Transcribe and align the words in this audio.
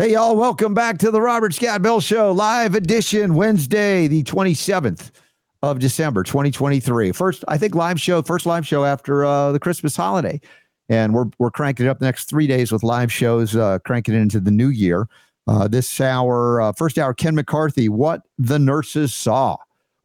Hey, 0.00 0.12
y'all, 0.12 0.36
welcome 0.36 0.74
back 0.74 0.98
to 0.98 1.10
the 1.10 1.20
Robert 1.20 1.52
Scott 1.52 1.82
Bell 1.82 1.98
Show, 1.98 2.30
live 2.30 2.76
edition, 2.76 3.34
Wednesday, 3.34 4.06
the 4.06 4.22
27th 4.22 5.10
of 5.62 5.80
December, 5.80 6.22
2023. 6.22 7.10
First, 7.10 7.44
I 7.48 7.58
think, 7.58 7.74
live 7.74 8.00
show, 8.00 8.22
first 8.22 8.46
live 8.46 8.64
show 8.64 8.84
after 8.84 9.24
uh, 9.24 9.50
the 9.50 9.58
Christmas 9.58 9.96
holiday. 9.96 10.40
And 10.88 11.12
we're, 11.12 11.24
we're 11.40 11.50
cranking 11.50 11.86
it 11.86 11.88
up 11.88 11.98
the 11.98 12.04
next 12.04 12.26
three 12.26 12.46
days 12.46 12.70
with 12.70 12.84
live 12.84 13.12
shows, 13.12 13.56
uh, 13.56 13.80
cranking 13.80 14.14
it 14.14 14.18
into 14.18 14.38
the 14.38 14.52
new 14.52 14.68
year. 14.68 15.08
Uh, 15.48 15.66
this 15.66 16.00
hour, 16.00 16.60
uh, 16.60 16.72
first 16.74 16.96
hour, 16.96 17.12
Ken 17.12 17.34
McCarthy, 17.34 17.88
What 17.88 18.22
the 18.38 18.60
Nurses 18.60 19.12
Saw. 19.12 19.56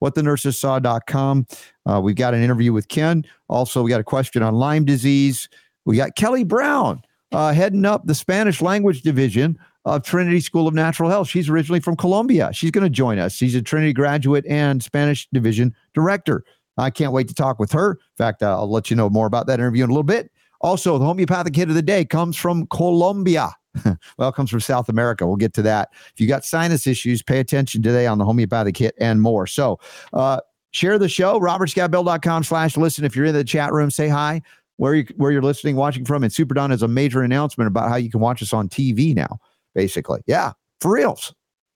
WhatTheNursesSaw.com. 0.01 1.45
Uh, 1.85 2.01
we've 2.03 2.15
got 2.15 2.33
an 2.33 2.41
interview 2.41 2.73
with 2.73 2.87
Ken. 2.87 3.23
Also, 3.47 3.83
we 3.83 3.91
got 3.91 4.01
a 4.01 4.03
question 4.03 4.41
on 4.41 4.55
Lyme 4.55 4.85
disease. 4.85 5.49
We 5.85 5.97
got 5.97 6.15
Kelly 6.15 6.43
Browne 6.43 7.03
uh, 7.31 7.53
heading 7.53 7.85
up 7.85 8.07
the 8.07 8.15
Spanish 8.15 8.59
language 8.59 9.03
division 9.03 9.59
of 9.85 10.03
Trinity 10.03 10.39
School 10.39 10.67
of 10.67 10.73
Natural 10.73 11.09
Health. 11.09 11.27
She's 11.27 11.49
originally 11.49 11.79
from 11.79 11.95
Colombia. 11.95 12.51
She's 12.53 12.71
going 12.71 12.83
to 12.83 12.89
join 12.89 13.19
us. 13.19 13.33
She's 13.33 13.55
a 13.55 13.61
Trinity 13.61 13.93
graduate 13.93 14.45
and 14.47 14.81
Spanish 14.81 15.27
division 15.33 15.75
director. 15.93 16.43
I 16.77 16.89
can't 16.89 17.11
wait 17.11 17.27
to 17.27 17.33
talk 17.33 17.59
with 17.59 17.71
her. 17.73 17.91
In 17.91 18.17
fact, 18.17 18.41
uh, 18.41 18.57
I'll 18.57 18.71
let 18.71 18.89
you 18.89 18.95
know 18.95 19.09
more 19.09 19.27
about 19.27 19.47
that 19.47 19.59
interview 19.59 19.83
in 19.83 19.89
a 19.89 19.93
little 19.93 20.03
bit. 20.03 20.31
Also, 20.61 20.97
the 20.97 21.05
homeopathic 21.05 21.55
hit 21.55 21.69
of 21.69 21.75
the 21.75 21.81
day 21.81 22.05
comes 22.05 22.37
from 22.37 22.65
Colombia. 22.67 23.51
well, 24.17 24.31
comes 24.31 24.49
from 24.49 24.61
South 24.61 24.87
America. 24.87 25.27
We'll 25.27 25.35
get 25.35 25.53
to 25.55 25.61
that. 25.63 25.89
If 26.13 26.21
you 26.21 26.27
got 26.27 26.45
sinus 26.45 26.87
issues, 26.87 27.21
pay 27.21 27.39
attention 27.39 27.81
today 27.81 28.07
on 28.07 28.17
the 28.17 28.25
homeopathic 28.25 28.77
hit 28.77 28.95
and 28.99 29.21
more. 29.21 29.45
So, 29.45 29.79
uh, 30.13 30.39
share 30.71 30.97
the 30.97 31.09
show, 31.09 31.39
robertscottbell.com 31.39 32.43
slash 32.43 32.77
listen. 32.77 33.03
If 33.03 33.15
you're 33.15 33.25
in 33.25 33.33
the 33.33 33.43
chat 33.43 33.73
room, 33.73 33.91
say 33.91 34.07
hi 34.07 34.41
where 34.77 34.95
you 34.95 35.05
where 35.17 35.31
you're 35.31 35.41
listening, 35.41 35.75
watching 35.75 36.05
from. 36.05 36.23
And 36.23 36.31
Super 36.31 36.53
Don 36.53 36.71
has 36.71 36.81
a 36.81 36.87
major 36.87 37.21
announcement 37.21 37.67
about 37.67 37.89
how 37.89 37.95
you 37.95 38.09
can 38.09 38.21
watch 38.21 38.41
us 38.41 38.53
on 38.53 38.69
TV 38.69 39.13
now 39.13 39.39
basically. 39.73 40.21
Yeah, 40.27 40.53
for 40.81 40.91
reals. 40.91 41.33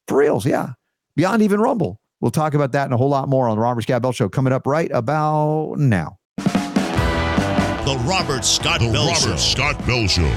For 0.08 0.18
reals. 0.18 0.46
Yeah. 0.46 0.74
Beyond 1.16 1.42
even 1.42 1.60
Rumble. 1.60 2.00
We'll 2.22 2.32
talk 2.32 2.54
about 2.54 2.72
that 2.72 2.86
and 2.86 2.94
a 2.94 2.98
whole 2.98 3.10
lot 3.10 3.30
more 3.30 3.48
on 3.48 3.58
the 3.58 3.62
Robert 3.62 3.82
Scott 3.84 4.02
Bell 4.02 4.12
Show 4.12 4.30
coming 4.30 4.54
up 4.54 4.66
right 4.66 4.90
about 4.92 5.76
now. 5.78 6.18
The 6.38 7.98
Robert 8.06 8.44
Scott 8.44 8.80
the 8.80 8.92
Bell 8.92 9.08
Robert 9.08 9.20
Show. 9.20 9.36
Scott 9.36 9.86
Bell 9.86 10.08
Show. 10.08 10.28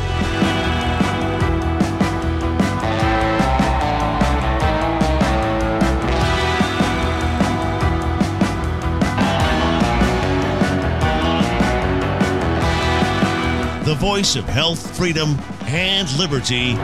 The 13.85 13.97
voice 13.97 14.37
of 14.37 14.45
health, 14.45 14.97
freedom, 14.97 15.37
and 15.63 16.09
liberty. 16.17 16.77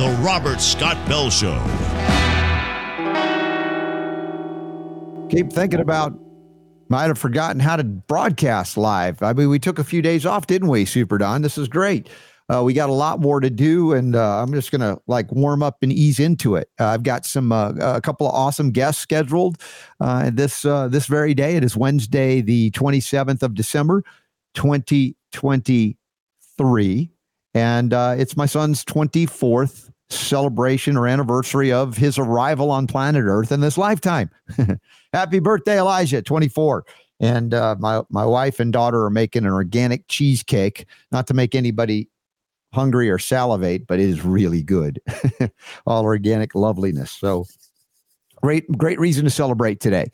The 0.00 0.08
Robert 0.22 0.62
Scott 0.62 0.96
Bell 1.06 1.28
Show. 1.28 1.58
Keep 5.28 5.52
thinking 5.52 5.80
about, 5.80 6.18
might 6.88 7.08
have 7.08 7.18
forgotten 7.18 7.60
how 7.60 7.76
to 7.76 7.84
broadcast 7.84 8.78
live. 8.78 9.22
I 9.22 9.34
mean, 9.34 9.50
we 9.50 9.58
took 9.58 9.78
a 9.78 9.84
few 9.84 10.00
days 10.00 10.24
off, 10.24 10.46
didn't 10.46 10.68
we, 10.68 10.86
Super 10.86 11.18
Don? 11.18 11.42
This 11.42 11.58
is 11.58 11.68
great. 11.68 12.08
Uh, 12.48 12.62
we 12.62 12.72
got 12.72 12.88
a 12.88 12.94
lot 12.94 13.20
more 13.20 13.40
to 13.40 13.50
do, 13.50 13.92
and 13.92 14.16
uh, 14.16 14.42
I'm 14.42 14.54
just 14.54 14.72
gonna 14.72 14.96
like 15.06 15.30
warm 15.32 15.62
up 15.62 15.76
and 15.82 15.92
ease 15.92 16.18
into 16.18 16.56
it. 16.56 16.70
Uh, 16.80 16.86
I've 16.86 17.02
got 17.02 17.26
some 17.26 17.52
uh, 17.52 17.74
a 17.78 18.00
couple 18.00 18.26
of 18.26 18.34
awesome 18.34 18.70
guests 18.70 19.02
scheduled 19.02 19.60
uh, 20.00 20.30
this 20.32 20.64
uh, 20.64 20.88
this 20.88 21.08
very 21.08 21.34
day. 21.34 21.56
It 21.56 21.64
is 21.64 21.76
Wednesday, 21.76 22.40
the 22.40 22.70
27th 22.70 23.42
of 23.42 23.52
December, 23.52 24.02
2023, 24.54 27.10
and 27.54 27.92
it's 27.92 28.36
my 28.36 28.46
son's 28.46 28.84
24th 28.84 29.90
celebration 30.10 30.96
or 30.96 31.06
anniversary 31.06 31.72
of 31.72 31.96
his 31.96 32.18
arrival 32.18 32.70
on 32.70 32.86
planet 32.86 33.24
Earth 33.24 33.52
in 33.52 33.60
this 33.60 33.78
lifetime. 33.78 34.30
Happy 35.12 35.38
birthday, 35.38 35.78
Elijah, 35.78 36.22
24. 36.22 36.84
And 37.20 37.52
uh, 37.52 37.76
my 37.78 38.02
my 38.08 38.24
wife 38.24 38.60
and 38.60 38.72
daughter 38.72 39.04
are 39.04 39.10
making 39.10 39.44
an 39.44 39.52
organic 39.52 40.08
cheesecake. 40.08 40.86
Not 41.12 41.26
to 41.26 41.34
make 41.34 41.54
anybody 41.54 42.08
hungry 42.72 43.10
or 43.10 43.18
salivate, 43.18 43.86
but 43.86 44.00
it 44.00 44.08
is 44.08 44.24
really 44.24 44.62
good. 44.62 45.00
All 45.86 46.04
organic 46.04 46.54
loveliness. 46.54 47.10
So 47.10 47.46
great, 48.42 48.66
great 48.78 48.98
reason 48.98 49.24
to 49.24 49.30
celebrate 49.30 49.80
today. 49.80 50.10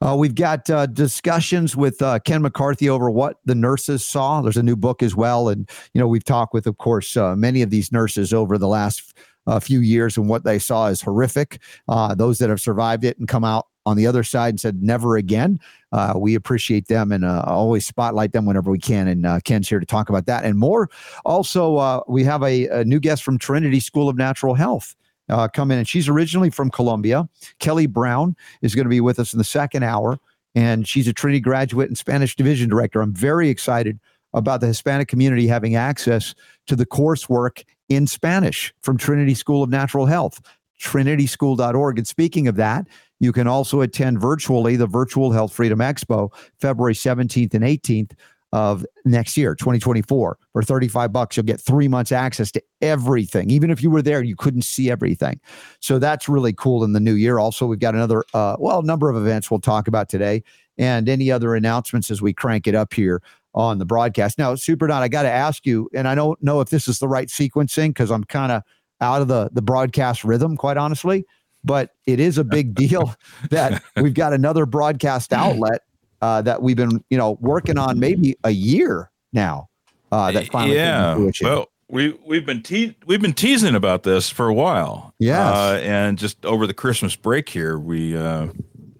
Uh, 0.00 0.14
we've 0.16 0.34
got 0.34 0.68
uh, 0.70 0.86
discussions 0.86 1.76
with 1.76 2.00
uh, 2.02 2.18
Ken 2.20 2.42
McCarthy 2.42 2.88
over 2.88 3.10
what 3.10 3.38
the 3.44 3.54
nurses 3.54 4.04
saw. 4.04 4.40
There's 4.40 4.56
a 4.56 4.62
new 4.62 4.76
book 4.76 5.02
as 5.02 5.16
well, 5.16 5.48
and 5.48 5.68
you 5.92 6.00
know 6.00 6.06
we've 6.06 6.24
talked 6.24 6.54
with, 6.54 6.66
of 6.66 6.78
course, 6.78 7.16
uh, 7.16 7.34
many 7.34 7.62
of 7.62 7.70
these 7.70 7.90
nurses 7.90 8.32
over 8.32 8.58
the 8.58 8.68
last 8.68 9.14
a 9.48 9.60
few 9.60 9.80
years, 9.80 10.16
and 10.16 10.28
what 10.28 10.44
they 10.44 10.58
saw 10.58 10.86
is 10.86 11.00
horrific. 11.00 11.60
Uh, 11.88 12.14
those 12.14 12.38
that 12.38 12.50
have 12.50 12.60
survived 12.60 13.04
it 13.04 13.18
and 13.18 13.26
come 13.26 13.44
out 13.44 13.66
on 13.86 13.96
the 13.96 14.06
other 14.06 14.22
side 14.22 14.50
and 14.50 14.60
said 14.60 14.82
never 14.82 15.16
again. 15.16 15.58
Uh, 15.92 16.12
we 16.16 16.34
appreciate 16.34 16.88
them 16.88 17.10
and 17.10 17.24
uh, 17.24 17.42
always 17.46 17.86
spotlight 17.86 18.32
them 18.32 18.44
whenever 18.44 18.70
we 18.70 18.78
can. 18.78 19.08
And 19.08 19.24
uh, 19.24 19.40
Ken's 19.40 19.68
here 19.68 19.80
to 19.80 19.86
talk 19.86 20.10
about 20.10 20.26
that 20.26 20.44
and 20.44 20.58
more. 20.58 20.90
Also, 21.24 21.76
uh, 21.76 22.00
we 22.06 22.22
have 22.24 22.42
a, 22.42 22.68
a, 22.68 22.84
new 22.84 23.00
guest 23.00 23.22
from 23.22 23.38
Trinity 23.38 23.80
School 23.80 24.10
of 24.10 24.16
Natural 24.16 24.54
Health. 24.54 24.94
Uh, 25.28 25.48
come 25.48 25.70
in, 25.70 25.78
and 25.78 25.88
she's 25.88 26.08
originally 26.08 26.50
from 26.50 26.70
Colombia. 26.70 27.28
Kelly 27.58 27.86
Browne 27.86 28.36
is 28.62 28.74
going 28.74 28.84
to 28.84 28.90
be 28.90 29.00
with 29.00 29.18
us 29.18 29.32
in 29.32 29.38
the 29.38 29.44
second 29.44 29.82
hour, 29.82 30.18
and 30.54 30.86
she's 30.86 31.08
a 31.08 31.12
Trinity 31.12 31.40
graduate 31.40 31.88
and 31.88 31.98
Spanish 31.98 32.36
division 32.36 32.68
director. 32.68 33.00
I'm 33.00 33.14
very 33.14 33.48
excited 33.48 33.98
about 34.34 34.60
the 34.60 34.66
Hispanic 34.66 35.08
community 35.08 35.46
having 35.46 35.76
access 35.76 36.34
to 36.66 36.76
the 36.76 36.86
coursework 36.86 37.64
in 37.88 38.06
Spanish 38.06 38.74
from 38.82 38.96
Trinity 38.96 39.34
School 39.34 39.62
of 39.62 39.70
Natural 39.70 40.06
Health, 40.06 40.40
trinityschool.org. 40.80 41.98
And 41.98 42.06
speaking 42.06 42.48
of 42.48 42.56
that, 42.56 42.86
you 43.20 43.32
can 43.32 43.46
also 43.46 43.80
attend 43.80 44.20
virtually 44.20 44.76
the 44.76 44.86
Virtual 44.86 45.32
Health 45.32 45.52
Freedom 45.52 45.80
Expo, 45.80 46.32
February 46.60 46.94
17th 46.94 47.54
and 47.54 47.64
18th 47.64 48.12
of 48.52 48.84
next 49.04 49.36
year, 49.36 49.54
2024. 49.54 50.38
For 50.52 50.62
35 50.62 51.12
bucks, 51.12 51.36
you'll 51.36 51.44
get 51.44 51.60
three 51.60 51.88
months 51.88 52.12
access 52.12 52.50
to 52.52 52.62
everything. 52.80 53.50
Even 53.50 53.70
if 53.70 53.82
you 53.82 53.90
were 53.90 54.02
there, 54.02 54.22
you 54.22 54.36
couldn't 54.36 54.62
see 54.62 54.90
everything. 54.90 55.40
So 55.80 55.98
that's 55.98 56.28
really 56.28 56.52
cool 56.52 56.84
in 56.84 56.92
the 56.92 57.00
new 57.00 57.14
year. 57.14 57.38
Also, 57.38 57.66
we've 57.66 57.78
got 57.78 57.94
another, 57.94 58.24
uh, 58.34 58.56
well, 58.58 58.82
number 58.82 59.10
of 59.10 59.16
events 59.16 59.50
we'll 59.50 59.60
talk 59.60 59.88
about 59.88 60.08
today 60.08 60.42
and 60.78 61.08
any 61.08 61.30
other 61.30 61.54
announcements 61.54 62.10
as 62.10 62.22
we 62.22 62.32
crank 62.32 62.66
it 62.66 62.74
up 62.74 62.94
here 62.94 63.22
on 63.54 63.78
the 63.78 63.84
broadcast. 63.84 64.38
Now, 64.38 64.54
Super 64.54 64.86
Don, 64.86 65.02
I 65.02 65.08
got 65.08 65.22
to 65.22 65.30
ask 65.30 65.66
you, 65.66 65.90
and 65.94 66.06
I 66.06 66.14
don't 66.14 66.40
know 66.42 66.60
if 66.60 66.70
this 66.70 66.88
is 66.88 67.00
the 67.00 67.08
right 67.08 67.28
sequencing 67.28 67.88
because 67.88 68.10
I'm 68.10 68.24
kind 68.24 68.52
of 68.52 68.62
out 69.00 69.20
of 69.20 69.28
the 69.28 69.50
the 69.52 69.62
broadcast 69.62 70.24
rhythm, 70.24 70.56
quite 70.56 70.76
honestly. 70.76 71.24
But 71.64 71.90
it 72.06 72.20
is 72.20 72.38
a 72.38 72.44
big 72.44 72.74
deal 72.74 73.14
that 73.50 73.82
we've 73.96 74.14
got 74.14 74.32
another 74.32 74.64
broadcast 74.64 75.32
outlet 75.32 75.82
uh, 76.20 76.42
that 76.42 76.62
we've 76.62 76.76
been, 76.76 77.04
you 77.10 77.18
know, 77.18 77.38
working 77.40 77.78
on 77.78 77.98
maybe 77.98 78.36
a 78.44 78.50
year 78.50 79.10
now. 79.32 79.68
Uh, 80.10 80.32
that 80.32 80.50
finally 80.50 80.76
yeah. 80.76 81.30
Well, 81.42 81.66
we 81.90 82.18
we've 82.26 82.44
been 82.46 82.62
te- 82.62 82.96
we've 83.06 83.20
been 83.20 83.34
teasing 83.34 83.74
about 83.74 84.02
this 84.02 84.30
for 84.30 84.48
a 84.48 84.54
while. 84.54 85.14
Yeah, 85.18 85.50
uh, 85.50 85.80
and 85.82 86.18
just 86.18 86.44
over 86.44 86.66
the 86.66 86.74
Christmas 86.74 87.16
break 87.16 87.48
here, 87.48 87.78
we 87.78 88.16
uh, 88.16 88.48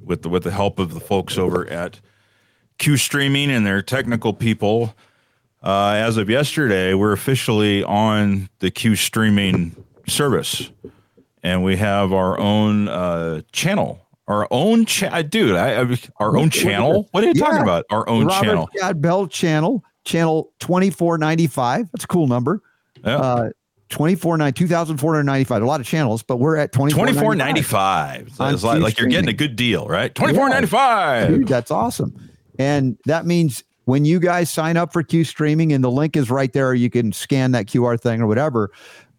with 0.03 0.23
the 0.23 0.29
with 0.29 0.45
the 0.45 0.51
help 0.51 0.79
of 0.79 0.95
the 0.95 1.01
folks 1.01 1.39
over 1.39 1.69
at 1.69 2.01
Q 2.79 2.97
Streaming 2.97 3.51
and 3.51 3.67
their 3.67 3.83
technical 3.83 4.33
people. 4.33 4.95
Uh, 5.63 5.95
as 5.97 6.17
of 6.17 6.31
yesterday, 6.31 6.95
we're 6.95 7.13
officially 7.13 7.83
on 7.83 8.49
the 8.61 8.71
Q 8.71 8.97
Streaming 8.97 9.77
service, 10.07 10.71
and 11.43 11.65
we 11.65 11.77
have 11.77 12.13
our 12.13 12.39
own 12.39 12.89
uh, 12.89 13.43
channel. 13.53 14.07
Our 14.29 14.47
own 14.51 14.85
chat, 14.85 15.31
dude. 15.31 15.57
I, 15.57 15.83
I, 15.83 15.99
our 16.19 16.37
own 16.37 16.51
channel. 16.51 17.09
What 17.11 17.25
are 17.25 17.27
you 17.27 17.33
yeah. 17.35 17.45
talking 17.45 17.63
about? 17.63 17.85
Our 17.91 18.09
own 18.09 18.27
Robert 18.27 18.47
channel. 18.47 18.69
Scott 18.77 19.01
Bell 19.01 19.27
channel, 19.27 19.85
channel 20.05 20.53
twenty 20.61 20.91
four 20.91 21.19
ninety 21.19 21.47
five. 21.47 21.91
That's 21.93 22.05
a 22.05 22.09
cool 22.09 22.27
number. 22.27 22.63
Yeah. 23.05 23.17
Uh, 23.17 23.51
24 23.91 24.37
2495 24.53 25.63
a 25.63 25.65
lot 25.65 25.81
of 25.81 25.87
channels 25.87 26.23
but 26.23 26.37
we're 26.37 26.57
at 26.57 26.73
2495 26.73 28.29
it's 28.39 28.63
like, 28.63 28.83
like 28.83 28.99
you're 28.99 29.09
getting 29.09 29.31
a 29.31 29.33
good 29.33 29.57
deal 29.57 29.87
right 29.87 30.15
2495 30.15 31.31
yeah. 31.31 31.47
that's 31.47 31.71
awesome 31.71 32.15
and 32.59 32.99
that 33.07 33.25
means 33.25 33.65
when 33.89 34.05
you 34.05 34.21
guys 34.21 34.51
sign 34.51 34.77
up 34.77 34.93
for 34.93 35.03
Q 35.03 35.25
streaming 35.25 35.73
and 35.73 35.83
the 35.83 35.91
link 35.91 36.15
is 36.15 36.31
right 36.31 36.53
there, 36.53 36.75
you 36.75 36.91
can 36.91 37.11
scan 37.11 37.53
that 37.53 37.65
QR 37.65 37.99
thing 37.99 38.21
or 38.21 38.27
whatever. 38.27 38.71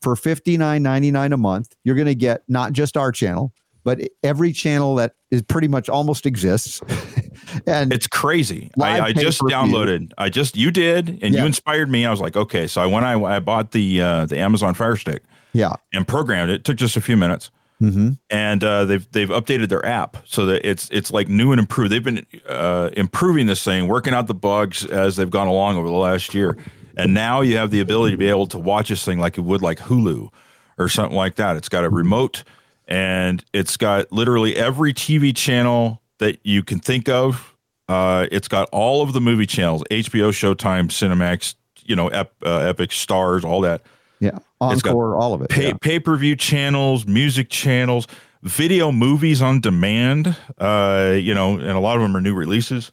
For 0.02 0.16
$59.99 0.16 1.34
a 1.34 1.38
month, 1.38 1.76
you're 1.84 1.96
going 1.96 2.06
to 2.06 2.14
get 2.14 2.44
not 2.48 2.72
just 2.72 2.96
our 2.96 3.12
channel, 3.12 3.52
but 3.84 4.00
every 4.24 4.52
channel 4.52 4.96
that 4.96 5.14
is 5.32 5.42
pretty 5.42 5.68
much 5.68 5.90
almost 5.90 6.26
exists. 6.26 6.82
and 7.66 7.94
it's 7.94 8.08
crazy. 8.08 8.72
I, 8.80 9.00
I 9.00 9.14
just 9.14 9.42
downloaded. 9.42 10.12
I 10.18 10.30
just 10.30 10.56
you 10.58 10.72
did, 10.72 11.20
and 11.22 11.34
yeah. 11.34 11.42
you 11.42 11.46
inspired 11.46 11.90
me. 11.90 12.06
I 12.06 12.12
was 12.12 12.20
like, 12.20 12.36
okay. 12.36 12.68
So 12.68 12.82
I 12.82 12.86
when 12.86 13.04
I 13.04 13.22
I 13.22 13.40
bought 13.40 13.72
the 13.72 14.02
uh, 14.02 14.26
the 14.26 14.38
Amazon 14.38 14.74
Fire 14.74 14.96
Stick, 14.96 15.24
yeah, 15.54 15.74
and 15.94 16.08
programmed 16.08 16.52
it. 16.52 16.56
it 16.56 16.64
took 16.64 16.78
just 16.78 16.98
a 16.98 17.02
few 17.02 17.18
minutes. 17.18 17.52
Mm-hmm. 17.82 18.10
And 18.30 18.64
uh, 18.64 18.84
they've 18.86 19.10
they've 19.12 19.30
updated 19.30 19.70
their 19.70 19.86
app 19.86 20.18
so 20.26 20.46
that 20.48 20.68
it's 20.68 20.90
it's 20.92 21.12
like 21.12 21.30
new 21.30 21.52
and 21.52 21.60
improved. 21.60 21.92
They've 21.92 22.04
been 22.04 22.26
uh, 22.48 22.90
improving 22.98 23.48
this 23.48 23.64
thing, 23.64 23.88
working 23.88 24.14
out 24.14 24.28
the 24.28 24.34
bugs 24.34 24.86
as 24.86 25.16
they've 25.16 25.30
gone 25.30 25.48
along 25.48 25.78
over 25.78 25.88
the 25.88 25.94
last 25.94 26.34
year. 26.34 26.58
And 26.98 27.14
now 27.14 27.40
you 27.40 27.56
have 27.56 27.72
the 27.72 27.80
ability 27.80 28.12
to 28.12 28.18
be 28.18 28.28
able 28.28 28.48
to 28.48 28.58
watch 28.58 28.90
this 28.90 29.06
thing 29.06 29.20
like 29.20 29.38
you 29.38 29.44
would 29.44 29.62
like 29.62 29.80
Hulu 29.80 30.30
or 30.78 30.90
something 30.90 31.16
like 31.16 31.36
that. 31.36 31.56
It's 31.56 31.70
got 31.70 31.86
a 31.86 31.90
remote 31.90 32.44
and 32.90 33.46
it's 33.54 33.78
got 33.78 34.12
literally 34.12 34.58
every 34.58 34.94
TV 34.94 35.34
channel 35.34 36.02
that 36.18 36.40
you 36.44 36.64
can 36.64 36.80
think 36.80 37.08
of. 37.08 37.56
Uh, 37.88 38.28
it's 38.32 38.48
got 38.48 38.68
all 38.72 39.02
of 39.02 39.14
the 39.14 39.22
movie 39.22 39.46
channels: 39.46 39.84
HBO, 39.90 40.32
Showtime, 40.32 40.90
Cinemax, 40.90 41.56
you 41.86 41.96
know, 41.96 42.10
Ep, 42.10 42.34
uh, 42.44 42.74
Epix, 42.74 42.90
Starz, 42.90 43.46
all 43.46 43.62
that. 43.62 43.84
Yeah, 44.20 44.40
encore, 44.60 45.16
all 45.16 45.34
of 45.34 45.42
it. 45.42 45.50
Pay 45.50 45.68
yeah. 45.68 45.74
pay 45.80 46.00
per 46.00 46.18
view 46.18 46.36
channels, 46.36 47.06
music 47.06 47.50
channels, 47.50 48.08
video 48.44 48.92
movies 48.92 49.42
on 49.42 49.62
demand. 49.62 50.36
Uh, 50.58 51.16
you 51.16 51.34
know, 51.34 51.54
and 51.54 51.72
a 51.72 51.80
lot 51.80 51.96
of 51.96 52.02
them 52.02 52.18
are 52.18 52.22
new 52.22 52.34
releases. 52.34 52.92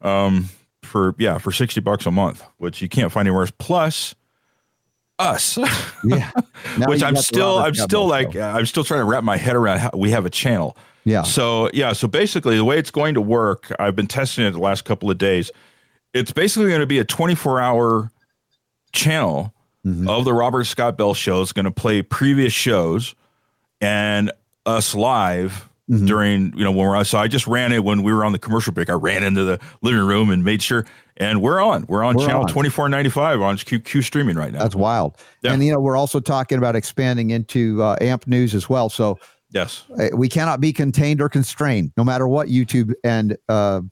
Um, 0.00 0.48
for 0.82 1.14
yeah, 1.18 1.38
for 1.38 1.52
sixty 1.52 1.80
bucks 1.80 2.06
a 2.06 2.10
month, 2.10 2.42
which 2.58 2.80
you 2.80 2.88
can't 2.88 3.12
find 3.12 3.26
anywhere 3.26 3.42
else. 3.42 3.52
Plus, 3.58 4.14
us. 5.22 5.58
yeah. 6.04 6.30
Which 6.86 7.02
I'm 7.02 7.16
still, 7.16 7.58
I'm 7.58 7.74
still 7.74 8.06
like, 8.06 8.32
show. 8.32 8.42
I'm 8.42 8.66
still 8.66 8.84
trying 8.84 9.00
to 9.00 9.04
wrap 9.04 9.24
my 9.24 9.36
head 9.36 9.56
around 9.56 9.78
how 9.78 9.90
we 9.94 10.10
have 10.10 10.26
a 10.26 10.30
channel. 10.30 10.76
yeah, 11.04 11.22
So 11.22 11.70
yeah, 11.72 11.92
so 11.92 12.06
basically 12.08 12.56
the 12.56 12.64
way 12.64 12.78
it's 12.78 12.90
going 12.90 13.14
to 13.14 13.20
work, 13.20 13.72
I've 13.78 13.96
been 13.96 14.06
testing 14.08 14.44
it 14.44 14.50
the 14.52 14.58
last 14.58 14.84
couple 14.84 15.10
of 15.10 15.18
days. 15.18 15.50
It's 16.14 16.32
basically 16.32 16.68
going 16.68 16.80
to 16.80 16.86
be 16.86 16.98
a 16.98 17.04
24 17.04 17.60
hour 17.60 18.10
channel 18.92 19.54
Mhm. 19.86 20.08
of 20.08 20.24
the 20.24 20.32
Robert 20.32 20.64
Scott 20.64 20.96
Bell 20.96 21.12
show. 21.14 21.42
It's 21.42 21.52
going 21.52 21.64
to 21.64 21.70
play 21.72 22.02
previous 22.02 22.52
shows 22.52 23.14
and 23.80 24.30
us 24.64 24.94
live 24.94 25.68
Mhm. 25.90 26.06
during, 26.06 26.52
you 26.56 26.62
know, 26.62 26.70
when 26.70 26.86
we're 26.86 27.02
so 27.04 27.18
I 27.18 27.26
just 27.26 27.48
ran 27.48 27.72
it 27.72 27.82
when 27.82 28.04
we 28.04 28.12
were 28.12 28.24
on 28.24 28.30
the 28.32 28.38
commercial 28.38 28.72
break. 28.72 28.88
I 28.88 28.92
ran 28.92 29.24
into 29.24 29.42
the 29.44 29.58
living 29.82 30.02
room 30.06 30.30
and 30.30 30.44
made 30.44 30.62
sure, 30.62 30.86
and 31.16 31.42
we're 31.42 31.60
on. 31.60 31.84
We're 31.88 32.04
on 32.04 32.16
We're 32.16 32.26
channel 32.26 32.42
on. 32.42 32.48
2495 32.48 33.42
on 33.42 33.56
Q, 33.56 33.80
Q 33.80 34.02
streaming 34.02 34.36
right 34.36 34.52
now. 34.52 34.60
that's 34.60 34.74
wild. 34.74 35.16
Yeah. 35.42 35.52
And 35.52 35.64
you 35.64 35.72
know, 35.72 35.80
we're 35.80 35.96
also 35.96 36.20
talking 36.20 36.58
about 36.58 36.76
expanding 36.76 37.30
into 37.30 37.82
uh, 37.82 37.96
AMP 38.00 38.26
News 38.26 38.54
as 38.54 38.68
well. 38.68 38.88
So 38.88 39.18
yes. 39.50 39.84
uh, 39.98 40.08
we 40.14 40.28
cannot 40.28 40.60
be 40.60 40.72
contained 40.72 41.20
or 41.20 41.28
constrained, 41.28 41.92
no 41.96 42.04
matter 42.04 42.26
what 42.26 42.48
YouTube 42.48 42.92
and 43.04 43.36
uh, 43.48 43.82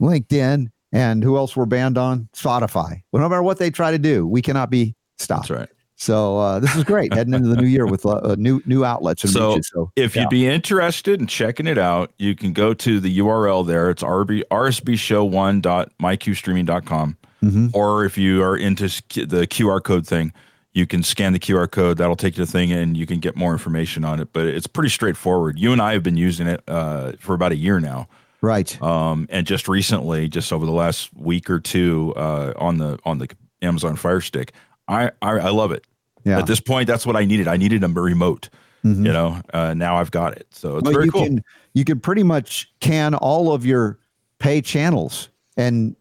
LinkedIn 0.00 0.68
and 0.92 1.22
who 1.22 1.36
else 1.36 1.56
we're 1.56 1.66
banned 1.66 1.98
on 1.98 2.28
Spotify. 2.34 3.02
Well, 3.12 3.22
no 3.22 3.28
matter 3.28 3.42
what 3.42 3.58
they 3.58 3.70
try 3.70 3.90
to 3.90 3.98
do, 3.98 4.26
we 4.26 4.42
cannot 4.42 4.70
be 4.70 4.94
stopped. 5.18 5.48
That's 5.48 5.60
right. 5.60 5.68
So 5.98 6.38
uh, 6.38 6.58
this 6.60 6.74
is 6.76 6.84
great 6.84 7.12
heading 7.14 7.32
into 7.34 7.48
the 7.48 7.56
new 7.56 7.66
year 7.66 7.86
with 7.86 8.04
uh, 8.06 8.36
new 8.38 8.60
new 8.66 8.84
outlets 8.84 9.24
and 9.24 9.32
So, 9.32 9.54
reaches. 9.54 9.70
So 9.72 9.90
If 9.96 10.14
yeah. 10.14 10.22
you'd 10.22 10.30
be 10.30 10.46
interested 10.46 11.18
in 11.20 11.26
checking 11.26 11.66
it 11.66 11.78
out, 11.78 12.12
you 12.18 12.34
can 12.36 12.52
go 12.52 12.74
to 12.74 13.00
the 13.00 13.18
URL 13.18 13.66
there. 13.66 13.88
It's 13.90 14.02
RB, 14.02 14.42
rsbshow1.myqstreaming.com. 14.50 17.16
Mhm. 17.44 17.70
Or 17.74 18.04
if 18.04 18.18
you 18.18 18.42
are 18.42 18.56
into 18.56 18.84
the 19.26 19.46
QR 19.46 19.80
code 19.82 20.06
thing, 20.06 20.32
you 20.72 20.86
can 20.86 21.02
scan 21.02 21.32
the 21.32 21.38
QR 21.38 21.70
code. 21.70 21.98
That'll 21.98 22.16
take 22.16 22.36
you 22.36 22.44
to 22.44 22.50
the 22.50 22.52
thing 22.52 22.72
and 22.72 22.96
you 22.96 23.06
can 23.06 23.20
get 23.20 23.36
more 23.36 23.52
information 23.52 24.04
on 24.04 24.20
it. 24.20 24.28
But 24.32 24.46
it's 24.46 24.66
pretty 24.66 24.90
straightforward. 24.90 25.58
You 25.58 25.72
and 25.72 25.80
I 25.80 25.92
have 25.92 26.02
been 26.02 26.16
using 26.16 26.46
it 26.46 26.62
uh, 26.68 27.12
for 27.18 27.34
about 27.34 27.52
a 27.52 27.56
year 27.56 27.80
now. 27.80 28.08
right, 28.42 28.80
Um, 28.82 29.26
and 29.30 29.46
just 29.46 29.68
recently, 29.68 30.28
just 30.28 30.52
over 30.52 30.66
the 30.66 30.72
last 30.72 31.10
week 31.14 31.48
or 31.50 31.60
two, 31.60 32.12
uh, 32.16 32.52
on 32.56 32.78
the 32.78 32.98
on 33.04 33.18
the 33.18 33.28
Amazon 33.62 33.96
Fire 33.96 34.20
Stick, 34.20 34.52
I, 34.88 35.10
I 35.22 35.30
I 35.38 35.50
love 35.50 35.72
it. 35.72 35.84
yeah. 36.24 36.38
At 36.38 36.46
this 36.46 36.60
point, 36.60 36.86
that's 36.86 37.04
what 37.06 37.16
I 37.16 37.24
needed. 37.24 37.48
I 37.48 37.56
needed 37.56 37.82
a 37.84 37.88
remote. 37.88 38.48
Mhm. 38.84 39.04
You 39.06 39.12
know, 39.12 39.40
uh, 39.52 39.74
now 39.74 39.96
I've 39.96 40.10
got 40.12 40.36
it. 40.36 40.46
So 40.50 40.76
it's 40.76 40.84
Well, 40.84 40.92
very 40.92 41.06
you 41.06 41.12
cool. 41.12 41.24
can 41.24 41.42
you 41.74 41.84
can 41.84 41.98
pretty 42.00 42.22
much 42.22 42.70
can 42.80 43.14
all 43.14 43.52
of 43.52 43.66
your 43.66 43.98
pay 44.38 44.60
channels 44.62 45.28
and 45.56 45.96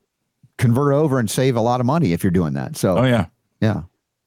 convert 0.57 0.93
over 0.93 1.17
and 1.19 1.29
save 1.29 1.55
a 1.55 1.61
lot 1.61 1.79
of 1.79 1.85
money 1.85 2.13
if 2.13 2.23
you're 2.23 2.31
doing 2.31 2.53
that. 2.53 2.77
So 2.77 2.97
oh 2.99 3.03
yeah. 3.03 3.25
yeah. 3.61 3.81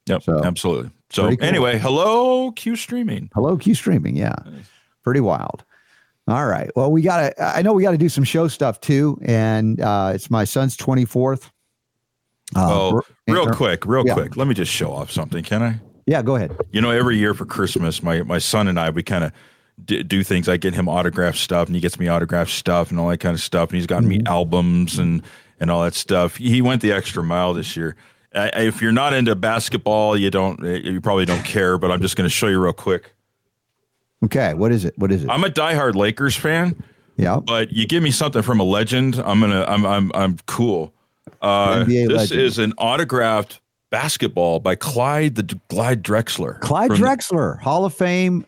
Yep. 0.07 0.23
So, 0.25 0.43
absolutely. 0.45 0.91
So 1.11 1.29
cool. 1.37 1.37
anyway, 1.47 1.79
hello 1.79 2.51
Q 2.53 2.75
streaming. 2.77 3.31
Hello, 3.35 3.57
Q 3.57 3.75
streaming. 3.75 4.17
Yeah. 4.17 4.35
Pretty 5.05 5.21
wild. 5.21 5.65
All 6.27 6.45
right. 6.47 6.71
Well, 6.77 6.91
we 6.91 7.01
got 7.01 7.21
to, 7.37 7.43
I 7.43 7.63
know 7.63 7.73
we 7.73 7.83
got 7.83 7.93
to 7.93 7.99
do 7.99 8.09
some 8.11 8.25
show 8.25 8.49
stuff 8.49 8.81
too. 8.81 9.19
And 9.23 9.81
uh, 9.81 10.13
it's 10.15 10.31
my 10.31 10.45
son's 10.45 10.77
24th. 10.77 11.51
Uh, 12.57 12.67
oh, 12.71 13.01
real 13.27 13.43
inter- 13.43 13.55
quick, 13.55 13.85
real 13.87 14.05
yeah. 14.07 14.15
quick. 14.15 14.37
Let 14.37 14.49
me 14.49 14.55
just 14.55 14.73
show 14.73 14.93
off 14.93 15.11
something, 15.11 15.43
can 15.45 15.63
I? 15.63 15.81
Yeah, 16.07 16.23
go 16.23 16.37
ahead. 16.37 16.57
You 16.73 16.81
know, 16.81 16.91
every 16.91 17.19
year 17.19 17.35
for 17.35 17.45
Christmas, 17.45 18.03
my 18.03 18.23
my 18.23 18.39
son 18.39 18.69
and 18.69 18.81
I 18.81 18.89
we 18.91 19.03
kind 19.03 19.25
of 19.25 19.33
d- 19.85 20.03
do 20.03 20.23
things. 20.25 20.49
I 20.49 20.57
get 20.57 20.75
him 20.75 20.89
autographed 20.89 21.37
stuff, 21.39 21.67
and 21.69 21.75
he 21.75 21.81
gets 21.83 21.99
me 21.99 22.09
autographed 22.09 22.51
stuff, 22.51 22.91
and 22.91 22.99
all 22.99 23.09
that 23.09 23.19
kind 23.19 23.35
of 23.35 23.41
stuff. 23.43 23.69
And 23.71 23.77
he's 23.77 23.87
gotten 23.87 24.09
Mm-hmm. 24.09 24.19
me 24.25 24.27
albums 24.27 24.99
and 24.99 25.23
and 25.61 25.71
all 25.71 25.83
that 25.83 25.95
stuff. 25.95 26.37
He 26.37 26.63
went 26.63 26.81
the 26.83 26.93
extra 26.93 27.23
mile 27.23 27.53
this 27.53 27.77
year. 27.77 27.97
Uh, 28.35 28.49
if 28.55 28.81
you're 28.81 28.93
not 28.93 29.13
into 29.13 29.35
basketball, 29.35 30.17
you 30.17 30.31
don't, 30.31 30.61
you 30.63 31.01
probably 31.01 31.25
don't 31.25 31.45
care. 31.45 31.77
But 31.79 31.91
I'm 31.91 32.01
just 32.01 32.15
going 32.17 32.27
to 32.27 32.31
show 32.35 32.47
you 32.47 32.63
real 32.63 32.73
quick. 32.75 33.13
Okay. 34.25 34.55
What 34.55 34.71
is 34.73 34.85
it? 34.85 34.97
What 34.99 35.11
is 35.13 35.25
it? 35.25 35.31
I'm 35.31 35.45
a 35.45 35.49
diehard 35.49 35.95
Lakers 35.95 36.37
fan. 36.37 36.83
yeah. 37.17 37.39
but 37.39 37.73
you 37.73 37.87
give 37.87 38.03
me 38.03 38.11
something 38.11 38.43
from 38.43 38.61
a 38.61 38.65
legend, 38.65 39.17
I'm 39.25 39.41
gonna 39.41 39.65
I'm 39.69 39.85
I'm 39.87 40.13
I'm 40.15 40.37
cool. 40.47 40.93
Uh, 41.43 41.85
this 41.85 42.09
legend. 42.09 42.41
is 42.41 42.59
an 42.59 42.73
autographed 42.79 43.61
basketball 43.91 44.61
by 44.61 44.75
Clyde 44.75 45.35
the 45.37 45.59
Clyde 45.69 46.03
Drexler. 46.03 46.61
Clyde 46.61 46.91
Drexler, 46.93 47.59
Hall 47.61 47.85
of 47.85 47.95
Fame. 47.95 48.45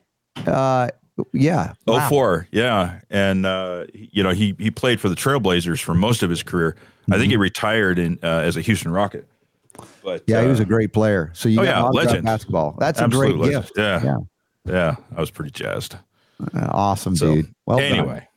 Uh, 0.46 0.88
yeah. 1.32 1.72
Oh 1.86 1.94
Wow. 1.94 2.08
four, 2.08 2.48
yeah, 2.50 3.00
and 3.10 3.44
uh, 3.46 3.84
you 3.92 4.22
know 4.22 4.30
he 4.30 4.54
he 4.58 4.70
played 4.70 5.00
for 5.00 5.08
the 5.08 5.14
Trailblazers 5.16 5.82
for 5.82 5.94
most 5.94 6.22
of 6.22 6.30
his 6.30 6.42
career. 6.42 6.76
I 7.10 7.18
think 7.18 7.30
he 7.30 7.36
retired 7.36 7.98
in 7.98 8.18
uh, 8.22 8.26
as 8.40 8.56
a 8.56 8.60
Houston 8.60 8.90
Rocket. 8.92 9.26
But 10.02 10.22
Mm-hmm. 10.26 10.30
Yeah, 10.30 10.42
he 10.42 10.48
was 10.48 10.60
uh, 10.60 10.62
a 10.62 10.66
great 10.66 10.92
player. 10.92 11.30
So 11.34 11.48
you 11.48 11.60
oh, 11.60 11.64
got 11.64 11.70
yeah, 11.94 12.02
legend. 12.02 12.24
basketball. 12.24 12.76
That's 12.78 13.00
a 13.00 13.08
great 13.08 13.36
legend. 13.36 13.62
gift. 13.64 13.72
Yeah, 13.76 14.02
Yeah. 14.04 14.16
yeah, 14.66 14.96
I 15.16 15.20
was 15.20 15.30
pretty 15.30 15.50
jazzed. 15.50 15.96
Uh, 16.54 16.68
awesome, 16.70 17.16
So, 17.16 17.34
dude. 17.36 17.54
Well 17.66 17.78
anyway, 17.80 18.14
Here, 18.14 18.28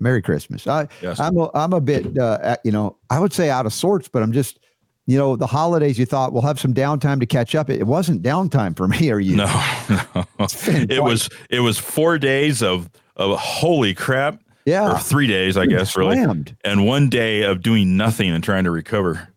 Merry 0.00 0.22
Christmas. 0.22 0.66
I, 0.66 0.88
Yes. 1.02 1.20
I'm 1.20 1.36
a, 1.36 1.50
I'm 1.54 1.72
a 1.72 1.80
bit, 1.80 2.18
uh, 2.18 2.56
you 2.64 2.72
know, 2.72 2.96
I 3.10 3.20
would 3.20 3.32
say 3.32 3.50
out 3.50 3.66
of 3.66 3.72
sorts, 3.72 4.08
but 4.08 4.22
I'm 4.22 4.32
just, 4.32 4.58
you 5.06 5.16
know, 5.16 5.36
the 5.36 5.46
holidays. 5.46 5.98
You 5.98 6.04
thought 6.06 6.32
we'll 6.32 6.42
have 6.42 6.60
some 6.60 6.74
downtime 6.74 7.20
to 7.20 7.26
catch 7.26 7.54
up. 7.54 7.70
It, 7.70 7.86
wasn't 7.86 8.22
downtime 8.22 8.76
for 8.76 8.86
me 8.86 9.10
or 9.10 9.18
you. 9.18 9.36
no, 9.36 9.46
no. 10.14 10.26
it 10.38 11.02
was 11.02 11.30
it 11.48 11.60
was 11.60 11.78
four 11.78 12.18
days 12.18 12.62
of 12.62 12.90
of 13.16 13.38
holy 13.38 13.94
crap. 13.94 14.34
or 14.34 14.40
Yeah, 14.66 14.98
three 14.98 15.26
days, 15.26 15.56
I 15.56 15.64
guess, 15.64 15.96
really, 15.96 16.18
and 16.62 16.86
one 16.86 17.08
day 17.08 17.42
of 17.42 17.62
doing 17.62 17.96
nothing 17.96 18.30
and 18.30 18.44
trying 18.44 18.64
to 18.64 18.70
recover. 18.70 19.28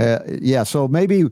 Uh, 0.00 0.18
yeah. 0.40 0.64
So 0.64 0.88
maybe 0.88 1.26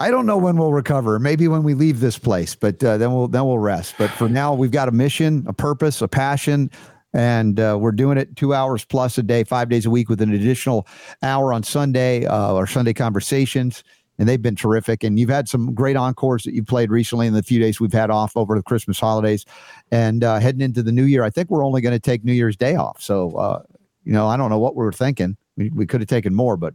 I 0.00 0.10
don't 0.10 0.26
know 0.26 0.38
when 0.38 0.56
we'll 0.56 0.72
recover. 0.72 1.18
Maybe 1.18 1.48
when 1.48 1.64
we 1.64 1.74
leave 1.74 1.98
this 1.98 2.18
place, 2.18 2.54
but 2.54 2.82
uh, 2.84 2.98
then 2.98 3.12
we'll 3.12 3.28
then 3.28 3.44
we'll 3.44 3.58
rest. 3.58 3.96
But 3.98 4.10
for 4.10 4.28
now, 4.28 4.54
we've 4.54 4.70
got 4.70 4.88
a 4.88 4.92
mission, 4.92 5.44
a 5.48 5.52
purpose, 5.52 6.00
a 6.00 6.08
passion, 6.08 6.70
and 7.12 7.58
uh, 7.58 7.76
we're 7.80 7.92
doing 7.92 8.16
it 8.16 8.36
two 8.36 8.54
hours 8.54 8.84
plus 8.84 9.18
a 9.18 9.24
day, 9.24 9.42
five 9.42 9.68
days 9.68 9.86
a 9.86 9.90
week, 9.90 10.08
with 10.08 10.20
an 10.20 10.32
additional 10.32 10.86
hour 11.22 11.52
on 11.52 11.64
Sunday 11.64 12.26
uh, 12.26 12.52
or 12.52 12.66
Sunday 12.66 12.92
conversations. 12.94 13.82
And 14.20 14.28
they've 14.28 14.42
been 14.42 14.56
terrific. 14.56 15.04
And 15.04 15.18
you've 15.18 15.30
had 15.30 15.48
some 15.48 15.74
great 15.74 15.96
encores 15.96 16.42
that 16.42 16.52
you 16.52 16.64
played 16.64 16.90
recently 16.90 17.28
in 17.28 17.34
the 17.34 17.42
few 17.42 17.60
days 17.60 17.78
we've 17.78 17.92
had 17.92 18.10
off 18.10 18.36
over 18.36 18.56
the 18.56 18.64
Christmas 18.64 18.98
holidays. 18.98 19.44
And 19.92 20.24
uh, 20.24 20.40
heading 20.40 20.60
into 20.60 20.82
the 20.82 20.90
new 20.90 21.04
year, 21.04 21.22
I 21.22 21.30
think 21.30 21.50
we're 21.50 21.64
only 21.64 21.80
going 21.80 21.92
to 21.92 22.00
take 22.00 22.24
New 22.24 22.32
Year's 22.32 22.56
Day 22.56 22.74
off. 22.74 23.00
So, 23.00 23.36
uh, 23.36 23.62
you 24.04 24.12
know, 24.12 24.26
I 24.26 24.36
don't 24.36 24.50
know 24.50 24.58
what 24.58 24.74
we 24.74 24.84
were 24.84 24.92
thinking. 24.92 25.36
We, 25.56 25.70
we 25.70 25.86
could 25.86 26.00
have 26.00 26.08
taken 26.08 26.34
more, 26.34 26.56
but 26.56 26.74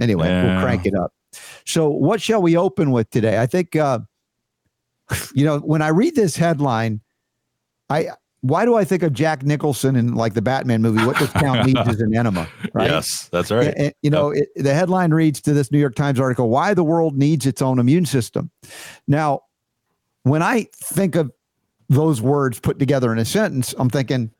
anyway, 0.00 0.28
we'll 0.42 0.60
crank 0.60 0.84
it 0.84 0.94
up. 0.96 1.12
So, 1.66 1.88
what 1.88 2.20
shall 2.20 2.42
we 2.42 2.56
open 2.56 2.90
with 2.90 3.10
today? 3.10 3.40
I 3.40 3.46
think, 3.46 3.76
uh, 3.76 4.00
you 5.34 5.44
know, 5.44 5.58
when 5.58 5.82
I 5.82 5.88
read 5.88 6.14
this 6.14 6.36
headline, 6.36 7.00
I 7.88 8.10
why 8.42 8.64
do 8.64 8.74
I 8.74 8.84
think 8.84 9.02
of 9.02 9.12
Jack 9.12 9.42
Nicholson 9.42 9.96
in 9.96 10.14
like 10.14 10.32
the 10.34 10.40
Batman 10.42 10.80
movie? 10.80 11.04
What 11.04 11.18
this 11.18 11.32
town 11.32 11.66
needs 11.66 11.86
is 11.88 12.00
an 12.00 12.16
enema, 12.16 12.48
right? 12.72 12.90
Yes, 12.90 13.28
that's 13.30 13.50
right. 13.50 13.74
And- 13.76 13.94
you 14.02 14.10
know, 14.10 14.30
it, 14.30 14.48
the 14.56 14.72
headline 14.72 15.12
reads 15.12 15.40
to 15.42 15.52
this 15.52 15.70
New 15.70 15.78
York 15.78 15.94
Times 15.94 16.18
article: 16.18 16.48
"Why 16.48 16.72
the 16.74 16.84
world 16.84 17.16
needs 17.16 17.46
its 17.46 17.60
own 17.60 17.78
immune 17.78 18.06
system." 18.06 18.50
Now, 19.06 19.40
when 20.22 20.42
I 20.42 20.68
think 20.74 21.16
of 21.16 21.30
those 21.88 22.22
words 22.22 22.60
put 22.60 22.78
together 22.78 23.12
in 23.12 23.18
a 23.18 23.24
sentence, 23.24 23.74
I'm 23.78 23.90
thinking 23.90 24.30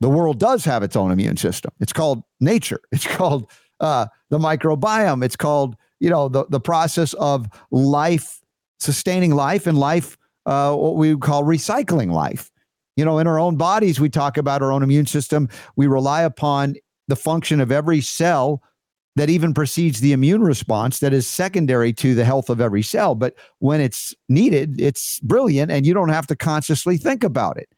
the 0.00 0.08
world 0.08 0.40
does 0.40 0.64
have 0.64 0.82
its 0.82 0.96
own 0.96 1.10
immune 1.10 1.36
system. 1.36 1.70
It's 1.80 1.92
called 1.92 2.22
nature. 2.40 2.80
It's 2.90 3.06
called 3.16 3.50
uh, 3.80 4.06
the 4.30 4.38
microbiome. 4.38 5.24
It's 5.24 5.36
called 5.36 5.76
you 6.00 6.10
know 6.10 6.28
the 6.28 6.46
the 6.48 6.60
process 6.60 7.12
of 7.14 7.46
life, 7.70 8.40
sustaining 8.78 9.34
life, 9.34 9.66
and 9.66 9.78
life 9.78 10.16
uh, 10.46 10.74
what 10.74 10.96
we 10.96 11.16
call 11.16 11.44
recycling 11.44 12.12
life. 12.12 12.50
You 12.96 13.04
know, 13.04 13.18
in 13.18 13.26
our 13.26 13.40
own 13.40 13.56
bodies, 13.56 13.98
we 13.98 14.08
talk 14.08 14.36
about 14.36 14.62
our 14.62 14.70
own 14.70 14.82
immune 14.82 15.06
system. 15.06 15.48
We 15.76 15.86
rely 15.86 16.22
upon 16.22 16.76
the 17.08 17.16
function 17.16 17.60
of 17.60 17.72
every 17.72 18.00
cell 18.00 18.62
that 19.16 19.30
even 19.30 19.54
precedes 19.54 20.00
the 20.00 20.12
immune 20.12 20.42
response 20.42 20.98
that 20.98 21.12
is 21.12 21.26
secondary 21.26 21.92
to 21.92 22.14
the 22.14 22.24
health 22.24 22.50
of 22.50 22.60
every 22.60 22.82
cell. 22.82 23.14
But 23.14 23.34
when 23.60 23.80
it's 23.80 24.14
needed, 24.28 24.80
it's 24.80 25.20
brilliant 25.20 25.70
and 25.70 25.86
you 25.86 25.94
don't 25.94 26.08
have 26.08 26.26
to 26.28 26.36
consciously 26.36 26.96
think 26.96 27.22
about 27.22 27.56
it. 27.56 27.68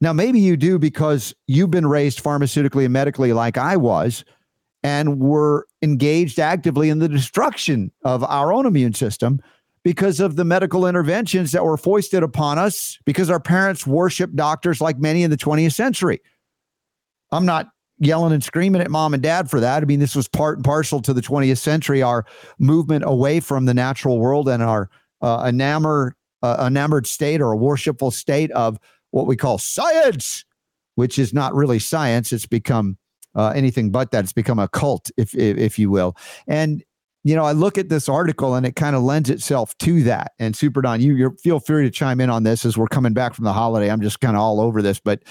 Now, 0.00 0.12
maybe 0.12 0.40
you 0.40 0.56
do 0.56 0.78
because 0.78 1.34
you've 1.46 1.70
been 1.70 1.86
raised 1.86 2.22
pharmaceutically 2.22 2.84
and 2.84 2.92
medically 2.92 3.32
like 3.32 3.56
I 3.56 3.76
was. 3.76 4.24
And 4.84 5.18
we're 5.18 5.62
engaged 5.82 6.38
actively 6.38 6.90
in 6.90 6.98
the 6.98 7.08
destruction 7.08 7.90
of 8.04 8.22
our 8.22 8.52
own 8.52 8.66
immune 8.66 8.92
system 8.92 9.40
because 9.82 10.20
of 10.20 10.36
the 10.36 10.44
medical 10.44 10.86
interventions 10.86 11.52
that 11.52 11.64
were 11.64 11.78
foisted 11.78 12.22
upon 12.22 12.58
us 12.58 12.98
because 13.06 13.30
our 13.30 13.40
parents 13.40 13.86
worshiped 13.86 14.36
doctors 14.36 14.82
like 14.82 14.98
many 14.98 15.22
in 15.22 15.30
the 15.30 15.36
20th 15.38 15.72
century. 15.72 16.20
I'm 17.32 17.46
not 17.46 17.70
yelling 17.98 18.32
and 18.32 18.44
screaming 18.44 18.82
at 18.82 18.90
mom 18.90 19.14
and 19.14 19.22
dad 19.22 19.48
for 19.48 19.58
that. 19.58 19.82
I 19.82 19.86
mean, 19.86 20.00
this 20.00 20.14
was 20.14 20.28
part 20.28 20.58
and 20.58 20.64
parcel 20.64 21.00
to 21.00 21.14
the 21.14 21.22
20th 21.22 21.58
century, 21.58 22.02
our 22.02 22.26
movement 22.58 23.04
away 23.06 23.40
from 23.40 23.64
the 23.64 23.74
natural 23.74 24.18
world 24.18 24.48
and 24.48 24.62
our 24.62 24.90
uh, 25.22 25.44
enamored, 25.48 26.14
uh, 26.42 26.64
enamored 26.66 27.06
state 27.06 27.40
or 27.40 27.52
a 27.52 27.56
worshipful 27.56 28.10
state 28.10 28.50
of 28.50 28.78
what 29.12 29.26
we 29.26 29.36
call 29.36 29.56
science, 29.56 30.44
which 30.96 31.18
is 31.18 31.32
not 31.32 31.54
really 31.54 31.78
science. 31.78 32.32
It's 32.32 32.46
become 32.46 32.98
uh, 33.34 33.52
anything 33.54 33.90
but 33.90 34.10
that. 34.10 34.24
It's 34.24 34.32
become 34.32 34.58
a 34.58 34.68
cult, 34.68 35.10
if, 35.16 35.34
if, 35.34 35.56
if 35.56 35.78
you 35.78 35.90
will. 35.90 36.16
And 36.46 36.82
you 37.24 37.34
know, 37.34 37.44
I 37.44 37.52
look 37.52 37.78
at 37.78 37.88
this 37.88 38.06
article 38.06 38.54
and 38.54 38.66
it 38.66 38.76
kind 38.76 38.94
of 38.94 39.02
lends 39.02 39.30
itself 39.30 39.76
to 39.78 40.02
that. 40.02 40.32
And 40.38 40.54
Super 40.54 40.82
Don, 40.82 41.00
you 41.00 41.34
feel 41.42 41.58
free 41.58 41.84
to 41.84 41.90
chime 41.90 42.20
in 42.20 42.28
on 42.28 42.42
this 42.42 42.66
as 42.66 42.76
we're 42.76 42.86
coming 42.86 43.14
back 43.14 43.32
from 43.32 43.46
the 43.46 43.52
holiday. 43.52 43.90
I'm 43.90 44.02
just 44.02 44.20
kind 44.20 44.36
of 44.36 44.42
all 44.42 44.60
over 44.60 44.82
this, 44.82 45.00
but 45.00 45.22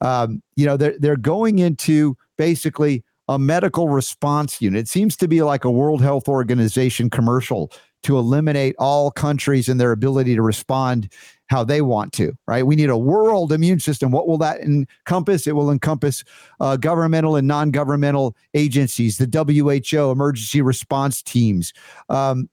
um, 0.00 0.42
you 0.56 0.66
know, 0.66 0.76
they're 0.76 0.96
they're 0.98 1.16
going 1.16 1.58
into 1.58 2.16
basically 2.38 3.04
a 3.28 3.38
medical 3.38 3.88
response 3.88 4.60
unit. 4.60 4.80
It 4.80 4.88
seems 4.88 5.16
to 5.18 5.28
be 5.28 5.42
like 5.42 5.64
a 5.64 5.70
World 5.70 6.02
Health 6.02 6.28
Organization 6.28 7.10
commercial 7.10 7.72
to 8.02 8.18
eliminate 8.18 8.74
all 8.78 9.10
countries 9.10 9.68
and 9.68 9.80
their 9.80 9.92
ability 9.92 10.34
to 10.34 10.42
respond 10.42 11.12
how 11.46 11.62
they 11.62 11.82
want 11.82 12.12
to, 12.14 12.32
right? 12.46 12.66
We 12.66 12.76
need 12.76 12.88
a 12.88 12.96
world 12.96 13.52
immune 13.52 13.78
system. 13.78 14.10
What 14.10 14.26
will 14.26 14.38
that 14.38 14.60
encompass? 14.60 15.46
It 15.46 15.54
will 15.54 15.70
encompass 15.70 16.24
uh, 16.60 16.76
governmental 16.76 17.36
and 17.36 17.46
non 17.46 17.70
governmental 17.70 18.34
agencies, 18.54 19.18
the 19.18 19.26
WHO, 19.26 20.10
emergency 20.10 20.62
response 20.62 21.22
teams. 21.22 21.72
Um, 22.08 22.48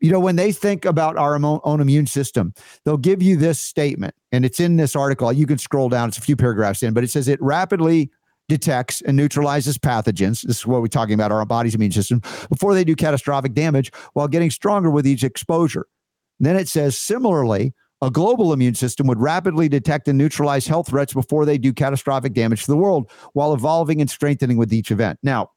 you 0.00 0.10
know, 0.10 0.20
when 0.20 0.36
they 0.36 0.52
think 0.52 0.84
about 0.84 1.16
our 1.16 1.36
own 1.42 1.80
immune 1.80 2.06
system, 2.06 2.52
they'll 2.84 2.96
give 2.96 3.22
you 3.22 3.36
this 3.36 3.58
statement, 3.58 4.14
and 4.30 4.44
it's 4.44 4.60
in 4.60 4.76
this 4.76 4.94
article. 4.94 5.32
You 5.32 5.46
can 5.46 5.58
scroll 5.58 5.88
down, 5.88 6.08
it's 6.08 6.18
a 6.18 6.22
few 6.22 6.36
paragraphs 6.36 6.82
in, 6.82 6.94
but 6.94 7.02
it 7.02 7.10
says 7.10 7.28
it 7.28 7.40
rapidly 7.42 8.10
detects 8.48 9.02
and 9.02 9.16
neutralizes 9.16 9.78
pathogens. 9.78 10.42
This 10.42 10.58
is 10.58 10.66
what 10.66 10.80
we're 10.80 10.88
talking 10.88 11.14
about 11.14 11.32
our 11.32 11.44
body's 11.44 11.74
immune 11.74 11.92
system 11.92 12.20
before 12.48 12.74
they 12.74 12.84
do 12.84 12.94
catastrophic 12.94 13.54
damage 13.54 13.90
while 14.12 14.28
getting 14.28 14.50
stronger 14.50 14.90
with 14.90 15.06
each 15.06 15.24
exposure. 15.24 15.86
Then 16.38 16.56
it 16.56 16.68
says 16.68 16.96
similarly, 16.96 17.74
a 18.02 18.10
global 18.10 18.52
immune 18.52 18.74
system 18.74 19.06
would 19.06 19.20
rapidly 19.20 19.68
detect 19.68 20.06
and 20.06 20.18
neutralize 20.18 20.66
health 20.66 20.88
threats 20.88 21.14
before 21.14 21.44
they 21.44 21.56
do 21.56 21.72
catastrophic 21.72 22.34
damage 22.34 22.64
to 22.64 22.70
the 22.70 22.76
world 22.76 23.10
while 23.32 23.54
evolving 23.54 24.00
and 24.00 24.10
strengthening 24.10 24.58
with 24.58 24.72
each 24.72 24.90
event. 24.90 25.18
Now, 25.22 25.50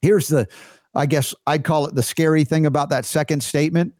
here's 0.00 0.28
the, 0.28 0.48
I 0.94 1.06
guess 1.06 1.34
I'd 1.46 1.64
call 1.64 1.86
it 1.86 1.94
the 1.94 2.02
scary 2.02 2.44
thing 2.44 2.64
about 2.64 2.88
that 2.88 3.04
second 3.04 3.42
statement. 3.42 3.92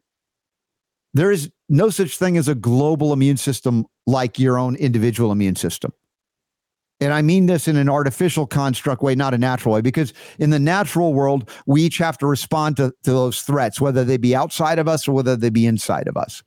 There 1.13 1.31
is 1.31 1.51
no 1.69 1.91
such 1.91 2.17
thing 2.17 2.37
as 2.37 2.47
a 2.47 2.55
global 2.55 3.13
immune 3.13 3.37
system 3.37 3.85
like 4.07 4.39
your 4.39 4.57
own 4.57 4.75
individual 4.75 5.31
immune 5.31 5.55
system. 5.55 5.93
And 7.03 7.13
I 7.13 7.21
mean 7.21 7.45
this 7.45 7.67
in 7.67 7.75
an 7.75 7.89
artificial 7.89 8.47
construct 8.47 9.01
way, 9.01 9.15
not 9.15 9.33
a 9.33 9.37
natural 9.37 9.75
way, 9.75 9.81
because 9.81 10.13
in 10.39 10.49
the 10.49 10.59
natural 10.59 11.13
world, 11.13 11.49
we 11.65 11.83
each 11.83 11.97
have 11.97 12.17
to 12.19 12.27
respond 12.27 12.77
to, 12.77 12.93
to 13.03 13.11
those 13.11 13.41
threats, 13.41 13.81
whether 13.81 14.03
they 14.03 14.17
be 14.17 14.35
outside 14.35 14.79
of 14.79 14.87
us 14.87 15.07
or 15.07 15.13
whether 15.13 15.35
they 15.35 15.49
be 15.49 15.65
inside 15.65 16.07
of 16.07 16.17
us. 16.17 16.43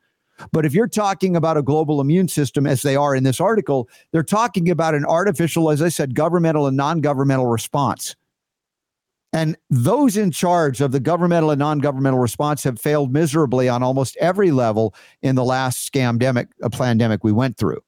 But 0.52 0.66
if 0.66 0.74
you're 0.74 0.88
talking 0.88 1.34
about 1.36 1.56
a 1.56 1.62
global 1.62 2.00
immune 2.00 2.28
system, 2.28 2.66
as 2.66 2.82
they 2.82 2.96
are 2.96 3.14
in 3.14 3.24
this 3.24 3.40
article, 3.40 3.88
they're 4.12 4.22
talking 4.22 4.70
about 4.70 4.94
an 4.94 5.04
artificial, 5.04 5.70
as 5.70 5.80
I 5.80 5.88
said, 5.88 6.14
governmental 6.14 6.66
and 6.66 6.76
non 6.76 7.00
governmental 7.00 7.46
response. 7.46 8.14
And 9.32 9.56
those 9.70 10.16
in 10.16 10.30
charge 10.30 10.80
of 10.80 10.92
the 10.92 11.00
governmental 11.00 11.50
and 11.50 11.58
non 11.58 11.78
governmental 11.78 12.20
response 12.20 12.64
have 12.64 12.80
failed 12.80 13.12
miserably 13.12 13.68
on 13.68 13.82
almost 13.82 14.16
every 14.18 14.50
level 14.50 14.94
in 15.22 15.34
the 15.34 15.44
last 15.44 15.90
scamdemic, 15.90 16.48
a 16.62 16.70
pandemic 16.70 17.24
we 17.24 17.32
went 17.32 17.56
through. 17.56 17.80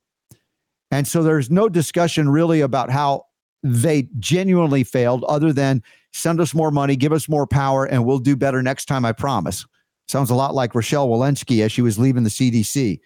And 0.90 1.06
so 1.06 1.22
there's 1.22 1.50
no 1.50 1.68
discussion 1.68 2.28
really 2.28 2.60
about 2.60 2.90
how 2.90 3.26
they 3.62 4.08
genuinely 4.18 4.84
failed 4.84 5.24
other 5.24 5.52
than 5.52 5.82
send 6.12 6.40
us 6.40 6.54
more 6.54 6.70
money, 6.70 6.96
give 6.96 7.12
us 7.12 7.28
more 7.28 7.46
power, 7.46 7.84
and 7.84 8.04
we'll 8.04 8.18
do 8.18 8.36
better 8.36 8.62
next 8.62 8.86
time, 8.86 9.04
I 9.04 9.12
promise. 9.12 9.66
Sounds 10.06 10.30
a 10.30 10.34
lot 10.34 10.54
like 10.54 10.74
Rochelle 10.74 11.08
Walensky 11.08 11.62
as 11.62 11.70
she 11.70 11.82
was 11.82 11.98
leaving 11.98 12.24
the 12.24 12.30
CDC. 12.30 13.00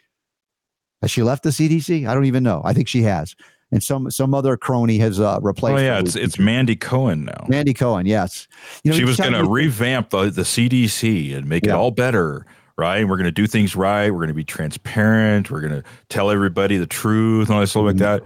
Has 1.00 1.10
she 1.10 1.22
left 1.22 1.42
the 1.42 1.50
CDC? 1.50 2.06
I 2.06 2.14
don't 2.14 2.26
even 2.26 2.44
know. 2.44 2.62
I 2.64 2.72
think 2.72 2.86
she 2.86 3.02
has. 3.02 3.34
And 3.72 3.82
some 3.82 4.10
some 4.10 4.34
other 4.34 4.56
crony 4.58 4.98
has 4.98 5.18
uh, 5.18 5.40
replaced. 5.42 5.80
Oh 5.80 5.82
yeah, 5.82 5.98
it's 5.98 6.14
it's 6.14 6.38
Mandy 6.38 6.76
Cohen 6.76 7.24
now. 7.24 7.46
Mandy 7.48 7.72
Cohen, 7.72 8.04
yes. 8.04 8.46
You 8.84 8.90
know, 8.90 8.98
she 8.98 9.04
was 9.04 9.16
going 9.16 9.32
to 9.32 9.48
revamp 9.48 10.10
the, 10.10 10.28
the 10.28 10.42
CDC 10.42 11.34
and 11.34 11.48
make 11.48 11.64
yeah. 11.64 11.72
it 11.72 11.76
all 11.76 11.90
better 11.90 12.46
right? 12.76 12.99
And 12.99 13.11
We're 13.11 13.17
going 13.17 13.26
to 13.26 13.33
do 13.33 13.47
things 13.47 13.76
right. 13.76 14.11
We're 14.11 14.19
going 14.19 14.29
to 14.29 14.35
be 14.35 14.45
transparent. 14.45 15.50
We're 15.50 15.61
going 15.61 15.83
to 15.83 15.85
tell 16.09 16.31
everybody 16.31 16.76
the 16.76 16.87
truth 16.87 17.49
and 17.49 17.55
all 17.55 17.61
that 17.61 17.69
stuff 17.69 17.85
like 17.85 17.97
that. 17.97 18.23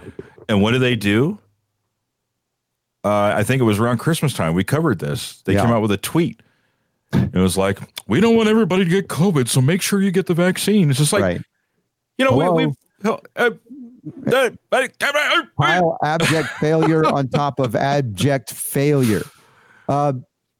And 0.48 0.62
what 0.62 0.72
do 0.72 0.78
they 0.78 0.96
do? 0.96 1.38
Uh, 3.04 3.34
I 3.36 3.44
think 3.44 3.60
it 3.60 3.64
was 3.64 3.78
around 3.78 3.98
Christmas 3.98 4.34
time. 4.34 4.54
We 4.54 4.64
covered 4.64 4.98
this. 4.98 5.42
They 5.42 5.54
yeah. 5.54 5.62
came 5.62 5.70
out 5.70 5.82
with 5.82 5.92
a 5.92 5.96
tweet. 5.96 6.40
It 7.12 7.36
was 7.36 7.56
like, 7.56 7.78
we 8.08 8.20
don't 8.20 8.36
want 8.36 8.48
everybody 8.48 8.84
to 8.84 8.90
get 8.90 9.08
COVID, 9.08 9.48
so 9.48 9.60
make 9.60 9.80
sure 9.80 10.02
you 10.02 10.10
get 10.10 10.26
the 10.26 10.34
vaccine. 10.34 10.90
It's 10.90 10.98
just 10.98 11.12
like, 11.12 11.22
right. 11.22 11.40
you 12.18 12.24
know, 12.24 12.32
Hello? 12.32 12.52
we, 12.52 12.66
we 12.66 12.74
uh, 13.38 13.50
Pile 15.56 15.98
abject 16.04 16.48
failure 16.60 17.04
on 17.06 17.28
top 17.28 17.60
of 17.60 17.76
abject 17.76 18.52
failure. 18.52 19.22
Uh, 19.88 20.14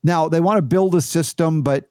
now 0.05 0.29
they 0.29 0.41
want 0.41 0.59
to 0.59 0.63
build 0.63 0.95
a 0.95 1.01
system, 1.01 1.63
but 1.63 1.89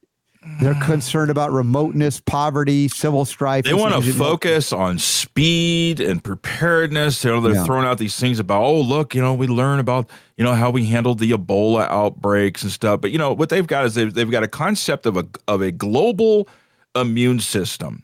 they're 0.60 0.76
concerned 0.76 1.32
about 1.32 1.52
remoteness, 1.52 2.20
poverty, 2.20 2.88
civil 2.88 3.26
strife. 3.26 3.66
They 3.66 3.74
want 3.74 4.04
to 4.04 4.14
focus 4.14 4.72
on 4.72 5.00
speed 5.00 6.00
and 6.00 6.24
preparedness. 6.24 7.24
You 7.24 7.32
know, 7.32 7.42
they're 7.42 7.56
yeah. 7.56 7.66
throwing 7.66 7.86
out 7.86 7.98
these 7.98 8.18
things 8.18 8.40
about, 8.40 8.64
oh, 8.64 8.80
look, 8.80 9.16
you 9.16 9.22
know, 9.22 9.34
we 9.34 9.48
learn 9.48 9.80
about, 9.80 10.10
you 10.38 10.44
know, 10.44 10.54
how 10.54 10.70
we 10.70 10.86
handled 10.86 11.20
the 11.20 11.32
Ebola 11.32 11.90
outbreaks 11.90 12.64
and 12.64 12.72
stuff. 12.72 13.02
But 13.02 13.12
you 13.12 13.18
know, 13.18 13.34
what 13.34 13.50
they've 13.50 13.68
got 13.68 13.86
is 13.86 13.96
they've, 13.96 14.14
they've 14.14 14.32
got 14.32 14.44
a 14.44 14.48
concept 14.48 15.06
of 15.06 15.18
a 15.18 15.26
of 15.48 15.62
a 15.62 15.72
global 15.72 16.48
immune 16.96 17.40
system 17.40 18.04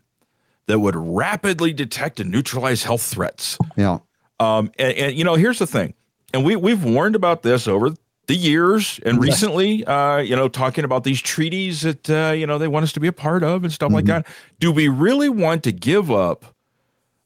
that 0.67 0.79
would 0.79 0.95
rapidly 0.95 1.73
detect 1.73 2.19
and 2.19 2.31
neutralize 2.31 2.83
health 2.83 3.01
threats. 3.01 3.57
Yeah. 3.77 3.99
Um, 4.39 4.71
and, 4.77 4.97
and 4.97 5.15
you 5.15 5.23
know, 5.23 5.35
here's 5.35 5.59
the 5.59 5.67
thing, 5.67 5.93
and 6.33 6.43
we 6.43 6.55
we've 6.55 6.83
warned 6.83 7.15
about 7.15 7.43
this 7.43 7.67
over 7.67 7.91
the 8.31 8.37
years 8.37 8.97
and 9.05 9.21
recently, 9.21 9.83
uh, 9.83 10.19
you 10.19 10.37
know, 10.37 10.47
talking 10.47 10.85
about 10.85 11.03
these 11.03 11.21
treaties 11.21 11.81
that 11.81 12.09
uh, 12.09 12.31
you 12.31 12.47
know 12.47 12.57
they 12.57 12.69
want 12.69 12.83
us 12.83 12.93
to 12.93 13.01
be 13.01 13.07
a 13.07 13.11
part 13.11 13.43
of 13.43 13.65
and 13.65 13.73
stuff 13.73 13.87
mm-hmm. 13.87 13.95
like 13.95 14.05
that. 14.05 14.25
Do 14.57 14.71
we 14.71 14.87
really 14.87 15.27
want 15.27 15.65
to 15.65 15.73
give 15.73 16.09
up 16.09 16.45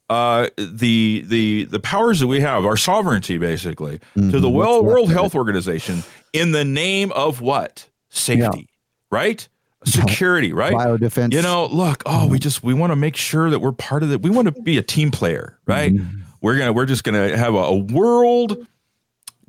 uh, 0.10 0.50
the 0.58 1.24
the 1.28 1.66
the 1.66 1.80
powers 1.80 2.22
that 2.22 2.28
we 2.28 2.40
have, 2.40 2.66
our 2.66 2.76
sovereignty, 2.76 3.38
basically, 3.38 4.00
mm-hmm. 4.18 4.32
to 4.32 4.40
the 4.40 4.50
World 4.50 4.84
World 4.84 5.12
Health 5.12 5.36
Organization 5.36 6.02
in 6.34 6.54
the 6.54 6.66
name 6.66 7.12
of 7.12 7.40
what 7.40 7.88
safety, 8.10 8.62
yeah. 8.62 8.66
right? 9.12 9.48
Security, 9.86 10.54
right? 10.54 10.74
Biodefense. 10.74 11.34
You 11.34 11.44
know, 11.44 11.68
look, 11.68 12.02
oh, 12.08 12.26
we 12.26 12.38
mm-hmm. 12.38 12.42
just 12.42 12.64
we 12.64 12.74
want 12.74 12.90
to 12.90 12.96
make 12.96 13.16
sure 13.16 13.52
that 13.52 13.60
we're 13.60 13.74
part 13.74 14.02
of 14.02 14.12
it. 14.12 14.24
We 14.24 14.32
want 14.32 14.48
to 14.48 14.60
be 14.64 14.80
a 14.80 14.84
team 14.84 15.12
player, 15.12 15.60
right? 15.68 15.94
Mm-hmm. 15.94 16.22
We're 16.42 16.58
gonna 16.58 16.74
we're 16.74 16.88
just 16.88 17.04
gonna 17.04 17.38
have 17.38 17.54
a, 17.54 17.60
a 17.60 17.76
world 17.76 18.66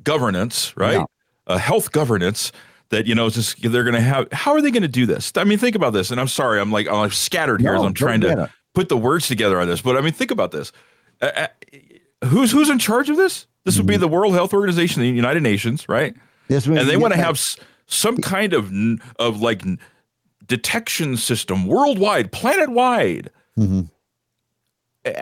governance, 0.03 0.77
right? 0.77 0.99
Yeah 0.99 1.05
uh, 1.47 1.57
health 1.57 1.91
governance 1.91 2.51
that 2.89 3.05
you 3.05 3.15
know 3.15 3.29
just 3.29 3.61
they're 3.61 3.83
going 3.83 3.95
to 3.95 4.01
have 4.01 4.31
how 4.31 4.51
are 4.51 4.61
they 4.61 4.71
going 4.71 4.81
to 4.81 4.87
do 4.87 5.05
this 5.05 5.31
i 5.35 5.43
mean 5.43 5.57
think 5.57 5.75
about 5.75 5.93
this 5.93 6.11
and 6.11 6.19
i'm 6.19 6.27
sorry 6.27 6.59
i'm 6.59 6.71
like 6.71 6.87
i'm 6.87 7.11
scattered 7.11 7.61
here 7.61 7.73
no, 7.73 7.79
as 7.79 7.85
i'm 7.85 7.93
trying 7.93 8.21
to 8.21 8.43
it. 8.43 8.49
put 8.73 8.89
the 8.89 8.97
words 8.97 9.27
together 9.27 9.59
on 9.59 9.67
this 9.67 9.81
but 9.81 9.97
i 9.97 10.01
mean 10.01 10.13
think 10.13 10.31
about 10.31 10.51
this 10.51 10.71
uh, 11.21 11.25
uh 11.35 11.47
who's 12.25 12.51
who's 12.51 12.69
in 12.69 12.79
charge 12.79 13.09
of 13.09 13.17
this 13.17 13.47
this 13.65 13.75
mm-hmm. 13.75 13.81
would 13.81 13.87
be 13.87 13.93
mm-hmm. 13.95 14.01
the 14.01 14.07
world 14.07 14.33
health 14.33 14.53
organization 14.53 15.01
the 15.01 15.09
united 15.09 15.43
nations 15.43 15.87
right 15.89 16.15
yes, 16.47 16.65
and 16.65 16.77
they 16.77 16.97
want 16.97 17.13
to 17.13 17.19
have 17.19 17.39
some 17.87 18.17
kind 18.17 18.53
of 18.53 18.71
of 19.19 19.41
like 19.41 19.63
detection 20.45 21.17
system 21.17 21.67
worldwide 21.67 22.31
planet 22.31 22.69
wide 22.69 23.29
mm-hmm. 23.57 23.81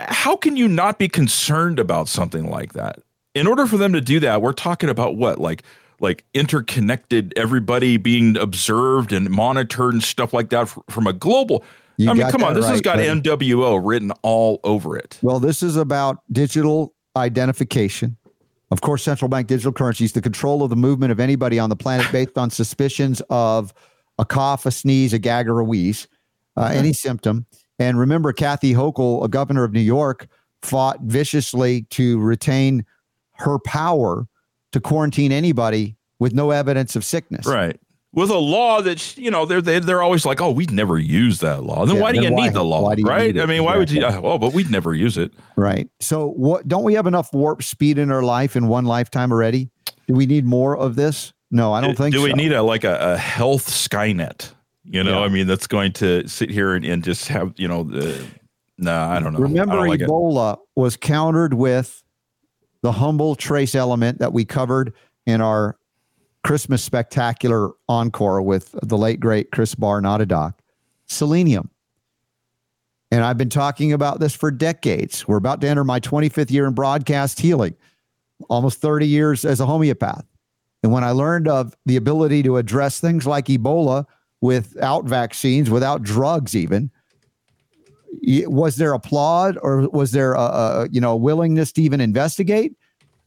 how 0.08 0.36
can 0.36 0.55
you 0.55 0.67
not 0.67 1.00
be 1.00 1.08
concerned 1.08 1.79
about 1.79 2.08
something 2.08 2.50
like 2.50 2.74
that 2.74 3.00
in 3.34 3.48
order 3.48 3.65
for 3.65 3.77
them 3.77 3.91
to 3.91 4.01
do 4.01 4.20
that 4.20 4.41
we're 4.41 4.53
talking 4.53 4.89
about 4.89 5.15
what 5.15 5.39
like 5.39 5.63
like 6.00 6.25
interconnected, 6.34 7.34
everybody 7.36 7.98
being 7.98 8.38
observed 8.38 9.12
and 9.12 9.30
monitored 9.30 9.94
and 9.94 10.04
stuff 10.04 10.34
like 10.34 10.50
that 10.50 10.74
from 10.90 11.08
a 11.08 11.14
global. 11.14 11.64
You 11.98 12.12
I 12.12 12.14
mean, 12.14 12.30
come 12.30 12.44
on, 12.44 12.54
this 12.54 12.66
right, 12.66 12.72
has 12.72 12.82
got 12.82 12.98
buddy. 12.98 13.08
NWO 13.08 13.80
written 13.84 14.12
all 14.22 14.60
over 14.64 14.98
it. 14.98 15.18
Well, 15.22 15.40
this 15.40 15.64
is 15.64 15.78
about 15.78 16.20
digital 16.32 16.94
identification. 17.16 18.18
Of 18.72 18.82
course, 18.82 19.04
central 19.04 19.30
bank 19.30 19.48
digital 19.48 19.72
currencies, 19.72 20.12
the 20.12 20.22
control 20.22 20.64
of 20.64 20.70
the 20.70 20.75
movement 20.75 21.12
of 21.12 21.20
anybody 21.20 21.60
on 21.60 21.70
the 21.70 21.75
planet 21.75 22.12
based 22.12 22.38
on 22.38 22.50
suspicions 22.50 23.22
of 23.30 23.74
a 24.18 24.25
cough, 24.25 24.66
a 24.66 24.72
sneeze, 24.72 25.14
a 25.14 25.20
gag, 25.20 25.48
or 25.48 25.60
a 25.60 25.64
wheeze, 25.64 26.08
uh, 26.58 26.72
any 26.74 26.92
symptom. 26.92 27.46
And 27.80 28.00
remember, 28.00 28.34
Kathy 28.34 28.74
Hochul, 28.74 29.24
a 29.24 29.28
governor 29.28 29.64
of 29.64 29.72
New 29.72 29.82
York, 29.82 30.28
fought 30.62 31.02
viciously 31.02 31.84
to 31.92 32.20
retain 32.20 32.86
her 33.34 33.60
power 33.60 34.28
to 34.75 34.82
quarantine 34.82 35.32
anybody 35.32 35.96
with 36.20 36.34
no 36.34 36.51
evidence 36.51 36.98
of 36.98 37.05
sickness. 37.05 37.46
Right. 37.48 37.79
With 38.12 38.29
a 38.29 38.38
law 38.38 38.82
that 38.82 39.17
you 39.17 39.32
know 39.32 39.46
they're 39.46 39.62
they, 39.62 39.79
they're 39.79 40.01
always 40.01 40.25
like, 40.25 40.41
oh, 40.41 40.51
we'd 40.51 40.72
never 40.72 41.00
use 41.00 41.39
that 41.39 41.63
law. 41.63 41.86
Then 41.86 41.96
Yeah, 41.96 42.01
why 42.01 42.12
do 42.12 42.22
then 42.22 42.32
you 42.32 42.36
why- 42.38 42.44
need 42.48 42.53
the 42.53 42.63
law, 42.63 42.82
why 42.82 42.96
do 42.96 43.01
you 43.03 43.08
right? 43.08 43.36
it? 43.36 43.41
I 43.41 43.46
mean, 43.46 43.63
why 43.63 43.77
would 43.77 43.89
you? 43.89 44.03
Oh, 44.05 44.38
but 44.38 44.51
we'd 44.53 44.70
never 44.70 44.94
use 44.94 45.17
it. 45.17 45.32
Right. 45.55 45.89
So 46.01 46.27
what 46.27 46.67
don't 46.67 46.84
we 46.84 46.94
have 46.96 47.08
enough 47.08 47.34
warp 47.34 47.63
speed 47.63 47.98
in 47.98 48.12
our 48.12 48.22
life 48.22 48.58
in 48.58 48.67
one 48.67 48.84
lifetime 48.86 49.32
already? 49.32 49.70
Do 50.08 50.13
we 50.13 50.25
need 50.25 50.46
more 50.46 50.75
of 50.77 50.96
this? 50.98 51.32
No, 51.51 51.72
I 51.72 51.79
don't 51.79 51.91
do, 51.91 51.96
think 51.96 52.13
do 52.13 52.20
so. 52.20 52.24
we 52.25 52.34
need 52.34 52.51
a 52.51 52.62
like 52.63 52.84
a, 52.84 53.13
a 53.13 53.17
health 53.17 53.70
Skynet? 53.70 54.51
You 54.84 55.03
know. 55.03 55.24
I 55.24 55.29
mean, 55.29 55.48
that's 55.48 55.67
going 55.67 55.94
to 55.94 56.27
sit 56.27 56.50
here 56.50 56.74
and, 56.74 56.84
and 56.86 57.01
just 57.03 57.27
have 57.29 57.53
you 57.58 57.67
know 57.70 57.84
the. 57.84 58.25
No, 58.77 58.94
I 58.94 59.20
don't 59.22 59.32
know. 59.32 59.39
I 59.39 59.44
Remember 59.44 59.75
don't 59.77 59.88
like 59.88 60.01
it. 60.01 60.10
Ebola 60.10 60.58
was 60.75 60.96
countered 60.98 61.53
with 61.53 62.03
the 62.86 62.92
humble 62.92 63.34
trace 63.34 63.74
element 63.74 64.20
that 64.20 64.32
we 64.32 64.46
covered 64.46 64.94
in 65.25 65.42
our 65.42 65.75
Christmas 66.44 66.84
spectacular 66.84 67.72
encore 67.89 68.44
with 68.44 68.75
the 68.84 68.96
late 68.96 69.20
great 69.20 69.50
Chris 69.50 69.74
Barr, 69.74 70.01
not 70.01 70.22
a 70.22 70.25
doc, 70.27 70.62
selenium. 71.08 71.72
And 73.10 73.24
I've 73.24 73.39
been 73.39 73.50
talking 73.50 73.92
about 73.92 74.20
this 74.20 74.36
for 74.36 74.51
decades. 74.51 75.27
We're 75.27 75.38
about 75.38 75.62
to 75.62 75.68
enter 75.68 75.84
my 75.84 76.00
25th 76.00 76.51
year 76.51 76.68
in 76.68 76.75
broadcast 76.75 77.39
healing, 77.39 77.75
almost 78.51 78.82
30 78.82 79.08
years 79.08 79.46
as 79.46 79.60
a 79.60 79.65
homeopath. 79.65 80.27
And 80.84 80.92
when 80.92 81.04
I 81.04 81.10
learned 81.10 81.48
of 81.48 81.75
the 81.88 81.96
ability 81.96 82.44
to 82.44 82.58
address 82.58 83.00
things 83.00 83.25
like 83.25 83.46
Ebola 83.46 84.06
without 84.42 85.06
vaccines, 85.06 85.72
without 85.72 86.04
drugs, 86.04 86.56
even, 86.56 86.92
was 88.47 88.77
there 88.77 88.93
applaud 88.93 89.57
or 89.62 89.88
was 89.89 90.12
there 90.12 90.33
a, 90.33 90.39
a 90.39 90.88
you 90.91 91.01
know 91.01 91.15
willingness 91.15 91.71
to 91.74 91.81
even 91.81 92.01
investigate? 92.01 92.74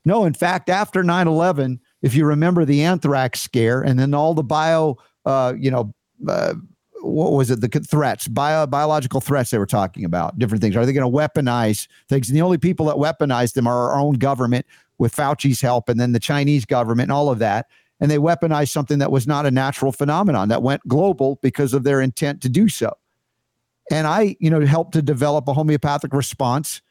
No, 0.05 0.25
in 0.25 0.33
fact, 0.33 0.71
after 0.71 1.03
9-11, 1.03 1.81
if 2.01 2.15
you 2.15 2.25
remember 2.25 2.65
the 2.65 2.83
anthrax 2.83 3.41
scare 3.41 3.83
and 3.83 3.99
then 3.99 4.15
all 4.15 4.33
the 4.33 4.43
bio, 4.43 4.97
uh, 5.27 5.53
you 5.59 5.71
know, 5.71 5.93
uh, 6.27 6.55
what 7.03 7.33
was 7.33 7.51
it? 7.51 7.61
The 7.61 7.69
threats, 7.69 8.27
bio, 8.27 8.67
biological 8.67 9.21
threats 9.21 9.51
they 9.51 9.59
were 9.59 9.67
talking 9.67 10.05
about, 10.05 10.39
different 10.39 10.63
things. 10.63 10.77
Are 10.77 10.87
they 10.87 10.93
going 10.93 11.11
to 11.11 11.17
weaponize 11.17 11.89
things? 12.09 12.29
And 12.29 12.37
the 12.37 12.43
only 12.43 12.59
people 12.59 12.87
that 12.87 12.97
weaponize 12.97 13.53
them 13.53 13.67
are 13.67 13.91
our 13.91 14.01
own 14.01 14.15
government 14.15 14.67
with 14.99 15.15
Fauci's 15.15 15.61
help, 15.61 15.89
and 15.89 16.01
then 16.01 16.13
the 16.13 16.21
Chinese 16.21 16.65
government 16.65 17.07
and 17.07 17.13
all 17.13 17.31
of 17.31 17.39
that. 17.39 17.67
And 18.01 18.11
they 18.11 18.19
weaponized 18.19 18.71
something 18.71 18.99
that 18.99 19.13
was 19.13 19.27
not 19.27 19.47
a 19.47 19.51
natural 19.51 19.93
phenomenon 19.93 20.49
that 20.49 20.63
went 20.63 20.87
global 20.89 21.39
because 21.43 21.75
of 21.75 21.85
their 21.85 22.01
intent 22.01 22.41
to 22.43 22.49
do 22.49 22.69
so. 22.69 22.97
And 23.91 24.07
I, 24.07 24.37
you 24.39 24.51
know, 24.51 24.65
helped 24.65 24.93
to 24.93 25.03
develop 25.03 25.49
a 25.49 25.55
homeopathic 25.55 26.13
response 26.13 26.83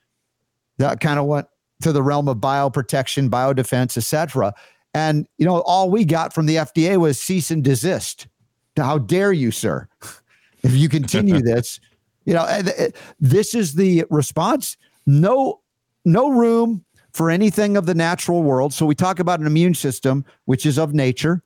that 0.77 1.00
kind 1.00 1.20
of 1.20 1.25
went 1.25 1.48
to 1.82 1.92
the 1.92 2.01
realm 2.01 2.27
of 2.27 2.38
bioprotection, 2.38 3.30
biodefense, 3.30 3.98
etc. 3.98 4.54
And 4.94 5.27
you 5.38 5.46
know, 5.46 5.62
all 5.62 5.89
we 5.89 6.06
got 6.06 6.34
from 6.34 6.46
the 6.46 6.56
FDA 6.56 6.98
was 6.98 7.20
cease 7.20 7.51
and 7.51 7.63
desist. 7.63 8.27
How 8.75 8.98
dare 8.98 9.34
you, 9.34 9.51
sir? 9.51 9.88
If 10.63 10.74
you 10.74 10.89
continue 10.89 11.39
this, 11.44 11.80
you 12.25 12.34
know, 12.34 12.42
uh, 12.42 12.89
this 13.20 13.54
is 13.54 13.75
the 13.75 14.06
response. 14.10 14.75
No, 15.06 15.62
no 16.04 16.32
room 16.32 16.84
for 17.13 17.30
anything 17.30 17.77
of 17.77 17.86
the 17.86 17.94
natural 17.94 18.42
world. 18.42 18.74
So 18.74 18.86
we 18.86 18.96
talk 18.96 19.20
about 19.20 19.39
an 19.39 19.46
immune 19.46 19.75
system, 19.75 20.25
which 20.46 20.66
is 20.66 20.80
of 20.80 20.96
nature, 20.96 21.44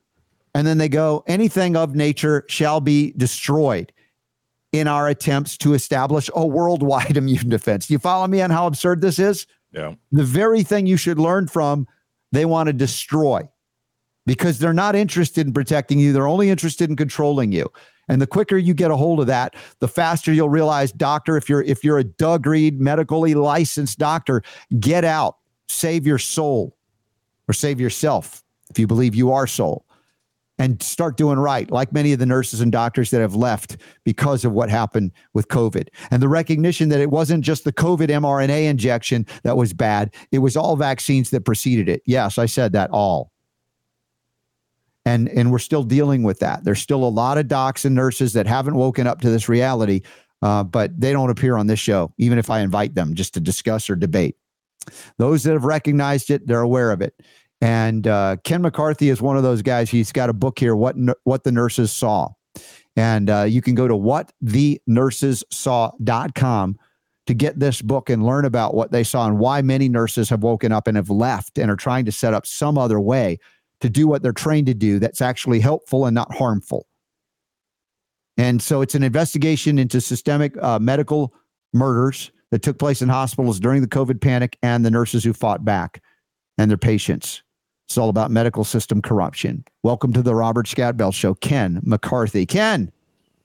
and 0.55 0.65
then 0.65 0.77
they 0.77 0.89
go, 0.89 1.25
anything 1.27 1.75
of 1.75 1.93
nature 1.93 2.45
shall 2.47 2.79
be 2.79 3.13
destroyed 3.17 3.91
in 4.71 4.87
our 4.87 5.07
attempts 5.07 5.57
to 5.57 5.73
establish 5.73 6.29
a 6.35 6.45
worldwide 6.45 7.17
immune 7.17 7.49
defense. 7.49 7.87
Do 7.87 7.93
you 7.93 7.99
follow 7.99 8.27
me 8.27 8.41
on 8.41 8.49
how 8.49 8.67
absurd 8.67 9.01
this 9.01 9.19
is? 9.19 9.45
Yeah. 9.73 9.93
the 10.11 10.25
very 10.25 10.63
thing 10.63 10.85
you 10.85 10.97
should 10.97 11.17
learn 11.17 11.47
from, 11.47 11.87
they 12.33 12.43
want 12.43 12.67
to 12.67 12.73
destroy 12.73 13.47
because 14.25 14.59
they're 14.59 14.73
not 14.73 14.95
interested 14.95 15.47
in 15.47 15.53
protecting 15.53 15.97
you. 15.97 16.11
They're 16.11 16.27
only 16.27 16.49
interested 16.49 16.89
in 16.89 16.95
controlling 16.95 17.51
you. 17.53 17.71
And 18.09 18.21
the 18.21 18.27
quicker 18.27 18.57
you 18.57 18.73
get 18.73 18.91
a 18.91 18.97
hold 18.97 19.21
of 19.21 19.27
that, 19.27 19.55
the 19.79 19.87
faster 19.87 20.33
you'll 20.33 20.49
realize, 20.49 20.91
doctor, 20.91 21.37
if 21.37 21.47
you're 21.47 21.61
if 21.61 21.83
you're 21.83 21.99
a 21.99 22.03
Doug 22.03 22.45
Reed 22.45 22.81
medically 22.81 23.33
licensed 23.33 23.97
doctor, 23.97 24.41
get 24.79 25.05
out, 25.05 25.37
save 25.69 26.05
your 26.05 26.17
soul, 26.17 26.75
or 27.47 27.53
save 27.53 27.79
yourself 27.79 28.43
if 28.69 28.77
you 28.77 28.87
believe 28.87 29.15
you 29.15 29.31
are 29.31 29.47
soul. 29.47 29.85
And 30.61 30.79
start 30.83 31.17
doing 31.17 31.39
right, 31.39 31.71
like 31.71 31.91
many 31.91 32.13
of 32.13 32.19
the 32.19 32.25
nurses 32.27 32.61
and 32.61 32.71
doctors 32.71 33.09
that 33.09 33.19
have 33.19 33.33
left 33.33 33.77
because 34.03 34.45
of 34.45 34.51
what 34.51 34.69
happened 34.69 35.11
with 35.33 35.47
COVID. 35.47 35.87
And 36.11 36.21
the 36.21 36.27
recognition 36.27 36.89
that 36.89 36.99
it 36.99 37.09
wasn't 37.09 37.43
just 37.43 37.63
the 37.63 37.73
COVID 37.73 38.09
mRNA 38.09 38.69
injection 38.69 39.25
that 39.41 39.57
was 39.57 39.73
bad, 39.73 40.13
it 40.31 40.37
was 40.37 40.55
all 40.55 40.75
vaccines 40.75 41.31
that 41.31 41.45
preceded 41.45 41.89
it. 41.89 42.03
Yes, 42.05 42.37
I 42.37 42.45
said 42.45 42.73
that 42.73 42.91
all. 42.91 43.31
And, 45.03 45.29
and 45.29 45.51
we're 45.51 45.57
still 45.57 45.81
dealing 45.81 46.21
with 46.21 46.37
that. 46.41 46.63
There's 46.63 46.79
still 46.79 47.03
a 47.03 47.09
lot 47.09 47.39
of 47.39 47.47
docs 47.47 47.83
and 47.83 47.95
nurses 47.95 48.33
that 48.33 48.45
haven't 48.45 48.75
woken 48.75 49.07
up 49.07 49.21
to 49.21 49.31
this 49.31 49.49
reality, 49.49 50.01
uh, 50.43 50.63
but 50.63 50.91
they 51.01 51.11
don't 51.11 51.31
appear 51.31 51.57
on 51.57 51.65
this 51.65 51.79
show, 51.79 52.13
even 52.19 52.37
if 52.37 52.51
I 52.51 52.59
invite 52.59 52.93
them 52.93 53.15
just 53.15 53.33
to 53.33 53.39
discuss 53.39 53.89
or 53.89 53.95
debate. 53.95 54.37
Those 55.17 55.41
that 55.43 55.53
have 55.53 55.65
recognized 55.65 56.29
it, 56.29 56.45
they're 56.45 56.61
aware 56.61 56.91
of 56.91 57.01
it. 57.01 57.19
And 57.61 58.07
uh, 58.07 58.37
Ken 58.43 58.61
McCarthy 58.61 59.09
is 59.09 59.21
one 59.21 59.37
of 59.37 59.43
those 59.43 59.61
guys. 59.61 59.89
He's 59.89 60.11
got 60.11 60.29
a 60.29 60.33
book 60.33 60.59
here, 60.59 60.75
what 60.75 60.95
what 61.23 61.43
the 61.43 61.51
nurses 61.51 61.91
saw, 61.91 62.29
and 62.95 63.29
uh, 63.29 63.43
you 63.43 63.61
can 63.61 63.75
go 63.75 63.87
to 63.87 63.93
whatthenursessaw.com 63.93 66.79
to 67.27 67.33
get 67.35 67.59
this 67.59 67.81
book 67.81 68.09
and 68.09 68.25
learn 68.25 68.45
about 68.45 68.73
what 68.73 68.91
they 68.91 69.03
saw 69.03 69.27
and 69.27 69.37
why 69.37 69.61
many 69.61 69.87
nurses 69.87 70.27
have 70.29 70.41
woken 70.41 70.71
up 70.71 70.87
and 70.87 70.97
have 70.97 71.11
left 71.11 71.59
and 71.59 71.69
are 71.69 71.75
trying 71.75 72.05
to 72.05 72.11
set 72.11 72.33
up 72.33 72.47
some 72.47 72.77
other 72.77 72.99
way 72.99 73.37
to 73.79 73.89
do 73.89 74.07
what 74.07 74.23
they're 74.23 74.31
trained 74.31 74.67
to 74.67 74.73
do 74.73 74.99
that's 74.99 75.21
actually 75.21 75.59
helpful 75.59 76.05
and 76.05 76.15
not 76.15 76.33
harmful. 76.33 76.87
And 78.37 78.61
so 78.61 78.81
it's 78.81 78.95
an 78.95 79.03
investigation 79.03 79.77
into 79.77 79.99
systemic 80.01 80.61
uh, 80.63 80.79
medical 80.79 81.33
murders 81.73 82.31
that 82.49 82.63
took 82.63 82.79
place 82.79 83.01
in 83.01 83.09
hospitals 83.09 83.59
during 83.59 83.81
the 83.81 83.87
COVID 83.87 84.19
panic 84.19 84.57
and 84.61 84.85
the 84.85 84.91
nurses 84.91 85.23
who 85.23 85.33
fought 85.33 85.63
back 85.63 86.01
and 86.57 86.69
their 86.69 86.77
patients. 86.77 87.43
It's 87.91 87.97
all 87.97 88.07
about 88.07 88.31
medical 88.31 88.63
system 88.63 89.01
corruption. 89.01 89.65
Welcome 89.83 90.13
to 90.13 90.21
the 90.21 90.33
Robert 90.33 90.65
Scott 90.65 90.95
Bell 90.95 91.11
Show, 91.11 91.33
Ken 91.33 91.81
McCarthy. 91.83 92.45
Ken, 92.45 92.89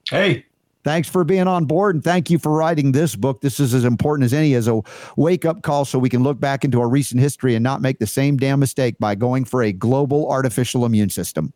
Hey, 0.09 0.45
thanks 0.85 1.09
for 1.09 1.25
being 1.25 1.49
on 1.49 1.65
board 1.65 1.95
and 1.97 2.01
thank 2.01 2.29
you 2.29 2.39
for 2.39 2.53
writing 2.53 2.93
this 2.93 3.17
book. 3.17 3.41
This 3.41 3.59
is 3.59 3.73
as 3.73 3.83
important 3.83 4.23
as 4.23 4.33
any 4.33 4.53
as 4.53 4.69
a 4.69 4.81
wake 5.17 5.43
up 5.43 5.63
call 5.63 5.83
so 5.83 5.99
we 5.99 6.07
can 6.07 6.23
look 6.23 6.39
back 6.39 6.63
into 6.63 6.79
our 6.79 6.87
recent 6.87 7.19
history 7.19 7.55
and 7.55 7.63
not 7.63 7.81
make 7.81 7.99
the 7.99 8.07
same 8.07 8.37
damn 8.37 8.61
mistake 8.61 8.95
by 8.99 9.15
going 9.15 9.43
for 9.43 9.63
a 9.63 9.73
global 9.73 10.31
artificial 10.31 10.85
immune 10.85 11.09
system. 11.09 11.51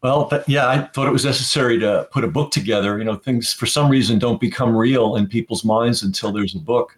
well, 0.00 0.30
th- 0.30 0.44
yeah, 0.46 0.68
I 0.68 0.78
thought 0.94 1.08
it 1.08 1.12
was 1.12 1.26
necessary 1.26 1.78
to 1.80 2.08
put 2.10 2.24
a 2.24 2.28
book 2.28 2.52
together. 2.52 2.96
You 2.96 3.04
know, 3.04 3.16
things 3.16 3.52
for 3.52 3.66
some 3.66 3.90
reason 3.90 4.18
don't 4.18 4.40
become 4.40 4.74
real 4.74 5.16
in 5.16 5.26
people's 5.26 5.62
minds 5.62 6.02
until 6.02 6.32
there's 6.32 6.54
a 6.54 6.58
book. 6.58 6.96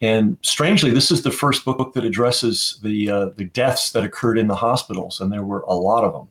And 0.00 0.38
strangely, 0.42 0.90
this 0.90 1.10
is 1.10 1.22
the 1.22 1.30
first 1.30 1.64
book 1.64 1.94
that 1.94 2.04
addresses 2.04 2.78
the 2.82 3.10
uh, 3.10 3.26
the 3.36 3.44
deaths 3.44 3.90
that 3.92 4.04
occurred 4.04 4.38
in 4.38 4.46
the 4.46 4.54
hospitals, 4.54 5.20
and 5.20 5.32
there 5.32 5.42
were 5.42 5.60
a 5.62 5.74
lot 5.74 6.04
of 6.04 6.12
them. 6.12 6.28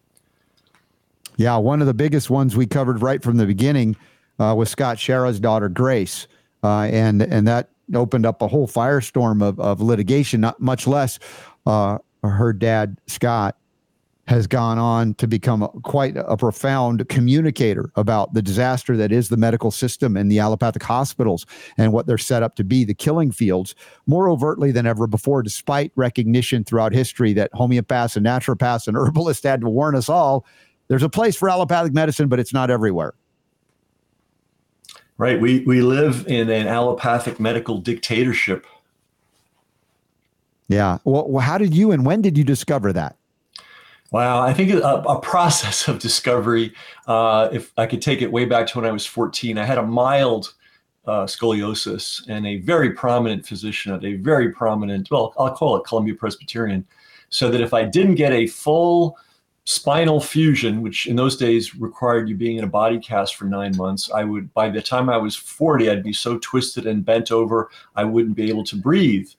Yeah, 1.35 1.57
one 1.57 1.81
of 1.81 1.87
the 1.87 1.93
biggest 1.93 2.29
ones 2.29 2.55
we 2.55 2.65
covered 2.65 3.01
right 3.01 3.21
from 3.21 3.37
the 3.37 3.45
beginning 3.45 3.95
uh, 4.39 4.55
was 4.57 4.69
Scott 4.69 4.97
Schara's 4.97 5.39
daughter 5.39 5.67
Grace, 5.67 6.27
uh, 6.63 6.83
and 6.83 7.21
and 7.21 7.45
that 7.47 7.69
opened 7.93 8.25
up 8.25 8.41
a 8.41 8.47
whole 8.47 8.67
firestorm 8.67 9.43
of 9.43 9.59
of 9.59 9.81
litigation. 9.81 10.39
Not 10.39 10.61
much 10.61 10.87
less, 10.87 11.19
uh, 11.65 11.97
her 12.23 12.53
dad 12.53 12.97
Scott 13.07 13.57
has 14.27 14.47
gone 14.47 14.77
on 14.77 15.13
to 15.15 15.27
become 15.27 15.63
a, 15.63 15.69
quite 15.83 16.15
a 16.17 16.35
profound 16.35 17.07
communicator 17.09 17.91
about 17.95 18.33
the 18.33 18.41
disaster 18.41 18.97
that 18.97 19.11
is 19.11 19.29
the 19.29 19.37
medical 19.37 19.71
system 19.71 20.17
and 20.17 20.31
the 20.31 20.39
allopathic 20.39 20.83
hospitals 20.83 21.45
and 21.77 21.93
what 21.93 22.07
they're 22.07 22.17
set 22.17 22.43
up 22.43 22.55
to 22.55 22.63
be, 22.63 22.83
the 22.83 22.93
killing 22.93 23.31
fields, 23.31 23.73
more 24.05 24.29
overtly 24.29 24.71
than 24.71 24.85
ever 24.85 25.07
before, 25.07 25.41
despite 25.41 25.91
recognition 25.95 26.63
throughout 26.63 26.93
history 26.93 27.33
that 27.33 27.51
homeopaths 27.53 28.15
and 28.15 28.25
naturopaths 28.25 28.87
and 28.87 28.97
herbalists 28.97 29.43
had 29.43 29.61
to 29.61 29.69
warn 29.69 29.95
us 29.95 30.09
all 30.09 30.45
there's 30.87 31.03
a 31.03 31.09
place 31.09 31.35
for 31.35 31.49
allopathic 31.49 31.93
medicine, 31.93 32.27
but 32.27 32.39
it's 32.39 32.53
not 32.53 32.69
everywhere. 32.69 33.13
Right. 35.17 35.39
We 35.39 35.59
we 35.61 35.81
live 35.81 36.27
in 36.27 36.49
an 36.49 36.67
allopathic 36.67 37.39
medical 37.39 37.79
dictatorship. 37.79 38.65
Yeah. 40.67 40.99
Well, 41.03 41.27
well, 41.29 41.43
how 41.43 41.57
did 41.57 41.73
you 41.73 41.91
and 41.91 42.05
when 42.05 42.21
did 42.21 42.37
you 42.37 42.43
discover 42.43 42.93
that? 42.93 43.16
Wow, 44.11 44.41
I 44.41 44.53
think 44.53 44.71
a, 44.71 44.81
a 44.81 45.19
process 45.19 45.87
of 45.87 45.99
discovery. 45.99 46.73
Uh, 47.07 47.49
if 47.51 47.73
I 47.77 47.85
could 47.85 48.01
take 48.01 48.21
it 48.21 48.31
way 48.31 48.45
back 48.45 48.67
to 48.67 48.79
when 48.79 48.85
I 48.85 48.91
was 48.91 49.05
14, 49.05 49.57
I 49.57 49.65
had 49.65 49.77
a 49.77 49.83
mild 49.83 50.53
uh, 51.05 51.25
scoliosis, 51.25 52.27
and 52.27 52.45
a 52.45 52.57
very 52.57 52.91
prominent 52.91 53.45
physician 53.45 53.93
at 53.93 54.03
a 54.03 54.15
very 54.15 54.51
prominent, 54.51 55.09
well, 55.09 55.33
I'll 55.37 55.55
call 55.55 55.77
it 55.77 55.85
Columbia 55.85 56.15
Presbyterian, 56.15 56.85
so 57.29 57.49
that 57.49 57.61
if 57.61 57.73
I 57.73 57.83
didn't 57.83 58.15
get 58.15 58.33
a 58.33 58.47
full 58.47 59.17
spinal 59.63 60.21
fusion, 60.21 60.81
which 60.81 61.07
in 61.07 61.15
those 61.15 61.35
days 61.35 61.75
required 61.75 62.29
you 62.29 62.35
being 62.35 62.57
in 62.57 62.63
a 62.63 62.67
body 62.67 62.99
cast 62.99 63.35
for 63.35 63.45
nine 63.45 63.75
months, 63.75 64.11
I 64.11 64.23
would, 64.23 64.53
by 64.53 64.69
the 64.69 64.81
time 64.81 65.09
I 65.09 65.17
was 65.17 65.35
40, 65.35 65.89
I'd 65.89 66.03
be 66.03 66.13
so 66.13 66.37
twisted 66.39 66.87
and 66.87 67.03
bent 67.03 67.31
over, 67.31 67.69
I 67.95 68.03
wouldn't 68.03 68.35
be 68.35 68.49
able 68.49 68.63
to 68.65 68.75
breathe. 68.75 69.29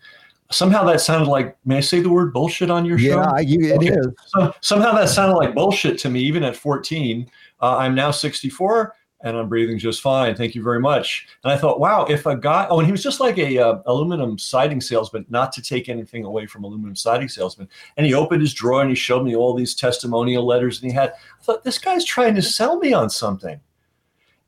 Somehow 0.51 0.85
that 0.85 1.01
sounded 1.01 1.29
like 1.29 1.57
may 1.65 1.79
i 1.79 1.81
say 1.81 2.01
the 2.01 2.09
word 2.09 2.33
bullshit 2.33 2.71
on 2.71 2.85
your 2.85 2.99
show? 2.99 3.21
Yeah 3.21 3.39
you, 3.41 3.75
it 3.75 3.77
okay. 3.79 3.89
is. 3.89 4.07
So, 4.27 4.53
somehow 4.61 4.93
that 4.93 5.09
sounded 5.09 5.37
like 5.37 5.55
bullshit 5.55 5.99
to 6.01 6.11
me 6.11 6.21
even 6.21 6.43
at 6.43 6.57
14 6.57 7.29
uh, 7.61 7.77
i'm 7.77 7.95
now 7.95 8.11
64 8.11 8.95
and 9.23 9.37
i'm 9.37 9.49
breathing 9.49 9.79
just 9.79 10.01
fine. 10.01 10.35
Thank 10.35 10.55
you 10.55 10.63
very 10.63 10.81
much. 10.81 11.27
And 11.45 11.53
i 11.53 11.57
thought 11.57 11.81
wow 11.81 12.05
if 12.05 12.27
a 12.27 12.37
guy 12.37 12.67
oh 12.71 12.79
and 12.79 12.87
he 12.87 12.93
was 12.93 13.03
just 13.03 13.21
like 13.21 13.37
a 13.39 13.59
uh, 13.59 13.83
aluminum 13.87 14.39
siding 14.39 14.81
salesman 14.81 15.27
not 15.29 15.53
to 15.53 15.63
take 15.63 15.89
anything 15.89 16.25
away 16.25 16.47
from 16.47 16.65
aluminum 16.65 16.97
siding 16.97 17.29
salesman. 17.29 17.69
And 17.97 18.07
he 18.07 18.15
opened 18.15 18.41
his 18.41 18.55
drawer 18.55 18.81
and 18.81 18.91
he 18.91 18.97
showed 18.97 19.25
me 19.25 19.37
all 19.37 19.55
these 19.55 19.75
testimonial 19.75 20.47
letters 20.47 20.81
and 20.81 20.91
he 20.91 20.95
had. 20.95 21.11
I 21.41 21.43
thought 21.43 21.65
this 21.65 21.79
guy's 21.79 22.05
trying 22.05 22.35
to 22.37 22.43
sell 22.43 22.79
me 22.79 22.93
on 22.93 23.11
something. 23.11 23.61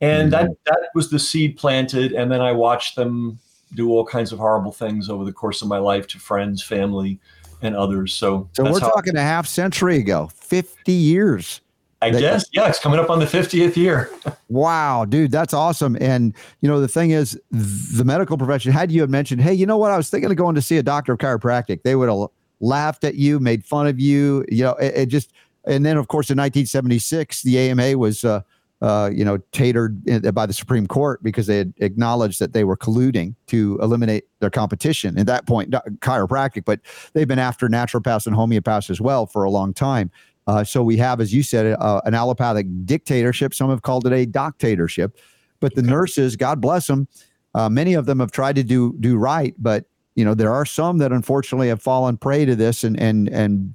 And 0.00 0.32
mm-hmm. 0.32 0.46
that 0.46 0.56
that 0.66 0.88
was 0.94 1.10
the 1.10 1.18
seed 1.18 1.56
planted 1.56 2.12
and 2.12 2.30
then 2.30 2.40
i 2.40 2.52
watched 2.52 2.96
them 2.96 3.38
do 3.74 3.90
all 3.90 4.04
kinds 4.04 4.32
of 4.32 4.38
horrible 4.38 4.72
things 4.72 5.08
over 5.08 5.24
the 5.24 5.32
course 5.32 5.62
of 5.62 5.68
my 5.68 5.78
life 5.78 6.06
to 6.08 6.18
friends, 6.18 6.62
family, 6.62 7.18
and 7.62 7.76
others. 7.76 8.14
So, 8.14 8.48
so 8.52 8.64
we're 8.64 8.80
talking 8.80 9.16
a 9.16 9.22
half 9.22 9.46
century 9.46 9.98
ago, 9.98 10.30
50 10.34 10.92
years. 10.92 11.60
I 12.02 12.10
guess, 12.10 12.46
yeah, 12.52 12.66
it's 12.66 12.78
coming 12.78 12.98
up 12.98 13.10
on 13.10 13.18
the 13.18 13.26
50th 13.26 13.76
year. 13.76 14.10
wow, 14.48 15.04
dude, 15.04 15.30
that's 15.30 15.52
awesome. 15.52 15.98
And, 16.00 16.34
you 16.62 16.68
know, 16.68 16.80
the 16.80 16.88
thing 16.88 17.10
is, 17.10 17.38
the 17.50 18.04
medical 18.04 18.38
profession, 18.38 18.72
had 18.72 18.90
you 18.90 19.02
had 19.02 19.10
mentioned, 19.10 19.42
hey, 19.42 19.52
you 19.52 19.66
know 19.66 19.76
what, 19.76 19.90
I 19.90 19.98
was 19.98 20.08
thinking 20.08 20.30
of 20.30 20.36
going 20.38 20.54
to 20.54 20.62
see 20.62 20.78
a 20.78 20.82
doctor 20.82 21.12
of 21.12 21.18
chiropractic, 21.18 21.82
they 21.82 21.96
would 21.96 22.08
have 22.08 22.28
laughed 22.60 23.04
at 23.04 23.16
you, 23.16 23.38
made 23.38 23.66
fun 23.66 23.86
of 23.86 24.00
you, 24.00 24.46
you 24.48 24.64
know, 24.64 24.72
it, 24.76 24.94
it 24.96 25.06
just, 25.06 25.32
and 25.66 25.84
then, 25.84 25.98
of 25.98 26.08
course, 26.08 26.30
in 26.30 26.38
1976, 26.38 27.42
the 27.42 27.58
AMA 27.58 27.98
was, 27.98 28.24
uh, 28.24 28.40
uh, 28.80 29.10
you 29.12 29.24
know, 29.24 29.38
tatered 29.52 30.34
by 30.34 30.46
the 30.46 30.52
Supreme 30.52 30.86
Court 30.86 31.22
because 31.22 31.46
they 31.46 31.58
had 31.58 31.74
acknowledged 31.78 32.38
that 32.40 32.52
they 32.52 32.64
were 32.64 32.76
colluding 32.76 33.34
to 33.48 33.78
eliminate 33.82 34.24
their 34.40 34.50
competition. 34.50 35.18
At 35.18 35.26
that 35.26 35.46
point, 35.46 35.70
chiropractic, 36.00 36.64
but 36.64 36.80
they've 37.12 37.28
been 37.28 37.38
after 37.38 37.68
naturopaths 37.68 38.26
and 38.26 38.34
homeopaths 38.34 38.90
as 38.90 39.00
well 39.00 39.26
for 39.26 39.44
a 39.44 39.50
long 39.50 39.74
time. 39.74 40.10
Uh, 40.46 40.64
so 40.64 40.82
we 40.82 40.96
have, 40.96 41.20
as 41.20 41.32
you 41.32 41.42
said, 41.42 41.76
uh, 41.78 42.00
an 42.04 42.14
allopathic 42.14 42.66
dictatorship. 42.84 43.54
Some 43.54 43.70
have 43.70 43.82
called 43.82 44.06
it 44.06 44.12
a 44.12 44.26
doctatorship. 44.26 45.18
But 45.60 45.74
the 45.74 45.82
nurses, 45.82 46.36
God 46.36 46.60
bless 46.60 46.86
them, 46.86 47.06
uh, 47.54 47.68
many 47.68 47.94
of 47.94 48.06
them 48.06 48.20
have 48.20 48.30
tried 48.30 48.56
to 48.56 48.62
do 48.62 48.94
do 49.00 49.16
right, 49.16 49.54
but 49.58 49.84
you 50.14 50.24
know 50.24 50.34
there 50.34 50.52
are 50.52 50.64
some 50.64 50.98
that 50.98 51.12
unfortunately 51.12 51.68
have 51.68 51.82
fallen 51.82 52.16
prey 52.16 52.44
to 52.44 52.54
this 52.54 52.84
and 52.84 52.98
and 53.00 53.28
and 53.28 53.74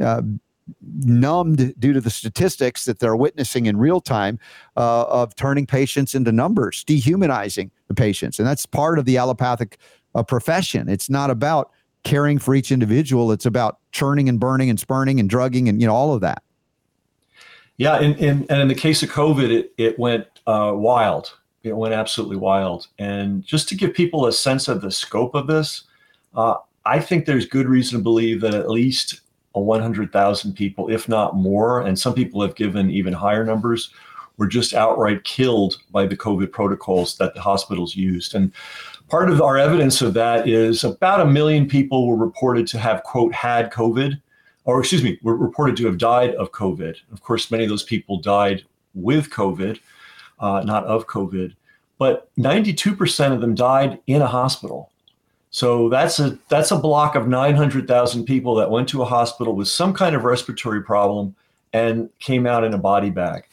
uh, 0.00 0.22
numbed 0.80 1.74
due 1.78 1.92
to 1.92 2.00
the 2.00 2.10
statistics 2.10 2.84
that 2.84 2.98
they're 2.98 3.16
witnessing 3.16 3.66
in 3.66 3.76
real 3.76 4.00
time 4.00 4.38
uh, 4.76 5.04
of 5.04 5.34
turning 5.36 5.66
patients 5.66 6.14
into 6.14 6.32
numbers, 6.32 6.84
dehumanizing 6.84 7.70
the 7.88 7.94
patients. 7.94 8.38
And 8.38 8.48
that's 8.48 8.66
part 8.66 8.98
of 8.98 9.04
the 9.04 9.16
allopathic 9.16 9.78
uh, 10.14 10.22
profession. 10.22 10.88
It's 10.88 11.10
not 11.10 11.30
about 11.30 11.70
caring 12.04 12.38
for 12.38 12.54
each 12.54 12.70
individual, 12.70 13.32
it's 13.32 13.46
about 13.46 13.78
churning 13.92 14.28
and 14.28 14.38
burning 14.38 14.68
and 14.68 14.78
spurning 14.78 15.18
and 15.18 15.28
drugging 15.28 15.68
and 15.68 15.80
you 15.80 15.86
know 15.86 15.94
all 15.94 16.12
of 16.12 16.20
that. 16.20 16.42
Yeah, 17.76 17.98
in, 17.98 18.14
in, 18.16 18.46
and 18.48 18.60
in 18.60 18.68
the 18.68 18.74
case 18.74 19.02
of 19.02 19.08
COVID, 19.08 19.50
it, 19.50 19.72
it 19.78 19.98
went 19.98 20.26
uh, 20.46 20.72
wild. 20.74 21.36
It 21.64 21.76
went 21.76 21.94
absolutely 21.94 22.36
wild. 22.36 22.86
And 22.98 23.44
just 23.44 23.68
to 23.70 23.74
give 23.74 23.94
people 23.94 24.26
a 24.26 24.32
sense 24.32 24.68
of 24.68 24.80
the 24.80 24.92
scope 24.92 25.34
of 25.34 25.46
this, 25.46 25.82
uh, 26.34 26.56
I 26.84 27.00
think 27.00 27.24
there's 27.24 27.46
good 27.46 27.66
reason 27.66 27.98
to 27.98 28.02
believe 28.02 28.42
that 28.42 28.54
at 28.54 28.70
least 28.70 29.22
100,000 29.60 30.54
people, 30.54 30.90
if 30.90 31.08
not 31.08 31.36
more, 31.36 31.82
and 31.82 31.98
some 31.98 32.14
people 32.14 32.42
have 32.42 32.54
given 32.54 32.90
even 32.90 33.12
higher 33.12 33.44
numbers, 33.44 33.90
were 34.36 34.46
just 34.46 34.74
outright 34.74 35.24
killed 35.24 35.76
by 35.90 36.06
the 36.06 36.16
COVID 36.16 36.50
protocols 36.50 37.16
that 37.18 37.34
the 37.34 37.40
hospitals 37.40 37.94
used. 37.94 38.34
And 38.34 38.52
part 39.08 39.30
of 39.30 39.40
our 39.40 39.56
evidence 39.56 40.02
of 40.02 40.14
that 40.14 40.48
is 40.48 40.82
about 40.82 41.20
a 41.20 41.26
million 41.26 41.68
people 41.68 42.08
were 42.08 42.16
reported 42.16 42.66
to 42.68 42.78
have, 42.78 43.02
quote, 43.04 43.32
had 43.32 43.72
COVID, 43.72 44.20
or 44.64 44.80
excuse 44.80 45.04
me, 45.04 45.18
were 45.22 45.36
reported 45.36 45.76
to 45.76 45.86
have 45.86 45.98
died 45.98 46.34
of 46.34 46.52
COVID. 46.52 46.96
Of 47.12 47.22
course, 47.22 47.50
many 47.50 47.64
of 47.64 47.70
those 47.70 47.84
people 47.84 48.20
died 48.20 48.64
with 48.94 49.30
COVID, 49.30 49.78
uh, 50.40 50.62
not 50.64 50.84
of 50.84 51.06
COVID. 51.06 51.54
But 51.98 52.28
92% 52.36 53.32
of 53.32 53.40
them 53.40 53.54
died 53.54 54.00
in 54.06 54.20
a 54.20 54.26
hospital. 54.26 54.90
So 55.54 55.88
that's 55.88 56.18
a 56.18 56.36
that's 56.48 56.72
a 56.72 56.76
block 56.76 57.14
of 57.14 57.28
900,000 57.28 58.24
people 58.24 58.56
that 58.56 58.72
went 58.72 58.88
to 58.88 59.02
a 59.02 59.04
hospital 59.04 59.54
with 59.54 59.68
some 59.68 59.94
kind 59.94 60.16
of 60.16 60.24
respiratory 60.24 60.82
problem 60.82 61.36
and 61.72 62.10
came 62.18 62.44
out 62.44 62.64
in 62.64 62.74
a 62.74 62.78
body 62.78 63.10
bag. 63.10 63.44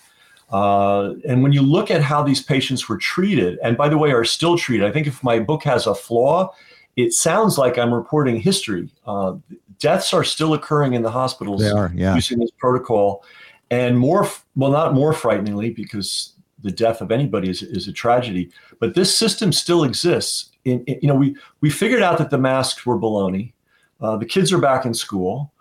Uh, 0.52 1.14
and 1.28 1.44
when 1.44 1.52
you 1.52 1.62
look 1.62 1.92
at 1.92 2.02
how 2.02 2.24
these 2.24 2.42
patients 2.42 2.90
were 2.90 2.98
treated, 2.98 3.60
and 3.62 3.78
by 3.78 3.88
the 3.88 4.00
way, 4.00 4.12
are 4.14 4.26
still 4.26 4.58
treated, 4.58 4.84
I 4.84 4.92
think 4.92 5.06
if 5.06 5.24
my 5.24 5.38
book 5.38 5.64
has 5.66 5.86
a 5.86 5.94
flaw, 5.94 6.52
it 6.96 7.14
sounds 7.14 7.60
like 7.60 7.78
I'm 7.78 7.94
reporting 7.94 8.38
history. 8.38 8.90
Uh, 9.06 9.36
deaths 9.78 10.12
are 10.12 10.24
still 10.24 10.56
occurring 10.56 10.96
in 10.96 11.04
the 11.04 11.12
hospitals 11.12 11.62
they 11.62 11.70
are, 11.70 11.92
yeah. 11.94 12.16
using 12.16 12.40
this 12.40 12.50
protocol. 12.58 13.24
And 13.70 14.00
more, 14.00 14.28
well, 14.56 14.72
not 14.72 14.96
more 14.96 15.14
frighteningly, 15.14 15.70
because 15.70 16.34
the 16.64 16.72
death 16.72 17.00
of 17.00 17.12
anybody 17.12 17.52
is, 17.52 17.62
is 17.62 17.88
a 17.88 17.94
tragedy, 17.94 18.50
but 18.80 18.96
this 18.96 19.16
system 19.16 19.52
still 19.52 19.84
exists 19.84 20.51
in, 20.66 20.84
in, 20.86 21.00
you 21.02 21.08
know, 21.08 21.16
we 21.16 21.36
we 21.62 21.70
figured 21.70 22.02
out 22.02 22.18
that 22.18 22.30
the 22.30 22.38
masks 22.38 22.86
were 22.86 22.98
baloney. 22.98 23.54
Uh, 24.00 24.18
the 24.18 24.26
kids 24.26 24.52
are 24.52 24.60
back 24.60 24.86
in 24.86 24.94
school. 24.94 25.52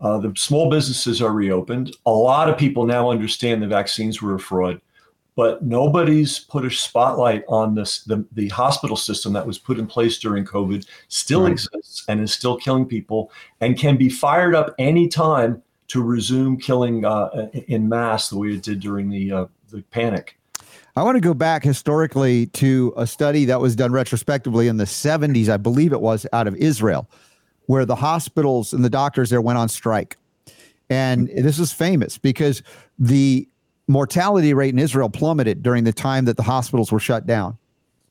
Uh, 0.00 0.18
the 0.18 0.32
small 0.36 0.68
businesses 0.68 1.22
are 1.22 1.32
reopened. 1.32 1.94
A 2.06 2.10
lot 2.10 2.50
of 2.50 2.58
people 2.58 2.84
now 2.84 3.10
understand 3.10 3.62
the 3.62 3.66
vaccines 3.66 4.20
were 4.20 4.34
a 4.34 4.40
fraud, 4.40 4.80
but 5.36 5.62
nobody's 5.62 6.40
put 6.40 6.64
a 6.64 6.70
spotlight 6.70 7.44
on 7.48 7.74
this. 7.74 8.02
The, 8.02 8.24
the 8.32 8.48
hospital 8.48 8.96
system 8.96 9.32
that 9.32 9.46
was 9.46 9.58
put 9.58 9.78
in 9.78 9.86
place 9.86 10.18
during 10.18 10.44
COVID 10.44 10.86
still 11.08 11.44
right. 11.44 11.52
exists 11.52 12.04
and 12.08 12.20
is 12.20 12.32
still 12.32 12.56
killing 12.56 12.86
people 12.86 13.30
and 13.60 13.78
can 13.78 13.96
be 13.96 14.08
fired 14.08 14.54
up 14.54 14.74
anytime 14.78 15.62
to 15.88 16.02
resume 16.02 16.56
killing 16.56 17.04
uh, 17.04 17.48
in 17.68 17.88
mass 17.88 18.28
the 18.28 18.38
way 18.38 18.48
it 18.48 18.62
did 18.62 18.80
during 18.80 19.08
the 19.08 19.30
uh, 19.30 19.46
the 19.70 19.82
panic. 19.90 20.38
I 20.96 21.02
want 21.02 21.16
to 21.16 21.20
go 21.20 21.34
back 21.34 21.64
historically 21.64 22.46
to 22.46 22.94
a 22.96 23.04
study 23.04 23.44
that 23.46 23.60
was 23.60 23.74
done 23.74 23.90
retrospectively 23.90 24.68
in 24.68 24.76
the 24.76 24.84
70s, 24.84 25.48
I 25.48 25.56
believe 25.56 25.92
it 25.92 26.00
was, 26.00 26.24
out 26.32 26.46
of 26.46 26.54
Israel, 26.54 27.10
where 27.66 27.84
the 27.84 27.96
hospitals 27.96 28.72
and 28.72 28.84
the 28.84 28.90
doctors 28.90 29.30
there 29.30 29.40
went 29.40 29.58
on 29.58 29.68
strike. 29.68 30.16
And 30.88 31.28
this 31.28 31.58
is 31.58 31.72
famous 31.72 32.16
because 32.16 32.62
the 32.96 33.48
mortality 33.88 34.54
rate 34.54 34.72
in 34.72 34.78
Israel 34.78 35.10
plummeted 35.10 35.64
during 35.64 35.82
the 35.82 35.92
time 35.92 36.26
that 36.26 36.36
the 36.36 36.44
hospitals 36.44 36.92
were 36.92 37.00
shut 37.00 37.26
down. 37.26 37.58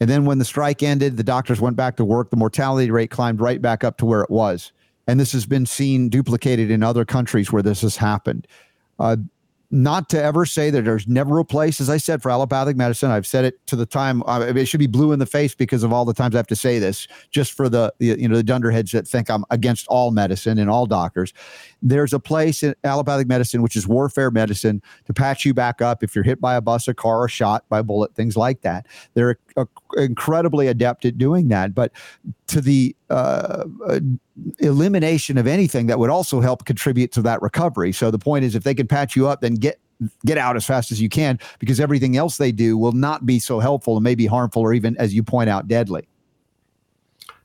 And 0.02 0.10
then 0.10 0.26
when 0.26 0.40
the 0.40 0.46
strike 0.46 0.84
ended, 0.84 1.16
the 1.16 1.24
doctors 1.24 1.62
went 1.62 1.78
back 1.78 1.96
to 1.98 2.06
work, 2.06 2.32
the 2.32 2.36
mortality 2.36 2.92
rate 2.92 3.12
climbed 3.12 3.40
right 3.40 3.62
back 3.62 3.86
up 3.86 3.98
to 4.00 4.06
where 4.06 4.22
it 4.22 4.30
was. 4.30 4.74
And 5.08 5.20
this 5.20 5.32
has 5.32 5.46
been 5.46 5.66
seen 5.66 6.10
duplicated 6.10 6.70
in 6.70 6.84
other 6.84 7.06
countries 7.06 7.50
where 7.50 7.64
this 7.64 7.82
has 7.82 7.96
happened. 7.96 8.46
Uh, 9.00 9.18
not 9.74 10.08
to 10.08 10.22
ever 10.22 10.46
say 10.46 10.70
that 10.70 10.84
there's 10.84 11.08
never 11.08 11.40
a 11.40 11.46
place, 11.46 11.82
as 11.82 11.90
I 11.90 11.98
said, 11.98 12.22
for 12.22 12.30
allopathic 12.30 12.78
medicine. 12.78 13.10
I've 13.10 13.26
said 13.26 13.44
it 13.44 13.66
to 13.66 13.76
the 13.76 13.88
time. 13.88 14.22
Uh, 14.28 14.54
it 14.56 14.68
should 14.68 14.80
be 14.80 14.86
blue 14.86 15.14
in 15.14 15.18
the 15.18 15.26
face 15.26 15.56
because 15.56 15.82
of 15.82 15.92
all 15.92 16.06
the 16.06 16.14
times 16.14 16.36
I 16.36 16.38
have 16.38 16.48
to 16.48 16.56
say 16.56 16.78
this, 16.78 17.08
just 17.32 17.54
for 17.54 17.68
the 17.70 17.92
you 17.98 18.28
know 18.28 18.36
the 18.36 18.44
dunderheads 18.44 18.92
that 18.92 19.08
think 19.08 19.32
I'm 19.32 19.44
against 19.50 19.88
all 19.88 20.12
medicine 20.12 20.60
and 20.60 20.70
all 20.70 20.86
doctors. 20.86 21.34
There's 21.84 22.14
a 22.14 22.20
place 22.20 22.64
in 22.64 22.74
allopathic 22.84 23.28
medicine, 23.28 23.62
which 23.62 23.76
is 23.76 23.88
warfare 23.88 24.32
medicine, 24.32 24.82
to 25.06 25.14
patch 25.14 25.46
you 25.46 25.54
back 25.54 25.82
up 25.82 26.04
if 26.04 26.16
you're 26.16 26.24
hit 26.24 26.40
by 26.40 26.56
a 26.56 26.62
bus, 26.62 26.88
a 26.88 26.94
car, 26.94 27.24
or 27.24 27.28
shot 27.28 27.66
by 27.70 27.80
a 27.80 27.84
bullet, 27.84 28.16
things 28.16 28.38
like 28.38 28.62
that. 28.62 28.88
They're 29.14 29.38
uh, 29.58 29.66
incredibly 29.98 30.68
adept 30.68 31.06
at 31.06 31.18
doing 31.18 31.50
that. 31.50 31.76
But 31.76 31.92
to 32.48 32.62
the 32.62 32.96
uh, 33.10 33.66
uh, 33.88 34.00
elimination 34.60 35.38
of 35.38 35.46
anything 35.46 35.88
that 35.88 36.00
would 36.00 36.10
also 36.10 36.40
help 36.40 36.66
contribute 36.66 37.12
to 37.12 37.22
that 37.24 37.42
recovery. 37.42 37.92
So 37.92 38.10
the 38.10 38.20
point 38.20 38.46
is, 38.46 38.56
if 38.56 38.64
they 38.64 38.74
can 38.74 38.88
patch 38.88 39.16
you 39.16 39.28
up, 39.28 39.42
then 39.42 39.56
get 39.56 39.80
get 40.26 40.38
out 40.38 40.56
as 40.56 40.66
fast 40.66 40.92
as 40.92 41.02
you 41.02 41.10
can 41.10 41.40
because 41.60 41.80
everything 41.80 42.18
else 42.18 42.38
they 42.38 42.52
do 42.52 42.78
will 42.78 42.92
not 42.92 43.26
be 43.26 43.40
so 43.40 43.60
helpful 43.60 43.96
and 43.98 44.04
may 44.04 44.16
be 44.16 44.26
harmful 44.26 44.62
or 44.62 44.74
even, 44.74 44.98
as 44.98 45.14
you 45.14 45.24
point 45.24 45.50
out, 45.50 45.68
deadly. 45.68 46.08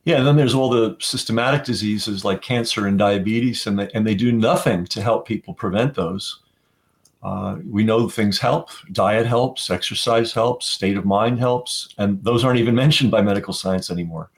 Yeah, 0.08 0.22
then 0.22 0.36
there's 0.36 0.54
all 0.54 0.70
the 0.70 0.96
systematic 1.00 1.64
diseases 1.64 2.24
like 2.24 2.40
cancer 2.40 2.86
and 2.86 2.98
diabetes, 2.98 3.66
and 3.66 3.78
they, 3.78 3.90
and 3.92 4.06
they 4.06 4.14
do 4.14 4.32
nothing 4.32 4.86
to 4.86 5.02
help 5.02 5.28
people 5.28 5.52
prevent 5.52 5.96
those. 5.96 6.40
Uh, 7.22 7.56
we 7.70 7.84
know 7.84 8.08
things 8.08 8.38
help. 8.38 8.70
Diet 8.90 9.26
helps, 9.26 9.68
exercise 9.68 10.32
helps, 10.32 10.66
state 10.66 10.96
of 10.96 11.04
mind 11.04 11.38
helps, 11.38 11.94
and 11.98 12.24
those 12.24 12.42
aren't 12.42 12.58
even 12.58 12.74
mentioned 12.84 13.10
by 13.10 13.20
medical 13.20 13.52
science 13.52 13.90
anymore. 13.90 14.30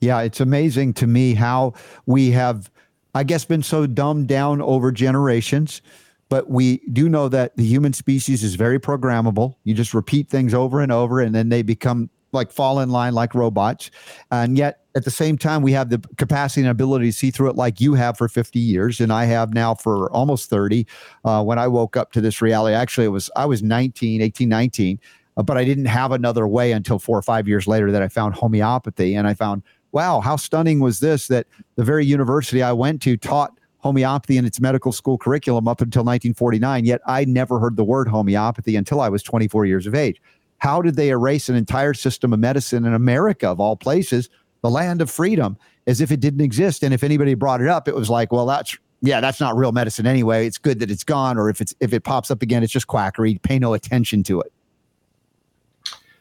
Yeah, 0.00 0.22
it's 0.22 0.40
amazing 0.40 0.94
to 0.94 1.06
me 1.06 1.34
how 1.34 1.74
we 2.06 2.32
have, 2.32 2.68
I 3.14 3.22
guess, 3.22 3.44
been 3.44 3.62
so 3.62 3.86
dumbed 3.86 4.26
down 4.26 4.60
over 4.60 4.90
generations. 4.90 5.82
But 6.30 6.50
we 6.50 6.78
do 6.92 7.08
know 7.08 7.28
that 7.28 7.56
the 7.56 7.64
human 7.64 7.92
species 7.92 8.42
is 8.42 8.56
very 8.56 8.80
programmable. 8.80 9.54
You 9.62 9.72
just 9.72 9.94
repeat 9.94 10.28
things 10.28 10.52
over 10.52 10.80
and 10.80 10.90
over, 10.90 11.20
and 11.20 11.32
then 11.32 11.48
they 11.48 11.62
become 11.62 12.10
like 12.32 12.50
fall 12.50 12.80
in 12.80 12.90
line 12.90 13.14
like 13.14 13.34
robots. 13.34 13.90
And 14.30 14.58
yet, 14.58 14.80
at 14.94 15.04
the 15.04 15.10
same 15.10 15.38
time, 15.38 15.62
we 15.62 15.72
have 15.72 15.90
the 15.90 16.02
capacity 16.16 16.62
and 16.62 16.70
ability 16.70 17.06
to 17.06 17.12
see 17.12 17.30
through 17.30 17.50
it 17.50 17.56
like 17.56 17.80
you 17.80 17.94
have 17.94 18.18
for 18.18 18.28
50 18.28 18.58
years, 18.58 19.00
and 19.00 19.12
I 19.12 19.24
have 19.26 19.54
now 19.54 19.74
for 19.74 20.10
almost 20.10 20.50
30. 20.50 20.86
Uh, 21.24 21.42
when 21.44 21.58
I 21.58 21.68
woke 21.68 21.96
up 21.96 22.12
to 22.12 22.20
this 22.20 22.42
reality, 22.42 22.74
actually, 22.74 23.06
it 23.06 23.10
was 23.10 23.30
I 23.36 23.46
was 23.46 23.62
19, 23.62 24.20
18, 24.20 24.48
19, 24.48 25.00
uh, 25.36 25.42
but 25.42 25.56
I 25.56 25.64
didn't 25.64 25.86
have 25.86 26.10
another 26.12 26.48
way 26.48 26.72
until 26.72 26.98
four 26.98 27.16
or 27.16 27.22
five 27.22 27.46
years 27.46 27.66
later 27.66 27.92
that 27.92 28.02
I 28.02 28.08
found 28.08 28.34
homeopathy, 28.34 29.14
and 29.14 29.26
I 29.28 29.34
found 29.34 29.62
wow, 29.92 30.20
how 30.20 30.36
stunning 30.36 30.80
was 30.80 31.00
this 31.00 31.28
that 31.28 31.46
the 31.76 31.84
very 31.84 32.04
university 32.04 32.62
I 32.62 32.72
went 32.72 33.00
to 33.02 33.16
taught 33.16 33.58
homeopathy 33.78 34.36
in 34.36 34.44
its 34.44 34.60
medical 34.60 34.92
school 34.92 35.16
curriculum 35.16 35.68
up 35.68 35.80
until 35.80 36.00
1949, 36.00 36.84
yet 36.84 37.00
I 37.06 37.24
never 37.24 37.58
heard 37.60 37.76
the 37.76 37.84
word 37.84 38.08
homeopathy 38.08 38.76
until 38.76 39.00
I 39.00 39.08
was 39.08 39.22
24 39.22 39.66
years 39.66 39.86
of 39.86 39.94
age. 39.94 40.20
How 40.58 40.82
did 40.82 40.96
they 40.96 41.10
erase 41.10 41.48
an 41.48 41.56
entire 41.56 41.94
system 41.94 42.32
of 42.32 42.40
medicine 42.40 42.84
in 42.84 42.94
America, 42.94 43.48
of 43.48 43.60
all 43.60 43.76
places, 43.76 44.28
the 44.62 44.70
land 44.70 45.00
of 45.00 45.10
freedom, 45.10 45.56
as 45.86 46.00
if 46.00 46.10
it 46.10 46.20
didn't 46.20 46.40
exist? 46.40 46.82
And 46.82 46.92
if 46.92 47.02
anybody 47.02 47.34
brought 47.34 47.60
it 47.60 47.68
up, 47.68 47.88
it 47.88 47.94
was 47.94 48.10
like, 48.10 48.32
well, 48.32 48.46
that's 48.46 48.76
yeah, 49.00 49.20
that's 49.20 49.40
not 49.40 49.56
real 49.56 49.72
medicine 49.72 50.06
anyway. 50.06 50.46
It's 50.46 50.58
good 50.58 50.80
that 50.80 50.90
it's 50.90 51.04
gone, 51.04 51.38
or 51.38 51.48
if 51.48 51.60
it's 51.60 51.74
if 51.80 51.92
it 51.92 52.02
pops 52.02 52.30
up 52.30 52.42
again, 52.42 52.62
it's 52.62 52.72
just 52.72 52.88
quackery. 52.88 53.38
Pay 53.42 53.58
no 53.58 53.74
attention 53.74 54.22
to 54.24 54.40
it. 54.40 54.52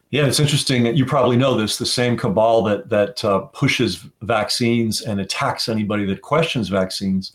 Yeah, 0.10 0.26
it's 0.26 0.40
interesting. 0.40 0.86
You 0.96 1.06
probably 1.06 1.36
know 1.36 1.58
this. 1.58 1.78
The 1.78 1.86
same 1.86 2.18
cabal 2.18 2.64
that 2.64 2.90
that 2.90 3.26
uh, 3.26 3.40
pushes 3.40 4.06
vaccines 4.22 5.02
and 5.02 5.20
attacks 5.20 5.68
anybody 5.68 6.06
that 6.06 6.22
questions 6.22 6.70
vaccines 6.70 7.32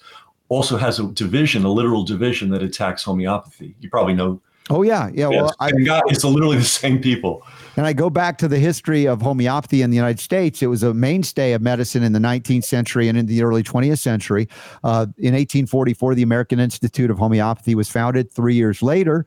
also 0.49 0.77
has 0.77 0.99
a 0.99 1.09
division, 1.09 1.65
a 1.65 1.73
literal 1.73 2.05
division 2.05 2.51
that 2.51 2.63
attacks 2.63 3.03
homeopathy. 3.03 3.75
You 3.81 3.91
probably 3.91 4.15
know. 4.15 4.41
Oh 4.73 4.81
yeah, 4.81 5.11
yeah. 5.13 5.29
Well, 5.29 5.55
I, 5.61 5.71
God, 5.71 6.03
it's 6.07 6.25
literally 6.25 6.57
the 6.57 6.65
same 6.65 6.99
people. 6.99 7.47
And 7.77 7.87
I 7.87 7.93
go 7.93 8.09
back 8.09 8.39
to 8.39 8.49
the 8.49 8.59
history 8.59 9.07
of 9.07 9.21
homeopathy 9.21 9.83
in 9.83 9.91
the 9.91 9.97
United 9.97 10.19
States. 10.19 10.63
It 10.63 10.69
was 10.69 10.83
a 10.83 10.95
mainstay 10.95 11.53
of 11.53 11.61
medicine 11.61 12.03
in 12.03 12.15
the 12.15 12.19
19th 12.19 12.65
century 12.65 13.09
and 13.09 13.19
in 13.19 13.27
the 13.27 13.43
early 13.43 13.63
20th 13.63 13.99
century. 13.99 14.49
Uh, 14.83 15.07
in 15.19 15.35
1844, 15.35 16.15
the 16.15 16.23
American 16.23 16.59
Institute 16.59 17.11
of 17.11 17.19
Homeopathy 17.19 17.75
was 17.75 17.91
founded. 17.91 18.33
Three 18.33 18.55
years 18.55 18.83
later, 18.83 19.27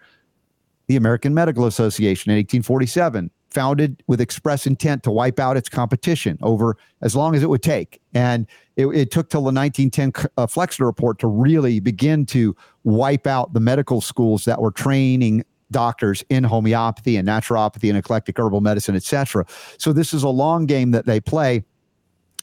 the 0.88 0.96
American 0.96 1.36
Medical 1.36 1.68
Association 1.68 2.32
in 2.32 2.38
1847 2.38 3.30
founded 3.56 4.04
with 4.06 4.20
express 4.20 4.68
intent 4.68 5.02
to 5.04 5.12
wipe 5.12 5.40
out 5.40 5.56
its 5.56 5.70
competition 5.70 6.38
over 6.42 6.76
as 7.02 7.16
long 7.16 7.34
as 7.36 7.42
it 7.42 7.50
would 7.50 7.64
take. 7.64 8.02
And 8.14 8.46
it, 8.76 8.88
it 8.88 9.12
took 9.12 9.30
till 9.30 9.42
the 9.42 9.54
1910 9.54 10.30
uh, 10.38 10.46
Flexner 10.46 10.86
Report 10.86 11.18
to 11.20 11.28
really 11.28 11.80
begin 11.80 12.26
to 12.28 12.54
wipe 12.84 13.26
out 13.26 13.54
the 13.54 13.62
medical 13.62 14.02
schools 14.02 14.44
that 14.44 14.62
were 14.62 14.72
training 14.72 15.46
doctors 15.72 16.24
in 16.30 16.44
homeopathy 16.44 17.16
and 17.16 17.28
naturopathy 17.28 17.88
and 17.88 17.98
eclectic 17.98 18.38
herbal 18.38 18.60
medicine, 18.60 18.96
etc. 18.96 19.46
So 19.78 19.94
this 19.94 20.14
is 20.14 20.22
a 20.22 20.30
long 20.30 20.66
game 20.66 20.92
that 20.92 21.06
they 21.06 21.22
play. 21.22 21.64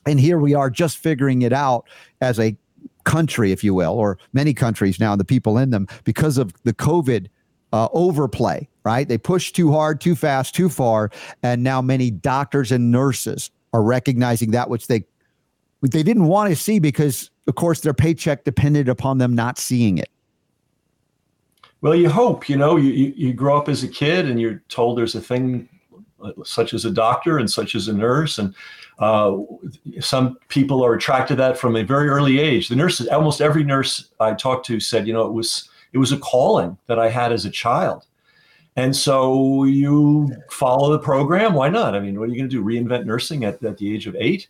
And 0.07 0.19
here 0.19 0.39
we 0.39 0.55
are 0.55 0.71
just 0.71 0.97
figuring 0.97 1.43
it 1.43 1.53
out 1.53 1.87
as 2.23 2.41
a 2.41 2.57
country, 3.05 3.53
if 3.53 3.63
you 3.63 3.75
will, 3.75 3.93
or 3.93 4.19
many 4.33 4.55
countries 4.55 4.99
now, 4.99 5.15
the 5.15 5.25
people 5.25 5.59
in 5.59 5.71
them, 5.71 5.87
because 6.05 6.39
of 6.39 6.55
the 6.65 6.73
COVID 6.73 7.29
uh, 7.73 7.89
overplay, 7.93 8.69
right? 8.85 9.09
They 9.09 9.19
push 9.19 9.53
too 9.53 9.73
hard, 9.73 10.01
too 10.01 10.15
fast, 10.15 10.55
too 10.55 10.69
far, 10.69 11.11
and 11.43 11.63
now 11.63 11.81
many 11.81 12.11
doctors 12.11 12.73
and 12.73 12.91
nurses 12.91 13.51
are 13.73 13.83
recognizing 13.83 14.51
that 14.51 14.69
which 14.69 14.87
they 14.87 15.05
they 15.81 16.05
didn't 16.05 16.27
want 16.27 16.49
to 16.49 16.57
see 16.57 16.79
because, 16.79 17.31
of 17.49 17.57
course, 17.57 17.81
their 17.81 17.95
paycheck 17.95 18.45
depended 18.45 18.89
upon 18.89 19.19
them 19.19 19.35
not 19.35 19.59
seeing 19.59 19.99
it. 19.99 20.09
Well, 21.81 21.97
you 21.97 22.09
hope, 22.09 22.49
you 22.49 22.57
know, 22.57 22.77
you, 22.77 23.13
you, 23.17 23.33
grow 23.33 23.59
up 23.59 23.69
as 23.69 23.83
a 23.83 23.89
kid 23.89 24.31
and 24.31 24.41
you're 24.41 24.63
told 24.69 24.97
there's 24.97 25.17
a 25.17 25.21
thing 25.21 25.69
such 26.45 26.73
as 26.73 26.85
a 26.85 26.91
doctor 26.93 27.39
and 27.39 27.51
such 27.51 27.75
as 27.75 27.89
a 27.89 27.93
nurse. 27.93 28.39
And 28.39 28.55
uh, 29.01 29.39
some 29.99 30.39
people 30.47 30.85
are 30.85 30.95
attracted 30.95 31.35
to 31.35 31.43
that 31.43 31.59
from 31.59 31.75
a 31.75 31.83
very 31.83 32.09
early 32.09 32.39
age. 32.39 32.69
The 32.69 32.77
nurses, 32.77 33.09
almost 33.09 33.41
every 33.41 33.65
nurse 33.65 34.11
I 34.21 34.35
talked 34.35 34.65
to 34.67 34.79
said, 34.79 35.09
you 35.09 35.13
know, 35.13 35.27
it 35.27 35.33
was 35.33 35.69
it 35.93 35.99
was 35.99 36.13
a 36.13 36.19
calling 36.19 36.79
that 36.87 36.99
I 36.99 37.09
had 37.09 37.33
as 37.33 37.45
a 37.45 37.51
child. 37.51 38.07
And 38.77 38.97
so 38.97 39.65
you 39.65 40.35
follow 40.51 40.91
the 40.93 40.99
program. 40.99 41.53
Why 41.53 41.69
not? 41.69 41.95
I 41.95 42.01
mean, 42.01 42.19
what 42.19 42.29
are 42.29 42.33
you 42.33 42.39
going 42.39 42.49
to 42.49 42.57
do? 42.57 42.65
Reinvent 42.65 43.05
nursing 43.05 43.45
at, 43.45 43.63
at 43.63 43.77
the 43.77 43.93
age 43.93 44.07
of 44.07 44.17
eight? 44.19 44.49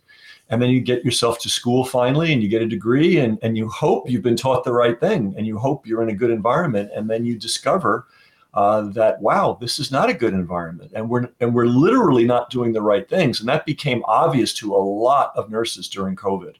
And 0.49 0.61
then 0.61 0.69
you 0.69 0.81
get 0.81 1.03
yourself 1.03 1.39
to 1.39 1.49
school 1.49 1.83
finally 1.83 2.31
and 2.31 2.41
you 2.41 2.47
get 2.47 2.61
a 2.61 2.67
degree 2.67 3.17
and, 3.17 3.39
and 3.41 3.57
you 3.57 3.67
hope 3.69 4.09
you've 4.09 4.23
been 4.23 4.35
taught 4.35 4.63
the 4.63 4.73
right 4.73 4.99
thing 4.99 5.33
and 5.37 5.47
you 5.47 5.57
hope 5.57 5.85
you're 5.85 6.03
in 6.03 6.09
a 6.09 6.15
good 6.15 6.31
environment. 6.31 6.91
And 6.95 7.09
then 7.09 7.25
you 7.25 7.37
discover 7.37 8.07
uh, 8.53 8.81
that, 8.91 9.19
wow, 9.21 9.57
this 9.59 9.79
is 9.79 9.91
not 9.91 10.09
a 10.09 10.13
good 10.13 10.33
environment. 10.33 10.91
And 10.95 11.09
we're, 11.09 11.27
and 11.39 11.53
we're 11.53 11.65
literally 11.65 12.25
not 12.25 12.49
doing 12.49 12.71
the 12.71 12.81
right 12.81 13.07
things. 13.09 13.39
And 13.39 13.49
that 13.49 13.65
became 13.65 14.03
obvious 14.05 14.53
to 14.55 14.75
a 14.75 14.77
lot 14.77 15.33
of 15.35 15.49
nurses 15.49 15.89
during 15.89 16.15
COVID. 16.15 16.55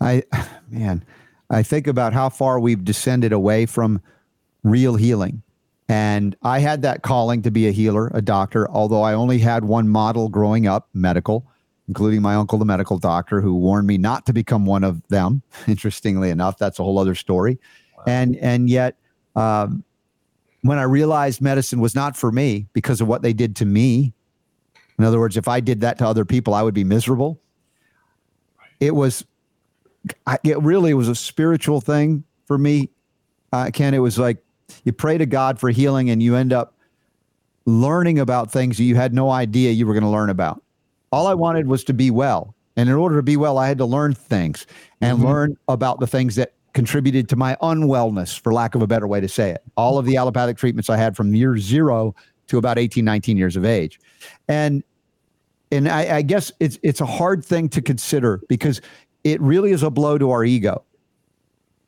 I, 0.00 0.22
man, 0.70 1.04
I 1.50 1.62
think 1.62 1.86
about 1.86 2.12
how 2.12 2.28
far 2.28 2.60
we've 2.60 2.84
descended 2.84 3.32
away 3.32 3.66
from 3.66 4.00
real 4.62 4.96
healing. 4.96 5.42
And 5.88 6.36
I 6.42 6.60
had 6.60 6.82
that 6.82 7.02
calling 7.02 7.42
to 7.42 7.50
be 7.50 7.66
a 7.66 7.72
healer, 7.72 8.12
a 8.14 8.22
doctor, 8.22 8.70
although 8.70 9.02
I 9.02 9.14
only 9.14 9.38
had 9.38 9.64
one 9.64 9.88
model 9.88 10.28
growing 10.28 10.68
up, 10.68 10.88
medical, 10.94 11.50
including 11.88 12.22
my 12.22 12.36
uncle, 12.36 12.58
the 12.58 12.64
medical 12.64 12.96
doctor, 12.96 13.40
who 13.40 13.56
warned 13.56 13.88
me 13.88 13.98
not 13.98 14.24
to 14.26 14.32
become 14.32 14.64
one 14.64 14.84
of 14.84 15.02
them. 15.08 15.42
Interestingly 15.66 16.30
enough, 16.30 16.58
that's 16.58 16.78
a 16.78 16.84
whole 16.84 16.98
other 16.98 17.16
story. 17.16 17.58
Wow. 17.98 18.04
And 18.06 18.36
and 18.36 18.70
yet, 18.70 18.96
um, 19.34 19.82
when 20.62 20.78
I 20.78 20.84
realized 20.84 21.40
medicine 21.40 21.80
was 21.80 21.96
not 21.96 22.16
for 22.16 22.30
me 22.30 22.68
because 22.72 23.00
of 23.00 23.08
what 23.08 23.22
they 23.22 23.32
did 23.32 23.56
to 23.56 23.64
me, 23.64 24.12
in 24.96 25.04
other 25.04 25.18
words, 25.18 25.36
if 25.36 25.48
I 25.48 25.58
did 25.58 25.80
that 25.80 25.98
to 25.98 26.06
other 26.06 26.24
people, 26.24 26.54
I 26.54 26.62
would 26.62 26.74
be 26.74 26.84
miserable. 26.84 27.40
It 28.78 28.94
was 28.94 29.24
I, 30.26 30.38
it 30.44 30.60
really 30.62 30.94
was 30.94 31.08
a 31.08 31.14
spiritual 31.14 31.80
thing 31.80 32.24
for 32.46 32.58
me, 32.58 32.90
uh, 33.52 33.70
Ken. 33.72 33.94
It 33.94 33.98
was 33.98 34.18
like 34.18 34.42
you 34.84 34.92
pray 34.92 35.18
to 35.18 35.26
God 35.26 35.58
for 35.58 35.70
healing 35.70 36.10
and 36.10 36.22
you 36.22 36.36
end 36.36 36.52
up 36.52 36.74
learning 37.66 38.18
about 38.18 38.50
things 38.50 38.80
you 38.80 38.96
had 38.96 39.14
no 39.14 39.30
idea 39.30 39.70
you 39.70 39.86
were 39.86 39.94
going 39.94 40.04
to 40.04 40.10
learn 40.10 40.30
about. 40.30 40.62
All 41.12 41.26
I 41.26 41.34
wanted 41.34 41.66
was 41.66 41.84
to 41.84 41.94
be 41.94 42.10
well. 42.10 42.54
And 42.76 42.88
in 42.88 42.94
order 42.94 43.16
to 43.16 43.22
be 43.22 43.36
well, 43.36 43.58
I 43.58 43.68
had 43.68 43.78
to 43.78 43.84
learn 43.84 44.14
things 44.14 44.66
and 45.00 45.18
mm-hmm. 45.18 45.26
learn 45.26 45.56
about 45.68 46.00
the 46.00 46.06
things 46.06 46.36
that 46.36 46.54
contributed 46.72 47.28
to 47.28 47.36
my 47.36 47.56
unwellness, 47.62 48.38
for 48.38 48.52
lack 48.52 48.74
of 48.74 48.82
a 48.82 48.86
better 48.86 49.06
way 49.06 49.20
to 49.20 49.28
say 49.28 49.50
it. 49.50 49.62
All 49.76 49.98
of 49.98 50.06
the 50.06 50.16
allopathic 50.16 50.56
treatments 50.56 50.88
I 50.88 50.96
had 50.96 51.16
from 51.16 51.34
year 51.34 51.58
zero 51.58 52.14
to 52.46 52.58
about 52.58 52.78
18, 52.78 53.04
19 53.04 53.36
years 53.36 53.56
of 53.56 53.64
age. 53.64 54.00
And 54.48 54.82
and 55.72 55.88
I, 55.88 56.16
I 56.16 56.22
guess 56.22 56.50
it's 56.58 56.78
it's 56.82 57.00
a 57.00 57.06
hard 57.06 57.44
thing 57.44 57.68
to 57.70 57.80
consider 57.80 58.40
because 58.48 58.80
it 59.24 59.40
really 59.40 59.72
is 59.72 59.82
a 59.82 59.90
blow 59.90 60.18
to 60.18 60.30
our 60.30 60.44
ego 60.44 60.84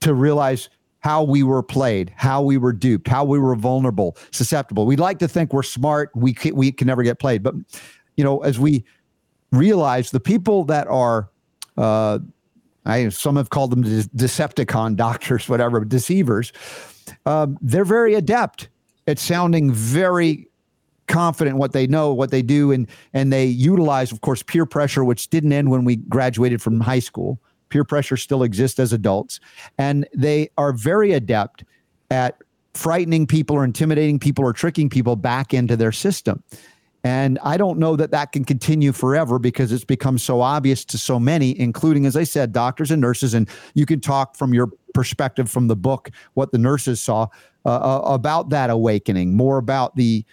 to 0.00 0.14
realize 0.14 0.68
how 1.00 1.22
we 1.22 1.42
were 1.42 1.62
played, 1.62 2.12
how 2.16 2.40
we 2.42 2.56
were 2.56 2.72
duped, 2.72 3.08
how 3.08 3.24
we 3.24 3.38
were 3.38 3.56
vulnerable, 3.56 4.16
susceptible. 4.30 4.86
We'd 4.86 5.00
like 5.00 5.18
to 5.18 5.28
think 5.28 5.52
we're 5.52 5.62
smart, 5.62 6.10
we 6.14 6.32
can, 6.32 6.54
we 6.54 6.70
can 6.70 6.86
never 6.86 7.02
get 7.02 7.18
played, 7.18 7.42
but 7.42 7.54
you 8.16 8.22
know, 8.22 8.40
as 8.40 8.58
we 8.58 8.84
realize 9.50 10.10
the 10.10 10.20
people 10.20 10.64
that 10.64 10.86
are, 10.88 11.28
uh, 11.76 12.18
I 12.84 13.08
some 13.10 13.36
have 13.36 13.50
called 13.50 13.70
them 13.70 13.84
Decepticon 13.84 14.96
doctors, 14.96 15.48
whatever, 15.48 15.84
deceivers. 15.84 16.52
Um, 17.26 17.58
they're 17.60 17.84
very 17.84 18.14
adept 18.14 18.68
at 19.06 19.18
sounding 19.18 19.72
very 19.72 20.48
confident 21.08 21.54
in 21.54 21.58
what 21.58 21.72
they 21.72 21.86
know, 21.86 22.12
what 22.12 22.30
they 22.30 22.42
do, 22.42 22.72
and 22.72 22.88
and 23.12 23.32
they 23.32 23.46
utilize, 23.46 24.12
of 24.12 24.20
course, 24.20 24.42
peer 24.42 24.66
pressure, 24.66 25.04
which 25.04 25.28
didn't 25.28 25.52
end 25.52 25.70
when 25.70 25.84
we 25.84 25.96
graduated 25.96 26.62
from 26.62 26.80
high 26.80 26.98
school. 26.98 27.40
Peer 27.68 27.84
pressure 27.84 28.16
still 28.16 28.42
exists 28.42 28.78
as 28.78 28.92
adults, 28.92 29.40
and 29.78 30.06
they 30.14 30.50
are 30.58 30.72
very 30.72 31.12
adept 31.12 31.64
at 32.10 32.38
frightening 32.74 33.26
people 33.26 33.56
or 33.56 33.64
intimidating 33.64 34.18
people 34.18 34.44
or 34.44 34.52
tricking 34.52 34.88
people 34.88 35.16
back 35.16 35.52
into 35.52 35.76
their 35.76 35.92
system. 35.92 36.42
And 37.04 37.38
I 37.42 37.56
don't 37.56 37.78
know 37.78 37.96
that 37.96 38.12
that 38.12 38.30
can 38.32 38.44
continue 38.44 38.92
forever 38.92 39.38
because 39.38 39.72
it's 39.72 39.84
become 39.84 40.18
so 40.18 40.40
obvious 40.40 40.84
to 40.86 40.98
so 40.98 41.18
many, 41.18 41.58
including, 41.58 42.06
as 42.06 42.16
I 42.16 42.22
said, 42.22 42.52
doctors 42.52 42.92
and 42.92 43.00
nurses. 43.00 43.34
And 43.34 43.48
you 43.74 43.86
can 43.86 44.00
talk 44.00 44.36
from 44.36 44.54
your 44.54 44.70
perspective 44.94 45.50
from 45.50 45.66
the 45.66 45.74
book, 45.74 46.10
what 46.34 46.52
the 46.52 46.58
nurses 46.58 47.00
saw 47.00 47.26
uh, 47.64 47.68
uh 47.68 48.02
about 48.04 48.50
that 48.50 48.70
awakening, 48.70 49.36
more 49.36 49.58
about 49.58 49.96
the 49.96 50.24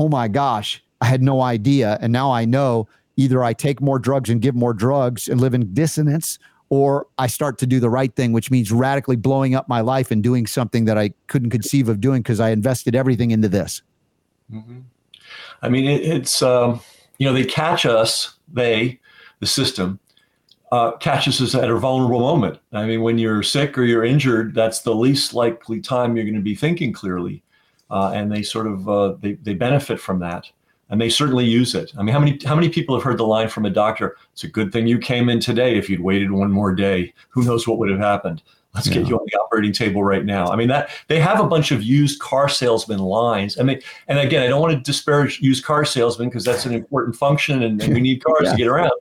oh 0.00 0.08
my 0.08 0.26
gosh, 0.26 0.82
I 1.02 1.06
had 1.06 1.22
no 1.22 1.42
idea. 1.42 1.98
And 2.00 2.12
now 2.12 2.32
I 2.32 2.46
know 2.46 2.88
either 3.16 3.44
I 3.44 3.52
take 3.52 3.82
more 3.82 3.98
drugs 3.98 4.30
and 4.30 4.40
give 4.40 4.54
more 4.54 4.72
drugs 4.72 5.28
and 5.28 5.40
live 5.40 5.52
in 5.52 5.72
dissonance, 5.74 6.38
or 6.70 7.06
I 7.18 7.26
start 7.26 7.58
to 7.58 7.66
do 7.66 7.80
the 7.80 7.90
right 7.90 8.14
thing, 8.16 8.32
which 8.32 8.50
means 8.50 8.72
radically 8.72 9.16
blowing 9.16 9.54
up 9.54 9.68
my 9.68 9.82
life 9.82 10.10
and 10.10 10.22
doing 10.22 10.46
something 10.46 10.86
that 10.86 10.96
I 10.96 11.12
couldn't 11.26 11.50
conceive 11.50 11.88
of 11.90 12.00
doing 12.00 12.22
because 12.22 12.40
I 12.40 12.50
invested 12.50 12.96
everything 12.96 13.30
into 13.30 13.48
this. 13.48 13.82
Mm-hmm. 14.50 14.78
I 15.62 15.68
mean, 15.68 15.84
it, 15.84 16.00
it's, 16.00 16.40
um, 16.42 16.80
you 17.18 17.26
know, 17.26 17.34
they 17.34 17.44
catch 17.44 17.84
us, 17.84 18.34
they, 18.50 18.98
the 19.40 19.46
system, 19.46 19.98
uh, 20.72 20.92
catches 20.92 21.42
us 21.42 21.54
at 21.54 21.68
a 21.68 21.76
vulnerable 21.76 22.20
moment. 22.20 22.58
I 22.72 22.86
mean, 22.86 23.02
when 23.02 23.18
you're 23.18 23.42
sick 23.42 23.76
or 23.76 23.84
you're 23.84 24.04
injured, 24.04 24.54
that's 24.54 24.80
the 24.80 24.94
least 24.94 25.34
likely 25.34 25.80
time 25.80 26.16
you're 26.16 26.24
going 26.24 26.36
to 26.36 26.40
be 26.40 26.54
thinking 26.54 26.92
clearly 26.92 27.42
uh, 27.90 28.12
and 28.14 28.30
they 28.30 28.42
sort 28.42 28.66
of 28.66 28.88
uh, 28.88 29.14
they, 29.20 29.32
they 29.34 29.54
benefit 29.54 30.00
from 30.00 30.18
that 30.20 30.50
and 30.88 31.00
they 31.00 31.08
certainly 31.08 31.44
use 31.44 31.74
it 31.74 31.92
i 31.98 32.02
mean 32.02 32.12
how 32.12 32.18
many 32.18 32.38
how 32.44 32.54
many 32.54 32.68
people 32.68 32.94
have 32.94 33.04
heard 33.04 33.18
the 33.18 33.26
line 33.26 33.48
from 33.48 33.64
a 33.64 33.70
doctor 33.70 34.16
it's 34.32 34.44
a 34.44 34.48
good 34.48 34.72
thing 34.72 34.86
you 34.86 34.98
came 34.98 35.28
in 35.28 35.40
today 35.40 35.76
if 35.76 35.88
you'd 35.88 36.00
waited 36.00 36.30
one 36.30 36.50
more 36.50 36.74
day 36.74 37.12
who 37.28 37.42
knows 37.44 37.66
what 37.66 37.78
would 37.78 37.90
have 37.90 38.00
happened 38.00 38.42
Let's 38.74 38.86
yeah. 38.86 38.94
get 38.94 39.08
you 39.08 39.16
on 39.16 39.26
the 39.26 39.38
operating 39.38 39.72
table 39.72 40.04
right 40.04 40.24
now. 40.24 40.46
I 40.46 40.56
mean 40.56 40.68
that 40.68 40.90
they 41.08 41.18
have 41.20 41.40
a 41.40 41.46
bunch 41.46 41.72
of 41.72 41.82
used 41.82 42.20
car 42.20 42.48
salesman 42.48 43.00
lines. 43.00 43.58
I 43.58 43.64
mean, 43.64 43.80
and 44.06 44.18
again, 44.18 44.42
I 44.42 44.46
don't 44.46 44.60
want 44.60 44.72
to 44.72 44.80
disparage 44.80 45.40
used 45.40 45.64
car 45.64 45.84
salesmen 45.84 46.28
because 46.28 46.44
that's 46.44 46.66
an 46.66 46.72
important 46.72 47.16
function, 47.16 47.62
and, 47.62 47.82
and 47.82 47.92
we 47.92 48.00
need 48.00 48.22
cars 48.24 48.42
yeah. 48.42 48.52
to 48.52 48.56
get 48.56 48.68
around. 48.68 48.92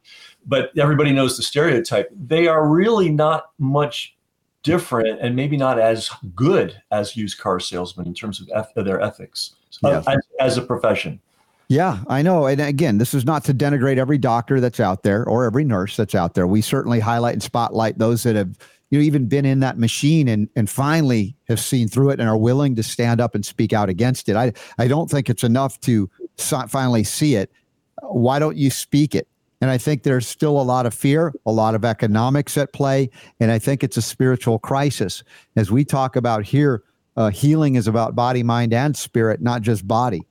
But 0.46 0.76
everybody 0.78 1.12
knows 1.12 1.38
the 1.38 1.44
stereotype. 1.44 2.10
They 2.12 2.48
are 2.48 2.68
really 2.68 3.10
not 3.10 3.52
much 3.60 4.16
different, 4.64 5.20
and 5.22 5.36
maybe 5.36 5.58
not 5.58 5.80
as 5.80 6.10
good 6.36 6.82
as 6.92 7.16
used 7.16 7.40
car 7.40 7.60
salesmen 7.60 8.08
in 8.08 8.14
terms 8.14 8.42
of 8.42 8.50
eth- 8.54 8.72
uh, 8.76 8.84
their 8.84 9.02
ethics 9.02 9.56
uh, 9.84 9.90
yes. 9.90 10.08
as, 10.08 10.18
as 10.40 10.58
a 10.58 10.62
profession. 10.62 11.20
Yeah, 11.70 12.00
I 12.08 12.24
know. 12.24 12.48
And 12.48 12.60
again, 12.60 12.98
this 12.98 13.14
is 13.14 13.26
not 13.26 13.44
to 13.46 13.54
denigrate 13.54 13.98
every 13.98 14.18
doctor 14.18 14.60
that's 14.60 14.80
out 14.80 15.04
there 15.04 15.24
or 15.26 15.46
every 15.46 15.64
nurse 15.64 15.96
that's 15.96 16.16
out 16.16 16.34
there. 16.34 16.48
We 16.48 16.62
certainly 16.62 17.00
highlight 17.00 17.34
and 17.34 17.44
spotlight 17.44 18.00
those 18.00 18.24
that 18.24 18.36
have 18.36 18.58
you 18.90 18.98
know 18.98 19.04
even 19.04 19.28
been 19.28 19.46
in 19.46 19.60
that 19.60 19.78
machine 19.78 20.28
and 20.28 20.50
and 20.56 20.68
finally 20.68 21.36
have 21.48 21.60
seen 21.60 21.88
through 21.88 22.10
it 22.10 22.20
and 22.20 22.28
are 22.28 22.38
willing 22.38 22.76
to 22.76 22.82
stand 22.82 23.22
up 23.22 23.36
and 23.36 23.46
speak 23.46 23.72
out 23.72 23.88
against 23.88 24.30
it. 24.30 24.36
I 24.36 24.52
I 24.80 24.88
don't 24.88 25.12
think 25.12 25.30
it's 25.30 25.44
enough 25.44 25.80
to 25.82 26.10
finally 26.38 27.04
see 27.04 27.36
it. 27.36 27.52
Why 28.02 28.40
don't 28.40 28.58
you 28.58 28.72
speak 28.72 29.14
it? 29.14 29.28
And 29.62 29.70
I 29.70 29.78
think 29.78 30.04
there's 30.04 30.28
still 30.28 30.60
a 30.60 30.64
lot 30.64 30.86
of 30.86 30.94
fear, 30.94 31.34
a 31.46 31.52
lot 31.52 31.76
of 31.76 31.84
economics 31.84 32.58
at 32.58 32.72
play, 32.72 33.10
and 33.40 33.52
I 33.52 33.60
think 33.60 33.84
it's 33.84 33.98
a 33.98 34.02
spiritual 34.02 34.58
crisis. 34.60 35.24
As 35.56 35.70
we 35.70 35.84
talk 35.84 36.16
about 36.16 36.46
here, 36.46 36.84
uh, 37.18 37.30
healing 37.30 37.76
is 37.76 37.88
about 37.88 38.16
body, 38.16 38.44
mind, 38.44 38.74
and 38.74 38.96
spirit, 38.96 39.42
not 39.42 39.62
just 39.62 39.88
body 39.88 40.26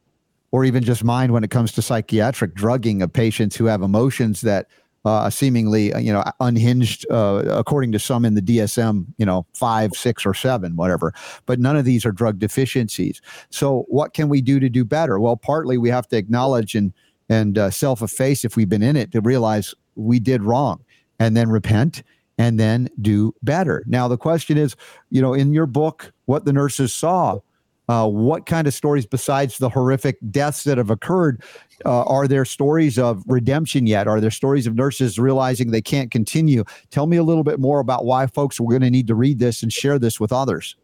or 0.50 0.64
even 0.64 0.82
just 0.82 1.04
mind 1.04 1.32
when 1.32 1.44
it 1.44 1.50
comes 1.50 1.72
to 1.72 1.82
psychiatric 1.82 2.54
drugging 2.54 3.02
of 3.02 3.12
patients 3.12 3.56
who 3.56 3.66
have 3.66 3.82
emotions 3.82 4.40
that 4.40 4.66
uh, 5.04 5.30
seemingly 5.30 5.92
uh, 5.92 5.98
you 5.98 6.12
know 6.12 6.22
unhinged 6.40 7.06
uh, 7.10 7.42
according 7.46 7.92
to 7.92 7.98
some 7.98 8.24
in 8.24 8.34
the 8.34 8.42
DSM 8.42 9.06
you 9.16 9.24
know 9.24 9.46
five 9.54 9.92
six 9.92 10.26
or 10.26 10.34
seven 10.34 10.76
whatever. 10.76 11.14
But 11.46 11.60
none 11.60 11.76
of 11.76 11.84
these 11.84 12.04
are 12.04 12.12
drug 12.12 12.38
deficiencies. 12.38 13.20
So 13.50 13.84
what 13.88 14.12
can 14.12 14.28
we 14.28 14.40
do 14.40 14.60
to 14.60 14.68
do 14.68 14.84
better? 14.84 15.18
Well 15.20 15.36
partly 15.36 15.78
we 15.78 15.88
have 15.90 16.08
to 16.08 16.16
acknowledge 16.16 16.74
and 16.74 16.92
and 17.28 17.58
uh, 17.58 17.70
self 17.70 18.02
efface 18.02 18.44
if 18.44 18.56
we've 18.56 18.68
been 18.68 18.82
in 18.82 18.96
it 18.96 19.12
to 19.12 19.20
realize 19.20 19.74
we 19.96 20.18
did 20.18 20.42
wrong 20.42 20.84
and 21.18 21.36
then 21.36 21.48
repent 21.48 22.02
and 22.38 22.58
then 22.58 22.88
do 23.00 23.34
better. 23.42 23.82
Now 23.86 24.08
the 24.08 24.18
question 24.18 24.56
is 24.56 24.76
you 25.10 25.20
know 25.22 25.34
in 25.34 25.52
your 25.52 25.66
book 25.66 26.12
what 26.26 26.44
the 26.44 26.52
nurses 26.52 26.94
saw 26.94 27.40
uh, 27.88 28.06
what 28.06 28.44
kind 28.44 28.66
of 28.66 28.74
stories 28.74 29.06
besides 29.06 29.58
the 29.58 29.70
horrific 29.70 30.18
deaths 30.30 30.64
that 30.64 30.76
have 30.76 30.90
occurred 30.90 31.42
uh, 31.86 32.02
are 32.02 32.28
there 32.28 32.44
stories 32.44 32.98
of 32.98 33.22
redemption 33.26 33.86
yet? 33.86 34.06
Are 34.06 34.20
there 34.20 34.30
stories 34.30 34.66
of 34.66 34.74
nurses 34.74 35.18
realizing 35.18 35.70
they 35.70 35.80
can't 35.80 36.10
continue? 36.10 36.64
Tell 36.90 37.06
me 37.06 37.16
a 37.16 37.22
little 37.22 37.44
bit 37.44 37.60
more 37.60 37.80
about 37.80 38.04
why 38.04 38.26
folks 38.26 38.60
are 38.60 38.64
going 38.64 38.82
to 38.82 38.90
need 38.90 39.06
to 39.06 39.14
read 39.14 39.38
this 39.38 39.62
and 39.62 39.72
share 39.72 39.98
this 39.98 40.20
with 40.20 40.32
others 40.32 40.76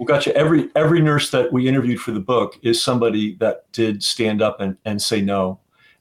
well 0.00 0.06
gotcha 0.06 0.34
every 0.36 0.68
every 0.74 1.00
nurse 1.00 1.30
that 1.30 1.52
we 1.52 1.68
interviewed 1.68 2.00
for 2.00 2.10
the 2.10 2.20
book 2.20 2.58
is 2.62 2.82
somebody 2.82 3.36
that 3.36 3.70
did 3.70 4.02
stand 4.02 4.42
up 4.42 4.60
and, 4.60 4.76
and 4.84 5.00
say 5.00 5.20
no 5.20 5.60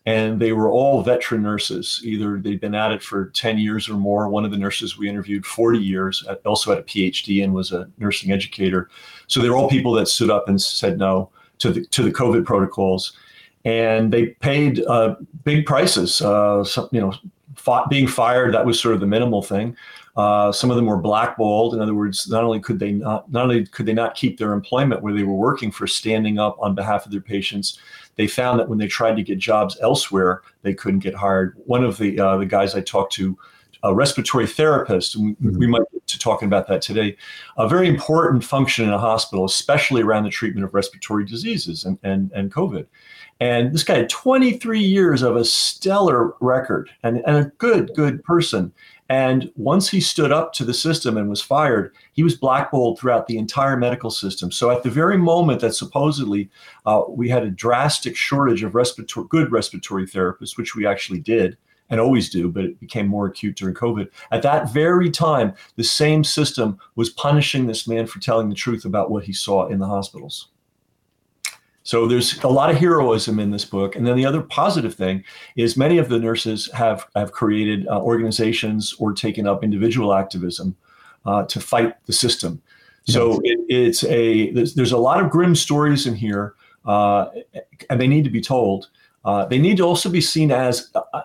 and 0.10 0.40
they 0.40 0.54
were 0.54 0.70
all 0.70 1.04
veteran 1.04 1.44
nurses. 1.44 2.02
Either 2.04 2.40
they'd 2.40 2.60
been 2.60 2.74
at 2.74 2.92
it 2.92 3.04
for 3.04 3.30
10 3.30 3.60
years 3.60 3.88
or 3.88 3.94
more. 3.94 4.28
One 4.28 4.44
of 4.44 4.50
the 4.50 4.58
nurses 4.58 4.98
we 4.98 5.08
interviewed 5.08 5.46
40 5.46 5.78
years, 5.78 6.26
also 6.46 6.72
had 6.72 6.80
a 6.80 6.84
PhD 6.84 7.44
and 7.44 7.54
was 7.54 7.72
a 7.72 7.88
nursing 8.00 8.32
educator. 8.32 8.90
So 9.28 9.40
they 9.40 9.50
were 9.50 9.58
all 9.58 9.70
people 9.70 9.92
that 9.94 10.08
stood 10.08 10.32
up 10.32 10.50
and 10.50 10.60
said 10.60 10.98
no 10.98 11.30
to 11.60 11.72
the 11.72 11.86
to 11.86 12.02
the 12.02 12.12
COVID 12.12 12.44
protocols, 12.46 13.18
and 13.66 14.12
they 14.12 14.28
paid 14.28 14.84
uh, 14.88 15.16
big 15.44 15.66
prices. 15.66 16.22
Uh, 16.22 16.64
some, 16.64 16.88
you 16.92 17.02
know, 17.02 17.14
fought, 17.56 17.90
being 17.90 18.08
fired 18.08 18.54
that 18.54 18.66
was 18.66 18.80
sort 18.80 18.96
of 18.96 19.02
the 19.02 19.06
minimal 19.06 19.44
thing. 19.44 19.76
Uh, 20.19 20.51
some 20.51 20.69
of 20.69 20.75
them 20.75 20.86
were 20.86 20.97
blackballed. 20.97 21.73
In 21.73 21.79
other 21.79 21.95
words, 21.95 22.27
not 22.29 22.43
only 22.43 22.60
could 22.60 22.77
they 22.77 22.91
not 22.91 23.32
not 23.32 23.43
only 23.43 23.65
could 23.65 23.86
they 23.86 23.93
not 23.93 24.15
keep 24.15 24.38
their 24.38 24.51
employment 24.51 25.01
where 25.01 25.13
they 25.13 25.23
were 25.23 25.34
working 25.34 25.71
for 25.71 25.88
standing 25.88 26.38
up 26.38 26.58
on 26.60 26.75
behalf 26.75 27.05
of 27.05 27.12
their 27.13 27.21
patients, 27.21 27.79
they 28.17 28.27
found 28.27 28.60
that 28.60 28.67
when 28.67 28.77
they 28.77 28.88
tried 28.88 29.15
to 29.15 29.23
get 29.23 29.38
jobs 29.38 29.77
elsewhere, 29.82 30.41
they 30.62 30.73
couldn't 30.73 30.99
get 30.99 31.15
hired. 31.15 31.55
One 31.67 31.86
of 31.86 31.97
the 31.97 32.19
uh, 32.19 32.36
the 32.36 32.45
guys 32.45 32.75
I 32.75 32.82
talked 32.82 33.13
to, 33.13 33.38
a 33.84 33.95
respiratory 33.95 34.45
therapist, 34.45 35.17
mm-hmm. 35.17 35.58
we 35.58 35.67
might 35.67 35.84
get 35.93 36.05
to 36.08 36.19
talking 36.19 36.47
about 36.47 36.67
that 36.67 36.82
today, 36.82 37.15
a 37.58 37.69
very 37.69 37.88
important 37.88 38.43
function 38.43 38.86
in 38.86 38.93
a 38.93 38.99
hospital, 38.99 39.45
especially 39.45 40.01
around 40.01 40.25
the 40.25 40.29
treatment 40.29 40.65
of 40.65 40.73
respiratory 40.73 41.23
diseases 41.23 41.86
and, 41.86 41.97
and, 42.03 42.29
and 42.34 42.51
COVID. 42.51 42.88
And 43.39 43.73
this 43.73 43.86
guy 43.86 43.95
had 43.95 44.10
23 44.10 44.82
years 44.82 45.21
of 45.21 45.38
a 45.38 45.45
stellar 45.45 46.34
record 46.41 46.89
and, 47.03 47.23
and 47.25 47.38
a 47.38 47.51
good, 47.58 47.93
good 47.95 48.21
person. 48.25 48.73
And 49.10 49.52
once 49.56 49.89
he 49.89 50.02
stood 50.02 50.32
up 50.32 50.54
to 50.54 50.63
the 50.63 50.74
system 50.74 51.17
and 51.17 51.30
was 51.30 51.41
fired, 51.41 51.95
he 52.13 52.22
was 52.22 52.38
blackballed 52.38 53.00
throughout 53.00 53.26
the 53.26 53.39
entire 53.39 53.76
medical 53.76 54.12
system. 54.12 54.52
So 54.52 54.69
at 54.69 54.84
the 54.84 54.89
very 54.91 55.17
moment 55.17 55.62
that 55.62 55.74
supposedly 55.74 56.50
uh, 56.86 57.02
we 57.10 57.28
had 57.28 57.43
a 57.43 57.50
drastic 57.50 58.15
shortage 58.15 58.62
of 58.62 58.76
respiratory, 58.76 59.26
good 59.30 59.52
respiratory 59.52 60.06
therapists, 60.06 60.58
which 60.58 60.76
we 60.76 60.86
actually 60.86 61.19
did 61.19 61.58
and 61.89 62.00
always 62.00 62.30
do, 62.30 62.50
but 62.50 62.65
it 62.65 62.80
became 62.80 63.08
more 63.08 63.26
acute 63.26 63.56
during 63.56 63.74
COVID. 63.74 64.10
At 64.32 64.43
that 64.43 64.72
very 64.72 65.10
time, 65.10 65.54
the 65.76 65.84
same 65.84 66.24
system 66.24 66.78
was 66.95 67.10
punishing 67.10 67.65
this 67.65 67.88
man 67.88 68.06
for 68.06 68.19
telling 68.19 68.50
the 68.50 68.56
truth 68.56 68.86
about 68.86 69.10
what 69.10 69.24
he 69.24 69.34
saw 69.34 69.67
in 69.67 69.80
the 69.80 69.88
hospitals. 69.88 70.50
So 71.89 72.06
there's 72.06 72.38
a 72.43 72.47
lot 72.47 72.69
of 72.69 72.78
heroism 72.78 73.39
in 73.39 73.49
this 73.49 73.65
book. 73.65 73.95
And 73.95 74.06
then 74.06 74.15
the 74.15 74.23
other 74.23 74.43
positive 74.43 74.93
thing 74.93 75.23
is 75.56 75.75
many 75.75 75.97
of 75.97 76.08
the 76.08 76.19
nurses 76.19 76.69
have, 76.71 77.08
have 77.15 77.32
created 77.32 77.88
uh, 77.88 77.99
organizations 77.99 78.93
or 78.99 79.12
taken 79.12 79.47
up 79.47 79.63
individual 79.63 80.13
activism 80.13 80.75
uh, 81.25 81.45
to 81.45 81.60
fight 81.60 81.95
the 82.06 82.13
system. 82.13 82.62
So 83.06 83.41
it, 83.43 83.60
it's 83.69 84.04
a 84.04 84.52
there's, 84.52 84.75
there's, 84.75 84.91
a 84.91 84.99
lot 84.99 85.19
of 85.19 85.32
grim 85.32 85.56
stories 85.56 86.06
in 86.06 86.13
here, 86.13 86.54
uh, 86.86 87.30
and 87.89 87.99
they 87.99 88.06
need 88.08 88.23
to 88.23 88.30
be 88.30 88.41
told. 88.41 88.89
Uh, 89.25 89.45
they 89.45 89.58
need 89.58 89.78
to 89.78 89.84
also 89.84 90.12
be 90.12 90.21
seen 90.21 90.52
as 90.52 90.91
uh, 90.93 91.02
uh, 91.12 91.23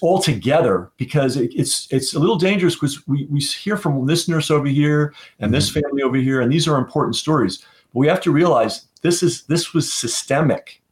all 0.00 0.22
together 0.22 0.92
because 0.96 1.36
it, 1.36 1.52
it's 1.56 1.88
it's 1.90 2.14
a 2.14 2.20
little 2.20 2.38
dangerous 2.38 2.76
because 2.76 3.04
we, 3.08 3.26
we 3.32 3.40
hear 3.40 3.76
from 3.76 4.06
this 4.06 4.28
nurse 4.28 4.48
over 4.48 4.68
here 4.68 5.12
and 5.40 5.52
this 5.52 5.70
mm-hmm. 5.70 5.80
family 5.80 6.02
over 6.04 6.18
here, 6.18 6.40
and 6.40 6.52
these 6.52 6.68
are 6.68 6.78
important 6.78 7.16
stories. 7.16 7.58
But 7.92 7.98
we 7.98 8.06
have 8.06 8.20
to 8.20 8.30
realize 8.30 8.86
this 9.04 9.22
is 9.22 9.42
this 9.44 9.72
was 9.72 9.92
systemic. 9.92 10.82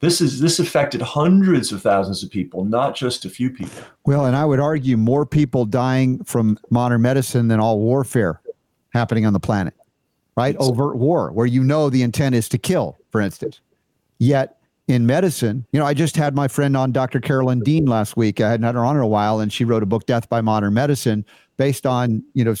This 0.00 0.20
is 0.20 0.40
this 0.40 0.60
affected 0.60 1.02
hundreds 1.02 1.72
of 1.72 1.82
thousands 1.82 2.22
of 2.22 2.30
people, 2.30 2.64
not 2.64 2.94
just 2.94 3.24
a 3.24 3.28
few 3.28 3.50
people. 3.50 3.82
Well, 4.06 4.26
and 4.26 4.36
I 4.36 4.44
would 4.44 4.60
argue 4.60 4.96
more 4.96 5.26
people 5.26 5.66
dying 5.66 6.22
from 6.22 6.56
modern 6.70 7.02
medicine 7.02 7.48
than 7.48 7.58
all 7.58 7.80
warfare 7.80 8.40
happening 8.94 9.26
on 9.26 9.32
the 9.32 9.40
planet. 9.40 9.74
Right? 10.36 10.56
Overt 10.60 10.96
war, 10.96 11.32
where 11.32 11.46
you 11.46 11.64
know 11.64 11.90
the 11.90 12.02
intent 12.02 12.36
is 12.36 12.48
to 12.50 12.58
kill, 12.58 12.96
for 13.10 13.20
instance. 13.20 13.60
Yet 14.20 14.60
in 14.86 15.04
medicine, 15.04 15.66
you 15.72 15.80
know, 15.80 15.84
I 15.84 15.94
just 15.94 16.14
had 16.14 16.36
my 16.36 16.46
friend 16.46 16.76
on 16.76 16.92
Dr. 16.92 17.18
Carolyn 17.18 17.58
Dean 17.58 17.86
last 17.86 18.16
week. 18.16 18.40
I 18.40 18.50
hadn't 18.50 18.64
had 18.64 18.76
her 18.76 18.84
on 18.84 18.94
in 18.94 19.02
a 19.02 19.06
while, 19.08 19.40
and 19.40 19.52
she 19.52 19.64
wrote 19.64 19.82
a 19.82 19.86
book, 19.86 20.06
Death 20.06 20.28
by 20.28 20.40
Modern 20.40 20.74
Medicine, 20.74 21.26
based 21.56 21.86
on, 21.86 22.22
you 22.34 22.44
know, 22.44 22.54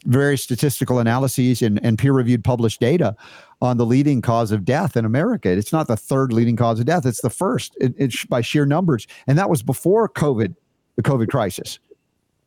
various 0.00 0.42
statistical 0.42 0.98
analyses 0.98 1.62
and, 1.62 1.82
and 1.84 1.98
peer 1.98 2.12
reviewed 2.12 2.44
published 2.44 2.80
data 2.80 3.16
on 3.60 3.76
the 3.76 3.86
leading 3.86 4.20
cause 4.20 4.52
of 4.52 4.64
death 4.64 4.96
in 4.96 5.04
America. 5.04 5.50
It's 5.50 5.72
not 5.72 5.88
the 5.88 5.96
third 5.96 6.32
leading 6.32 6.56
cause 6.56 6.80
of 6.80 6.86
death, 6.86 7.06
it's 7.06 7.22
the 7.22 7.30
first 7.30 7.76
it, 7.80 7.94
it's 7.96 8.24
by 8.24 8.40
sheer 8.40 8.66
numbers. 8.66 9.06
And 9.26 9.38
that 9.38 9.50
was 9.50 9.62
before 9.62 10.08
COVID, 10.08 10.54
the 10.96 11.02
COVID 11.02 11.28
crisis. 11.28 11.78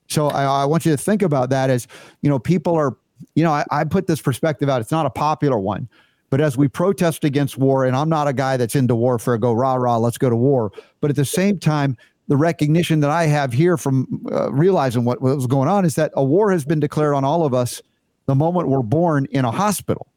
So 0.07 0.27
I, 0.27 0.43
I 0.43 0.65
want 0.65 0.85
you 0.85 0.91
to 0.91 0.97
think 0.97 1.21
about 1.21 1.49
that 1.49 1.69
as, 1.69 1.87
you 2.21 2.29
know, 2.29 2.37
people 2.39 2.75
are, 2.75 2.95
you 3.33 3.43
know, 3.43 3.51
I, 3.51 3.65
I 3.71 3.83
put 3.85 4.07
this 4.07 4.21
perspective 4.21 4.69
out. 4.69 4.81
It's 4.81 4.91
not 4.91 5.05
a 5.05 5.09
popular 5.09 5.57
one. 5.57 5.89
But 6.29 6.41
as 6.41 6.57
we 6.57 6.67
protest 6.67 7.23
against 7.23 7.57
war, 7.57 7.85
and 7.85 7.95
I'm 7.95 8.09
not 8.09 8.27
a 8.27 8.33
guy 8.33 8.57
that's 8.57 8.75
into 8.75 8.95
warfare, 8.95 9.37
go 9.37 9.53
rah 9.53 9.75
rah, 9.75 9.97
let's 9.97 10.17
go 10.17 10.29
to 10.29 10.35
war. 10.35 10.71
But 10.99 11.09
at 11.09 11.15
the 11.15 11.25
same 11.25 11.59
time, 11.59 11.97
the 12.27 12.37
recognition 12.37 12.99
that 13.01 13.09
I 13.09 13.25
have 13.25 13.53
here 13.53 13.77
from 13.77 14.25
uh, 14.31 14.51
realizing 14.51 15.05
what, 15.05 15.21
what 15.21 15.35
was 15.35 15.47
going 15.47 15.69
on 15.69 15.85
is 15.85 15.95
that 15.95 16.11
a 16.15 16.23
war 16.23 16.51
has 16.51 16.65
been 16.65 16.79
declared 16.79 17.13
on 17.13 17.23
all 17.23 17.45
of 17.45 17.53
us 17.53 17.81
the 18.25 18.35
moment 18.35 18.67
we're 18.67 18.81
born 18.81 19.27
in 19.31 19.45
a 19.45 19.51
hospital, 19.51 20.07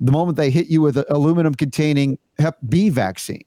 the 0.00 0.12
moment 0.12 0.36
they 0.36 0.50
hit 0.50 0.68
you 0.68 0.82
with 0.82 0.98
an 0.98 1.04
aluminum 1.08 1.54
containing 1.54 2.18
Hep 2.38 2.58
B 2.68 2.90
vaccine, 2.90 3.44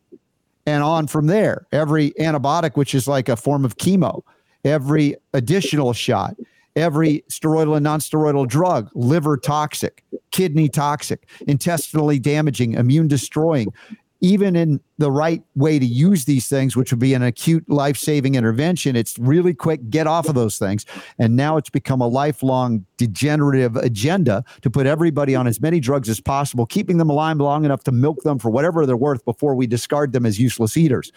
and 0.65 0.83
on 0.83 1.07
from 1.07 1.27
there. 1.27 1.67
Every 1.71 2.11
antibiotic, 2.19 2.75
which 2.75 2.95
is 2.95 3.07
like 3.07 3.29
a 3.29 3.35
form 3.35 3.63
of 3.63 3.77
chemo, 3.77 4.23
every 4.65 5.15
additional 5.33 5.93
shot, 5.93 6.35
every 6.75 7.23
steroidal 7.31 7.75
and 7.75 7.83
non-steroidal 7.83 8.47
drug, 8.47 8.89
liver 8.95 9.37
toxic, 9.37 10.03
kidney 10.31 10.69
toxic, 10.69 11.27
intestinally 11.47 12.19
damaging, 12.19 12.73
immune 12.73 13.07
destroying, 13.07 13.73
even 14.19 14.55
in 14.55 14.79
the 14.97 15.11
right 15.11 15.43
way 15.55 15.77
to 15.79 15.85
use 15.85 16.25
these 16.25 16.47
things, 16.47 16.75
which 16.75 16.91
would 16.91 16.99
be 16.99 17.13
an 17.13 17.23
acute 17.23 17.69
life 17.69 17.97
saving 17.97 18.35
intervention, 18.35 18.95
it's 18.95 19.17
really 19.19 19.53
quick, 19.53 19.89
get 19.89 20.07
off 20.07 20.27
of 20.27 20.35
those 20.35 20.57
things. 20.57 20.85
And 21.19 21.35
now 21.35 21.57
it's 21.57 21.69
become 21.69 22.01
a 22.01 22.07
lifelong 22.07 22.85
degenerative 22.97 23.75
agenda 23.75 24.43
to 24.61 24.69
put 24.69 24.87
everybody 24.87 25.35
on 25.35 25.47
as 25.47 25.61
many 25.61 25.79
drugs 25.79 26.09
as 26.09 26.19
possible, 26.19 26.65
keeping 26.65 26.97
them 26.97 27.09
alive 27.09 27.37
long 27.37 27.65
enough 27.65 27.83
to 27.83 27.91
milk 27.91 28.23
them 28.23 28.39
for 28.39 28.49
whatever 28.49 28.85
they're 28.85 28.97
worth 28.97 29.23
before 29.25 29.55
we 29.55 29.67
discard 29.67 30.13
them 30.13 30.25
as 30.25 30.39
useless 30.39 30.75
eaters. 30.77 31.11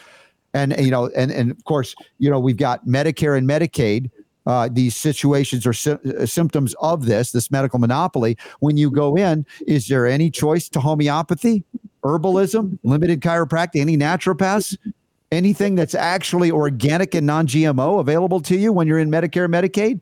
And, 0.52 0.74
you 0.78 0.90
know, 0.90 1.10
and, 1.16 1.30
and 1.30 1.50
of 1.50 1.64
course, 1.64 1.94
you 2.18 2.28
know, 2.28 2.40
we've 2.40 2.56
got 2.56 2.84
Medicare 2.86 3.38
and 3.38 3.48
Medicaid 3.48 4.10
uh, 4.46 4.68
these 4.72 4.96
situations 4.96 5.66
or 5.66 5.72
sy- 5.72 5.98
uh, 6.18 6.26
symptoms 6.26 6.74
of 6.80 7.06
this, 7.06 7.32
this 7.32 7.50
medical 7.50 7.78
monopoly, 7.78 8.36
when 8.60 8.76
you 8.76 8.90
go 8.90 9.16
in, 9.16 9.46
is 9.66 9.88
there 9.88 10.06
any 10.06 10.30
choice 10.30 10.68
to 10.68 10.80
homeopathy, 10.80 11.62
herbalism, 12.02 12.78
limited 12.82 13.20
chiropractic, 13.20 13.80
any 13.80 13.96
naturopaths? 13.96 14.76
Anything 15.32 15.76
that's 15.76 15.94
actually 15.94 16.50
organic 16.50 17.14
and 17.14 17.24
non 17.24 17.46
GMO 17.46 18.00
available 18.00 18.40
to 18.40 18.56
you 18.56 18.72
when 18.72 18.88
you're 18.88 18.98
in 18.98 19.10
Medicare, 19.10 19.48
Medicaid? 19.48 20.00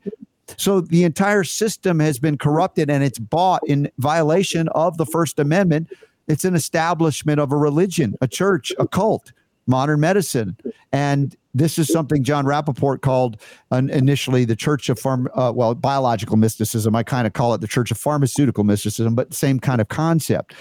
So 0.57 0.81
the 0.81 1.03
entire 1.03 1.43
system 1.43 1.99
has 1.99 2.17
been 2.17 2.37
corrupted 2.37 2.89
and 2.89 3.03
it's 3.03 3.19
bought 3.19 3.61
in 3.67 3.91
violation 3.99 4.67
of 4.69 4.97
the 4.97 5.05
First 5.05 5.37
Amendment. 5.37 5.91
It's 6.27 6.45
an 6.45 6.55
establishment 6.55 7.39
of 7.39 7.51
a 7.51 7.57
religion, 7.57 8.15
a 8.21 8.27
church, 8.27 8.73
a 8.79 8.87
cult, 8.87 9.31
modern 9.67 9.99
medicine. 9.99 10.57
And 10.91 11.35
this 11.53 11.79
is 11.79 11.87
something 11.87 12.23
John 12.23 12.45
Rappoport 12.45 13.01
called 13.01 13.41
initially 13.71 14.45
the 14.45 14.55
Church 14.55 14.89
of 14.89 14.99
Farm, 14.99 15.27
uh, 15.33 15.51
well, 15.53 15.73
biological 15.73 16.37
mysticism. 16.37 16.95
I 16.95 17.03
kind 17.03 17.25
of 17.25 17.33
call 17.33 17.53
it 17.53 17.61
the 17.61 17.67
Church 17.67 17.91
of 17.91 17.97
Pharmaceutical 17.97 18.63
Mysticism, 18.63 19.15
but 19.15 19.33
same 19.33 19.59
kind 19.59 19.81
of 19.81 19.87
concept 19.87 20.53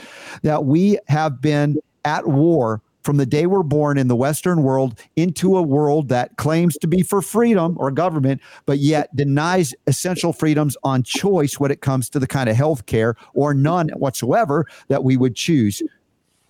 that 0.42 0.64
we 0.64 0.98
have 1.08 1.40
been 1.40 1.78
at 2.04 2.26
war 2.26 2.80
from 3.08 3.16
the 3.16 3.24
day 3.24 3.46
we're 3.46 3.62
born 3.62 3.96
in 3.96 4.08
the 4.08 4.16
Western 4.16 4.62
world 4.62 4.98
into 5.16 5.56
a 5.56 5.62
world 5.62 6.10
that 6.10 6.36
claims 6.36 6.76
to 6.76 6.86
be 6.86 7.02
for 7.02 7.22
freedom 7.22 7.74
or 7.78 7.90
government, 7.90 8.38
but 8.66 8.80
yet 8.80 9.14
denies 9.16 9.74
essential 9.86 10.32
freedoms 10.32 10.76
on 10.84 11.02
choice 11.02 11.58
when 11.58 11.70
it 11.70 11.80
comes 11.80 12.10
to 12.10 12.18
the 12.18 12.26
kind 12.26 12.50
of 12.50 12.56
health 12.56 12.84
care 12.84 13.14
or 13.32 13.54
none 13.54 13.88
whatsoever 13.96 14.66
that 14.88 15.04
we 15.04 15.16
would 15.16 15.34
choose. 15.34 15.82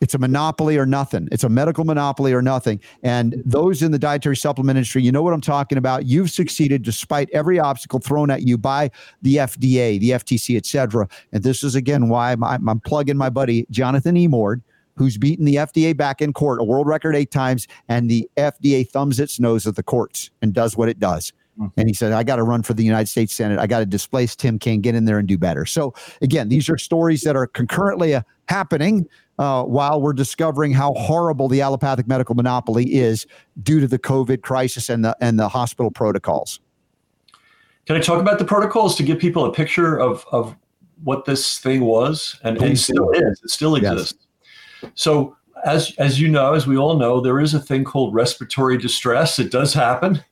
It's 0.01 0.15
a 0.15 0.19
monopoly 0.19 0.77
or 0.79 0.87
nothing. 0.87 1.29
It's 1.33 1.45
a 1.45 1.49
medical 1.49 1.85
monopoly 1.85 2.33
or 2.33 2.41
nothing. 2.41 2.81
And 3.03 3.43
those 3.45 3.83
in 3.83 3.91
the 3.91 3.99
dietary 3.99 4.37
supplement 4.37 4.77
industry, 4.77 5.03
you 5.03 5.11
know 5.11 5.23
what 5.23 5.33
I'm 5.33 5.41
talking 5.41 5.77
about. 5.77 6.07
You've 6.07 6.31
succeeded 6.31 6.83
despite 6.83 7.29
every 7.33 7.59
obstacle 7.59 7.99
thrown 7.99 8.31
at 8.31 8.43
you 8.43 8.57
by 8.57 8.91
the 9.23 9.37
FDA, 9.37 9.99
the 9.99 10.11
FTC, 10.11 10.57
et 10.57 10.67
cetera. 10.67 11.09
And 11.33 11.43
this 11.43 11.65
is 11.65 11.75
again 11.75 12.09
why 12.09 12.33
I'm, 12.33 12.45
I'm 12.45 12.81
plugging 12.81 13.17
my 13.17 13.31
buddy 13.31 13.67
Jonathan 13.71 14.17
E. 14.17 14.29
Mord 14.29 14.63
who's 14.99 15.17
beaten 15.17 15.45
the 15.45 15.55
FDA 15.55 15.97
back 15.97 16.21
in 16.21 16.33
court, 16.33 16.61
a 16.61 16.65
world 16.65 16.87
record 16.87 17.15
eight 17.15 17.31
times, 17.31 17.69
and 17.89 18.11
the 18.11 18.29
FDA 18.37 18.87
thumbs 18.87 19.21
its 19.21 19.39
nose 19.39 19.65
at 19.67 19.77
the 19.77 19.83
courts 19.83 20.31
and 20.43 20.53
does 20.53 20.77
what 20.77 20.89
it 20.89 20.99
does. 20.99 21.33
Mm-hmm. 21.59 21.81
And 21.81 21.89
he 21.89 21.95
said, 21.95 22.13
I 22.13 22.23
got 22.23 22.37
to 22.37 22.43
run 22.43 22.63
for 22.63 22.75
the 22.75 22.85
United 22.85 23.07
States 23.07 23.33
Senate. 23.33 23.59
I 23.59 23.67
got 23.67 23.79
to 23.79 23.87
displace 23.87 24.37
Tim 24.37 24.59
Kaine, 24.59 24.81
get 24.81 24.95
in 24.95 25.05
there 25.07 25.19
and 25.19 25.27
do 25.27 25.39
better. 25.39 25.65
So, 25.65 25.95
again, 26.21 26.49
these 26.49 26.69
are 26.69 26.77
stories 26.77 27.23
that 27.23 27.37
are 27.37 27.47
concurrently 27.47 28.15
uh, 28.15 28.23
happening 28.49 29.09
uh, 29.39 29.63
while 29.65 30.01
we're 30.01 30.13
discovering 30.13 30.73
how 30.73 30.95
horrible 30.95 31.49
the 31.49 31.61
allopathic 31.61 32.07
medical 32.07 32.35
monopoly 32.35 32.95
is 32.95 33.27
due 33.63 33.81
to 33.81 33.87
the 33.87 33.99
COVID 33.99 34.43
crisis 34.43 34.89
and 34.89 35.05
the, 35.05 35.17
and 35.21 35.39
the 35.39 35.49
hospital 35.49 35.91
protocols. 35.91 36.61
Can 37.87 37.97
I 37.97 38.01
talk 38.01 38.21
about 38.21 38.39
the 38.39 38.45
protocols 38.45 38.97
to 38.97 39.03
give 39.03 39.19
people 39.19 39.45
a 39.45 39.53
picture 39.53 39.99
of, 39.99 40.27
of 40.31 40.55
what 41.05 41.25
this 41.25 41.59
thing 41.59 41.83
was 41.83 42.39
and, 42.43 42.61
and 42.61 42.79
still 42.79 43.11
is? 43.11 43.41
It 43.43 43.51
still 43.51 43.77
exists. 43.77 44.27
Yes. 44.83 44.93
So, 44.95 45.37
as 45.65 45.95
as 45.99 46.21
you 46.21 46.29
know, 46.29 46.53
as 46.53 46.67
we 46.67 46.77
all 46.77 46.97
know, 46.97 47.21
there 47.21 47.41
is 47.41 47.55
a 47.55 47.59
thing 47.59 47.83
called 47.83 48.15
respiratory 48.15 48.79
distress. 48.79 49.39
It 49.39 49.51
does 49.51 49.75
happen. 49.75 50.23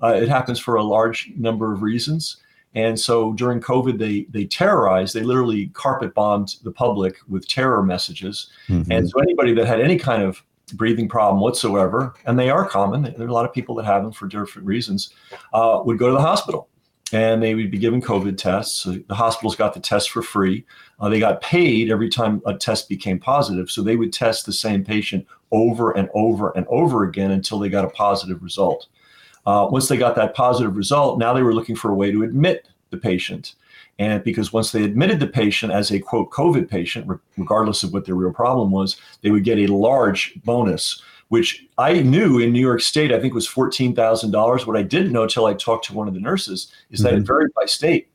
Uh, 0.00 0.08
it 0.08 0.28
happens 0.28 0.60
for 0.60 0.76
a 0.76 0.82
large 0.82 1.32
number 1.36 1.72
of 1.72 1.82
reasons. 1.82 2.36
And 2.76 3.00
so 3.00 3.32
during 3.32 3.60
COVID, 3.60 3.98
they 3.98 4.26
they 4.30 4.44
terrorized. 4.44 5.14
They 5.14 5.22
literally 5.22 5.68
carpet 5.68 6.14
bombed 6.14 6.56
the 6.62 6.70
public 6.70 7.16
with 7.26 7.48
terror 7.48 7.82
messages. 7.82 8.50
Mm-hmm. 8.68 8.92
And 8.92 9.08
so 9.08 9.18
anybody 9.18 9.54
that 9.54 9.66
had 9.66 9.80
any 9.80 9.98
kind 9.98 10.22
of 10.22 10.44
breathing 10.74 11.08
problem 11.08 11.40
whatsoever, 11.40 12.14
and 12.26 12.38
they 12.38 12.50
are 12.50 12.68
common. 12.68 13.02
There 13.02 13.26
are 13.26 13.28
a 13.28 13.32
lot 13.32 13.46
of 13.46 13.54
people 13.54 13.74
that 13.76 13.86
have 13.86 14.02
them 14.02 14.12
for 14.12 14.28
different 14.28 14.68
reasons, 14.68 15.10
uh, 15.54 15.80
would 15.84 15.98
go 15.98 16.08
to 16.08 16.14
the 16.14 16.20
hospital 16.20 16.68
and 17.12 17.42
they 17.42 17.54
would 17.54 17.70
be 17.70 17.78
given 17.78 18.02
COVID 18.02 18.36
tests. 18.36 18.82
So 18.82 18.96
the 19.08 19.14
hospitals 19.14 19.54
got 19.54 19.74
the 19.74 19.80
tests 19.80 20.08
for 20.08 20.22
free. 20.22 20.64
Uh, 20.98 21.08
they 21.08 21.20
got 21.20 21.40
paid 21.40 21.90
every 21.90 22.08
time 22.08 22.42
a 22.46 22.54
test 22.54 22.88
became 22.88 23.20
positive. 23.20 23.70
So 23.70 23.82
they 23.82 23.96
would 23.96 24.12
test 24.12 24.44
the 24.44 24.52
same 24.52 24.84
patient 24.84 25.24
over 25.52 25.92
and 25.92 26.08
over 26.14 26.50
and 26.56 26.66
over 26.68 27.04
again 27.04 27.30
until 27.30 27.58
they 27.58 27.68
got 27.68 27.84
a 27.84 27.90
positive 27.90 28.42
result. 28.42 28.88
Uh, 29.46 29.68
once 29.70 29.88
they 29.88 29.96
got 29.96 30.16
that 30.16 30.34
positive 30.34 30.76
result, 30.76 31.18
now 31.18 31.32
they 31.32 31.42
were 31.42 31.54
looking 31.54 31.76
for 31.76 31.90
a 31.90 31.94
way 31.94 32.10
to 32.10 32.24
admit 32.24 32.68
the 32.90 32.96
patient. 32.96 33.54
And 33.98 34.22
because 34.22 34.52
once 34.52 34.72
they 34.72 34.84
admitted 34.84 35.20
the 35.20 35.26
patient 35.26 35.72
as 35.72 35.90
a 35.90 35.98
quote 35.98 36.30
COVID 36.30 36.68
patient, 36.68 37.08
regardless 37.38 37.82
of 37.82 37.92
what 37.92 38.04
their 38.04 38.14
real 38.14 38.32
problem 38.32 38.70
was, 38.70 38.96
they 39.22 39.30
would 39.30 39.44
get 39.44 39.58
a 39.58 39.66
large 39.66 40.34
bonus 40.44 41.02
which 41.28 41.66
I 41.78 42.00
knew 42.02 42.38
in 42.38 42.52
New 42.52 42.60
York 42.60 42.80
State, 42.80 43.12
I 43.12 43.20
think 43.20 43.34
was 43.34 43.48
$14,000. 43.48 44.66
What 44.66 44.76
I 44.76 44.82
didn't 44.82 45.12
know 45.12 45.24
until 45.24 45.46
I 45.46 45.54
talked 45.54 45.86
to 45.86 45.94
one 45.94 46.08
of 46.08 46.14
the 46.14 46.20
nurses 46.20 46.72
is 46.90 47.00
that 47.00 47.12
mm-hmm. 47.12 47.22
it 47.22 47.26
varied 47.26 47.52
by 47.54 47.66
state. 47.66 48.08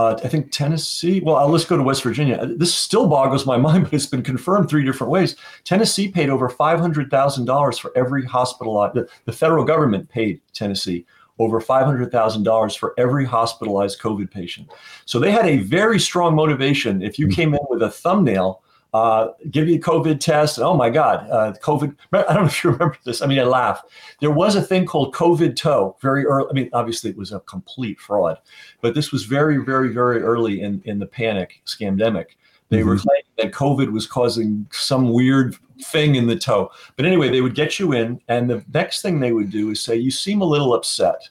Uh, 0.00 0.18
I 0.24 0.28
think 0.28 0.50
Tennessee, 0.50 1.20
well, 1.20 1.46
let's 1.46 1.66
go 1.66 1.76
to 1.76 1.82
West 1.82 2.02
Virginia. 2.02 2.46
This 2.56 2.74
still 2.74 3.06
boggles 3.06 3.44
my 3.44 3.56
mind, 3.68 3.84
but 3.84 3.92
it's 3.92 4.06
been 4.06 4.22
confirmed 4.22 4.70
three 4.70 4.82
different 4.82 5.10
ways. 5.10 5.36
Tennessee 5.64 6.08
paid 6.08 6.30
over 6.30 6.48
$500,000 6.48 7.78
for 7.78 7.92
every 7.94 8.24
hospitalized, 8.24 8.94
the, 8.94 9.06
the 9.26 9.32
federal 9.32 9.62
government 9.62 10.08
paid 10.08 10.40
Tennessee 10.54 11.04
over 11.38 11.60
$500,000 11.60 12.78
for 12.78 12.94
every 12.96 13.26
hospitalized 13.26 14.00
COVID 14.00 14.30
patient. 14.30 14.68
So 15.04 15.18
they 15.18 15.30
had 15.30 15.46
a 15.46 15.58
very 15.58 16.00
strong 16.00 16.34
motivation. 16.34 17.02
If 17.02 17.18
you 17.18 17.26
mm-hmm. 17.26 17.34
came 17.34 17.54
in 17.54 17.60
with 17.68 17.82
a 17.82 17.90
thumbnail, 17.90 18.62
uh, 18.92 19.28
give 19.50 19.68
you 19.68 19.76
a 19.76 19.80
COVID 19.80 20.18
test. 20.20 20.58
Oh 20.58 20.74
my 20.74 20.90
God, 20.90 21.28
uh, 21.30 21.52
COVID. 21.62 21.96
I 22.12 22.22
don't 22.22 22.42
know 22.42 22.46
if 22.46 22.64
you 22.64 22.70
remember 22.70 22.98
this. 23.04 23.22
I 23.22 23.26
mean, 23.26 23.38
I 23.38 23.44
laugh. 23.44 23.82
There 24.20 24.30
was 24.30 24.56
a 24.56 24.62
thing 24.62 24.86
called 24.86 25.14
COVID 25.14 25.56
toe 25.56 25.96
very 26.00 26.26
early. 26.26 26.48
I 26.50 26.52
mean, 26.52 26.70
obviously 26.72 27.10
it 27.10 27.16
was 27.16 27.32
a 27.32 27.40
complete 27.40 28.00
fraud, 28.00 28.38
but 28.80 28.94
this 28.94 29.12
was 29.12 29.24
very, 29.24 29.58
very, 29.58 29.92
very 29.92 30.22
early 30.22 30.62
in, 30.62 30.82
in 30.84 30.98
the 30.98 31.06
panic 31.06 31.60
scamdemic. 31.66 32.26
They 32.68 32.78
mm-hmm. 32.78 32.88
were 32.88 32.98
claiming 32.98 33.22
that 33.38 33.52
COVID 33.52 33.92
was 33.92 34.06
causing 34.06 34.66
some 34.70 35.12
weird 35.12 35.56
thing 35.84 36.16
in 36.16 36.26
the 36.26 36.36
toe. 36.36 36.70
But 36.96 37.06
anyway, 37.06 37.28
they 37.28 37.40
would 37.40 37.54
get 37.54 37.78
you 37.78 37.92
in, 37.92 38.20
and 38.28 38.48
the 38.48 38.64
next 38.72 39.02
thing 39.02 39.20
they 39.20 39.32
would 39.32 39.50
do 39.50 39.70
is 39.70 39.80
say, 39.80 39.96
You 39.96 40.10
seem 40.10 40.40
a 40.40 40.46
little 40.46 40.74
upset. 40.74 41.28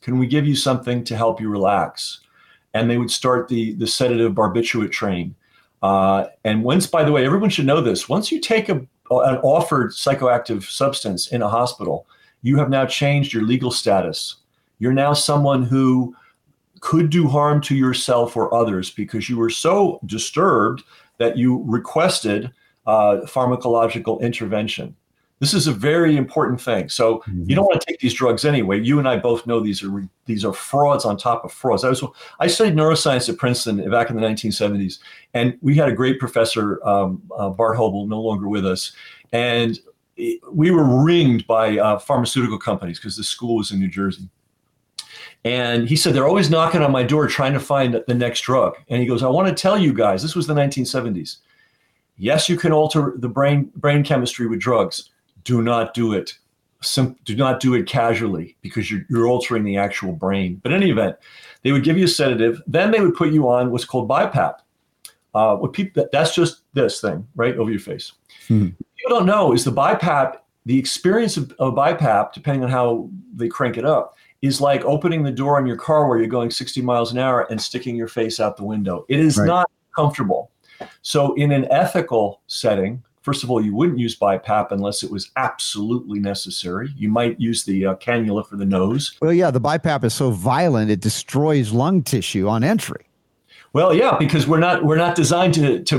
Can 0.00 0.18
we 0.18 0.28
give 0.28 0.46
you 0.46 0.54
something 0.54 1.02
to 1.04 1.16
help 1.16 1.40
you 1.40 1.48
relax? 1.48 2.20
And 2.74 2.88
they 2.88 2.98
would 2.98 3.10
start 3.10 3.48
the, 3.48 3.72
the 3.74 3.86
sedative 3.86 4.32
barbiturate 4.32 4.92
train 4.92 5.34
uh, 5.86 6.26
and 6.42 6.64
once, 6.64 6.84
by 6.84 7.04
the 7.04 7.12
way, 7.12 7.24
everyone 7.24 7.48
should 7.48 7.64
know 7.64 7.80
this. 7.80 8.08
Once 8.08 8.32
you 8.32 8.40
take 8.40 8.68
a, 8.68 8.74
an 8.74 9.36
offered 9.44 9.92
psychoactive 9.92 10.64
substance 10.64 11.28
in 11.28 11.42
a 11.42 11.48
hospital, 11.48 12.08
you 12.42 12.58
have 12.58 12.68
now 12.68 12.84
changed 12.84 13.32
your 13.32 13.44
legal 13.44 13.70
status. 13.70 14.34
You're 14.80 14.92
now 14.92 15.12
someone 15.12 15.62
who 15.62 16.12
could 16.80 17.08
do 17.08 17.28
harm 17.28 17.60
to 17.60 17.76
yourself 17.76 18.36
or 18.36 18.52
others 18.52 18.90
because 18.90 19.30
you 19.30 19.36
were 19.36 19.48
so 19.48 20.00
disturbed 20.04 20.82
that 21.18 21.38
you 21.38 21.62
requested 21.64 22.50
uh, 22.88 23.18
pharmacological 23.24 24.20
intervention. 24.20 24.96
This 25.38 25.52
is 25.52 25.66
a 25.66 25.72
very 25.72 26.16
important 26.16 26.60
thing. 26.60 26.88
So 26.88 27.18
mm-hmm. 27.18 27.44
you 27.46 27.54
don't 27.54 27.66
want 27.66 27.80
to 27.80 27.86
take 27.86 28.00
these 28.00 28.14
drugs 28.14 28.44
anyway. 28.44 28.80
You 28.80 28.98
and 28.98 29.06
I 29.06 29.18
both 29.18 29.46
know 29.46 29.60
these 29.60 29.82
are 29.82 30.08
these 30.24 30.44
are 30.44 30.52
frauds 30.52 31.04
on 31.04 31.18
top 31.18 31.44
of 31.44 31.52
frauds. 31.52 31.84
I 31.84 31.90
was 31.90 32.02
I 32.40 32.46
studied 32.46 32.74
neuroscience 32.74 33.28
at 33.28 33.36
Princeton 33.36 33.90
back 33.90 34.08
in 34.08 34.16
the 34.16 34.22
1970s, 34.22 34.98
and 35.34 35.58
we 35.60 35.74
had 35.76 35.88
a 35.88 35.92
great 35.92 36.18
professor, 36.18 36.84
um, 36.86 37.22
uh, 37.36 37.50
Bart 37.50 37.76
Hoebel, 37.76 38.06
no 38.06 38.20
longer 38.20 38.48
with 38.48 38.64
us, 38.64 38.92
and 39.32 39.78
we 40.50 40.70
were 40.70 41.04
ringed 41.04 41.46
by 41.46 41.78
uh, 41.78 41.98
pharmaceutical 41.98 42.58
companies 42.58 42.98
because 42.98 43.16
the 43.16 43.24
school 43.24 43.56
was 43.56 43.70
in 43.70 43.78
New 43.78 43.88
Jersey. 43.88 44.30
And 45.44 45.86
he 45.88 45.94
said, 45.94 46.14
they're 46.14 46.26
always 46.26 46.50
knocking 46.50 46.82
on 46.82 46.90
my 46.90 47.02
door 47.02 47.28
trying 47.28 47.52
to 47.52 47.60
find 47.60 48.02
the 48.08 48.14
next 48.14 48.40
drug. 48.40 48.74
And 48.88 49.00
he 49.00 49.06
goes, 49.06 49.22
I 49.22 49.28
want 49.28 49.46
to 49.46 49.54
tell 49.54 49.78
you 49.78 49.92
guys, 49.92 50.22
this 50.22 50.34
was 50.34 50.46
the 50.46 50.54
1970s. 50.54 51.36
Yes, 52.16 52.48
you 52.48 52.56
can 52.56 52.72
alter 52.72 53.14
the 53.18 53.28
brain 53.28 53.70
brain 53.76 54.02
chemistry 54.02 54.46
with 54.46 54.58
drugs 54.58 55.10
do 55.46 55.62
not 55.62 55.94
do 55.94 56.12
it. 56.12 56.34
Sim- 56.82 57.16
do 57.24 57.34
not 57.34 57.60
do 57.60 57.72
it 57.74 57.86
casually 57.86 58.56
because 58.60 58.90
you're, 58.90 59.06
you're 59.08 59.26
altering 59.26 59.64
the 59.64 59.78
actual 59.78 60.12
brain. 60.12 60.60
But 60.62 60.72
in 60.72 60.82
any 60.82 60.90
event, 60.90 61.16
they 61.62 61.72
would 61.72 61.84
give 61.84 61.96
you 61.96 62.04
a 62.04 62.08
sedative. 62.08 62.60
Then 62.66 62.90
they 62.90 63.00
would 63.00 63.14
put 63.14 63.32
you 63.32 63.48
on 63.48 63.70
what's 63.70 63.84
called 63.84 64.08
BiPAP. 64.08 64.56
Uh, 65.34 65.56
what 65.56 65.72
people 65.72 66.06
that's 66.12 66.34
just 66.34 66.62
this 66.72 67.00
thing 67.00 67.26
right 67.36 67.56
over 67.56 67.70
your 67.70 67.80
face. 67.80 68.12
Hmm. 68.48 68.68
People 68.96 69.18
don't 69.18 69.26
know 69.26 69.52
is 69.52 69.64
the 69.64 69.72
BiPAP. 69.72 70.36
The 70.64 70.78
experience 70.78 71.36
of, 71.36 71.52
of 71.58 71.74
BiPAP, 71.74 72.32
depending 72.32 72.64
on 72.64 72.70
how 72.70 73.08
they 73.34 73.46
crank 73.46 73.76
it 73.76 73.84
up, 73.84 74.16
is 74.42 74.60
like 74.60 74.84
opening 74.84 75.22
the 75.22 75.30
door 75.30 75.58
on 75.58 75.66
your 75.66 75.76
car 75.76 76.08
where 76.08 76.18
you're 76.18 76.26
going 76.26 76.50
60 76.50 76.82
miles 76.82 77.12
an 77.12 77.18
hour 77.18 77.46
and 77.50 77.60
sticking 77.60 77.94
your 77.94 78.08
face 78.08 78.40
out 78.40 78.56
the 78.56 78.64
window. 78.64 79.04
It 79.08 79.20
is 79.20 79.38
right. 79.38 79.46
not 79.46 79.70
comfortable. 79.94 80.50
So, 81.02 81.34
in 81.34 81.52
an 81.52 81.66
ethical 81.70 82.42
setting, 82.48 83.02
First 83.26 83.42
of 83.42 83.50
all, 83.50 83.60
you 83.60 83.74
wouldn't 83.74 83.98
use 83.98 84.16
BiPAP 84.16 84.70
unless 84.70 85.02
it 85.02 85.10
was 85.10 85.32
absolutely 85.34 86.20
necessary. 86.20 86.90
You 86.96 87.08
might 87.08 87.40
use 87.40 87.64
the 87.64 87.84
uh, 87.86 87.94
cannula 87.96 88.46
for 88.46 88.54
the 88.54 88.64
nose. 88.64 89.16
Well, 89.20 89.32
yeah, 89.32 89.50
the 89.50 89.60
BiPAP 89.60 90.04
is 90.04 90.14
so 90.14 90.30
violent 90.30 90.92
it 90.92 91.00
destroys 91.00 91.72
lung 91.72 92.04
tissue 92.04 92.46
on 92.46 92.62
entry. 92.62 93.04
Well, 93.72 93.92
yeah, 93.92 94.16
because 94.16 94.46
we're 94.46 94.60
not 94.60 94.84
we're 94.84 94.96
not 94.96 95.16
designed 95.16 95.54
to 95.54 95.82
to 95.82 95.96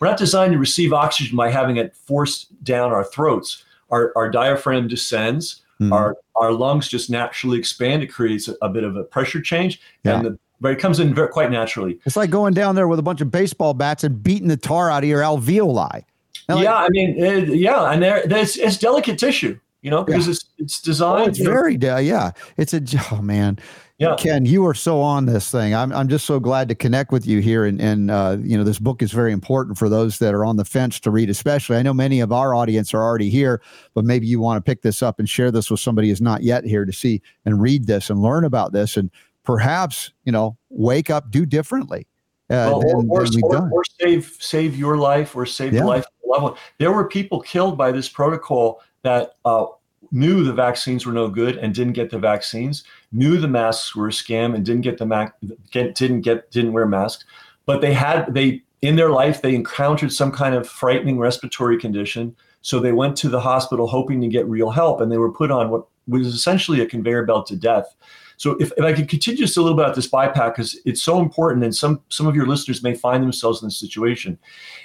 we're 0.00 0.08
not 0.08 0.18
designed 0.18 0.50
to 0.52 0.58
receive 0.58 0.92
oxygen 0.92 1.36
by 1.36 1.48
having 1.52 1.76
it 1.76 1.94
forced 1.94 2.48
down 2.64 2.90
our 2.90 3.04
throats. 3.04 3.64
Our 3.92 4.12
our 4.16 4.28
diaphragm 4.28 4.88
descends, 4.88 5.62
Mhm. 5.80 5.92
our 5.92 6.16
our 6.34 6.50
lungs 6.50 6.88
just 6.88 7.08
naturally 7.08 7.56
expand. 7.56 8.02
It 8.02 8.08
creates 8.08 8.48
a, 8.48 8.56
a 8.62 8.68
bit 8.68 8.82
of 8.82 8.96
a 8.96 9.04
pressure 9.04 9.40
change, 9.40 9.80
Yeah. 10.02 10.16
and 10.16 10.26
the, 10.26 10.38
but 10.60 10.72
it 10.72 10.80
comes 10.80 10.98
in 10.98 11.14
very, 11.14 11.28
quite 11.28 11.52
naturally. 11.52 12.00
It's 12.04 12.16
like 12.16 12.30
going 12.30 12.52
down 12.52 12.74
there 12.74 12.88
with 12.88 12.98
a 12.98 13.02
bunch 13.02 13.20
of 13.20 13.30
baseball 13.30 13.74
bats 13.74 14.02
and 14.02 14.20
beating 14.24 14.48
the 14.48 14.56
tar 14.56 14.90
out 14.90 15.04
of 15.04 15.08
your 15.08 15.20
alveoli. 15.22 16.02
Like, 16.48 16.64
yeah, 16.64 16.76
I 16.76 16.88
mean, 16.90 17.18
it, 17.18 17.48
yeah, 17.56 17.90
and 17.90 18.02
there, 18.02 18.26
there's 18.26 18.56
it's 18.56 18.78
delicate 18.78 19.18
tissue, 19.18 19.58
you 19.82 19.90
know, 19.90 20.02
because 20.02 20.28
it's 20.28 20.44
it's 20.58 20.80
oh, 20.82 20.84
designed. 20.84 21.28
it's 21.28 21.38
very, 21.40 21.76
da- 21.76 21.98
yeah. 21.98 22.30
It's 22.56 22.72
a, 22.72 22.80
oh 23.12 23.20
man. 23.22 23.58
Yeah. 23.98 24.14
Ken, 24.16 24.46
you 24.46 24.64
are 24.64 24.74
so 24.74 25.00
on 25.00 25.26
this 25.26 25.50
thing. 25.50 25.74
I'm, 25.74 25.92
I'm 25.92 26.06
just 26.08 26.24
so 26.24 26.38
glad 26.38 26.68
to 26.68 26.76
connect 26.76 27.10
with 27.10 27.26
you 27.26 27.40
here. 27.40 27.64
And, 27.64 27.80
and 27.80 28.12
uh, 28.12 28.36
you 28.40 28.56
know, 28.56 28.62
this 28.62 28.78
book 28.78 29.02
is 29.02 29.10
very 29.10 29.32
important 29.32 29.76
for 29.76 29.88
those 29.88 30.20
that 30.20 30.34
are 30.34 30.44
on 30.44 30.56
the 30.56 30.64
fence 30.64 31.00
to 31.00 31.10
read, 31.10 31.28
especially. 31.28 31.76
I 31.78 31.82
know 31.82 31.92
many 31.92 32.20
of 32.20 32.30
our 32.30 32.54
audience 32.54 32.94
are 32.94 33.02
already 33.02 33.28
here, 33.28 33.60
but 33.94 34.04
maybe 34.04 34.28
you 34.28 34.38
want 34.38 34.64
to 34.64 34.70
pick 34.70 34.82
this 34.82 35.02
up 35.02 35.18
and 35.18 35.28
share 35.28 35.50
this 35.50 35.68
with 35.68 35.80
somebody 35.80 36.10
who's 36.10 36.20
not 36.20 36.44
yet 36.44 36.62
here 36.62 36.84
to 36.84 36.92
see 36.92 37.20
and 37.44 37.60
read 37.60 37.88
this 37.88 38.08
and 38.08 38.22
learn 38.22 38.44
about 38.44 38.70
this 38.72 38.96
and 38.96 39.10
perhaps, 39.42 40.12
you 40.24 40.30
know, 40.30 40.56
wake 40.70 41.10
up, 41.10 41.32
do 41.32 41.44
differently. 41.44 42.06
Uh, 42.50 42.70
well, 42.70 42.80
than- 42.80 43.08
or, 43.10 43.22
or, 43.22 43.26
than 43.26 43.42
or- 43.42 43.70
or 43.72 43.82
save 44.00 44.36
save 44.38 44.76
your 44.76 44.96
life 44.96 45.34
or 45.34 45.44
save 45.44 45.74
Yeah. 45.74 45.80
the 45.80 45.86
life 45.86 46.06
one. 46.28 46.54
There 46.78 46.92
were 46.92 47.08
people 47.08 47.40
killed 47.40 47.76
by 47.76 47.92
this 47.92 48.08
protocol 48.08 48.80
that 49.02 49.32
uh, 49.44 49.66
knew 50.10 50.44
the 50.44 50.52
vaccines 50.52 51.06
were 51.06 51.12
no 51.12 51.28
good 51.28 51.56
and 51.56 51.74
didn't 51.74 51.92
get 51.94 52.10
the 52.10 52.18
vaccines, 52.18 52.84
knew 53.12 53.38
the 53.38 53.48
masks 53.48 53.94
were 53.94 54.08
a 54.08 54.12
scam 54.12 54.54
and 54.54 54.64
didn't 54.64 54.82
get 54.82 54.98
the 54.98 55.06
mac- 55.06 55.34
get, 55.70 55.94
didn't 55.94 56.22
get 56.22 56.50
didn't 56.50 56.72
wear 56.72 56.86
masks, 56.86 57.24
but 57.66 57.80
they 57.80 57.92
had 57.92 58.32
they 58.32 58.62
in 58.82 58.96
their 58.96 59.10
life 59.10 59.42
they 59.42 59.54
encountered 59.54 60.12
some 60.12 60.30
kind 60.30 60.54
of 60.54 60.68
frightening 60.68 61.18
respiratory 61.18 61.78
condition, 61.78 62.34
so 62.62 62.78
they 62.78 62.92
went 62.92 63.16
to 63.16 63.28
the 63.28 63.40
hospital 63.40 63.86
hoping 63.86 64.20
to 64.20 64.28
get 64.28 64.46
real 64.46 64.70
help, 64.70 65.00
and 65.00 65.10
they 65.10 65.18
were 65.18 65.32
put 65.32 65.50
on 65.50 65.70
what 65.70 65.86
was 66.06 66.28
essentially 66.28 66.80
a 66.80 66.86
conveyor 66.86 67.24
belt 67.24 67.46
to 67.46 67.56
death. 67.56 67.94
So 68.38 68.52
if, 68.60 68.72
if 68.76 68.84
I 68.84 68.92
could 68.92 69.08
continue 69.08 69.36
just 69.36 69.56
a 69.56 69.62
little 69.62 69.76
bit 69.76 69.84
about 69.84 69.96
this 69.96 70.08
BiPAP, 70.08 70.54
because 70.54 70.78
it's 70.84 71.02
so 71.02 71.20
important, 71.20 71.64
and 71.64 71.74
some 71.74 72.00
some 72.08 72.28
of 72.28 72.36
your 72.36 72.46
listeners 72.46 72.84
may 72.84 72.94
find 72.94 73.22
themselves 73.22 73.60
in 73.60 73.66
this 73.66 73.76
situation. 73.76 74.38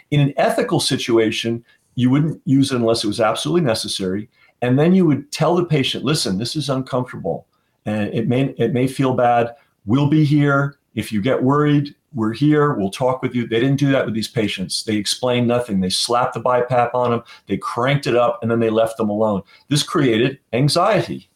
In 0.10 0.20
an 0.20 0.34
ethical 0.38 0.80
situation, 0.80 1.64
you 1.96 2.10
wouldn't 2.10 2.42
use 2.46 2.72
it 2.72 2.78
unless 2.78 3.04
it 3.04 3.08
was 3.08 3.22
absolutely 3.22 3.62
necessary, 3.62 4.28
and 4.64 4.78
then 4.78 4.96
you 4.96 5.06
would 5.06 5.32
tell 5.32 5.56
the 5.56 5.66
patient, 5.66 6.04
"Listen, 6.04 6.40
this 6.40 6.56
is 6.56 6.68
uncomfortable, 6.68 7.46
and 7.86 8.12
it 8.12 8.28
may 8.28 8.56
it 8.58 8.74
may 8.74 8.88
feel 8.88 9.14
bad. 9.14 9.56
We'll 9.86 10.10
be 10.10 10.26
here. 10.26 10.80
If 10.96 11.12
you 11.12 11.22
get 11.22 11.44
worried, 11.44 11.94
we're 12.16 12.34
here. 12.34 12.74
We'll 12.74 12.90
talk 12.90 13.22
with 13.22 13.36
you." 13.36 13.46
They 13.46 13.60
didn't 13.60 13.80
do 13.80 13.92
that 13.92 14.06
with 14.06 14.16
these 14.16 14.28
patients. 14.28 14.84
They 14.84 14.96
explained 14.96 15.48
nothing. 15.48 15.80
They 15.80 15.92
slapped 15.92 16.34
the 16.34 16.42
BiPAP 16.42 16.96
on 16.96 17.12
them. 17.12 17.24
They 17.46 17.58
cranked 17.58 18.08
it 18.08 18.16
up, 18.16 18.40
and 18.42 18.50
then 18.50 18.60
they 18.60 18.72
left 18.72 18.98
them 18.98 19.12
alone. 19.12 19.44
This 19.70 19.84
created 19.84 20.40
anxiety, 20.54 21.30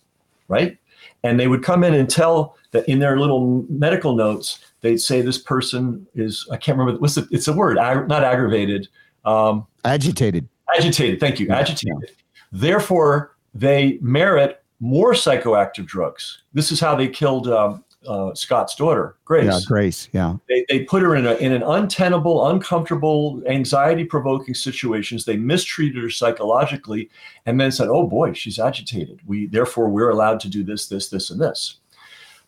right? 0.47 0.80
And 1.24 1.39
they 1.39 1.47
would 1.47 1.63
come 1.63 1.84
in 1.84 1.93
and 1.93 2.09
tell 2.09 2.55
that 2.72 2.88
in 2.88 2.99
their 2.99 3.20
little 3.20 3.65
medical 3.70 4.15
notes 4.15 4.59
they'd 4.82 4.97
say 4.99 5.22
this 5.22 5.38
person 5.38 6.05
is 6.15 6.47
i 6.51 6.57
can't 6.57 6.78
remember 6.78 6.99
what's 6.99 7.15
the, 7.15 7.28
it's 7.32 7.47
a 7.47 7.53
word 7.53 7.78
ag- 7.78 8.07
not 8.07 8.24
aggravated 8.24 8.88
um, 9.26 9.65
Agitated. 9.84 10.47
agitated 10.78 11.20
thank 11.20 11.39
you 11.39 11.47
Yeah, 11.47 11.59
agitated 11.59 12.11
therefore 12.51 13.36
they 13.53 13.97
merit 14.01 14.63
more 14.80 15.13
psychoactive 15.13 15.86
drugs 15.86 16.43
this 16.53 16.72
is 16.72 16.80
how 16.80 16.95
they 16.95 17.07
killed 17.07 17.47
um, 17.47 17.84
uh, 18.05 18.33
scott's 18.33 18.75
daughter 18.75 19.15
grace 19.25 19.45
Yeah, 19.45 19.59
Grace. 19.65 20.09
Yeah. 20.11 20.35
they, 20.47 20.65
they 20.69 20.83
put 20.83 21.01
her 21.01 21.15
in, 21.15 21.25
a, 21.25 21.33
in 21.35 21.51
an 21.51 21.63
untenable, 21.63 22.47
uncomfortable, 22.47 23.41
anxiety 23.47 24.03
provoking 24.03 24.53
situations. 24.53 25.25
They 25.25 25.37
mistreated 25.37 26.03
her 26.03 26.09
psychologically 26.09 27.09
and 27.45 27.59
then 27.59 27.71
said, 27.71 27.87
oh 27.89 28.07
boy, 28.07 28.33
she's 28.33 28.59
agitated. 28.59 29.19
We 29.25 29.47
Therefore, 29.47 29.89
we're 29.89 30.09
allowed 30.09 30.39
to 30.41 30.49
do 30.49 30.63
this, 30.63 30.87
this, 30.87 31.09
this, 31.09 31.29
and 31.29 31.41
this. 31.41 31.77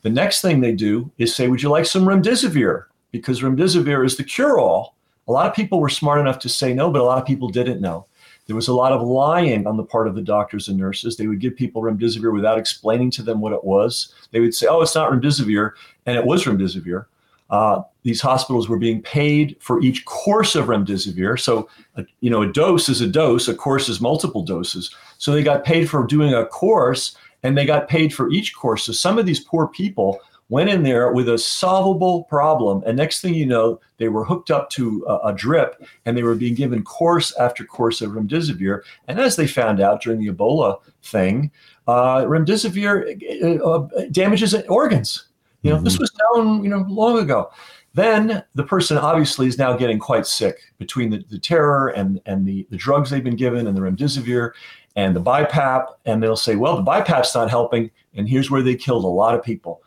The 0.01 0.09
next 0.09 0.41
thing 0.41 0.61
they 0.61 0.73
do 0.73 1.11
is 1.17 1.35
say, 1.35 1.47
would 1.47 1.61
you 1.61 1.69
like 1.69 1.85
some 1.85 2.05
remdesivir? 2.05 2.85
Because 3.11 3.41
remdesivir 3.41 4.05
is 4.05 4.17
the 4.17 4.23
cure 4.23 4.59
all. 4.59 4.95
A 5.27 5.31
lot 5.31 5.47
of 5.47 5.55
people 5.55 5.79
were 5.79 5.89
smart 5.89 6.19
enough 6.19 6.39
to 6.39 6.49
say 6.49 6.73
no, 6.73 6.89
but 6.91 7.01
a 7.01 7.03
lot 7.03 7.19
of 7.19 7.27
people 7.27 7.49
didn't 7.49 7.81
know. 7.81 8.05
There 8.49 8.55
was 8.55 8.67
a 8.67 8.73
lot 8.73 8.91
of 8.91 9.03
lying 9.03 9.67
on 9.67 9.77
the 9.77 9.83
part 9.83 10.07
of 10.07 10.15
the 10.15 10.23
doctors 10.23 10.69
and 10.69 10.75
nurses. 10.75 11.15
They 11.15 11.27
would 11.27 11.39
give 11.39 11.55
people 11.55 11.83
remdesivir 11.83 12.33
without 12.33 12.57
explaining 12.57 13.11
to 13.11 13.21
them 13.21 13.41
what 13.41 13.53
it 13.53 13.63
was. 13.63 14.11
They 14.31 14.39
would 14.39 14.55
say, 14.55 14.65
oh, 14.65 14.81
it's 14.81 14.95
not 14.95 15.11
remdesivir, 15.11 15.73
and 16.07 16.17
it 16.17 16.25
was 16.25 16.45
remdesivir. 16.45 17.05
Uh, 17.51 17.83
these 18.01 18.19
hospitals 18.19 18.67
were 18.67 18.79
being 18.79 19.03
paid 19.03 19.55
for 19.59 19.79
each 19.83 20.03
course 20.05 20.55
of 20.55 20.65
remdesivir. 20.65 21.39
So, 21.39 21.69
uh, 21.95 22.01
you 22.21 22.31
know, 22.31 22.41
a 22.41 22.51
dose 22.51 22.89
is 22.89 23.01
a 23.01 23.07
dose, 23.07 23.47
a 23.47 23.53
course 23.53 23.87
is 23.87 24.01
multiple 24.01 24.41
doses. 24.41 24.95
So 25.19 25.31
they 25.31 25.43
got 25.43 25.63
paid 25.63 25.87
for 25.87 26.07
doing 26.07 26.33
a 26.33 26.47
course 26.47 27.15
and 27.43 27.55
they 27.55 27.67
got 27.67 27.87
paid 27.87 28.11
for 28.11 28.31
each 28.31 28.55
course. 28.55 28.83
So 28.83 28.93
some 28.93 29.19
of 29.19 29.27
these 29.27 29.41
poor 29.41 29.67
people 29.67 30.19
went 30.49 30.69
in 30.69 30.83
there 30.83 31.11
with 31.13 31.29
a 31.29 31.37
solvable 31.37 32.23
problem. 32.23 32.83
And 32.85 32.97
next 32.97 33.21
thing 33.21 33.35
you 33.35 33.45
know, 33.45 33.79
they 33.97 34.09
were 34.09 34.25
hooked 34.25 34.51
up 34.51 34.69
to 34.71 35.05
a, 35.07 35.29
a 35.29 35.33
drip 35.33 35.81
and 36.05 36.17
they 36.17 36.23
were 36.23 36.35
being 36.35 36.55
given 36.55 36.83
course 36.83 37.35
after 37.37 37.63
course 37.63 38.01
of 38.01 38.11
remdesivir. 38.11 38.81
And 39.07 39.19
as 39.19 39.35
they 39.35 39.47
found 39.47 39.79
out 39.79 40.01
during 40.01 40.19
the 40.19 40.31
Ebola 40.33 40.81
thing, 41.03 41.51
uh, 41.87 42.23
remdesivir 42.23 43.61
uh, 43.61 43.63
uh, 43.63 44.05
damages 44.11 44.53
organs. 44.67 45.25
You 45.61 45.71
know, 45.71 45.81
this 45.81 45.99
was 45.99 46.11
known, 46.21 46.63
you 46.63 46.69
know, 46.69 46.85
long 46.87 47.19
ago. 47.19 47.51
Then 47.93 48.43
the 48.55 48.63
person 48.63 48.97
obviously 48.97 49.47
is 49.47 49.57
now 49.57 49.75
getting 49.75 49.99
quite 49.99 50.25
sick 50.25 50.59
between 50.77 51.09
the, 51.09 51.23
the 51.29 51.39
terror 51.39 51.89
and, 51.89 52.21
and 52.25 52.45
the, 52.47 52.65
the 52.69 52.77
drugs 52.77 53.09
they've 53.09 53.23
been 53.23 53.35
given 53.35 53.67
and 53.67 53.75
the 53.75 53.81
remdesivir 53.81 54.51
and 54.95 55.15
the 55.15 55.21
BiPAP. 55.21 55.87
And 56.05 56.23
they'll 56.23 56.37
say, 56.37 56.55
well, 56.55 56.77
the 56.77 56.83
BiPAP's 56.83 57.35
not 57.35 57.49
helping. 57.49 57.91
And 58.13 58.29
here's 58.29 58.49
where 58.49 58.61
they 58.61 58.75
killed 58.75 59.03
a 59.03 59.07
lot 59.07 59.35
of 59.35 59.43
people. 59.43 59.81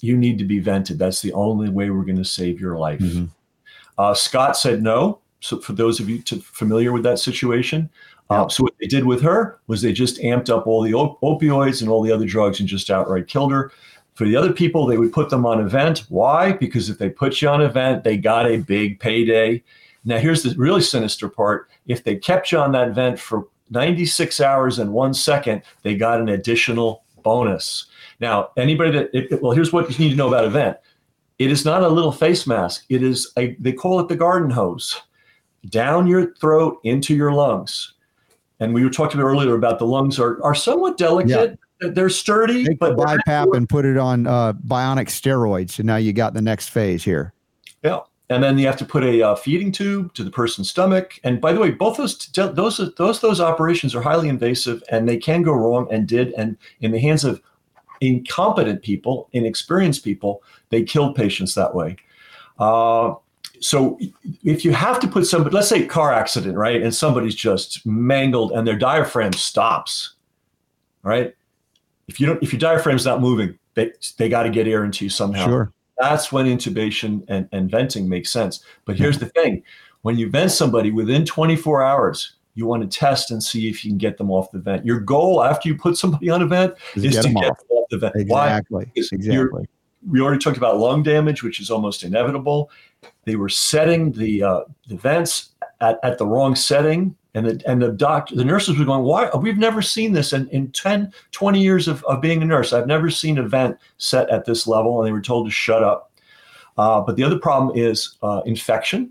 You 0.00 0.16
need 0.16 0.38
to 0.38 0.44
be 0.44 0.60
vented. 0.60 0.98
That's 0.98 1.20
the 1.22 1.32
only 1.32 1.68
way 1.68 1.90
we're 1.90 2.04
going 2.04 2.18
to 2.18 2.24
save 2.24 2.60
your 2.60 2.76
life. 2.78 3.00
Mhm. 3.00 3.28
Uh, 3.98 4.14
Scott 4.14 4.56
said 4.56 4.82
no. 4.82 5.18
So 5.40 5.58
for 5.58 5.72
those 5.72 6.00
of 6.00 6.08
you 6.08 6.20
to, 6.22 6.36
familiar 6.40 6.92
with 6.92 7.02
that 7.02 7.18
situation, 7.18 7.90
uh, 8.30 8.48
so 8.48 8.62
what 8.64 8.72
they 8.80 8.86
did 8.86 9.04
with 9.04 9.20
her 9.22 9.58
was 9.66 9.82
they 9.82 9.92
just 9.92 10.18
amped 10.20 10.48
up 10.48 10.66
all 10.66 10.80
the 10.82 10.94
op- 10.94 11.20
opioids 11.20 11.80
and 11.82 11.90
all 11.90 12.02
the 12.02 12.10
other 12.12 12.24
drugs 12.26 12.60
and 12.60 12.68
just 12.68 12.90
outright 12.90 13.26
killed 13.28 13.52
her. 13.52 13.70
For 14.14 14.24
the 14.24 14.36
other 14.36 14.52
people, 14.52 14.86
they 14.86 14.96
would 14.96 15.12
put 15.12 15.28
them 15.28 15.44
on 15.44 15.60
event. 15.60 16.04
Why? 16.08 16.52
Because 16.52 16.88
if 16.88 16.98
they 16.98 17.10
put 17.10 17.42
you 17.42 17.48
on 17.48 17.60
event, 17.60 18.04
they 18.04 18.16
got 18.16 18.46
a 18.46 18.58
big 18.58 19.00
payday. 19.00 19.62
Now, 20.04 20.18
here's 20.18 20.42
the 20.42 20.54
really 20.56 20.80
sinister 20.80 21.28
part. 21.28 21.68
If 21.86 22.04
they 22.04 22.16
kept 22.16 22.52
you 22.52 22.58
on 22.58 22.72
that 22.72 22.92
vent 22.94 23.18
for 23.18 23.48
96 23.70 24.40
hours 24.40 24.78
and 24.78 24.92
one 24.92 25.12
second, 25.14 25.62
they 25.82 25.96
got 25.96 26.20
an 26.20 26.28
additional 26.28 27.02
bonus. 27.22 27.86
Now, 28.20 28.50
anybody 28.56 28.90
that, 28.92 29.10
it, 29.12 29.42
well, 29.42 29.52
here's 29.52 29.72
what 29.72 29.90
you 29.90 29.98
need 29.98 30.10
to 30.10 30.16
know 30.16 30.28
about 30.28 30.44
event. 30.44 30.76
It 31.38 31.50
is 31.50 31.64
not 31.64 31.82
a 31.82 31.88
little 31.88 32.12
face 32.12 32.46
mask. 32.46 32.84
It 32.88 33.02
is 33.02 33.32
a, 33.36 33.56
they 33.58 33.72
call 33.72 34.00
it 34.00 34.08
the 34.08 34.16
garden 34.16 34.50
hose 34.50 35.00
down 35.68 36.06
your 36.06 36.34
throat 36.34 36.78
into 36.84 37.14
your 37.14 37.32
lungs. 37.32 37.94
And 38.60 38.72
we 38.72 38.84
were 38.84 38.90
talking 38.90 39.20
about 39.20 39.28
earlier 39.28 39.54
about 39.54 39.78
the 39.78 39.86
lungs 39.86 40.18
are, 40.18 40.42
are 40.44 40.54
somewhat 40.54 40.96
delicate. 40.96 41.58
Yeah. 41.80 41.90
They're 41.90 42.08
sturdy, 42.08 42.64
Take 42.64 42.78
but 42.78 42.96
they're 42.96 43.18
BiPAP 43.26 43.56
and 43.56 43.68
put 43.68 43.84
it 43.84 43.96
on 43.96 44.26
uh, 44.26 44.52
bionic 44.52 45.08
steroids. 45.08 45.78
And 45.78 45.86
now 45.86 45.96
you 45.96 46.12
got 46.12 46.32
the 46.32 46.40
next 46.40 46.68
phase 46.68 47.02
here. 47.02 47.34
Yeah. 47.82 48.00
And 48.30 48.42
then 48.42 48.56
you 48.56 48.66
have 48.66 48.78
to 48.78 48.86
put 48.86 49.04
a 49.04 49.22
uh, 49.22 49.34
feeding 49.34 49.70
tube 49.70 50.14
to 50.14 50.24
the 50.24 50.30
person's 50.30 50.70
stomach. 50.70 51.18
And 51.24 51.40
by 51.40 51.52
the 51.52 51.60
way, 51.60 51.72
both 51.72 51.98
those 51.98 52.16
those 52.28 52.80
those 52.96 53.20
those 53.20 53.40
operations 53.40 53.94
are 53.94 54.00
highly 54.00 54.30
invasive, 54.30 54.82
and 54.90 55.06
they 55.06 55.18
can 55.18 55.42
go 55.42 55.52
wrong, 55.52 55.88
and 55.90 56.08
did. 56.08 56.32
And 56.32 56.56
in 56.80 56.92
the 56.92 56.98
hands 57.00 57.24
of 57.24 57.42
incompetent 58.00 58.82
people, 58.82 59.28
inexperienced 59.32 60.04
people, 60.04 60.42
they 60.70 60.82
killed 60.82 61.14
patients 61.14 61.54
that 61.54 61.74
way. 61.74 61.96
Uh, 62.58 63.14
so 63.60 63.98
if 64.42 64.64
you 64.64 64.72
have 64.72 65.00
to 65.00 65.08
put 65.08 65.26
somebody, 65.26 65.54
let's 65.54 65.68
say 65.68 65.86
car 65.86 66.12
accident, 66.12 66.56
right, 66.56 66.82
and 66.82 66.94
somebody's 66.94 67.34
just 67.34 67.84
mangled 67.86 68.52
and 68.52 68.66
their 68.66 68.76
diaphragm 68.76 69.32
stops, 69.32 70.14
right? 71.02 71.34
If 72.08 72.20
you 72.20 72.26
don't, 72.26 72.42
if 72.42 72.52
your 72.52 72.60
diaphragm's 72.60 73.06
not 73.06 73.20
moving, 73.20 73.58
they 73.74 73.92
they 74.18 74.28
got 74.28 74.42
to 74.42 74.50
get 74.50 74.66
air 74.68 74.84
into 74.84 75.04
you 75.04 75.10
somehow 75.10 75.46
Sure. 75.46 75.72
that's 75.98 76.30
when 76.30 76.46
intubation 76.46 77.24
and, 77.28 77.48
and 77.52 77.70
venting 77.70 78.08
makes 78.08 78.30
sense. 78.30 78.62
But 78.84 78.96
here's 78.96 79.18
the 79.18 79.26
thing 79.26 79.62
when 80.02 80.18
you 80.18 80.28
vent 80.28 80.50
somebody 80.50 80.90
within 80.90 81.24
24 81.24 81.82
hours, 81.82 82.34
you 82.54 82.66
want 82.66 82.88
to 82.88 82.98
test 82.98 83.30
and 83.30 83.42
see 83.42 83.68
if 83.68 83.84
you 83.84 83.90
can 83.90 83.98
get 83.98 84.16
them 84.16 84.30
off 84.30 84.50
the 84.52 84.58
vent. 84.58 84.84
Your 84.84 85.00
goal 85.00 85.42
after 85.42 85.68
you 85.68 85.76
put 85.76 85.96
somebody 85.98 86.30
on 86.30 86.42
a 86.42 86.46
vent 86.46 86.74
Just 86.94 87.06
is 87.06 87.14
get 87.16 87.22
to 87.22 87.28
'em 87.28 87.34
get 87.34 87.50
off. 87.50 87.58
them 87.58 87.68
off 87.78 87.88
the 87.90 87.98
vent. 87.98 88.14
Why? 88.28 88.46
Exactly. 88.48 88.92
Exactly. 88.96 89.68
We 90.06 90.20
already 90.20 90.38
talked 90.38 90.58
about 90.58 90.78
lung 90.78 91.02
damage, 91.02 91.42
which 91.42 91.60
is 91.60 91.70
almost 91.70 92.02
inevitable. 92.04 92.70
They 93.24 93.36
were 93.36 93.48
setting 93.48 94.12
the 94.12 94.42
uh, 94.42 94.60
the 94.86 94.96
vents 94.96 95.50
at, 95.80 95.98
at 96.02 96.18
the 96.18 96.26
wrong 96.26 96.54
setting. 96.54 97.16
And 97.36 97.46
the, 97.46 97.60
and 97.68 97.82
the 97.82 97.90
doctor, 97.90 98.36
the 98.36 98.44
nurses 98.44 98.78
were 98.78 98.84
going, 98.84 99.02
why? 99.02 99.28
We've 99.36 99.58
never 99.58 99.82
seen 99.82 100.12
this 100.12 100.32
in, 100.32 100.46
in 100.50 100.70
10, 100.70 101.12
20 101.32 101.60
years 101.60 101.88
of, 101.88 102.04
of 102.04 102.20
being 102.20 102.40
a 102.42 102.44
nurse. 102.44 102.72
I've 102.72 102.86
never 102.86 103.10
seen 103.10 103.38
a 103.38 103.42
vent 103.42 103.76
set 103.98 104.30
at 104.30 104.44
this 104.44 104.68
level. 104.68 105.00
And 105.00 105.08
they 105.08 105.10
were 105.10 105.20
told 105.20 105.48
to 105.48 105.50
shut 105.50 105.82
up. 105.82 106.12
Uh, 106.78 107.00
but 107.00 107.16
the 107.16 107.24
other 107.24 107.36
problem 107.40 107.76
is 107.76 108.18
uh, 108.22 108.42
infection. 108.46 109.10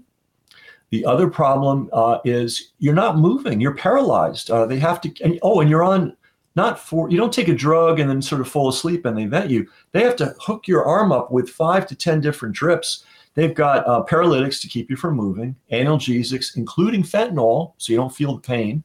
The 0.93 1.03
other 1.07 1.27
problem 1.27 1.89
uh, 1.91 2.19
is 2.23 2.73
you're 2.77 2.93
not 2.93 3.17
moving. 3.17 3.59
You're 3.59 3.73
paralyzed. 3.73 4.51
Uh, 4.51 4.67
they 4.67 4.77
have 4.77 5.01
to. 5.01 5.11
And, 5.23 5.39
oh, 5.41 5.59
and 5.59 5.67
you're 5.67 5.81
on 5.81 6.15
not 6.55 6.77
for 6.77 7.09
you 7.09 7.17
don't 7.17 7.33
take 7.33 7.47
a 7.47 7.55
drug 7.55 7.99
and 7.99 8.07
then 8.07 8.21
sort 8.21 8.41
of 8.41 8.47
fall 8.47 8.69
asleep 8.69 9.03
and 9.07 9.17
they 9.17 9.25
vent 9.25 9.49
you. 9.49 9.67
They 9.91 10.03
have 10.03 10.15
to 10.17 10.35
hook 10.39 10.67
your 10.67 10.85
arm 10.85 11.11
up 11.11 11.31
with 11.31 11.49
five 11.49 11.87
to 11.87 11.95
ten 11.95 12.21
different 12.21 12.53
drips. 12.53 13.05
They've 13.33 13.55
got 13.55 13.87
uh, 13.87 14.03
paralytics 14.03 14.61
to 14.61 14.67
keep 14.67 14.87
you 14.91 14.95
from 14.95 15.15
moving, 15.15 15.55
analgesics, 15.71 16.57
including 16.57 17.01
fentanyl, 17.01 17.73
so 17.79 17.91
you 17.91 17.97
don't 17.97 18.15
feel 18.15 18.35
the 18.35 18.41
pain. 18.41 18.83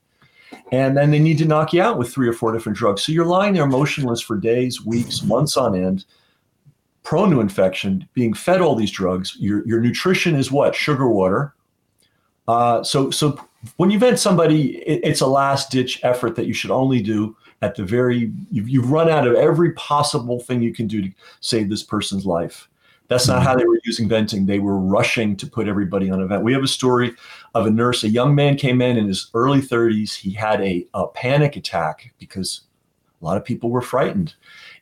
And 0.72 0.96
then 0.96 1.11
they 1.11 1.18
need 1.18 1.36
to 1.38 1.44
knock 1.44 1.74
you 1.74 1.82
out 1.82 1.98
with 1.98 2.11
three 2.11 2.26
or 2.26 2.32
four 2.32 2.52
different 2.52 2.78
drugs. 2.78 3.02
So 3.02 3.12
you're 3.12 3.26
lying 3.26 3.52
there 3.52 3.66
motionless 3.66 4.22
for 4.22 4.38
days, 4.38 4.82
weeks, 4.82 5.22
months 5.22 5.59
on 5.59 5.76
end, 5.76 6.06
prone 7.02 7.30
to 7.32 7.42
infection, 7.42 8.09
being 8.14 8.32
fed 8.32 8.62
all 8.62 8.74
these 8.74 8.90
drugs. 8.90 9.36
Your, 9.38 9.62
your 9.68 9.82
nutrition 9.82 10.36
is 10.36 10.50
what? 10.50 10.74
Sugar 10.74 11.06
water. 11.06 11.52
Uh, 12.49 12.82
so, 12.82 13.11
so 13.11 13.38
when 13.76 13.90
you 13.90 13.99
vent 13.99 14.18
somebody, 14.18 14.78
it, 14.78 15.01
it's 15.05 15.20
a 15.20 15.26
last 15.26 15.70
ditch 15.70 16.01
effort 16.03 16.34
that 16.34 16.46
you 16.46 16.55
should 16.55 16.70
only 16.70 17.01
do 17.01 17.36
at 17.61 17.74
the 17.74 17.84
very, 17.84 18.32
you've, 18.51 18.68
you've 18.68 18.90
run 18.90 19.09
out 19.09 19.26
of 19.26 19.34
every 19.34 19.72
possible 19.72 20.40
thing 20.40 20.62
you 20.62 20.72
can 20.72 20.86
do 20.86 21.03
to 21.03 21.11
save 21.40 21.68
this 21.68 21.82
person's 21.82 22.24
life. 22.24 22.68
That's 23.09 23.26
not 23.26 23.42
how 23.42 23.57
they 23.57 23.64
were 23.64 23.80
using 23.84 24.07
venting. 24.07 24.44
They 24.44 24.59
were 24.59 24.78
rushing 24.78 25.34
to 25.36 25.46
put 25.46 25.66
everybody 25.66 26.11
on 26.11 26.20
a 26.20 26.26
vent. 26.26 26.44
We 26.44 26.53
have 26.53 26.62
a 26.62 26.68
story 26.68 27.14
of 27.55 27.66
a 27.66 27.70
nurse. 27.70 28.05
A 28.05 28.09
young 28.09 28.34
man 28.34 28.57
came 28.57 28.82
in 28.82 28.99
in 28.99 29.09
his 29.09 29.30
early 29.32 29.62
30s. 29.62 30.14
He 30.14 30.30
had 30.30 30.61
a, 30.61 30.86
a 30.92 31.07
panic 31.07 31.57
attack 31.57 32.12
because 32.18 32.62
a 33.20 33.24
lot 33.24 33.38
of 33.38 33.46
people 33.46 33.70
were 33.70 33.80
frightened. 33.80 34.34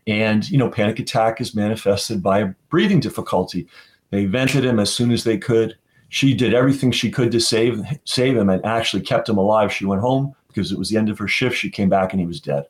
And, 0.08 0.48
you 0.50 0.58
know, 0.58 0.68
panic 0.68 0.98
attack 0.98 1.40
is 1.40 1.54
manifested 1.54 2.20
by 2.20 2.40
a 2.40 2.54
breathing 2.68 2.98
difficulty. 2.98 3.68
They 4.10 4.24
vented 4.24 4.64
him 4.64 4.80
as 4.80 4.92
soon 4.92 5.12
as 5.12 5.22
they 5.22 5.38
could. 5.38 5.76
She 6.16 6.32
did 6.32 6.54
everything 6.54 6.92
she 6.92 7.10
could 7.10 7.30
to 7.32 7.40
save 7.40 7.82
save 8.06 8.38
him 8.38 8.48
and 8.48 8.64
actually 8.64 9.02
kept 9.02 9.28
him 9.28 9.36
alive. 9.36 9.70
She 9.70 9.84
went 9.84 10.00
home 10.00 10.34
because 10.48 10.72
it 10.72 10.78
was 10.78 10.88
the 10.88 10.96
end 10.96 11.10
of 11.10 11.18
her 11.18 11.28
shift. 11.28 11.54
She 11.54 11.68
came 11.68 11.90
back 11.90 12.14
and 12.14 12.18
he 12.18 12.26
was 12.26 12.40
dead. 12.40 12.64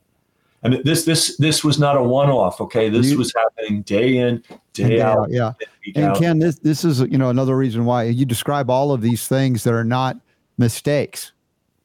And 0.65 0.83
this 0.83 1.05
this 1.05 1.37
this 1.37 1.63
was 1.63 1.79
not 1.79 1.97
a 1.97 2.03
one-off. 2.03 2.61
Okay, 2.61 2.89
this 2.89 3.15
was 3.15 3.33
happening 3.37 3.83
day 3.83 4.17
in, 4.17 4.43
day, 4.73 5.01
out, 5.01 5.19
out. 5.19 5.31
Yeah, 5.31 5.53
and 5.95 6.07
out. 6.07 6.19
Ken, 6.19 6.41
this 6.41 6.59
this 6.59 6.85
is 6.85 6.99
you 7.03 7.19
know 7.19 7.31
another 7.31 7.57
reason 7.57 7.85
why 7.85 8.03
you 8.03 8.25
describe 8.25 8.69
all 8.69 8.91
of 8.91 9.01
these 9.01 9.29
things 9.29 9.63
that 9.63 9.75
are 9.75 9.85
not 9.85 10.17
mistakes. 10.59 11.31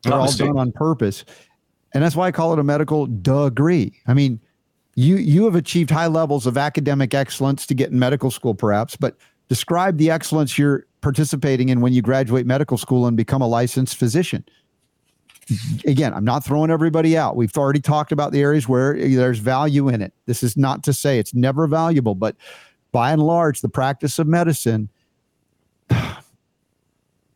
They're 0.02 0.10
not 0.10 0.20
all 0.20 0.26
mistake. 0.26 0.48
done 0.48 0.58
on 0.58 0.72
purpose, 0.72 1.26
and 1.94 2.04
that's 2.04 2.16
why 2.16 2.26
I 2.26 2.32
call 2.32 2.54
it 2.54 2.58
a 2.58 2.64
medical 2.64 3.06
degree. 3.06 3.94
I 4.08 4.16
mean, 4.16 4.40
you 4.96 5.18
you 5.18 5.46
have 5.46 5.54
achieved 5.54 5.92
high 5.92 6.08
levels 6.08 6.48
of 6.48 6.58
academic 6.58 7.14
excellence 7.14 7.68
to 7.68 7.76
get 7.76 7.92
in 7.92 8.00
medical 8.00 8.32
school, 8.32 8.56
perhaps, 8.56 8.96
but 8.96 9.16
describe 9.52 9.98
the 9.98 10.10
excellence 10.10 10.58
you're 10.58 10.86
participating 11.02 11.68
in 11.68 11.82
when 11.82 11.92
you 11.92 12.02
graduate 12.02 12.46
medical 12.46 12.78
school 12.78 13.06
and 13.06 13.18
become 13.18 13.42
a 13.42 13.48
licensed 13.48 13.98
physician 13.98 14.46
again, 15.86 16.14
I'm 16.14 16.24
not 16.24 16.46
throwing 16.46 16.72
everybody 16.72 17.18
out. 17.18 17.36
We've 17.36 17.52
already 17.58 17.82
talked 17.82 18.14
about 18.14 18.32
the 18.32 18.40
areas 18.40 18.70
where 18.70 18.96
there's 18.98 19.40
value 19.40 19.90
in 19.90 20.02
it. 20.02 20.14
This 20.26 20.44
is 20.44 20.56
not 20.56 20.84
to 20.84 20.94
say 20.94 21.20
it's 21.20 21.34
never 21.34 21.68
valuable, 21.68 22.16
but 22.16 22.38
by 22.94 23.12
and 23.12 23.22
large, 23.22 23.60
the 23.60 23.68
practice 23.68 24.20
of 24.20 24.28
medicine, 24.28 24.88
I 25.90 26.22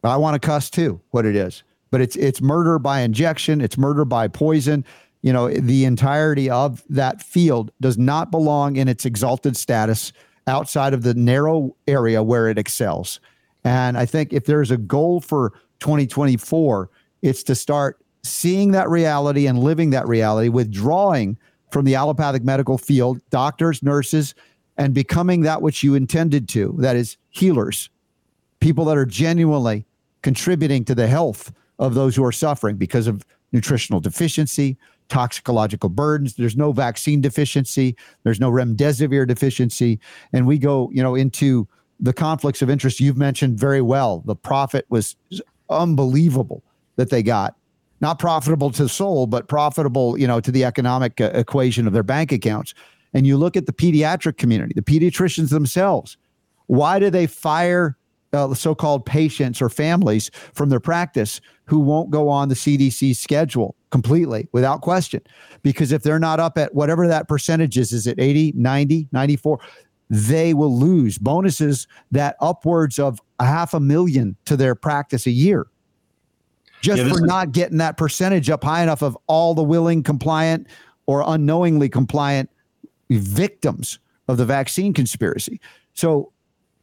want 0.03 0.41
to 0.41 0.45
cuss 0.45 0.70
too, 0.70 1.01
what 1.11 1.26
it 1.26 1.36
is. 1.36 1.63
But 1.91 2.01
it's 2.01 2.16
it's 2.16 2.41
murder 2.41 2.78
by 2.80 3.01
injection, 3.01 3.61
it's 3.61 3.78
murder 3.78 4.05
by 4.05 4.28
poison. 4.28 4.86
You 5.22 5.34
know, 5.34 5.49
the 5.49 5.86
entirety 5.86 6.49
of 6.49 6.84
that 6.89 7.22
field 7.22 7.72
does 7.82 7.97
not 7.97 8.32
belong 8.32 8.76
in 8.76 8.88
its 8.88 9.05
exalted 9.05 9.57
status 9.57 10.13
outside 10.48 10.93
of 10.93 11.04
the 11.04 11.14
narrow 11.14 11.76
area 11.88 12.22
where 12.22 12.48
it 12.50 12.58
excels. 12.58 13.20
And 13.64 13.98
I 13.98 14.06
think 14.06 14.32
if 14.32 14.46
there's 14.46 14.72
a 14.72 14.78
goal 14.78 15.22
for 15.22 15.54
2024, 15.80 16.89
it's 17.22 17.43
to 17.43 17.56
start 17.56 18.00
seeing 18.24 18.72
that 18.72 18.89
reality 18.89 19.48
and 19.48 19.60
living 19.60 19.89
that 19.91 20.08
reality, 20.08 20.50
withdrawing 20.50 21.38
from 21.72 21.86
the 21.86 21.96
allopathic 21.96 22.43
medical 22.43 22.78
field, 22.78 23.20
doctors, 23.30 23.82
nurses, 23.82 24.36
and 24.78 24.93
becoming 24.93 25.41
that 25.41 25.62
which 25.62 25.84
you 25.84 25.96
intended 25.96 26.48
to 26.50 26.76
that 26.80 26.96
is, 26.96 27.18
healers, 27.30 27.89
people 28.60 28.86
that 28.86 28.98
are 28.98 29.06
genuinely 29.06 29.86
contributing 30.22 30.86
to 30.86 30.96
the 30.96 31.08
health 31.08 31.52
of 31.80 31.93
those 31.93 32.16
who 32.16 32.24
are 32.24 32.32
suffering 32.32 32.78
because 32.78 33.08
of 33.08 33.26
nutritional 33.52 34.00
deficiency, 34.00 34.78
toxicological 35.10 35.89
burdens. 35.89 36.36
There's 36.36 36.58
no 36.58 36.72
vaccine 36.72 37.22
deficiency. 37.22 37.95
There's 38.24 38.39
no 38.39 38.51
remdesivir 38.51 39.28
deficiency. 39.28 39.99
And 40.34 40.47
we 40.47 40.58
go, 40.58 40.89
you 40.93 41.03
know, 41.03 41.16
into 41.16 41.68
the 41.99 42.14
conflicts 42.14 42.62
of 42.62 42.70
interest 42.70 42.99
you've 42.99 43.18
mentioned 43.18 43.60
very 43.60 43.82
well. 43.82 44.24
The 44.26 44.36
profit 44.36 44.86
was 44.89 45.16
unbelievable 45.70 46.64
that 46.97 47.10
they 47.10 47.24
got 47.24 47.56
not 48.01 48.20
profitable 48.20 48.72
to 48.72 48.84
the 48.84 48.89
soul, 48.89 49.26
but 49.26 49.47
profitable, 49.47 50.18
you 50.18 50.28
know, 50.28 50.39
to 50.39 50.51
the 50.51 50.66
economic 50.66 51.22
uh, 51.22 51.32
equation 51.34 51.88
of 51.88 51.93
their 51.93 52.03
bank 52.03 52.32
accounts. 52.32 52.74
And 53.14 53.26
you 53.26 53.38
look 53.38 53.56
at 53.56 53.66
the 53.66 53.74
pediatric 53.74 54.38
community, 54.38 54.74
the 54.76 54.82
pediatricians 54.82 55.49
themselves. 55.49 56.18
Why 56.68 56.99
do 56.99 57.10
they 57.10 57.28
fire 57.28 57.97
uh, 58.36 58.53
so-called 58.53 59.05
patients 59.05 59.61
or 59.61 59.69
families 59.69 60.29
from 60.53 60.69
their 60.69 60.79
practice 60.79 61.41
who 61.65 61.79
won't 61.79 62.11
go 62.11 62.29
on 62.29 62.49
the 62.49 62.55
CDC 62.55 63.15
schedule 63.15 63.75
completely 63.91 64.47
without 64.51 64.81
question? 64.81 65.21
Because 65.63 65.91
if 65.91 66.03
they're 66.03 66.19
not 66.19 66.39
up 66.39 66.57
at 66.57 66.75
whatever 66.75 67.07
that 67.07 67.27
percentage 67.27 67.77
is, 67.77 67.91
is 67.91 68.05
it 68.05 68.19
80, 68.19 68.53
90, 68.55 69.07
94? 69.11 69.59
They 70.09 70.53
will 70.53 70.77
lose 70.77 71.17
bonuses 71.17 71.88
that 72.11 72.36
upwards 72.39 72.99
of 72.99 73.19
a 73.39 73.45
half 73.45 73.73
a 73.73 73.79
million 73.79 74.36
to 74.45 74.55
their 74.55 74.75
practice 74.75 75.25
a 75.25 75.31
year 75.31 75.65
just 76.86 77.01
yeah, 77.01 77.09
for 77.09 77.25
not 77.25 77.51
getting 77.51 77.79
that 77.79 77.97
percentage 77.97 78.49
up 78.49 78.63
high 78.63 78.83
enough 78.83 79.01
of 79.01 79.17
all 79.27 79.55
the 79.55 79.63
willing, 79.63 80.03
compliant, 80.03 80.67
or 81.07 81.23
unknowingly 81.25 81.89
compliant 81.89 82.49
victims 83.09 83.97
of 84.27 84.38
the 84.38 84.45
vaccine 84.45 84.93
conspiracy. 84.93 85.59
So, 85.93 86.31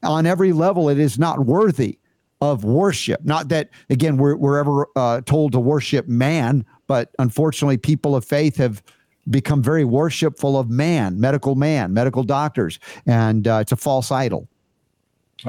on 0.02 0.26
every 0.26 0.52
level, 0.52 0.88
it 0.88 0.98
is 0.98 1.18
not 1.18 1.46
worthy 1.46 1.98
of 2.40 2.64
worship. 2.64 3.24
Not 3.24 3.48
that, 3.48 3.70
again, 3.88 4.16
we're, 4.16 4.36
we're 4.36 4.58
ever 4.58 4.88
uh, 4.96 5.20
told 5.22 5.52
to 5.52 5.60
worship 5.60 6.08
man, 6.08 6.64
but 6.86 7.14
unfortunately, 7.18 7.76
people 7.76 8.16
of 8.16 8.24
faith 8.24 8.56
have 8.56 8.82
become 9.30 9.62
very 9.62 9.84
worshipful 9.84 10.58
of 10.58 10.68
man, 10.68 11.20
medical 11.20 11.54
man, 11.54 11.92
medical 11.92 12.24
doctors, 12.24 12.80
and 13.06 13.46
uh, 13.46 13.58
it's 13.60 13.70
a 13.72 13.76
false 13.76 14.10
idol. 14.10 14.48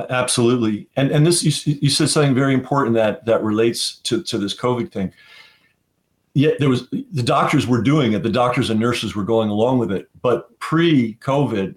Absolutely, 0.09 0.87
and 0.95 1.11
and 1.11 1.25
this 1.25 1.43
you, 1.43 1.77
you 1.81 1.89
said 1.89 2.09
something 2.09 2.33
very 2.33 2.53
important 2.53 2.95
that 2.95 3.25
that 3.25 3.43
relates 3.43 3.97
to 3.97 4.23
to 4.23 4.39
this 4.39 4.55
COVID 4.55 4.91
thing. 4.91 5.11
Yet 6.33 6.57
there 6.57 6.69
was 6.69 6.89
the 6.89 7.21
doctors 7.23 7.67
were 7.67 7.81
doing 7.81 8.13
it, 8.13 8.23
the 8.23 8.29
doctors 8.29 8.71
and 8.71 8.79
nurses 8.79 9.15
were 9.15 9.23
going 9.23 9.49
along 9.49 9.77
with 9.77 9.91
it, 9.91 10.09
but 10.21 10.57
pre-COVID, 10.59 11.75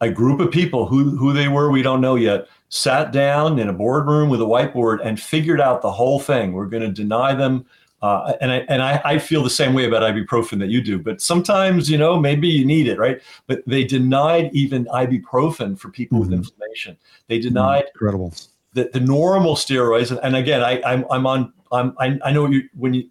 a 0.00 0.10
group 0.10 0.40
of 0.40 0.50
people 0.50 0.86
who 0.86 1.16
who 1.16 1.32
they 1.32 1.48
were 1.48 1.70
we 1.70 1.82
don't 1.82 2.00
know 2.00 2.14
yet 2.14 2.46
sat 2.68 3.12
down 3.12 3.58
in 3.58 3.68
a 3.68 3.72
boardroom 3.72 4.28
with 4.28 4.40
a 4.40 4.44
whiteboard 4.44 4.98
and 5.04 5.20
figured 5.20 5.60
out 5.60 5.82
the 5.82 5.90
whole 5.90 6.20
thing. 6.20 6.52
We're 6.52 6.66
going 6.66 6.82
to 6.82 6.92
deny 6.92 7.34
them 7.34 7.64
uh, 8.00 8.34
and 8.40 8.52
I 8.52 8.56
and 8.68 8.80
I, 8.80 9.00
I, 9.04 9.18
feel 9.18 9.42
the 9.42 9.50
same 9.50 9.74
way 9.74 9.84
about 9.84 10.02
ibuprofen 10.02 10.60
that 10.60 10.68
you 10.68 10.80
do. 10.80 11.00
But 11.00 11.20
sometimes, 11.20 11.90
you 11.90 11.98
know, 11.98 12.20
maybe 12.20 12.46
you 12.46 12.64
need 12.64 12.86
it, 12.86 12.96
right? 12.96 13.20
But 13.48 13.62
they 13.66 13.82
denied 13.82 14.50
even 14.52 14.84
ibuprofen 14.84 15.76
for 15.76 15.90
people 15.90 16.20
mm-hmm. 16.20 16.30
with 16.30 16.38
inflammation. 16.38 16.96
They 17.26 17.38
mm-hmm. 17.38 17.48
denied 17.48 17.84
incredible 17.92 18.32
the, 18.74 18.90
the 18.92 19.00
normal 19.00 19.54
steroids. 19.54 20.10
And, 20.10 20.20
and 20.22 20.36
again, 20.36 20.62
I, 20.62 20.80
I'm 20.82 21.04
I'm 21.10 21.26
on 21.26 21.52
I'm 21.72 21.94
I, 21.98 22.18
I 22.24 22.32
know 22.32 22.46
you 22.46 22.68
when 22.74 22.94
you 22.94 23.08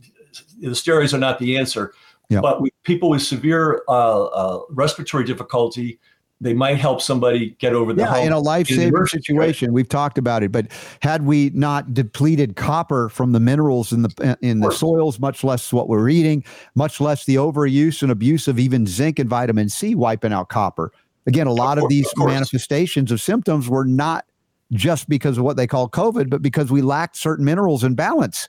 the 0.60 0.70
steroids 0.70 1.14
are 1.14 1.20
not 1.20 1.40
the 1.40 1.58
answer, 1.58 1.94
yeah. 2.30 2.40
but 2.40 2.62
with 2.62 2.72
people 2.84 3.10
with 3.10 3.22
severe 3.22 3.84
uh, 3.90 4.26
uh, 4.26 4.62
respiratory 4.70 5.26
difficulty, 5.26 6.00
they 6.40 6.54
might 6.54 6.78
help 6.78 7.02
somebody 7.02 7.56
get 7.60 7.74
over 7.74 7.94
the 7.94 8.04
yeah, 8.04 8.10
hump. 8.10 8.26
in 8.26 8.32
a 8.32 8.40
life-saving 8.40 9.06
situation. 9.08 9.74
We've 9.74 9.90
talked 9.90 10.18
about 10.18 10.44
it, 10.44 10.52
but 10.52 10.68
had 11.02 11.26
we 11.26 11.50
not 11.54 11.94
depleted 11.94 12.56
copper 12.56 13.10
from 13.10 13.32
the 13.32 13.40
minerals 13.40 13.92
in 13.92 14.04
the 14.04 14.38
in 14.42 14.60
the 14.60 14.72
soils, 14.72 15.20
much 15.20 15.44
less 15.44 15.74
what 15.74 15.88
we're 15.88 16.10
eating, 16.10 16.44
much 16.76 17.02
less 17.02 17.26
the 17.26 17.36
overuse 17.36 18.04
and 18.04 18.12
abuse 18.12 18.48
of 18.48 18.60
even 18.60 18.86
zinc 18.86 19.18
and 19.18 19.30
vitamin 19.30 19.70
C 19.70 19.96
wiping 19.96 20.32
out 20.32 20.50
copper. 20.50 20.92
Again, 21.26 21.48
a 21.48 21.54
lot 21.54 21.78
of, 21.78 21.82
course, 21.82 21.86
of 21.86 21.90
these 21.90 22.14
of 22.20 22.28
manifestations 22.28 23.12
of 23.12 23.20
symptoms 23.20 23.68
were 23.68 23.86
not 23.86 24.26
just 24.72 25.10
because 25.10 25.38
of 25.38 25.44
what 25.44 25.58
they 25.58 25.68
call 25.68 25.90
COVID, 25.90 26.30
but 26.30 26.42
because 26.42 26.72
we 26.72 26.82
lacked 26.82 27.18
certain 27.18 27.46
minerals 27.46 27.84
in 27.84 27.96
balance. 27.96 28.48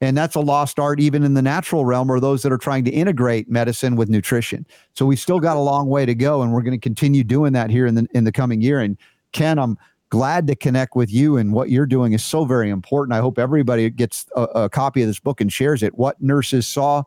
And 0.00 0.16
that's 0.16 0.36
a 0.36 0.40
lost 0.40 0.78
art, 0.78 1.00
even 1.00 1.24
in 1.24 1.34
the 1.34 1.42
natural 1.42 1.84
realm, 1.84 2.10
or 2.10 2.20
those 2.20 2.42
that 2.42 2.52
are 2.52 2.58
trying 2.58 2.84
to 2.84 2.90
integrate 2.90 3.50
medicine 3.50 3.96
with 3.96 4.08
nutrition. 4.08 4.64
So 4.94 5.04
we've 5.04 5.18
still 5.18 5.40
got 5.40 5.56
a 5.56 5.60
long 5.60 5.88
way 5.88 6.06
to 6.06 6.14
go, 6.14 6.42
and 6.42 6.52
we're 6.52 6.62
going 6.62 6.78
to 6.78 6.80
continue 6.80 7.24
doing 7.24 7.52
that 7.54 7.70
here 7.70 7.86
in 7.86 7.94
the 7.94 8.06
in 8.14 8.24
the 8.24 8.32
coming 8.32 8.60
year. 8.60 8.80
And 8.80 8.96
Ken, 9.32 9.58
I'm 9.58 9.76
glad 10.10 10.46
to 10.46 10.54
connect 10.54 10.94
with 10.94 11.12
you, 11.12 11.36
and 11.36 11.52
what 11.52 11.70
you're 11.70 11.86
doing 11.86 12.12
is 12.12 12.24
so 12.24 12.44
very 12.44 12.70
important. 12.70 13.14
I 13.14 13.20
hope 13.20 13.38
everybody 13.38 13.90
gets 13.90 14.26
a, 14.36 14.42
a 14.42 14.68
copy 14.68 15.02
of 15.02 15.08
this 15.08 15.20
book 15.20 15.40
and 15.40 15.52
shares 15.52 15.82
it. 15.82 15.98
What 15.98 16.20
nurses 16.22 16.66
saw 16.66 17.02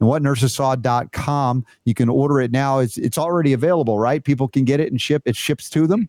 and 0.00 0.08
whatnursessaw.com. 0.08 1.64
You 1.84 1.94
can 1.94 2.08
order 2.08 2.40
it 2.40 2.52
now. 2.52 2.78
It's 2.78 2.96
it's 2.96 3.18
already 3.18 3.52
available, 3.54 3.98
right? 3.98 4.22
People 4.22 4.46
can 4.46 4.64
get 4.64 4.78
it 4.78 4.90
and 4.90 5.00
ship. 5.00 5.22
It 5.24 5.36
ships 5.36 5.68
to 5.70 5.86
them 5.86 6.08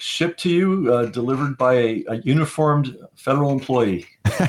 shipped 0.00 0.40
to 0.40 0.48
you, 0.48 0.92
uh, 0.92 1.06
delivered 1.06 1.56
by 1.56 1.74
a, 1.74 2.04
a, 2.08 2.16
uniformed 2.22 2.96
federal 3.14 3.50
employee, 3.50 4.06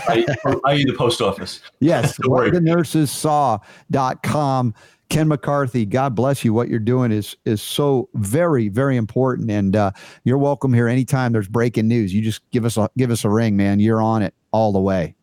i.e. 0.07 0.25
the 0.45 0.95
post 0.97 1.21
office. 1.21 1.61
Yes, 1.79 2.17
what 2.25 2.53
the 2.53 2.61
nurses 2.61 3.11
saw.com. 3.11 4.73
Ken 5.09 5.27
McCarthy, 5.27 5.85
God 5.85 6.15
bless 6.15 6.45
you. 6.45 6.53
What 6.53 6.69
you're 6.69 6.79
doing 6.79 7.11
is 7.11 7.35
is 7.43 7.61
so 7.61 8.07
very 8.13 8.69
very 8.69 8.95
important, 8.95 9.51
and 9.51 9.75
uh, 9.75 9.91
you're 10.23 10.37
welcome 10.37 10.73
here 10.73 10.87
anytime 10.87 11.33
there's 11.33 11.49
breaking 11.49 11.89
news. 11.89 12.13
You 12.13 12.21
just 12.21 12.49
give 12.51 12.63
us 12.63 12.77
a 12.77 12.89
give 12.97 13.11
us 13.11 13.25
a 13.25 13.29
ring, 13.29 13.57
man. 13.57 13.81
You're 13.81 14.01
on 14.01 14.21
it 14.21 14.33
all 14.51 14.71
the 14.71 14.79
way. 14.79 15.15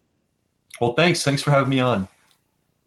Well, 0.79 0.93
thanks. 0.93 1.23
Thanks 1.23 1.43
for 1.43 1.51
having 1.51 1.71
me 1.71 1.81
on. 1.81 2.07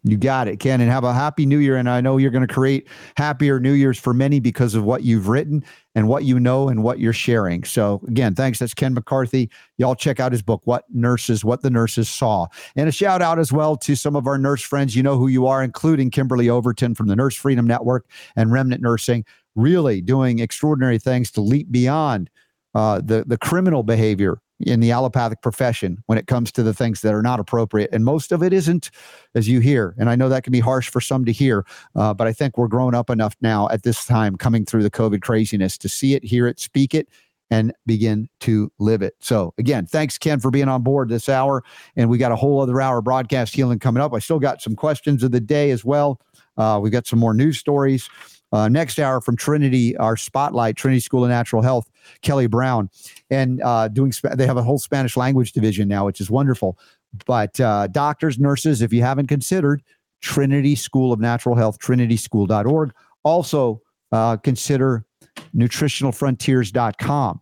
You 0.04 0.16
got 0.16 0.48
it, 0.48 0.58
Ken, 0.58 0.80
and 0.80 0.90
have 0.90 1.04
a 1.04 1.14
happy 1.14 1.46
new 1.46 1.58
year. 1.58 1.76
And 1.76 1.88
I 1.88 2.00
know 2.00 2.16
you're 2.16 2.32
going 2.32 2.46
to 2.46 2.52
create 2.52 2.88
happier 3.16 3.60
New 3.60 3.72
Year's 3.72 4.00
for 4.00 4.12
many 4.12 4.40
because 4.40 4.74
of 4.74 4.82
what 4.82 5.04
you've 5.04 5.28
written 5.28 5.64
and 5.94 6.08
what 6.08 6.24
you 6.24 6.40
know 6.40 6.68
and 6.68 6.82
what 6.82 6.98
you're 6.98 7.12
sharing. 7.12 7.62
So 7.62 8.02
again, 8.08 8.34
thanks. 8.34 8.58
That's 8.58 8.74
Ken 8.74 8.94
McCarthy. 8.94 9.48
Y'all 9.78 9.94
check 9.94 10.18
out 10.18 10.32
his 10.32 10.42
book, 10.42 10.62
What 10.64 10.84
Nurses, 10.92 11.44
What 11.44 11.62
the 11.62 11.70
Nurses 11.70 12.08
Saw. 12.08 12.48
And 12.74 12.88
a 12.88 12.92
shout 12.92 13.22
out 13.22 13.38
as 13.38 13.52
well 13.52 13.76
to 13.76 13.94
some 13.94 14.16
of 14.16 14.26
our 14.26 14.38
nurse 14.38 14.62
friends. 14.62 14.96
You 14.96 15.04
know 15.04 15.16
who 15.16 15.28
you 15.28 15.46
are, 15.46 15.62
including 15.62 16.10
Kimberly 16.10 16.48
Overton 16.48 16.96
from 16.96 17.06
the 17.06 17.14
Nurse 17.14 17.36
Freedom 17.36 17.66
Network 17.66 18.06
and 18.34 18.50
Remnant 18.50 18.82
Nursing, 18.82 19.24
really 19.54 20.00
doing 20.00 20.40
extraordinary 20.40 20.98
things 20.98 21.30
to 21.32 21.40
leap 21.40 21.70
beyond 21.70 22.28
uh, 22.74 23.00
the 23.04 23.24
the 23.26 23.38
criminal 23.38 23.82
behavior 23.82 24.40
in 24.62 24.80
the 24.80 24.90
allopathic 24.90 25.42
profession 25.42 26.02
when 26.06 26.18
it 26.18 26.26
comes 26.26 26.52
to 26.52 26.62
the 26.62 26.74
things 26.74 27.00
that 27.02 27.14
are 27.14 27.22
not 27.22 27.40
appropriate. 27.40 27.90
And 27.92 28.04
most 28.04 28.32
of 28.32 28.42
it 28.42 28.52
isn't, 28.52 28.90
as 29.34 29.48
you 29.48 29.60
hear. 29.60 29.94
And 29.98 30.08
I 30.08 30.16
know 30.16 30.28
that 30.28 30.44
can 30.44 30.52
be 30.52 30.60
harsh 30.60 30.88
for 30.90 31.00
some 31.00 31.24
to 31.24 31.32
hear, 31.32 31.64
uh, 31.94 32.14
but 32.14 32.26
I 32.26 32.32
think 32.32 32.56
we're 32.56 32.68
grown 32.68 32.94
up 32.94 33.10
enough 33.10 33.36
now 33.40 33.68
at 33.70 33.82
this 33.82 34.04
time 34.06 34.36
coming 34.36 34.64
through 34.64 34.82
the 34.82 34.90
COVID 34.90 35.22
craziness 35.22 35.76
to 35.78 35.88
see 35.88 36.14
it, 36.14 36.24
hear 36.24 36.46
it, 36.46 36.60
speak 36.60 36.94
it. 36.94 37.08
And 37.50 37.74
begin 37.84 38.30
to 38.40 38.72
live 38.78 39.02
it. 39.02 39.14
So, 39.20 39.52
again, 39.58 39.84
thanks, 39.84 40.16
Ken, 40.16 40.40
for 40.40 40.50
being 40.50 40.68
on 40.68 40.82
board 40.82 41.10
this 41.10 41.28
hour. 41.28 41.62
And 41.96 42.08
we 42.08 42.16
got 42.16 42.32
a 42.32 42.36
whole 42.36 42.62
other 42.62 42.80
hour 42.80 43.02
broadcast 43.02 43.54
healing 43.54 43.78
coming 43.78 44.02
up. 44.02 44.14
I 44.14 44.20
still 44.20 44.38
got 44.38 44.62
some 44.62 44.74
questions 44.74 45.22
of 45.22 45.32
the 45.32 45.40
day 45.40 45.70
as 45.70 45.84
well. 45.84 46.18
Uh, 46.56 46.80
we 46.82 46.88
got 46.88 47.06
some 47.06 47.18
more 47.18 47.34
news 47.34 47.58
stories. 47.58 48.08
Uh, 48.52 48.68
next 48.68 48.98
hour 48.98 49.20
from 49.20 49.36
Trinity, 49.36 49.96
our 49.96 50.16
spotlight, 50.16 50.76
Trinity 50.76 51.00
School 51.00 51.24
of 51.24 51.30
Natural 51.30 51.62
Health, 51.62 51.90
Kelly 52.20 52.46
Browne, 52.46 52.90
and 53.30 53.62
uh, 53.62 53.88
doing. 53.88 54.12
They 54.34 54.46
have 54.46 54.56
a 54.56 54.62
whole 54.62 54.78
Spanish 54.78 55.16
language 55.16 55.52
division 55.52 55.88
now, 55.88 56.06
which 56.06 56.20
is 56.20 56.30
wonderful. 56.30 56.78
But 57.26 57.58
uh, 57.60 57.88
doctors, 57.88 58.38
nurses, 58.38 58.82
if 58.82 58.92
you 58.92 59.02
haven't 59.02 59.26
considered 59.26 59.82
Trinity 60.22 60.74
School 60.74 61.12
of 61.12 61.20
Natural 61.20 61.54
Health, 61.54 61.78
trinityschool.org. 61.78 62.94
Also 63.24 63.82
uh, 64.12 64.36
consider 64.38 65.04
nutritionalfrontiers.com 65.54 67.40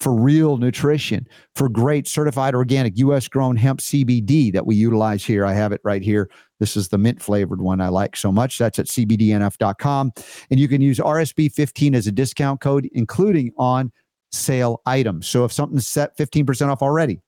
for 0.00 0.14
real 0.14 0.56
nutrition, 0.56 1.26
for 1.54 1.68
great 1.68 2.08
certified 2.08 2.54
organic 2.54 2.96
US 2.98 3.28
grown 3.28 3.56
hemp 3.56 3.80
CBD 3.80 4.52
that 4.52 4.66
we 4.66 4.74
utilize 4.74 5.24
here. 5.24 5.44
I 5.44 5.52
have 5.52 5.72
it 5.72 5.80
right 5.84 6.02
here. 6.02 6.30
This 6.58 6.76
is 6.76 6.88
the 6.88 6.98
mint 6.98 7.20
flavored 7.22 7.60
one 7.60 7.80
I 7.80 7.88
like 7.88 8.16
so 8.16 8.32
much. 8.32 8.58
That's 8.58 8.78
at 8.78 8.86
cbdnf.com. 8.86 10.12
And 10.50 10.60
you 10.60 10.68
can 10.68 10.80
use 10.80 10.98
RSB15 10.98 11.94
as 11.94 12.06
a 12.06 12.12
discount 12.12 12.60
code, 12.60 12.88
including 12.92 13.52
on 13.58 13.92
sale 14.32 14.80
items. 14.86 15.28
So 15.28 15.44
if 15.44 15.52
something's 15.52 15.86
set 15.86 16.16
15% 16.16 16.68
off 16.68 16.82
already, 16.82 17.20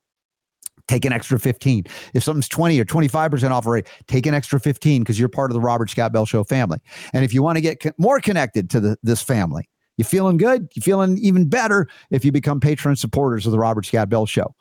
take 0.89 1.05
an 1.05 1.13
extra 1.13 1.39
15. 1.39 1.85
If 2.15 2.23
something's 2.23 2.49
20 2.49 2.79
or 2.81 2.85
25% 2.85 3.51
off 3.51 3.67
already, 3.67 3.89
take 4.07 4.27
an 4.27 4.35
extra 4.35 4.61
15 4.61 5.03
because 5.03 5.19
you're 5.19 5.29
part 5.29 5.51
of 5.51 5.55
the 5.55 5.61
Robert 5.61 5.91
Scott 5.91 6.13
Bell 6.13 6.27
Show 6.27 6.45
family. 6.45 6.79
And 7.13 7.25
if 7.25 7.35
you 7.35 7.43
want 7.43 7.57
to 7.57 7.61
get 7.61 7.81
co- 7.81 7.93
more 7.99 8.21
connected 8.21 8.71
to 8.71 8.81
the, 8.81 8.97
this 9.03 9.23
family, 9.23 9.69
you 10.03 10.09
feeling 10.09 10.37
good? 10.37 10.69
You 10.75 10.83
feeling 10.83 11.17
even 11.19 11.49
better 11.49 11.89
if 12.11 12.25
you 12.25 12.33
become 12.33 12.61
patron 12.61 12.97
supporters 12.97 13.47
of 13.47 13.53
the 13.53 13.59
Robert 13.59 13.87
Scott 13.87 14.09
Bell 14.09 14.27
Show. 14.27 14.55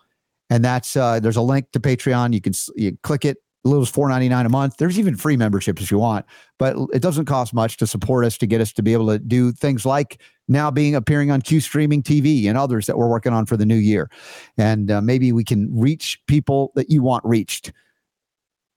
And 0.49 0.63
that's 0.63 0.95
uh, 0.95 1.19
there's 1.19 1.37
a 1.37 1.41
link 1.41 1.71
to 1.71 1.79
Patreon. 1.79 2.33
You 2.33 2.41
can 2.41 2.53
you 2.75 2.97
click 3.03 3.25
it. 3.25 3.37
Little 3.63 3.85
four 3.85 4.09
ninety 4.09 4.27
nine 4.27 4.47
a 4.47 4.49
month. 4.49 4.77
There's 4.77 4.97
even 4.97 5.15
free 5.15 5.37
memberships 5.37 5.83
if 5.83 5.91
you 5.91 5.99
want, 5.99 6.25
but 6.57 6.75
it 6.93 7.01
doesn't 7.03 7.25
cost 7.25 7.53
much 7.53 7.77
to 7.77 7.85
support 7.85 8.25
us 8.25 8.35
to 8.39 8.47
get 8.47 8.59
us 8.59 8.73
to 8.73 8.81
be 8.81 8.91
able 8.91 9.07
to 9.09 9.19
do 9.19 9.51
things 9.51 9.85
like 9.85 10.19
now 10.47 10.71
being 10.71 10.95
appearing 10.95 11.29
on 11.29 11.43
Q 11.43 11.61
Streaming 11.61 12.01
TV 12.01 12.47
and 12.47 12.57
others 12.57 12.87
that 12.87 12.97
we're 12.97 13.07
working 13.07 13.33
on 13.33 13.45
for 13.45 13.57
the 13.57 13.65
new 13.65 13.75
year, 13.75 14.09
and 14.57 14.89
uh, 14.89 14.99
maybe 14.99 15.31
we 15.31 15.43
can 15.43 15.69
reach 15.79 16.19
people 16.27 16.71
that 16.73 16.89
you 16.89 17.03
want 17.03 17.23
reached. 17.23 17.71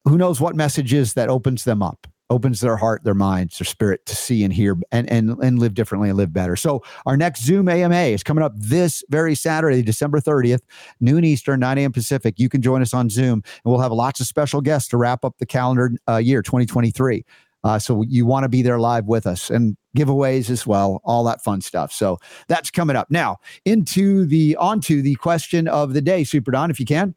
Who 0.04 0.18
knows 0.18 0.38
what 0.38 0.54
messages 0.54 1.14
that 1.14 1.30
opens 1.30 1.64
them 1.64 1.82
up? 1.82 2.06
Opens 2.30 2.60
their 2.60 2.76
heart, 2.76 3.04
their 3.04 3.14
minds, 3.14 3.58
their 3.58 3.66
spirit 3.66 4.04
to 4.06 4.16
see 4.16 4.44
and 4.44 4.52
hear 4.52 4.76
and, 4.92 5.10
and, 5.10 5.30
and 5.42 5.58
live 5.58 5.74
differently 5.74 6.08
and 6.08 6.16
live 6.16 6.32
better. 6.32 6.56
So 6.56 6.82
our 7.06 7.16
next 7.16 7.44
Zoom 7.44 7.68
AMA 7.68 7.94
is 7.94 8.22
coming 8.22 8.42
up 8.42 8.52
this 8.56 9.04
very 9.10 9.34
Saturday, 9.34 9.82
December 9.82 10.20
30th, 10.20 10.62
noon 11.00 11.24
Eastern, 11.24 11.60
9 11.60 11.78
a.m. 11.78 11.92
Pacific. 11.92 12.34
You 12.38 12.48
can 12.48 12.62
join 12.62 12.82
us 12.82 12.94
on 12.94 13.10
Zoom 13.10 13.42
and 13.44 13.72
we'll 13.72 13.80
have 13.80 13.92
lots 13.92 14.20
of 14.20 14.26
special 14.26 14.60
guests 14.60 14.88
to 14.90 14.96
wrap 14.96 15.24
up 15.24 15.38
the 15.38 15.46
calendar 15.46 15.92
uh, 16.08 16.16
year 16.16 16.42
2023. 16.42 17.24
Uh, 17.64 17.78
so 17.78 18.02
you 18.02 18.26
want 18.26 18.44
to 18.44 18.48
be 18.48 18.60
there 18.60 18.78
live 18.78 19.06
with 19.06 19.26
us 19.26 19.48
and 19.48 19.76
giveaways 19.96 20.50
as 20.50 20.66
well, 20.66 21.00
all 21.04 21.24
that 21.24 21.42
fun 21.42 21.62
stuff. 21.62 21.92
So 21.92 22.18
that's 22.46 22.70
coming 22.70 22.94
up 22.94 23.10
now 23.10 23.38
into 23.64 24.26
the 24.26 24.54
onto 24.56 25.00
the 25.00 25.14
question 25.16 25.66
of 25.66 25.94
the 25.94 26.02
day, 26.02 26.24
Super 26.24 26.50
Don, 26.50 26.70
if 26.70 26.78
you 26.78 26.84
can. 26.84 27.14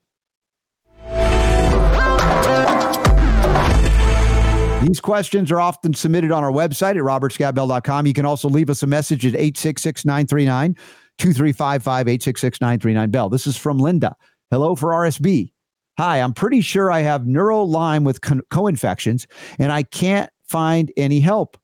These 4.83 5.01
questions 5.01 5.51
are 5.51 5.59
often 5.59 5.93
submitted 5.95 6.31
on 6.31 6.43
our 6.43 6.51
website 6.51 6.91
at 6.91 6.97
robertscottbell.com. 6.97 8.05
You 8.05 8.13
can 8.13 8.25
also 8.25 8.47
leave 8.47 8.69
us 8.69 8.83
a 8.83 8.87
message 8.87 9.25
at 9.25 9.33
866 9.33 10.05
939 10.05 10.75
2355 11.17 12.07
866 12.07 12.61
939 12.61 13.09
Bell. 13.09 13.27
This 13.27 13.47
is 13.47 13.57
from 13.57 13.79
Linda. 13.79 14.15
Hello 14.51 14.75
for 14.75 14.91
RSB. 14.91 15.51
Hi, 15.97 16.21
I'm 16.21 16.33
pretty 16.33 16.61
sure 16.61 16.91
I 16.91 16.99
have 16.99 17.25
neuro 17.25 17.63
Lyme 17.63 18.03
with 18.03 18.21
co 18.49 18.67
infections 18.67 19.25
and 19.57 19.71
I 19.71 19.81
can't 19.81 20.29
find 20.43 20.91
any 20.95 21.19
help. 21.19 21.57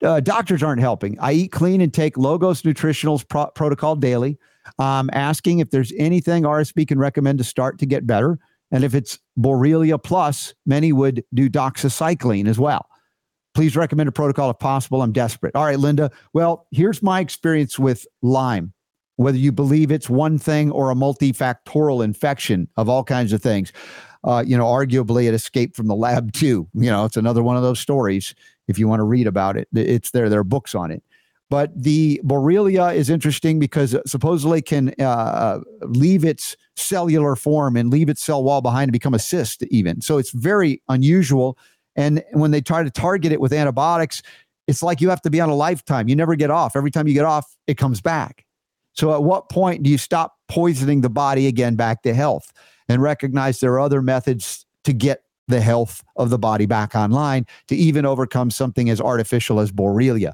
Uh, 0.00 0.20
doctors 0.20 0.62
aren't 0.62 0.80
helping. 0.80 1.18
I 1.18 1.32
eat 1.32 1.50
clean 1.50 1.80
and 1.80 1.92
take 1.92 2.16
Logos 2.16 2.62
Nutritionals 2.62 3.26
pro- 3.26 3.50
protocol 3.50 3.96
daily. 3.96 4.38
I'm 4.78 5.10
asking 5.12 5.58
if 5.58 5.70
there's 5.70 5.92
anything 5.98 6.44
RSB 6.44 6.86
can 6.86 6.98
recommend 6.98 7.38
to 7.38 7.44
start 7.44 7.78
to 7.80 7.86
get 7.86 8.06
better. 8.06 8.38
And 8.74 8.82
if 8.82 8.92
it's 8.92 9.20
Borrelia 9.38 10.02
plus, 10.02 10.52
many 10.66 10.92
would 10.92 11.22
do 11.32 11.48
doxycycline 11.48 12.48
as 12.48 12.58
well. 12.58 12.88
Please 13.54 13.76
recommend 13.76 14.08
a 14.08 14.12
protocol 14.12 14.50
if 14.50 14.58
possible. 14.58 15.00
I'm 15.00 15.12
desperate. 15.12 15.54
All 15.54 15.64
right, 15.64 15.78
Linda. 15.78 16.10
Well, 16.32 16.66
here's 16.72 17.00
my 17.00 17.20
experience 17.20 17.78
with 17.78 18.04
Lyme. 18.20 18.72
Whether 19.14 19.38
you 19.38 19.52
believe 19.52 19.92
it's 19.92 20.10
one 20.10 20.38
thing 20.38 20.72
or 20.72 20.90
a 20.90 20.96
multifactorial 20.96 22.02
infection 22.02 22.66
of 22.76 22.88
all 22.88 23.04
kinds 23.04 23.32
of 23.32 23.40
things, 23.40 23.72
uh, 24.24 24.42
you 24.44 24.58
know, 24.58 24.64
arguably 24.64 25.28
it 25.28 25.34
escaped 25.34 25.76
from 25.76 25.86
the 25.86 25.94
lab 25.94 26.32
too. 26.32 26.66
You 26.74 26.90
know, 26.90 27.04
it's 27.04 27.16
another 27.16 27.44
one 27.44 27.56
of 27.56 27.62
those 27.62 27.78
stories. 27.78 28.34
If 28.66 28.76
you 28.76 28.88
want 28.88 28.98
to 28.98 29.04
read 29.04 29.28
about 29.28 29.56
it, 29.56 29.68
it's 29.72 30.10
there. 30.10 30.28
There 30.28 30.40
are 30.40 30.44
books 30.44 30.74
on 30.74 30.90
it. 30.90 31.04
But 31.54 31.70
the 31.80 32.20
Borrelia 32.24 32.92
is 32.92 33.08
interesting 33.08 33.60
because 33.60 33.96
supposedly 34.06 34.60
can 34.60 34.92
uh, 34.98 35.60
leave 35.82 36.24
its 36.24 36.56
cellular 36.74 37.36
form 37.36 37.76
and 37.76 37.92
leave 37.92 38.08
its 38.08 38.24
cell 38.24 38.42
wall 38.42 38.60
behind 38.60 38.88
and 38.88 38.92
become 38.92 39.14
a 39.14 39.20
cyst, 39.20 39.62
even. 39.70 40.00
So 40.00 40.18
it's 40.18 40.32
very 40.32 40.82
unusual. 40.88 41.56
And 41.94 42.24
when 42.32 42.50
they 42.50 42.60
try 42.60 42.82
to 42.82 42.90
target 42.90 43.30
it 43.30 43.40
with 43.40 43.52
antibiotics, 43.52 44.20
it's 44.66 44.82
like 44.82 45.00
you 45.00 45.08
have 45.10 45.22
to 45.22 45.30
be 45.30 45.40
on 45.40 45.48
a 45.48 45.54
lifetime. 45.54 46.08
You 46.08 46.16
never 46.16 46.34
get 46.34 46.50
off. 46.50 46.74
Every 46.74 46.90
time 46.90 47.06
you 47.06 47.14
get 47.14 47.24
off, 47.24 47.56
it 47.68 47.78
comes 47.78 48.00
back. 48.00 48.44
So 48.94 49.14
at 49.14 49.22
what 49.22 49.48
point 49.48 49.84
do 49.84 49.90
you 49.90 49.98
stop 49.98 50.34
poisoning 50.48 51.02
the 51.02 51.08
body 51.08 51.46
again 51.46 51.76
back 51.76 52.02
to 52.02 52.14
health 52.14 52.52
and 52.88 53.00
recognize 53.00 53.60
there 53.60 53.74
are 53.74 53.80
other 53.80 54.02
methods 54.02 54.66
to 54.82 54.92
get 54.92 55.22
the 55.46 55.60
health 55.60 56.02
of 56.16 56.30
the 56.30 56.38
body 56.38 56.66
back 56.66 56.96
online 56.96 57.46
to 57.68 57.76
even 57.76 58.04
overcome 58.04 58.50
something 58.50 58.90
as 58.90 59.00
artificial 59.00 59.60
as 59.60 59.70
Borrelia? 59.70 60.32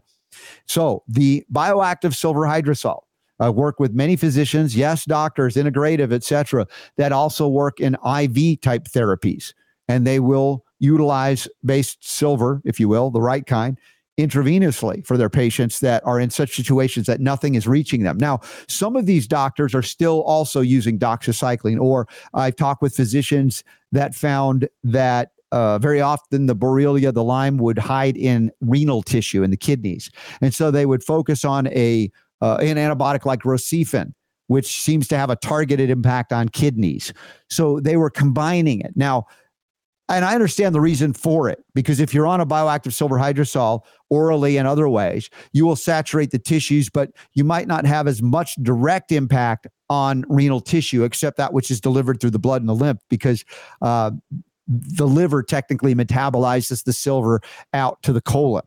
So 0.66 1.03
the 1.09 1.45
bioactive 1.53 2.14
silver 2.14 2.43
hydrosol. 2.43 3.03
I 3.41 3.49
work 3.49 3.81
with 3.81 3.95
many 3.95 4.16
physicians, 4.16 4.76
yes, 4.76 5.07
doctors, 5.07 5.57
integrative, 5.57 6.12
etc., 6.12 6.66
that 6.99 7.11
also 7.11 7.49
work 7.49 7.81
in 7.81 7.95
IV 7.95 8.61
type 8.61 8.85
therapies, 8.85 9.55
and 9.89 10.07
they 10.07 10.20
will 10.20 10.64
utilize 10.78 11.49
based 11.64 11.99
silver, 12.07 12.61
if 12.64 12.78
you 12.78 12.87
will, 12.89 13.11
the 13.11 13.22
right 13.22 13.47
kind, 13.47 13.78
intravenously 14.18 15.07
for 15.07 15.16
their 15.16 15.31
patients 15.31 15.81
that 15.81 16.05
are 16.07 16.20
in 16.20 16.28
such 16.28 16.55
situations 16.55 17.07
that 17.07 17.20
nothing 17.20 17.55
is 17.55 17.66
reaching 17.66 18.03
them. 18.03 18.18
Now, 18.18 18.41
some 18.68 18.95
of 18.95 19.07
these 19.07 19.26
doctors 19.26 19.74
are 19.74 19.83
still 19.83 20.22
also 20.22 20.61
using 20.61 20.99
doxycycline, 20.99 21.81
or 21.81 22.07
I've 22.35 22.57
talked 22.57 22.83
with 22.83 22.95
physicians 22.95 23.64
that 23.93 24.14
found 24.14 24.68
that 24.85 25.33
uh, 25.53 25.78
very 25.78 26.01
often 26.01 26.46
the 26.46 26.57
Borrelia, 26.57 27.12
the 27.12 27.24
Lyme, 27.24 27.59
would 27.59 27.78
hide 27.78 28.16
in 28.16 28.51
renal 28.61 29.03
tissue 29.03 29.42
in 29.42 29.51
the 29.51 29.57
kidneys, 29.57 30.11
and 30.40 30.55
so 30.55 30.70
they 30.70 30.86
would 30.86 31.03
focus 31.03 31.44
on 31.44 31.66
a 31.68 32.11
uh, 32.40 32.57
an 32.61 32.76
antibiotic 32.76 33.26
like 33.26 33.40
Rocephin, 33.40 34.12
which 34.46 34.80
seems 34.80 35.07
to 35.09 35.16
have 35.16 35.30
a 35.30 35.36
targeted 35.36 35.90
impact 35.90 36.32
on 36.32 36.48
kidneys. 36.48 37.12
So 37.48 37.80
they 37.80 37.96
were 37.96 38.11
combining 38.11 38.80
it 38.80 38.92
now. 38.96 39.26
And 40.09 40.24
I 40.24 40.34
understand 40.34 40.74
the 40.74 40.80
reason 40.80 41.12
for 41.12 41.48
it 41.48 41.62
because 41.72 42.01
if 42.01 42.12
you're 42.12 42.26
on 42.26 42.40
a 42.40 42.46
bioactive 42.46 42.92
silver 42.92 43.16
hydrosol 43.16 43.82
orally 44.09 44.57
and 44.57 44.66
other 44.66 44.88
ways, 44.88 45.30
you 45.53 45.64
will 45.64 45.76
saturate 45.76 46.32
the 46.32 46.38
tissues, 46.40 46.90
but 46.90 47.12
you 47.34 47.44
might 47.44 47.68
not 47.68 47.86
have 47.86 48.09
as 48.09 48.20
much 48.20 48.57
direct 48.57 49.12
impact 49.12 49.68
on 49.88 50.24
renal 50.28 50.61
tissue, 50.61 51.05
except 51.05 51.36
that 51.36 51.53
which 51.53 51.70
is 51.70 51.80
delivered 51.80 52.20
through 52.20 52.30
the 52.30 52.40
blood 52.40 52.61
and 52.61 52.68
the 52.68 52.74
lymph, 52.74 53.01
because 53.09 53.44
uh, 53.82 54.11
the 54.71 55.07
liver 55.07 55.43
technically 55.43 55.95
metabolizes 55.95 56.85
the 56.85 56.93
silver 56.93 57.41
out 57.75 58.03
to 58.03 58.12
the 58.12 58.21
colon. 58.21 58.62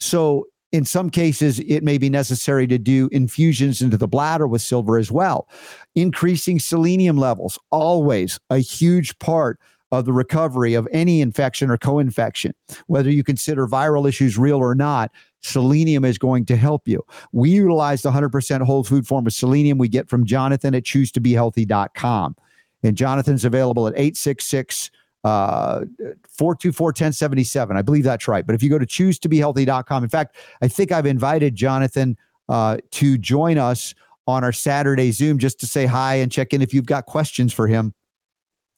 So 0.00 0.46
in 0.72 0.84
some 0.84 1.10
cases, 1.10 1.60
it 1.60 1.84
may 1.84 1.98
be 1.98 2.10
necessary 2.10 2.66
to 2.66 2.78
do 2.78 3.08
infusions 3.12 3.80
into 3.80 3.96
the 3.96 4.08
bladder 4.08 4.48
with 4.48 4.62
silver 4.62 4.98
as 4.98 5.12
well. 5.12 5.48
Increasing 5.94 6.58
selenium 6.58 7.16
levels, 7.16 7.58
always 7.70 8.40
a 8.50 8.58
huge 8.58 9.16
part 9.20 9.60
of 9.92 10.04
the 10.04 10.12
recovery 10.12 10.74
of 10.74 10.88
any 10.90 11.20
infection 11.20 11.70
or 11.70 11.78
co 11.78 12.00
infection. 12.00 12.54
Whether 12.88 13.10
you 13.10 13.22
consider 13.22 13.68
viral 13.68 14.08
issues 14.08 14.36
real 14.36 14.56
or 14.56 14.74
not, 14.74 15.12
selenium 15.42 16.04
is 16.04 16.18
going 16.18 16.46
to 16.46 16.56
help 16.56 16.88
you. 16.88 17.04
We 17.32 17.50
utilize 17.50 18.02
the 18.02 18.10
100% 18.10 18.62
whole 18.62 18.82
food 18.82 19.06
form 19.06 19.28
of 19.28 19.32
selenium 19.32 19.78
we 19.78 19.88
get 19.88 20.08
from 20.08 20.24
Jonathan 20.24 20.74
at 20.74 20.82
choosetobehealthy.com. 20.82 22.34
And 22.82 22.96
Jonathan's 22.96 23.44
available 23.44 23.86
at 23.86 23.94
866 23.94 24.90
uh 25.24 25.84
424 26.28 26.86
1077 26.88 27.76
i 27.76 27.82
believe 27.82 28.04
that's 28.04 28.28
right. 28.28 28.46
But 28.46 28.54
if 28.54 28.62
you 28.62 28.70
go 28.70 28.78
to 28.78 28.86
choose 28.86 29.18
to 29.20 29.28
be 29.28 29.38
healthy.com 29.38 30.02
in 30.04 30.10
fact 30.10 30.36
i 30.62 30.68
think 30.68 30.92
i've 30.92 31.06
invited 31.06 31.54
jonathan 31.54 32.16
uh 32.48 32.78
to 32.92 33.18
join 33.18 33.58
us 33.58 33.94
on 34.26 34.44
our 34.44 34.52
saturday 34.52 35.10
zoom 35.10 35.38
just 35.38 35.58
to 35.60 35.66
say 35.66 35.86
hi 35.86 36.16
and 36.16 36.30
check 36.30 36.52
in 36.52 36.62
if 36.62 36.72
you've 36.74 36.86
got 36.86 37.06
questions 37.06 37.52
for 37.52 37.66
him. 37.66 37.94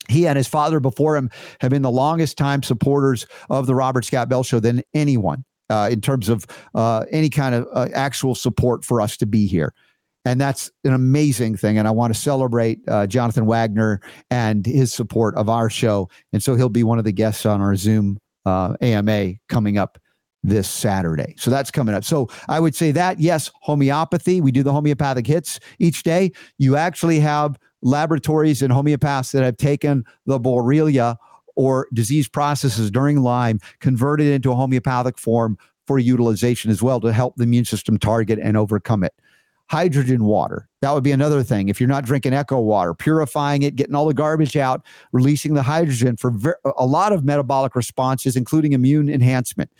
He 0.08 0.28
and 0.28 0.36
his 0.36 0.46
father 0.46 0.78
before 0.78 1.16
him 1.16 1.30
have 1.60 1.72
been 1.72 1.82
the 1.82 1.90
longest 1.90 2.38
time 2.38 2.62
supporters 2.62 3.26
of 3.50 3.66
the 3.66 3.74
robert 3.74 4.04
scott 4.04 4.28
bell 4.28 4.44
show 4.44 4.60
than 4.60 4.82
anyone 4.94 5.44
uh, 5.68 5.88
in 5.90 6.00
terms 6.00 6.28
of 6.28 6.46
uh, 6.74 7.04
any 7.10 7.28
kind 7.28 7.54
of 7.54 7.66
uh, 7.72 7.88
actual 7.92 8.34
support 8.34 8.84
for 8.84 9.00
us 9.00 9.16
to 9.16 9.26
be 9.26 9.46
here 9.46 9.74
and 10.26 10.40
that's 10.40 10.72
an 10.82 10.92
amazing 10.92 11.56
thing. 11.56 11.78
And 11.78 11.86
I 11.86 11.92
want 11.92 12.12
to 12.12 12.18
celebrate 12.18 12.80
uh, 12.88 13.06
Jonathan 13.06 13.46
Wagner 13.46 14.00
and 14.28 14.66
his 14.66 14.92
support 14.92 15.36
of 15.36 15.48
our 15.48 15.70
show. 15.70 16.08
And 16.32 16.42
so 16.42 16.56
he'll 16.56 16.68
be 16.68 16.82
one 16.82 16.98
of 16.98 17.04
the 17.04 17.12
guests 17.12 17.46
on 17.46 17.60
our 17.60 17.76
Zoom 17.76 18.18
uh, 18.44 18.74
AMA 18.80 19.34
coming 19.48 19.78
up 19.78 19.98
this 20.42 20.68
Saturday. 20.68 21.36
So 21.38 21.48
that's 21.52 21.70
coming 21.70 21.94
up. 21.94 22.02
So 22.02 22.28
I 22.48 22.58
would 22.58 22.74
say 22.74 22.90
that, 22.90 23.20
yes, 23.20 23.52
homeopathy. 23.60 24.40
We 24.40 24.50
do 24.50 24.64
the 24.64 24.72
homeopathic 24.72 25.28
hits 25.28 25.60
each 25.78 26.02
day. 26.02 26.32
You 26.58 26.74
actually 26.74 27.20
have 27.20 27.56
laboratories 27.80 28.62
and 28.62 28.72
homeopaths 28.72 29.30
that 29.30 29.44
have 29.44 29.56
taken 29.58 30.04
the 30.26 30.40
Borrelia 30.40 31.18
or 31.54 31.86
disease 31.94 32.28
processes 32.28 32.90
during 32.90 33.22
Lyme, 33.22 33.60
converted 33.78 34.26
into 34.26 34.50
a 34.50 34.56
homeopathic 34.56 35.18
form 35.18 35.56
for 35.86 36.00
utilization 36.00 36.68
as 36.72 36.82
well 36.82 37.00
to 37.00 37.12
help 37.12 37.36
the 37.36 37.44
immune 37.44 37.64
system 37.64 37.96
target 37.96 38.40
and 38.42 38.56
overcome 38.56 39.04
it 39.04 39.14
hydrogen 39.68 40.24
water. 40.24 40.68
That 40.80 40.92
would 40.92 41.02
be 41.02 41.12
another 41.12 41.42
thing. 41.42 41.68
If 41.68 41.80
you're 41.80 41.88
not 41.88 42.04
drinking 42.04 42.32
echo 42.32 42.60
water, 42.60 42.94
purifying 42.94 43.62
it, 43.62 43.76
getting 43.76 43.94
all 43.94 44.06
the 44.06 44.14
garbage 44.14 44.56
out, 44.56 44.84
releasing 45.12 45.54
the 45.54 45.62
hydrogen 45.62 46.16
for 46.16 46.30
ver- 46.30 46.58
a 46.76 46.86
lot 46.86 47.12
of 47.12 47.24
metabolic 47.24 47.74
responses, 47.74 48.36
including 48.36 48.72
immune 48.72 49.08
enhancement. 49.08 49.70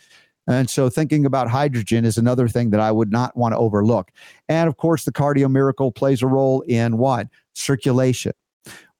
And 0.47 0.69
so 0.69 0.89
thinking 0.89 1.25
about 1.25 1.49
hydrogen 1.49 2.05
is 2.05 2.17
another 2.17 2.47
thing 2.47 2.69
that 2.71 2.79
I 2.79 2.91
would 2.91 3.11
not 3.11 3.35
want 3.35 3.53
to 3.53 3.57
overlook. 3.57 4.11
And 4.47 4.69
of 4.69 4.77
course, 4.77 5.03
the 5.03 5.11
cardio 5.11 5.51
miracle 5.51 5.91
plays 5.91 6.21
a 6.21 6.27
role 6.27 6.61
in 6.61 6.97
what? 6.97 7.27
Circulation. 7.53 8.33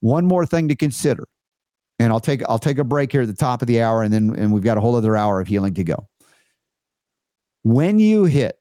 One 0.02 0.26
more 0.26 0.46
thing 0.46 0.68
to 0.68 0.76
consider. 0.76 1.28
And 2.00 2.12
I'll 2.12 2.20
take 2.20 2.44
I'll 2.48 2.60
take 2.60 2.78
a 2.78 2.84
break 2.84 3.12
here 3.12 3.22
at 3.22 3.28
the 3.28 3.34
top 3.34 3.62
of 3.62 3.68
the 3.68 3.82
hour 3.82 4.04
and 4.04 4.14
then 4.14 4.36
and 4.38 4.54
we've 4.54 4.64
got 4.64 4.78
a 4.78 4.82
whole 4.82 4.96
other 4.96 5.16
hour 5.16 5.42
of 5.42 5.48
healing 5.48 5.74
to 5.76 5.84
go. 5.84 6.08
When 7.64 7.98
you 8.00 8.26
hit 8.26 8.60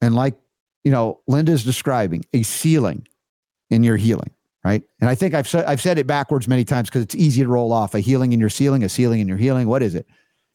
and 0.00 0.14
like 0.14 0.36
you 0.84 0.90
know, 0.90 1.20
Linda's 1.26 1.64
describing 1.64 2.24
a 2.32 2.42
ceiling 2.42 3.06
in 3.70 3.82
your 3.82 3.96
healing, 3.96 4.30
right? 4.64 4.82
And 5.00 5.08
I 5.08 5.14
think 5.14 5.34
I've 5.34 5.48
said 5.48 5.64
I've 5.64 5.80
said 5.80 5.98
it 5.98 6.06
backwards 6.06 6.48
many 6.48 6.64
times 6.64 6.88
because 6.88 7.02
it's 7.02 7.14
easy 7.14 7.42
to 7.42 7.48
roll 7.48 7.72
off 7.72 7.94
a 7.94 8.00
healing 8.00 8.32
in 8.32 8.40
your 8.40 8.50
ceiling, 8.50 8.82
a 8.82 8.88
ceiling 8.88 9.20
in 9.20 9.28
your 9.28 9.38
healing. 9.38 9.68
What 9.68 9.82
is 9.82 9.94
it? 9.94 10.06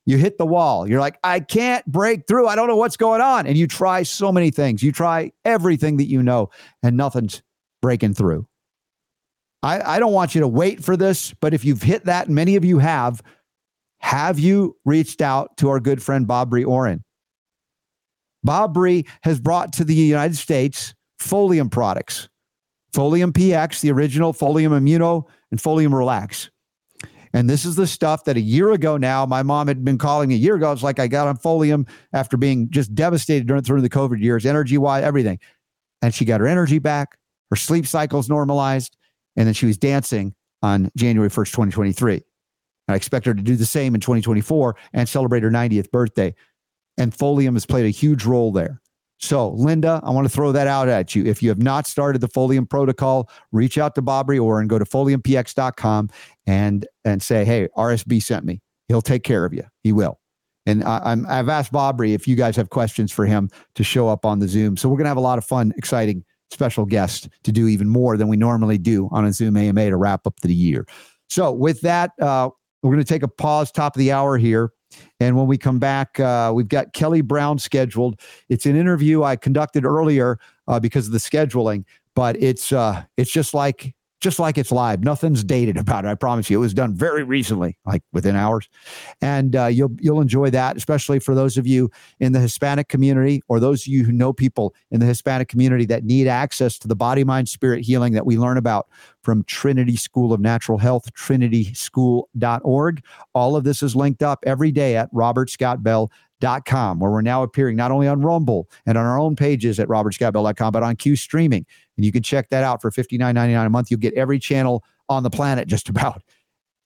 You 0.06 0.18
hit 0.18 0.38
the 0.38 0.46
wall. 0.46 0.88
You're 0.88 1.02
like, 1.02 1.20
I 1.24 1.42
can't 1.42 1.86
break 1.86 2.28
through. 2.28 2.48
I 2.48 2.56
don't 2.56 2.68
know 2.68 2.78
what's 2.78 2.96
going 2.96 3.20
on. 3.20 3.46
And 3.46 3.58
you 3.58 3.68
try 3.68 4.04
so 4.04 4.32
many 4.32 4.52
things. 4.52 4.82
You 4.82 4.94
try 4.94 5.34
everything 5.44 5.98
that 5.98 6.08
you 6.08 6.24
know, 6.24 6.50
and 6.82 6.96
nothing's 6.96 7.42
breaking 7.82 8.14
through. 8.14 8.48
I, 9.64 9.96
I 9.96 10.00
don't 10.00 10.14
want 10.14 10.34
you 10.34 10.42
to 10.42 10.48
wait 10.48 10.82
for 10.82 10.96
this, 10.96 11.34
but 11.42 11.54
if 11.54 11.66
you've 11.66 11.82
hit 11.82 12.06
that, 12.06 12.30
many 12.30 12.56
of 12.56 12.64
you 12.64 12.80
have, 12.80 13.22
have 14.00 14.40
you 14.40 14.78
reached 14.86 15.22
out 15.22 15.58
to 15.58 15.70
our 15.70 15.82
good 15.82 16.02
friend 16.02 16.26
Bob 16.26 16.52
Bree 16.52 16.64
Oren? 16.64 17.04
Bob 18.48 18.74
Bree 18.74 19.06
has 19.24 19.42
brought 19.42 19.74
to 19.74 19.84
the 19.84 19.94
United 19.94 20.38
States 20.38 20.96
Folium 21.22 21.70
products, 21.70 22.30
Folium 22.94 23.34
PX, 23.34 23.82
the 23.82 23.92
original 23.92 24.34
Folium 24.34 24.70
Immuno, 24.70 25.26
and 25.52 25.60
Folium 25.60 25.94
Relax. 25.94 26.50
And 27.34 27.50
this 27.50 27.66
is 27.66 27.76
the 27.76 27.86
stuff 27.86 28.24
that 28.24 28.38
a 28.38 28.42
year 28.42 28.72
ago 28.72 28.96
now, 28.96 29.26
my 29.26 29.44
mom 29.44 29.68
had 29.68 29.84
been 29.84 29.98
calling 29.98 30.32
a 30.32 30.36
year 30.36 30.56
ago. 30.56 30.72
It's 30.72 30.82
like 30.82 30.98
I 30.98 31.08
got 31.08 31.28
on 31.28 31.36
Folium 31.38 31.90
after 32.14 32.38
being 32.38 32.70
just 32.70 32.96
devastated 32.96 33.48
during 33.48 33.64
through 33.64 33.82
the 33.82 33.90
COVID 33.90 34.22
years, 34.22 34.46
energy 34.46 34.78
wise, 34.78 35.04
everything. 35.04 35.40
And 36.02 36.16
she 36.16 36.24
got 36.24 36.40
her 36.40 36.48
energy 36.48 36.80
back, 36.80 37.18
her 37.50 37.58
sleep 37.58 37.86
cycles 37.86 38.30
normalized, 38.30 38.96
and 39.36 39.46
then 39.46 39.56
she 39.56 39.66
was 39.66 39.78
dancing 39.78 40.34
on 40.62 40.90
January 40.96 41.30
1st, 41.30 41.52
2023. 41.52 42.14
And 42.14 42.24
I 42.88 42.96
expect 42.96 43.26
her 43.26 43.34
to 43.34 43.42
do 43.42 43.58
the 43.58 43.66
same 43.66 43.94
in 43.94 44.00
2024 44.00 44.78
and 44.94 45.10
celebrate 45.10 45.44
her 45.44 45.52
90th 45.52 45.92
birthday 45.92 46.34
and 46.98 47.14
Folium 47.14 47.54
has 47.54 47.66
played 47.66 47.86
a 47.86 47.90
huge 47.90 48.26
role 48.26 48.52
there. 48.52 48.82
So, 49.20 49.50
Linda, 49.50 50.00
I 50.04 50.12
want 50.12 50.26
to 50.26 50.34
throw 50.34 50.52
that 50.52 50.68
out 50.68 50.88
at 50.90 51.16
you. 51.16 51.26
If 51.26 51.42
you 51.42 51.50
have 51.50 51.62
not 51.62 51.88
started 51.88 52.22
the 52.22 52.28
Folium 52.28 52.70
protocol, 52.70 53.30
reach 53.52 53.78
out 53.78 53.96
to 53.96 54.02
Bob 54.02 54.30
or 54.30 54.60
and 54.60 54.70
go 54.70 54.78
to 54.78 54.86
foliumpx.com 54.86 56.10
and 56.46 56.88
and 57.04 57.24
say, 57.24 57.44
"Hey, 57.44 57.68
RSB 57.76 58.22
sent 58.22 58.46
me." 58.46 58.62
He'll 58.88 59.02
take 59.02 59.24
care 59.24 59.44
of 59.44 59.54
you. 59.54 59.64
He 59.84 59.92
will. 59.92 60.20
And 60.66 60.84
I, 60.84 61.18
I've 61.28 61.50
asked 61.50 61.72
Bob 61.72 61.98
Bree 61.98 62.14
if 62.14 62.28
you 62.28 62.36
guys 62.36 62.56
have 62.58 62.70
questions 62.70 63.12
for 63.12 63.26
him 63.26 63.50
to 63.76 63.84
show 63.84 64.08
up 64.08 64.26
on 64.26 64.40
the 64.40 64.48
Zoom. 64.48 64.78
So 64.78 64.88
we're 64.88 64.98
gonna 64.98 65.10
have 65.10 65.18
a 65.18 65.22
lot 65.22 65.38
of 65.38 65.46
fun, 65.46 65.74
exciting 65.78 66.24
special 66.52 66.86
guests 66.86 67.28
to 67.44 67.52
do 67.52 67.68
even 67.68 67.90
more 67.90 68.18
than 68.18 68.28
we 68.28 68.38
normally 68.38 68.78
do 68.78 69.10
on 69.12 69.26
a 69.26 69.34
Zoom 69.34 69.58
AMA 69.58 69.90
to 69.90 69.98
wrap 69.98 70.26
up 70.28 70.40
the 70.42 70.54
year. 70.54 70.86
So 71.30 71.52
with 71.52 71.82
that, 71.82 72.12
uh, 72.22 72.50
we're 72.84 72.92
going 72.92 73.04
to 73.04 73.14
take 73.14 73.24
a 73.24 73.28
pause, 73.28 73.72
top 73.72 73.96
of 73.96 74.00
the 74.00 74.12
hour 74.12 74.38
here. 74.38 74.72
And 75.20 75.36
when 75.36 75.48
we 75.48 75.58
come 75.58 75.80
back, 75.80 76.20
uh, 76.20 76.52
we've 76.54 76.68
got 76.68 76.94
Kelly 76.94 77.22
Browne 77.22 77.60
scheduled. 77.60 78.20
It's 78.50 78.66
an 78.66 78.76
interview 78.76 79.24
I 79.24 79.36
conducted 79.36 79.86
earlier 79.86 80.40
uh, 80.68 80.80
because 80.80 81.08
of 81.08 81.14
the 81.14 81.20
scheduling, 81.20 81.86
but 82.16 82.36
it's 82.42 82.72
uh, 82.72 83.04
it's 83.18 83.32
just 83.32 83.54
like 83.54 83.94
just 84.20 84.40
like 84.40 84.58
it's 84.58 84.72
live. 84.72 85.04
Nothing's 85.04 85.44
dated 85.44 85.78
about 85.78 86.06
it. 86.06 86.08
I 86.08 86.16
promise 86.16 86.50
you. 86.50 86.58
It 86.58 86.62
was 86.62 86.74
done 86.74 86.96
very 86.96 87.24
recently, 87.24 87.78
like 87.86 88.04
within 88.14 88.36
hours, 88.36 88.68
and 89.22 89.56
uh, 89.56 89.68
you'll 89.68 89.96
you'll 90.00 90.22
enjoy 90.22 90.50
that, 90.50 90.78
especially 90.78 91.20
for 91.20 91.36
those 91.36 91.58
of 91.58 91.68
you 91.68 91.92
in 92.20 92.32
the 92.32 92.40
Hispanic 92.40 92.88
community 92.88 93.42
or 93.48 93.60
those 93.60 93.84
of 93.84 93.88
you 93.88 94.04
who 94.04 94.12
know 94.12 94.34
people 94.34 94.74
in 94.92 95.00
the 95.00 95.06
Hispanic 95.06 95.48
community 95.48 95.86
that 95.86 96.04
need 96.04 96.28
access 96.28 96.78
to 96.80 96.88
the 96.88 96.96
body, 96.96 97.24
mind, 97.24 97.50
spirit 97.50 97.84
healing 97.84 98.14
that 98.14 98.26
we 98.26 98.38
learn 98.38 98.58
about 98.58 98.88
from 99.22 99.44
Trinity 99.44 99.96
School 99.96 100.34
of 100.34 100.40
Natural 100.40 100.78
Health, 100.78 101.14
trinityschool.org. 101.14 103.04
All 103.34 103.56
of 103.56 103.64
this 103.64 103.84
is 103.84 103.96
linked 103.96 104.24
up 104.24 104.44
every 104.48 104.72
day 104.72 104.96
at 104.96 105.14
robertscottbell.com, 105.14 106.10
where 106.42 107.12
we're 107.12 107.22
now 107.22 107.44
appearing 107.44 107.76
not 107.76 107.92
only 107.92 108.08
on 108.08 108.22
Rumble 108.22 108.70
and 108.86 108.98
on 108.98 109.06
our 109.06 109.20
own 109.20 109.36
pages 109.36 109.80
at 109.80 109.88
robertscottbell.com, 109.88 110.72
but 110.72 110.84
on 110.84 110.96
Q 110.96 111.16
Streaming 111.16 111.66
and 111.98 112.06
you 112.06 112.12
can 112.12 112.24
check 112.24 112.50
that 112.50 112.64
out 112.64 112.82
for 112.82 112.92
$59.99 112.92 113.66
a 113.66 113.70
month. 113.70 113.92
You'll 113.92 114.00
get 114.00 114.14
every 114.14 114.40
channel 114.40 114.84
on 115.10 115.24
the 115.24 115.30
planet 115.30 115.68
just 115.68 115.90
about. 115.90 116.22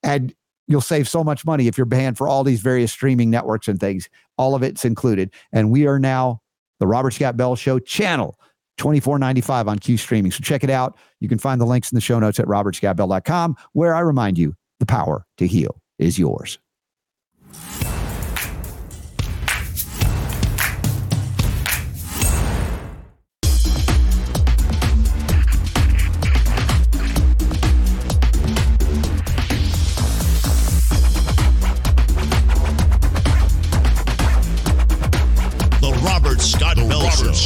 And 0.03 0.33
you'll 0.67 0.81
save 0.81 1.07
so 1.07 1.23
much 1.23 1.45
money 1.45 1.67
if 1.67 1.77
you're 1.77 1.85
banned 1.85 2.17
for 2.17 2.27
all 2.27 2.43
these 2.43 2.61
various 2.61 2.91
streaming 2.91 3.29
networks 3.29 3.67
and 3.67 3.79
things. 3.79 4.09
All 4.37 4.55
of 4.55 4.63
it's 4.63 4.85
included. 4.85 5.31
And 5.51 5.69
we 5.69 5.85
are 5.85 5.99
now 5.99 6.41
the 6.79 6.87
Robert 6.87 7.11
Scott 7.11 7.37
Bell 7.37 7.55
Show 7.55 7.77
channel. 7.77 8.37
24.95 8.77 9.67
on 9.67 9.77
Q 9.77 9.97
streaming. 9.97 10.31
So 10.31 10.39
check 10.41 10.63
it 10.63 10.69
out. 10.71 10.97
You 11.19 11.29
can 11.29 11.37
find 11.37 11.61
the 11.61 11.65
links 11.65 11.91
in 11.91 11.95
the 11.95 12.01
show 12.01 12.17
notes 12.17 12.39
at 12.39 12.47
robertscottbell.com, 12.47 13.55
where 13.73 13.93
I 13.93 13.99
remind 13.99 14.39
you 14.39 14.55
the 14.79 14.87
power 14.87 15.27
to 15.37 15.45
heal 15.45 15.79
is 15.99 16.17
yours. 16.17 16.57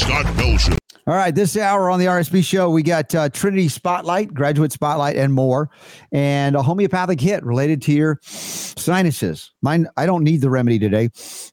Scott 0.06 0.38
Bell 0.38 0.56
Show. 0.56 0.78
All 1.08 1.16
right, 1.16 1.34
this 1.34 1.58
hour 1.58 1.90
on 1.90 1.98
the 1.98 2.06
RSB 2.06 2.44
show, 2.44 2.70
we 2.70 2.84
got 2.84 3.14
uh, 3.16 3.28
Trinity 3.30 3.68
Spotlight, 3.68 4.32
Graduate 4.36 4.72
Spotlight, 4.72 5.16
and 5.16 5.34
more, 5.34 5.72
and 6.12 6.56
a 6.56 6.62
homeopathic 6.62 7.20
hit 7.20 7.44
related 7.44 7.82
to 7.84 7.92
your 7.92 8.20
sinuses. 8.22 9.52
Mine, 9.64 9.88
I 9.98 10.06
don't 10.06 10.24
need 10.24 10.42
the 10.42 10.50
remedy 10.52 10.78
today, 10.78 11.10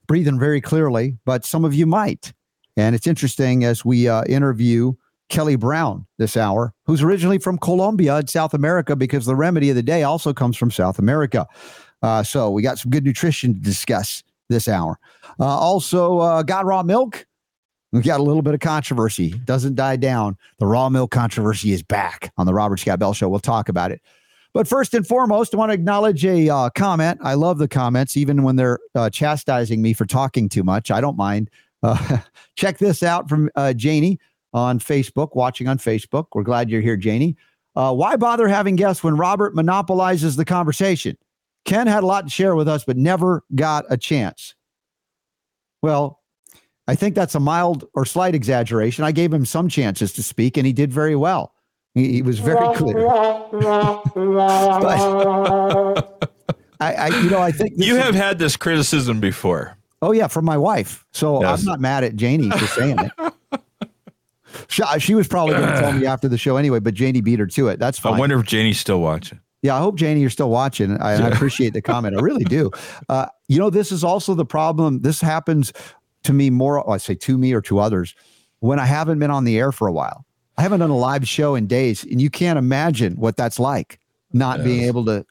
breathing 0.06 0.38
very 0.38 0.60
clearly, 0.60 1.16
but 1.24 1.46
some 1.46 1.64
of 1.64 1.72
you 1.72 1.86
might. 1.86 2.34
And 2.76 2.94
it's 2.94 3.06
interesting 3.06 3.64
as 3.64 3.86
we 3.86 4.06
uh, 4.06 4.22
interview 4.24 4.92
Kelly 5.30 5.56
Browne 5.56 6.06
this 6.18 6.36
hour, 6.36 6.74
who's 6.84 7.02
originally 7.02 7.38
from 7.38 7.56
Colombia 7.56 8.18
in 8.18 8.26
South 8.26 8.52
America, 8.52 8.94
because 8.94 9.24
the 9.24 9.36
remedy 9.36 9.70
of 9.70 9.76
the 9.76 9.82
day 9.82 10.02
also 10.02 10.34
comes 10.34 10.58
from 10.58 10.70
South 10.70 10.98
America. 10.98 11.46
Uh, 12.02 12.22
so 12.22 12.50
we 12.50 12.60
got 12.60 12.78
some 12.78 12.90
good 12.90 13.04
nutrition 13.04 13.54
to 13.54 13.60
discuss 13.60 14.22
this 14.50 14.68
hour. 14.68 14.98
Uh, 15.40 15.44
also, 15.44 16.18
uh, 16.18 16.42
got 16.42 16.66
raw 16.66 16.82
milk. 16.82 17.26
We 17.92 18.00
got 18.00 18.20
a 18.20 18.22
little 18.22 18.42
bit 18.42 18.54
of 18.54 18.60
controversy. 18.60 19.30
Doesn't 19.44 19.74
die 19.74 19.96
down. 19.96 20.38
The 20.58 20.66
raw 20.66 20.88
milk 20.88 21.10
controversy 21.10 21.72
is 21.72 21.82
back 21.82 22.32
on 22.38 22.46
the 22.46 22.54
Robert 22.54 22.78
Scott 22.78 22.98
Bell 22.98 23.12
Show. 23.12 23.28
We'll 23.28 23.40
talk 23.40 23.68
about 23.68 23.92
it. 23.92 24.00
But 24.54 24.66
first 24.66 24.94
and 24.94 25.06
foremost, 25.06 25.54
I 25.54 25.58
want 25.58 25.70
to 25.70 25.74
acknowledge 25.74 26.24
a 26.24 26.48
uh, 26.48 26.70
comment. 26.70 27.18
I 27.22 27.34
love 27.34 27.58
the 27.58 27.68
comments, 27.68 28.16
even 28.16 28.42
when 28.42 28.56
they're 28.56 28.78
uh, 28.94 29.10
chastising 29.10 29.80
me 29.80 29.92
for 29.92 30.06
talking 30.06 30.48
too 30.48 30.62
much. 30.62 30.90
I 30.90 31.00
don't 31.00 31.16
mind. 31.16 31.50
Uh, 31.82 32.18
check 32.56 32.78
this 32.78 33.02
out 33.02 33.28
from 33.28 33.50
uh, 33.56 33.72
Janie 33.74 34.18
on 34.54 34.78
Facebook, 34.78 35.34
watching 35.34 35.68
on 35.68 35.78
Facebook. 35.78 36.26
We're 36.34 36.42
glad 36.42 36.70
you're 36.70 36.82
here, 36.82 36.96
Janie. 36.96 37.36
Uh, 37.74 37.94
why 37.94 38.16
bother 38.16 38.48
having 38.48 38.76
guests 38.76 39.02
when 39.02 39.16
Robert 39.16 39.54
monopolizes 39.54 40.36
the 40.36 40.44
conversation? 40.44 41.16
Ken 41.64 41.86
had 41.86 42.02
a 42.02 42.06
lot 42.06 42.24
to 42.24 42.30
share 42.30 42.54
with 42.54 42.68
us, 42.68 42.84
but 42.84 42.96
never 42.96 43.44
got 43.54 43.84
a 43.88 43.96
chance. 43.96 44.54
Well, 45.80 46.21
I 46.88 46.94
think 46.94 47.14
that's 47.14 47.34
a 47.34 47.40
mild 47.40 47.84
or 47.94 48.04
slight 48.04 48.34
exaggeration. 48.34 49.04
I 49.04 49.12
gave 49.12 49.32
him 49.32 49.44
some 49.46 49.68
chances 49.68 50.12
to 50.14 50.22
speak, 50.22 50.56
and 50.56 50.66
he 50.66 50.72
did 50.72 50.92
very 50.92 51.14
well. 51.16 51.54
He, 51.94 52.12
he 52.14 52.22
was 52.22 52.38
very 52.38 52.74
clear. 52.76 52.94
but 54.82 56.32
I, 56.80 56.94
I, 56.94 57.06
you 57.22 57.30
know, 57.30 57.40
I 57.40 57.52
think 57.52 57.74
You 57.76 57.96
is- 57.96 58.02
have 58.02 58.14
had 58.14 58.38
this 58.38 58.56
criticism 58.56 59.20
before. 59.20 59.76
Oh 60.00 60.10
yeah, 60.12 60.26
from 60.26 60.44
my 60.44 60.56
wife. 60.58 61.04
So 61.12 61.40
Yes. 61.42 61.60
I'm 61.60 61.64
not 61.66 61.80
mad 61.80 62.02
at 62.02 62.16
Janie 62.16 62.50
for 62.50 62.66
saying 62.66 62.98
it. 62.98 63.12
She, 64.68 64.82
she 64.98 65.14
was 65.14 65.26
probably 65.26 65.54
going 65.54 65.66
to 65.66 65.80
tell 65.80 65.92
me 65.92 66.04
after 66.06 66.28
the 66.28 66.36
show 66.36 66.56
anyway, 66.58 66.78
but 66.78 66.92
Janie 66.92 67.22
beat 67.22 67.38
her 67.38 67.46
to 67.46 67.68
it. 67.68 67.78
That's 67.78 67.98
fine. 67.98 68.14
I 68.14 68.18
wonder 68.18 68.38
if 68.38 68.44
Janie's 68.46 68.78
still 68.78 69.00
watching. 69.00 69.40
Yeah, 69.62 69.76
I 69.76 69.78
hope 69.78 69.96
Janie, 69.96 70.20
you're 70.20 70.28
still 70.30 70.50
watching. 70.50 70.98
I, 71.00 71.14
and 71.14 71.24
I 71.24 71.28
appreciate 71.28 71.72
the 71.72 71.80
comment. 71.80 72.16
I 72.18 72.20
really 72.20 72.44
do. 72.44 72.70
Uh, 73.08 73.26
you 73.48 73.58
know, 73.58 73.70
this 73.70 73.90
is 73.92 74.04
also 74.04 74.34
the 74.34 74.44
problem. 74.44 75.00
This 75.00 75.22
happens 75.22 75.72
to 76.24 76.32
me 76.32 76.50
more. 76.50 76.88
I 76.90 76.96
say 76.98 77.14
to 77.14 77.38
me 77.38 77.52
or 77.52 77.60
to 77.62 77.78
others 77.78 78.14
when 78.60 78.78
I 78.78 78.86
haven't 78.86 79.18
been 79.18 79.30
on 79.30 79.44
the 79.44 79.58
air 79.58 79.72
for 79.72 79.86
a 79.88 79.92
while. 79.92 80.24
I 80.58 80.62
haven't 80.62 80.80
done 80.80 80.90
a 80.90 80.96
live 80.96 81.26
show 81.26 81.54
in 81.54 81.66
days, 81.66 82.04
and 82.04 82.20
you 82.20 82.28
can't 82.30 82.58
imagine 82.58 83.14
what 83.16 83.36
that's 83.36 83.58
like. 83.58 83.98
Not 84.34 84.62
being 84.64 84.82
able 84.84 85.04
to 85.06 85.26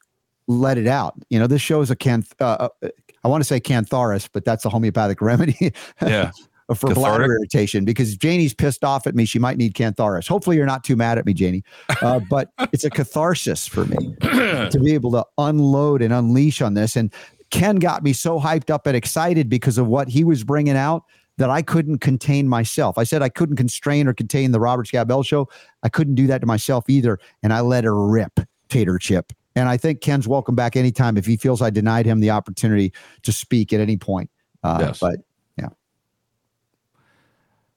let 0.47 0.77
it 0.77 0.87
out. 0.87 1.15
You 1.29 1.39
know, 1.39 1.47
this 1.47 1.61
show 1.61 1.81
is 1.81 1.89
a 1.91 1.95
can. 1.95 2.23
Uh, 2.39 2.69
uh, 2.83 2.89
I 3.23 3.27
want 3.27 3.41
to 3.41 3.47
say 3.47 3.59
cantharis, 3.59 4.27
but 4.31 4.45
that's 4.45 4.65
a 4.65 4.69
homeopathic 4.69 5.21
remedy 5.21 5.73
Yeah. 6.01 6.31
for 6.67 6.87
Cathartic? 6.87 6.95
bladder 6.95 7.23
irritation 7.35 7.83
because 7.85 8.15
Janie's 8.15 8.53
pissed 8.53 8.83
off 8.83 9.05
at 9.05 9.13
me. 9.13 9.25
She 9.25 9.39
might 9.39 9.57
need 9.57 9.73
cantharis. 9.75 10.27
Hopefully, 10.27 10.55
you're 10.55 10.65
not 10.65 10.83
too 10.83 10.95
mad 10.95 11.17
at 11.17 11.25
me, 11.25 11.33
Janie. 11.33 11.63
Uh, 12.01 12.19
but 12.29 12.49
it's 12.71 12.83
a 12.83 12.89
catharsis 12.89 13.67
for 13.67 13.85
me 13.85 14.15
to 14.21 14.79
be 14.83 14.93
able 14.93 15.11
to 15.11 15.25
unload 15.37 16.01
and 16.01 16.13
unleash 16.13 16.61
on 16.61 16.73
this. 16.73 16.95
And 16.95 17.13
Ken 17.51 17.75
got 17.75 18.03
me 18.03 18.13
so 18.13 18.39
hyped 18.39 18.69
up 18.69 18.87
and 18.87 18.95
excited 18.95 19.49
because 19.49 19.77
of 19.77 19.87
what 19.87 20.07
he 20.07 20.23
was 20.23 20.43
bringing 20.43 20.77
out 20.77 21.03
that 21.37 21.49
I 21.49 21.61
couldn't 21.61 21.99
contain 21.99 22.47
myself. 22.47 22.97
I 22.97 23.03
said 23.03 23.21
I 23.21 23.29
couldn't 23.29 23.55
constrain 23.57 24.07
or 24.07 24.13
contain 24.13 24.51
the 24.51 24.59
Robert 24.59 24.87
Scott 24.87 25.07
Bell 25.07 25.23
show. 25.23 25.49
I 25.83 25.89
couldn't 25.89 26.15
do 26.15 26.27
that 26.27 26.41
to 26.41 26.47
myself 26.47 26.89
either. 26.89 27.19
And 27.43 27.53
I 27.53 27.61
let 27.61 27.83
her 27.83 27.95
rip, 28.07 28.39
Tater 28.69 28.97
Chip. 28.97 29.33
And 29.55 29.67
I 29.67 29.75
think 29.77 30.01
Ken's 30.01 30.27
welcome 30.27 30.55
back 30.55 30.75
anytime 30.75 31.17
if 31.17 31.25
he 31.25 31.35
feels 31.35 31.61
I 31.61 31.69
denied 31.69 32.05
him 32.05 32.19
the 32.19 32.29
opportunity 32.29 32.93
to 33.23 33.31
speak 33.31 33.73
at 33.73 33.79
any 33.79 33.97
point. 33.97 34.29
Uh, 34.63 34.77
Yes. 34.81 34.99
But 34.99 35.19
yeah. 35.57 35.69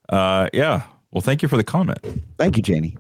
Uh, 0.09 0.49
yeah. 0.53 0.83
Well, 1.11 1.23
thank 1.23 1.43
you 1.43 1.49
for 1.49 1.57
the 1.57 1.65
comment. 1.65 1.99
thank 2.39 2.57
you, 2.57 2.63
Janie. 2.63 2.97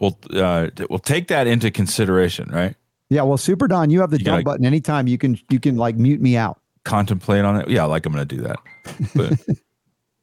We'll 0.00 0.18
uh, 0.32 0.68
we'll 0.90 0.98
take 0.98 1.28
that 1.28 1.46
into 1.46 1.70
consideration, 1.70 2.50
right? 2.50 2.76
Yeah, 3.10 3.22
well, 3.22 3.36
Super 3.36 3.68
Don, 3.68 3.90
you 3.90 4.00
have 4.00 4.10
the 4.10 4.18
You 4.18 4.24
gotta- 4.24 4.42
button 4.44 4.64
anytime. 4.66 5.06
You 5.06 5.18
can 5.18 5.38
you 5.50 5.60
can 5.60 5.76
like 5.76 5.96
mute 5.96 6.20
me 6.20 6.36
out. 6.36 6.60
Contemplate 6.84 7.44
on 7.44 7.56
it. 7.56 7.68
Yeah, 7.68 7.84
like 7.84 8.04
I'm 8.06 8.12
going 8.12 8.26
to 8.26 8.36
do 8.36 8.42
that. 8.42 8.58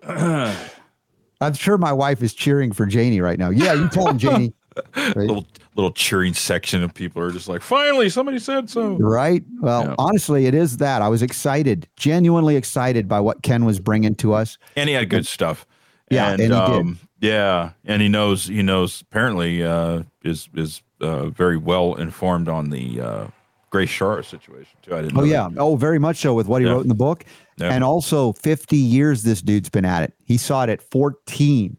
But 0.03 0.07
I'm 1.41 1.53
sure 1.53 1.77
my 1.77 1.91
wife 1.93 2.21
is 2.21 2.33
cheering 2.33 2.71
for 2.71 2.85
Janie 2.85 3.21
right 3.21 3.39
now. 3.39 3.49
Yeah, 3.49 3.73
you 3.73 3.89
tell 3.89 4.07
him, 4.09 4.17
Janie. 4.17 4.53
Right? 4.95 5.15
little 5.17 5.45
little 5.75 5.91
cheering 5.91 6.33
section 6.33 6.81
of 6.83 6.93
people 6.93 7.21
are 7.21 7.31
just 7.31 7.49
like, 7.49 7.61
finally, 7.61 8.09
somebody 8.09 8.39
said 8.39 8.69
so. 8.69 8.93
Right. 8.97 9.43
Well, 9.59 9.83
Yeah. 9.85 9.95
honestly, 9.97 10.45
it 10.45 10.53
is 10.53 10.77
that. 10.77 11.01
I 11.01 11.09
was 11.09 11.21
excited, 11.21 11.87
genuinely 11.97 12.55
excited 12.55 13.07
by 13.07 13.19
what 13.19 13.41
Ken 13.43 13.65
was 13.65 13.79
bringing 13.79 14.15
to 14.15 14.33
us. 14.33 14.57
And 14.75 14.87
he 14.89 14.95
had 14.95 15.09
good 15.09 15.25
stuff. 15.27 15.65
Yeah, 16.09 16.31
and 16.33 16.41
he 16.41 16.47
did. 16.47 16.97
Yeah, 17.21 17.71
and 17.85 18.01
he 18.01 18.07
knows. 18.09 18.47
He 18.47 18.61
knows. 18.63 19.01
Apparently, 19.01 19.63
uh, 19.63 20.03
is 20.23 20.47
is 20.55 20.81
uh, 21.01 21.29
very 21.29 21.57
well 21.57 21.95
informed 21.95 22.47
on 22.49 22.69
the 22.69 23.01
uh, 23.01 23.27
Grace 23.69 23.89
Schara 23.89 24.23
situation 24.25 24.77
too. 24.81 24.95
I 24.95 25.01
didn't. 25.01 25.17
Oh 25.17 25.21
know 25.21 25.25
yeah. 25.25 25.49
that. 25.49 25.59
Oh, 25.59 25.75
very 25.75 25.99
much 25.99 26.17
so 26.17 26.33
with 26.33 26.47
what 26.47 26.61
he 26.61 26.67
Yeah. 26.67 26.73
wrote 26.73 26.81
in 26.83 26.89
the 26.89 26.95
book. 26.95 27.25
Yeah. 27.57 27.73
And 27.73 27.83
also 27.83 28.33
50 28.33 28.75
years 28.77 29.23
this 29.23 29.41
dude's 29.41 29.69
been 29.69 29.85
at 29.85 30.03
it. 30.03 30.13
He 30.25 30.37
saw 30.37 30.63
it 30.63 30.69
at 30.69 30.81
14. 30.91 31.77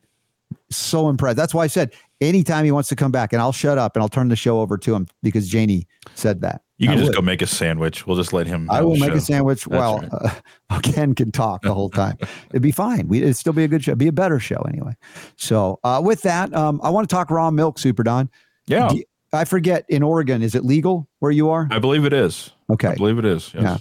So 0.70 1.08
impressed. 1.08 1.36
That's 1.36 1.54
why 1.54 1.64
I 1.64 1.66
said 1.66 1.92
anytime 2.20 2.64
he 2.64 2.70
wants 2.72 2.88
to 2.90 2.96
come 2.96 3.10
back, 3.10 3.32
and 3.32 3.42
I'll 3.42 3.52
shut 3.52 3.78
up 3.78 3.94
and 3.96 4.02
I'll 4.02 4.08
turn 4.08 4.28
the 4.28 4.36
show 4.36 4.60
over 4.60 4.78
to 4.78 4.94
him 4.94 5.06
because 5.22 5.48
Janie 5.48 5.86
said 6.14 6.40
that. 6.42 6.62
You 6.78 6.88
can 6.88 6.96
I 6.96 7.00
just 7.00 7.08
would. 7.10 7.16
go 7.16 7.22
make 7.22 7.42
a 7.42 7.46
sandwich. 7.46 8.06
We'll 8.06 8.16
just 8.16 8.32
let 8.32 8.46
him. 8.46 8.68
I 8.70 8.80
will 8.82 8.96
make 8.96 9.10
show. 9.10 9.16
a 9.16 9.20
sandwich. 9.20 9.64
That's 9.64 9.78
well, 9.78 9.98
right. 10.00 10.42
uh, 10.70 10.80
Ken 10.82 11.14
can 11.14 11.30
talk 11.30 11.62
the 11.62 11.72
whole 11.74 11.90
time. 11.90 12.16
It'd 12.50 12.62
be 12.62 12.72
fine. 12.72 13.06
We, 13.08 13.22
it'd 13.22 13.36
still 13.36 13.52
be 13.52 13.64
a 13.64 13.68
good 13.68 13.84
show. 13.84 13.94
Be 13.94 14.08
a 14.08 14.12
better 14.12 14.40
show 14.40 14.56
anyway. 14.68 14.94
So 15.36 15.78
uh, 15.84 16.00
with 16.04 16.22
that, 16.22 16.52
um, 16.54 16.80
I 16.82 16.90
want 16.90 17.08
to 17.08 17.14
talk 17.14 17.30
raw 17.30 17.50
milk, 17.50 17.78
Super 17.78 18.02
Don. 18.02 18.28
Yeah, 18.66 18.88
Do- 18.88 19.02
I 19.32 19.44
forget 19.44 19.84
in 19.88 20.02
Oregon, 20.02 20.42
is 20.42 20.54
it 20.54 20.64
legal 20.64 21.08
where 21.20 21.30
you 21.30 21.50
are? 21.50 21.68
I 21.70 21.78
believe 21.78 22.04
it 22.04 22.12
is. 22.12 22.50
Okay. 22.70 22.88
I 22.88 22.94
believe 22.96 23.18
it 23.18 23.24
is. 23.24 23.52
Yes. 23.54 23.62
Yeah. 23.62 23.76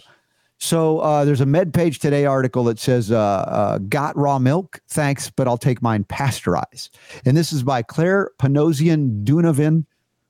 So 0.60 1.00
uh, 1.00 1.26
there's 1.26 1.42
a 1.42 1.46
MedPage 1.46 1.98
Today 1.98 2.26
article 2.26 2.64
that 2.66 2.78
says, 2.78 3.12
uh, 3.12 3.18
uh, 3.18 3.78
"Got 3.80 4.16
raw 4.16 4.38
milk? 4.38 4.80
Thanks, 4.90 5.30
but 5.30 5.48
I'll 5.48 5.58
take 5.58 5.82
mine 5.82 6.04
pasteurized." 6.04 6.96
And 7.26 7.36
this 7.36 7.52
is 7.52 7.64
by 7.64 7.82
Claire 7.82 8.30
Panosian 8.38 9.24
Dunovan 9.24 9.86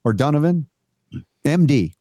or 0.06 0.14
Donovan, 0.14 0.68
MD. 1.44 1.96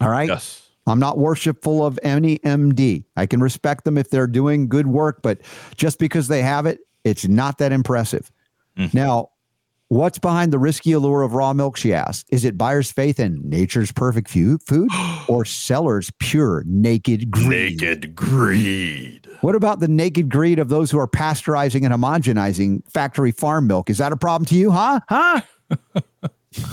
All 0.00 0.08
right. 0.08 0.28
Yes. 0.28 0.62
I'm 0.86 1.00
not 1.00 1.18
worshipful 1.18 1.84
of 1.84 1.98
any 2.04 2.38
MD. 2.38 3.04
I 3.16 3.26
can 3.26 3.40
respect 3.40 3.84
them 3.84 3.98
if 3.98 4.08
they're 4.10 4.28
doing 4.28 4.68
good 4.68 4.86
work, 4.86 5.20
but 5.20 5.40
just 5.76 5.98
because 5.98 6.28
they 6.28 6.42
have 6.42 6.64
it, 6.64 6.78
it's 7.02 7.26
not 7.26 7.58
that 7.58 7.72
impressive. 7.72 8.30
Mhm. 8.78 8.94
Now, 8.94 9.30
what's 9.88 10.18
behind 10.18 10.52
the 10.52 10.58
risky 10.58 10.92
allure 10.92 11.22
of 11.22 11.34
raw 11.34 11.52
milk? 11.52 11.76
She 11.76 11.92
asked. 11.92 12.26
Is 12.30 12.44
it 12.44 12.58
buyer's 12.58 12.90
faith 12.90 13.20
in 13.20 13.40
nature's 13.48 13.92
perfect 13.92 14.28
food 14.28 14.60
or 15.28 15.44
seller's 15.44 16.10
pure 16.18 16.64
naked 16.66 17.30
greed? 17.30 17.80
Naked 17.80 18.14
greed. 18.14 19.28
What 19.40 19.54
about 19.54 19.80
the 19.80 19.88
naked 19.88 20.28
greed 20.28 20.58
of 20.58 20.68
those 20.68 20.90
who 20.90 20.98
are 20.98 21.08
pasteurizing 21.08 21.84
and 21.84 21.94
homogenizing 21.94 22.88
factory 22.90 23.30
farm 23.30 23.66
milk? 23.66 23.90
Is 23.90 23.98
that 23.98 24.12
a 24.12 24.16
problem 24.16 24.46
to 24.46 24.54
you? 24.54 24.70
Huh? 24.70 25.00
Huh? 25.08 25.40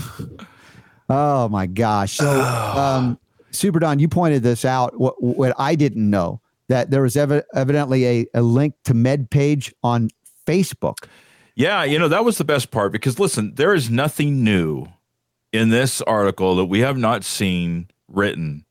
oh 1.10 1.50
my 1.50 1.68
gosh. 1.68 2.14
So, 2.14 2.42
um, 2.42 3.20
Super 3.52 3.80
Don, 3.80 4.00
you 4.00 4.08
pointed 4.08 4.44
this 4.44 4.66
out. 4.66 4.98
What, 5.00 5.22
what 5.22 5.54
I 5.58 5.76
didn't 5.76 6.10
know 6.10 6.42
that 6.70 6.90
there 6.90 7.02
was 7.02 7.16
evi- 7.16 7.44
evidently 7.54 8.06
a, 8.06 8.26
a 8.34 8.42
link 8.42 8.74
to 8.86 8.94
MedPage 8.94 9.74
on 9.84 10.10
Facebook. 10.48 11.06
Yeah, 11.56 11.84
you 11.84 12.00
know, 12.00 12.08
that 12.08 12.26
was 12.26 12.38
the 12.38 12.46
best 12.46 12.72
part 12.72 12.92
because 12.92 13.20
listen, 13.20 13.56
there 13.56 13.74
is 13.74 13.90
nothing 13.90 14.44
new 14.44 14.88
in 15.52 15.70
this 15.70 16.02
article 16.02 16.56
that 16.56 16.66
we 16.66 16.80
have 16.80 16.98
not 16.98 17.24
seen 17.24 17.90
written 18.08 18.66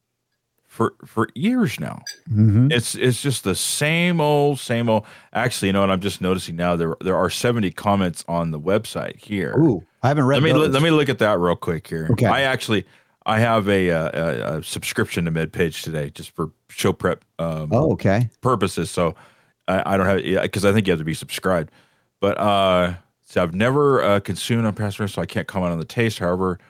for 0.66 0.94
for 1.04 1.28
years 1.34 1.78
now. 1.78 2.02
Mm-hmm. 2.30 2.72
It's 2.72 2.94
it's 2.94 3.22
just 3.22 3.44
the 3.44 3.54
same 3.54 4.20
old, 4.20 4.58
same 4.58 4.88
old. 4.88 5.04
Actually, 5.32 5.68
you 5.68 5.72
know 5.74 5.80
what? 5.80 5.90
I'm 5.90 6.00
just 6.00 6.20
noticing 6.20 6.56
now 6.56 6.76
there 6.76 6.96
there 7.00 7.16
are 7.16 7.30
70 7.30 7.70
comments 7.72 8.24
on 8.26 8.50
the 8.50 8.58
website 8.58 9.22
here. 9.22 9.54
Ooh, 9.58 9.84
I 10.02 10.08
haven't 10.08 10.24
read 10.24 10.36
let 10.36 10.42
me 10.42 10.52
those. 10.52 10.70
let 10.70 10.82
me 10.82 10.90
look 10.90 11.08
at 11.08 11.18
that 11.18 11.38
real 11.38 11.56
quick 11.56 11.86
here. 11.86 12.08
Okay. 12.12 12.26
I 12.26 12.42
actually 12.42 12.86
I 13.26 13.38
have 13.38 13.68
a, 13.68 13.90
uh, 13.90 14.10
a, 14.12 14.58
a 14.58 14.62
subscription 14.64 15.26
to 15.26 15.30
MedPage 15.30 15.82
today 15.82 16.10
just 16.10 16.30
for 16.30 16.50
show 16.70 16.92
prep 16.92 17.24
um, 17.38 17.68
oh, 17.70 17.92
okay. 17.92 18.30
purposes. 18.40 18.90
So 18.90 19.14
I, 19.68 19.94
I 19.94 19.96
don't 19.96 20.06
have 20.06 20.24
yeah 20.24 20.42
because 20.42 20.64
I 20.64 20.72
think 20.72 20.86
you 20.86 20.92
have 20.92 21.00
to 21.00 21.04
be 21.04 21.14
subscribed. 21.14 21.70
But 22.22 22.38
uh, 22.38 22.94
so 23.24 23.42
I've 23.42 23.52
never 23.52 24.00
uh, 24.00 24.20
consumed 24.20 24.64
unpasteurized, 24.64 25.14
so 25.14 25.22
I 25.22 25.26
can't 25.26 25.48
comment 25.48 25.72
on 25.72 25.80
the 25.80 25.84
taste. 25.84 26.20
However, 26.20 26.60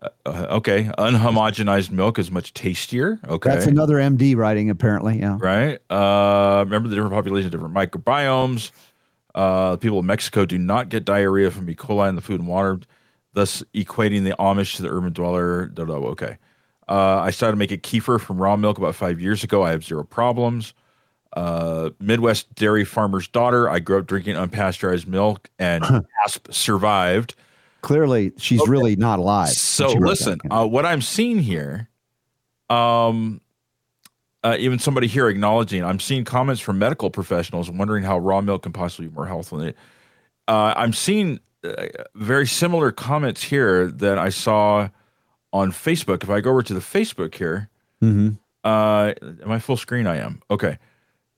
uh, 0.00 0.10
uh, 0.24 0.46
okay, 0.50 0.84
unhomogenized 0.96 1.90
milk 1.90 2.20
is 2.20 2.30
much 2.30 2.54
tastier. 2.54 3.18
Okay, 3.26 3.50
That's 3.50 3.66
another 3.66 3.96
MD 3.96 4.36
writing, 4.36 4.70
apparently. 4.70 5.18
Yeah. 5.18 5.38
right. 5.40 5.80
Uh, 5.90 6.62
remember 6.64 6.88
the 6.88 6.94
different 6.94 7.14
populations, 7.14 7.50
different 7.50 7.74
microbiomes. 7.74 8.70
Uh, 9.34 9.74
people 9.76 9.98
in 9.98 10.06
Mexico 10.06 10.46
do 10.46 10.56
not 10.56 10.88
get 10.88 11.04
diarrhea 11.04 11.50
from 11.50 11.68
E. 11.68 11.74
coli 11.74 12.08
in 12.08 12.14
the 12.14 12.22
food 12.22 12.38
and 12.38 12.48
water, 12.48 12.78
thus 13.32 13.64
equating 13.74 14.22
the 14.22 14.36
Amish 14.38 14.76
to 14.76 14.82
the 14.82 14.88
urban 14.88 15.12
dweller. 15.12 15.72
Okay. 15.76 16.38
Uh, 16.88 17.18
I 17.18 17.32
started 17.32 17.56
making 17.56 17.80
kefir 17.80 18.20
from 18.20 18.40
raw 18.40 18.54
milk 18.54 18.78
about 18.78 18.94
five 18.94 19.20
years 19.20 19.42
ago. 19.42 19.64
I 19.64 19.70
have 19.72 19.84
zero 19.84 20.04
problems. 20.04 20.74
Uh, 21.34 21.90
Midwest 21.98 22.54
dairy 22.54 22.84
farmer's 22.84 23.26
daughter. 23.28 23.68
I 23.70 23.78
grew 23.78 23.98
up 23.98 24.06
drinking 24.06 24.36
unpasteurized 24.36 25.06
milk, 25.06 25.48
and 25.58 25.84
ASP 26.24 26.52
survived. 26.52 27.34
Clearly, 27.80 28.32
she's 28.36 28.66
really 28.68 28.96
not 28.96 29.18
alive. 29.18 29.48
So 29.48 29.86
when 29.86 29.92
she 29.94 29.98
wrote 29.98 30.08
listen, 30.10 30.40
uh, 30.50 30.66
what 30.66 30.84
I'm 30.86 31.00
seeing 31.02 31.38
here, 31.38 31.88
Um, 32.70 33.40
uh, 34.44 34.56
even 34.58 34.78
somebody 34.78 35.06
here 35.06 35.28
acknowledging, 35.28 35.84
I'm 35.84 36.00
seeing 36.00 36.24
comments 36.24 36.60
from 36.60 36.78
medical 36.78 37.10
professionals 37.10 37.70
wondering 37.70 38.02
how 38.04 38.18
raw 38.18 38.40
milk 38.40 38.62
can 38.64 38.72
possibly 38.72 39.06
be 39.08 39.14
more 39.14 39.26
healthful. 39.26 39.60
Uh, 40.48 40.74
I'm 40.76 40.92
seeing 40.92 41.38
uh, 41.64 41.86
very 42.14 42.46
similar 42.46 42.90
comments 42.92 43.42
here 43.44 43.86
that 43.88 44.18
I 44.18 44.30
saw 44.30 44.88
on 45.52 45.70
Facebook. 45.72 46.22
If 46.24 46.30
I 46.30 46.40
go 46.40 46.50
over 46.50 46.62
to 46.62 46.74
the 46.74 46.80
Facebook 46.80 47.34
here, 47.34 47.68
Mm-hmm. 48.02 48.30
uh, 48.64 49.12
am 49.44 49.50
I 49.52 49.58
full 49.60 49.76
screen? 49.76 50.06
I 50.08 50.16
am. 50.18 50.40
Okay. 50.50 50.78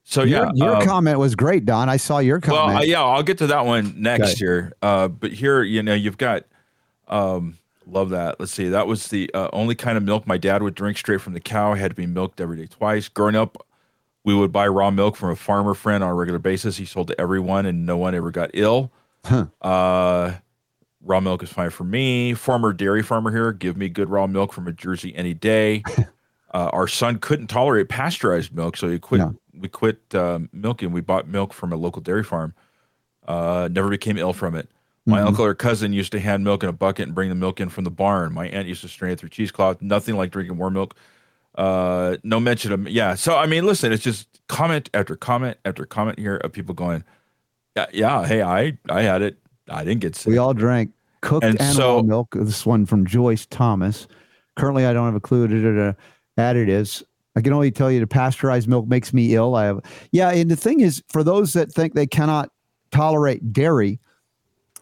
So 0.07 0.23
Your, 0.23 0.43
yeah, 0.43 0.51
your 0.53 0.75
um, 0.77 0.85
comment 0.85 1.17
was 1.17 1.35
great, 1.35 1.65
Don. 1.65 1.89
I 1.89 1.97
saw 1.97 2.19
your 2.19 2.39
comment. 2.39 2.67
well, 2.67 2.77
uh, 2.77 2.81
yeah, 2.83 3.03
I'll 3.03 3.23
get 3.23 3.39
to 3.39 3.47
that 3.47 3.65
one 3.65 3.95
next 3.97 4.33
Okay. 4.33 4.35
here. 4.37 4.73
Uh, 4.83 5.07
but 5.07 5.33
here, 5.33 5.63
you 5.63 5.81
know, 5.81 5.95
you've 5.95 6.19
got, 6.19 6.43
um, 7.07 7.57
love 7.87 8.11
that. 8.11 8.39
Let's 8.39 8.51
see, 8.51 8.69
that 8.69 8.85
was 8.85 9.07
the 9.07 9.31
uh, 9.33 9.49
only 9.51 9.73
kind 9.73 9.97
of 9.97 10.03
milk 10.03 10.27
my 10.27 10.37
dad 10.37 10.61
would 10.61 10.75
drink 10.75 10.99
straight 10.99 11.21
from 11.21 11.33
the 11.33 11.39
cow. 11.39 11.73
Had 11.73 11.89
to 11.89 11.95
be 11.95 12.05
milked 12.05 12.39
every 12.39 12.55
day 12.55 12.67
twice. 12.67 13.09
Growing 13.09 13.35
up, 13.35 13.65
we 14.23 14.35
would 14.35 14.51
buy 14.51 14.67
raw 14.67 14.91
milk 14.91 15.15
from 15.15 15.31
a 15.31 15.35
farmer 15.35 15.73
friend 15.73 16.03
on 16.03 16.11
a 16.11 16.13
regular 16.13 16.39
basis. 16.39 16.77
He 16.77 16.85
sold 16.85 17.07
to 17.07 17.19
everyone, 17.19 17.65
and 17.65 17.85
no 17.87 17.97
one 17.97 18.13
ever 18.13 18.29
got 18.29 18.51
ill. 18.53 18.91
Huh. 19.25 19.47
Uh, 19.59 20.33
raw 21.01 21.19
milk 21.19 21.41
is 21.41 21.49
fine 21.49 21.71
for 21.71 21.83
me. 21.83 22.35
Former 22.35 22.73
dairy 22.73 23.01
farmer 23.01 23.31
here, 23.31 23.51
give 23.51 23.75
me 23.75 23.89
good 23.89 24.09
raw 24.09 24.27
milk 24.27 24.53
from 24.53 24.67
a 24.67 24.71
Jersey 24.71 25.15
any 25.15 25.33
day. 25.33 25.83
uh, 26.53 26.69
our 26.73 26.87
son 26.87 27.17
couldn't 27.17 27.47
tolerate 27.47 27.89
pasteurized 27.89 28.53
milk, 28.53 28.77
so 28.77 28.87
he 28.87 28.99
quit. 28.99 29.21
Yeah. 29.21 29.31
We 29.59 29.67
quit 29.69 29.99
um, 30.15 30.49
milking. 30.53 30.91
We 30.91 31.01
bought 31.01 31.27
milk 31.27 31.53
from 31.53 31.71
a 31.71 31.75
local 31.75 32.01
dairy 32.01 32.23
farm. 32.23 32.53
Uh, 33.27 33.67
never 33.71 33.89
became 33.89 34.17
ill 34.17 34.33
from 34.33 34.55
it. 34.55 34.69
My 35.07 35.19
Mhm. 35.19 35.27
uncle 35.27 35.45
or 35.45 35.53
cousin 35.53 35.93
used 35.93 36.11
to 36.13 36.19
hand 36.19 36.43
milk 36.43 36.63
in 36.63 36.69
a 36.69 36.73
bucket 36.73 37.05
and 37.07 37.13
bring 37.15 37.29
the 37.29 37.35
milk 37.35 37.59
in 37.61 37.69
from 37.69 37.83
the 37.83 37.91
barn. 37.91 38.33
My 38.33 38.47
aunt 38.47 38.67
used 38.67 38.81
to 38.81 38.87
strain 38.87 39.11
it 39.13 39.19
through 39.19 39.29
cheesecloth. 39.29 39.81
Nothing 39.81 40.15
like 40.17 40.31
drinking 40.31 40.57
warm 40.57 40.73
milk. 40.73 40.95
Uh, 41.55 42.17
no 42.23 42.39
mention 42.39 42.71
of 42.71 42.89
yeah. 42.89 43.15
So 43.15 43.37
I 43.37 43.45
mean, 43.45 43.65
listen, 43.65 43.91
it's 43.91 44.03
just 44.03 44.27
comment 44.47 44.89
after 44.93 45.15
comment 45.15 45.57
after 45.63 45.85
comment 45.85 46.19
here 46.19 46.35
of 46.37 46.51
people 46.51 46.73
going, 46.75 47.03
yeah, 47.75 47.85
yeah. 47.93 48.25
Hey, 48.25 48.41
I 48.41 48.77
I 48.89 49.03
had 49.03 49.21
it. 49.21 49.37
I 49.69 49.83
didn't 49.83 50.01
get 50.01 50.15
sick. 50.15 50.31
We 50.31 50.37
all 50.37 50.53
drank 50.53 50.91
cooked 51.21 51.45
And 51.45 51.59
animal 51.61 51.99
so- 51.99 52.03
milk. 52.03 52.35
This 52.37 52.65
one 52.65 52.85
from 52.85 53.05
Joyce 53.05 53.45
Thomas. 53.45 54.07
Currently, 54.55 54.85
I 54.85 54.93
don't 54.93 55.05
have 55.05 55.15
included 55.15 55.63
it 55.65 55.77
uh, 55.79 55.93
additives. 56.39 57.03
I 57.35 57.41
can 57.41 57.53
only 57.53 57.71
tell 57.71 57.91
you 57.91 57.99
the 57.99 58.07
pasteurized 58.07 58.67
milk 58.67 58.87
makes 58.87 59.13
me 59.13 59.35
ill. 59.35 59.55
I 59.55 59.65
have, 59.65 59.81
yeah. 60.11 60.31
And 60.31 60.49
the 60.49 60.55
thing 60.55 60.79
is, 60.79 61.03
for 61.09 61.23
those 61.23 61.53
that 61.53 61.71
think 61.71 61.93
they 61.93 62.07
cannot 62.07 62.49
tolerate 62.91 63.51
dairy, 63.51 63.99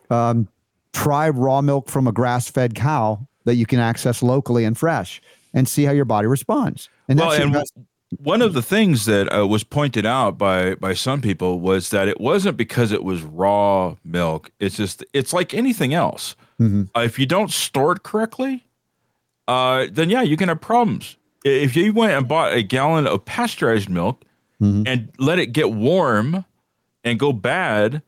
um, 0.09 0.47
try 0.93 1.29
raw 1.29 1.61
milk 1.61 1.89
from 1.89 2.07
a 2.07 2.11
grass-fed 2.11 2.75
cow 2.75 3.27
that 3.45 3.55
you 3.55 3.65
can 3.65 3.79
access 3.79 4.21
locally 4.21 4.65
and 4.65 4.77
fresh, 4.77 5.21
and 5.53 5.67
see 5.67 5.83
how 5.83 5.91
your 5.91 6.05
body 6.05 6.27
responds. 6.27 6.89
And 7.07 7.19
that's 7.19 7.37
your 7.37 7.45
and 7.45 7.53
best- 7.53 7.73
one 8.19 8.41
of 8.43 8.53
the 8.53 8.61
things 8.61 9.05
that 9.05 9.27
uh, 9.35 9.47
was 9.47 9.63
pointed 9.63 10.05
out 10.05 10.37
by 10.37 10.75
by 10.75 10.93
some 10.93 11.21
people 11.21 11.59
was 11.59 11.89
that 11.89 12.07
it 12.07 12.21
wasn't 12.21 12.57
because 12.57 12.91
it 12.91 13.03
was 13.03 13.23
raw 13.23 13.95
milk. 14.05 14.51
It's 14.59 14.77
just 14.77 15.03
it's 15.13 15.33
like 15.33 15.53
anything 15.53 15.93
else. 15.93 16.35
Mhm. 16.61 16.89
Uh, 16.95 17.01
if 17.01 17.17
you 17.17 17.25
don't 17.25 17.49
store 17.51 17.93
it 17.93 18.03
correctly, 18.03 18.67
uh, 19.47 19.87
then 19.91 20.11
yeah, 20.11 20.21
you 20.21 20.37
can 20.37 20.49
have 20.49 20.61
problems. 20.61 21.17
If 21.43 21.75
you 21.75 21.93
went 21.93 22.13
and 22.13 22.27
bought 22.27 22.53
a 22.53 22.61
gallon 22.63 23.05
of 23.07 23.25
pasteurized 23.25 23.89
milk 23.89 24.23
Mhm. 24.61 24.87
and 24.87 25.09
let 25.17 25.39
it 25.39 25.47
get 25.47 25.71
warm 25.71 26.45
and 27.03 27.19
go 27.19 27.33
bad, 27.33 28.01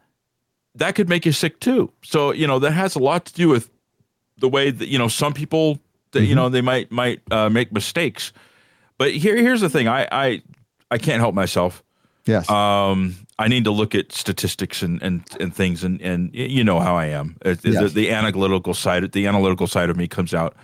that 0.75 0.95
could 0.95 1.09
make 1.09 1.25
you 1.25 1.31
sick 1.31 1.59
too. 1.59 1.91
So 2.03 2.31
you 2.31 2.47
know 2.47 2.59
that 2.59 2.71
has 2.71 2.95
a 2.95 2.99
lot 2.99 3.25
to 3.25 3.33
do 3.33 3.49
with 3.49 3.69
the 4.37 4.47
way 4.49 4.71
that 4.71 4.87
you 4.87 4.97
know 4.97 5.07
some 5.09 5.33
people 5.33 5.79
that 6.11 6.23
you 6.25 6.35
know 6.35 6.49
they 6.49 6.61
might 6.61 6.91
might 6.91 7.21
uh, 7.31 7.49
make 7.49 7.71
mistakes. 7.71 8.31
But 8.97 9.11
here 9.13 9.35
here's 9.35 9.61
the 9.61 9.69
thing. 9.69 9.87
I 9.87 10.07
I 10.11 10.41
I 10.91 10.97
can't 10.97 11.19
help 11.19 11.35
myself. 11.35 11.83
yes, 12.25 12.49
Um, 12.49 13.15
I 13.37 13.47
need 13.49 13.65
to 13.65 13.71
look 13.71 13.93
at 13.95 14.11
statistics 14.13 14.81
and 14.81 15.01
and, 15.03 15.23
and 15.39 15.53
things, 15.53 15.83
and 15.83 16.01
and 16.01 16.33
you 16.33 16.63
know 16.63 16.79
how 16.79 16.95
I 16.95 17.07
am. 17.07 17.35
The, 17.43 17.57
Yes. 17.63 17.93
the 17.93 18.11
analytical 18.11 18.73
side, 18.73 19.11
the 19.11 19.27
analytical 19.27 19.67
side 19.67 19.89
of 19.89 19.97
me 19.97 20.07
comes 20.07 20.33
out 20.33 20.55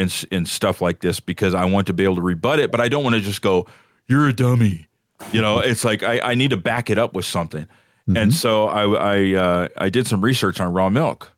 in 0.00 0.06
s- 0.06 0.24
in 0.30 0.46
stuff 0.46 0.80
like 0.80 1.00
this 1.00 1.20
because 1.20 1.54
I 1.54 1.64
want 1.66 1.86
to 1.88 1.92
be 1.92 2.04
able 2.04 2.16
to 2.16 2.22
rebut 2.22 2.58
it, 2.58 2.70
but 2.72 2.80
I 2.80 2.88
don't 2.88 3.04
want 3.04 3.14
to 3.16 3.20
just 3.20 3.42
go, 3.42 3.66
"You're 4.08 4.28
a 4.28 4.32
dummy." 4.32 4.86
You 5.32 5.40
know, 5.42 5.58
it's 5.60 5.84
like 5.84 6.02
I, 6.02 6.18
I 6.30 6.34
need 6.34 6.50
to 6.50 6.56
back 6.56 6.88
it 6.90 6.98
up 6.98 7.12
with 7.14 7.24
something. 7.26 7.66
And 8.16 8.34
so 8.34 8.66
I 8.66 8.82
I 9.14 9.34
uh, 9.34 9.68
I 9.76 9.88
did 9.88 10.06
some 10.08 10.20
research 10.20 10.58
on 10.58 10.72
raw 10.72 10.88
milk, 10.90 11.30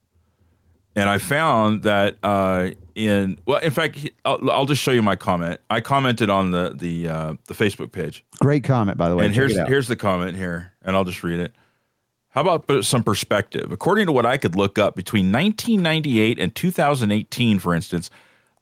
and 0.97 1.07
I 1.11 1.19
found 1.19 1.83
that 1.83 2.17
uh, 2.23 2.71
in 2.95 3.39
well, 3.45 3.59
in 3.59 3.73
fact, 3.73 4.09
I'll, 4.25 4.51
I'll 4.51 4.65
just 4.65 4.81
show 4.81 4.93
you 4.93 5.03
my 5.03 5.17
comment. 5.17 5.61
I 5.69 5.83
commented 5.83 6.31
on 6.31 6.51
the 6.53 6.73
the 6.75 7.09
uh, 7.09 7.35
the 7.47 7.55
Facebook 7.55 7.93
page. 7.93 8.25
great 8.41 8.65
comment 8.65 8.97
by 8.97 9.11
the 9.11 9.17
way. 9.17 9.27
And 9.27 9.35
Check 9.35 9.51
here's 9.51 9.69
here's 9.69 9.89
the 9.89 9.97
comment 9.97 10.37
here, 10.37 10.73
and 10.83 10.97
I'll 10.97 11.05
just 11.05 11.23
read 11.23 11.41
it. 11.41 11.53
How 12.31 12.41
about 12.41 12.85
some 12.87 13.03
perspective? 13.05 13.71
According 13.71 14.07
to 14.07 14.13
what 14.13 14.25
I 14.25 14.39
could 14.39 14.57
look 14.57 14.79
up, 14.79 14.97
between 14.97 15.31
1998 15.31 16.39
and 16.39 16.55
2018, 16.55 17.59
for 17.59 17.75
instance, 17.75 18.09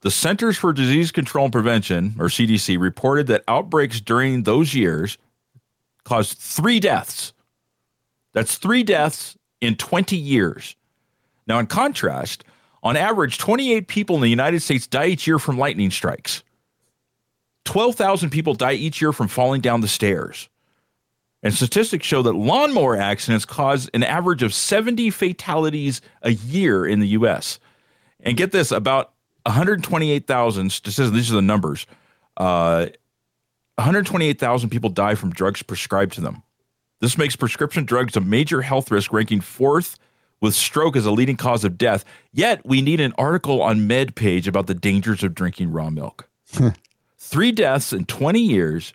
the 0.03 0.11
Centers 0.11 0.57
for 0.57 0.73
Disease 0.73 1.13
Control 1.13 1.45
and 1.45 1.53
Prevention, 1.53 2.15
or 2.19 2.27
CDC, 2.27 2.79
reported 2.81 3.27
that 3.27 3.45
outbreaks 3.47 4.01
during 4.01 4.45
those 4.45 4.75
years 4.75 5.19
caused 6.05 6.39
three 6.39 6.81
deaths. 6.81 7.33
That's 8.33 8.57
three 8.57 8.83
deaths 8.83 9.37
in 9.61 9.77
20 9.77 10.17
years. 10.17 10.77
Now, 11.47 11.59
in 11.59 11.67
contrast, 11.67 12.45
on 12.83 12.97
average, 12.97 13.39
28 13.39 13.89
people 13.89 14.17
in 14.17 14.23
the 14.23 14.31
United 14.31 14.63
States 14.63 14.87
die 14.87 15.07
each 15.07 15.27
year 15.27 15.39
from 15.39 15.59
lightning 15.59 15.91
strikes. 15.91 16.43
12,000 17.65 18.31
people 18.31 18.55
die 18.55 18.73
each 18.73 19.03
year 19.03 19.13
from 19.13 19.29
falling 19.29 19.61
down 19.61 19.83
the 19.83 19.89
stairs. 19.89 20.49
And 21.43 21.55
statistics 21.55 22.07
show 22.07 22.23
that 22.23 22.35
lawnmower 22.35 22.97
accidents 22.97 23.45
cause 23.45 23.89
an 23.93 24.03
average 24.03 24.43
of 24.43 24.55
70 24.55 25.11
fatalities 25.11 26.01
a 26.23 26.31
year 26.31 26.87
in 26.87 27.01
the 27.01 27.09
US. 27.09 27.59
And 28.21 28.37
get 28.37 28.53
this 28.53 28.71
about 28.71 29.13
128,000 29.51 30.71
statistics, 30.73 31.11
these 31.11 31.31
are 31.31 31.37
the 31.37 31.43
numbers. 31.43 31.87
Uh, 32.37 32.87
128,000 33.77 34.71
people 34.71 34.91
die 34.91 35.15
from 35.15 35.31
drugs 35.31 35.63
prescribed 35.63 36.13
to 36.15 36.21
them. 36.21 36.43
This 37.01 37.17
makes 37.17 37.35
prescription 37.37 37.85
drugs 37.85 38.17
a 38.17 38.21
major 38.21 38.63
health 38.63 38.91
risk, 38.91 39.13
ranking 39.13 39.41
fourth 39.41 39.99
with 40.41 40.55
stroke 40.55 40.97
as 40.97 41.07
a 41.07 41.11
leading 41.11 41.37
cause 41.37 41.65
of 41.65 41.79
death. 41.79 42.05
Yet 42.33 42.65
we 42.65 42.83
need 42.83 43.01
an 43.01 43.13
article 43.19 43.63
on 43.63 43.89
MedPage 43.89 44.47
about 44.47 44.67
the 44.67 44.75
dangers 44.75 45.23
of 45.23 45.35
drinking 45.35 45.73
raw 45.73 45.91
milk. 45.91 46.29
Three 47.19 47.53
deaths 47.53 47.93
in 47.93 48.05
20 48.07 48.41
years. 48.41 48.93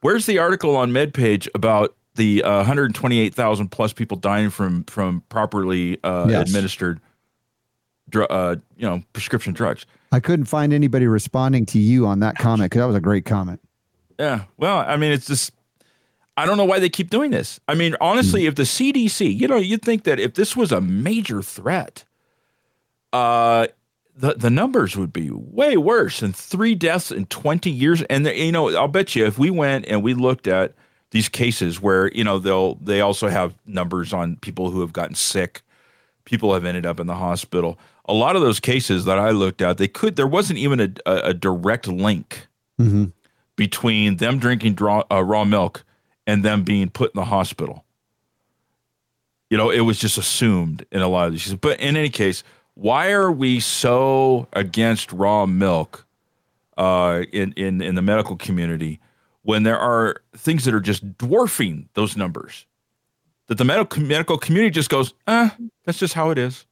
Where's 0.00 0.26
the 0.26 0.38
article 0.38 0.76
on 0.76 0.90
MedPage 0.90 1.48
about 1.54 1.94
the 2.16 2.42
uh, 2.42 2.56
128,000 2.58 3.68
plus 3.68 3.92
people 3.94 4.16
dying 4.18 4.50
from 4.50 4.84
from 4.84 5.22
properly 5.30 5.98
uh, 6.04 6.26
Yes. 6.28 6.48
administered, 6.48 7.00
uh, 8.14 8.56
you 8.76 8.88
know, 8.88 9.02
prescription 9.12 9.52
drugs? 9.52 9.86
I 10.12 10.20
couldn't 10.20 10.44
find 10.44 10.72
anybody 10.72 11.06
responding 11.06 11.66
to 11.66 11.78
you 11.78 12.06
on 12.06 12.20
that 12.20 12.36
comment 12.36 12.70
because 12.70 12.80
that 12.80 12.86
was 12.86 12.96
a 12.96 13.00
great 13.00 13.24
comment. 13.24 13.60
Yeah. 14.18 14.44
Well, 14.58 14.78
I 14.78 14.96
mean, 14.96 15.10
it's 15.10 15.26
just, 15.26 15.52
I 16.36 16.46
don't 16.46 16.56
know 16.56 16.64
why 16.64 16.78
they 16.78 16.90
keep 16.90 17.10
doing 17.10 17.30
this. 17.30 17.58
I 17.66 17.74
mean, 17.74 17.96
honestly, 18.00 18.46
if 18.46 18.54
the 18.54 18.62
CDC, 18.64 19.38
you 19.38 19.48
know, 19.48 19.56
you'd 19.56 19.82
think 19.82 20.04
that 20.04 20.20
if 20.20 20.34
this 20.34 20.54
was 20.54 20.70
a 20.70 20.80
major 20.80 21.42
threat, 21.42 22.04
uh, 23.12 23.68
the, 24.14 24.34
the 24.34 24.50
numbers 24.50 24.96
would 24.96 25.12
be 25.12 25.30
way 25.30 25.76
worse 25.76 26.20
than 26.20 26.32
three 26.32 26.74
deaths 26.74 27.10
in 27.10 27.26
20 27.26 27.70
years. 27.70 28.02
And, 28.02 28.26
the, 28.26 28.36
you 28.36 28.52
know, 28.52 28.74
I'll 28.76 28.88
bet 28.88 29.16
you 29.16 29.26
if 29.26 29.38
we 29.38 29.50
went 29.50 29.86
and 29.86 30.02
we 30.02 30.14
looked 30.14 30.46
at 30.46 30.74
these 31.10 31.28
cases 31.28 31.80
where, 31.80 32.10
you 32.12 32.24
know, 32.24 32.38
they'll, 32.38 32.74
they 32.76 33.00
also 33.00 33.28
have 33.28 33.54
numbers 33.66 34.12
on 34.12 34.36
people 34.36 34.70
who 34.70 34.80
have 34.82 34.92
gotten 34.92 35.14
sick, 35.14 35.62
people 36.24 36.54
have 36.54 36.64
ended 36.64 36.86
up 36.86 37.00
in 37.00 37.06
the 37.06 37.14
hospital. 37.14 37.78
A 38.06 38.12
lot 38.12 38.34
of 38.34 38.42
those 38.42 38.58
cases 38.60 39.04
that 39.04 39.18
I 39.18 39.30
looked 39.30 39.62
at, 39.62 39.78
they 39.78 39.88
could, 39.88 40.16
there 40.16 40.26
wasn't 40.26 40.58
even 40.58 40.80
a, 40.80 40.90
a, 41.06 41.16
a 41.30 41.34
direct 41.34 41.86
link 41.86 42.48
Mm-hmm. 42.80 43.04
between 43.54 44.16
them 44.16 44.38
drinking 44.38 44.74
draw, 44.74 45.04
uh, 45.10 45.22
raw 45.22 45.44
milk 45.44 45.84
and 46.26 46.44
them 46.44 46.64
being 46.64 46.88
put 46.88 47.14
in 47.14 47.20
the 47.20 47.26
hospital. 47.26 47.84
You 49.50 49.58
know, 49.58 49.70
it 49.70 49.80
was 49.80 49.98
just 49.98 50.18
assumed 50.18 50.84
in 50.90 51.02
a 51.02 51.06
lot 51.06 51.26
of 51.26 51.32
these. 51.32 51.54
But 51.54 51.78
in 51.78 51.96
any 51.96 52.08
case, 52.08 52.42
why 52.74 53.12
are 53.12 53.30
we 53.30 53.60
so 53.60 54.48
against 54.54 55.12
raw 55.12 55.46
milk 55.46 56.06
uh, 56.76 57.22
in, 57.32 57.52
in, 57.52 57.82
in 57.82 57.94
the 57.94 58.02
medical 58.02 58.36
community 58.36 58.98
when 59.42 59.62
there 59.62 59.78
are 59.78 60.22
things 60.34 60.64
that 60.64 60.74
are 60.74 60.80
just 60.80 61.18
dwarfing 61.18 61.88
those 61.94 62.16
numbers? 62.16 62.66
That 63.52 63.58
the 63.58 63.64
medical 63.66 64.02
medical 64.02 64.38
community 64.38 64.70
just 64.70 64.88
goes, 64.88 65.12
eh, 65.26 65.50
that's 65.84 65.98
just 65.98 66.14
how 66.14 66.30
it 66.30 66.38
is. 66.38 66.64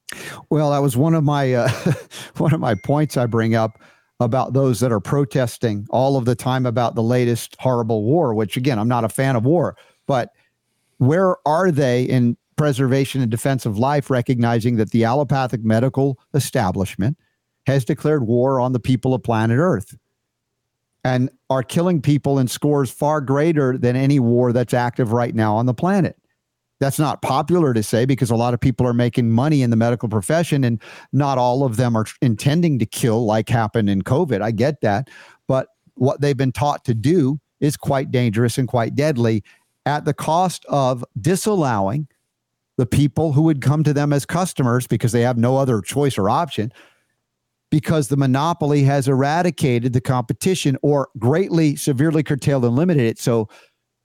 Well, 0.48 0.70
that 0.70 0.78
was 0.78 0.97
one 0.97 1.12
of 1.12 1.23
my 1.23 1.52
uh, 1.52 1.69
one 2.39 2.55
of 2.55 2.61
my 2.61 2.74
points 2.74 3.19
I 3.19 3.27
bring 3.27 3.55
up 3.55 3.78
about 4.19 4.55
those 4.55 4.81
that 4.81 4.90
are 4.90 4.98
protesting 4.98 5.86
all 5.90 6.16
of 6.16 6.24
the 6.24 6.35
time 6.35 6.65
about 6.65 6.94
the 6.94 7.02
latest 7.02 7.55
horrible 7.59 8.02
war. 8.02 8.32
Which 8.32 8.57
again, 8.57 8.78
I'm 8.78 8.89
not 8.89 9.05
a 9.05 9.11
fan 9.11 9.36
of 9.36 9.44
war, 9.44 9.77
but 10.07 10.31
where 10.97 11.36
are 11.47 11.70
they 11.70 12.05
in 12.05 12.39
preservation 12.57 13.20
and 13.20 13.31
defense 13.31 13.66
of 13.66 13.77
life, 13.77 14.09
recognizing 14.09 14.77
that 14.77 14.90
the 14.90 15.05
allopathic 15.05 15.62
medical 15.62 16.19
establishment 16.32 17.19
has 17.66 17.85
declared 17.85 18.27
war 18.27 18.59
on 18.59 18.73
the 18.73 18.81
people 18.81 19.12
of 19.12 19.23
planet 19.23 19.59
Earth? 19.59 19.94
and 21.05 21.31
are 21.51 21.62
killing 21.62 22.01
people 22.01 22.39
in 22.39 22.47
scores 22.47 22.90
far 22.90 23.20
greater 23.20 23.77
than 23.77 23.97
any 23.97 24.19
war 24.19 24.52
that's 24.52 24.74
active 24.74 25.12
right 25.12 25.35
now 25.35 25.57
on 25.57 25.65
the 25.66 25.73
planet. 25.73 26.16
That's 26.81 26.98
not 26.98 27.20
popular 27.20 27.74
to 27.74 27.82
say 27.82 28.07
because 28.07 28.31
a 28.31 28.36
lot 28.36 28.55
of 28.55 28.61
people 28.61 28.86
are 28.86 28.94
making 28.94 29.31
money 29.31 29.62
in 29.62 29.70
the 29.70 29.77
medical 29.77 30.09
profession 30.09 30.65
and 30.65 30.82
not 31.12 31.36
all 31.36 31.62
of 31.65 31.77
them 31.77 31.94
are 31.94 32.07
intending 32.23 32.78
to 32.78 32.86
kill 32.86 33.27
like 33.27 33.48
happened 33.51 33.90
in 33.90 34.02
COVID. 34.02 34.40
I 34.40 34.51
get 34.51 34.81
that. 34.81 35.09
But 35.47 35.69
what 35.94 36.23
they've 36.23 36.36
been 36.36 36.52
taught 36.52 36.85
to 36.86 36.94
do 36.94 37.39
is 37.61 37.77
quite 37.77 38.11
dangerous 38.11 38.57
and 38.57 38.66
quite 38.66 38.94
deadly 38.94 39.44
at 39.85 40.07
the 40.07 40.15
cost 40.15 40.65
of 40.69 41.05
disallowing 41.20 42.09
the 42.78 42.86
people 42.86 43.32
who 43.32 43.43
would 43.43 43.61
come 43.61 43.85
to 43.85 43.93
them 43.93 44.12
as 44.12 44.24
customers 44.24 44.86
because 44.86 45.12
they 45.12 45.20
have 45.20 45.36
no 45.36 45.59
other 45.59 45.82
choice 45.82 46.16
or 46.16 46.31
option 46.31 46.73
because 47.70 48.09
the 48.09 48.16
monopoly 48.16 48.82
has 48.82 49.07
eradicated 49.07 49.93
the 49.93 50.01
competition 50.01 50.77
or 50.82 51.09
greatly 51.19 51.77
severely 51.77 52.23
curtailed 52.23 52.65
and 52.65 52.74
limited 52.74 53.05
it 53.05 53.19
so 53.19 53.48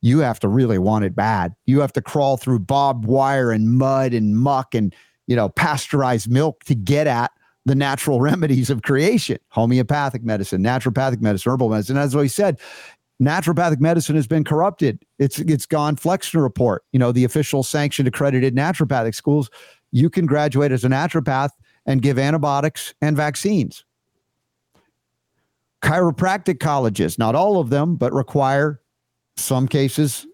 you 0.06 0.20
have 0.20 0.40
to 0.40 0.48
really 0.48 0.78
want 0.78 1.04
it 1.04 1.16
bad 1.16 1.56
you 1.66 1.80
have 1.80 1.94
to 1.94 2.02
crawl 2.02 2.38
through 2.38 2.60
barbed 2.60 3.06
wire 3.06 3.52
and 3.52 3.78
mud 3.78 4.14
and 4.14 4.38
muck 4.38 4.76
and 4.76 4.94
you 5.28 5.36
know 5.36 5.50
pasteurized 5.50 6.30
milk 6.30 6.64
to 6.64 6.76
get 6.76 7.08
at 7.08 7.32
the 7.66 7.76
natural 7.76 8.22
remedies 8.32 8.70
of 8.70 8.84
creation 8.84 9.38
homeopathic 9.50 10.24
medicine 10.24 10.64
naturopathic 10.64 11.22
medicine 11.22 11.52
herbal 11.52 11.70
medicine 11.70 11.98
as 11.98 12.16
we 12.16 12.28
said 12.28 12.60
naturopathic 13.22 13.80
medicine 13.80 14.16
has 14.16 14.28
been 14.28 14.44
corrupted. 14.44 15.04
It's 15.20 15.40
it's 15.40 15.66
gone 15.66 15.96
Flexner 15.96 16.42
report, 16.42 16.84
you 16.92 17.00
know, 17.00 17.12
the 17.12 17.24
official 17.24 17.64
sanctioned 17.64 18.08
accredited 18.08 18.56
naturopathic 18.56 19.16
schools. 19.16 19.50
You 19.92 20.10
can 20.10 20.26
graduate 20.26 20.72
as 20.72 20.84
a 20.84 20.90
naturopath 20.90 21.52
and 21.86 22.02
give 22.02 22.20
antibiotics 22.20 22.94
and 23.02 23.16
vaccines. 23.16 23.86
Chiropractic 25.82 26.60
colleges, 26.60 27.18
not 27.18 27.36
all 27.36 27.60
of 27.60 27.70
them, 27.70 27.96
but 27.96 28.12
require 28.12 28.82
some 29.38 29.68
cases 29.68 30.26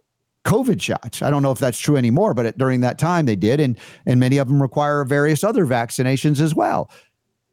COVID 0.45 0.81
shots. 0.81 1.21
I 1.21 1.29
don't 1.29 1.43
know 1.43 1.51
if 1.51 1.59
that's 1.59 1.79
true 1.79 1.97
anymore, 1.97 2.33
but 2.33 2.57
during 2.57 2.81
that 2.81 2.97
time 2.97 3.25
they 3.25 3.35
did, 3.35 3.59
and 3.59 3.77
and 4.05 4.19
many 4.19 4.37
of 4.37 4.47
them 4.47 4.61
require 4.61 5.03
various 5.05 5.43
other 5.43 5.65
vaccinations 5.65 6.39
as 6.39 6.55
well. 6.55 6.89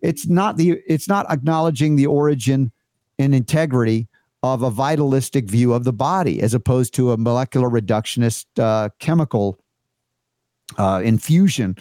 It's 0.01 0.27
not 0.27 0.57
the 0.57 0.81
it's 0.87 1.09
not 1.09 1.31
acknowledging 1.31 1.97
the 1.97 2.07
origin 2.07 2.73
and 3.19 3.35
integrity 3.35 4.09
of 4.43 4.63
a 4.63 4.71
vitalistic 4.71 5.51
view 5.51 5.73
of 5.73 5.85
the 5.85 5.93
body 5.93 6.41
as 6.41 6.55
opposed 6.55 6.95
to 6.95 7.13
a 7.13 7.17
molecular 7.17 7.69
reductionist 7.69 8.47
uh, 8.59 8.89
chemical 9.01 9.59
uh, 10.79 11.03
infusion 11.05 11.77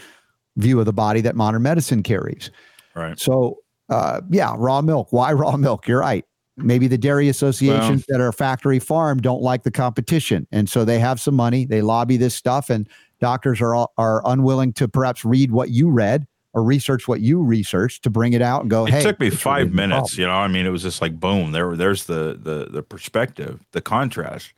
view 0.58 0.80
of 0.80 0.86
the 0.86 0.94
body 0.94 1.22
that 1.22 1.36
modern 1.36 1.62
medicine 1.62 2.02
carries. 2.02 2.50
Right. 2.96 3.20
So, 3.20 3.60
uh, 3.90 4.22
yeah, 4.32 4.56
raw 4.58 4.82
milk. 4.82 5.10
Why 5.12 5.34
raw 5.34 5.56
milk? 5.56 5.88
You're 5.88 6.00
right. 6.00 6.26
Maybe 6.58 6.88
the 6.88 6.98
dairy 6.98 7.30
associations 7.30 8.06
that 8.08 8.20
are 8.20 8.32
factory 8.32 8.80
farm 8.80 9.22
don't 9.22 9.42
like 9.42 9.64
the 9.64 9.72
competition, 9.72 10.48
and 10.52 10.68
so 10.70 10.84
they 10.84 11.00
have 11.00 11.20
some 11.20 11.36
money. 11.36 11.66
They 11.66 11.82
lobby 11.82 12.18
this 12.18 12.34
stuff, 12.34 12.70
and 12.70 12.90
doctors 13.20 13.62
are 13.62 13.88
are 13.98 14.22
unwilling 14.26 14.74
to 14.74 14.88
perhaps 14.88 15.24
read 15.24 15.52
what 15.52 15.70
you 15.70 15.90
read 15.90 16.26
or 16.54 16.64
research 16.64 17.08
what 17.08 17.22
you 17.22 17.44
researched 17.44 18.02
to 18.04 18.10
bring 18.10 18.34
it 18.34 18.42
out 18.42 18.62
and 18.62 18.70
go. 18.72 18.88
It 18.88 18.94
hey, 18.94 19.04
took 19.04 19.20
me 19.20 19.30
five 19.30 19.72
minutes. 19.72 20.18
You 20.18 20.26
know, 20.26 20.34
I 20.34 20.48
mean, 20.48 20.66
it 20.66 20.70
was 20.70 20.82
just 20.82 21.02
like 21.02 21.20
boom. 21.20 21.52
There, 21.52 21.76
there's 21.76 22.06
the 22.06 22.40
the 22.42 22.68
the 22.72 22.82
perspective, 22.82 23.60
the 23.72 23.82
contrast. 23.82 24.54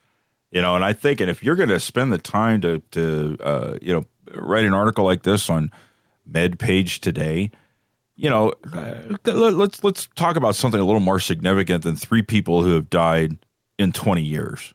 You 0.51 0.61
know, 0.61 0.75
and 0.75 0.83
I 0.83 0.93
think, 0.93 1.19
and 1.19 1.29
if 1.29 1.43
you're 1.43 1.57
going 1.57 1.69
to 1.69 1.79
spend 1.79 2.13
the 2.13 2.17
time 2.17 2.61
to 2.61 2.81
to 2.91 3.37
uh, 3.43 3.77
you 3.81 3.93
know 3.93 4.05
write 4.33 4.63
an 4.63 4.73
article 4.73 5.03
like 5.03 5.23
this 5.23 5.49
on 5.49 5.71
MedPage 6.31 6.99
today, 6.99 7.51
you 8.19 8.29
know, 8.29 8.53
uh, 8.73 8.95
let's 9.31 9.81
let's 9.81 10.09
talk 10.15 10.35
about 10.35 10.53
something 10.53 10.79
a 10.79 10.83
little 10.83 10.99
more 10.99 11.21
significant 11.21 11.85
than 11.85 11.95
three 11.95 12.21
people 12.21 12.63
who 12.63 12.73
have 12.73 12.89
died 12.89 13.37
in 13.77 13.93
20 13.93 14.21
years. 14.21 14.73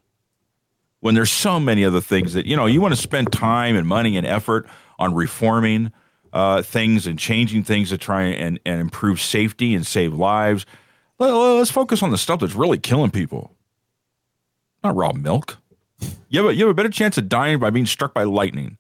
When 1.00 1.14
there's 1.14 1.30
so 1.30 1.60
many 1.60 1.84
other 1.84 2.00
things 2.00 2.32
that 2.32 2.46
you 2.46 2.56
know, 2.56 2.64
you 2.64 2.80
want 2.80 2.94
to 2.94 3.00
spend 3.00 3.32
time 3.32 3.76
and 3.76 3.86
money 3.86 4.16
and 4.16 4.26
effort 4.26 4.66
on 4.98 5.12
reforming 5.12 5.92
uh, 6.32 6.62
things 6.62 7.06
and 7.06 7.18
changing 7.18 7.64
things 7.64 7.90
to 7.90 7.98
try 7.98 8.22
and, 8.22 8.58
and 8.64 8.80
improve 8.80 9.20
safety 9.20 9.74
and 9.74 9.86
save 9.86 10.14
lives. 10.14 10.64
Let's 11.18 11.70
focus 11.70 12.02
on 12.02 12.10
the 12.10 12.18
stuff 12.18 12.40
that's 12.40 12.54
really 12.54 12.78
killing 12.78 13.10
people. 13.10 13.54
Not 14.82 14.96
raw 14.96 15.12
milk. 15.12 15.58
You 16.30 16.40
have 16.40 16.50
a, 16.50 16.54
you 16.54 16.64
have 16.64 16.70
a 16.70 16.74
better 16.74 16.88
chance 16.88 17.18
of 17.18 17.28
dying 17.28 17.58
by 17.58 17.68
being 17.68 17.86
struck 17.86 18.14
by 18.14 18.24
lightning 18.24 18.78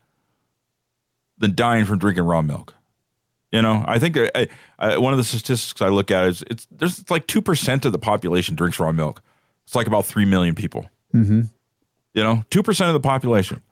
than 1.36 1.54
dying 1.54 1.84
from 1.84 1.98
drinking 1.98 2.24
raw 2.24 2.40
milk. 2.40 2.73
You 3.54 3.62
know, 3.62 3.84
I 3.86 4.00
think 4.00 4.18
I, 4.18 4.48
I, 4.80 4.98
one 4.98 5.12
of 5.12 5.16
the 5.16 5.22
statistics 5.22 5.80
I 5.80 5.86
look 5.86 6.10
at 6.10 6.26
is 6.26 6.42
it's 6.50 6.66
there's 6.72 6.98
it's 6.98 7.08
like 7.08 7.28
two 7.28 7.40
percent 7.40 7.84
of 7.84 7.92
the 7.92 8.00
population 8.00 8.56
drinks 8.56 8.80
raw 8.80 8.90
milk. 8.90 9.22
It's 9.64 9.76
like 9.76 9.86
about 9.86 10.06
three 10.06 10.24
million 10.24 10.56
people. 10.56 10.90
Mm-hmm. 11.14 11.42
You 12.14 12.22
know, 12.24 12.44
two 12.50 12.64
percent 12.64 12.88
of 12.88 12.94
the 12.94 13.06
population. 13.08 13.62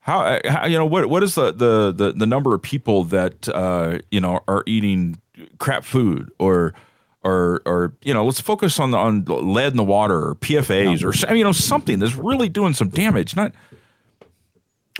How, 0.00 0.38
how, 0.44 0.66
you 0.66 0.76
know 0.76 0.84
what 0.84 1.06
what 1.06 1.22
is 1.22 1.34
the 1.34 1.50
the 1.50 1.92
the, 1.92 2.12
the 2.12 2.26
number 2.26 2.54
of 2.54 2.60
people 2.60 3.04
that 3.04 3.48
uh, 3.48 4.00
you 4.10 4.20
know 4.20 4.40
are 4.46 4.64
eating 4.66 5.18
crap 5.56 5.86
food 5.86 6.30
or 6.38 6.74
or 7.22 7.62
or 7.64 7.94
you 8.02 8.12
know 8.12 8.26
let's 8.26 8.40
focus 8.40 8.78
on 8.78 8.90
the 8.90 8.98
on 8.98 9.24
lead 9.24 9.68
in 9.68 9.78
the 9.78 9.82
water 9.82 10.28
or 10.28 10.34
PFAS 10.34 11.02
or 11.02 11.34
you 11.34 11.42
know 11.42 11.52
something 11.52 12.00
that's 12.00 12.16
really 12.16 12.50
doing 12.50 12.74
some 12.74 12.90
damage. 12.90 13.34
Not 13.34 13.54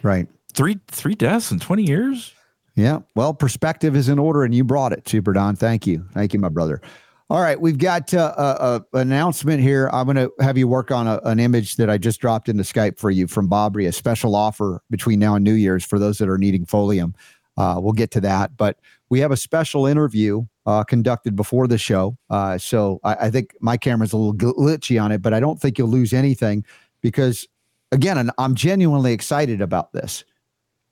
right. 0.02 0.26
Three 0.54 0.80
three 0.86 1.14
deaths 1.14 1.52
in 1.52 1.58
twenty 1.58 1.82
years. 1.82 2.32
Yeah. 2.74 3.00
Well, 3.14 3.34
perspective 3.34 3.94
is 3.96 4.08
in 4.08 4.18
order, 4.18 4.44
and 4.44 4.54
you 4.54 4.64
brought 4.64 4.92
it, 4.92 5.08
Super 5.08 5.32
Don. 5.32 5.56
Thank 5.56 5.86
you. 5.86 6.06
Thank 6.14 6.32
you, 6.32 6.40
my 6.40 6.48
brother. 6.48 6.80
All 7.28 7.40
right, 7.40 7.58
we've 7.58 7.78
got 7.78 8.12
uh, 8.12 8.34
a, 8.36 8.82
a, 8.92 8.98
announcement 8.98 9.62
here. 9.62 9.88
I'm 9.90 10.04
going 10.04 10.16
to 10.16 10.30
have 10.40 10.58
you 10.58 10.68
work 10.68 10.90
on 10.90 11.06
a, 11.06 11.18
an 11.24 11.40
image 11.40 11.76
that 11.76 11.88
I 11.88 11.96
just 11.96 12.20
dropped 12.20 12.48
into 12.50 12.62
Skype 12.62 12.98
for 12.98 13.10
you 13.10 13.26
from 13.26 13.48
Bobry, 13.48 13.88
a 13.88 13.92
special 13.92 14.36
offer 14.36 14.82
between 14.90 15.18
now 15.18 15.34
and 15.34 15.44
New 15.44 15.54
Year's 15.54 15.82
for 15.82 15.98
those 15.98 16.18
that 16.18 16.28
are 16.28 16.36
needing 16.36 16.66
Folium. 16.66 17.14
Uh, 17.56 17.78
we'll 17.80 17.94
get 17.94 18.10
to 18.10 18.20
that, 18.20 18.56
but 18.56 18.78
we 19.08 19.20
have 19.20 19.30
a 19.30 19.36
special 19.36 19.86
interview 19.86 20.42
uh, 20.66 20.84
conducted 20.84 21.36
before 21.36 21.66
the 21.66 21.78
show. 21.78 22.16
Uh, 22.30 22.58
so 22.58 23.00
I, 23.04 23.14
I, 23.14 23.30
think 23.30 23.54
my 23.60 23.76
camera's 23.76 24.12
a 24.12 24.16
little 24.16 24.34
glitchy 24.34 25.02
on 25.02 25.12
it, 25.12 25.22
but 25.22 25.34
I 25.34 25.40
don't 25.40 25.60
think 25.60 25.78
you'll 25.78 25.88
lose 25.88 26.12
anything 26.12 26.64
because, 27.00 27.46
again, 27.92 28.30
I'm 28.38 28.54
genuinely 28.54 29.12
excited 29.12 29.60
about 29.60 29.92
this. 29.92 30.24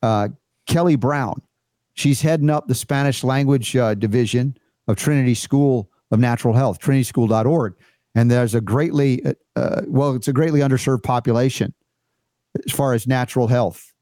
Uh, 0.02 0.28
Kelly 0.66 0.97
Browne, 0.97 1.40
she's 1.94 2.20
heading 2.22 2.50
up 2.50 2.68
the 2.68 2.74
Spanish 2.74 3.24
language 3.24 3.76
uh, 3.76 3.94
division 3.94 4.56
of 4.88 4.96
Trinity 4.96 5.34
School 5.34 5.90
of 6.10 6.18
Natural 6.18 6.54
Health, 6.54 6.80
trinityschool.org. 6.80 7.74
And 8.14 8.30
there's 8.30 8.54
a 8.54 8.60
greatly, 8.60 9.24
uh, 9.24 9.34
uh, 9.56 9.82
well, 9.86 10.14
it's 10.14 10.28
a 10.28 10.32
greatly 10.32 10.60
underserved 10.60 11.02
population 11.02 11.72
as 12.66 12.72
far 12.72 12.92
as 12.92 13.06
natural 13.06 13.46
health 13.46 13.92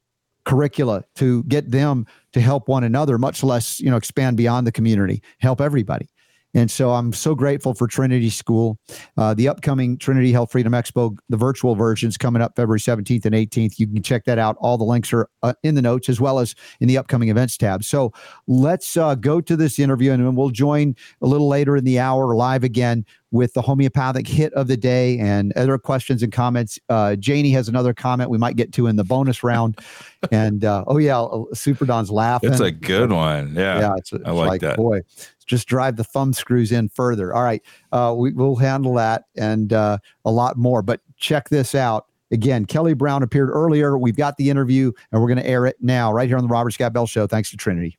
curricula 0.44 1.04
to 1.16 1.42
get 1.44 1.70
them 1.70 2.06
to 2.32 2.40
help 2.40 2.68
one 2.68 2.82
another, 2.82 3.18
much 3.18 3.42
less, 3.42 3.78
you 3.80 3.90
know, 3.90 3.96
expand 3.96 4.36
beyond 4.36 4.66
the 4.66 4.72
community, 4.72 5.22
help 5.40 5.60
everybody. 5.60 6.08
And 6.54 6.70
so 6.70 6.92
I'm 6.92 7.12
so 7.12 7.34
grateful 7.34 7.74
for 7.74 7.86
Trinity 7.86 8.30
School. 8.30 8.78
Uh, 9.16 9.34
the 9.34 9.48
upcoming 9.48 9.98
Trinity 9.98 10.32
Health 10.32 10.52
Freedom 10.52 10.72
Expo, 10.72 11.16
the 11.28 11.36
virtual 11.36 11.74
version 11.74 12.08
is 12.08 12.16
coming 12.16 12.40
up 12.40 12.56
February 12.56 12.80
17th 12.80 13.24
and 13.26 13.34
18th. 13.34 13.78
You 13.78 13.86
can 13.86 14.02
check 14.02 14.24
that 14.24 14.38
out. 14.38 14.56
All 14.58 14.78
the 14.78 14.84
links 14.84 15.12
are 15.12 15.28
uh, 15.42 15.52
in 15.62 15.74
the 15.74 15.82
notes 15.82 16.08
as 16.08 16.20
well 16.20 16.38
as 16.38 16.54
in 16.80 16.88
the 16.88 16.96
upcoming 16.96 17.28
events 17.28 17.56
tab. 17.56 17.84
So 17.84 18.12
let's 18.46 18.96
uh, 18.96 19.14
go 19.14 19.40
to 19.40 19.56
this 19.56 19.78
interview 19.78 20.12
and 20.12 20.36
we'll 20.36 20.50
join 20.50 20.96
a 21.20 21.26
little 21.26 21.48
later 21.48 21.76
in 21.76 21.84
the 21.84 21.98
hour 21.98 22.34
live 22.34 22.64
again 22.64 23.04
with 23.30 23.52
the 23.52 23.62
homeopathic 23.62 24.26
hit 24.26 24.52
of 24.54 24.68
the 24.68 24.76
day 24.76 25.18
and 25.18 25.52
other 25.54 25.78
questions 25.78 26.22
and 26.22 26.32
comments. 26.32 26.78
Uh, 26.88 27.14
Janie 27.16 27.50
has 27.50 27.68
another 27.68 27.92
comment 27.92 28.30
we 28.30 28.38
might 28.38 28.56
get 28.56 28.72
to 28.72 28.86
in 28.86 28.96
the 28.96 29.04
bonus 29.04 29.42
round. 29.42 29.78
and 30.32 30.64
uh, 30.64 30.84
oh, 30.86 30.98
yeah, 30.98 31.26
Super 31.52 31.84
Don's 31.84 32.10
laughing. 32.10 32.50
It's 32.50 32.60
a 32.60 32.70
good 32.70 33.12
one. 33.12 33.54
Yeah. 33.54 33.80
Yeah. 33.80 33.94
It's, 33.98 34.12
it's 34.12 34.24
I 34.26 34.30
like, 34.30 34.48
like 34.48 34.60
that. 34.62 34.76
Boy, 34.76 35.02
just 35.46 35.66
drive 35.66 35.96
the 35.96 36.04
thumb 36.04 36.32
screws 36.32 36.72
in 36.72 36.88
further. 36.88 37.34
All 37.34 37.42
right, 37.42 37.62
uh, 37.92 38.14
we, 38.16 38.32
will 38.32 38.56
handle 38.56 38.94
that 38.94 39.24
and 39.36 39.72
uh, 39.72 39.98
a 40.24 40.30
lot 40.30 40.56
more. 40.56 40.82
But 40.82 41.00
check 41.16 41.48
this 41.48 41.74
out. 41.74 42.06
Again, 42.30 42.66
Kelly 42.66 42.92
Browne 42.92 43.22
appeared 43.22 43.48
earlier. 43.48 43.96
We've 43.96 44.16
got 44.16 44.36
the 44.36 44.50
interview 44.50 44.92
and 45.10 45.20
we're 45.20 45.28
going 45.28 45.38
to 45.38 45.46
air 45.46 45.64
it 45.64 45.76
now, 45.80 46.12
right 46.12 46.28
here 46.28 46.36
on 46.36 46.44
the 46.44 46.48
Robert 46.48 46.72
Scott 46.72 46.92
Bell 46.92 47.06
Show. 47.06 47.26
Thanks 47.26 47.50
to 47.50 47.56
Trinity. 47.56 47.98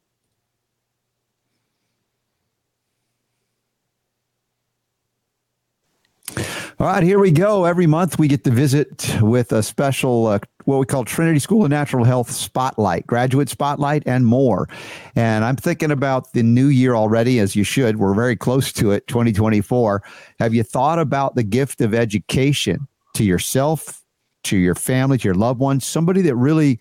All 6.81 6.87
right, 6.87 7.03
here 7.03 7.19
we 7.19 7.31
go. 7.31 7.65
Every 7.65 7.87
month 7.87 8.17
we 8.17 8.29
get 8.29 8.45
to 8.45 8.51
visit 8.51 9.17
with 9.19 9.51
a 9.51 9.61
special, 9.61 10.27
uh, 10.27 10.39
what 10.63 10.77
we 10.77 10.85
call 10.85 11.03
Trinity 11.03 11.39
School 11.39 11.65
of 11.65 11.69
Natural 11.69 12.05
Health 12.05 12.31
Spotlight, 12.31 13.05
Graduate 13.05 13.49
Spotlight, 13.49 14.03
and 14.05 14.25
more. 14.25 14.69
And 15.13 15.43
I'm 15.43 15.57
thinking 15.57 15.91
about 15.91 16.31
the 16.31 16.41
new 16.41 16.67
year 16.67 16.95
already, 16.95 17.39
as 17.39 17.53
you 17.53 17.65
should. 17.65 17.97
We're 17.97 18.13
very 18.13 18.37
close 18.37 18.71
to 18.73 18.91
it, 18.91 19.07
2024. 19.07 20.01
Have 20.39 20.53
you 20.53 20.63
thought 20.63 20.99
about 20.99 21.35
the 21.35 21.43
gift 21.43 21.81
of 21.81 21.93
education 21.93 22.87
to 23.15 23.25
yourself, 23.25 24.01
to 24.45 24.55
your 24.55 24.75
family, 24.75 25.17
to 25.17 25.27
your 25.27 25.35
loved 25.35 25.59
ones, 25.59 25.85
somebody 25.85 26.21
that 26.21 26.35
really 26.37 26.79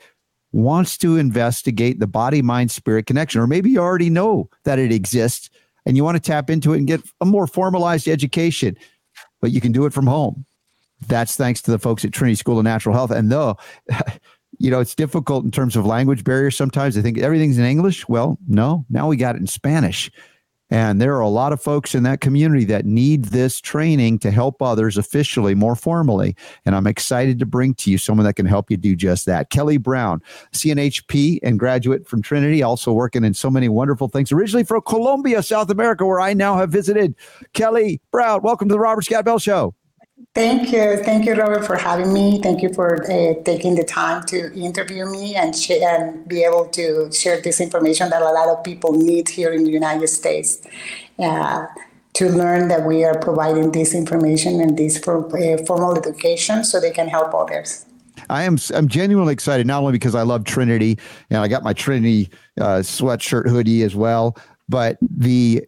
wants 0.53 0.97
to 0.99 1.17
investigate 1.17 1.99
the 1.99 2.07
body 2.07 2.41
mind 2.41 2.71
spirit 2.71 3.07
connection? 3.07 3.41
Or 3.41 3.49
maybe 3.49 3.71
you 3.71 3.81
already 3.81 4.11
know 4.11 4.49
that 4.63 4.79
it 4.79 4.93
exists 4.93 5.51
and 5.85 5.97
you 5.97 6.05
want 6.05 6.15
to 6.15 6.23
tap 6.23 6.51
into 6.51 6.73
it 6.73 6.79
and 6.79 6.87
get 6.87 7.03
a 7.21 7.25
more 7.25 7.49
formalized 7.49 8.07
education 8.07 8.77
but 9.41 9.51
you 9.53 9.61
can 9.61 9.73
do 9.73 9.87
it 9.87 9.93
from 9.93 10.07
home. 10.07 10.45
That's 11.07 11.37
thanks 11.37 11.63
to 11.63 11.71
the 11.71 11.79
folks 11.79 12.05
at 12.05 12.13
Trinity 12.13 12.35
School 12.35 12.59
of 12.59 12.65
Natural 12.65 12.95
Health. 12.95 13.11
And 13.11 13.31
though, 13.31 13.57
you 14.59 14.71
know, 14.71 14.81
it's 14.81 14.95
difficult 14.95 15.45
in 15.45 15.51
terms 15.51 15.77
of 15.77 15.87
language 15.87 16.25
barriers 16.25 16.57
sometimes. 16.57 16.99
I 16.99 17.03
think 17.03 17.19
everything's 17.19 17.59
in 17.59 17.65
English. 17.65 18.09
Well, 18.09 18.39
no, 18.49 18.85
now 18.91 19.09
we 19.09 19.17
got 19.17 19.37
it 19.37 19.41
in 19.41 19.47
Spanish. 19.47 20.11
And 20.71 21.01
there 21.01 21.15
are 21.17 21.21
a 21.21 21.29
lot 21.29 21.53
of 21.53 21.63
folks 21.63 21.95
in 21.95 22.03
that 22.03 22.21
community 22.21 22.65
that 22.67 22.85
need 22.85 23.27
this 23.27 23.61
training 23.61 24.19
to 24.21 24.31
help 24.31 24.61
others 24.61 24.99
officially, 24.99 25.55
more 25.55 25.75
formally. 25.75 26.37
And 26.67 26.75
I'm 26.75 26.87
excited 26.87 27.39
to 27.39 27.47
bring 27.47 27.75
to 27.75 27.91
you 27.91 27.99
someone 27.99 28.25
that 28.27 28.35
can 28.35 28.47
help 28.47 28.71
you 28.71 28.77
do 28.77 28.95
just 28.95 29.27
that. 29.27 29.51
Kelly 29.51 29.79
Browne, 29.79 30.21
CNHP 30.53 31.39
and 31.43 31.59
graduate 31.59 32.07
from 32.07 32.23
Trinity, 32.23 32.63
also 32.63 32.93
working 32.93 33.25
in 33.25 33.35
so 33.35 33.51
many 33.51 33.69
wonderful 33.69 34.09
things. 34.09 34.31
Originally 34.31 34.65
from 34.65 34.83
Colombia, 34.83 35.43
South 35.43 35.71
America, 35.71 36.05
where 36.05 36.21
I 36.21 36.35
now 36.35 36.57
have 36.57 36.71
visited. 36.71 37.15
Kelly 37.55 38.01
Browne, 38.11 38.43
welcome 38.43 38.69
to 38.69 38.73
the 38.73 38.81
Robert 38.81 39.05
Scott 39.05 39.25
Bell 39.25 39.39
Show. 39.39 39.75
Thank 40.35 40.73
you. 40.73 40.97
Thank 40.99 41.27
you, 41.27 41.35
Robert, 41.35 41.65
for 41.65 41.77
having 41.77 42.13
me. 42.13 42.41
Thank 42.41 42.63
you 42.63 42.73
for 42.73 43.03
uh, 43.05 43.35
taking 43.45 43.75
the 43.75 43.85
time 43.85 44.25
to 44.27 44.53
interview 44.55 45.05
me 45.07 45.35
and, 45.35 45.55
sh- 45.55 45.83
and 45.83 46.27
be 46.29 46.45
able 46.45 46.67
to 46.69 47.11
share 47.13 47.41
this 47.41 47.61
information 47.61 48.11
that 48.11 48.23
a 48.23 48.31
lot 48.31 48.49
of 48.49 48.63
people 48.63 48.93
need 48.93 49.29
here 49.29 49.53
in 49.53 49.65
the 49.65 49.71
United 49.71 50.09
States. 50.09 50.61
Uh, 51.19 51.67
to 52.15 52.29
learn 52.31 52.67
that 52.69 52.85
we 52.85 53.05
are 53.05 53.17
providing 53.19 53.71
this 53.71 53.95
information 53.95 54.61
and 54.61 54.77
this 54.77 54.99
for, 54.99 55.27
uh, 55.37 55.57
formal 55.65 55.97
education 55.97 56.65
so 56.65 56.81
they 56.81 56.91
can 56.91 57.07
help 57.07 57.33
others. 57.33 57.87
I 58.29 58.43
am 58.43 58.59
I'm 58.75 58.89
genuinely 58.89 59.33
excited 59.33 59.67
not 59.67 59.81
only 59.81 59.93
because 59.93 60.17
I 60.17 60.23
love 60.23 60.45
Trinity 60.45 60.99
and 61.31 61.39
I 61.39 61.47
got 61.47 61.63
my 61.63 61.73
Trinity 61.73 62.31
uh, 62.61 62.79
sweatshirt 62.79 63.49
hoodie 63.49 63.83
as 63.83 63.95
well, 63.95 64.37
but 64.69 64.99
the 65.01 65.65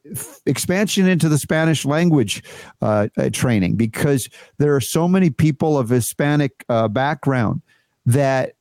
expansion 0.47 1.09
into 1.09 1.29
the 1.29 1.39
Spanish 1.39 1.85
language 1.85 2.43
uh, 2.83 3.09
uh, 3.17 3.31
training 3.33 3.77
because 3.77 4.29
there 4.59 4.75
are 4.75 4.81
so 4.81 5.09
many 5.09 5.31
people 5.31 5.79
of 5.79 5.89
Hispanic 5.89 6.65
uh, 6.69 6.89
background 6.89 7.63
that, 8.07 8.55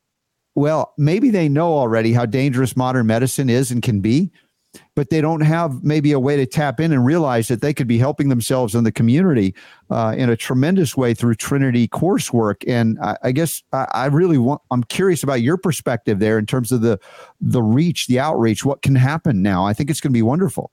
well, 0.55 0.93
maybe 0.97 1.29
they 1.29 1.49
know 1.49 1.73
already 1.73 2.13
how 2.13 2.25
dangerous 2.25 2.75
modern 2.77 3.07
medicine 3.07 3.49
is 3.49 3.71
and 3.71 3.81
can 3.81 3.99
be, 3.99 4.31
but 4.95 5.09
they 5.09 5.21
don't 5.21 5.41
have 5.41 5.83
maybe 5.83 6.11
a 6.11 6.19
way 6.19 6.35
to 6.35 6.45
tap 6.45 6.79
in 6.79 6.91
and 6.91 7.05
realize 7.05 7.47
that 7.47 7.61
they 7.61 7.73
could 7.73 7.87
be 7.87 7.97
helping 7.97 8.29
themselves 8.29 8.75
in 8.75 8.83
the 8.83 8.91
community 8.91 9.55
uh, 9.89 10.13
in 10.17 10.29
a 10.29 10.35
tremendous 10.35 10.95
way 10.95 11.13
through 11.13 11.35
Trinity 11.35 11.87
coursework. 11.87 12.63
And 12.67 12.97
I, 13.01 13.17
I 13.23 13.31
guess 13.31 13.63
I, 13.73 13.87
I, 13.93 14.05
really 14.07 14.37
want, 14.37 14.61
I'm 14.71 14.83
curious 14.83 15.23
about 15.23 15.41
your 15.41 15.57
perspective 15.57 16.19
there 16.19 16.37
in 16.37 16.45
terms 16.45 16.71
of 16.71 16.81
the, 16.81 16.99
the 17.41 17.63
reach, 17.63 18.07
the 18.07 18.19
outreach, 18.19 18.65
what 18.65 18.81
can 18.81 18.95
happen 18.95 19.41
now. 19.41 19.65
I 19.65 19.73
think 19.73 19.89
it's 19.89 20.01
going 20.01 20.11
to 20.11 20.17
be 20.17 20.21
wonderful. 20.21 20.71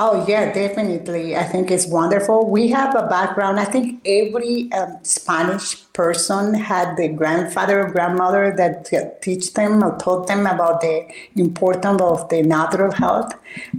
Oh, 0.00 0.24
yeah, 0.28 0.52
definitely. 0.52 1.34
I 1.34 1.42
think 1.42 1.72
it's 1.72 1.88
wonderful. 1.88 2.48
We 2.48 2.68
have 2.68 2.94
a 2.94 3.08
background. 3.08 3.58
I 3.58 3.64
think 3.64 4.00
every 4.06 4.70
um, 4.70 4.96
Spanish 5.02 5.92
person 5.92 6.54
had 6.54 6.96
the 6.96 7.08
grandfather 7.08 7.84
or 7.84 7.90
grandmother 7.90 8.54
that 8.56 9.20
teach 9.20 9.54
them 9.54 9.82
or 9.82 9.98
taught 9.98 10.28
them 10.28 10.46
about 10.46 10.82
the 10.82 11.08
importance 11.34 12.00
of 12.00 12.28
the 12.28 12.42
natural 12.42 12.92
health 12.92 13.34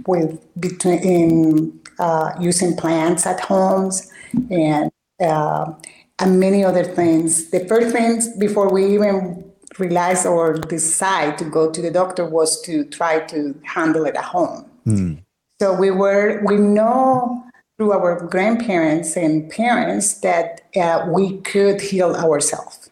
with 0.06 0.38
between 0.60 1.80
uh, 1.98 2.32
using 2.38 2.76
plants 2.76 3.24
at 3.24 3.40
homes 3.40 4.12
and 4.50 4.92
uh, 5.20 5.72
and 6.18 6.38
many 6.38 6.62
other 6.62 6.84
things. 6.84 7.50
The 7.50 7.60
first 7.60 7.96
things 7.96 8.28
before 8.36 8.70
we 8.70 8.92
even 8.92 9.50
realize 9.78 10.26
or 10.26 10.52
decide 10.58 11.38
to 11.38 11.44
go 11.44 11.70
to 11.70 11.80
the 11.80 11.90
doctor 11.90 12.26
was 12.26 12.60
to 12.62 12.84
try 12.84 13.20
to 13.20 13.58
handle 13.64 14.04
it 14.04 14.16
at 14.16 14.24
home. 14.24 14.66
Mm. 14.86 15.22
So 15.60 15.74
we 15.74 15.90
were, 15.90 16.40
we 16.46 16.56
know 16.56 17.44
through 17.76 17.92
our 17.92 18.26
grandparents 18.26 19.14
and 19.14 19.50
parents 19.50 20.20
that 20.20 20.62
uh, 20.74 21.06
we 21.06 21.36
could 21.42 21.82
heal 21.82 22.16
ourselves. 22.16 22.90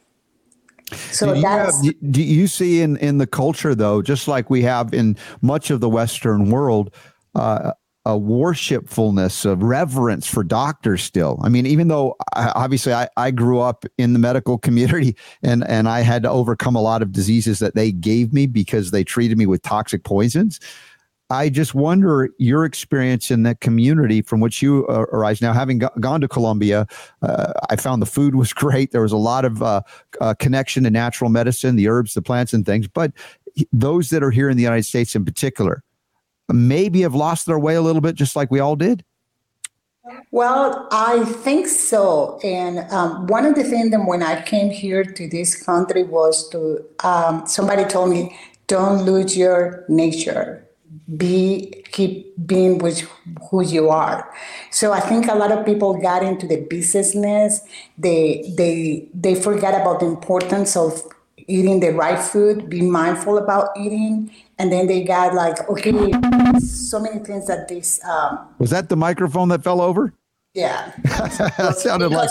So 0.93 1.33
do 1.33 1.41
you, 1.41 1.47
have, 1.47 1.73
do 2.11 2.23
you 2.23 2.47
see 2.47 2.83
in, 2.83 2.99
in 2.99 3.17
the 3.17 3.27
culture 3.27 3.75
though, 3.75 4.03
just 4.03 4.29
like 4.29 4.51
we 4.51 4.61
have 4.63 4.93
in 4.93 5.17
much 5.41 5.71
of 5.71 5.81
the 5.81 5.89
Western 5.89 6.51
world, 6.51 6.95
uh, 7.35 7.73
a 8.05 8.19
worshipfulness, 8.19 9.45
of 9.47 9.63
reverence 9.63 10.27
for 10.27 10.43
doctors 10.43 11.03
still. 11.03 11.39
I 11.43 11.51
mean, 11.51 11.67
even 11.67 11.89
though 11.89 12.17
I, 12.35 12.53
obviously 12.55 12.93
I, 12.95 13.09
I 13.19 13.31
grew 13.31 13.61
up 13.61 13.85
in 13.99 14.15
the 14.15 14.19
medical 14.19 14.59
community 14.67 15.17
and, 15.43 15.67
and 15.67 15.89
I 15.89 16.01
had 16.01 16.23
to 16.23 16.31
overcome 16.31 16.77
a 16.77 16.83
lot 16.83 17.01
of 17.01 17.13
diseases 17.13 17.61
that 17.61 17.75
they 17.75 17.93
gave 17.93 18.33
me 18.33 18.47
because 18.47 18.91
they 18.91 19.05
treated 19.05 19.39
me 19.39 19.47
with 19.47 19.63
toxic 19.63 20.05
poisons. 20.05 20.61
I 21.31 21.51
just 21.51 21.75
wonder 21.75 22.31
your 22.39 22.65
experience 22.65 23.31
in 23.31 23.43
that 23.43 23.61
community 23.61 24.23
from 24.23 24.41
which 24.41 24.63
you 24.63 24.87
uh, 24.89 25.05
arise. 25.13 25.43
Now, 25.43 25.53
having 25.53 25.79
go- 25.79 25.91
gone 26.01 26.23
to 26.23 26.29
Colombia, 26.29 26.87
uh, 27.21 27.53
I 27.69 27.77
found 27.77 28.01
the 28.01 28.07
food 28.07 28.35
was 28.35 28.53
great. 28.53 28.93
There 28.93 29.03
was 29.03 29.13
a 29.13 29.19
lot 29.19 29.45
of 29.45 29.63
uh, 29.63 29.83
uh, 30.21 30.35
connection 30.39 30.85
to 30.85 30.91
natural 30.91 31.29
medicine, 31.31 31.77
the 31.77 31.89
herbs, 31.89 32.15
the 32.15 32.23
plants, 32.23 32.53
and 32.53 32.65
things. 32.65 32.89
But 32.89 33.13
those 33.73 34.11
that 34.11 34.23
are 34.23 34.31
here 34.31 34.49
in 34.49 34.57
the 34.57 34.63
United 34.63 34.85
States 34.85 35.15
in 35.15 35.25
particular 35.25 35.83
maybe 36.51 37.03
have 37.03 37.15
lost 37.15 37.45
their 37.45 37.59
way 37.59 37.75
a 37.75 37.83
little 37.83 38.01
bit, 38.01 38.15
just 38.15 38.35
like 38.35 38.51
we 38.51 38.61
all 38.61 38.77
did. 38.77 39.05
Well, 40.31 40.89
I 40.91 41.23
think 41.25 41.67
so. 41.67 42.41
And 42.43 42.91
um, 42.91 43.27
one 43.27 43.45
of 43.45 43.55
the 43.55 43.65
things 43.65 43.91
that 43.91 44.01
when 44.07 44.23
I 44.23 44.41
came 44.41 44.71
here 44.71 45.05
to 45.05 45.29
this 45.29 45.63
country 45.63 46.05
was 46.05 46.49
to 46.51 46.83
um, 47.05 47.47
somebody 47.47 47.85
told 47.85 48.09
me, 48.09 48.35
don't 48.67 49.03
lose 49.03 49.37
your 49.37 49.85
nature 49.89 50.68
be 51.17 51.85
keep 51.91 52.35
being 52.47 52.79
with 52.79 53.09
who 53.51 53.63
you 53.63 53.89
are. 53.89 54.31
So 54.71 54.93
i 54.93 55.01
think 55.01 55.29
a 55.29 55.35
lot 55.35 55.51
of 55.53 55.65
people 55.65 55.95
got 56.01 56.23
into 56.23 56.47
the 56.47 56.61
business. 56.69 57.61
They 57.97 58.53
they 58.57 59.09
they 59.15 59.35
forget 59.35 59.81
about 59.81 60.01
the 60.01 60.07
importance 60.07 60.77
of 60.77 61.03
eating 61.47 61.81
the 61.81 61.91
right 61.91 62.19
food 62.19 62.69
be 62.69 62.83
mindful 62.83 63.39
about 63.39 63.71
eating 63.75 64.31
and 64.59 64.71
then 64.71 64.87
they 64.87 65.03
got 65.03 65.33
like 65.33 65.67
okay 65.71 65.93
so 66.61 67.01
many 67.01 67.19
things 67.21 67.47
that 67.47 67.69
this 67.69 68.05
um, 68.05 68.39
was 68.59 68.71
that 68.71 68.91
the 68.91 68.97
microphone 68.97 69.49
that 69.49 69.65
fell 69.65 69.81
over? 69.81 70.13
Yeah. 70.55 70.93
That 71.05 71.77
sounded 71.79 72.11
like 72.11 72.31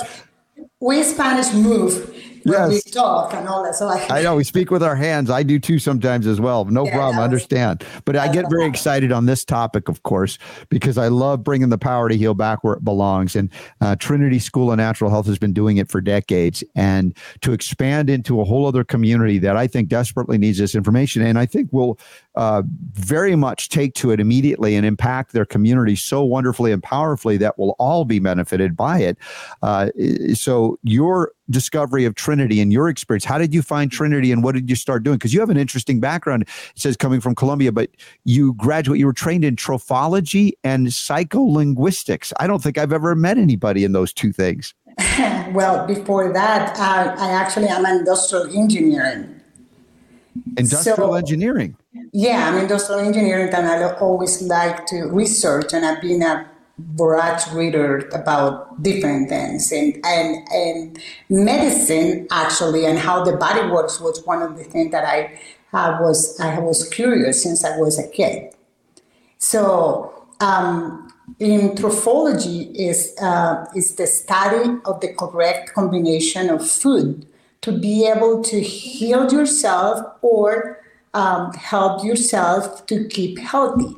we 0.79 1.01
spanish 1.03 1.51
move 1.53 2.13
yes. 2.51 2.69
we 2.69 2.91
talk 2.91 3.33
and 3.33 3.47
all 3.47 3.63
that. 3.63 3.75
So 3.75 3.87
I, 3.87 4.07
I 4.09 4.21
know 4.21 4.35
we 4.35 4.43
speak 4.43 4.71
with 4.71 4.83
our 4.83 4.95
hands. 4.95 5.29
I 5.29 5.43
do 5.43 5.59
too 5.59 5.79
sometimes 5.79 6.27
as 6.27 6.39
well. 6.39 6.65
No 6.65 6.85
yeah, 6.85 6.95
problem. 6.95 7.19
I 7.19 7.23
understand. 7.23 7.83
But 8.05 8.15
I 8.15 8.31
get 8.31 8.45
very 8.49 8.65
excited 8.65 9.11
on 9.11 9.25
this 9.25 9.45
topic, 9.45 9.89
of 9.89 10.03
course, 10.03 10.37
because 10.69 10.97
I 10.97 11.07
love 11.07 11.43
bringing 11.43 11.69
the 11.69 11.77
power 11.77 12.09
to 12.09 12.15
heal 12.15 12.33
back 12.33 12.63
where 12.63 12.73
it 12.73 12.83
belongs. 12.83 13.35
And 13.35 13.51
uh, 13.81 13.95
Trinity 13.95 14.39
School 14.39 14.71
of 14.71 14.77
Natural 14.77 15.09
Health 15.09 15.25
has 15.27 15.37
been 15.37 15.53
doing 15.53 15.77
it 15.77 15.89
for 15.89 16.01
decades. 16.01 16.63
And 16.75 17.15
to 17.41 17.53
expand 17.53 18.09
into 18.09 18.41
a 18.41 18.43
whole 18.43 18.65
other 18.65 18.83
community 18.83 19.37
that 19.39 19.57
I 19.57 19.67
think 19.67 19.89
desperately 19.89 20.37
needs 20.37 20.57
this 20.57 20.75
information, 20.75 21.21
and 21.21 21.37
I 21.37 21.45
think 21.45 21.71
will 21.71 21.99
uh, 22.37 22.61
very 22.93 23.35
much 23.35 23.67
take 23.69 23.95
to 23.95 24.11
it 24.11 24.19
immediately 24.19 24.75
and 24.75 24.85
impact 24.85 25.33
their 25.33 25.45
community 25.45 25.95
so 25.95 26.23
wonderfully 26.23 26.71
and 26.71 26.83
powerfully 26.83 27.35
that 27.35 27.57
we'll 27.57 27.75
all 27.79 28.05
be 28.05 28.19
benefited 28.19 28.77
by 28.77 28.99
it. 28.99 29.17
Uh, 29.63 29.89
so 30.35 30.77
your 30.83 31.31
discovery 31.49 32.05
of 32.05 32.13
Trinity 32.13 32.61
and 32.61 32.71
your 32.71 32.89
experience, 32.89 33.25
how 33.25 33.39
did 33.39 33.55
you 33.55 33.63
find 33.63 33.91
Trinity 33.91 34.31
and 34.31 34.43
what 34.43 34.53
did 34.53 34.69
you 34.69 34.75
start 34.75 35.01
doing? 35.01 35.17
Because 35.17 35.33
you 35.33 35.39
have 35.39 35.49
an 35.49 35.57
interesting 35.57 35.99
background. 35.99 36.43
It 36.43 36.49
says 36.75 36.95
coming 36.95 37.21
from 37.21 37.33
Colombia, 37.33 37.71
but 37.71 37.89
you 38.23 38.53
graduate, 38.53 38.99
you 38.99 39.07
were 39.07 39.13
trained 39.13 39.43
in 39.43 39.55
trophology 39.55 40.51
and 40.63 40.87
psycholinguistics. 40.87 42.33
I 42.39 42.45
don't 42.45 42.61
think 42.61 42.77
I've 42.77 42.93
ever 42.93 43.15
met 43.15 43.39
anybody 43.39 43.83
in 43.83 43.93
those 43.93 44.13
two 44.13 44.31
things. 44.31 44.75
well, 45.53 45.87
before 45.87 46.31
that, 46.33 46.77
uh, 46.77 47.15
I 47.17 47.31
actually 47.31 47.67
am 47.67 47.83
an 47.83 47.97
industrial 47.97 48.55
engineering. 48.55 49.36
Industrial 50.57 50.97
so, 50.97 51.13
engineering. 51.13 51.75
Yeah, 52.11 52.49
I'm 52.49 52.57
industrial 52.57 53.01
engineering, 53.01 53.53
and 53.53 53.67
I 53.67 53.93
always 53.97 54.41
like 54.41 54.85
to 54.87 55.03
research, 55.05 55.73
and 55.73 55.85
I've 55.85 56.01
been 56.01 56.23
a 56.23 56.49
voracious 56.77 57.51
reader 57.53 58.09
about 58.13 58.81
different 58.83 59.29
things, 59.29 59.71
and 59.71 59.99
and 60.05 60.47
and 60.51 60.99
medicine 61.29 62.27
actually, 62.31 62.85
and 62.85 62.97
how 62.97 63.23
the 63.23 63.35
body 63.37 63.67
works 63.69 63.99
was 63.99 64.23
one 64.25 64.41
of 64.41 64.57
the 64.57 64.63
things 64.63 64.91
that 64.91 65.05
I, 65.05 65.39
I 65.73 65.99
was 66.01 66.39
I 66.39 66.59
was 66.59 66.87
curious 66.89 67.43
since 67.43 67.63
I 67.63 67.77
was 67.77 67.99
a 67.99 68.07
kid. 68.07 68.53
So. 69.37 70.13
Um, 70.39 71.11
in 71.39 71.71
trophology 71.71 72.71
is 72.73 73.13
uh, 73.21 73.65
is 73.75 73.95
the 73.95 74.07
study 74.07 74.79
of 74.85 75.01
the 75.01 75.13
correct 75.13 75.73
combination 75.73 76.49
of 76.49 76.65
food 76.65 77.27
to 77.61 77.71
be 77.71 78.07
able 78.07 78.43
to 78.43 78.61
heal 78.61 79.31
yourself 79.31 80.05
or 80.21 80.81
um, 81.13 81.53
help 81.53 82.03
yourself 82.03 82.85
to 82.87 83.07
keep 83.07 83.39
healthy 83.39 83.95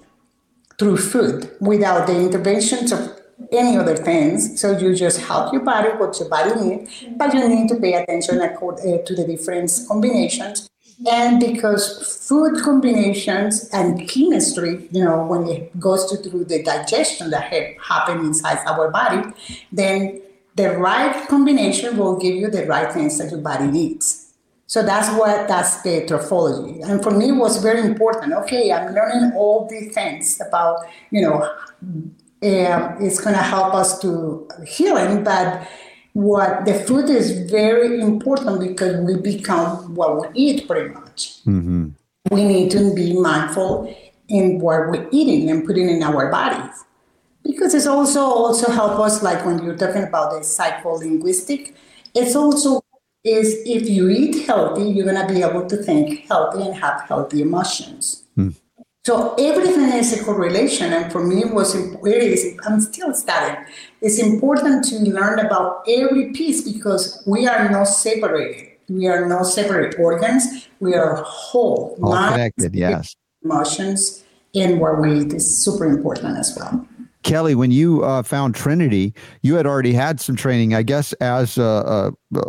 through 0.77 0.97
food 0.97 1.51
without 1.59 2.07
the 2.07 2.15
interventions 2.15 2.91
of 2.91 3.19
any 3.51 3.77
other 3.77 3.95
things. 3.95 4.59
So 4.59 4.77
you 4.77 4.95
just 4.95 5.21
help 5.21 5.53
your 5.53 5.61
body, 5.63 5.89
what 5.89 6.19
your 6.19 6.29
body 6.29 6.59
needs, 6.59 7.05
but 7.17 7.33
you 7.33 7.47
need 7.47 7.67
to 7.69 7.75
pay 7.75 7.93
attention 7.93 8.39
uh, 8.39 8.57
to 8.57 9.15
the 9.15 9.25
different 9.27 9.71
combinations 9.87 10.69
and 11.07 11.39
because 11.39 12.27
food 12.27 12.61
combinations 12.61 13.69
and 13.71 14.07
chemistry, 14.09 14.89
you 14.91 15.03
know, 15.03 15.25
when 15.25 15.47
it 15.47 15.79
goes 15.79 16.11
to, 16.11 16.17
through 16.17 16.45
the 16.45 16.61
digestion 16.61 17.29
that 17.29 17.53
happen 17.81 18.19
inside 18.19 18.59
our 18.67 18.91
body, 18.91 19.31
then 19.71 20.21
the 20.59 20.77
right 20.77 21.15
combination 21.29 21.95
will 21.95 22.17
give 22.17 22.35
you 22.35 22.49
the 22.49 22.65
right 22.65 22.91
things 22.91 23.17
that 23.17 23.31
your 23.31 23.39
body 23.39 23.67
needs. 23.67 24.33
So 24.67 24.83
that's 24.83 25.09
what 25.17 25.47
that's 25.47 25.81
the 25.83 25.95
trophology. 26.09 26.83
And 26.87 27.01
for 27.01 27.11
me, 27.11 27.29
it 27.29 27.37
was 27.45 27.63
very 27.63 27.81
important. 27.91 28.33
Okay, 28.41 28.71
I'm 28.71 28.93
learning 28.93 29.31
all 29.35 29.67
these 29.71 29.93
things 29.93 30.39
about, 30.45 30.75
you 31.11 31.21
know, 31.21 31.37
uh, 32.49 33.05
it's 33.05 33.19
going 33.25 33.35
to 33.35 33.47
help 33.55 33.73
us 33.73 33.99
to 34.03 34.47
healing, 34.67 35.23
but 35.23 35.65
what 36.13 36.65
the 36.65 36.73
food 36.73 37.09
is 37.09 37.49
very 37.49 38.01
important 38.01 38.59
because 38.59 38.93
we 39.07 39.15
become 39.33 39.95
what 39.95 40.11
we 40.19 40.27
eat 40.35 40.67
pretty 40.67 40.93
much. 40.93 41.19
Mm-hmm. 41.45 41.89
We 42.31 42.43
need 42.43 42.69
to 42.71 42.93
be 42.93 43.17
mindful 43.17 43.71
in 44.27 44.59
what 44.59 44.89
we're 44.89 45.07
eating 45.11 45.49
and 45.49 45.65
putting 45.65 45.87
in 45.89 46.03
our 46.03 46.29
bodies. 46.29 46.75
Because 47.43 47.73
it's 47.73 47.87
also 47.87 48.21
also 48.21 48.71
help 48.71 48.99
us 48.99 49.23
like 49.23 49.45
when 49.45 49.63
you're 49.63 49.77
talking 49.77 50.03
about 50.03 50.31
the 50.31 50.39
psycholinguistic, 50.39 51.73
it's 52.13 52.35
also 52.35 52.81
is 53.23 53.61
if 53.65 53.89
you 53.89 54.09
eat 54.09 54.45
healthy, 54.45 54.83
you're 54.83 55.05
gonna 55.05 55.27
be 55.27 55.41
able 55.41 55.65
to 55.67 55.77
think 55.77 56.27
healthy 56.27 56.61
and 56.61 56.75
have 56.75 57.01
healthy 57.07 57.41
emotions. 57.41 58.23
Mm. 58.37 58.55
So 59.05 59.33
everything 59.35 59.89
is 59.93 60.19
a 60.19 60.23
correlation, 60.23 60.93
and 60.93 61.11
for 61.11 61.25
me, 61.25 61.41
it 61.41 61.53
was 61.53 61.75
it 61.75 62.23
is. 62.23 62.57
I'm 62.65 62.79
still 62.79 63.13
studying. 63.13 63.65
It's 64.01 64.19
important 64.19 64.83
to 64.85 64.99
learn 64.99 65.39
about 65.39 65.83
every 65.87 66.31
piece 66.31 66.61
because 66.61 67.23
we 67.25 67.47
are 67.47 67.69
not 67.69 67.85
separated. 67.85 68.67
We 68.89 69.07
are 69.07 69.27
not 69.27 69.43
separate 69.43 69.97
organs. 69.99 70.67
We 70.79 70.95
are 70.95 71.15
whole. 71.23 71.97
All 72.01 72.31
connected. 72.31 72.75
Yes. 72.75 73.15
Emotions 73.43 74.23
and 74.55 74.79
what 74.79 74.99
we 74.99 75.21
eat 75.21 75.33
is 75.33 75.63
super 75.63 75.85
important 75.85 76.37
as 76.37 76.55
well. 76.57 76.85
Kelly, 77.29 77.53
when 77.53 77.69
you 77.69 78.03
uh, 78.03 78.23
found 78.23 78.55
Trinity, 78.55 79.13
you 79.43 79.53
had 79.53 79.67
already 79.67 79.93
had 79.93 80.19
some 80.19 80.35
training, 80.35 80.73
I 80.73 80.81
guess, 80.81 81.13
as 81.13 81.59
a, 81.59 82.11
a, 82.33 82.39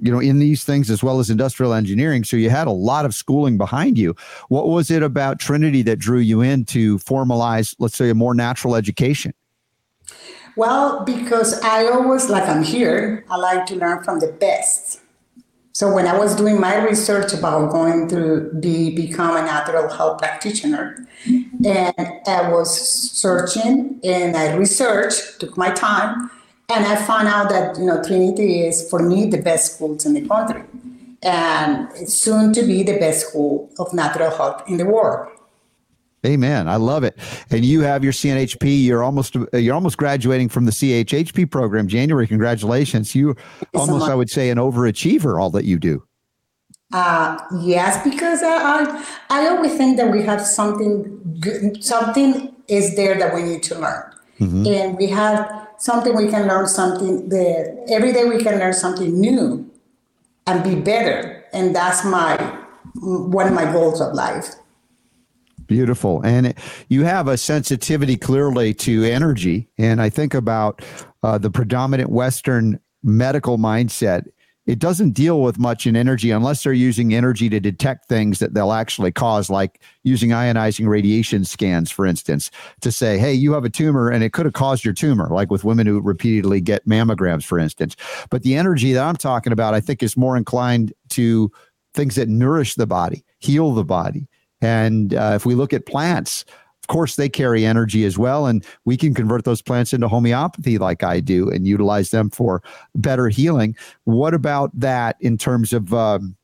you 0.00 0.10
know 0.10 0.18
in 0.18 0.38
these 0.38 0.64
things 0.64 0.90
as 0.90 1.02
well 1.02 1.20
as 1.20 1.28
industrial 1.28 1.74
engineering 1.74 2.24
so 2.24 2.38
you 2.38 2.48
had 2.48 2.66
a 2.66 2.72
lot 2.72 3.04
of 3.04 3.14
schooling 3.14 3.58
behind 3.58 3.98
you. 3.98 4.16
What 4.48 4.68
was 4.68 4.90
it 4.90 5.02
about 5.02 5.40
trinity 5.40 5.82
that 5.82 5.98
drew 5.98 6.20
you 6.20 6.40
in 6.40 6.64
to 6.66 6.98
formalize 6.98 7.76
let's 7.78 7.96
say 7.96 8.08
a 8.08 8.14
more 8.14 8.34
natural 8.34 8.76
education? 8.76 9.34
Well 10.56 11.04
because 11.04 11.60
i 11.60 11.84
always 11.84 12.30
like 12.30 12.48
i'm 12.48 12.62
here 12.62 13.26
i 13.30 13.36
like 13.36 13.66
to 13.66 13.76
learn 13.76 14.02
from 14.02 14.20
the 14.20 14.28
best 14.28 15.00
so 15.74 15.92
when 15.92 16.06
i 16.06 16.16
was 16.16 16.34
doing 16.34 16.58
my 16.58 16.76
research 16.76 17.34
about 17.34 17.70
going 17.70 18.08
to 18.08 18.50
be 18.60 18.94
become 18.94 19.36
a 19.36 19.42
natural 19.42 19.88
health 19.90 20.18
practitioner 20.18 21.06
and 21.64 21.94
i 22.26 22.48
was 22.50 22.70
searching 23.12 24.00
and 24.02 24.36
i 24.36 24.54
researched 24.54 25.38
took 25.40 25.56
my 25.58 25.70
time 25.70 26.30
and 26.68 26.86
I 26.86 26.96
found 26.96 27.28
out 27.28 27.48
that 27.50 27.78
you 27.78 27.84
know 27.84 28.02
Trinity 28.02 28.62
is 28.62 28.88
for 28.88 29.00
me 29.00 29.26
the 29.26 29.40
best 29.40 29.74
schools 29.74 30.06
in 30.06 30.14
the 30.14 30.26
country, 30.26 30.62
and 31.22 31.88
soon 32.08 32.52
to 32.54 32.62
be 32.62 32.82
the 32.82 32.98
best 32.98 33.28
school 33.28 33.70
of 33.78 33.92
natural 33.92 34.30
health 34.30 34.62
in 34.68 34.78
the 34.78 34.86
world. 34.86 35.30
Amen. 36.24 36.68
I 36.68 36.76
love 36.76 37.04
it. 37.04 37.18
And 37.50 37.64
you 37.64 37.80
have 37.82 38.02
your 38.02 38.12
CNHP. 38.12 38.84
You're 38.84 39.02
almost 39.02 39.36
you're 39.52 39.74
almost 39.74 39.96
graduating 39.96 40.48
from 40.48 40.64
the 40.64 40.72
CHHP 40.72 41.50
program. 41.50 41.88
January. 41.88 42.26
Congratulations. 42.26 43.14
You 43.14 43.36
almost 43.74 44.08
I 44.08 44.14
would 44.14 44.30
say 44.30 44.50
an 44.50 44.58
overachiever. 44.58 45.40
All 45.40 45.50
that 45.50 45.64
you 45.64 45.78
do. 45.78 46.02
Uh, 46.92 47.36
yes, 47.60 48.02
because 48.04 48.42
I, 48.42 48.56
I 48.56 49.04
I 49.30 49.48
always 49.48 49.76
think 49.76 49.96
that 49.96 50.10
we 50.10 50.22
have 50.22 50.40
something 50.40 51.38
good, 51.40 51.82
something 51.82 52.54
is 52.68 52.94
there 52.94 53.18
that 53.18 53.34
we 53.34 53.42
need 53.42 53.62
to 53.64 53.74
learn, 53.78 54.12
mm-hmm. 54.38 54.66
and 54.66 54.96
we 54.96 55.08
have 55.08 55.64
something 55.78 56.16
we 56.16 56.28
can 56.28 56.46
learn 56.46 56.66
something 56.66 57.28
the 57.28 57.84
every 57.90 58.12
day 58.12 58.24
we 58.24 58.42
can 58.42 58.58
learn 58.58 58.72
something 58.72 59.20
new 59.20 59.68
and 60.46 60.62
be 60.62 60.74
better 60.74 61.44
and 61.52 61.74
that's 61.74 62.04
my 62.04 62.36
one 63.00 63.46
of 63.46 63.52
my 63.52 63.70
goals 63.72 64.00
of 64.00 64.14
life 64.14 64.54
beautiful 65.66 66.20
and 66.22 66.54
you 66.88 67.04
have 67.04 67.28
a 67.28 67.36
sensitivity 67.36 68.16
clearly 68.16 68.74
to 68.74 69.04
energy 69.04 69.68
and 69.78 70.00
i 70.00 70.08
think 70.08 70.34
about 70.34 70.82
uh, 71.22 71.38
the 71.38 71.50
predominant 71.50 72.10
western 72.10 72.78
medical 73.02 73.58
mindset 73.58 74.24
it 74.66 74.78
doesn't 74.78 75.10
deal 75.10 75.42
with 75.42 75.58
much 75.58 75.86
in 75.86 75.94
energy 75.94 76.30
unless 76.30 76.62
they're 76.62 76.72
using 76.72 77.14
energy 77.14 77.48
to 77.50 77.60
detect 77.60 78.08
things 78.08 78.38
that 78.38 78.54
they'll 78.54 78.72
actually 78.72 79.12
cause, 79.12 79.50
like 79.50 79.82
using 80.04 80.30
ionizing 80.30 80.88
radiation 80.88 81.44
scans, 81.44 81.90
for 81.90 82.06
instance, 82.06 82.50
to 82.80 82.90
say, 82.90 83.18
hey, 83.18 83.34
you 83.34 83.52
have 83.52 83.64
a 83.64 83.70
tumor 83.70 84.10
and 84.10 84.24
it 84.24 84.32
could 84.32 84.46
have 84.46 84.54
caused 84.54 84.84
your 84.84 84.94
tumor, 84.94 85.28
like 85.30 85.50
with 85.50 85.64
women 85.64 85.86
who 85.86 86.00
repeatedly 86.00 86.60
get 86.60 86.86
mammograms, 86.88 87.44
for 87.44 87.58
instance. 87.58 87.94
But 88.30 88.42
the 88.42 88.56
energy 88.56 88.94
that 88.94 89.04
I'm 89.04 89.16
talking 89.16 89.52
about, 89.52 89.74
I 89.74 89.80
think, 89.80 90.02
is 90.02 90.16
more 90.16 90.36
inclined 90.36 90.94
to 91.10 91.52
things 91.92 92.14
that 92.14 92.28
nourish 92.28 92.74
the 92.74 92.86
body, 92.86 93.24
heal 93.40 93.72
the 93.74 93.84
body. 93.84 94.28
And 94.64 95.14
uh, 95.14 95.32
if 95.34 95.44
we 95.44 95.54
look 95.54 95.72
at 95.74 95.84
plants, 95.84 96.44
of 96.82 96.88
course, 96.88 97.16
they 97.16 97.28
carry 97.28 97.64
energy 97.64 98.04
as 98.04 98.18
well, 98.18 98.46
and 98.46 98.64
we 98.84 98.96
can 98.96 99.14
convert 99.14 99.44
those 99.44 99.62
plants 99.62 99.92
into 99.92 100.08
homeopathy 100.08 100.78
like 100.78 101.02
I 101.02 101.20
do 101.20 101.50
and 101.50 101.66
utilize 101.66 102.10
them 102.10 102.30
for 102.30 102.62
better 102.94 103.28
healing. 103.28 103.76
What 104.04 104.34
about 104.34 104.70
that 104.78 105.16
in 105.20 105.38
terms 105.38 105.72
of 105.72 105.92
um, 105.92 106.36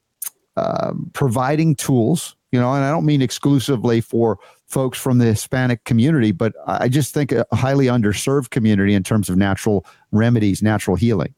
uh, 0.57 0.93
providing 1.15 1.75
tools? 1.75 2.37
You 2.53 2.61
know, 2.61 2.73
and 2.73 2.85
I 2.85 2.91
don't 2.91 3.07
mean 3.07 3.23
exclusively 3.23 4.01
for 4.01 4.39
folks 4.67 4.99
from 4.99 5.19
the 5.19 5.27
Hispanic 5.27 5.85
community, 5.85 6.33
but 6.33 6.53
I 6.67 6.89
just 6.89 7.15
think 7.15 7.33
a 7.33 7.47
highly 7.53 7.87
underserved 7.87 8.51
community 8.51 8.95
in 8.95 9.03
terms 9.03 9.29
of 9.29 9.37
natural 9.37 9.85
remedies, 10.11 10.63
natural 10.63 10.97
healing. 10.97 11.35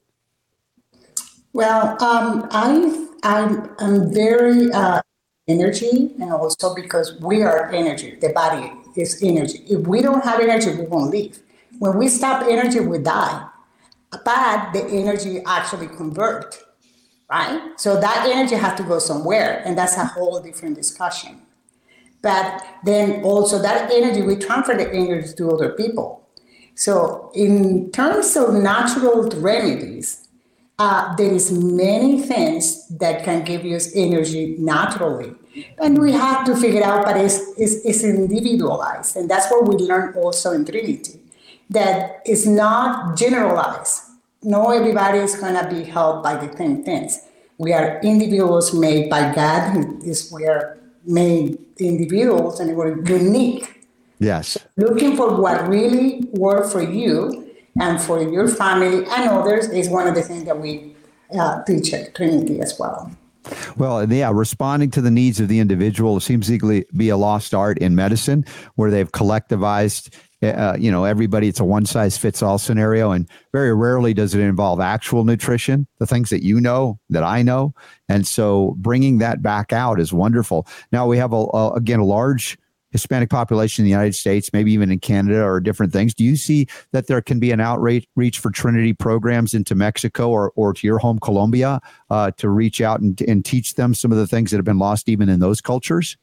Well, 1.53 2.03
um, 2.03 2.49
I 2.51 3.07
I'm, 3.23 3.71
I'm 3.79 4.13
very 4.13 4.71
uh, 4.73 5.03
energy, 5.48 6.10
and 6.20 6.32
also 6.32 6.74
because 6.74 7.19
we 7.20 7.43
are 7.43 7.70
energy, 7.73 8.16
the 8.20 8.31
body 8.31 8.73
is 8.97 9.23
energy. 9.23 9.64
If 9.69 9.86
we 9.86 10.02
don't 10.02 10.24
have 10.24 10.40
energy, 10.40 10.70
we 10.70 10.86
won't 10.86 11.10
live. 11.10 11.40
When 11.78 11.97
we 11.98 12.09
stop 12.09 12.47
energy, 12.48 12.81
we 12.81 12.98
die. 12.98 13.48
But 14.10 14.73
the 14.73 14.86
energy 14.90 15.43
actually 15.47 15.89
convert, 15.89 16.62
right? 17.31 17.73
So 17.77 17.98
that 17.98 18.27
energy 18.28 18.55
has 18.55 18.77
to 18.77 18.85
go 18.85 18.98
somewhere, 18.98 19.62
and 19.64 19.77
that's 19.77 19.97
a 19.97 20.05
whole 20.05 20.40
different 20.40 20.77
discussion. 20.77 21.40
But 22.20 22.62
then 22.85 23.24
also 23.24 23.59
that 23.60 23.90
energy, 23.90 24.23
we 24.23 24.36
transfer 24.36 24.74
the 24.74 24.93
energy 24.93 25.32
to 25.39 25.51
other 25.51 25.70
people. 25.70 26.28
So 26.74 27.32
in 27.35 27.90
terms 27.90 28.36
of 28.36 28.55
natural 28.55 29.28
remedies, 29.31 30.22
uh, 30.83 31.15
there 31.17 31.33
is 31.33 31.47
many 31.53 32.21
things 32.21 32.89
that 33.03 33.25
can 33.25 33.45
give 33.45 33.63
us 33.65 33.85
energy 33.95 34.57
naturally 34.59 35.33
and 35.79 35.99
we 35.99 36.13
have 36.13 36.45
to 36.47 36.57
figure 36.57 36.83
out, 36.83 37.05
but 37.05 37.17
it's, 37.17 37.39
it's, 37.59 37.85
it's 37.85 38.05
individualized. 38.05 39.17
And 39.17 39.31
that's 39.31 39.51
what 39.51 39.69
we 39.69 39.77
learn 39.77 40.15
also 40.15 40.53
in 40.53 40.65
Trinity, 40.65 41.21
that 41.71 42.23
it's 42.25 42.47
not 42.47 43.17
generalized. 43.17 44.03
No, 44.43 44.71
everybody 44.71 45.19
is 45.19 45.37
going 45.37 45.55
to 45.55 45.69
be 45.69 45.85
helped 45.85 46.25
by 46.25 46.35
the 46.37 46.57
same 46.57 46.83
things. 46.85 47.21
We 47.59 47.73
are 47.73 48.01
individuals 48.01 48.75
made 48.75 49.09
by 49.09 49.33
God. 49.35 50.03
Is 50.05 50.33
we 50.33 50.47
are 50.47 50.79
made 51.05 51.59
individuals 51.79 52.59
and 52.59 52.75
we're 52.75 53.05
unique. 53.05 53.87
Yes. 54.19 54.59
Looking 54.77 55.17
for 55.17 55.41
what 55.41 55.69
really 55.69 56.29
works 56.33 56.73
for 56.73 56.83
you 56.83 57.41
and 57.81 58.01
for 58.01 58.23
your 58.23 58.49
family 58.49 59.05
and 59.05 59.28
others 59.31 59.69
is 59.69 59.89
one 59.89 60.07
of 60.07 60.15
the 60.15 60.23
things 60.23 60.44
that 60.44 60.59
we 60.59 60.94
uh, 61.39 61.62
teach 61.65 61.93
at 61.93 62.15
Trinity 62.15 62.61
as 62.61 62.78
well. 62.78 63.11
Well, 63.77 64.11
yeah, 64.11 64.31
responding 64.32 64.90
to 64.93 65.01
the 65.01 65.11
needs 65.11 65.40
of 65.40 65.49
the 65.49 65.59
individual 65.59 66.20
seems 66.20 66.47
to 66.47 66.85
be 66.97 67.09
a 67.09 67.16
lost 67.16 67.55
art 67.55 67.78
in 67.78 67.94
medicine, 67.94 68.44
where 68.77 68.90
they've 68.90 69.11
collectivized, 69.11 70.15
uh, 70.43 70.77
you 70.78 70.93
know, 70.93 71.05
everybody. 71.05 71.49
It's 71.49 71.59
a 71.59 71.65
one 71.65 71.85
size 71.85 72.16
fits 72.16 72.40
all 72.40 72.59
scenario, 72.59 73.11
and 73.11 73.28
very 73.53 73.74
rarely 73.74 74.15
does 74.15 74.35
it 74.35 74.40
involve 74.40 74.78
actual 74.78 75.24
nutrition, 75.24 75.89
the 75.99 76.07
things 76.07 76.31
that 76.31 76.44
you 76.44 76.61
know 76.61 77.01
that 77.11 77.24
I 77.24 77.43
know, 77.43 77.74
and 78.09 78.27
so 78.27 78.77
bringing 78.78 79.19
that 79.19 79.43
back 79.43 79.73
out 79.73 79.99
is 79.99 80.12
wonderful. 80.12 80.69
Now 80.93 81.09
we 81.09 81.19
have 81.19 81.32
a, 81.32 81.44
a 81.53 81.73
again 81.73 81.99
a 81.99 82.05
large 82.05 82.57
Hispanic 82.93 83.31
population 83.31 83.82
in 83.82 83.86
the 83.86 83.90
United 83.90 84.14
States, 84.14 84.51
maybe 84.52 84.73
even 84.73 84.90
in 84.93 85.01
Canada 85.01 85.43
or 85.43 85.60
different 85.60 85.93
things. 85.93 86.14
Do 86.14 86.24
you 86.24 86.36
see 86.36 86.66
that 86.93 87.06
there 87.06 87.20
can 87.20 87.40
be 87.40 87.51
an 87.51 87.60
outreach 87.60 88.39
for 88.39 88.51
Trinity 88.51 88.93
programs 88.93 89.55
into 89.55 89.74
Mexico 89.74 90.31
or, 90.31 90.52
or 90.55 90.73
to 90.74 90.86
your 90.86 90.98
home 90.98 91.19
Colombia 91.19 91.81
uh, 92.10 92.31
to 92.32 92.48
reach 92.48 92.81
out 92.81 93.01
and, 93.01 93.20
and 93.23 93.44
teach 93.44 93.74
them 93.74 93.94
some 93.94 94.12
of 94.12 94.19
the 94.19 94.27
things 94.27 94.51
that 94.51 94.59
have 94.59 94.64
been 94.64 94.78
lost 94.78 95.09
even 95.09 95.28
in 95.28 95.40
those 95.40 95.60
cultures? 95.60 96.16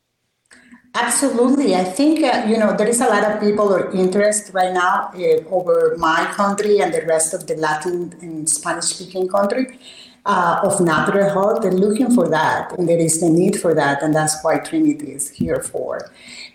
Absolutely. 0.95 1.75
I 1.75 1.83
think, 1.83 2.23
uh, 2.23 2.45
you 2.47 2.57
know, 2.57 2.75
there 2.75 2.87
is 2.87 2.99
a 2.99 3.05
lot 3.05 3.23
of 3.23 3.39
people 3.39 3.71
or 3.71 3.91
interest 3.91 4.51
right 4.53 4.73
now 4.73 5.11
uh, 5.13 5.47
over 5.49 5.95
my 5.97 6.25
country 6.33 6.79
and 6.79 6.91
the 6.91 7.05
rest 7.05 7.33
of 7.33 7.45
the 7.45 7.55
Latin 7.55 8.13
and 8.21 8.49
Spanish 8.49 8.85
speaking 8.85 9.27
country. 9.27 9.79
Uh, 10.25 10.61
of 10.63 10.79
natural 10.81 11.29
health. 11.29 11.61
They're 11.61 11.71
looking 11.71 12.13
for 12.13 12.27
that, 12.29 12.77
and 12.77 12.87
there 12.87 12.97
is 12.97 13.21
a 13.21 13.29
need 13.29 13.59
for 13.59 13.73
that, 13.73 14.03
and 14.03 14.13
that's 14.13 14.43
why 14.43 14.59
Trinity 14.59 15.11
is 15.11 15.29
here 15.29 15.61
for. 15.61 16.09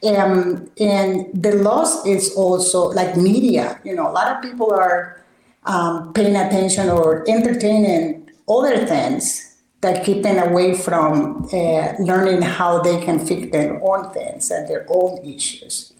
Um, 0.07 0.71
and 0.79 1.31
the 1.35 1.57
loss 1.57 2.05
is 2.07 2.35
also 2.35 2.89
like 2.91 3.17
media. 3.17 3.81
You 3.85 3.95
know, 3.95 4.09
a 4.09 4.13
lot 4.13 4.37
of 4.37 4.43
people 4.43 4.73
are 4.73 5.25
um, 5.65 6.13
paying 6.13 6.37
attention 6.37 6.91
or 6.91 7.25
entertaining 7.29 8.31
other 8.49 8.87
things 8.87 9.57
that 9.81 10.05
keep 10.05 10.23
them 10.23 10.49
away 10.49 10.75
from 10.75 11.45
uh, 11.53 11.93
learning 11.99 12.43
how 12.43 12.81
they 12.81 13.05
can 13.05 13.25
fix 13.25 13.51
their 13.53 13.81
own 13.83 14.11
things 14.13 14.51
and 14.51 14.69
their 14.69 14.87
own 14.89 15.19
issues. 15.25 15.93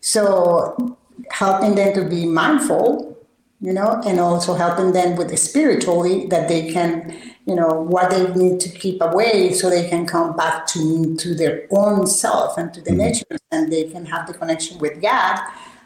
So, 0.00 0.96
helping 1.30 1.74
them 1.74 1.94
to 1.94 2.08
be 2.08 2.26
mindful 2.26 3.15
you 3.60 3.72
know, 3.72 4.00
and 4.06 4.20
also 4.20 4.54
helping 4.54 4.92
them 4.92 5.16
with 5.16 5.30
the 5.30 5.36
spiritually 5.36 6.26
that 6.26 6.48
they 6.48 6.70
can, 6.70 7.16
you 7.46 7.54
know, 7.54 7.68
what 7.68 8.10
they 8.10 8.32
need 8.34 8.60
to 8.60 8.68
keep 8.68 9.00
away 9.00 9.52
so 9.52 9.70
they 9.70 9.88
can 9.88 10.06
come 10.06 10.36
back 10.36 10.66
to 10.66 11.16
to 11.16 11.34
their 11.34 11.66
own 11.70 12.06
self 12.06 12.58
and 12.58 12.74
to 12.74 12.80
the 12.82 12.90
mm-hmm. 12.90 12.98
nature 12.98 13.38
and 13.50 13.72
they 13.72 13.84
can 13.84 14.04
have 14.04 14.26
the 14.26 14.34
connection 14.34 14.78
with 14.78 15.00
God. 15.00 15.40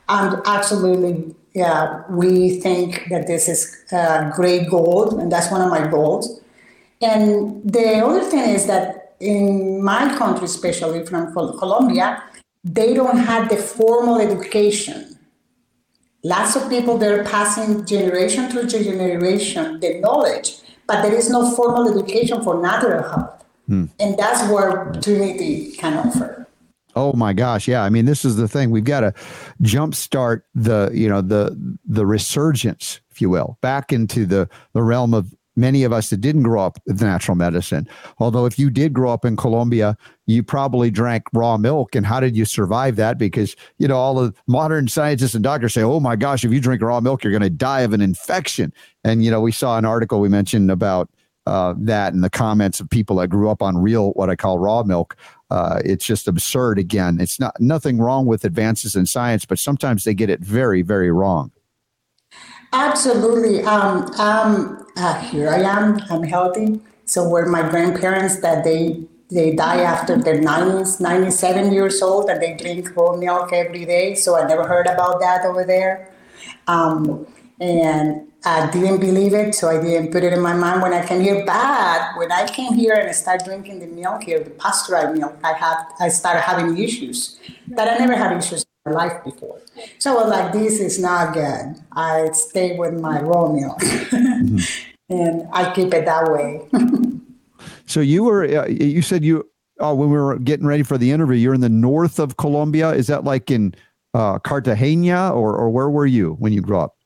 And 0.09 0.43
absolutely, 0.45 1.37
yeah, 1.55 2.03
we 2.11 2.61
think 2.61 3.09
that 3.11 3.29
this 3.29 3.49
is 3.49 3.85
a 3.93 4.33
great 4.35 4.69
goal, 4.69 5.21
and 5.21 5.31
that's 5.31 5.51
one 5.53 5.63
of 5.63 5.71
my 5.71 5.87
goals. 5.87 6.41
And 7.01 7.63
the 7.65 8.05
other 8.05 8.23
thing 8.23 8.51
is 8.51 8.67
that 8.67 9.15
in 9.21 9.83
my 9.83 10.17
country, 10.19 10.47
especially 10.47 11.07
from 11.07 11.33
Colombia, 11.33 12.23
they 12.65 12.93
don't 12.93 13.19
have 13.19 13.49
the 13.49 13.57
formal 13.57 14.19
education 14.19 15.19
Lots 16.23 16.57
of 16.57 16.69
people 16.69 16.99
they're 16.99 17.25
passing 17.25 17.85
generation 17.87 18.51
to 18.51 18.67
generation 18.67 19.81
the 19.81 20.01
knowledge, 20.01 20.59
but 20.87 21.03
there 21.03 21.15
is 21.15 21.31
no 21.31 21.51
formal 21.53 21.89
education 21.91 22.43
for 22.43 22.61
natural 22.61 23.03
health. 23.03 23.45
Hmm. 23.67 23.87
And 23.99 24.19
that's 24.19 24.51
where 24.51 24.93
Trinity 25.01 25.73
can 25.73 25.97
offer. 25.97 26.47
Oh 26.97 27.13
my 27.13 27.33
gosh, 27.33 27.69
yeah. 27.69 27.83
I 27.83 27.89
mean, 27.89 28.05
this 28.05 28.25
is 28.25 28.37
the 28.37 28.49
thing. 28.49 28.71
We've 28.71 28.85
got 28.85 29.01
to 29.01 29.15
jumpstart 29.63 30.43
the, 30.55 30.91
you 30.93 31.09
know, 31.09 31.21
the 31.21 31.57
the 31.85 32.05
resurgence, 32.05 33.01
if 33.11 33.21
you 33.21 33.31
will, 33.31 33.59
back 33.61 33.93
into 33.93 34.27
the 34.27 34.49
the 34.75 34.83
realm 34.83 35.15
of 35.15 35.35
many 35.57 35.85
of 35.85 35.93
us 35.93 36.11
that 36.11 36.21
didn't 36.21 36.43
grow 36.43 36.63
up 36.65 36.79
with 36.87 37.03
natural 37.03 37.37
medicine. 37.37 37.89
Although, 38.19 38.47
if 38.47 38.59
you 38.59 38.71
did 38.71 38.93
grow 38.93 39.13
up 39.13 39.25
in 39.25 39.37
Colombia, 39.37 39.97
you 40.27 40.43
probably 40.43 40.91
drank 40.91 41.25
raw 41.33 41.57
milk. 41.57 41.95
And 41.95 42.07
how 42.07 42.21
did 42.21 42.37
you 42.37 42.45
survive 42.45 42.97
that? 42.97 43.19
Because, 43.19 43.57
you 43.79 43.89
know, 43.89 43.97
all 43.97 44.15
the 44.15 44.33
modern 44.47 44.89
scientists 44.89 45.35
and 45.35 45.45
doctors 45.45 45.75
say, 45.75 45.83
oh 45.83 46.01
my 46.01 46.17
gosh, 46.17 46.45
if 46.45 46.53
you 46.53 46.61
drink 46.61 46.83
raw 46.83 47.01
milk, 47.01 47.25
you're 47.25 47.33
going 47.33 47.43
to 47.43 47.51
die 47.51 47.81
of 47.81 47.93
an 47.93 48.01
infection. 48.01 48.73
And, 49.05 49.25
you 49.25 49.31
know, 49.31 49.41
we 49.41 49.53
saw 49.53 49.79
an 49.79 49.85
article 49.85 50.21
we 50.21 50.29
mentioned 50.29 50.71
about 50.71 51.11
uh, 51.47 51.75
that 51.79 52.13
and 52.13 52.23
the 52.23 52.31
comments 52.31 52.81
of 52.81 52.89
people 52.89 53.17
that 53.17 53.29
grew 53.29 53.51
up 53.51 53.63
on 53.63 53.77
real, 53.77 54.11
what 54.13 54.31
I 54.31 54.37
call 54.37 54.59
raw 54.59 54.83
milk. 54.83 55.17
Uh, 55.51 55.81
it's 55.85 56.05
just 56.05 56.29
absurd. 56.29 56.79
Again, 56.79 57.19
it's 57.21 57.41
not 57.41 57.59
nothing 57.61 57.99
wrong 57.99 58.27
with 58.27 58.45
advances 58.45 58.95
in 58.95 59.07
science, 59.07 59.45
but 59.45 59.59
sometimes 59.59 60.05
they 60.05 60.15
get 60.15 60.31
it 60.31 60.41
very, 60.41 60.83
very 60.83 61.11
wrong. 61.11 61.51
Absolutely. 62.73 63.65
Um, 63.65 64.05
um, 64.21 64.87
uh, 65.01 65.19
here 65.21 65.49
I 65.49 65.61
am. 65.61 66.01
I'm 66.11 66.23
healthy. 66.23 66.81
So 67.07 67.29
were 67.29 67.47
my 67.47 67.69
grandparents 67.69 68.41
that 68.41 68.65
they 68.65 69.03
they 69.31 69.55
die 69.55 69.83
after 69.83 70.17
their 70.17 70.41
90s, 70.41 71.01
97 71.01 71.73
years 71.73 72.03
old, 72.03 72.29
and 72.29 72.43
they 72.43 72.55
drink 72.57 72.93
whole 72.95 73.17
milk 73.17 73.53
every 73.53 73.85
day. 73.85 74.17
So 74.17 74.37
I 74.37 74.47
never 74.47 74.67
heard 74.67 74.89
about 74.89 75.21
that 75.21 75.45
over 75.45 75.65
there. 75.65 76.11
Um, 76.67 77.27
and 77.61 78.27
I 78.45 78.71
didn't 78.71 79.01
believe 79.01 79.35
it, 79.35 79.55
so 79.55 79.69
I 79.69 79.81
didn't 79.81 80.11
put 80.11 80.25
it 80.25 80.33
in 80.33 80.41
my 80.41 80.55
mind. 80.55 80.83
When 80.83 80.93
I 80.93 81.07
came 81.07 81.21
here, 81.21 81.45
But 81.47 82.17
When 82.17 82.33
I 82.33 82.47
came 82.47 82.75
here 82.75 82.95
and 82.95 83.09
I 83.09 83.13
started 83.13 83.45
drinking 83.45 83.81
the 83.81 83.87
milk 83.87 84.25
here, 84.25 84.41
the 84.41 84.51
pasteurized 84.51 85.17
milk, 85.17 85.39
I 85.45 85.53
had 85.53 85.79
I 86.01 86.09
started 86.09 86.41
having 86.41 86.77
issues 86.77 87.39
that 87.69 87.87
I 87.87 87.99
never 87.99 88.17
had 88.17 88.37
issues 88.37 88.65
in 88.65 88.93
my 88.93 89.05
life 89.05 89.23
before. 89.23 89.61
So 89.99 90.13
I 90.13 90.23
was 90.23 90.31
like, 90.31 90.53
this 90.53 90.81
is 90.81 90.99
not 90.99 91.35
good. 91.35 91.77
I 91.93 92.31
stay 92.33 92.77
with 92.77 92.95
my 92.99 93.21
raw 93.21 93.53
milk 93.53 93.79
mm-hmm. 93.81 94.59
And 95.11 95.49
I 95.53 95.73
keep 95.75 95.93
it 95.93 96.05
that 96.07 96.31
way. 96.33 96.67
so 97.87 98.01
you 98.01 98.25
were, 98.25 98.45
uh, 98.45 98.67
you 98.67 99.03
said 99.03 99.25
you, 99.25 99.49
oh, 99.81 99.95
when 99.95 100.11
we 100.11 100.17
were 100.17 100.39
getting 100.39 100.67
ready 100.67 100.83
for 100.83 100.97
the 100.97 101.11
interview, 101.11 101.37
you're 101.37 101.55
in 101.55 101.61
the 101.61 101.69
north 101.69 102.19
of 102.19 102.37
Colombia. 102.37 102.91
Is 102.91 103.09
that 103.09 103.25
like 103.25 103.51
in 103.51 103.75
uh, 104.15 104.39
Cartagena 104.39 105.33
or, 105.33 105.55
or 105.55 105.69
where 105.69 105.91
were 105.91 106.07
you 106.07 106.35
when 106.39 106.53
you 106.53 106.61
grew 106.63 106.79
up? 106.79 106.97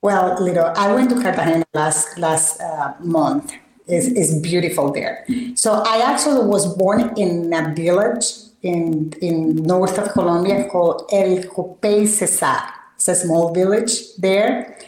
Well, 0.00 0.42
little, 0.42 0.72
I 0.76 0.92
went 0.92 1.10
to 1.10 1.20
Cartagena 1.20 1.64
last, 1.74 2.18
last 2.18 2.60
uh, 2.60 2.94
month. 3.00 3.52
It's, 3.86 4.06
it's 4.06 4.34
beautiful 4.40 4.92
there. 4.92 5.26
So 5.54 5.82
I 5.86 6.02
actually 6.04 6.46
was 6.46 6.74
born 6.76 7.12
in 7.16 7.52
a 7.52 7.72
village 7.74 8.24
in, 8.62 9.12
in 9.20 9.56
north 9.56 9.98
of 9.98 10.12
Colombia 10.12 10.68
called 10.68 11.08
El 11.12 11.42
Copey 11.44 12.06
Cesar. 12.06 12.58
It's 12.96 13.08
a 13.08 13.14
small 13.14 13.52
village 13.52 14.16
there. 14.18 14.78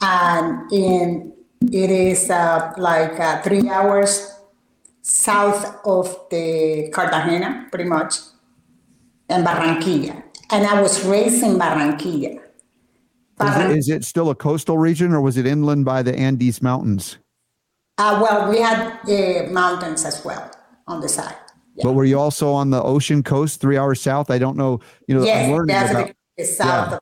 And 0.00 0.72
in, 0.72 1.32
it 1.60 1.90
is 1.90 2.30
uh, 2.30 2.72
like 2.76 3.18
uh, 3.18 3.42
three 3.42 3.68
hours 3.68 4.32
south 5.02 5.80
of 5.84 6.28
the 6.30 6.90
Cartagena, 6.92 7.68
pretty 7.70 7.88
much, 7.88 8.16
and 9.28 9.46
Barranquilla. 9.46 10.22
And 10.50 10.66
I 10.66 10.80
was 10.80 11.04
raised 11.04 11.42
in 11.42 11.58
Barranquilla. 11.58 12.40
Barran- 13.38 13.70
is, 13.70 13.76
it, 13.76 13.78
is 13.78 13.88
it 13.88 14.04
still 14.04 14.30
a 14.30 14.34
coastal 14.34 14.78
region 14.78 15.12
or 15.12 15.20
was 15.20 15.36
it 15.36 15.46
inland 15.46 15.84
by 15.84 16.02
the 16.02 16.16
Andes 16.16 16.62
Mountains? 16.62 17.18
Uh, 17.98 18.20
well, 18.22 18.50
we 18.50 18.60
had 18.60 18.98
uh, 19.08 19.50
mountains 19.50 20.04
as 20.04 20.24
well 20.24 20.50
on 20.86 21.00
the 21.00 21.08
side. 21.08 21.36
But 21.82 21.92
were 21.92 22.04
you 22.04 22.18
also 22.18 22.52
on 22.52 22.70
the 22.70 22.82
ocean 22.82 23.22
coast, 23.22 23.60
three 23.60 23.76
hours 23.76 24.00
south? 24.00 24.30
I 24.30 24.38
don't 24.38 24.56
know. 24.56 24.80
You 25.08 25.16
know, 25.16 25.24
yes, 25.24 25.50
I'm 25.50 25.66
that's 25.66 25.90
about, 25.90 26.12
the, 26.36 26.44
south. 26.44 26.92
Yeah. 26.92 26.98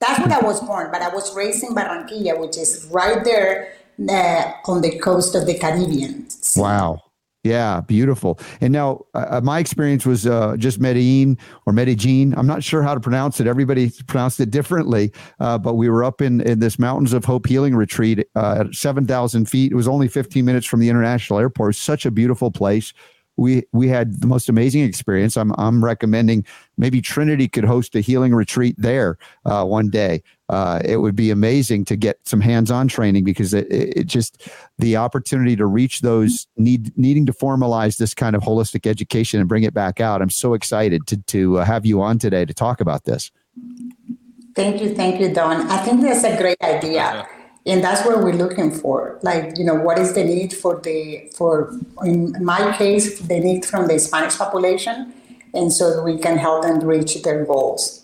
That's 0.00 0.18
where 0.18 0.38
I 0.38 0.44
was 0.44 0.60
born, 0.60 0.90
but 0.92 1.00
I 1.00 1.08
was 1.08 1.34
raised 1.34 1.64
in 1.64 1.74
Barranquilla, 1.74 2.38
which 2.38 2.58
is 2.58 2.86
right 2.90 3.24
there 3.24 3.72
uh, 4.08 4.52
on 4.66 4.82
the 4.82 4.98
coast 4.98 5.34
of 5.34 5.46
the 5.46 5.58
Caribbean. 5.58 6.26
Wow. 6.56 7.00
Yeah, 7.42 7.80
beautiful. 7.80 8.38
And 8.60 8.70
now, 8.70 9.06
uh, 9.14 9.26
uh, 9.30 9.40
my 9.42 9.60
experience 9.60 10.04
was 10.04 10.26
uh, 10.26 10.56
just 10.58 10.78
Medellin 10.78 11.38
or 11.64 11.72
Medellin. 11.72 12.34
I'm 12.36 12.46
not 12.46 12.62
sure 12.62 12.82
how 12.82 12.92
to 12.92 13.00
pronounce 13.00 13.40
it. 13.40 13.46
Everybody 13.46 13.90
pronounced 14.06 14.40
it 14.40 14.50
differently. 14.50 15.10
Uh, 15.38 15.56
but 15.56 15.74
we 15.74 15.88
were 15.88 16.04
up 16.04 16.20
in, 16.20 16.42
in 16.42 16.58
this 16.58 16.78
Mountains 16.78 17.14
of 17.14 17.24
Hope 17.24 17.46
Healing 17.46 17.74
Retreat 17.74 18.26
uh, 18.36 18.64
at 18.66 18.74
7,000 18.74 19.46
feet. 19.46 19.72
It 19.72 19.74
was 19.74 19.88
only 19.88 20.06
15 20.06 20.44
minutes 20.44 20.66
from 20.66 20.80
the 20.80 20.90
international 20.90 21.38
airport. 21.38 21.76
Such 21.76 22.04
a 22.04 22.10
beautiful 22.10 22.50
place 22.50 22.92
we 23.40 23.62
we 23.72 23.88
had 23.88 24.20
the 24.20 24.26
most 24.26 24.48
amazing 24.48 24.84
experience. 24.84 25.36
I'm 25.36 25.52
I'm 25.56 25.82
recommending 25.82 26.44
maybe 26.76 27.00
Trinity 27.00 27.48
could 27.48 27.64
host 27.64 27.94
a 27.96 28.00
healing 28.00 28.34
retreat 28.34 28.76
there 28.78 29.16
uh, 29.46 29.64
one 29.64 29.88
day. 29.88 30.22
Uh, 30.50 30.80
it 30.84 30.96
would 30.96 31.14
be 31.14 31.30
amazing 31.30 31.84
to 31.84 31.96
get 31.96 32.18
some 32.26 32.40
hands-on 32.40 32.88
training 32.88 33.22
because 33.22 33.54
it, 33.54 33.70
it, 33.70 34.06
just 34.06 34.50
the 34.78 34.96
opportunity 34.96 35.54
to 35.54 35.64
reach 35.64 36.00
those 36.00 36.48
need 36.56 36.96
needing 36.98 37.24
to 37.24 37.32
formalize 37.32 37.98
this 37.98 38.14
kind 38.14 38.34
of 38.34 38.42
holistic 38.42 38.84
education 38.84 39.38
and 39.38 39.48
bring 39.48 39.62
it 39.62 39.72
back 39.72 40.00
out. 40.00 40.20
I'm 40.20 40.28
so 40.28 40.54
excited 40.54 41.06
to 41.06 41.16
to 41.16 41.58
uh, 41.58 41.64
have 41.64 41.86
you 41.86 42.02
on 42.02 42.18
today 42.18 42.44
to 42.44 42.52
talk 42.52 42.80
about 42.80 43.04
this. 43.04 43.30
Thank 44.56 44.82
you, 44.82 44.92
thank 44.92 45.20
you, 45.20 45.32
Don. 45.32 45.70
I 45.70 45.78
think 45.78 46.02
that's 46.02 46.24
a 46.24 46.36
great 46.36 46.60
idea 46.60 47.28
and 47.66 47.84
that's 47.84 48.04
what 48.06 48.18
we're 48.22 48.32
looking 48.32 48.70
for 48.70 49.18
like 49.22 49.56
you 49.58 49.64
know 49.64 49.74
what 49.74 49.98
is 49.98 50.14
the 50.14 50.24
need 50.24 50.52
for 50.52 50.80
the 50.80 51.30
for 51.36 51.72
in 52.04 52.34
my 52.44 52.74
case 52.76 53.20
the 53.20 53.38
need 53.38 53.64
from 53.64 53.86
the 53.86 53.98
spanish 53.98 54.36
population 54.38 55.12
and 55.52 55.72
so 55.72 56.02
we 56.02 56.16
can 56.18 56.38
help 56.38 56.62
them 56.62 56.80
reach 56.80 57.22
their 57.22 57.44
goals 57.44 57.99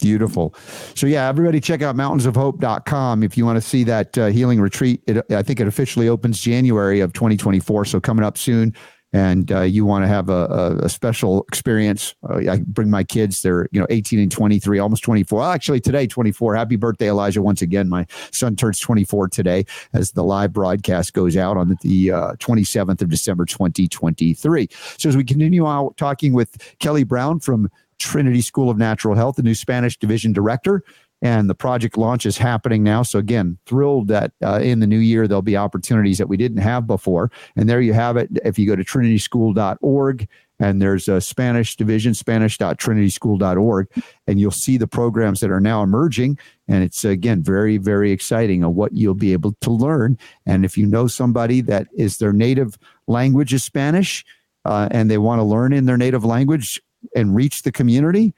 beautiful 0.00 0.54
so 0.94 1.06
yeah 1.06 1.28
everybody 1.28 1.60
check 1.60 1.82
out 1.82 1.96
mountainsofhope.com 1.96 3.22
if 3.22 3.36
you 3.36 3.44
want 3.44 3.56
to 3.56 3.60
see 3.60 3.84
that 3.84 4.16
uh, 4.18 4.26
healing 4.26 4.60
retreat 4.60 5.02
it, 5.06 5.24
i 5.32 5.42
think 5.42 5.60
it 5.60 5.66
officially 5.66 6.08
opens 6.08 6.40
january 6.40 7.00
of 7.00 7.12
2024 7.12 7.84
so 7.84 8.00
coming 8.00 8.24
up 8.24 8.36
soon 8.36 8.74
and 9.12 9.50
uh, 9.50 9.62
you 9.62 9.84
want 9.84 10.04
to 10.04 10.08
have 10.08 10.28
a, 10.28 10.46
a, 10.46 10.76
a 10.84 10.88
special 10.88 11.42
experience, 11.48 12.14
uh, 12.28 12.36
I 12.48 12.60
bring 12.64 12.90
my 12.90 13.02
kids. 13.02 13.42
They're 13.42 13.68
you 13.72 13.80
know 13.80 13.86
18 13.90 14.20
and 14.20 14.30
23, 14.30 14.78
almost 14.78 15.02
24. 15.02 15.40
Well, 15.40 15.50
actually, 15.50 15.80
today 15.80 16.06
24. 16.06 16.54
Happy 16.54 16.76
birthday, 16.76 17.08
Elijah! 17.08 17.42
Once 17.42 17.62
again, 17.62 17.88
my 17.88 18.06
son 18.32 18.54
turns 18.54 18.78
24 18.78 19.28
today 19.28 19.64
as 19.92 20.12
the 20.12 20.22
live 20.22 20.52
broadcast 20.52 21.12
goes 21.12 21.36
out 21.36 21.56
on 21.56 21.76
the 21.82 22.12
uh, 22.12 22.32
27th 22.34 23.02
of 23.02 23.08
December 23.08 23.44
2023. 23.44 24.68
So 24.98 25.08
as 25.08 25.16
we 25.16 25.24
continue 25.24 25.66
out 25.66 25.96
talking 25.96 26.32
with 26.32 26.76
Kelly 26.78 27.04
Browne 27.04 27.40
from 27.40 27.68
Trinity 28.00 28.40
School 28.40 28.70
of 28.70 28.78
Natural 28.78 29.14
Health, 29.14 29.36
the 29.36 29.42
new 29.42 29.54
Spanish 29.54 29.96
division 29.96 30.32
director 30.32 30.82
and 31.22 31.50
the 31.50 31.54
project 31.54 31.98
launch 31.98 32.24
is 32.24 32.38
happening 32.38 32.82
now. 32.82 33.02
So 33.02 33.18
again, 33.18 33.58
thrilled 33.66 34.08
that 34.08 34.32
uh, 34.42 34.60
in 34.62 34.80
the 34.80 34.86
new 34.86 34.98
year 34.98 35.28
there'll 35.28 35.42
be 35.42 35.56
opportunities 35.56 36.18
that 36.18 36.28
we 36.28 36.36
didn't 36.36 36.58
have 36.58 36.86
before. 36.86 37.30
And 37.56 37.68
there 37.68 37.80
you 37.80 37.92
have 37.92 38.16
it. 38.16 38.30
If 38.44 38.58
you 38.58 38.66
go 38.66 38.76
to 38.76 38.84
trinityschool.org 38.84 40.28
and 40.58 40.80
there's 40.80 41.08
a 41.08 41.20
Spanish 41.20 41.76
division, 41.76 42.14
spanish.trinityschool.org, 42.14 43.88
and 44.26 44.40
you'll 44.40 44.50
see 44.50 44.76
the 44.76 44.86
programs 44.86 45.40
that 45.40 45.50
are 45.50 45.60
now 45.60 45.82
emerging. 45.82 46.38
And 46.68 46.82
it's 46.82 47.04
again 47.04 47.42
very, 47.42 47.76
very 47.76 48.12
exciting 48.12 48.64
of 48.64 48.72
what 48.72 48.94
you'll 48.94 49.14
be 49.14 49.32
able 49.32 49.52
to 49.60 49.70
learn. 49.70 50.18
And 50.46 50.64
if 50.64 50.78
you 50.78 50.86
know 50.86 51.06
somebody 51.06 51.60
that 51.62 51.88
is 51.94 52.18
their 52.18 52.32
native 52.32 52.78
language 53.06 53.52
is 53.52 53.64
Spanish 53.64 54.24
uh, 54.64 54.88
and 54.90 55.10
they 55.10 55.18
want 55.18 55.40
to 55.40 55.44
learn 55.44 55.72
in 55.72 55.86
their 55.86 55.96
native 55.96 56.24
language 56.24 56.80
and 57.14 57.34
reach 57.34 57.62
the 57.62 57.72
community, 57.72 58.34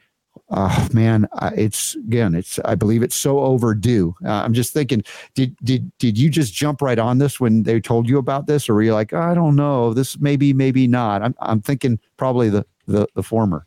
oh 0.51 0.89
man 0.93 1.26
it's 1.56 1.94
again 1.94 2.34
it's 2.34 2.59
i 2.64 2.74
believe 2.74 3.02
it's 3.02 3.16
so 3.16 3.40
overdue. 3.40 4.14
Uh, 4.24 4.43
i'm 4.44 4.52
just 4.52 4.72
thinking 4.72 5.02
did 5.34 5.56
did 5.62 5.90
did 5.98 6.18
you 6.18 6.28
just 6.30 6.52
jump 6.55 6.82
right 6.82 6.98
on 6.98 7.18
this 7.18 7.40
when 7.40 7.62
they 7.62 7.80
told 7.80 8.09
you 8.09 8.18
about 8.18 8.47
this? 8.47 8.68
Or 8.68 8.74
were 8.74 8.82
you 8.82 8.93
like 8.93 9.12
i 9.12 9.34
don't 9.34 9.56
know 9.56 9.94
this 9.94 10.18
maybe 10.18 10.52
maybe 10.52 10.86
not. 10.86 11.22
I'm, 11.22 11.34
I'm 11.40 11.60
thinking 11.60 11.98
probably 12.16 12.51
the, 12.51 12.64
the 12.86 13.06
the 13.14 13.22
former. 13.22 13.66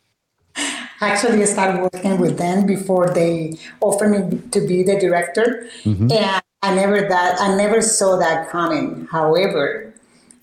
Actually 1.00 1.42
I 1.42 1.44
started 1.44 1.82
working 1.82 2.18
with 2.18 2.38
them 2.38 2.66
before 2.66 3.10
they 3.12 3.58
offered 3.80 4.08
me 4.08 4.38
to 4.50 4.66
be 4.66 4.82
the 4.82 4.98
director. 4.98 5.68
Mm-hmm. 5.84 6.10
and 6.12 6.42
i 6.62 6.74
never 6.74 7.00
that 7.08 7.40
i 7.40 7.54
never 7.56 7.80
saw 7.80 8.16
that 8.16 8.48
coming. 8.48 9.06
However 9.10 9.92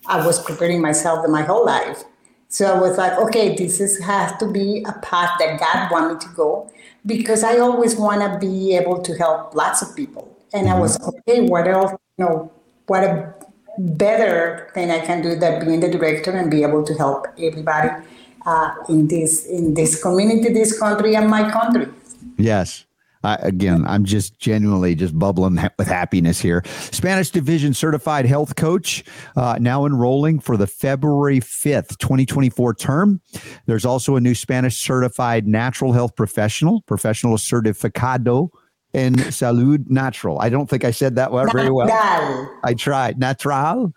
i 0.06 0.24
was 0.24 0.42
preparing 0.42 0.80
myself 0.80 1.24
in 1.24 1.32
my 1.32 1.42
whole 1.42 1.64
life 1.64 2.04
so 2.54 2.72
I 2.72 2.78
was 2.78 2.96
like, 2.96 3.18
okay, 3.18 3.56
this 3.56 3.80
is, 3.80 3.98
has 3.98 4.30
to 4.38 4.46
be 4.48 4.84
a 4.86 4.92
path 5.00 5.32
that 5.40 5.58
God 5.58 5.90
wanted 5.90 6.20
to 6.20 6.28
go 6.36 6.70
because 7.04 7.42
I 7.42 7.58
always 7.58 7.96
want 7.96 8.20
to 8.20 8.38
be 8.38 8.76
able 8.76 9.02
to 9.02 9.12
help 9.18 9.56
lots 9.56 9.82
of 9.82 9.96
people. 9.96 10.38
And 10.52 10.68
I 10.68 10.78
was 10.78 10.96
mm-hmm. 10.96 11.18
okay. 11.18 11.40
What 11.40 11.66
else? 11.66 11.90
You 12.16 12.24
know, 12.24 12.52
what 12.86 13.02
a 13.02 13.34
better 13.76 14.70
thing 14.72 14.92
I 14.92 15.00
can 15.00 15.20
do 15.20 15.34
than 15.34 15.66
being 15.66 15.80
the 15.80 15.90
director 15.90 16.30
and 16.30 16.48
be 16.48 16.62
able 16.62 16.84
to 16.84 16.94
help 16.94 17.26
everybody 17.36 17.90
uh, 18.46 18.70
in 18.88 19.08
this 19.08 19.46
in 19.46 19.74
this 19.74 20.00
community, 20.00 20.52
this 20.52 20.78
country, 20.78 21.16
and 21.16 21.28
my 21.28 21.50
country. 21.50 21.88
Yes. 22.38 22.84
I, 23.24 23.36
again, 23.36 23.84
I'm 23.86 24.04
just 24.04 24.38
genuinely 24.38 24.94
just 24.94 25.18
bubbling 25.18 25.58
with 25.78 25.88
happiness 25.88 26.40
here. 26.40 26.62
Spanish 26.66 27.30
Division 27.30 27.74
Certified 27.74 28.26
Health 28.26 28.56
Coach, 28.56 29.04
uh, 29.36 29.58
now 29.60 29.86
enrolling 29.86 30.40
for 30.40 30.56
the 30.56 30.66
February 30.66 31.40
5th, 31.40 31.98
2024 31.98 32.74
term. 32.74 33.20
There's 33.66 33.84
also 33.84 34.16
a 34.16 34.20
new 34.20 34.34
Spanish 34.34 34.80
Certified 34.80 35.46
Natural 35.46 35.92
Health 35.92 36.14
Professional, 36.16 36.82
Professional 36.82 37.36
Certificado 37.36 38.50
in 38.92 39.14
Salud 39.14 39.88
Natural. 39.88 40.38
I 40.38 40.50
don't 40.50 40.68
think 40.68 40.84
I 40.84 40.90
said 40.90 41.16
that 41.16 41.32
very 41.52 41.70
well. 41.70 41.88
I 42.62 42.74
tried. 42.74 43.18
Natural. 43.18 43.92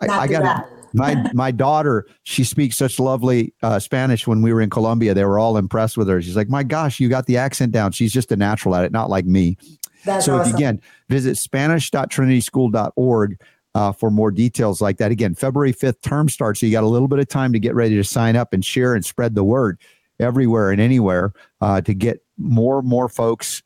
I, 0.00 0.08
I 0.08 0.26
got 0.26 0.64
it 0.64 0.79
my 0.92 1.30
my 1.34 1.50
daughter, 1.50 2.06
she 2.22 2.44
speaks 2.44 2.76
such 2.76 2.98
lovely 2.98 3.54
uh, 3.62 3.78
Spanish. 3.78 4.26
When 4.26 4.42
we 4.42 4.52
were 4.52 4.60
in 4.60 4.70
Colombia, 4.70 5.14
they 5.14 5.24
were 5.24 5.38
all 5.38 5.56
impressed 5.56 5.96
with 5.96 6.08
her. 6.08 6.20
She's 6.20 6.36
like, 6.36 6.48
"My 6.48 6.62
gosh, 6.62 7.00
you 7.00 7.08
got 7.08 7.26
the 7.26 7.36
accent 7.36 7.72
down." 7.72 7.92
She's 7.92 8.12
just 8.12 8.32
a 8.32 8.36
natural 8.36 8.74
at 8.74 8.84
it, 8.84 8.92
not 8.92 9.10
like 9.10 9.24
me. 9.24 9.56
That's 10.04 10.24
so 10.24 10.38
awesome. 10.38 10.54
again, 10.54 10.80
visit 11.08 11.36
spanish.trinityschool.org 11.36 13.40
uh, 13.74 13.92
for 13.92 14.10
more 14.10 14.30
details 14.30 14.80
like 14.80 14.98
that. 14.98 15.10
Again, 15.10 15.34
February 15.34 15.72
5th 15.72 16.02
term 16.02 16.28
starts, 16.28 16.60
so 16.60 16.66
you 16.66 16.72
got 16.72 16.84
a 16.84 16.88
little 16.88 17.08
bit 17.08 17.18
of 17.18 17.28
time 17.28 17.52
to 17.52 17.58
get 17.58 17.74
ready 17.74 17.96
to 17.96 18.04
sign 18.04 18.36
up 18.36 18.52
and 18.52 18.64
share 18.64 18.94
and 18.94 19.04
spread 19.04 19.34
the 19.34 19.44
word 19.44 19.78
everywhere 20.18 20.70
and 20.70 20.80
anywhere 20.80 21.32
uh, 21.60 21.80
to 21.82 21.94
get 21.94 22.22
more 22.36 22.80
and 22.80 22.88
more 22.88 23.08
folks 23.08 23.62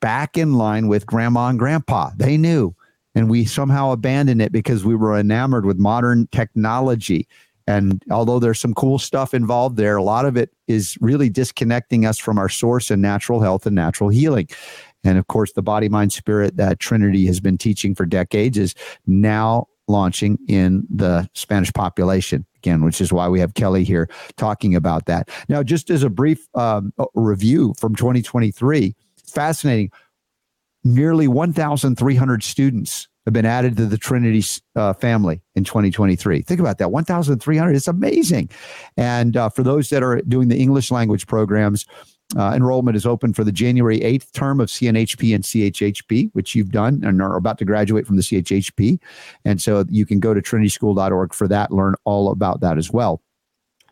back 0.00 0.36
in 0.36 0.54
line 0.54 0.88
with 0.88 1.06
grandma 1.06 1.48
and 1.48 1.58
grandpa. 1.58 2.10
They 2.16 2.36
knew 2.36 2.74
and 3.14 3.28
we 3.28 3.44
somehow 3.44 3.92
abandoned 3.92 4.42
it 4.42 4.52
because 4.52 4.84
we 4.84 4.94
were 4.94 5.16
enamored 5.16 5.66
with 5.66 5.78
modern 5.78 6.28
technology. 6.28 7.26
And 7.66 8.02
although 8.10 8.38
there's 8.38 8.58
some 8.58 8.74
cool 8.74 8.98
stuff 8.98 9.34
involved 9.34 9.76
there, 9.76 9.96
a 9.96 10.02
lot 10.02 10.24
of 10.24 10.36
it 10.36 10.50
is 10.66 10.96
really 11.00 11.28
disconnecting 11.28 12.04
us 12.04 12.18
from 12.18 12.38
our 12.38 12.48
source 12.48 12.90
and 12.90 13.00
natural 13.00 13.40
health 13.40 13.66
and 13.66 13.74
natural 13.74 14.10
healing. 14.10 14.48
And 15.04 15.18
of 15.18 15.26
course, 15.28 15.52
the 15.52 15.62
body, 15.62 15.88
mind, 15.88 16.12
spirit 16.12 16.56
that 16.56 16.80
Trinity 16.80 17.26
has 17.26 17.40
been 17.40 17.58
teaching 17.58 17.94
for 17.94 18.06
decades 18.06 18.58
is 18.58 18.74
now 19.06 19.66
launching 19.88 20.38
in 20.48 20.86
the 20.88 21.28
Spanish 21.34 21.72
population 21.72 22.46
again, 22.56 22.84
which 22.84 23.00
is 23.00 23.12
why 23.12 23.28
we 23.28 23.40
have 23.40 23.54
Kelly 23.54 23.84
here 23.84 24.08
talking 24.36 24.74
about 24.74 25.06
that. 25.06 25.28
Now, 25.48 25.62
just 25.62 25.90
as 25.90 26.02
a 26.02 26.10
brief 26.10 26.46
um, 26.54 26.92
review 27.14 27.74
from 27.78 27.94
2023, 27.94 28.94
fascinating 29.24 29.90
nearly 30.84 31.28
1,300 31.28 32.42
students 32.42 33.08
have 33.26 33.34
been 33.34 33.46
added 33.46 33.76
to 33.76 33.86
the 33.86 33.98
Trinity 33.98 34.42
uh, 34.76 34.92
family 34.94 35.42
in 35.54 35.64
2023. 35.64 36.42
Think 36.42 36.60
about 36.60 36.78
that 36.78 36.90
1,300. 36.90 37.76
It's 37.76 37.88
amazing. 37.88 38.48
And 38.96 39.36
uh, 39.36 39.50
for 39.50 39.62
those 39.62 39.90
that 39.90 40.02
are 40.02 40.20
doing 40.22 40.48
the 40.48 40.56
English 40.56 40.90
language 40.90 41.26
programs, 41.26 41.86
uh, 42.36 42.52
enrollment 42.54 42.96
is 42.96 43.06
open 43.06 43.32
for 43.32 43.42
the 43.42 43.52
January 43.52 43.98
8th 44.00 44.32
term 44.32 44.60
of 44.60 44.68
CNHP 44.68 45.34
and 45.34 45.44
CHHP, 45.44 46.30
which 46.32 46.54
you've 46.54 46.70
done 46.70 47.02
and 47.04 47.20
are 47.20 47.36
about 47.36 47.58
to 47.58 47.64
graduate 47.64 48.06
from 48.06 48.16
the 48.16 48.22
CHHP. 48.22 49.00
And 49.44 49.60
so 49.60 49.84
you 49.88 50.06
can 50.06 50.20
go 50.20 50.32
to 50.32 50.40
trinityschool.org 50.40 51.34
for 51.34 51.48
that, 51.48 51.72
learn 51.72 51.94
all 52.04 52.30
about 52.30 52.60
that 52.60 52.78
as 52.78 52.92
well. 52.92 53.20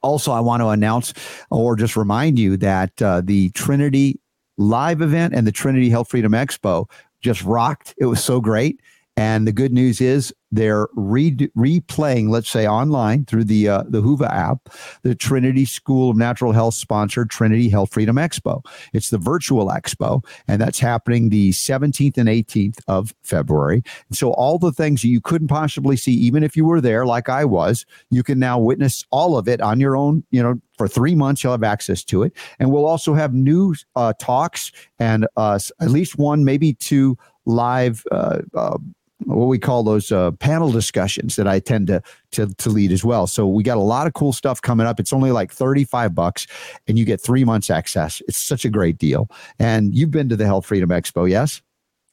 Also, 0.03 0.31
I 0.31 0.39
want 0.39 0.61
to 0.61 0.69
announce 0.69 1.13
or 1.51 1.75
just 1.75 1.97
remind 1.97 2.39
you 2.39 2.57
that 2.59 3.03
uh, 3.03 3.21
the 3.25 3.51
Trinity 3.51 4.21
live 4.59 5.01
event 5.01 5.35
and 5.35 5.47
the 5.47 5.53
Trinity 5.53 5.89
Health 5.89 6.11
Freedom 6.11 6.33
Expo 6.33 6.91
just 7.21 7.43
rocked. 7.43 7.95
It 7.99 8.07
was 8.07 8.23
so 8.23 8.41
great. 8.41 8.81
And 9.19 9.49
the 9.49 9.53
good 9.53 9.73
news 9.73 10.01
is 10.01 10.33
they're 10.53 10.87
re- 10.95 11.33
replaying, 11.33 12.29
let's 12.29 12.49
say 12.49 12.69
online 12.69 13.25
through 13.25 13.45
the 13.45 13.69
uh, 13.69 13.83
the 13.89 14.01
Whova 14.01 14.33
app, 14.33 14.69
the 15.03 15.17
Trinity 15.17 15.65
School 15.65 16.11
of 16.11 16.17
Natural 16.17 16.53
Health 16.53 16.75
sponsored 16.75 17.29
Trinity 17.29 17.69
Health 17.69 17.93
Freedom 17.93 18.15
Expo. 18.15 18.65
It's 18.93 19.11
the 19.11 19.19
virtual 19.19 19.71
expo, 19.71 20.25
and 20.47 20.63
that's 20.63 20.79
happening 20.79 21.31
the 21.31 21.51
17th 21.51 22.17
and 22.17 22.29
18th 22.29 22.79
of 22.87 23.13
February. 23.25 23.83
And 24.09 24.17
so 24.17 24.31
all 24.35 24.57
the 24.57 24.71
things 24.71 25.03
you 25.03 25.21
couldn't 25.21 25.49
possibly 25.49 25.97
see, 25.97 26.13
even 26.13 26.45
if 26.45 26.57
you 26.57 26.65
were 26.65 26.81
there, 26.81 27.05
like 27.05 27.29
I 27.29 27.45
was, 27.45 27.87
you 28.11 28.23
can 28.23 28.39
now 28.39 28.57
witness 28.57 29.05
all 29.11 29.37
of 29.37 29.49
it 29.49 29.61
on 29.61 29.81
your 29.81 29.97
own. 29.97 30.23
You 30.31 30.45
know, 30.45 30.61
for 30.77 30.87
three 30.87 31.17
months 31.17 31.43
you'll 31.43 31.55
have 31.55 31.65
access 31.65 32.05
to 32.05 32.23
it, 32.23 32.33
and 32.61 32.71
we'll 32.71 32.87
also 32.87 33.15
have 33.15 33.35
new 33.35 33.75
uh, 33.97 34.13
talks 34.21 34.71
and 35.01 35.27
uh, 35.37 35.59
at 35.81 35.91
least 35.91 36.19
one, 36.19 36.45
maybe 36.45 36.75
two 36.75 37.19
live 37.47 38.05
uh, 38.13 38.41
uh 38.55 38.77
what 39.25 39.47
we 39.47 39.59
call 39.59 39.83
those 39.83 40.13
uh, 40.13 40.31
panel 40.33 40.71
discussions 40.71 41.37
that 41.37 41.49
I 41.49 41.59
tend 41.61 41.89
to, 41.89 42.03
to 42.33 42.47
to 42.55 42.71
lead 42.71 42.93
as 42.93 43.05
well. 43.05 43.27
So 43.27 43.47
we 43.47 43.63
got 43.63 43.77
a 43.77 43.81
lot 43.81 44.07
of 44.07 44.15
cool 44.15 44.33
stuff 44.33 44.63
coming 44.63 44.87
up. 44.87 45.01
It's 45.01 45.13
only 45.13 45.33
like 45.33 45.53
35 45.53 46.15
bucks 46.15 46.47
and 46.87 46.99
you 46.99 47.05
get 47.05 47.21
3 47.21 47.45
months 47.45 47.71
access. 47.71 48.23
It's 48.29 48.39
such 48.39 48.65
a 48.65 48.71
great 48.71 48.99
deal. 48.99 49.29
And 49.59 49.95
you've 49.95 50.11
been 50.11 50.29
to 50.29 50.37
the 50.37 50.47
Health 50.47 50.67
Freedom 50.67 50.91
Expo, 50.91 51.29
yes? 51.29 51.63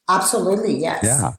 Absolutely, 0.09 0.79
yes. 0.79 1.03
Yeah. 1.03 1.33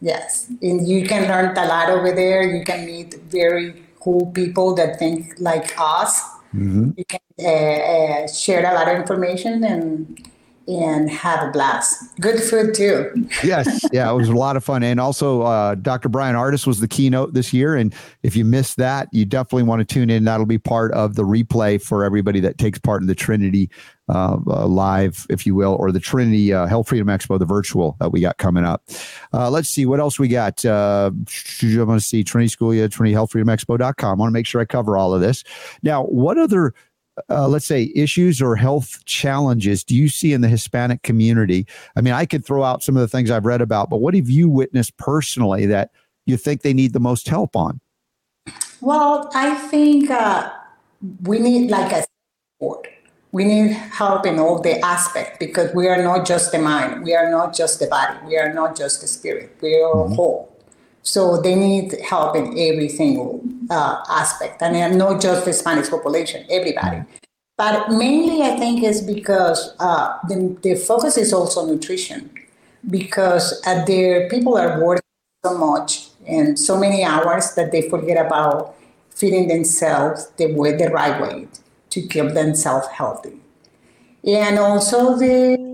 Yes. 0.00 0.50
And 0.62 0.86
you 0.86 1.06
can 1.06 1.28
learn 1.28 1.56
a 1.56 1.66
lot 1.66 1.90
over 1.90 2.12
there. 2.12 2.42
You 2.42 2.64
can 2.64 2.86
meet 2.86 3.14
very 3.28 3.82
cool 4.00 4.26
people 4.32 4.74
that 4.74 4.98
think 4.98 5.34
like 5.38 5.74
us. 5.78 6.20
Mm-hmm. 6.54 6.90
You 6.96 7.04
can 7.04 7.20
uh, 7.38 7.48
uh, 7.48 8.28
share 8.28 8.60
a 8.70 8.74
lot 8.74 8.88
of 8.88 8.96
information 8.96 9.64
and 9.64 10.29
and 10.70 11.10
have 11.10 11.46
a 11.46 11.50
blast. 11.50 12.16
Good 12.20 12.40
food 12.40 12.74
too. 12.74 13.28
yes, 13.42 13.84
yeah, 13.92 14.10
it 14.10 14.14
was 14.14 14.28
a 14.28 14.34
lot 14.34 14.56
of 14.56 14.64
fun, 14.64 14.82
and 14.82 15.00
also 15.00 15.42
uh, 15.42 15.74
Dr. 15.74 16.08
Bryan 16.08 16.36
Ardis 16.36 16.66
was 16.66 16.80
the 16.80 16.88
keynote 16.88 17.34
this 17.34 17.52
year. 17.52 17.74
And 17.74 17.94
if 18.22 18.36
you 18.36 18.44
missed 18.44 18.76
that, 18.76 19.08
you 19.12 19.24
definitely 19.24 19.64
want 19.64 19.80
to 19.80 19.84
tune 19.84 20.10
in. 20.10 20.24
That'll 20.24 20.46
be 20.46 20.58
part 20.58 20.92
of 20.92 21.16
the 21.16 21.24
replay 21.24 21.82
for 21.82 22.04
everybody 22.04 22.40
that 22.40 22.58
takes 22.58 22.78
part 22.78 23.02
in 23.02 23.08
the 23.08 23.14
Trinity 23.14 23.70
uh, 24.08 24.38
uh, 24.46 24.66
live, 24.66 25.26
if 25.30 25.46
you 25.46 25.54
will, 25.54 25.76
or 25.78 25.92
the 25.92 26.00
Trinity 26.00 26.52
uh, 26.52 26.66
Health 26.66 26.88
Freedom 26.88 27.06
Expo, 27.08 27.38
the 27.38 27.44
virtual 27.44 27.96
that 28.00 28.10
we 28.10 28.20
got 28.20 28.38
coming 28.38 28.64
up. 28.64 28.82
Uh, 29.32 29.50
let's 29.50 29.68
see 29.68 29.86
what 29.86 30.00
else 30.00 30.18
we 30.18 30.28
got. 30.28 30.64
Uh, 30.64 31.10
I 31.62 31.82
want 31.84 32.00
to 32.00 32.06
see 32.06 32.24
Trinity 32.24 32.48
School, 32.48 32.74
yeah, 32.74 32.88
Trinity 32.88 33.14
Health 33.14 33.32
Freedom 33.32 33.48
Expo.com. 33.48 34.10
I 34.10 34.20
want 34.20 34.30
to 34.30 34.32
make 34.32 34.46
sure 34.46 34.60
I 34.60 34.64
cover 34.64 34.96
all 34.96 35.14
of 35.14 35.20
this. 35.20 35.44
Now, 35.82 36.04
what 36.04 36.38
other 36.38 36.74
uh, 37.28 37.48
let's 37.48 37.66
say 37.66 37.92
issues 37.94 38.40
or 38.40 38.56
health 38.56 39.04
challenges 39.04 39.84
do 39.84 39.94
you 39.94 40.08
see 40.08 40.32
in 40.32 40.40
the 40.40 40.48
Hispanic 40.48 41.02
community? 41.02 41.66
I 41.96 42.00
mean, 42.00 42.14
I 42.14 42.26
could 42.26 42.44
throw 42.44 42.62
out 42.62 42.82
some 42.82 42.96
of 42.96 43.00
the 43.00 43.08
things 43.08 43.30
I've 43.30 43.46
read 43.46 43.60
about, 43.60 43.90
but 43.90 43.98
what 43.98 44.14
have 44.14 44.30
you 44.30 44.48
witnessed 44.48 44.96
personally 44.96 45.66
that 45.66 45.90
you 46.26 46.36
think 46.36 46.62
they 46.62 46.72
need 46.72 46.92
the 46.92 47.00
most 47.00 47.28
help 47.28 47.56
on? 47.56 47.80
Well, 48.80 49.30
I 49.34 49.54
think 49.54 50.10
uh, 50.10 50.50
we 51.22 51.38
need 51.38 51.70
like 51.70 51.92
a 51.92 52.04
support. 52.58 52.88
We 53.32 53.44
need 53.44 53.72
help 53.72 54.26
in 54.26 54.38
all 54.38 54.60
the 54.60 54.80
aspects 54.84 55.36
because 55.38 55.72
we 55.74 55.86
are 55.86 56.02
not 56.02 56.26
just 56.26 56.50
the 56.50 56.58
mind, 56.58 57.04
we 57.04 57.14
are 57.14 57.30
not 57.30 57.54
just 57.54 57.78
the 57.78 57.86
body, 57.86 58.18
we 58.26 58.36
are 58.36 58.52
not 58.52 58.76
just 58.76 59.00
the 59.00 59.06
spirit, 59.06 59.56
we 59.60 59.74
are 59.76 59.94
mm-hmm. 59.94 60.14
whole. 60.14 60.49
So 61.02 61.40
they 61.40 61.54
need 61.54 61.98
help 62.00 62.36
in 62.36 62.58
every 62.58 62.88
single 62.88 63.42
uh, 63.70 64.02
aspect, 64.08 64.62
and 64.62 64.98
not 64.98 65.20
just 65.20 65.44
the 65.44 65.52
Spanish 65.52 65.88
population, 65.88 66.44
everybody. 66.50 67.02
But 67.56 67.90
mainly, 67.90 68.42
I 68.42 68.56
think 68.56 68.82
is 68.82 69.02
because 69.02 69.74
uh, 69.80 70.18
the, 70.28 70.56
the 70.62 70.74
focus 70.76 71.16
is 71.16 71.32
also 71.32 71.66
nutrition, 71.66 72.30
because 72.88 73.62
uh, 73.66 73.84
their 73.84 74.28
people 74.28 74.56
are 74.56 74.82
working 74.82 75.02
so 75.44 75.56
much 75.56 76.08
and 76.26 76.58
so 76.58 76.78
many 76.78 77.04
hours 77.04 77.54
that 77.54 77.72
they 77.72 77.88
forget 77.88 78.24
about 78.24 78.74
feeding 79.10 79.48
themselves 79.48 80.30
the 80.36 80.52
way 80.54 80.76
the 80.76 80.88
right 80.90 81.20
way 81.20 81.48
to 81.90 82.00
keep 82.00 82.34
themselves 82.34 82.86
healthy, 82.88 83.40
and 84.24 84.58
also 84.58 85.16
the, 85.16 85.69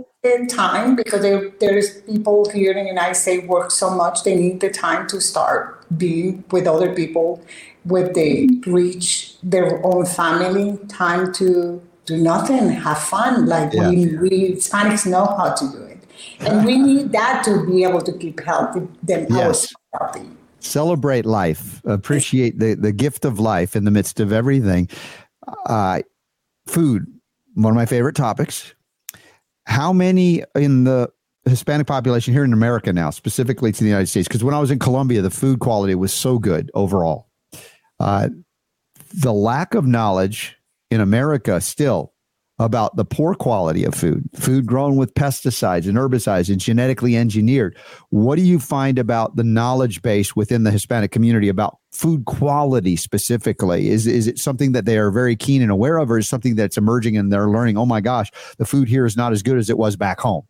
time 0.49 0.97
because 0.97 1.23
there, 1.23 1.51
there's 1.61 2.01
people 2.03 2.49
here 2.51 2.73
in 2.73 2.85
the 2.85 2.91
United 2.91 3.15
States 3.15 3.47
work 3.47 3.71
so 3.71 3.91
much 3.91 4.25
they 4.25 4.35
need 4.35 4.61
the 4.61 4.71
time 4.71 5.07
to 5.09 5.21
start 5.21 5.85
being 5.97 6.45
with 6.51 6.67
other 6.67 6.95
people 6.95 7.43
with 7.85 8.15
the 8.15 8.49
reach 8.67 9.37
their 9.43 9.85
own 9.87 10.05
family 10.05 10.77
time 10.89 11.33
to 11.35 11.81
do 12.07 12.17
nothing, 12.17 12.69
have 12.71 12.99
fun. 12.99 13.47
Like 13.47 13.73
Yeah. 13.73 13.91
we, 13.91 14.17
we 14.17 14.31
Hispanics 14.55 15.07
know 15.07 15.25
how 15.39 15.53
to 15.55 15.65
do 15.75 15.83
it, 15.85 15.99
and 16.41 16.65
we 16.67 16.79
need 16.79 17.13
that 17.13 17.45
to 17.45 17.65
be 17.67 17.83
able 17.85 18.01
to 18.03 18.13
keep 18.13 18.41
healthy 18.41 18.87
them 19.03 19.27
Yes. 19.31 19.73
healthy. 19.93 20.27
Celebrate 20.61 21.25
life. 21.27 21.81
Appreciate 21.85 22.59
the, 22.59 22.75
the 22.75 22.93
gift 22.93 23.25
of 23.25 23.39
life 23.39 23.77
in 23.77 23.85
the 23.85 23.91
midst 23.91 24.19
of 24.21 24.33
everything. 24.33 24.89
Uh, 25.67 26.03
food, 26.67 27.07
one 27.55 27.71
of 27.73 27.77
my 27.77 27.87
favorite 27.87 28.17
topics. 28.17 28.75
How 29.67 29.93
many 29.93 30.43
in 30.55 30.85
the 30.85 31.11
Hispanic 31.45 31.87
population 31.87 32.33
here 32.33 32.45
in 32.45 32.53
America 32.53 32.93
now, 32.93 33.11
specifically 33.11 33.73
to 33.73 33.81
the 33.81 33.89
United 33.89 34.07
States? 34.07 34.27
Because 34.29 34.43
when 34.43 34.55
I 34.55 34.61
was 34.61 34.71
in 34.71 34.79
Colombia, 34.79 35.23
the 35.23 35.31
food 35.31 35.61
quality 35.61 35.95
was 35.95 36.13
so 36.13 36.39
good 36.39 36.71
overall. 36.75 37.29
Uh, 38.01 38.29
the 39.15 39.33
lack 39.33 39.75
of 39.75 39.87
knowledge 39.87 40.57
in 40.91 41.01
America 41.01 41.61
still 41.61 42.13
about 42.59 42.97
the 42.97 43.05
poor 43.05 43.35
quality 43.35 43.85
of 43.85 43.95
food, 43.95 44.29
food 44.35 44.67
grown 44.67 44.97
with 44.97 45.13
pesticides 45.15 45.87
and 45.87 45.99
herbicides 45.99 46.49
and 46.49 46.59
genetically 46.59 47.17
engineered. 47.17 47.77
What 48.09 48.37
do 48.37 48.43
you 48.43 48.59
find 48.59 48.99
about 48.99 49.37
the 49.37 49.45
knowledge 49.45 50.01
base 50.01 50.35
within 50.35 50.65
the 50.65 50.71
Hispanic 50.71 51.11
community 51.11 51.49
about 51.49 51.79
food 51.93 52.25
quality 52.25 52.97
specifically? 52.97 53.91
Is, 53.91 54.07
is 54.07 54.27
it 54.27 54.39
something 54.39 54.73
that 54.73 54.87
they 54.87 54.97
are 54.97 55.11
very 55.11 55.37
keen 55.37 55.61
and 55.61 55.71
aware 55.71 55.99
of, 55.99 56.11
or 56.11 56.19
is 56.19 56.29
something 56.29 56.55
that's 56.55 56.79
emerging 56.79 57.17
and 57.17 57.31
they're 57.33 57.51
learning, 57.51 57.77
oh 57.77 57.87
my 57.87 58.01
gosh, 58.01 58.31
the 58.57 58.65
food 58.65 58.89
here 58.89 59.05
is 59.05 59.17
not 59.17 59.33
as 59.33 59.43
good 59.43 59.59
as 59.59 59.69
it 59.69 59.77
was 59.77 59.97
back 59.97 60.21
home? 60.21 60.47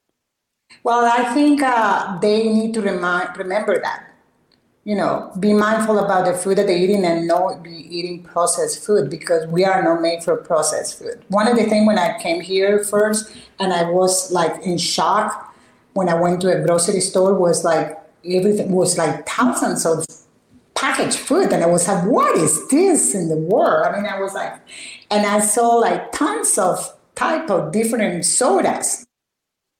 Well, 0.84 1.04
I 1.04 1.34
think 1.34 1.62
uh, 1.62 2.18
they 2.20 2.44
need 2.44 2.74
to 2.74 2.82
remind, 2.82 3.36
remember 3.36 3.80
that. 3.80 4.05
You 4.86 4.94
know, 4.94 5.32
be 5.40 5.52
mindful 5.52 5.98
about 5.98 6.26
the 6.26 6.32
food 6.32 6.58
that 6.58 6.68
they're 6.68 6.78
eating 6.78 7.04
and 7.04 7.26
not 7.26 7.60
be 7.60 7.72
eating 7.90 8.22
processed 8.22 8.86
food 8.86 9.10
because 9.10 9.44
we 9.48 9.64
are 9.64 9.82
not 9.82 10.00
made 10.00 10.22
for 10.22 10.36
processed 10.36 11.00
food. 11.00 11.24
One 11.26 11.48
of 11.48 11.56
the 11.56 11.64
things 11.64 11.88
when 11.88 11.98
I 11.98 12.16
came 12.20 12.40
here 12.40 12.84
first 12.84 13.36
and 13.58 13.72
I 13.72 13.90
was 13.90 14.30
like 14.30 14.62
in 14.62 14.78
shock 14.78 15.52
when 15.94 16.08
I 16.08 16.14
went 16.14 16.40
to 16.42 16.56
a 16.56 16.64
grocery 16.64 17.00
store 17.00 17.34
was 17.34 17.64
like 17.64 17.98
everything 18.24 18.70
was 18.70 18.96
like 18.96 19.26
thousands 19.26 19.84
of 19.84 20.04
packaged 20.76 21.18
food 21.18 21.52
and 21.52 21.64
I 21.64 21.66
was 21.66 21.88
like, 21.88 22.04
what 22.04 22.36
is 22.36 22.68
this 22.68 23.12
in 23.12 23.28
the 23.28 23.36
world? 23.36 23.86
I 23.86 23.96
mean, 23.96 24.06
I 24.06 24.20
was 24.20 24.34
like, 24.34 24.54
and 25.10 25.26
I 25.26 25.40
saw 25.40 25.76
like 25.76 26.12
tons 26.12 26.58
of 26.58 26.94
type 27.16 27.50
of 27.50 27.72
different 27.72 28.24
sodas. 28.24 29.05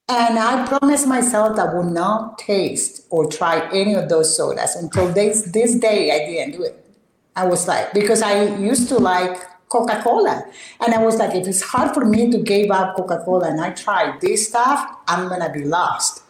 And 0.09 0.39
I 0.39 0.65
promised 0.67 1.09
myself 1.09 1.57
that 1.57 1.69
I 1.71 1.75
would 1.75 1.93
not 1.93 2.39
taste 2.39 3.07
or 3.11 3.29
try 3.29 3.69
any 3.73 3.95
of 3.95 4.09
those 4.09 4.37
sodas 4.37 4.77
until 4.77 5.13
this 5.13 5.43
this 5.43 5.75
day 5.75 6.13
I 6.13 6.31
didn't 6.31 6.53
do 6.53 6.63
it. 6.63 6.85
I 7.35 7.45
was 7.45 7.67
like, 7.67 7.93
because 7.93 8.23
I 8.23 8.57
used 8.57 8.89
to 8.89 8.99
like 8.99 9.37
Coca-Cola. 9.69 10.45
And 10.81 10.95
I 10.95 11.05
was 11.05 11.17
like, 11.17 11.35
if 11.35 11.47
it's 11.47 11.61
hard 11.61 11.93
for 11.93 12.05
me 12.05 12.31
to 12.31 12.39
give 12.39 12.71
up 12.71 12.97
Coca-Cola 12.97 13.49
and 13.49 13.61
I 13.61 13.71
try 13.71 14.17
this 14.21 14.49
stuff, 14.49 14.97
I'm 15.09 15.29
gonna 15.29 15.53
be 15.53 15.65
lost. 15.65 16.23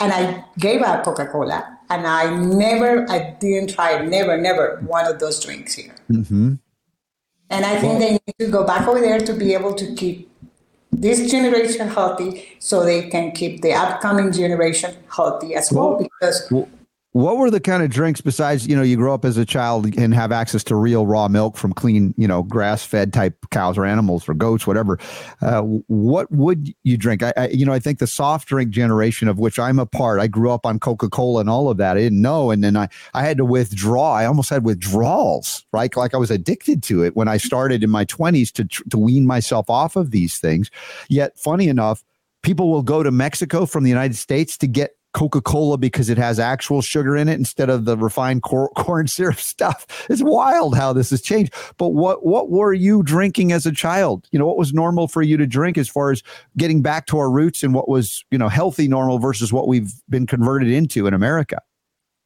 And 0.00 0.10
I 0.10 0.44
gave 0.58 0.80
up 0.82 1.04
Coca-Cola 1.04 1.78
and 1.90 2.06
I 2.06 2.34
never, 2.34 3.08
I 3.10 3.36
didn't 3.38 3.74
try 3.74 4.04
never, 4.04 4.36
never 4.38 4.82
one 4.86 5.06
of 5.06 5.20
those 5.20 5.44
drinks 5.44 5.74
here. 5.74 5.94
Mm-hmm. 6.10 6.54
And 7.50 7.64
I 7.66 7.78
think 7.78 7.98
they 7.98 8.12
need 8.12 8.34
to 8.38 8.50
go 8.50 8.64
back 8.64 8.88
over 8.88 9.00
there 9.00 9.20
to 9.20 9.34
be 9.34 9.52
able 9.52 9.74
to 9.74 9.94
keep 9.94 10.31
this 10.92 11.30
generation 11.30 11.88
healthy 11.88 12.48
so 12.58 12.84
they 12.84 13.08
can 13.08 13.32
keep 13.32 13.62
the 13.62 13.72
upcoming 13.72 14.30
generation 14.30 14.94
healthy 15.14 15.54
as 15.54 15.72
well. 15.72 15.98
Because 15.98 16.52
What 17.12 17.36
were 17.36 17.50
the 17.50 17.60
kind 17.60 17.82
of 17.82 17.90
drinks 17.90 18.22
besides, 18.22 18.66
you 18.66 18.74
know, 18.74 18.82
you 18.82 18.96
grow 18.96 19.12
up 19.12 19.26
as 19.26 19.36
a 19.36 19.44
child 19.44 19.94
and 19.98 20.14
have 20.14 20.32
access 20.32 20.64
to 20.64 20.76
real 20.76 21.06
raw 21.06 21.28
milk 21.28 21.58
from 21.58 21.74
clean, 21.74 22.14
you 22.16 22.26
know, 22.26 22.42
grass 22.42 22.84
fed 22.84 23.12
type 23.12 23.36
cows 23.50 23.76
or 23.76 23.84
animals 23.84 24.26
or 24.26 24.32
goats, 24.32 24.66
whatever. 24.66 24.98
Uh, 25.42 25.60
what 25.60 26.32
would 26.32 26.74
you 26.84 26.96
drink? 26.96 27.22
I, 27.22 27.34
I, 27.36 27.48
you 27.48 27.66
know, 27.66 27.72
I 27.74 27.80
think 27.80 27.98
the 27.98 28.06
soft 28.06 28.48
drink 28.48 28.70
generation 28.70 29.28
of 29.28 29.38
which 29.38 29.58
I'm 29.58 29.78
a 29.78 29.84
part, 29.84 30.20
I 30.20 30.26
grew 30.26 30.50
up 30.50 30.64
on 30.64 30.80
Coca 30.80 31.10
Cola 31.10 31.40
and 31.40 31.50
all 31.50 31.68
of 31.68 31.76
that. 31.76 31.98
I 31.98 32.00
didn't 32.00 32.22
know. 32.22 32.50
And 32.50 32.64
then 32.64 32.78
I, 32.78 32.88
I 33.12 33.22
had 33.22 33.36
to 33.36 33.44
withdraw. 33.44 34.14
I 34.14 34.24
almost 34.24 34.48
had 34.48 34.64
withdrawals, 34.64 35.66
right? 35.70 35.94
Like 35.94 36.14
I 36.14 36.18
was 36.18 36.30
addicted 36.30 36.82
to 36.84 37.04
it 37.04 37.14
when 37.14 37.28
I 37.28 37.36
started 37.36 37.84
in 37.84 37.90
my 37.90 38.06
20s 38.06 38.50
to, 38.52 38.64
to 38.88 38.98
wean 38.98 39.26
myself 39.26 39.68
off 39.68 39.96
of 39.96 40.12
these 40.12 40.38
things. 40.38 40.70
Yet, 41.10 41.38
funny 41.38 41.68
enough, 41.68 42.02
people 42.42 42.70
will 42.70 42.82
go 42.82 43.02
to 43.02 43.10
Mexico 43.10 43.66
from 43.66 43.84
the 43.84 43.90
United 43.90 44.16
States 44.16 44.56
to 44.58 44.66
get 44.66 44.96
Coca 45.14 45.40
Cola 45.40 45.76
because 45.76 46.08
it 46.08 46.18
has 46.18 46.38
actual 46.38 46.80
sugar 46.82 47.16
in 47.16 47.28
it 47.28 47.34
instead 47.34 47.68
of 47.68 47.84
the 47.84 47.96
refined 47.96 48.42
cor- 48.42 48.68
corn 48.76 49.06
syrup 49.06 49.38
stuff. 49.38 49.86
It's 50.08 50.22
wild 50.22 50.76
how 50.76 50.92
this 50.92 51.10
has 51.10 51.20
changed. 51.22 51.52
But 51.76 51.90
what 51.90 52.24
what 52.24 52.50
were 52.50 52.72
you 52.72 53.02
drinking 53.02 53.52
as 53.52 53.66
a 53.66 53.72
child? 53.72 54.26
You 54.32 54.38
know, 54.38 54.46
what 54.46 54.56
was 54.58 54.72
normal 54.72 55.08
for 55.08 55.22
you 55.22 55.36
to 55.36 55.46
drink 55.46 55.76
as 55.78 55.88
far 55.88 56.10
as 56.10 56.22
getting 56.56 56.82
back 56.82 57.06
to 57.06 57.18
our 57.18 57.30
roots 57.30 57.62
and 57.62 57.74
what 57.74 57.88
was 57.88 58.24
you 58.30 58.38
know 58.38 58.48
healthy 58.48 58.88
normal 58.88 59.18
versus 59.18 59.52
what 59.52 59.68
we've 59.68 59.92
been 60.08 60.26
converted 60.26 60.68
into 60.68 61.06
in 61.06 61.14
America? 61.14 61.58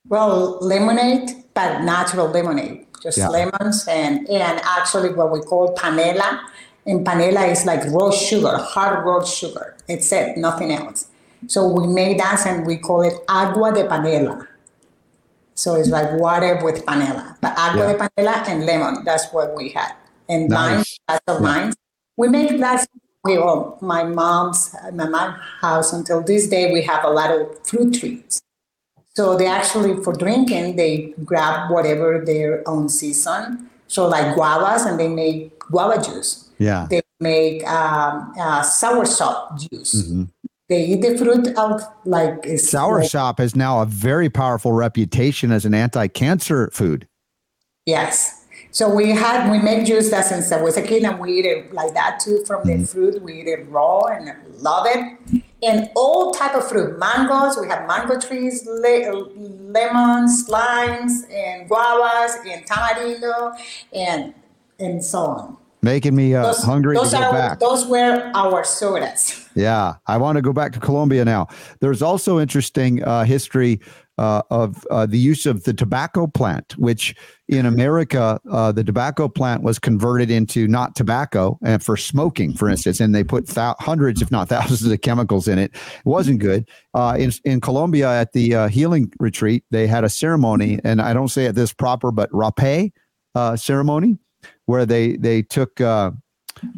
Well, 0.08 0.58
lemonade, 0.60 1.30
but 1.54 1.80
natural 1.82 2.28
lemonade, 2.28 2.86
just 3.02 3.18
Yeah. 3.18 3.28
lemons 3.28 3.86
and 3.88 4.28
and 4.30 4.60
actually 4.64 5.12
what 5.12 5.32
we 5.32 5.40
call 5.40 5.74
panela. 5.74 6.40
And 6.86 7.04
panela 7.04 7.50
is 7.50 7.66
like 7.66 7.82
raw 7.86 8.12
sugar, 8.12 8.58
hard 8.58 9.04
raw 9.04 9.24
sugar. 9.24 9.76
It's 9.88 10.12
it, 10.12 10.36
nothing 10.36 10.70
else. 10.72 11.08
So 11.46 11.68
we 11.68 11.86
made 11.86 12.18
that 12.20 12.46
and 12.46 12.66
we 12.66 12.76
call 12.78 13.02
it 13.02 13.14
agua 13.28 13.72
de 13.72 13.84
panela. 13.84 14.46
So 15.54 15.74
it's 15.74 15.88
like 15.88 16.12
water 16.20 16.60
with 16.62 16.84
panela, 16.84 17.36
but 17.40 17.56
agua 17.58 17.86
Yeah. 17.86 17.92
de 17.92 17.98
panela 17.98 18.48
and 18.48 18.66
lemon. 18.66 19.04
That's 19.04 19.32
what 19.32 19.54
we 19.56 19.70
had. 19.70 19.92
And 20.28 20.48
Nice. 20.48 20.58
lime, 20.58 20.84
lots 21.08 21.24
of 21.28 21.40
limes. 21.40 21.74
We 22.16 22.28
make 22.28 22.58
that. 22.60 22.86
We 23.24 23.36
all, 23.38 23.76
my 23.80 24.04
mom's, 24.04 24.72
my 24.92 25.08
mom's 25.08 25.36
house 25.60 25.92
until 25.92 26.22
this 26.22 26.46
day, 26.48 26.72
we 26.72 26.82
have 26.82 27.02
a 27.04 27.10
lot 27.10 27.30
of 27.32 27.58
fruit 27.66 27.94
trees. 27.94 28.40
So 29.16 29.36
they 29.36 29.46
actually, 29.46 29.96
for 30.04 30.12
drinking, 30.12 30.76
they 30.76 31.12
grab 31.24 31.70
whatever 31.70 32.22
their 32.24 32.62
own 32.68 32.88
season. 32.88 33.68
So 33.88 34.06
like 34.06 34.36
guavas, 34.36 34.86
and 34.86 35.00
they 35.00 35.08
make 35.08 35.58
guava 35.58 36.00
juice. 36.02 36.50
Yeah. 36.58 36.86
They 36.88 37.02
make 37.18 37.66
um, 37.66 38.32
uh, 38.38 38.62
juice. 39.58 40.10
They 40.68 40.84
eat 40.84 41.02
the 41.02 41.16
fruit 41.16 41.56
out 41.56 41.80
like 42.04 42.40
it's 42.44 42.68
Sour 42.68 43.02
like- 43.02 43.38
has 43.38 43.54
now 43.54 43.82
a 43.82 43.86
very 43.86 44.28
powerful 44.28 44.72
reputation 44.72 45.52
as 45.52 45.64
an 45.64 45.74
anti-cancer 45.74 46.70
food. 46.72 47.06
Yes. 47.84 48.44
So 48.72 48.92
we 48.92 49.10
had 49.10 49.50
we 49.50 49.58
make 49.58 49.86
juice 49.86 50.10
that 50.10 50.26
since 50.26 50.52
I 50.52 50.60
was 50.60 50.76
a 50.76 50.82
kid, 50.82 51.04
and 51.04 51.18
we 51.18 51.38
eat 51.38 51.46
it 51.46 51.72
like 51.72 51.94
that 51.94 52.20
too 52.20 52.44
from 52.44 52.66
the 52.66 52.74
mm-hmm. 52.74 52.84
fruit. 52.84 53.22
We 53.22 53.40
eat 53.40 53.46
it 53.46 53.66
raw 53.70 54.00
and 54.00 54.34
love 54.58 54.86
it. 54.86 55.42
And 55.62 55.88
all 55.96 56.32
type 56.32 56.54
of 56.54 56.68
fruit, 56.68 56.98
mangoes. 56.98 57.56
We 57.58 57.68
have 57.68 57.86
mango 57.86 58.20
trees, 58.20 58.66
le- 58.66 59.30
lemons, 59.36 60.48
limes, 60.48 61.24
and 61.30 61.70
guavas, 61.70 62.44
and 62.46 62.66
tamarindo, 62.66 63.56
and 63.94 64.34
and 64.78 65.02
so 65.02 65.18
on. 65.20 65.56
Making 65.86 66.16
me 66.16 66.34
uh, 66.34 66.52
hungry 66.64 66.96
to 66.96 67.02
those 67.02 67.12
go 67.12 67.22
are 67.22 67.32
back. 67.32 67.60
those 67.60 67.86
were 67.86 68.30
our 68.34 68.64
sodas. 68.64 69.48
Yeah, 69.54 69.94
I 70.06 70.16
want 70.18 70.36
to 70.36 70.42
go 70.42 70.52
back 70.52 70.72
to 70.72 70.80
Colombia 70.80 71.24
now. 71.24 71.46
There's 71.80 72.02
also 72.02 72.38
interesting 72.38 73.02
uh, 73.04 73.24
history 73.24 73.80
uh, 74.18 74.42
of 74.50 74.84
uh, 74.90 75.06
the 75.06 75.18
use 75.18 75.46
of 75.46 75.64
the 75.64 75.72
tobacco 75.74 76.26
plant, 76.26 76.76
which 76.78 77.14
in 77.48 77.66
America, 77.66 78.40
uh, 78.50 78.72
the 78.72 78.82
tobacco 78.82 79.28
plant 79.28 79.62
was 79.62 79.78
converted 79.78 80.30
into 80.30 80.66
not 80.66 80.96
tobacco 80.96 81.58
and 81.62 81.82
for 81.84 81.96
smoking, 81.96 82.52
for 82.54 82.68
instance, 82.68 82.98
and 82.98 83.14
they 83.14 83.22
put 83.22 83.46
thou- 83.48 83.76
hundreds, 83.78 84.20
if 84.22 84.30
not 84.30 84.48
thousands, 84.48 84.90
of 84.90 85.00
chemicals 85.02 85.46
in 85.46 85.58
it. 85.58 85.70
It 85.74 86.06
wasn't 86.06 86.40
good. 86.40 86.68
Uh, 86.94 87.16
in 87.18 87.30
in 87.44 87.60
Colombia, 87.60 88.08
at 88.20 88.32
the 88.32 88.54
uh, 88.54 88.68
healing 88.68 89.12
retreat, 89.20 89.64
they 89.70 89.86
had 89.86 90.02
a 90.02 90.08
ceremony, 90.08 90.80
and 90.82 91.00
I 91.00 91.12
don't 91.12 91.28
say 91.28 91.44
it 91.46 91.54
this 91.54 91.72
proper, 91.72 92.10
but 92.10 92.30
rapé 92.30 92.92
uh, 93.34 93.54
ceremony, 93.54 94.18
where 94.66 94.86
they 94.86 95.16
they 95.16 95.42
took. 95.42 95.80
Uh, 95.80 96.12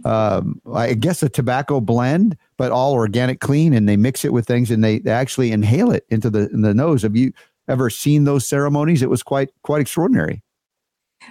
um, 0.05 0.61
I 0.75 0.95
guess 0.95 1.23
a 1.23 1.29
tobacco 1.29 1.81
blend, 1.81 2.37
but 2.57 2.73
all 2.73 2.95
organic, 2.95 3.41
clean, 3.41 3.73
and 3.73 3.89
they 3.89 3.97
mix 3.97 4.25
it 4.25 4.33
with 4.33 4.47
things, 4.47 4.71
and 4.71 4.83
they, 4.83 4.99
they 4.99 5.13
actually 5.13 5.53
inhale 5.53 5.93
it 5.93 6.05
into 6.09 6.31
the 6.31 6.49
in 6.51 6.63
the 6.63 6.75
nose. 6.75 7.03
Have 7.03 7.15
you 7.15 7.33
ever 7.69 7.91
seen 7.91 8.25
those 8.25 8.49
ceremonies? 8.49 9.03
It 9.03 9.11
was 9.11 9.23
quite 9.23 9.51
quite 9.63 9.81
extraordinary. 9.81 10.43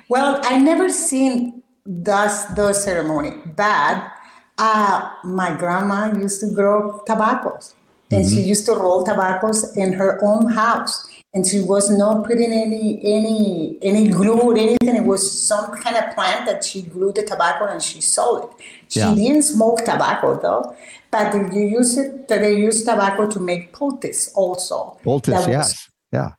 Well, 0.07 0.39
I 0.43 0.57
never 0.59 0.89
seen 0.89 1.63
those 1.85 2.45
those 2.55 2.83
ceremony, 2.83 3.31
but 3.55 4.11
Uh, 4.59 5.13
my 5.23 5.53
grandma 5.53 6.11
used 6.17 6.41
to 6.41 6.49
grow 6.49 7.03
tobaccos, 7.05 7.75
and 8.09 8.25
mm-hmm. 8.25 8.35
she 8.35 8.41
used 8.41 8.65
to 8.65 8.73
roll 8.73 9.03
tobaccos 9.03 9.77
in 9.77 9.93
her 9.93 10.17
own 10.23 10.49
house 10.49 11.06
and 11.37 11.45
she 11.45 11.59
was 11.61 11.91
not 11.91 12.25
putting 12.25 12.51
any 12.51 12.99
any 13.15 13.77
any 13.89 14.07
glue 14.07 14.39
or 14.47 14.57
anything. 14.57 14.95
It 15.01 15.05
was 15.13 15.23
some 15.47 15.65
kind 15.83 15.95
of 15.95 16.15
plant 16.15 16.47
that 16.47 16.63
she 16.63 16.81
glued 16.81 17.13
the 17.13 17.23
tobacco 17.31 17.65
and 17.73 17.81
she 17.81 18.01
sold 18.01 18.45
it. 18.45 18.51
She 18.87 18.99
yeah. 19.01 19.13
didn't 19.13 19.43
smoke 19.43 19.79
tobacco 19.91 20.39
though, 20.41 20.75
but 21.11 21.35
you 21.53 21.67
use 21.79 21.95
it. 21.97 22.27
They 22.27 22.57
use 22.57 22.83
tobacco 22.83 23.29
to 23.29 23.39
make 23.39 23.71
poultice 23.71 24.33
also. 24.33 24.97
Poultice, 25.03 25.47
yes. 25.47 25.89
Yeah. 26.17 26.31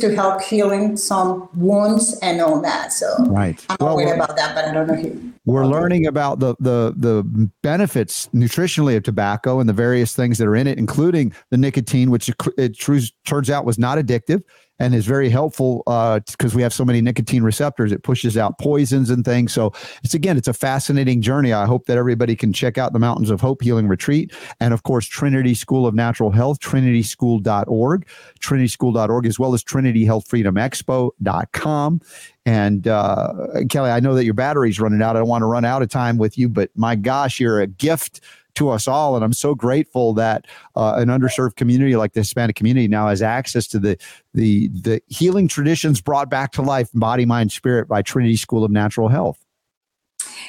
To 0.00 0.14
help 0.14 0.42
healing 0.42 0.96
some 0.96 1.48
wounds 1.54 2.18
and 2.20 2.40
all 2.40 2.60
that. 2.62 2.92
So 2.92 3.06
right. 3.26 3.64
I'm 3.68 3.76
well, 3.80 3.96
worried 3.96 4.14
about 4.14 4.36
that, 4.36 4.54
but 4.54 4.64
I 4.66 4.72
don't 4.72 4.86
know. 4.86 5.32
we're 5.44 5.66
learning 5.66 6.06
about 6.06 6.38
the 6.38 6.54
the 6.60 6.94
the 6.96 7.50
benefits 7.62 8.28
nutritionally 8.34 8.96
of 8.96 9.02
tobacco 9.02 9.60
and 9.60 9.68
the 9.68 9.72
various 9.72 10.14
things 10.14 10.38
that 10.38 10.46
are 10.46 10.56
in 10.56 10.66
it, 10.66 10.78
including 10.78 11.32
the 11.50 11.56
nicotine, 11.56 12.10
which 12.10 12.28
it, 12.28 12.36
it 12.56 12.78
turns 13.24 13.50
out 13.50 13.64
was 13.64 13.78
not 13.78 13.98
addictive 13.98 14.42
and 14.78 14.94
is 14.94 15.06
very 15.06 15.28
helpful 15.28 15.82
because 15.86 16.54
uh, 16.54 16.56
we 16.56 16.62
have 16.62 16.72
so 16.72 16.84
many 16.84 17.00
nicotine 17.00 17.42
receptors. 17.42 17.90
It 17.92 18.02
pushes 18.02 18.36
out 18.36 18.58
poisons 18.58 19.10
and 19.10 19.24
things. 19.24 19.52
So 19.52 19.72
it's 20.02 20.14
again, 20.14 20.36
it's 20.36 20.48
a 20.48 20.52
fascinating 20.52 21.22
journey. 21.22 21.52
I 21.52 21.66
hope 21.66 21.86
that 21.86 21.96
everybody 21.96 22.34
can 22.34 22.52
check 22.52 22.76
out 22.78 22.92
the 22.92 22.98
Mountains 22.98 23.30
of 23.30 23.40
Hope 23.40 23.62
Healing 23.62 23.86
Retreat, 23.88 24.32
and 24.60 24.74
of 24.74 24.82
course 24.82 25.06
Trinity 25.06 25.54
School 25.54 25.86
of 25.86 25.94
Natural 25.94 26.30
Health, 26.30 26.58
TrinitySchool.org, 26.60 28.06
TrinitySchool.org, 28.40 29.26
as 29.26 29.38
well 29.38 29.54
as 29.54 29.64
TrinityHealthFreedomExpo.com. 29.64 32.00
And 32.46 32.88
uh, 32.88 33.32
Kelly, 33.70 33.90
I 33.90 34.00
know 34.00 34.14
that 34.14 34.26
your 34.26 34.34
battery's 34.34 34.78
running 34.78 35.00
out. 35.00 35.16
I 35.16 35.20
don't 35.20 35.28
want 35.28 35.40
to 35.42 35.46
run 35.46 35.64
out 35.64 35.80
of 35.82 35.88
time 35.88 36.18
with 36.18 36.36
you, 36.36 36.50
but 36.50 36.68
my 36.74 36.94
gosh, 36.94 37.40
you're 37.40 37.60
a 37.60 37.66
gift 37.66 38.20
to 38.54 38.70
us 38.70 38.88
all. 38.88 39.16
And 39.16 39.24
I'm 39.24 39.32
so 39.32 39.54
grateful 39.54 40.14
that 40.14 40.46
uh, 40.76 40.94
an 40.96 41.08
underserved 41.08 41.56
community 41.56 41.96
like 41.96 42.12
the 42.12 42.20
Hispanic 42.20 42.56
community 42.56 42.88
now 42.88 43.08
has 43.08 43.22
access 43.22 43.66
to 43.68 43.78
the 43.78 43.98
the 44.32 44.68
the 44.68 45.02
healing 45.08 45.48
traditions 45.48 46.00
brought 46.00 46.28
back 46.30 46.52
to 46.52 46.62
life, 46.62 46.88
body, 46.94 47.24
mind, 47.24 47.52
spirit 47.52 47.88
by 47.88 48.02
Trinity 48.02 48.36
School 48.36 48.64
of 48.64 48.70
Natural 48.70 49.08
Health. 49.08 49.43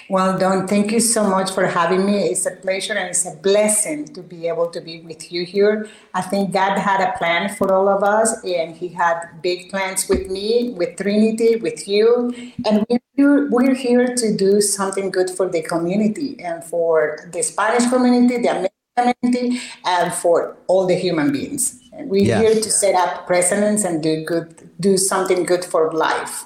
Well, 0.10 0.38
Don, 0.38 0.68
thank 0.68 0.92
you 0.92 1.00
so 1.00 1.28
much 1.28 1.52
for 1.52 1.66
having 1.66 2.06
me. 2.06 2.18
It's 2.30 2.46
a 2.46 2.52
pleasure 2.52 2.94
and 2.94 3.10
it's 3.10 3.26
a 3.26 3.36
blessing 3.36 4.06
to 4.14 4.22
be 4.22 4.48
able 4.48 4.68
to 4.68 4.82
be 4.82 5.02
with 5.02 5.32
you 5.32 5.46
here. 5.46 5.90
I 6.14 6.22
think 6.22 6.52
God 6.52 6.78
had 6.78 7.02
a 7.02 7.18
plan 7.18 7.56
for 7.56 7.74
all 7.74 7.90
of 7.90 8.04
us, 8.04 8.44
and 8.44 8.76
He 8.76 8.90
had 8.90 9.42
big 9.42 9.70
plans 9.70 10.08
with 10.08 10.30
me, 10.30 10.74
with 10.78 10.98
Trinity, 10.98 11.56
with 11.58 11.88
you. 11.88 12.34
And 12.66 12.86
we're, 13.18 13.50
we're 13.50 13.76
here 13.76 14.16
to 14.16 14.36
do 14.36 14.62
something 14.62 15.10
good 15.12 15.30
for 15.30 15.50
the 15.50 15.62
community 15.62 16.40
and 16.40 16.64
for 16.64 17.30
the 17.32 17.42
Spanish 17.42 17.90
community, 17.90 18.42
the 18.42 18.50
American 18.50 19.14
community, 19.24 19.60
and 19.86 20.14
for 20.14 20.58
all 20.68 20.86
the 20.86 20.96
human 20.96 21.32
beings. 21.32 21.82
We're 21.94 22.38
here 22.40 22.56
to 22.56 22.70
set 22.70 22.94
up 22.96 23.26
precedents 23.26 23.84
and 23.84 24.04
do 24.04 24.24
good, 24.26 24.70
do 24.80 24.98
something 24.98 25.44
good 25.44 25.64
for 25.64 25.92
life. 25.94 26.46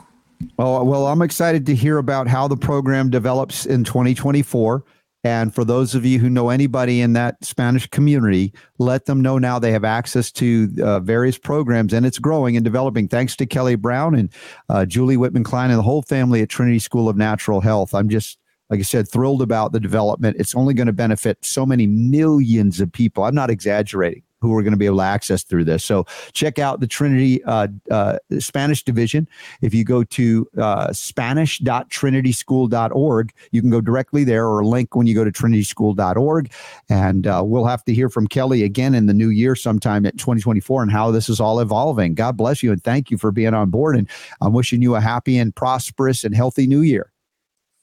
Well, 0.57 0.85
well, 0.85 1.07
I'm 1.07 1.21
excited 1.21 1.65
to 1.65 1.75
hear 1.75 1.97
about 1.97 2.27
how 2.27 2.47
the 2.47 2.57
program 2.57 3.09
develops 3.09 3.65
in 3.65 3.83
2024. 3.83 4.83
And 5.25 5.53
for 5.53 5.65
those 5.65 5.95
of 5.95 6.05
you 6.05 6.17
who 6.17 6.29
know 6.29 6.49
anybody 6.49 7.01
in 7.01 7.11
that 7.13 7.43
Spanish 7.43 7.87
community, 7.87 8.53
let 8.77 9.05
them 9.05 9.21
know 9.21 9.37
now 9.37 9.59
they 9.59 9.73
have 9.73 9.83
access 9.83 10.31
to 10.33 10.69
uh, 10.81 11.01
various 11.01 11.37
programs, 11.37 11.91
and 11.91 12.05
it's 12.05 12.19
growing 12.19 12.55
and 12.55 12.63
developing. 12.63 13.09
Thanks 13.09 13.35
to 13.37 13.45
Kelly 13.45 13.75
Browne 13.75 14.15
and 14.15 14.29
uh, 14.69 14.85
Julie 14.85 15.17
Whitman 15.17 15.43
Klein 15.43 15.71
and 15.71 15.79
the 15.79 15.83
whole 15.83 16.03
family 16.03 16.41
at 16.41 16.47
Trinity 16.47 16.79
School 16.79 17.09
of 17.09 17.17
Natural 17.17 17.59
Health. 17.59 17.93
I'm 17.93 18.07
just 18.07 18.39
like 18.69 18.79
I 18.79 18.83
said, 18.83 19.09
thrilled 19.09 19.41
about 19.41 19.71
the 19.71 19.79
development. 19.79 20.37
It's 20.39 20.55
only 20.55 20.73
going 20.75 20.87
to 20.87 20.93
benefit 20.93 21.43
so 21.43 21.65
many 21.65 21.87
millions 21.87 22.79
of 22.79 22.91
people. 22.91 23.23
I'm 23.23 23.33
not 23.33 23.49
exaggerating 23.49 24.21
who 24.41 24.55
are 24.55 24.63
going 24.63 24.73
to 24.73 24.77
be 24.77 24.85
able 24.85 24.97
to 24.97 25.03
access 25.03 25.43
through 25.43 25.63
this. 25.65 25.83
So 25.83 26.05
check 26.33 26.59
out 26.59 26.79
the 26.79 26.87
Trinity 26.87 27.43
uh, 27.43 27.67
uh, 27.91 28.17
Spanish 28.39 28.83
division. 28.83 29.27
If 29.61 29.73
you 29.73 29.83
go 29.83 30.03
to 30.03 30.47
uh, 30.57 30.93
spanish.trinityschool.org, 30.93 33.33
you 33.51 33.61
can 33.61 33.69
go 33.69 33.81
directly 33.81 34.23
there 34.23 34.47
or 34.47 34.65
link 34.65 34.95
when 34.95 35.05
you 35.07 35.15
go 35.15 35.23
to 35.23 35.31
trinityschool.org. 35.31 36.51
And 36.89 37.27
uh, 37.27 37.43
we'll 37.45 37.65
have 37.65 37.83
to 37.85 37.93
hear 37.93 38.09
from 38.09 38.27
Kelly 38.27 38.63
again 38.63 38.95
in 38.95 39.05
the 39.05 39.13
new 39.13 39.29
year 39.29 39.55
sometime 39.55 40.05
at 40.05 40.17
2024 40.17 40.83
and 40.83 40.91
how 40.91 41.11
this 41.11 41.29
is 41.29 41.39
all 41.39 41.59
evolving. 41.59 42.13
God 42.13 42.37
bless 42.37 42.63
you 42.63 42.71
and 42.71 42.83
thank 42.83 43.11
you 43.11 43.17
for 43.17 43.31
being 43.31 43.53
on 43.53 43.69
board. 43.69 43.95
And 43.95 44.09
I'm 44.41 44.53
wishing 44.53 44.81
you 44.81 44.95
a 44.95 45.01
happy 45.01 45.37
and 45.37 45.55
prosperous 45.55 46.23
and 46.23 46.35
healthy 46.35 46.67
new 46.67 46.81
year. 46.81 47.11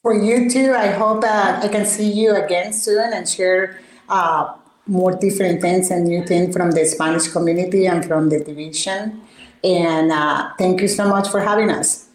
For 0.02 0.14
you 0.14 0.48
too. 0.48 0.72
I 0.72 0.88
hope 0.88 1.24
uh, 1.24 1.60
I 1.62 1.68
can 1.68 1.84
see 1.84 2.10
you 2.10 2.36
again 2.36 2.72
soon 2.72 3.12
and 3.12 3.28
share 3.28 3.80
uh, 4.08 4.54
more 4.86 5.16
different 5.16 5.60
things 5.60 5.90
and 5.90 6.06
new 6.06 6.24
things 6.24 6.56
from 6.56 6.70
the 6.72 6.84
Spanish 6.84 7.28
community 7.28 7.86
and 7.86 8.04
from 8.04 8.28
the 8.28 8.42
division. 8.42 9.20
And 9.64 10.12
uh, 10.12 10.50
thank 10.58 10.80
you 10.80 10.88
so 10.88 11.08
much 11.08 11.28
for 11.28 11.40
having 11.40 11.70
us. 11.70 12.06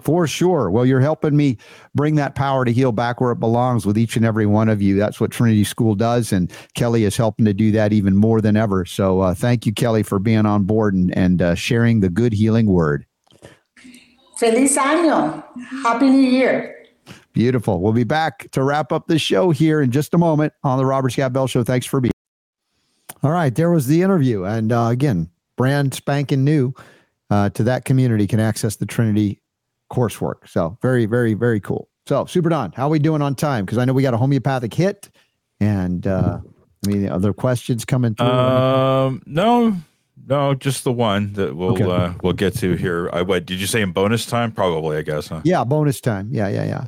For 0.00 0.26
sure. 0.26 0.70
Well, 0.70 0.86
you're 0.86 1.00
helping 1.00 1.36
me 1.36 1.58
bring 1.94 2.14
that 2.14 2.34
power 2.34 2.64
to 2.64 2.72
heal 2.72 2.92
back 2.92 3.20
where 3.20 3.32
it 3.32 3.40
belongs 3.40 3.84
with 3.84 3.98
each 3.98 4.16
and 4.16 4.24
every 4.24 4.46
one 4.46 4.68
of 4.68 4.80
you. 4.80 4.96
That's 4.96 5.20
what 5.20 5.30
Trinity 5.30 5.64
School 5.64 5.94
does. 5.94 6.32
And 6.32 6.50
Kelly 6.74 7.04
is 7.04 7.16
helping 7.16 7.44
to 7.44 7.52
do 7.52 7.70
that 7.72 7.92
even 7.92 8.16
more 8.16 8.40
than 8.40 8.56
ever. 8.56 8.84
So 8.84 9.20
uh, 9.20 9.34
thank 9.34 9.66
you, 9.66 9.72
Kelly, 9.72 10.02
for 10.02 10.18
being 10.18 10.46
on 10.46 10.64
board 10.64 10.94
and, 10.94 11.16
and 11.16 11.42
uh, 11.42 11.54
sharing 11.54 12.00
the 12.00 12.08
good 12.08 12.32
healing 12.32 12.66
word. 12.66 13.04
Feliz 14.38 14.76
año. 14.78 15.44
Happy 15.82 16.08
New 16.08 16.28
Year. 16.28 16.79
Beautiful. 17.32 17.80
We'll 17.80 17.92
be 17.92 18.04
back 18.04 18.50
to 18.52 18.62
wrap 18.62 18.92
up 18.92 19.06
the 19.06 19.18
show 19.18 19.50
here 19.50 19.80
in 19.80 19.90
just 19.90 20.14
a 20.14 20.18
moment 20.18 20.52
on 20.64 20.78
the 20.78 20.84
Robert 20.84 21.10
Scott 21.10 21.32
Bell 21.32 21.46
Show. 21.46 21.62
Thanks 21.62 21.86
for 21.86 22.00
being. 22.00 22.12
All 23.22 23.30
right, 23.30 23.54
there 23.54 23.70
was 23.70 23.86
the 23.86 24.02
interview, 24.02 24.44
and 24.44 24.72
uh, 24.72 24.86
again, 24.86 25.30
brand 25.56 25.92
spanking 25.94 26.42
new 26.42 26.72
uh, 27.28 27.50
to 27.50 27.62
that 27.64 27.84
community 27.84 28.26
can 28.26 28.40
access 28.40 28.76
the 28.76 28.86
Trinity 28.86 29.42
coursework. 29.92 30.48
So 30.48 30.78
very, 30.80 31.06
very, 31.06 31.34
very 31.34 31.60
cool. 31.60 31.88
So 32.06 32.24
Super 32.24 32.48
Don, 32.48 32.72
how 32.72 32.86
are 32.86 32.90
we 32.90 32.98
doing 32.98 33.22
on 33.22 33.34
time? 33.34 33.64
Because 33.64 33.78
I 33.78 33.84
know 33.84 33.92
we 33.92 34.02
got 34.02 34.14
a 34.14 34.16
homeopathic 34.16 34.72
hit, 34.72 35.10
and 35.60 36.06
uh, 36.06 36.38
I 36.84 36.88
mean, 36.88 37.08
other 37.08 37.32
questions 37.32 37.84
coming 37.84 38.14
through. 38.14 38.26
Um, 38.26 39.22
no, 39.26 39.76
no, 40.26 40.54
just 40.54 40.84
the 40.84 40.92
one 40.92 41.32
that 41.34 41.56
we'll 41.56 41.72
okay. 41.72 41.84
uh, 41.84 42.12
we'll 42.22 42.32
get 42.32 42.54
to 42.56 42.74
here. 42.74 43.10
I 43.12 43.22
what 43.22 43.46
did 43.46 43.60
you 43.60 43.66
say 43.66 43.82
in 43.82 43.92
bonus 43.92 44.26
time? 44.26 44.52
Probably, 44.52 44.96
I 44.96 45.02
guess. 45.02 45.28
Huh? 45.28 45.40
Yeah, 45.44 45.64
bonus 45.64 46.00
time. 46.00 46.28
Yeah, 46.32 46.48
yeah, 46.48 46.84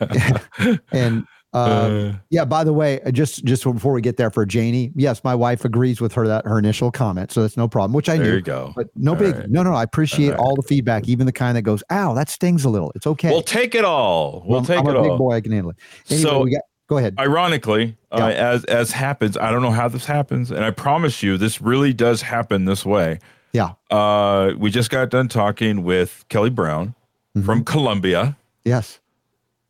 yeah. 0.00 0.76
and 0.92 1.26
uh, 1.54 1.56
uh, 1.56 2.12
yeah. 2.30 2.44
By 2.44 2.64
the 2.64 2.72
way, 2.72 3.00
uh, 3.02 3.10
just 3.10 3.44
just 3.44 3.64
before 3.64 3.92
we 3.92 4.00
get 4.00 4.16
there 4.16 4.30
for 4.30 4.46
Janie, 4.46 4.92
yes, 4.94 5.22
my 5.24 5.34
wife 5.34 5.64
agrees 5.64 6.00
with 6.00 6.12
her 6.14 6.26
that 6.26 6.44
her 6.46 6.58
initial 6.58 6.90
comment, 6.90 7.30
so 7.32 7.42
that's 7.42 7.56
no 7.56 7.68
problem. 7.68 7.92
Which 7.92 8.08
I 8.08 8.16
there 8.16 8.26
knew. 8.26 8.34
you 8.34 8.40
go. 8.40 8.72
But 8.74 8.88
no 8.96 9.12
all 9.12 9.18
big. 9.18 9.34
Right. 9.34 9.50
No, 9.50 9.62
no. 9.62 9.74
I 9.74 9.82
appreciate 9.82 10.34
all, 10.34 10.48
all 10.48 10.56
the 10.56 10.62
feedback, 10.62 11.08
even 11.08 11.26
the 11.26 11.32
kind 11.32 11.56
that 11.56 11.62
goes, 11.62 11.82
"Ow, 11.90 12.14
that 12.14 12.28
stings 12.28 12.64
a 12.64 12.70
little." 12.70 12.92
It's 12.94 13.06
okay. 13.06 13.30
We'll 13.30 13.42
take 13.42 13.74
it 13.74 13.84
all. 13.84 14.44
We'll, 14.46 14.64
take 14.64 14.78
I'm 14.78 14.86
it 14.86 14.94
a 14.94 14.98
all. 14.98 15.08
Big 15.10 15.18
boy, 15.18 15.32
I 15.34 15.40
can 15.40 15.52
handle 15.52 15.70
it. 15.70 15.76
Anyway, 16.08 16.22
so 16.22 16.40
we 16.40 16.52
got 16.52 16.62
Go 16.92 16.98
ahead. 16.98 17.14
Ironically, 17.18 17.96
yeah. 18.14 18.24
uh, 18.24 18.30
as 18.30 18.64
as 18.64 18.90
happens, 18.92 19.36
I 19.36 19.50
don't 19.50 19.62
know 19.62 19.70
how 19.70 19.88
this 19.88 20.06
happens, 20.06 20.50
and 20.50 20.64
I 20.64 20.70
promise 20.70 21.22
you, 21.22 21.36
this 21.36 21.60
really 21.60 21.92
does 21.92 22.22
happen 22.22 22.64
this 22.64 22.84
way. 22.84 23.18
Yeah. 23.52 23.72
Uh, 23.90 24.52
we 24.56 24.70
just 24.70 24.90
got 24.90 25.10
done 25.10 25.28
talking 25.28 25.84
with 25.84 26.24
Kelly 26.28 26.50
Browne 26.50 26.94
mm-hmm. 27.36 27.44
from 27.44 27.64
Colombia. 27.64 28.36
Yes. 28.64 29.00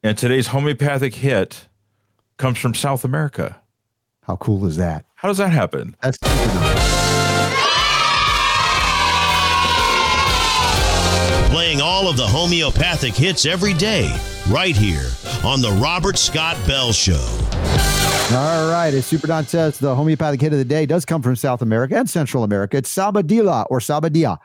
And 0.03 0.17
today's 0.17 0.49
homeopathic 0.49 1.15
hit 1.15 1.69
comes 2.37 2.59
from 2.59 2.75
South 2.75 3.05
America. 3.05 3.61
How 4.23 4.37
cool 4.37 4.67
is 4.67 4.77
that? 4.77 5.05
How 5.15 5.29
does 5.29 5.39
that 5.39 5.51
happen? 5.51 5.97
That's 6.01 6.19
playing 11.53 11.83
all 11.83 12.09
of 12.09 12.17
the 12.17 12.27
homeopathic 12.27 13.13
hits 13.13 13.45
every 13.45 13.75
day, 13.75 14.11
right 14.49 14.75
here 14.75 15.11
on 15.45 15.61
the 15.61 15.71
Robert 15.83 16.17
Scott 16.17 16.57
Bell 16.67 16.93
Show. 16.93 17.29
All 18.35 18.71
right. 18.73 18.95
As 18.95 19.05
Super 19.05 19.27
Don 19.27 19.45
says, 19.45 19.79
the 19.79 19.95
homeopathic 19.95 20.41
hit 20.41 20.55
of 20.55 20.59
the 20.59 20.65
day 20.65 20.87
does 20.87 21.05
come 21.05 21.21
from 21.21 21.37
South 21.37 21.61
America 21.61 21.95
and 21.95 22.09
Central 22.09 22.43
America. 22.43 22.79
It's 22.79 22.93
Sabadilla 22.93 23.67
or 23.69 23.81
Sabadia, 23.81 24.39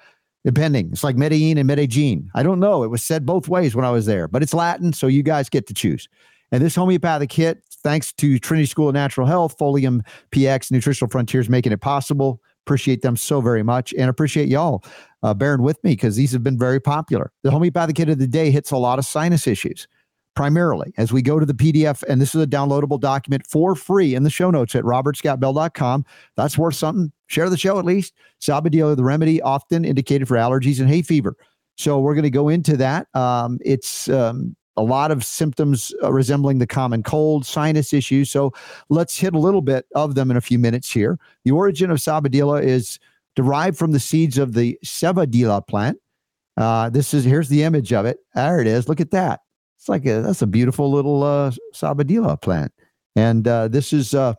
depending. 0.43 0.89
It's 0.91 1.01
like 1.05 1.15
Medellin 1.15 1.57
and 1.57 1.65
Medellin. 1.65 2.29
I 2.35 2.43
don't 2.43 2.59
know. 2.59 2.83
It 2.83 2.89
was 2.89 3.01
said 3.01 3.25
both 3.25 3.47
ways 3.47 3.73
when 3.73 3.85
I 3.85 3.91
was 3.91 4.05
there, 4.05 4.27
but 4.27 4.43
it's 4.43 4.53
Latin, 4.53 4.91
so 4.91 5.07
you 5.07 5.23
guys 5.23 5.47
get 5.47 5.65
to 5.67 5.73
choose. 5.73 6.09
And 6.51 6.61
this 6.61 6.75
homeopathic 6.75 7.31
hit, 7.31 7.63
thanks 7.83 8.11
to 8.13 8.37
Trinity 8.37 8.65
School 8.65 8.89
of 8.89 8.95
Natural 8.95 9.25
Health, 9.25 9.57
Folium 9.57 10.05
PX, 10.31 10.71
Nutritional 10.71 11.09
Frontiers, 11.09 11.47
making 11.47 11.71
it 11.71 11.79
possible. 11.79 12.41
Appreciate 12.67 13.01
them 13.01 13.15
so 13.15 13.39
very 13.39 13.63
much 13.63 13.93
and 13.97 14.09
appreciate 14.09 14.49
y'all 14.49 14.83
uh, 15.23 15.33
bearing 15.33 15.61
with 15.61 15.81
me 15.85 15.93
because 15.93 16.17
these 16.17 16.33
have 16.33 16.43
been 16.43 16.59
very 16.59 16.81
popular. 16.81 17.31
The 17.43 17.51
homeopathic 17.51 17.97
hit 17.97 18.09
of 18.09 18.19
the 18.19 18.27
day 18.27 18.51
hits 18.51 18.71
a 18.71 18.77
lot 18.77 18.99
of 18.99 19.05
sinus 19.05 19.47
issues 19.47 19.87
primarily 20.35 20.93
as 20.97 21.13
we 21.13 21.21
go 21.21 21.39
to 21.39 21.45
the 21.45 21.53
PDF. 21.53 22.03
And 22.09 22.19
this 22.19 22.35
is 22.35 22.41
a 22.43 22.45
downloadable 22.45 22.99
document 22.99 23.47
for 23.47 23.73
free 23.73 24.15
in 24.15 24.23
the 24.23 24.29
show 24.29 24.51
notes 24.51 24.75
at 24.75 24.83
robertscottbell.com. 24.83 26.05
That's 26.35 26.57
worth 26.57 26.75
something. 26.75 27.11
Share 27.27 27.49
the 27.49 27.57
show 27.57 27.79
at 27.79 27.85
least. 27.85 28.13
Sabadillo, 28.41 28.97
the 28.97 29.03
remedy 29.03 29.41
often 29.41 29.85
indicated 29.85 30.27
for 30.27 30.35
allergies 30.35 30.81
and 30.81 30.89
hay 30.89 31.01
fever. 31.01 31.37
So 31.77 31.99
we're 31.99 32.15
going 32.15 32.23
to 32.23 32.29
go 32.29 32.49
into 32.49 32.75
that. 32.75 33.07
Um, 33.15 33.59
it's 33.63 34.09
um, 34.09 34.57
a 34.77 34.83
lot 34.83 35.11
of 35.11 35.25
symptoms 35.25 35.93
uh, 36.03 36.13
resembling 36.13 36.59
the 36.59 36.67
common 36.67 37.03
cold, 37.03 37.45
sinus 37.45 37.91
issues. 37.93 38.29
So 38.29 38.53
let's 38.89 39.17
hit 39.17 39.33
a 39.33 39.39
little 39.39 39.61
bit 39.61 39.87
of 39.95 40.15
them 40.15 40.31
in 40.31 40.37
a 40.37 40.41
few 40.41 40.59
minutes 40.59 40.91
here. 40.91 41.19
The 41.43 41.51
origin 41.51 41.91
of 41.91 41.97
sabadilla 41.97 42.63
is 42.63 42.99
derived 43.35 43.77
from 43.77 43.91
the 43.91 43.99
seeds 43.99 44.37
of 44.37 44.53
the 44.53 44.79
Sevadilla 44.83 45.65
plant. 45.65 45.99
Uh, 46.57 46.89
this 46.89 47.13
is 47.13 47.23
here's 47.23 47.49
the 47.49 47.63
image 47.63 47.91
of 47.93 48.05
it. 48.05 48.19
There 48.33 48.59
it 48.59 48.67
is. 48.67 48.87
Look 48.87 49.01
at 49.01 49.11
that. 49.11 49.41
It's 49.77 49.89
like 49.89 50.05
a, 50.05 50.21
that's 50.21 50.41
a 50.41 50.47
beautiful 50.47 50.91
little 50.91 51.23
uh, 51.23 51.51
sabadilla 51.73 52.41
plant, 52.41 52.71
and 53.15 53.47
uh, 53.47 53.67
this 53.67 53.93
is 53.93 54.15
uh, 54.15 54.33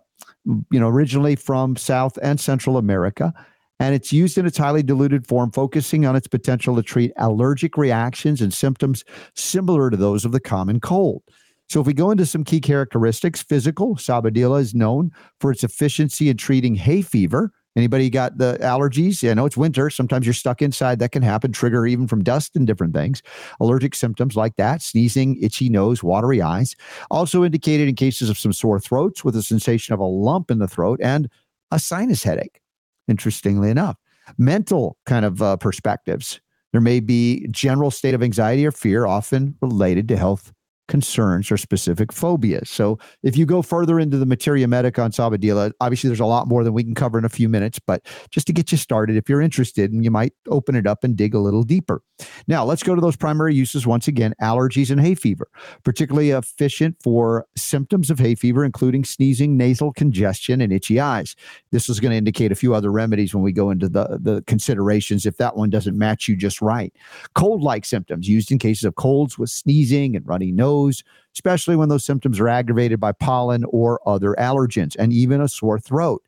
you 0.44 0.80
know 0.80 0.88
originally 0.88 1.36
from 1.36 1.76
South 1.76 2.18
and 2.22 2.40
Central 2.40 2.76
America 2.76 3.32
and 3.80 3.94
it's 3.94 4.12
used 4.12 4.38
in 4.38 4.46
its 4.46 4.58
highly 4.58 4.82
diluted 4.82 5.26
form, 5.26 5.50
focusing 5.52 6.04
on 6.04 6.16
its 6.16 6.26
potential 6.26 6.74
to 6.76 6.82
treat 6.82 7.12
allergic 7.16 7.76
reactions 7.76 8.40
and 8.40 8.52
symptoms 8.52 9.04
similar 9.34 9.90
to 9.90 9.96
those 9.96 10.24
of 10.24 10.32
the 10.32 10.40
common 10.40 10.80
cold. 10.80 11.22
So, 11.68 11.80
if 11.80 11.86
we 11.86 11.92
go 11.92 12.10
into 12.10 12.24
some 12.24 12.44
key 12.44 12.60
characteristics, 12.60 13.42
physical, 13.42 13.96
Sabadilla 13.96 14.60
is 14.60 14.74
known 14.74 15.10
for 15.38 15.50
its 15.50 15.62
efficiency 15.62 16.30
in 16.30 16.38
treating 16.38 16.74
hay 16.74 17.02
fever. 17.02 17.52
Anybody 17.76 18.10
got 18.10 18.38
the 18.38 18.58
allergies? 18.60 19.28
I 19.28 19.34
know 19.34 19.44
it's 19.44 19.56
winter. 19.56 19.88
Sometimes 19.90 20.26
you're 20.26 20.32
stuck 20.32 20.62
inside. 20.62 20.98
That 20.98 21.12
can 21.12 21.22
happen, 21.22 21.52
trigger 21.52 21.86
even 21.86 22.08
from 22.08 22.24
dust 22.24 22.56
and 22.56 22.66
different 22.66 22.94
things. 22.94 23.22
Allergic 23.60 23.94
symptoms 23.94 24.34
like 24.34 24.56
that, 24.56 24.82
sneezing, 24.82 25.36
itchy 25.40 25.68
nose, 25.68 26.02
watery 26.02 26.42
eyes. 26.42 26.74
Also 27.10 27.44
indicated 27.44 27.86
in 27.86 27.94
cases 27.94 28.30
of 28.30 28.38
some 28.38 28.52
sore 28.52 28.80
throats 28.80 29.22
with 29.22 29.36
a 29.36 29.42
sensation 29.42 29.94
of 29.94 30.00
a 30.00 30.04
lump 30.04 30.50
in 30.50 30.58
the 30.58 30.66
throat 30.66 30.98
and 31.02 31.28
a 31.70 31.78
sinus 31.78 32.24
headache 32.24 32.60
interestingly 33.08 33.70
enough. 33.70 33.96
Mental 34.36 34.96
kind 35.06 35.24
of 35.24 35.40
uh, 35.40 35.56
perspectives. 35.56 36.40
There 36.72 36.80
may 36.80 37.00
be 37.00 37.46
general 37.50 37.90
state 37.90 38.14
of 38.14 38.22
anxiety 38.22 38.66
or 38.66 38.72
fear, 38.72 39.06
often 39.06 39.56
related 39.62 40.08
to 40.08 40.16
health 40.16 40.52
concerns 40.88 41.52
or 41.52 41.56
specific 41.56 42.12
phobias. 42.12 42.68
So 42.68 42.98
if 43.22 43.36
you 43.36 43.46
go 43.46 43.62
further 43.62 44.00
into 44.00 44.16
the 44.16 44.26
materia 44.26 44.66
medica 44.66 45.02
on 45.02 45.12
Sabadilla, 45.12 45.72
obviously 45.80 46.08
there's 46.08 46.20
a 46.20 46.26
lot 46.26 46.48
more 46.48 46.64
than 46.64 46.72
we 46.72 46.82
can 46.82 46.94
cover 46.94 47.18
in 47.18 47.24
a 47.24 47.28
few 47.28 47.48
minutes, 47.48 47.78
but 47.78 48.04
just 48.30 48.46
to 48.48 48.52
get 48.52 48.72
you 48.72 48.78
started, 48.78 49.16
if 49.16 49.28
you're 49.28 49.40
interested, 49.40 49.92
and 49.92 50.04
you 50.04 50.10
might 50.10 50.32
open 50.48 50.74
it 50.74 50.86
up 50.86 51.04
and 51.04 51.16
dig 51.16 51.34
a 51.34 51.38
little 51.38 51.62
deeper. 51.62 52.02
Now 52.48 52.64
let's 52.64 52.82
go 52.82 52.94
to 52.94 53.00
those 53.00 53.16
primary 53.16 53.54
uses 53.54 53.86
once 53.86 54.08
again, 54.08 54.34
allergies 54.42 54.90
and 54.90 55.00
hay 55.00 55.14
fever, 55.14 55.48
particularly 55.84 56.30
efficient 56.30 56.96
for 57.02 57.46
symptoms 57.56 58.10
of 58.10 58.18
hay 58.18 58.34
fever, 58.34 58.64
including 58.64 59.04
sneezing, 59.04 59.56
nasal 59.56 59.92
congestion, 59.92 60.60
and 60.60 60.72
itchy 60.72 60.98
eyes. 60.98 61.36
This 61.70 61.88
is 61.88 62.00
going 62.00 62.10
to 62.12 62.16
indicate 62.16 62.50
a 62.50 62.56
few 62.56 62.74
other 62.74 62.90
remedies 62.90 63.34
when 63.34 63.44
we 63.44 63.52
go 63.52 63.70
into 63.70 63.88
the, 63.88 64.18
the 64.20 64.42
considerations 64.46 65.26
if 65.26 65.36
that 65.36 65.56
one 65.56 65.70
doesn't 65.70 65.98
match 65.98 66.28
you 66.28 66.36
just 66.36 66.62
right. 66.62 66.92
Cold-like 67.34 67.84
symptoms 67.84 68.26
used 68.28 68.50
in 68.50 68.58
cases 68.58 68.84
of 68.84 68.94
colds 68.94 69.38
with 69.38 69.50
sneezing 69.50 70.16
and 70.16 70.26
runny 70.26 70.50
nose 70.50 70.77
nose, 70.78 71.02
especially 71.34 71.76
when 71.76 71.88
those 71.88 72.04
symptoms 72.04 72.40
are 72.40 72.48
aggravated 72.48 73.00
by 73.00 73.12
pollen 73.12 73.64
or 73.68 74.00
other 74.06 74.34
allergens, 74.38 74.96
and 74.98 75.12
even 75.12 75.40
a 75.40 75.48
sore 75.48 75.78
throat, 75.78 76.22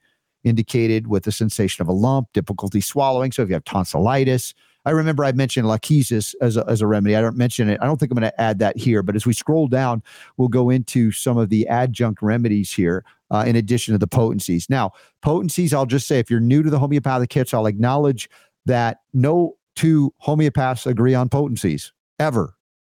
indicated 0.45 1.07
with 1.07 1.25
the 1.25 1.33
sensation 1.33 1.83
of 1.83 1.89
a 1.89 1.93
lump, 1.93 2.29
difficulty 2.33 2.81
swallowing. 2.81 3.33
So 3.33 3.43
if 3.43 3.49
you 3.49 3.55
have 3.55 3.65
tonsillitis, 3.65 4.55
I 4.87 4.93
remember 4.93 5.25
I 5.25 5.33
mentioned 5.33 5.67
lachesis 5.67 6.35
as 6.41 6.57
a, 6.57 6.65
as 6.67 6.81
a 6.81 6.87
remedy. 6.87 7.15
I 7.15 7.21
don't 7.21 7.37
mention 7.37 7.69
it. 7.69 7.79
I 7.83 7.87
don't 7.87 7.99
think 8.01 8.11
I'm 8.11 8.19
going 8.19 8.31
to 8.31 8.41
add 8.41 8.59
that 8.61 8.79
here, 8.79 9.03
but 9.03 9.15
as 9.15 9.27
we 9.27 9.35
scroll 9.35 9.69
down, 9.69 10.03
we'll 10.39 10.49
go 10.49 10.71
into 10.71 11.13
some 11.13 11.37
of 11.37 11.51
the 11.51 11.69
adjunct 11.69 12.23
remedies 12.23 12.73
here 12.73 13.05
uh, 13.31 13.45
in 13.47 13.57
addition 13.57 13.93
to 13.93 13.99
the 13.99 14.07
potencies. 14.07 14.71
Now, 14.71 14.93
potencies, 15.21 15.75
I'll 15.75 15.85
just 15.85 16.07
say 16.07 16.19
if 16.19 16.31
you're 16.31 16.41
new 16.41 16.63
to 16.63 16.71
the 16.71 16.79
homeopathic 16.79 17.29
kits, 17.29 17.53
I'll 17.53 17.67
acknowledge 17.67 18.31
that 18.65 19.01
no 19.13 19.57
two 19.77 20.15
homeopaths 20.27 20.87
agree 20.87 21.15
on 21.15 21.29
potencies 21.29 21.93
ever. 22.19 22.55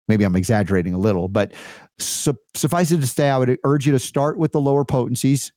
Maybe 0.08 0.24
I'm 0.24 0.36
exaggerating 0.36 0.94
a 0.94 0.98
little, 0.98 1.28
but 1.28 1.54
su- 2.00 2.38
suffice 2.56 2.92
it 2.92 3.02
to 3.02 3.08
say, 3.08 3.30
I 3.30 3.38
would 3.38 3.58
urge 3.64 3.86
you 3.86 3.92
to 3.94 4.00
start 4.00 4.38
with 4.38 4.52
the 4.52 4.62
lower 4.62 4.86
potencies 4.86 5.52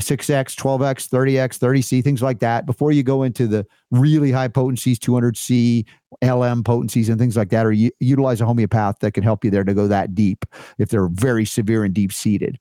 6x, 0.00 0.56
12x, 0.56 1.08
30x, 1.08 1.58
30C, 1.58 2.02
things 2.02 2.20
like 2.20 2.40
that, 2.40 2.66
before 2.66 2.90
you 2.90 3.02
go 3.02 3.22
into 3.22 3.46
the 3.46 3.64
really 3.92 4.32
high 4.32 4.48
potencies, 4.48 4.98
200C, 4.98 5.86
LM 6.22 6.64
potencies, 6.64 7.08
and 7.08 7.18
things 7.18 7.36
like 7.36 7.50
that, 7.50 7.64
or 7.64 7.72
utilize 7.72 8.40
a 8.40 8.46
homeopath 8.46 8.98
that 9.00 9.12
can 9.12 9.22
help 9.22 9.44
you 9.44 9.50
there 9.50 9.64
to 9.64 9.74
go 9.74 9.86
that 9.86 10.14
deep 10.14 10.44
if 10.78 10.88
they're 10.88 11.08
very 11.08 11.44
severe 11.44 11.84
and 11.84 11.94
deep 11.94 12.12
seated. 12.12 12.58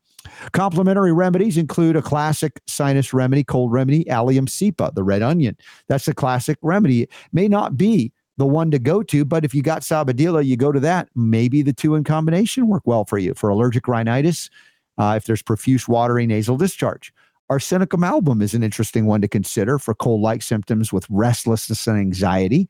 Complementary 0.52 1.12
remedies 1.12 1.58
include 1.58 1.96
a 1.96 2.02
classic 2.02 2.62
sinus 2.68 3.14
remedy, 3.14 3.44
cold 3.44 3.72
remedy, 3.72 4.08
Allium 4.10 4.46
cepa, 4.46 4.94
the 4.94 5.04
red 5.04 5.22
onion. 5.22 5.58
That's 5.88 6.08
a 6.08 6.14
classic 6.14 6.58
remedy. 6.62 7.04
It 7.04 7.10
may 7.34 7.48
not 7.48 7.76
be 7.76 8.14
the 8.38 8.46
one 8.46 8.72
to 8.72 8.80
go 8.80 9.04
to. 9.04 9.26
But 9.26 9.46
if 9.46 9.54
you 9.54 9.62
got 9.62 9.82
Sabadilla, 9.82 10.46
you 10.46 10.58
go 10.58 10.72
to 10.72 10.80
that. 10.80 11.10
Maybe 11.16 11.62
the 11.62 11.74
two 11.74 11.96
in 11.96 12.04
combination 12.04 12.68
work 12.68 12.84
well 12.86 13.06
for 13.06 13.18
you 13.18 13.34
for 13.34 13.50
allergic 13.50 13.88
rhinitis, 13.88 14.50
uh, 14.98 15.14
if 15.18 15.26
there's 15.26 15.42
profuse 15.42 15.88
watery 15.88 16.26
nasal 16.26 16.58
discharge. 16.58 17.14
Arsenicum 17.52 18.06
album 18.06 18.42
is 18.42 18.54
an 18.54 18.64
interesting 18.64 19.06
one 19.06 19.22
to 19.22 19.28
consider 19.28 19.78
for 19.78 19.94
cold 19.94 20.22
like 20.22 20.42
symptoms 20.42 20.94
with 20.94 21.06
restlessness 21.10 21.86
and 21.88 22.00
anxiety 22.00 22.68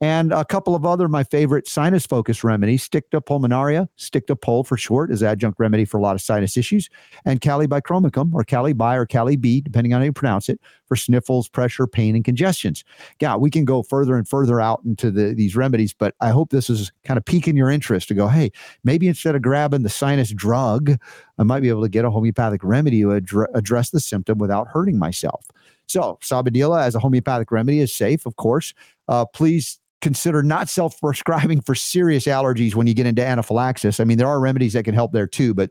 and 0.00 0.32
a 0.32 0.44
couple 0.44 0.74
of 0.74 0.84
other 0.84 1.08
my 1.08 1.22
favorite 1.22 1.68
sinus 1.68 2.06
focused 2.06 2.42
remedies 2.42 2.86
Sticta 2.86 3.20
pulmonaria, 3.20 3.88
Sticta 3.96 4.38
pul 4.38 4.64
for 4.64 4.76
short, 4.76 5.10
is 5.10 5.22
adjunct 5.22 5.60
remedy 5.60 5.84
for 5.84 5.98
a 5.98 6.02
lot 6.02 6.16
of 6.16 6.20
sinus 6.20 6.56
issues, 6.56 6.90
and 7.24 7.40
Kali 7.40 7.66
bichromicum 7.66 8.34
or 8.34 8.44
Cali 8.44 8.64
Calibi 8.74 8.96
or 8.96 9.06
Cali 9.06 9.36
B, 9.36 9.60
depending 9.60 9.92
on 9.92 10.00
how 10.00 10.04
you 10.06 10.12
pronounce 10.12 10.48
it, 10.48 10.60
for 10.86 10.96
sniffles, 10.96 11.48
pressure, 11.48 11.86
pain, 11.86 12.14
and 12.14 12.24
congestions. 12.24 12.84
Yeah, 13.20 13.36
we 13.36 13.50
can 13.50 13.64
go 13.64 13.82
further 13.82 14.16
and 14.16 14.26
further 14.26 14.60
out 14.60 14.80
into 14.84 15.10
the, 15.10 15.34
these 15.34 15.56
remedies, 15.56 15.92
but 15.92 16.14
I 16.20 16.30
hope 16.30 16.50
this 16.50 16.70
is 16.70 16.92
kind 17.04 17.18
of 17.18 17.24
piquing 17.24 17.56
your 17.56 17.70
interest 17.70 18.08
to 18.08 18.14
go, 18.14 18.28
hey, 18.28 18.50
maybe 18.84 19.08
instead 19.08 19.34
of 19.34 19.42
grabbing 19.42 19.82
the 19.82 19.88
sinus 19.88 20.30
drug, 20.30 20.96
I 21.38 21.42
might 21.42 21.60
be 21.60 21.68
able 21.68 21.82
to 21.82 21.88
get 21.88 22.04
a 22.04 22.10
homeopathic 22.10 22.62
remedy 22.64 23.02
to 23.02 23.14
ad- 23.14 23.28
address 23.54 23.90
the 23.90 24.00
symptom 24.00 24.38
without 24.38 24.68
hurting 24.68 24.98
myself. 24.98 25.46
So, 25.86 26.18
Sabadilla 26.22 26.82
as 26.82 26.94
a 26.94 26.98
homeopathic 26.98 27.50
remedy 27.50 27.80
is 27.80 27.92
safe, 27.92 28.24
of 28.24 28.36
course. 28.36 28.72
Uh, 29.06 29.26
please 29.26 29.80
consider 30.04 30.42
not 30.42 30.68
self 30.68 31.00
prescribing 31.00 31.60
for 31.62 31.74
serious 31.74 32.26
allergies 32.26 32.76
when 32.76 32.86
you 32.86 32.94
get 32.94 33.06
into 33.06 33.26
anaphylaxis. 33.26 33.98
I 33.98 34.04
mean, 34.04 34.18
there 34.18 34.28
are 34.28 34.38
remedies 34.38 34.74
that 34.74 34.84
can 34.84 34.94
help 34.94 35.12
there 35.12 35.26
too, 35.26 35.54
but 35.54 35.70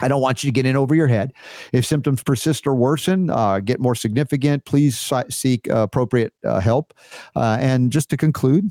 I 0.00 0.08
don't 0.08 0.20
want 0.20 0.44
you 0.44 0.48
to 0.48 0.52
get 0.52 0.66
in 0.66 0.76
over 0.76 0.94
your 0.94 1.06
head. 1.06 1.32
If 1.72 1.86
symptoms 1.86 2.22
persist 2.22 2.66
or 2.66 2.74
worsen, 2.74 3.30
uh, 3.30 3.60
get 3.60 3.80
more 3.80 3.94
significant, 3.94 4.64
please 4.64 5.12
seek 5.30 5.70
uh, 5.70 5.78
appropriate 5.78 6.32
uh, 6.44 6.60
help. 6.60 6.92
Uh, 7.34 7.56
and 7.60 7.90
just 7.90 8.10
to 8.10 8.16
conclude, 8.16 8.70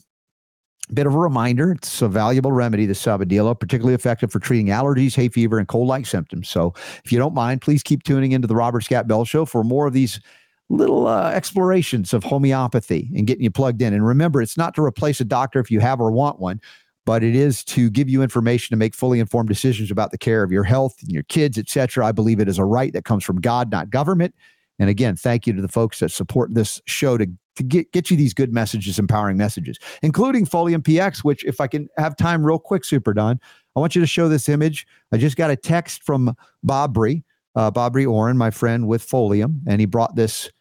a 0.89 0.93
bit 0.93 1.05
of 1.05 1.13
a 1.13 1.17
reminder 1.17 1.71
it's 1.71 2.01
a 2.01 2.07
valuable 2.07 2.53
remedy 2.53 2.85
the 2.85 2.93
sabadilla 2.93 3.59
particularly 3.59 3.93
effective 3.93 4.31
for 4.31 4.39
treating 4.39 4.67
allergies 4.67 5.15
hay 5.15 5.27
fever 5.27 5.59
and 5.59 5.67
cold 5.67 5.85
like 5.85 6.05
symptoms 6.05 6.47
so 6.47 6.73
if 7.03 7.11
you 7.11 7.19
don't 7.19 7.33
mind 7.33 7.59
please 7.59 7.83
keep 7.83 8.03
tuning 8.03 8.31
into 8.31 8.47
the 8.47 8.55
robert 8.55 8.81
scott 8.85 9.05
bell 9.05 9.25
show 9.25 9.43
for 9.43 9.65
more 9.65 9.85
of 9.85 9.91
these 9.91 10.21
little 10.69 11.07
uh, 11.07 11.31
explorations 11.31 12.13
of 12.13 12.23
homeopathy 12.23 13.09
and 13.15 13.25
getting 13.25 13.43
you 13.43 13.51
plugged 13.51 13.81
in. 13.81 13.93
And 13.93 14.05
remember, 14.05 14.41
it's 14.41 14.57
not 14.57 14.75
to 14.75 14.83
replace 14.83 15.21
a 15.21 15.25
doctor 15.25 15.59
if 15.59 15.71
you 15.71 15.79
have 15.79 16.01
or 16.01 16.11
want 16.11 16.39
one, 16.39 16.59
but 17.05 17.23
it 17.23 17.35
is 17.35 17.63
to 17.63 17.89
give 17.89 18.09
you 18.09 18.21
information 18.21 18.73
to 18.73 18.77
make 18.77 18.93
fully 18.93 19.19
informed 19.19 19.47
decisions 19.47 19.91
about 19.91 20.11
the 20.11 20.17
care 20.17 20.43
of 20.43 20.51
your 20.51 20.65
health 20.65 20.97
and 21.01 21.11
your 21.11 21.23
kids, 21.23 21.57
etc. 21.57 22.05
I 22.05 22.11
believe 22.11 22.39
it 22.39 22.49
is 22.49 22.57
a 22.57 22.65
right 22.65 22.91
that 22.91 23.05
comes 23.05 23.23
from 23.23 23.39
God, 23.39 23.71
not 23.71 23.89
government. 23.89 24.35
And 24.77 24.89
again, 24.89 25.15
thank 25.15 25.47
you 25.47 25.53
to 25.53 25.61
the 25.61 25.69
folks 25.69 25.99
that 25.99 26.11
support 26.11 26.53
this 26.53 26.81
show 26.85 27.17
to, 27.17 27.25
to 27.55 27.63
get, 27.63 27.91
get 27.93 28.11
you 28.11 28.17
these 28.17 28.33
good 28.33 28.53
messages, 28.53 28.99
empowering 28.99 29.37
messages, 29.37 29.79
including 30.03 30.45
Folium 30.45 30.83
PX, 30.83 31.19
which, 31.19 31.45
if 31.45 31.61
I 31.61 31.67
can 31.67 31.87
have 31.97 32.15
time 32.15 32.45
real 32.45 32.59
quick, 32.59 32.83
Super 32.83 33.13
Don, 33.13 33.39
I 33.75 33.79
want 33.79 33.95
you 33.95 34.01
to 34.01 34.07
show 34.07 34.27
this 34.27 34.49
image. 34.49 34.85
I 35.11 35.17
just 35.17 35.37
got 35.37 35.49
a 35.49 35.55
text 35.55 36.03
from 36.03 36.35
Bob 36.61 36.93
Bree, 36.93 37.23
uh, 37.55 37.71
Bob 37.71 37.93
Bree 37.93 38.05
Oren, 38.05 38.37
my 38.37 38.51
friend 38.51 38.87
with 38.87 39.07
Folium, 39.07 39.61
and 39.65 39.79
he 39.79 39.85
brought 39.85 40.15
this 40.15 40.51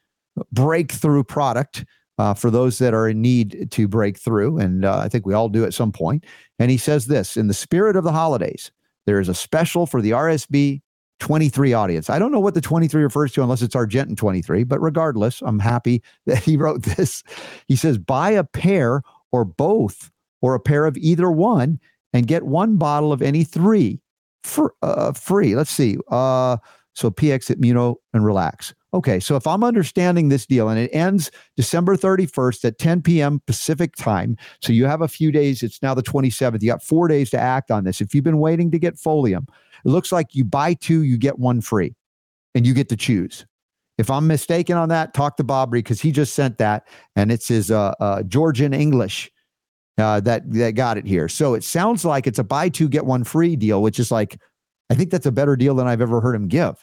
breakthrough 0.52 1.24
product 1.24 1.84
uh, 2.18 2.34
for 2.34 2.50
those 2.50 2.78
that 2.78 2.94
are 2.94 3.08
in 3.08 3.20
need 3.20 3.68
to 3.70 3.88
break 3.88 4.18
through. 4.18 4.58
And 4.58 4.84
uh, 4.84 4.98
I 4.98 5.08
think 5.08 5.26
we 5.26 5.34
all 5.34 5.48
do 5.48 5.64
at 5.64 5.74
some 5.74 5.92
point. 5.92 6.24
And 6.58 6.70
he 6.70 6.78
says 6.78 7.06
this 7.06 7.36
in 7.36 7.48
the 7.48 7.54
spirit 7.54 7.96
of 7.96 8.04
the 8.04 8.12
holidays, 8.12 8.70
there 9.06 9.20
is 9.20 9.28
a 9.28 9.34
special 9.34 9.86
for 9.86 10.00
the 10.00 10.12
RSB 10.12 10.80
23 11.20 11.72
audience. 11.72 12.10
I 12.10 12.18
don't 12.18 12.32
know 12.32 12.40
what 12.40 12.54
the 12.54 12.60
23 12.60 13.02
refers 13.02 13.32
to 13.32 13.42
unless 13.42 13.62
it's 13.62 13.74
Argentin 13.74 14.16
23, 14.16 14.64
but 14.64 14.80
regardless, 14.80 15.42
I'm 15.42 15.58
happy 15.58 16.02
that 16.26 16.42
he 16.42 16.56
wrote 16.56 16.82
this. 16.82 17.22
He 17.68 17.76
says, 17.76 17.98
buy 17.98 18.30
a 18.30 18.44
pair 18.44 19.02
or 19.32 19.44
both 19.44 20.10
or 20.42 20.54
a 20.54 20.60
pair 20.60 20.86
of 20.86 20.96
either 20.98 21.30
one 21.30 21.80
and 22.12 22.26
get 22.26 22.44
one 22.44 22.76
bottle 22.76 23.12
of 23.12 23.22
any 23.22 23.44
three 23.44 24.00
for, 24.42 24.74
uh, 24.82 25.12
free. 25.12 25.54
Let's 25.54 25.70
see. 25.70 25.98
Uh, 26.10 26.58
so 26.94 27.10
PX 27.10 27.54
Immuno 27.54 27.96
and 28.14 28.24
Relax. 28.24 28.74
Okay, 28.96 29.20
so 29.20 29.36
if 29.36 29.46
I'm 29.46 29.62
understanding 29.62 30.30
this 30.30 30.46
deal 30.46 30.70
and 30.70 30.80
it 30.80 30.88
ends 30.90 31.30
December 31.54 31.98
31st 31.98 32.64
at 32.64 32.78
10 32.78 33.02
p.m. 33.02 33.42
Pacific 33.46 33.94
time, 33.94 34.38
so 34.62 34.72
you 34.72 34.86
have 34.86 35.02
a 35.02 35.08
few 35.08 35.30
days, 35.30 35.62
it's 35.62 35.82
now 35.82 35.92
the 35.92 36.02
27th, 36.02 36.62
you 36.62 36.70
got 36.70 36.82
four 36.82 37.06
days 37.06 37.28
to 37.30 37.38
act 37.38 37.70
on 37.70 37.84
this. 37.84 38.00
If 38.00 38.14
you've 38.14 38.24
been 38.24 38.38
waiting 38.38 38.70
to 38.70 38.78
get 38.78 38.96
Folium, 38.96 39.46
it 39.84 39.88
looks 39.90 40.12
like 40.12 40.34
you 40.34 40.46
buy 40.46 40.72
two, 40.72 41.02
you 41.02 41.18
get 41.18 41.38
one 41.38 41.60
free, 41.60 41.94
and 42.54 42.66
you 42.66 42.72
get 42.72 42.88
to 42.88 42.96
choose. 42.96 43.44
If 43.98 44.10
I'm 44.10 44.26
mistaken 44.26 44.78
on 44.78 44.88
that, 44.88 45.12
talk 45.12 45.36
to 45.36 45.44
Bobry 45.44 45.80
because 45.80 46.00
he 46.00 46.10
just 46.10 46.32
sent 46.32 46.56
that 46.56 46.88
and 47.16 47.30
it's 47.30 47.48
his 47.48 47.70
uh, 47.70 47.92
uh, 48.00 48.22
Georgian 48.22 48.72
English. 48.72 49.30
uh, 49.98 50.20
that 50.20 50.50
that 50.52 50.74
got 50.74 50.98
it 50.98 51.06
here. 51.06 51.28
So 51.28 51.54
it 51.54 51.64
sounds 51.64 52.04
like 52.04 52.26
it's 52.26 52.38
a 52.38 52.44
buy 52.44 52.70
two 52.70 52.88
get 52.88 53.06
one 53.06 53.24
free 53.24 53.56
deal, 53.56 53.82
which 53.82 53.98
is 53.98 54.10
like 54.10 54.38
I 54.90 54.94
think 54.94 55.10
that's 55.10 55.26
a 55.26 55.32
better 55.32 55.56
deal 55.56 55.74
than 55.74 55.86
I've 55.86 56.00
ever 56.00 56.20
heard 56.20 56.34
him 56.34 56.48
give. 56.48 56.82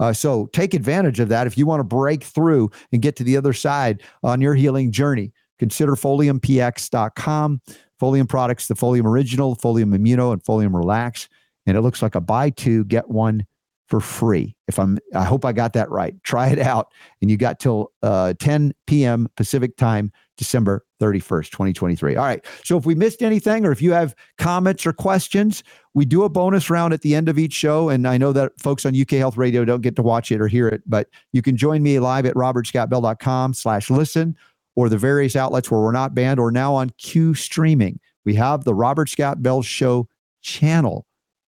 Uh, 0.00 0.12
so 0.12 0.46
take 0.52 0.74
advantage 0.74 1.20
of 1.20 1.28
that 1.28 1.46
if 1.46 1.58
you 1.58 1.66
want 1.66 1.80
to 1.80 1.84
break 1.84 2.22
through 2.22 2.70
and 2.92 3.02
get 3.02 3.16
to 3.16 3.24
the 3.24 3.36
other 3.36 3.52
side 3.52 4.02
on 4.22 4.40
your 4.40 4.54
healing 4.54 4.92
journey. 4.92 5.32
Consider 5.58 5.96
foliumpx.com. 5.96 7.60
Folium 8.00 8.28
products, 8.28 8.68
the 8.68 8.74
Folium 8.74 9.06
Original, 9.06 9.56
Folium 9.56 9.96
Immuno, 9.96 10.32
and 10.32 10.42
Folium 10.44 10.74
Relax. 10.74 11.28
And 11.66 11.76
it 11.76 11.80
looks 11.80 12.00
like 12.00 12.14
a 12.14 12.20
buy 12.20 12.50
two, 12.50 12.84
get 12.84 13.08
one 13.10 13.44
for 13.88 14.00
free. 14.00 14.54
If 14.68 14.78
I'm, 14.78 14.98
I 15.14 15.24
hope 15.24 15.44
I 15.44 15.52
got 15.52 15.72
that 15.72 15.90
right. 15.90 16.14
Try 16.22 16.48
it 16.48 16.58
out. 16.58 16.92
And 17.20 17.30
you 17.30 17.36
got 17.36 17.58
till 17.58 17.92
uh, 18.02 18.34
10 18.38 18.72
p.m. 18.86 19.28
Pacific 19.36 19.76
time, 19.76 20.12
December 20.38 20.84
31st, 21.00 21.50
2023. 21.50 22.16
All 22.16 22.24
right. 22.24 22.44
So 22.64 22.78
if 22.78 22.86
we 22.86 22.94
missed 22.94 23.22
anything 23.22 23.66
or 23.66 23.72
if 23.72 23.82
you 23.82 23.92
have 23.92 24.14
comments 24.38 24.86
or 24.86 24.94
questions, 24.94 25.62
we 25.92 26.06
do 26.06 26.22
a 26.22 26.28
bonus 26.28 26.70
round 26.70 26.94
at 26.94 27.02
the 27.02 27.14
end 27.14 27.28
of 27.28 27.38
each 27.38 27.52
show. 27.52 27.90
And 27.90 28.08
I 28.08 28.16
know 28.16 28.32
that 28.32 28.52
folks 28.58 28.86
on 28.86 28.98
UK 28.98 29.10
Health 29.10 29.36
Radio 29.36 29.64
don't 29.64 29.82
get 29.82 29.96
to 29.96 30.02
watch 30.02 30.32
it 30.32 30.40
or 30.40 30.48
hear 30.48 30.68
it, 30.68 30.82
but 30.86 31.08
you 31.32 31.42
can 31.42 31.56
join 31.56 31.82
me 31.82 31.98
live 31.98 32.24
at 32.24 32.34
robertscottbell.com 32.34 33.52
slash 33.52 33.90
listen 33.90 34.36
or 34.76 34.88
the 34.88 34.96
various 34.96 35.36
outlets 35.36 35.70
where 35.70 35.80
we're 35.80 35.92
not 35.92 36.14
banned 36.14 36.40
or 36.40 36.50
now 36.50 36.74
on 36.74 36.90
Q 36.98 37.34
streaming. 37.34 38.00
We 38.24 38.34
have 38.36 38.64
the 38.64 38.74
Robert 38.74 39.08
Scott 39.08 39.42
Bell 39.42 39.62
Show 39.62 40.08
channel 40.40 41.04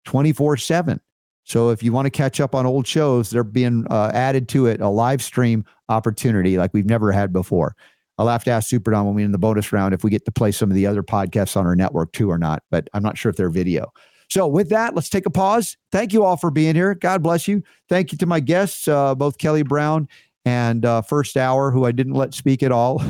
24 0.04 0.56
7 0.56 1.00
so 1.48 1.70
if 1.70 1.82
you 1.82 1.94
want 1.94 2.04
to 2.04 2.10
catch 2.10 2.40
up 2.40 2.54
on 2.54 2.66
old 2.66 2.86
shows, 2.86 3.30
they're 3.30 3.42
being 3.42 3.86
uh, 3.88 4.10
added 4.12 4.50
to 4.50 4.66
it, 4.66 4.82
a 4.82 4.88
live 4.90 5.22
stream 5.22 5.64
opportunity 5.88 6.58
like 6.58 6.74
we've 6.74 6.84
never 6.84 7.10
had 7.10 7.32
before. 7.32 7.74
I'll 8.18 8.28
have 8.28 8.44
to 8.44 8.50
ask 8.50 8.68
Super 8.68 8.90
Don 8.90 9.06
when 9.06 9.14
we 9.14 9.22
in 9.22 9.32
the 9.32 9.38
bonus 9.38 9.72
round 9.72 9.94
if 9.94 10.04
we 10.04 10.10
get 10.10 10.24
to 10.24 10.32
play 10.32 10.50
some 10.52 10.70
of 10.70 10.74
the 10.74 10.86
other 10.86 11.02
podcasts 11.02 11.56
on 11.56 11.66
our 11.66 11.76
network 11.76 12.12
too 12.12 12.30
or 12.30 12.38
not, 12.38 12.62
but 12.70 12.88
I'm 12.92 13.02
not 13.02 13.16
sure 13.16 13.30
if 13.30 13.36
they're 13.36 13.50
video. 13.50 13.92
So 14.28 14.46
with 14.46 14.68
that, 14.70 14.94
let's 14.94 15.08
take 15.08 15.24
a 15.24 15.30
pause. 15.30 15.76
Thank 15.90 16.12
you 16.12 16.24
all 16.24 16.36
for 16.36 16.50
being 16.50 16.74
here. 16.74 16.94
God 16.94 17.22
bless 17.22 17.48
you. 17.48 17.62
Thank 17.88 18.12
you 18.12 18.18
to 18.18 18.26
my 18.26 18.40
guests, 18.40 18.86
uh, 18.86 19.14
both 19.14 19.38
Kelly 19.38 19.62
Browne 19.62 20.08
and 20.44 20.84
uh, 20.84 21.02
First 21.02 21.36
Hour, 21.36 21.70
who 21.70 21.86
I 21.86 21.92
didn't 21.92 22.14
let 22.14 22.34
speak 22.34 22.62
at 22.62 22.72
all. 22.72 23.02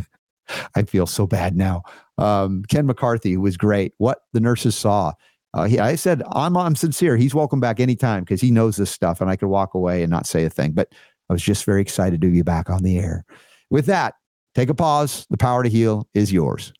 I 0.74 0.82
feel 0.82 1.06
so 1.06 1.26
bad 1.26 1.56
now. 1.56 1.82
Um, 2.18 2.64
Ken 2.64 2.86
McCarthy 2.86 3.36
was 3.36 3.56
great. 3.56 3.94
What 3.98 4.22
the 4.32 4.40
nurses 4.40 4.74
saw 4.74 5.12
uh, 5.52 5.64
he, 5.64 5.78
I 5.78 5.96
said, 5.96 6.22
I'm, 6.30 6.56
I'm 6.56 6.76
sincere. 6.76 7.16
He's 7.16 7.34
welcome 7.34 7.60
back 7.60 7.80
anytime 7.80 8.22
because 8.22 8.40
he 8.40 8.50
knows 8.50 8.76
this 8.76 8.90
stuff 8.90 9.20
and 9.20 9.28
I 9.28 9.36
could 9.36 9.48
walk 9.48 9.74
away 9.74 10.02
and 10.02 10.10
not 10.10 10.26
say 10.26 10.44
a 10.44 10.50
thing. 10.50 10.72
But 10.72 10.92
I 11.28 11.32
was 11.32 11.42
just 11.42 11.64
very 11.64 11.82
excited 11.82 12.20
to 12.20 12.30
be 12.30 12.42
back 12.42 12.70
on 12.70 12.82
the 12.82 12.98
air. 12.98 13.24
With 13.68 13.86
that, 13.86 14.14
take 14.54 14.68
a 14.68 14.74
pause. 14.74 15.26
The 15.30 15.36
power 15.36 15.62
to 15.62 15.68
heal 15.68 16.08
is 16.14 16.32
yours. 16.32 16.72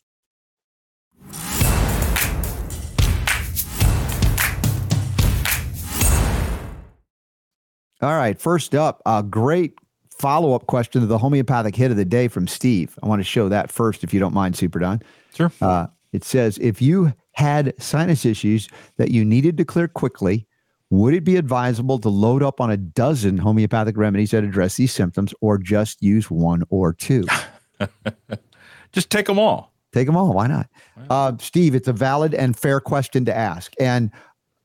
All 8.02 8.16
right. 8.16 8.40
First 8.40 8.74
up, 8.74 9.02
a 9.04 9.22
great 9.22 9.74
follow 10.10 10.54
up 10.54 10.66
question 10.66 11.00
to 11.00 11.06
the 11.06 11.18
homeopathic 11.18 11.76
hit 11.76 11.90
of 11.90 11.96
the 11.96 12.04
day 12.04 12.28
from 12.28 12.46
Steve. 12.46 12.98
I 13.02 13.06
want 13.06 13.20
to 13.20 13.24
show 13.24 13.48
that 13.48 13.70
first, 13.70 14.04
if 14.04 14.14
you 14.14 14.20
don't 14.20 14.34
mind, 14.34 14.56
Super 14.56 14.78
Don. 14.78 15.02
Sure. 15.34 15.52
Uh, 15.60 15.86
it 16.12 16.24
says 16.24 16.58
if 16.58 16.80
you 16.80 17.12
had 17.32 17.74
sinus 17.80 18.24
issues 18.24 18.68
that 18.96 19.10
you 19.10 19.24
needed 19.24 19.56
to 19.58 19.64
clear 19.64 19.86
quickly, 19.86 20.46
would 20.90 21.14
it 21.14 21.24
be 21.24 21.36
advisable 21.36 21.98
to 22.00 22.08
load 22.08 22.42
up 22.42 22.60
on 22.60 22.70
a 22.70 22.76
dozen 22.76 23.38
homeopathic 23.38 23.96
remedies 23.96 24.32
that 24.32 24.44
address 24.44 24.76
these 24.76 24.92
symptoms 24.92 25.32
or 25.40 25.56
just 25.56 26.02
use 26.02 26.30
one 26.30 26.64
or 26.68 26.92
two? 26.92 27.24
just 28.92 29.10
take 29.10 29.26
them 29.26 29.38
all. 29.38 29.72
Take 29.92 30.06
them 30.06 30.16
all. 30.16 30.32
Why 30.32 30.46
not? 30.46 30.68
Uh, 31.08 31.32
Steve, 31.40 31.74
it's 31.74 31.88
a 31.88 31.92
valid 31.92 32.34
and 32.34 32.56
fair 32.56 32.80
question 32.80 33.24
to 33.24 33.36
ask. 33.36 33.72
And 33.80 34.10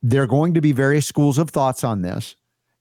there 0.03 0.21
are 0.21 0.27
going 0.27 0.53
to 0.53 0.61
be 0.61 0.71
various 0.71 1.07
schools 1.07 1.37
of 1.37 1.49
thoughts 1.49 1.83
on 1.83 2.01
this. 2.01 2.35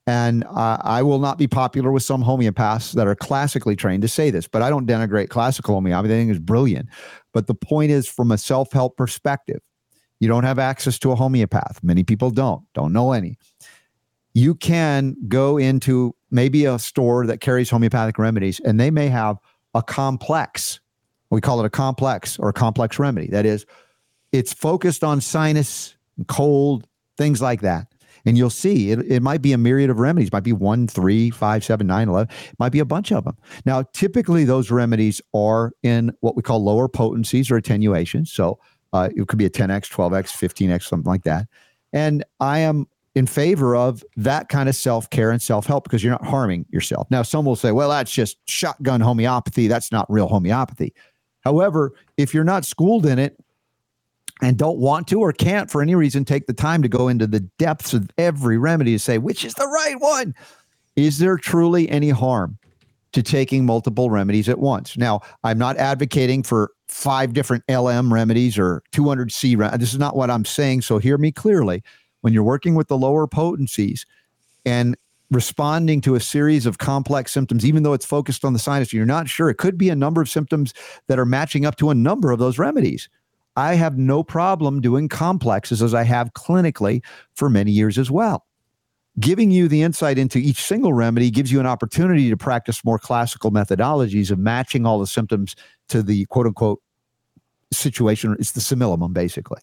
And 0.07 0.45
uh, 0.45 0.77
I 0.83 1.03
will 1.03 1.19
not 1.19 1.39
be 1.39 1.47
popular 1.47 1.91
with 1.91 2.03
some 2.03 2.23
homeopaths 2.23 2.93
that 2.93 3.07
are 3.07 3.15
classically 3.15 3.75
trained 3.75 4.03
to 4.03 4.09
say 4.09 4.31
this, 4.31 4.47
but 4.47 4.61
I 4.61 4.69
don't 4.69 4.87
denigrate 4.87 5.31
classical 5.31 5.75
homeopathy. 5.75 6.13
I 6.13 6.19
think 6.19 6.31
it's 6.31 6.39
brilliant. 6.39 6.91
But 7.33 7.47
the 7.47 7.55
point 7.55 7.91
is, 7.91 8.07
from 8.07 8.31
a 8.31 8.37
self 8.37 8.71
help 8.73 8.99
perspective, 8.99 9.61
you 10.21 10.29
don't 10.29 10.45
have 10.45 10.59
access 10.59 10.99
to 11.01 11.13
a 11.13 11.17
homeopath. 11.17 11.83
Many 11.83 12.05
people 12.05 12.31
don't, 12.31 12.63
don't 12.75 12.93
know 12.93 13.13
any. 13.13 13.39
You 14.35 14.55
can 14.55 15.17
go 15.27 15.57
into 15.57 16.15
maybe 16.31 16.67
a 16.67 16.79
store 16.79 17.27
that 17.27 17.41
carries 17.41 17.71
homeopathic 17.71 18.19
remedies, 18.19 18.61
and 18.61 18.79
they 18.79 18.91
may 18.91 19.09
have 19.09 19.39
a 19.75 19.83
complex. 19.83 20.81
We 21.31 21.41
call 21.41 21.61
it 21.61 21.67
a 21.67 21.71
complex 21.71 22.39
or 22.39 22.49
a 22.49 22.53
complex 22.53 22.99
remedy. 22.99 23.29
That 23.29 23.47
is, 23.47 23.67
it's 24.33 24.53
focused 24.53 25.03
on 25.03 25.21
sinus, 25.21 25.97
cold, 26.29 26.87
things 27.17 27.43
like 27.43 27.61
that. 27.63 27.89
And 28.27 28.39
you'll 28.39 28.51
see 28.51 28.91
it, 28.91 29.01
it 29.01 29.23
might 29.23 29.43
be 29.43 29.53
a 29.53 29.59
myriad 29.59 29.91
of 29.91 29.99
remedies, 29.99 30.29
it 30.29 30.33
might 30.33 30.45
be 30.45 30.53
one, 30.53 30.87
three, 30.87 31.29
five, 31.31 31.63
seven, 31.63 31.87
nine, 31.87 32.09
11, 32.09 32.35
it 32.49 32.59
might 32.59 32.73
be 32.73 32.79
a 32.79 32.85
bunch 32.85 33.13
of 33.13 33.25
them. 33.25 33.37
Now, 33.67 33.83
typically 33.93 34.45
those 34.45 34.71
remedies 34.71 35.21
are 35.35 35.73
in 35.83 36.11
what 36.21 36.35
we 36.35 36.43
call 36.43 36.63
lower 36.65 36.89
potencies 36.89 37.51
or 37.51 37.57
attenuation. 37.57 38.25
So 38.25 38.59
uh, 38.95 39.11
it 39.15 39.29
could 39.29 39.39
be 39.39 39.45
a 39.45 39.51
10x, 39.51 39.91
12x, 39.91 40.31
15x, 40.31 40.85
something 40.85 41.11
like 41.11 41.25
that. 41.25 41.47
And 41.93 42.25
I 42.41 42.61
am 42.61 42.87
in 43.15 43.27
favor 43.27 43.77
of 43.77 44.05
that 44.17 44.49
kind 44.49 44.69
of 44.69 44.75
self 44.75 45.09
care 45.11 45.31
and 45.31 45.41
self 45.41 45.67
help 45.67 45.85
because 45.85 46.03
you're 46.03 46.13
not 46.13 46.25
harming 46.25 46.67
yourself. 46.71 47.07
Now, 47.11 47.23
some 47.23 47.45
will 47.45 47.57
say, 47.57 47.73
well, 47.73 47.91
that's 47.91 48.11
just 48.11 48.39
shotgun 48.49 49.01
homeopathy. 49.01 49.69
That's 49.69 49.93
not 49.93 50.11
real 50.11 50.29
homeopathy. 50.29 50.95
However, 51.41 51.93
if 52.17 52.35
you're 52.35 52.45
not 52.45 52.65
schooled 52.65 53.07
in 53.07 53.19
it, 53.19 53.37
and 54.43 54.59
don't 54.59 54.79
want 54.79 55.07
to 55.09 55.21
or 55.21 55.33
can't 55.33 55.71
for 55.71 55.81
any 55.81 55.95
reason 55.95 56.25
take 56.25 56.47
the 56.47 56.53
time 56.53 56.83
to 56.83 56.89
go 56.89 57.07
into 57.07 57.27
the 57.27 57.41
depths 57.59 57.95
of 57.95 58.11
every 58.19 58.59
remedy 58.59 58.93
to 58.93 58.99
say 58.99 59.17
which 59.17 59.45
is 59.45 59.55
the 59.55 59.67
right 59.67 60.01
one 60.01 60.35
is 60.97 61.19
there 61.19 61.37
truly 61.37 61.89
any 61.89 62.11
harm 62.11 62.59
to 63.13 63.23
taking 63.23 63.65
multiple 63.65 64.11
remedies 64.11 64.49
at 64.49 64.59
once 64.59 64.97
now 64.97 65.21
i'm 65.45 65.57
not 65.57 65.77
advocating 65.77 66.43
for 66.43 66.73
five 66.89 67.33
different 67.33 67.65
lm 67.69 68.11
remedies 68.11 68.59
or 68.59 68.83
200c 68.93 69.57
rem- 69.57 69.79
this 69.79 69.93
is 69.93 70.01
not 70.01 70.17
what 70.17 70.33
i'm 70.33 70.45
saying 70.45 70.83
so 70.83 70.99
hear 70.99 71.17
me 71.17 71.31
clearly 71.31 71.81
when 72.25 72.33
you're 72.33 72.43
working 72.43 72.75
with 72.75 72.89
the 72.89 72.97
lower 72.97 73.27
potencies 73.27 74.07
and 74.65 74.97
responding 75.31 76.01
to 76.01 76.15
a 76.15 76.21
series 76.21 76.65
of 76.65 76.79
complex 76.79 77.33
symptoms 77.33 77.65
even 77.65 77.83
though 77.83 77.93
it's 77.93 78.07
focused 78.07 78.45
on 78.45 78.55
the 78.55 78.59
sinus 78.59 78.93
you're 78.93 79.05
not 79.05 79.29
sure 79.29 79.51
it 79.51 79.59
could 79.59 79.77
be 79.77 79.91
a 79.91 79.97
number 79.97 80.23
of 80.23 80.29
symptoms 80.29 80.73
that 81.07 81.19
are 81.19 81.27
matching 81.27 81.67
up 81.67 81.77
to 81.77 81.91
a 81.91 81.95
number 81.95 82.31
of 82.31 82.39
those 82.39 82.59
remedies 82.59 83.09
I 83.57 83.75
have 83.75 83.99
no 83.99 84.25
problem 84.25 84.81
doing 84.81 85.09
complexes 85.09 85.83
as 85.83 85.95
I 85.95 86.03
have 86.03 86.33
clinically 86.35 87.03
for 87.35 87.49
many 87.49 87.71
years 87.71 87.99
as 87.99 88.11
well. 88.11 88.47
Giving 89.21 89.53
you 89.53 89.69
the 89.69 89.83
insight 89.83 90.19
into 90.19 90.39
each 90.39 90.61
single 90.61 90.93
remedy 90.93 91.31
gives 91.31 91.53
you 91.53 91.61
an 91.61 91.67
opportunity 91.67 92.29
to 92.31 92.37
practice 92.37 92.85
more 92.85 92.99
classical 92.99 93.53
methodologies 93.53 94.33
of 94.33 94.41
matching 94.41 94.87
all 94.87 94.99
the 94.99 95.07
symptoms 95.07 95.55
to 95.89 96.03
the 96.03 96.25
quote 96.27 96.47
unquote 96.47 96.83
situation. 97.73 98.35
It's 98.41 98.53
the 98.53 98.61
simillimum, 98.61 99.13
basically. 99.13 99.61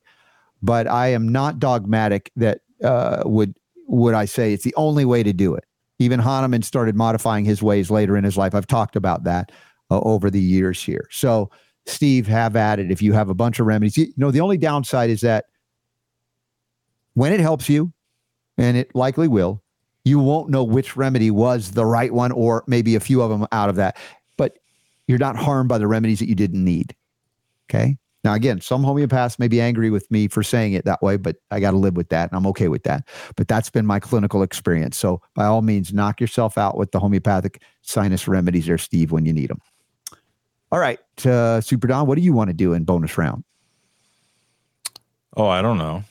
But 0.61 0.87
I 0.87 1.07
am 1.07 1.29
not 1.29 1.59
dogmatic 1.59 2.31
that 2.35 2.61
uh, 2.83 3.23
would 3.25 3.55
would 3.87 4.13
I 4.13 4.25
say 4.25 4.53
it's 4.53 4.63
the 4.63 4.75
only 4.75 5.05
way 5.05 5.23
to 5.23 5.33
do 5.33 5.53
it. 5.55 5.65
Even 5.99 6.19
Hahnemann 6.19 6.61
started 6.61 6.95
modifying 6.95 7.45
his 7.45 7.61
ways 7.61 7.91
later 7.91 8.17
in 8.17 8.23
his 8.23 8.37
life. 8.37 8.55
I've 8.55 8.67
talked 8.67 8.95
about 8.95 9.23
that 9.25 9.51
uh, 9.89 9.99
over 10.01 10.29
the 10.29 10.39
years 10.39 10.81
here. 10.81 11.07
So 11.11 11.49
Steve, 11.85 12.27
have 12.27 12.55
at 12.55 12.79
it. 12.79 12.91
If 12.91 13.01
you 13.01 13.13
have 13.13 13.29
a 13.29 13.33
bunch 13.33 13.59
of 13.59 13.65
remedies, 13.65 13.97
you 13.97 14.13
know, 14.17 14.31
the 14.31 14.41
only 14.41 14.57
downside 14.57 15.09
is 15.09 15.21
that 15.21 15.45
when 17.13 17.33
it 17.33 17.39
helps 17.39 17.67
you, 17.67 17.91
and 18.57 18.77
it 18.77 18.93
likely 18.95 19.27
will, 19.27 19.61
you 20.05 20.19
won't 20.19 20.49
know 20.49 20.63
which 20.63 20.95
remedy 20.95 21.31
was 21.31 21.71
the 21.71 21.85
right 21.85 22.13
one, 22.13 22.31
or 22.31 22.63
maybe 22.67 22.95
a 22.95 22.99
few 22.99 23.21
of 23.21 23.29
them 23.29 23.47
out 23.51 23.69
of 23.69 23.75
that. 23.75 23.97
But 24.37 24.57
you're 25.07 25.17
not 25.17 25.35
harmed 25.35 25.69
by 25.69 25.77
the 25.77 25.87
remedies 25.87 26.19
that 26.19 26.29
you 26.29 26.35
didn't 26.35 26.63
need. 26.63 26.95
Okay. 27.69 27.97
Now, 28.23 28.33
again, 28.33 28.61
some 28.61 28.83
homeopaths 28.83 29.39
may 29.39 29.47
be 29.47 29.59
angry 29.59 29.89
with 29.89 30.09
me 30.11 30.27
for 30.27 30.43
saying 30.43 30.73
it 30.73 30.85
that 30.85 31.01
way, 31.01 31.17
but 31.17 31.37
I 31.49 31.59
got 31.59 31.71
to 31.71 31.77
live 31.77 31.95
with 31.95 32.09
that 32.09 32.29
and 32.29 32.37
I'm 32.37 32.45
okay 32.47 32.67
with 32.67 32.83
that. 32.83 33.07
But 33.35 33.47
that's 33.47 33.69
been 33.69 33.85
my 33.85 33.99
clinical 33.99 34.43
experience. 34.43 34.97
So, 34.97 35.21
by 35.33 35.45
all 35.45 35.61
means, 35.61 35.93
knock 35.93 36.21
yourself 36.21 36.57
out 36.57 36.77
with 36.77 36.91
the 36.91 36.99
homeopathic 36.99 37.61
sinus 37.81 38.27
remedies 38.27 38.67
there, 38.67 38.77
Steve, 38.77 39.11
when 39.11 39.25
you 39.25 39.33
need 39.33 39.49
them. 39.49 39.59
All 40.71 40.79
right, 40.79 40.99
uh, 41.25 41.59
Super 41.61 41.87
Don, 41.87 42.07
what 42.07 42.15
do 42.15 42.21
you 42.21 42.33
want 42.33 42.49
to 42.49 42.53
do 42.53 42.73
in 42.73 42.83
bonus 42.83 43.17
round? 43.17 43.43
Oh, 45.35 45.47
I 45.47 45.61
don't 45.61 45.77
know. 45.77 46.03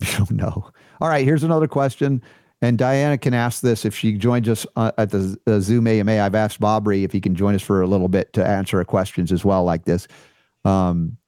You 0.00 0.12
don't 0.18 0.30
know. 0.32 0.70
All 1.00 1.08
right, 1.08 1.24
here's 1.24 1.42
another 1.42 1.68
question. 1.68 2.22
And 2.62 2.78
Diana 2.78 3.18
can 3.18 3.34
ask 3.34 3.60
this 3.60 3.84
if 3.84 3.94
she 3.94 4.12
joins 4.14 4.48
us 4.48 4.66
uh, 4.76 4.92
at 4.96 5.10
the, 5.10 5.36
the 5.44 5.60
Zoom 5.60 5.86
AMA. 5.86 6.18
I've 6.18 6.34
asked 6.34 6.60
Bobry 6.60 7.04
if 7.04 7.12
he 7.12 7.20
can 7.20 7.34
join 7.34 7.54
us 7.54 7.62
for 7.62 7.82
a 7.82 7.86
little 7.86 8.08
bit 8.08 8.32
to 8.32 8.46
answer 8.46 8.82
questions 8.84 9.30
as 9.30 9.44
well, 9.44 9.64
like 9.64 9.84
this. 9.84 10.08
Um, 10.64 11.18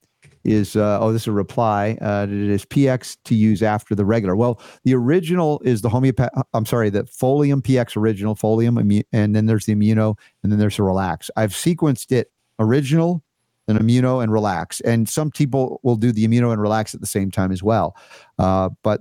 is 0.44 0.76
uh, 0.76 0.98
oh, 1.00 1.12
this 1.12 1.22
is 1.22 1.28
a 1.28 1.32
reply. 1.32 1.98
Uh, 2.00 2.26
it 2.28 2.32
is 2.32 2.64
PX 2.64 3.18
to 3.24 3.34
use 3.34 3.62
after 3.62 3.94
the 3.94 4.04
regular. 4.04 4.34
Well, 4.34 4.60
the 4.84 4.94
original 4.94 5.60
is 5.64 5.82
the 5.82 5.88
homeopath. 5.88 6.30
I'm 6.54 6.66
sorry, 6.66 6.90
the 6.90 7.04
Folium 7.04 7.60
PX 7.60 7.96
original, 7.96 8.34
Folium, 8.34 9.02
and 9.12 9.36
then 9.36 9.46
there's 9.46 9.66
the 9.66 9.74
Immuno, 9.74 10.16
and 10.42 10.50
then 10.50 10.58
there's 10.58 10.76
the 10.76 10.82
Relax. 10.82 11.30
I've 11.36 11.52
sequenced 11.52 12.12
it 12.12 12.32
original, 12.58 13.22
an 13.68 13.78
immuno 13.78 14.22
and 14.22 14.32
relax. 14.32 14.80
And 14.80 15.08
some 15.08 15.30
people 15.30 15.80
will 15.82 15.96
do 15.96 16.10
the 16.10 16.26
immuno 16.26 16.52
and 16.52 16.60
relax 16.60 16.94
at 16.94 17.00
the 17.00 17.06
same 17.06 17.30
time 17.30 17.52
as 17.52 17.62
well. 17.62 17.96
Uh, 18.38 18.70
but 18.82 19.00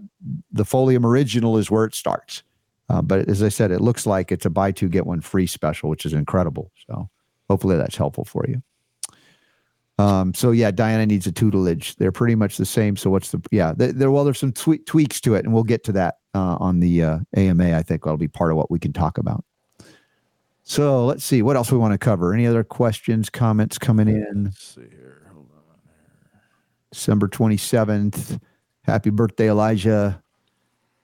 the 0.51 0.63
Folium 0.63 1.05
original 1.05 1.57
is 1.57 1.71
where 1.71 1.85
it 1.85 1.95
starts. 1.95 2.43
Uh, 2.89 3.01
but 3.01 3.27
as 3.27 3.41
I 3.43 3.49
said, 3.49 3.71
it 3.71 3.81
looks 3.81 4.05
like 4.05 4.31
it's 4.31 4.45
a 4.45 4.49
buy 4.49 4.71
two 4.71 4.89
get 4.89 5.05
one 5.05 5.21
free 5.21 5.47
special, 5.47 5.89
which 5.89 6.05
is 6.05 6.13
incredible. 6.13 6.71
So 6.87 7.09
hopefully 7.49 7.77
that's 7.77 7.97
helpful 7.97 8.25
for 8.25 8.45
you. 8.47 8.61
Um, 9.99 10.33
so 10.33 10.51
yeah, 10.51 10.71
Diana 10.71 11.05
needs 11.05 11.25
a 11.25 11.31
tutelage. 11.31 11.95
They're 11.95 12.11
pretty 12.11 12.35
much 12.35 12.57
the 12.57 12.65
same. 12.65 12.95
So 12.95 13.09
what's 13.09 13.31
the 13.31 13.41
yeah? 13.51 13.73
Well, 13.77 14.23
there's 14.23 14.39
some 14.39 14.53
tweak, 14.53 14.85
tweaks 14.85 15.19
to 15.21 15.33
it, 15.35 15.43
and 15.43 15.53
we'll 15.53 15.63
get 15.63 15.83
to 15.85 15.91
that 15.93 16.17
uh, 16.35 16.57
on 16.59 16.79
the 16.79 17.03
uh, 17.03 17.19
AMA. 17.35 17.75
I 17.75 17.81
think 17.81 18.03
that'll 18.03 18.17
be 18.17 18.27
part 18.27 18.51
of 18.51 18.57
what 18.57 18.69
we 18.69 18.77
can 18.77 18.93
talk 18.93 19.17
about. 19.17 19.43
So 20.69 21.05
let's 21.05 21.23
see 21.23 21.41
what 21.41 21.55
else 21.55 21.71
we 21.71 21.77
want 21.77 21.93
to 21.93 21.97
cover. 21.97 22.33
Any 22.33 22.45
other 22.45 22.63
questions, 22.63 23.29
comments 23.29 23.77
coming 23.77 24.09
in? 24.09 24.43
Let's 24.45 24.75
see 24.75 24.81
here. 24.81 25.29
Hold 25.33 25.49
on. 25.55 26.41
December 26.91 27.29
27th. 27.29 28.39
Happy 28.83 29.09
birthday, 29.09 29.49
Elijah. 29.49 30.21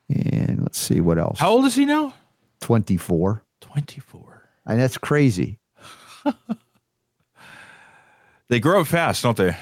And 0.09 0.63
let's 0.63 0.77
see 0.77 0.99
what 0.99 1.17
else. 1.17 1.39
How 1.39 1.51
old 1.51 1.65
is 1.65 1.75
he 1.75 1.85
now? 1.85 2.13
24. 2.59 3.41
24. 3.61 4.49
And 4.65 4.79
that's 4.79 4.97
crazy. 4.97 5.59
They 8.49 8.59
grow 8.59 8.81
up 8.81 8.87
fast, 8.87 9.23
don't 9.23 9.35
they? 9.35 9.57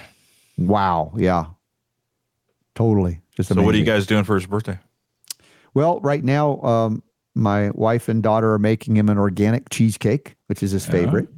Wow. 0.57 1.13
Yeah. 1.15 1.45
Totally. 2.75 3.21
Just 3.37 3.47
So, 3.47 3.61
what 3.61 3.73
are 3.73 3.77
you 3.77 3.85
guys 3.85 4.05
doing 4.05 4.25
for 4.25 4.35
his 4.35 4.45
birthday? 4.45 4.79
Well, 5.73 6.01
right 6.01 6.21
now, 6.21 6.59
um, 6.61 7.03
my 7.35 7.69
wife 7.71 8.09
and 8.09 8.21
daughter 8.21 8.53
are 8.53 8.59
making 8.59 8.95
him 8.97 9.09
an 9.09 9.17
organic 9.17 9.69
cheesecake, 9.69 10.35
which 10.47 10.61
is 10.63 10.71
his 10.71 10.85
Yeah. 10.85 10.91
favorite. 10.91 11.29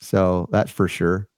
So 0.00 0.48
that's 0.50 0.70
for 0.70 0.88
sure. 0.88 1.28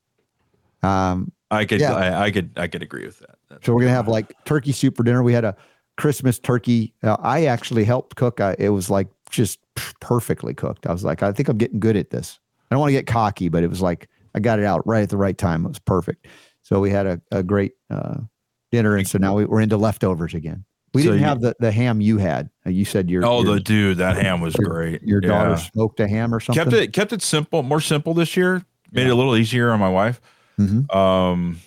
Um, 0.82 1.32
I 1.50 1.64
could, 1.64 1.80
Yeah. 1.80 1.94
I, 1.94 2.24
I 2.26 2.30
could, 2.30 2.50
I 2.56 2.66
could 2.68 2.82
agree 2.82 3.06
with 3.06 3.18
that. 3.20 3.36
That's- 3.48 3.66
so 3.66 3.72
we're 3.74 3.80
gonna 3.82 3.92
have 3.92 4.08
like 4.08 4.32
turkey 4.44 4.72
soup 4.72 4.96
for 4.96 5.02
dinner. 5.02 5.22
We 5.22 5.32
had 5.32 5.44
a 5.44 5.56
Christmas 5.96 6.38
turkey. 6.38 6.94
Uh, 7.02 7.16
I 7.20 7.46
actually 7.46 7.84
helped 7.84 8.16
cook. 8.16 8.40
I, 8.40 8.54
it 8.58 8.68
was 8.68 8.88
like 8.90 9.08
just 9.30 9.58
perfectly 10.00 10.54
cooked. 10.54 10.86
I 10.86 10.92
was 10.92 11.04
like, 11.04 11.22
I 11.22 11.32
think 11.32 11.48
I'm 11.48 11.58
getting 11.58 11.80
good 11.80 11.96
at 11.96 12.10
this. 12.10 12.38
I 12.70 12.74
don't 12.74 12.80
want 12.80 12.90
to 12.90 12.92
get 12.94 13.06
cocky, 13.06 13.48
but 13.48 13.62
it 13.64 13.68
was 13.70 13.80
like 13.80 14.08
I 14.34 14.40
got 14.40 14.58
it 14.58 14.64
out 14.64 14.86
right 14.86 15.02
at 15.02 15.08
the 15.08 15.16
right 15.16 15.36
time. 15.36 15.64
It 15.64 15.68
was 15.68 15.78
perfect. 15.80 16.26
So 16.62 16.80
we 16.80 16.90
had 16.90 17.06
a, 17.06 17.20
a 17.32 17.42
great 17.42 17.72
uh, 17.90 18.18
dinner, 18.70 18.96
and 18.96 19.08
so 19.08 19.16
now 19.18 19.34
we, 19.34 19.46
we're 19.46 19.62
into 19.62 19.78
leftovers 19.78 20.34
again. 20.34 20.64
We 20.94 21.02
So 21.02 21.08
didn't 21.10 21.20
you- 21.20 21.26
have 21.26 21.40
the, 21.40 21.54
the 21.60 21.70
ham 21.72 22.00
you 22.00 22.18
had. 22.18 22.48
Uh, 22.66 22.70
You 22.70 22.84
said 22.84 23.10
your 23.10 23.24
Oh, 23.26 23.42
your, 23.42 23.54
the 23.56 23.60
dude, 23.60 23.98
that 23.98 24.16
ham 24.16 24.40
was 24.40 24.54
your- 24.58 24.68
great. 24.70 25.02
your 25.02 25.20
daughter 25.20 25.50
Yeah. 25.50 25.56
smoked 25.56 26.00
a 26.00 26.08
ham 26.08 26.34
or 26.34 26.40
something. 26.40 26.64
kept 26.64 26.74
it, 26.74 26.92
kept 26.92 27.12
it 27.12 27.22
simple, 27.22 27.62
more 27.62 27.80
simple 27.80 28.14
this 28.14 28.36
year. 28.36 28.64
Made 28.90 29.06
it 29.06 29.10
a 29.10 29.14
little 29.14 29.36
easier 29.36 29.70
on 29.70 29.80
my 29.80 29.88
wife. 29.90 30.20
Mhm. 30.58 30.92
Um, 30.94 31.60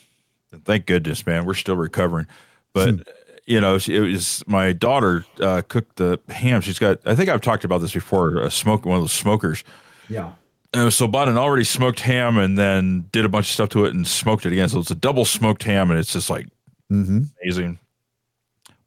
thank 0.65 0.85
goodness, 0.87 1.25
man. 1.25 1.45
We're 1.45 1.53
still 1.53 1.75
recovering, 1.77 2.25
but 2.73 2.89
Hmm. 2.89 3.01
you 3.45 3.61
know, 3.61 3.75
it 3.87 3.99
was 3.99 4.43
my 4.47 4.73
daughter 4.73 5.23
uh, 5.39 5.61
cooked 5.67 5.97
the 5.97 6.19
ham. 6.29 6.61
She's 6.61 6.79
got, 6.79 6.97
I 7.05 7.13
think 7.15 7.29
I've 7.29 7.41
talked 7.41 7.63
about 7.63 7.79
this 7.81 7.93
before. 7.93 8.37
A 8.39 8.49
smoke, 8.49 8.85
one 8.85 8.97
of 8.97 9.03
those 9.03 9.11
smokers. 9.13 9.63
Yeah. 10.09 10.31
Uh, 10.73 10.89
so 10.89 11.07
bought 11.07 11.27
an 11.29 11.37
already 11.37 11.63
smoked 11.65 11.99
ham 11.99 12.37
and 12.37 12.57
then 12.57 13.05
did 13.11 13.23
a 13.25 13.29
bunch 13.29 13.47
of 13.47 13.51
stuff 13.51 13.69
to 13.69 13.85
it 13.85 13.93
and 13.93 14.07
smoked 14.07 14.45
it 14.45 14.53
again. 14.53 14.67
So 14.69 14.79
it's 14.79 14.89
a 14.91 14.95
double 14.95 15.25
smoked 15.25 15.63
ham 15.63 15.91
and 15.91 15.99
it's 15.99 16.11
just 16.13 16.29
like 16.29 16.47
Mm-hmm. 16.91 17.21
amazing. 17.43 17.79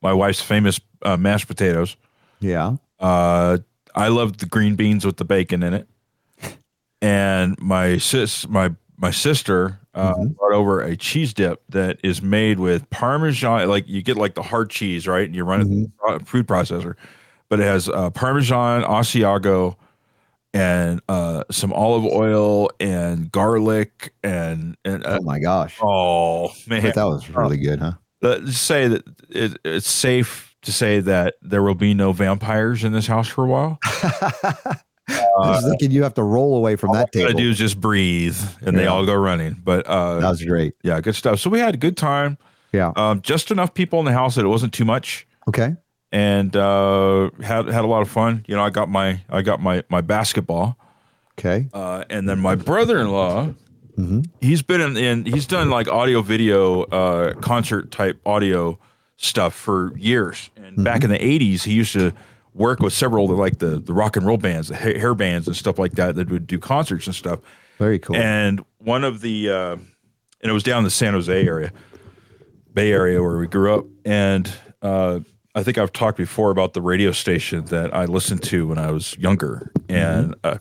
My 0.04 0.12
wife's 0.12 0.40
famous 0.42 0.78
uh, 1.02 1.16
mashed 1.16 1.48
potatoes. 1.48 1.96
Yeah. 2.40 2.76
Uh, 3.00 3.58
I 3.94 4.08
love 4.08 4.36
the 4.36 4.46
green 4.46 4.76
beans 4.76 5.04
with 5.06 5.16
the 5.16 5.24
bacon 5.24 5.62
in 5.62 5.72
it. 5.74 5.88
And 7.02 7.56
my 7.60 7.98
sis, 7.98 8.46
my 8.48 8.70
my 8.96 9.10
sister 9.10 9.80
uh, 9.94 10.14
Mhm. 10.14 10.36
brought 10.36 10.52
over 10.52 10.80
a 10.82 10.96
cheese 10.96 11.32
dip 11.34 11.62
that 11.70 11.98
is 12.02 12.22
made 12.22 12.58
with 12.60 12.88
Parmesan. 12.90 13.68
Like 13.68 13.88
you 13.88 14.02
get 14.02 14.16
like 14.16 14.34
the 14.34 14.42
hard 14.42 14.70
cheese, 14.70 15.06
right? 15.08 15.24
And 15.26 15.34
you 15.34 15.44
run 15.44 15.60
it 15.62 15.64
through 15.64 15.86
Mm-hmm. 16.08 16.22
a 16.22 16.26
food 16.26 16.46
processor, 16.46 16.94
but 17.48 17.60
it 17.60 17.64
has 17.64 17.88
uh, 17.88 18.10
Parmesan, 18.10 18.82
Asiago, 18.82 19.76
and 20.52 21.00
uh, 21.08 21.44
some 21.50 21.72
olive 21.72 22.04
oil 22.04 22.70
and 22.80 23.30
garlic 23.32 24.12
and 24.22 24.76
and 24.84 25.04
uh, 25.06 25.18
Oh 25.20 25.24
my 25.24 25.38
gosh. 25.40 25.76
oh 25.82 26.50
man, 26.66 26.82
that 26.94 26.96
was 27.04 27.28
really 27.30 27.56
good, 27.58 27.80
huh? 27.80 27.92
Let's 28.24 28.58
say 28.58 28.88
that 28.88 29.04
it, 29.28 29.58
it's 29.64 29.90
safe 29.90 30.54
to 30.62 30.72
say 30.72 31.00
that 31.00 31.34
there 31.42 31.62
will 31.62 31.74
be 31.74 31.92
no 31.94 32.12
vampires 32.12 32.84
in 32.84 32.92
this 32.92 33.06
house 33.06 33.28
for 33.28 33.44
a 33.44 33.48
while. 33.48 33.78
I 33.84 34.76
was 35.36 35.64
thinking 35.68 35.90
you 35.90 36.02
have 36.04 36.14
to 36.14 36.22
roll 36.22 36.56
away 36.56 36.76
from 36.76 36.92
that 36.92 36.98
All 36.98 37.02
I 37.02 37.10
table. 37.12 37.26
gotta 37.32 37.42
do 37.42 37.50
is 37.50 37.58
just 37.58 37.78
breathe, 37.80 38.38
and 38.62 38.76
they 38.78 38.86
all 38.86 39.04
go 39.04 39.14
running. 39.14 39.60
But 39.62 39.86
uh, 39.86 40.20
that 40.20 40.30
was 40.30 40.42
great. 40.42 40.74
yeah, 40.82 41.00
good 41.00 41.14
stuff. 41.14 41.40
So 41.40 41.50
we 41.50 41.58
had 41.60 41.74
a 41.74 41.78
good 41.78 41.96
time. 41.96 42.38
Yeah. 42.72 42.92
Um, 42.96 43.20
just 43.20 43.50
enough 43.50 43.74
people 43.74 43.98
in 43.98 44.06
the 44.06 44.12
house 44.12 44.34
that 44.36 44.44
it 44.44 44.48
wasn't 44.48 44.72
too 44.72 44.84
much, 44.86 45.26
Okay. 45.46 45.76
and 46.10 46.56
uh, 46.56 47.30
had 47.42 47.66
had 47.68 47.84
a 47.84 47.86
lot 47.86 48.00
of 48.02 48.08
fun. 48.10 48.44
You 48.48 48.56
know, 48.56 48.64
I 48.64 48.70
got 48.70 48.88
my 48.88 49.20
I 49.28 49.42
got 49.42 49.60
my 49.60 49.84
my 49.90 50.00
basketball, 50.00 50.78
Okay. 51.38 51.68
uh, 51.74 52.04
and 52.08 52.26
then 52.28 52.40
my 52.40 52.54
brother 52.54 52.98
in 52.98 53.10
law. 53.10 53.50
Mhm. 53.96 54.26
He's 54.40 54.62
been 54.62 54.80
in, 54.80 54.96
in 54.96 55.24
he's 55.24 55.46
done 55.46 55.70
like 55.70 55.88
audio 55.88 56.20
video 56.22 56.82
uh, 56.84 57.34
concert 57.34 57.90
type 57.90 58.20
audio 58.26 58.78
stuff 59.16 59.54
for 59.54 59.96
years. 59.96 60.50
And 60.56 60.82
back 60.84 61.04
in 61.04 61.10
the 61.10 61.18
'80s, 61.18 61.62
he 61.62 61.72
used 61.74 61.92
to 61.92 62.12
work 62.54 62.80
with 62.80 62.92
several 62.92 63.24
of 63.24 63.30
the, 63.30 63.36
like 63.36 63.58
the 63.58 63.78
the 63.78 63.92
rock 63.92 64.16
and 64.16 64.26
roll 64.26 64.36
bands, 64.36 64.68
the 64.68 64.76
ha- 64.76 64.98
hair 64.98 65.14
bands 65.14 65.46
and 65.46 65.56
stuff 65.56 65.78
like 65.78 65.92
that 65.92 66.16
that 66.16 66.28
would 66.30 66.46
do 66.46 66.58
concerts 66.58 67.06
and 67.06 67.14
stuff. 67.14 67.40
Very 67.78 67.98
cool. 67.98 68.16
And 68.16 68.64
one 68.78 69.04
of 69.04 69.20
the, 69.20 69.50
uh, 69.50 69.72
and 69.72 69.82
it 70.42 70.52
was 70.52 70.62
down 70.62 70.78
in 70.78 70.84
the 70.84 70.90
San 70.90 71.12
Jose 71.14 71.32
area, 71.46 71.72
Bay 72.72 72.92
Area 72.92 73.20
where 73.22 73.36
we 73.38 73.46
grew 73.48 73.74
up. 73.74 73.84
And 74.04 74.50
uh, 74.82 75.20
I 75.56 75.62
think 75.62 75.78
I've 75.78 75.92
talked 75.92 76.16
before 76.18 76.50
about 76.50 76.72
the 76.74 76.82
radio 76.82 77.10
station 77.12 77.64
that 77.66 77.94
I 77.94 78.04
listened 78.04 78.42
to 78.44 78.66
when 78.68 78.78
I 78.78 78.90
was 78.92 79.16
younger. 79.18 79.72
And 79.88 80.34
uh, 80.44 80.58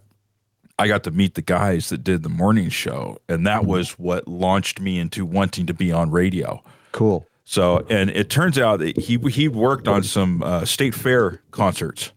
I 0.80 0.88
got 0.88 1.04
to 1.04 1.12
meet 1.12 1.36
the 1.36 1.42
guys 1.42 1.90
that 1.90 2.04
did 2.04 2.24
the 2.24 2.30
morning 2.30 2.70
show. 2.70 3.20
And 3.30 3.46
that 3.46 3.66
was 3.66 3.92
what 3.92 4.28
launched 4.28 4.80
me 4.80 5.00
into 5.00 5.26
wanting 5.26 5.68
to 5.68 5.74
be 5.74 5.92
on 5.92 6.12
radio. 6.12 6.64
cool. 6.92 7.28
So, 7.46 7.86
and 7.90 8.10
it 8.10 8.30
turns 8.30 8.58
out 8.58 8.80
that 8.80 8.98
he 8.98 9.18
he 9.30 9.50
worked 9.50 9.88
on 9.88 10.04
some 10.04 10.42
uh, 10.42 10.64
state 10.64 10.96
fair 10.96 11.42
concerts 11.52 12.14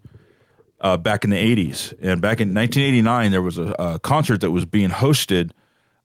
uh, 0.81 0.97
back 0.97 1.25
in 1.25 1.31
the 1.31 1.37
'80s, 1.37 1.93
and 2.01 2.21
back 2.21 2.41
in 2.41 2.55
1989, 2.55 3.33
there 3.33 3.43
was 3.43 3.59
a, 3.59 3.75
a 3.79 3.99
concert 3.99 4.41
that 4.43 4.53
was 4.53 4.65
being 4.65 4.91
hosted 4.91 5.51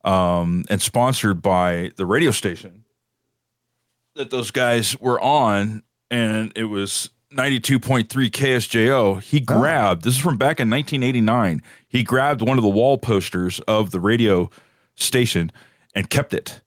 um, 0.03 0.65
and 0.69 0.82
sponsored 0.82 1.41
by 1.41 1.91
the 1.98 2.06
radio 2.06 2.32
station 2.32 2.84
that 4.15 4.32
those 4.32 4.49
guys 4.49 4.99
were 4.99 5.22
on, 5.22 5.84
and 6.10 6.52
it 6.56 6.65
was 6.65 7.11
92.3 7.34 8.08
KSJO. 8.30 9.22
He 9.22 9.40
grabbed 9.40 10.03
this 10.03 10.16
is 10.16 10.20
from 10.20 10.38
back 10.38 10.60
in 10.60 10.70
1989. 10.70 11.62
He 11.88 12.03
grabbed 12.03 12.41
one 12.41 12.58
of 12.58 12.64
the 12.64 12.70
wall 12.70 12.98
posters 12.98 13.60
of 13.68 13.91
the 13.91 13.99
radio 13.99 14.49
station 14.95 15.52
and 15.95 16.10
kept 16.10 16.34
it 16.34 16.62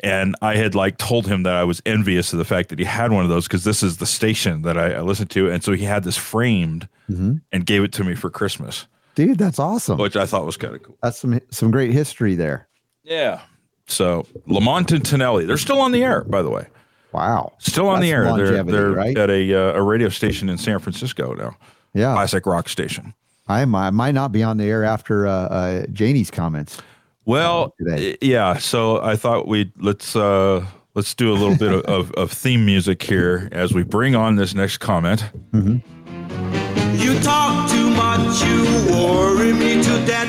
and 0.00 0.36
I 0.40 0.54
had 0.54 0.76
like 0.76 0.96
told 0.96 1.26
him 1.26 1.42
that 1.42 1.54
I 1.54 1.64
was 1.64 1.82
envious 1.84 2.32
of 2.32 2.38
the 2.38 2.44
fact 2.44 2.68
that 2.68 2.78
he 2.78 2.84
had 2.84 3.10
one 3.10 3.24
of 3.24 3.28
those 3.30 3.48
because 3.48 3.64
this 3.64 3.82
is 3.82 3.96
the 3.96 4.06
station 4.06 4.62
that 4.62 4.78
I, 4.78 4.92
I 4.92 5.00
listened 5.00 5.30
to, 5.30 5.50
and 5.50 5.62
so 5.64 5.72
he 5.72 5.82
had 5.84 6.04
this 6.04 6.16
framed 6.16 6.88
Mhm. 7.10 7.40
and 7.50 7.66
gave 7.66 7.82
it 7.82 7.92
to 7.94 8.04
me 8.04 8.14
for 8.14 8.30
Christmas, 8.30 8.86
Dude, 9.16 9.38
that's 9.38 9.58
awesome. 9.58 9.98
which 9.98 10.14
I 10.14 10.24
thought 10.24 10.46
was 10.46 10.56
kind 10.56 10.76
of 10.76 10.84
cool. 10.84 10.96
That's 11.02 11.18
some 11.18 11.40
some 11.50 11.72
great 11.72 11.90
history 11.90 12.36
there. 12.36 12.68
Yeah. 13.02 13.40
So 13.88 14.24
Lamont 14.46 14.92
and 14.92 15.04
Tonelli, 15.04 15.46
they're 15.46 15.56
still 15.56 15.80
on 15.80 15.90
the 15.90 16.04
air, 16.04 16.22
by 16.22 16.42
the 16.42 16.50
way. 16.50 16.66
Wow. 17.12 17.54
Still 17.58 17.88
on 17.88 18.00
the 18.00 18.10
air. 18.12 18.24
They're 18.36 18.62
they're 18.62 18.90
right? 18.90 19.16
at 19.16 19.30
a 19.30 19.54
uh, 19.54 19.78
a 19.78 19.82
radio 19.82 20.08
station 20.08 20.48
in 20.48 20.58
San 20.58 20.78
Francisco 20.78 21.32
now, 21.34 21.56
Yeah. 21.94 22.12
classic 22.14 22.44
rock 22.46 22.68
station. 22.68 23.14
I, 23.46 23.64
might- 23.64 23.86
I 23.86 23.90
might 23.90 24.14
not 24.14 24.30
be 24.30 24.42
on 24.42 24.58
the 24.58 24.64
air 24.64 24.84
after 24.84 25.26
uh, 25.26 25.32
uh, 25.32 25.86
Janie's 25.92 26.30
comments. 26.30 26.78
Well, 27.24 27.74
today. 27.78 28.16
yeah. 28.20 28.58
So 28.58 29.02
I 29.02 29.16
thought 29.16 29.46
we'd 29.48 29.72
let's 29.80 30.14
uh 30.16 30.66
let's 30.94 31.14
do 31.14 31.32
a 31.32 31.36
little 31.36 31.56
bit 31.56 31.72
of, 31.72 31.80
of, 31.82 32.12
of 32.12 32.30
theme 32.32 32.64
music 32.66 33.02
here 33.02 33.48
as 33.52 33.72
we 33.72 33.82
bring 33.84 34.14
on 34.16 34.36
this 34.36 34.54
next 34.54 34.78
comment. 34.78 35.24
You 35.52 37.18
talk 37.20 37.70
too 37.70 37.90
much, 37.90 38.42
you 38.42 38.64
worry 38.92 39.52
me 39.52 39.82
to 39.82 40.06
death. 40.06 40.28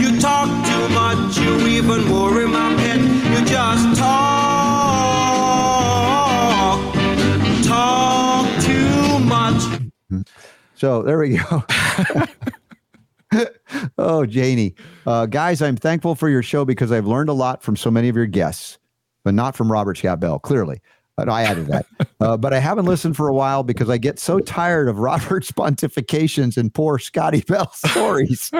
You 0.00 0.18
talk 0.20 0.48
too 0.66 0.88
much, 0.94 1.36
you 1.38 1.66
even 1.68 2.10
worry 2.10 2.46
my 2.48 2.74
pet. 2.76 2.98
You 3.00 3.44
just 3.46 3.98
talk, 3.98 4.65
So 10.76 11.02
there 11.02 11.18
we 11.18 11.38
go. 11.38 11.64
oh, 13.98 14.26
Janie. 14.26 14.74
Uh, 15.06 15.24
guys, 15.24 15.62
I'm 15.62 15.76
thankful 15.76 16.14
for 16.14 16.28
your 16.28 16.42
show 16.42 16.66
because 16.66 16.92
I've 16.92 17.06
learned 17.06 17.30
a 17.30 17.32
lot 17.32 17.62
from 17.62 17.76
so 17.76 17.90
many 17.90 18.10
of 18.10 18.16
your 18.16 18.26
guests, 18.26 18.78
but 19.24 19.32
not 19.32 19.56
from 19.56 19.72
Robert 19.72 19.96
Scott 19.96 20.20
Bell, 20.20 20.38
clearly. 20.38 20.82
But 21.16 21.30
I 21.30 21.42
added 21.42 21.66
that. 21.68 21.86
Uh, 22.18 22.34
but 22.34 22.54
I 22.54 22.60
haven't 22.60 22.86
listened 22.86 23.14
for 23.14 23.28
a 23.28 23.34
while 23.34 23.62
because 23.62 23.90
I 23.90 23.98
get 23.98 24.18
so 24.18 24.38
tired 24.40 24.88
of 24.88 24.98
Robert's 24.98 25.52
pontifications 25.52 26.56
and 26.56 26.72
poor 26.72 26.98
Scotty 26.98 27.42
Bell 27.42 27.70
stories. 27.74 28.50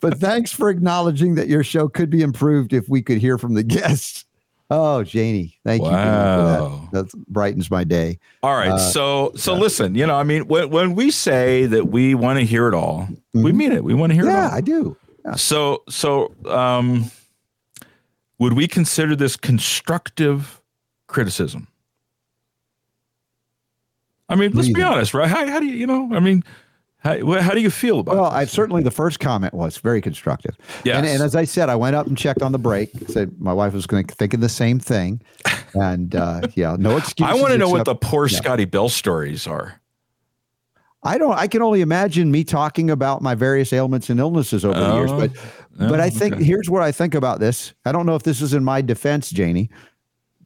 but 0.00 0.18
thanks 0.18 0.52
for 0.52 0.68
acknowledging 0.68 1.34
that 1.36 1.48
your 1.48 1.64
show 1.64 1.88
could 1.88 2.10
be 2.10 2.20
improved 2.20 2.74
if 2.74 2.90
we 2.90 3.00
could 3.00 3.16
hear 3.16 3.38
from 3.38 3.54
the 3.54 3.62
guests. 3.62 4.26
Oh, 4.68 5.04
Janie, 5.04 5.56
thank 5.64 5.80
you 5.80 5.88
for 5.88 5.92
that. 5.94 6.88
That 6.92 7.24
brightens 7.28 7.70
my 7.70 7.84
day. 7.84 8.18
All 8.42 8.54
right. 8.54 8.72
Uh, 8.72 8.78
so 8.78 9.32
so 9.36 9.54
listen, 9.54 9.94
you 9.94 10.06
know, 10.06 10.16
I 10.16 10.24
mean, 10.24 10.48
when 10.48 10.70
when 10.70 10.94
we 10.96 11.10
say 11.12 11.66
that 11.66 11.88
we 11.88 12.14
want 12.16 12.40
to 12.40 12.44
hear 12.44 12.66
it 12.66 12.74
all, 12.74 13.08
we 13.32 13.52
mean 13.52 13.70
it. 13.70 13.84
We 13.84 13.94
want 13.94 14.10
to 14.10 14.14
hear 14.14 14.24
Yeah, 14.24 14.46
it 14.46 14.50
all. 14.50 14.56
I 14.56 14.60
do. 14.60 14.96
Yeah. 15.24 15.34
So 15.36 15.84
so 15.88 16.34
um 16.46 17.10
would 18.38 18.54
we 18.54 18.66
consider 18.66 19.14
this 19.14 19.36
constructive 19.36 20.60
criticism? 21.06 21.68
I 24.28 24.34
mean, 24.34 24.52
let's 24.52 24.68
be 24.68 24.82
honest, 24.82 25.14
right? 25.14 25.28
How, 25.28 25.46
how 25.46 25.60
do 25.60 25.66
you, 25.66 25.74
you 25.74 25.86
know, 25.86 26.10
I 26.12 26.18
mean, 26.18 26.42
how, 27.06 27.40
how 27.40 27.54
do 27.54 27.60
you 27.60 27.70
feel 27.70 28.00
about 28.00 28.12
it? 28.12 28.20
Well? 28.20 28.30
I 28.30 28.44
certainly 28.44 28.82
the 28.82 28.90
first 28.90 29.20
comment 29.20 29.54
was 29.54 29.78
very 29.78 30.00
constructive. 30.00 30.56
Yes. 30.84 30.96
And, 30.96 31.06
and 31.06 31.22
as 31.22 31.36
I 31.36 31.44
said, 31.44 31.68
I 31.68 31.76
went 31.76 31.96
up 31.96 32.06
and 32.06 32.18
checked 32.18 32.42
on 32.42 32.52
the 32.52 32.58
break. 32.58 32.90
Said 33.08 33.40
my 33.40 33.52
wife 33.52 33.72
was 33.72 33.86
going 33.86 34.06
to 34.06 34.14
thinking 34.14 34.40
the 34.40 34.48
same 34.48 34.78
thing, 34.78 35.22
and 35.74 36.14
uh, 36.14 36.42
yeah, 36.54 36.76
no 36.78 36.96
excuse. 36.96 37.28
I 37.28 37.34
want 37.34 37.52
to 37.52 37.58
know 37.58 37.68
what 37.68 37.84
the 37.84 37.94
poor 37.94 38.28
Scotty 38.28 38.64
Bell 38.64 38.88
stories 38.88 39.46
are. 39.46 39.80
I 41.02 41.18
don't. 41.18 41.38
I 41.38 41.46
can 41.46 41.62
only 41.62 41.82
imagine 41.82 42.30
me 42.32 42.42
talking 42.42 42.90
about 42.90 43.22
my 43.22 43.34
various 43.34 43.72
ailments 43.72 44.10
and 44.10 44.18
illnesses 44.18 44.64
over 44.64 44.78
the 44.78 44.94
years. 44.94 45.10
Oh, 45.12 45.18
But 45.18 45.30
but 45.78 46.00
I 46.00 46.06
oh, 46.06 46.10
think 46.10 46.34
okay. 46.34 46.44
here's 46.44 46.68
what 46.68 46.82
I 46.82 46.90
think 46.90 47.14
about 47.14 47.38
this. 47.38 47.74
I 47.84 47.92
don't 47.92 48.06
know 48.06 48.16
if 48.16 48.24
this 48.24 48.42
is 48.42 48.54
in 48.54 48.64
my 48.64 48.82
defense, 48.82 49.30
Janie, 49.30 49.70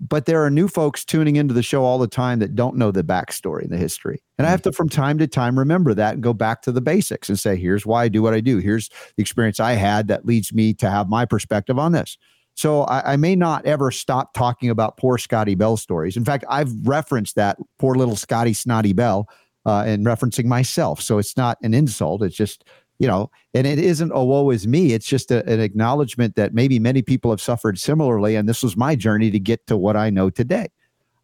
but 0.01 0.25
there 0.25 0.43
are 0.43 0.51
new 0.51 0.67
folks 0.67 1.05
tuning 1.05 1.37
into 1.37 1.53
the 1.53 1.63
show 1.63 1.85
all 1.85 1.99
the 1.99 2.09
time 2.09 2.39
that 2.39 2.55
don't 2.55 2.77
know 2.77 2.91
the 2.91 3.05
backstory 3.05 3.63
and 3.63 3.71
the 3.71 3.77
history. 3.77 4.23
And 4.39 4.47
I 4.47 4.51
have 4.51 4.63
to, 4.63 4.73
from 4.73 4.89
time 4.89 5.19
to 5.19 5.27
time, 5.27 5.59
remember 5.59 5.93
that 5.93 6.15
and 6.15 6.23
go 6.23 6.33
back 6.33 6.63
to 6.63 6.73
the 6.73 6.81
basics 6.81 7.29
and 7.29 7.39
say, 7.39 7.57
here's 7.57 7.85
why 7.85 8.05
I 8.05 8.09
do 8.09 8.23
what 8.23 8.33
I 8.33 8.41
do. 8.41 8.59
Here's 8.59 8.89
the 8.89 9.21
experience 9.23 9.61
I 9.61 9.73
had 9.73 10.09
that 10.09 10.25
leads 10.25 10.53
me 10.53 10.73
to 10.75 10.91
have 10.91 11.09
my 11.11 11.27
perspective 11.27 11.79
on 11.79 11.93
this. 11.93 12.17
So 12.55 12.83
I, 12.85 13.13
I 13.13 13.17
may 13.17 13.37
not 13.37 13.67
ever 13.67 13.91
stop 13.91 14.33
talking 14.33 14.71
about 14.71 14.97
poor 14.97 15.19
Scotty 15.19 15.55
Bell 15.55 15.77
stories. 15.77 16.17
In 16.17 16.25
fact, 16.25 16.45
I've 16.49 16.73
referenced 16.87 17.37
that 17.37 17.59
poor 17.79 17.95
little 17.95 18.17
Scotty 18.17 18.55
Snotty 18.55 18.95
Bell 18.95 19.29
uh, 19.67 19.85
and 19.87 20.07
referencing 20.07 20.47
myself. 20.47 21.03
So 21.03 21.19
it's 21.19 21.37
not 21.37 21.59
an 21.63 21.75
insult. 21.75 22.23
It's 22.23 22.37
just, 22.37 22.65
you 23.01 23.09
know, 23.09 23.31
and 23.55 23.67
it 23.67 23.79
isn't 23.79 24.13
a 24.13 24.23
woe 24.23 24.51
is 24.51 24.69
me. 24.69 24.93
It's 24.93 25.07
just 25.07 25.31
a, 25.31 25.45
an 25.51 25.59
acknowledgement 25.59 26.37
that 26.37 26.53
maybe 26.53 26.79
many 26.79 27.01
people 27.01 27.31
have 27.31 27.41
suffered 27.41 27.79
similarly. 27.79 28.37
And 28.37 28.47
this 28.47 28.63
was 28.63 28.77
my 28.77 28.95
journey 28.95 29.31
to 29.31 29.41
get 29.41 29.67
to 29.69 29.77
what 29.77 29.97
I 29.97 30.11
know 30.11 30.29
today. 30.29 30.69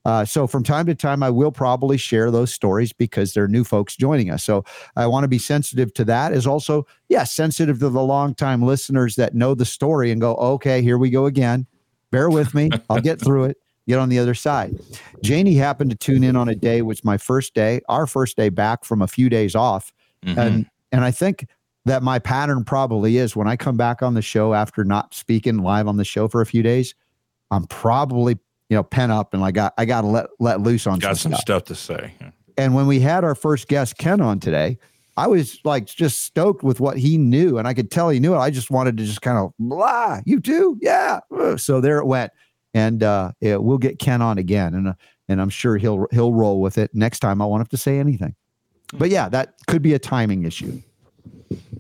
Uh, 0.07 0.25
so 0.25 0.47
from 0.47 0.63
time 0.63 0.87
to 0.87 0.95
time, 0.95 1.23
I 1.23 1.29
will 1.29 1.53
probably 1.53 1.99
share 1.99 2.31
those 2.31 2.51
stories 2.53 2.95
because 2.95 3.35
there 3.35 3.45
are 3.45 3.49
new 3.49 3.63
folks 3.63 3.95
joining 3.95 4.31
us. 4.31 4.43
So 4.43 4.65
I 4.97 5.07
want 5.07 5.25
to 5.25 5.29
be 5.29 5.39
sensitive 5.39 5.93
to 5.95 6.05
that. 6.07 6.33
Is 6.33 6.47
also, 6.47 6.87
yeah, 7.11 7.25
sensitive 7.25 7.79
to 7.81 7.91
the 7.91 8.03
longtime 8.03 8.63
listeners 8.63 9.17
that 9.17 9.35
know 9.35 9.55
the 9.55 9.65
story 9.67 10.11
and 10.11 10.21
go, 10.21 10.35
okay, 10.37 10.81
here 10.81 10.97
we 10.97 11.11
go 11.11 11.27
again. 11.27 11.67
Bear 12.11 12.31
with 12.31 12.55
me. 12.55 12.71
I'll 12.89 13.01
get 13.03 13.21
through 13.21 13.45
it. 13.45 13.59
Get 13.87 13.99
on 13.99 14.09
the 14.09 14.19
other 14.19 14.35
side. 14.35 14.79
Janie 15.23 15.55
happened 15.55 15.91
to 15.91 15.97
tune 15.97 16.25
in 16.25 16.37
on 16.37 16.49
a 16.49 16.55
day, 16.55 16.81
which 16.81 17.05
my 17.05 17.19
first 17.19 17.53
day, 17.53 17.83
our 17.89 18.07
first 18.07 18.37
day 18.37 18.49
back 18.49 18.85
from 18.85 19.03
a 19.03 19.07
few 19.07 19.29
days 19.29 19.55
off, 19.55 19.93
Mhm. 20.25 20.39
and 20.39 20.67
and 20.93 21.05
I 21.05 21.11
think 21.11 21.47
that 21.87 22.03
my 22.03 22.19
pattern 22.19 22.65
probably 22.65 23.17
is 23.17 23.35
when 23.35 23.47
I 23.47 23.57
come 23.57 23.77
back 23.77 24.03
on 24.03 24.15
the 24.15 24.23
show 24.23 24.53
after 24.53 24.85
not 24.85 25.15
speaking 25.15 25.59
live 25.59 25.87
on 25.87 25.97
the 25.97 26.05
show 26.05 26.29
for 26.29 26.41
a 26.41 26.47
few 26.47 26.63
days, 26.63 26.95
I'm 27.51 27.65
probably 27.65 28.37
you 28.69 28.77
know 28.77 28.83
pent 28.83 29.13
up 29.13 29.33
and 29.33 29.43
I 29.43 29.53
got 29.53 29.73
I 29.79 29.85
got 29.85 30.03
to 30.03 30.09
let 30.09 30.27
let 30.41 30.61
loose 30.61 30.87
on 30.87 30.99
got 30.99 31.17
some 31.17 31.33
some 31.33 31.33
stuff. 31.33 31.41
stuff 31.41 31.65
to 31.65 31.75
say. 31.75 32.13
And 32.59 32.75
when 32.75 32.87
we 32.87 33.01
had 33.01 33.23
our 33.23 33.35
first 33.35 33.69
guest 33.69 33.99
Ken 33.99 34.21
on 34.21 34.41
today, 34.41 34.79
I 35.17 35.29
was 35.29 35.61
like 35.65 35.87
just 35.87 36.23
stoked 36.25 36.65
with 36.65 36.81
what 36.81 36.99
he 36.99 37.19
knew, 37.19 37.57
and 37.57 37.69
I 37.69 37.73
could 37.73 37.91
tell 37.91 38.09
he 38.09 38.19
knew 38.19 38.35
it. 38.35 38.39
I 38.39 38.51
just 38.51 38.71
wanted 38.71 38.97
to 38.97 39.05
just 39.05 39.23
kind 39.23 39.39
of 39.39 39.53
blah, 39.59 40.21
you 40.27 40.41
too, 40.41 40.79
yeah. 40.83 41.21
So 41.57 41.81
there 41.81 41.99
it 41.99 42.07
went, 42.07 42.33
and 42.75 43.03
uh, 43.03 43.33
yeah, 43.41 43.57
we'll 43.57 43.79
get 43.79 44.01
Ken 44.01 44.21
on 44.21 44.39
again, 44.39 44.75
and 44.75 44.89
uh, 44.89 44.95
and 45.29 45.41
I'm 45.41 45.51
sure 45.51 45.77
he'll 45.77 46.07
he'll 46.11 46.33
roll 46.33 46.61
with 46.61 46.79
it 46.79 46.91
next 46.95 47.21
time. 47.21 47.41
I 47.41 47.47
won't 47.47 47.61
have 47.61 47.69
to 47.69 47.77
say 47.77 48.01
anything. 48.01 48.35
But 48.93 49.11
yeah, 49.11 49.29
that 49.29 49.55
could 49.69 49.83
be 49.83 49.95
a 49.95 49.99
timing 49.99 50.45
issue. 50.45 50.83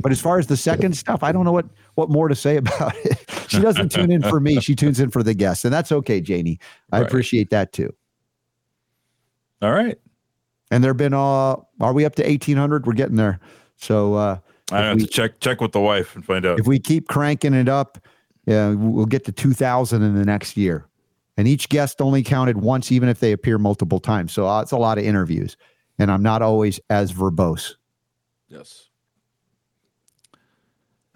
But 0.01 0.13
as 0.13 0.21
far 0.21 0.39
as 0.39 0.47
the 0.47 0.57
second 0.57 0.97
stuff, 0.97 1.23
I 1.23 1.33
don't 1.33 1.45
know 1.45 1.53
what 1.53 1.67
what 1.95 2.11
more 2.11 2.29
to 2.29 2.35
say 2.35 2.57
about 2.59 2.95
it. 3.05 3.25
She 3.49 3.61
doesn't 3.61 3.91
tune 3.91 4.11
in 4.11 4.23
for 4.23 4.41
me; 4.41 4.61
she 4.61 4.75
tunes 4.75 5.01
in 5.01 5.11
for 5.11 5.23
the 5.23 5.35
guests, 5.35 5.65
and 5.65 5.73
that's 5.73 5.91
okay, 5.93 6.21
Janie. 6.21 6.59
I 6.93 6.99
Right. 7.01 7.07
appreciate 7.07 7.51
that 7.51 7.73
too. 7.73 7.93
All 9.63 9.73
right. 9.73 9.99
And 10.71 10.83
there've 10.83 10.97
been 10.97 11.15
uh, 11.15 11.57
are 11.81 11.93
we 11.93 12.05
up 12.05 12.15
to 12.17 12.29
eighteen 12.29 12.57
hundred? 12.57 12.87
We're 12.87 12.93
getting 12.95 13.17
there. 13.17 13.41
So 13.77 14.15
uh, 14.15 14.39
I 14.73 14.79
have 14.79 14.97
we- 14.97 15.03
to 15.03 15.09
check 15.09 15.41
check 15.41 15.61
with 15.61 15.73
the 15.73 15.81
wife 15.81 16.15
and 16.15 16.25
find 16.25 16.45
out. 16.45 16.59
if 16.59 16.67
we 16.67 16.79
keep 16.79 17.09
cranking 17.09 17.55
it 17.55 17.69
up, 17.69 17.99
yeah, 18.47 18.71
we'll 18.75 19.07
get 19.07 19.25
to 19.27 19.33
2000 19.33 20.03
in 20.03 20.15
the 20.15 20.25
next 20.25 20.57
year. 20.57 20.87
And 21.37 21.47
each 21.47 21.69
guest 21.69 22.01
only 22.01 22.23
counted 22.23 22.57
once, 22.59 22.91
even 22.91 23.09
if 23.11 23.21
they 23.21 23.33
appear 23.33 23.59
multiple 23.59 24.01
times. 24.01 24.33
So 24.33 24.47
uh, 24.49 24.63
it's 24.63 24.73
a 24.73 24.79
lot 24.79 24.97
of 24.99 25.05
interviews. 25.05 25.57
And 25.99 26.11
I'm 26.11 26.23
not 26.23 26.41
always 26.43 26.81
as 26.89 27.13
verbose. 27.13 27.75
Yes. 28.49 28.89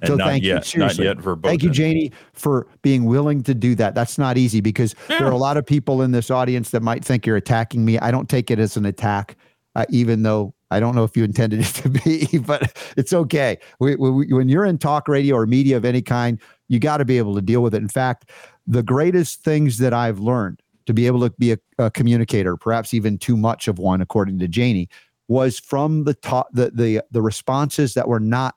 And 0.02 0.08
So 0.08 0.16
not 0.16 0.28
thank 0.28 0.42
you. 0.42 0.48
yet, 0.50 0.56
not 0.56 0.64
Seriously. 0.66 1.04
yet 1.04 1.18
verboten. 1.18 1.50
Thank 1.50 1.62
you, 1.62 1.70
Janie, 1.70 2.12
for 2.32 2.66
being 2.82 3.04
willing 3.04 3.42
to 3.44 3.54
do 3.54 3.74
that. 3.76 3.94
That's 3.94 4.18
not 4.18 4.38
easy 4.38 4.60
because 4.60 4.94
there 5.08 5.26
are 5.26 5.32
a 5.32 5.36
lot 5.36 5.56
of 5.56 5.66
people 5.66 6.02
in 6.02 6.12
this 6.12 6.30
audience 6.30 6.70
that 6.70 6.82
might 6.82 7.04
think 7.04 7.26
you're 7.26 7.36
attacking 7.36 7.84
me. 7.84 7.98
I 7.98 8.10
don't 8.10 8.28
take 8.28 8.50
it 8.50 8.58
as 8.58 8.76
an 8.76 8.86
attack, 8.86 9.36
uh, 9.76 9.84
even 9.90 10.22
though 10.22 10.54
I 10.70 10.80
don't 10.80 10.94
know 10.94 11.04
if 11.04 11.16
you 11.16 11.24
intended 11.24 11.60
it 11.64 11.66
to 11.66 11.88
be, 11.88 12.38
but 12.38 12.78
it's 12.96 13.12
okay. 13.12 13.58
We, 13.78 13.96
we, 13.96 14.32
when 14.32 14.48
you're 14.48 14.64
in 14.64 14.78
talk 14.78 15.08
radio 15.08 15.36
or 15.36 15.46
media 15.46 15.76
of 15.76 15.84
any 15.84 16.02
kind, 16.02 16.40
you 16.68 16.78
got 16.78 16.98
to 16.98 17.04
be 17.04 17.18
able 17.18 17.34
to 17.34 17.42
deal 17.42 17.62
with 17.62 17.74
it. 17.74 17.78
In 17.82 17.88
fact, 17.88 18.30
the 18.66 18.82
greatest 18.82 19.42
things 19.42 19.78
that 19.78 19.92
I've 19.92 20.20
learned 20.20 20.60
to 20.86 20.94
be 20.94 21.06
able 21.06 21.20
to 21.28 21.30
be 21.38 21.52
a, 21.52 21.58
a 21.78 21.90
communicator, 21.90 22.56
perhaps 22.56 22.94
even 22.94 23.18
too 23.18 23.36
much 23.36 23.68
of 23.68 23.78
one, 23.78 24.00
according 24.00 24.38
to 24.38 24.48
Janie, 24.48 24.88
was 25.28 25.58
from 25.58 26.04
the 26.04 26.14
talk, 26.14 26.48
the 26.52 26.70
the 26.74 27.02
the 27.10 27.22
responses 27.22 27.94
that 27.94 28.08
were 28.08 28.18
not 28.20 28.54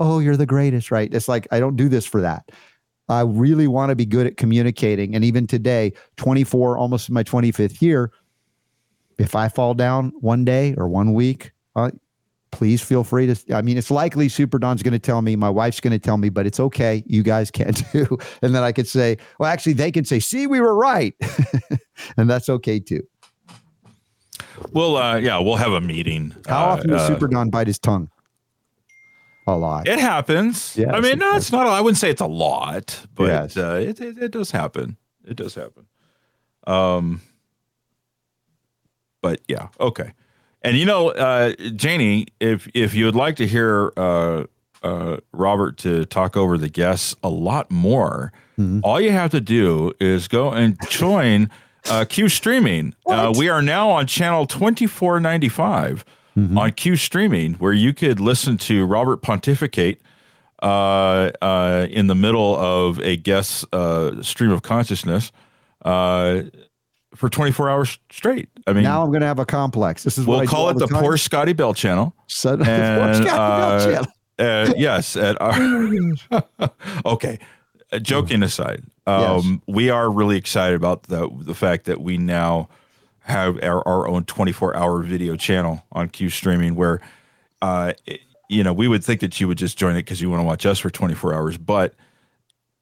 oh, 0.00 0.18
you're 0.18 0.36
the 0.36 0.46
greatest, 0.46 0.90
right? 0.90 1.12
It's 1.12 1.28
like, 1.28 1.46
I 1.50 1.60
don't 1.60 1.76
do 1.76 1.88
this 1.88 2.06
for 2.06 2.20
that. 2.20 2.50
I 3.08 3.22
really 3.22 3.66
want 3.66 3.90
to 3.90 3.96
be 3.96 4.06
good 4.06 4.26
at 4.26 4.36
communicating. 4.36 5.14
And 5.14 5.24
even 5.24 5.46
today, 5.46 5.92
24, 6.16 6.78
almost 6.78 7.10
my 7.10 7.22
25th 7.22 7.82
year, 7.82 8.10
if 9.18 9.34
I 9.34 9.48
fall 9.48 9.74
down 9.74 10.12
one 10.20 10.44
day 10.44 10.74
or 10.76 10.88
one 10.88 11.12
week, 11.12 11.52
uh, 11.76 11.90
please 12.52 12.80
feel 12.82 13.04
free 13.04 13.26
to. 13.32 13.54
I 13.54 13.62
mean, 13.62 13.76
it's 13.76 13.90
likely 13.90 14.28
Super 14.28 14.58
Don's 14.58 14.82
going 14.82 14.92
to 14.92 14.98
tell 14.98 15.20
me, 15.22 15.36
my 15.36 15.50
wife's 15.50 15.80
going 15.80 15.92
to 15.92 15.98
tell 15.98 16.16
me, 16.16 16.28
but 16.28 16.46
it's 16.46 16.58
okay. 16.60 17.02
You 17.06 17.22
guys 17.22 17.50
can 17.50 17.74
too. 17.92 18.18
And 18.40 18.54
then 18.54 18.62
I 18.62 18.72
could 18.72 18.88
say, 18.88 19.18
well, 19.38 19.50
actually, 19.50 19.74
they 19.74 19.90
can 19.92 20.04
say, 20.04 20.18
see, 20.18 20.46
we 20.46 20.60
were 20.60 20.74
right. 20.74 21.14
and 22.16 22.30
that's 22.30 22.48
okay 22.48 22.80
too. 22.80 23.02
We'll 24.72 24.96
uh 24.96 25.16
yeah, 25.16 25.38
we'll 25.38 25.56
have 25.56 25.72
a 25.72 25.80
meeting. 25.80 26.34
How 26.46 26.64
Uh, 26.64 26.72
often 26.72 26.90
does 26.90 27.00
uh, 27.02 27.08
Super 27.08 27.26
Don 27.26 27.50
bite 27.50 27.66
his 27.66 27.78
tongue? 27.78 28.08
A 29.46 29.56
lot. 29.56 29.88
It 29.88 29.98
happens. 29.98 30.76
Yes, 30.76 30.90
I 30.94 31.00
mean, 31.00 31.18
no, 31.18 31.34
it's 31.36 31.50
not. 31.50 31.66
I 31.66 31.80
wouldn't 31.80 31.98
say 31.98 32.10
it's 32.10 32.20
a 32.20 32.26
lot, 32.26 33.04
but 33.14 33.24
Yes. 33.26 33.56
uh, 33.56 33.74
it, 33.84 34.00
it 34.00 34.18
it 34.18 34.30
does 34.30 34.50
happen. 34.52 34.96
It 35.24 35.34
does 35.36 35.54
happen. 35.56 35.86
Um, 36.66 37.20
but 39.20 39.40
yeah, 39.48 39.68
okay. 39.80 40.12
And 40.62 40.76
you 40.76 40.84
know, 40.86 41.10
uh, 41.10 41.54
Janie, 41.74 42.26
if 42.40 42.68
if 42.74 42.94
you 42.94 43.04
would 43.06 43.16
like 43.16 43.36
to 43.36 43.46
hear 43.46 43.92
uh, 43.96 44.44
uh, 44.82 45.16
Robert 45.32 45.76
to 45.78 46.04
talk 46.06 46.36
over 46.36 46.56
the 46.58 46.68
guests 46.68 47.14
a 47.22 47.28
lot 47.28 47.70
more, 47.70 48.32
Mhm. 48.58 48.80
all 48.84 49.00
you 49.00 49.10
have 49.12 49.30
to 49.32 49.40
do 49.40 49.92
is 50.00 50.28
go 50.28 50.50
and 50.52 50.76
join 50.88 51.50
uh, 51.90 52.04
Q 52.08 52.28
Streaming. 52.28 52.94
Uh, 53.06 53.32
we 53.36 53.48
are 53.48 53.62
now 53.62 53.90
on 53.90 54.06
channel 54.06 54.46
twenty 54.46 54.86
four 54.86 55.18
ninety 55.18 55.48
five 55.48 56.04
Mhm. 56.36 56.56
on 56.56 56.72
Q 56.72 56.96
Streaming, 56.96 57.54
where 57.54 57.72
you 57.72 57.92
could 57.92 58.18
listen 58.20 58.56
to 58.58 58.84
Robert 58.86 59.18
pontificate 59.18 60.00
uh, 60.62 61.30
uh, 61.42 61.86
in 61.90 62.06
the 62.06 62.14
middle 62.14 62.56
of 62.56 62.98
a 63.00 63.16
guest 63.16 63.64
uh, 63.72 64.22
stream 64.22 64.50
of 64.50 64.62
consciousness 64.62 65.32
uh, 65.84 66.42
for 67.14 67.28
24 67.28 67.68
hours 67.68 67.98
straight. 68.10 68.48
I 68.66 68.72
mean, 68.72 68.84
now 68.84 69.02
I'm 69.02 69.08
going 69.10 69.20
to 69.20 69.26
have 69.26 69.38
a 69.40 69.44
complex. 69.44 70.04
This 70.04 70.16
is 70.18 70.26
we'll 70.26 70.46
call 70.46 70.70
it 70.70 70.78
the 70.78 70.86
time. 70.86 71.02
poor 71.02 71.16
Scotty 71.16 71.52
Bell 71.52 71.74
channel. 71.74 72.14
So, 72.28 72.52
And, 72.64 73.00
Poor 73.00 73.14
Scotty 73.14 73.24
Bell 73.26 73.70
uh, 73.72 73.84
channel. 73.84 74.06
Uh, 74.38 74.74
yes, 74.76 75.16
at 75.16 75.40
our 75.40 76.70
okay. 77.06 77.38
Uh, 77.92 77.98
joking 77.98 78.42
aside, 78.42 78.82
um, 79.06 79.60
we 79.66 79.90
are 79.90 80.10
really 80.10 80.38
excited 80.38 80.74
about 80.74 81.02
the 81.04 81.28
the 81.42 81.54
fact 81.54 81.84
that 81.84 82.00
we 82.00 82.16
now 82.16 82.68
have 83.24 83.58
our, 83.62 83.86
our 83.86 84.08
own 84.08 84.24
24 84.24 84.76
hour 84.76 85.02
video 85.02 85.36
channel 85.36 85.84
on 85.92 86.08
Q 86.08 86.28
streaming 86.30 86.74
where 86.74 87.00
uh, 87.60 87.92
it- 88.06 88.20
you 88.48 88.62
know 88.62 88.72
we 88.72 88.88
would 88.88 89.02
think 89.04 89.20
that 89.20 89.40
you 89.40 89.48
would 89.48 89.56
just 89.58 89.78
join 89.78 89.94
it 89.96 90.00
because 90.00 90.20
you 90.20 90.28
want 90.28 90.40
to 90.40 90.44
watch 90.44 90.66
us 90.66 90.78
for 90.78 90.90
24 90.90 91.32
hours 91.32 91.56
but 91.56 91.94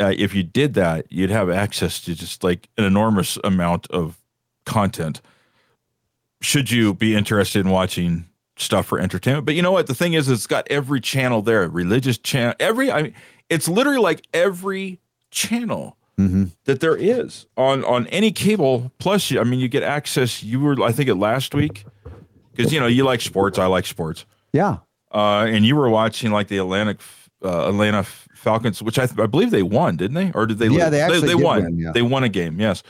uh, 0.01 0.13
if 0.17 0.35
you 0.35 0.43
did 0.43 0.75
that 0.75 1.07
you'd 1.13 1.31
have 1.31 1.49
access 1.51 2.01
to 2.01 2.15
just 2.15 2.43
like 2.43 2.69
an 2.77 2.85
enormous 2.85 3.39
amount 3.45 3.87
of 3.91 4.17
content 4.67 5.21
should 6.41 6.71
you 6.71 6.95
be 6.95 7.15
interested 7.15 7.61
in 7.65 7.71
watching 7.71 8.27
stuff 8.57 8.87
for 8.87 8.99
entertainment. 8.99 9.47
But 9.47 9.55
you 9.55 9.63
know 9.63 9.73
what? 9.73 9.87
The 9.87 9.95
thing 9.95 10.15
is, 10.15 10.29
it's 10.29 10.47
got 10.47 10.67
every 10.71 11.01
channel 11.01 11.43
there, 11.43 11.67
religious 11.69 12.19
channel, 12.19 12.55
every. 12.61 12.91
I 12.91 13.03
mean, 13.03 13.15
it's 13.49 13.69
literally 13.69 13.99
like 14.01 14.27
every 14.35 15.01
channel 15.31 15.97
Mm-hmm. 16.21 16.45
that 16.65 16.81
there 16.81 16.97
is 16.97 17.47
on 17.57 17.85
on 17.85 18.07
any 18.09 18.31
cable. 18.33 18.93
Plus, 18.99 19.33
I 19.35 19.43
mean, 19.45 19.61
you 19.61 19.69
get 19.69 19.83
access. 19.83 20.43
You 20.43 20.61
were, 20.61 20.83
I 20.83 20.93
think, 20.93 21.09
it 21.09 21.15
last 21.17 21.55
week 21.55 21.85
because 22.55 22.73
you 22.73 22.81
know 22.81 22.87
you 22.87 23.05
like 23.05 23.21
sports. 23.21 23.59
I 23.59 23.67
like 23.67 23.87
sports. 23.87 24.27
Yeah. 24.53 24.79
Uh, 25.13 25.47
and 25.49 25.65
you 25.65 25.75
were 25.77 25.89
watching 25.89 26.31
like 26.31 26.49
the 26.49 26.59
Atlantic 26.59 27.01
uh, 27.45 27.69
Atlanta 27.69 28.05
Falcons, 28.05 28.83
which 28.83 28.99
I, 28.99 29.05
I 29.19 29.27
believe 29.27 29.51
they 29.51 29.63
won, 29.63 29.97
didn't 29.97 30.15
they? 30.15 30.31
Or 30.35 30.47
did 30.47 30.59
they? 30.59 30.67
Yeah, 30.67 30.85
lose? 30.85 30.91
they 30.91 31.01
actually 31.01 31.21
they, 31.21 31.27
did 31.35 31.43
won. 31.43 31.65
win, 31.65 31.79
yeah. 31.79 31.93
They 31.93 32.03
won 32.03 32.25
a 32.25 32.29
game. 32.29 32.61
Yes. 32.61 32.83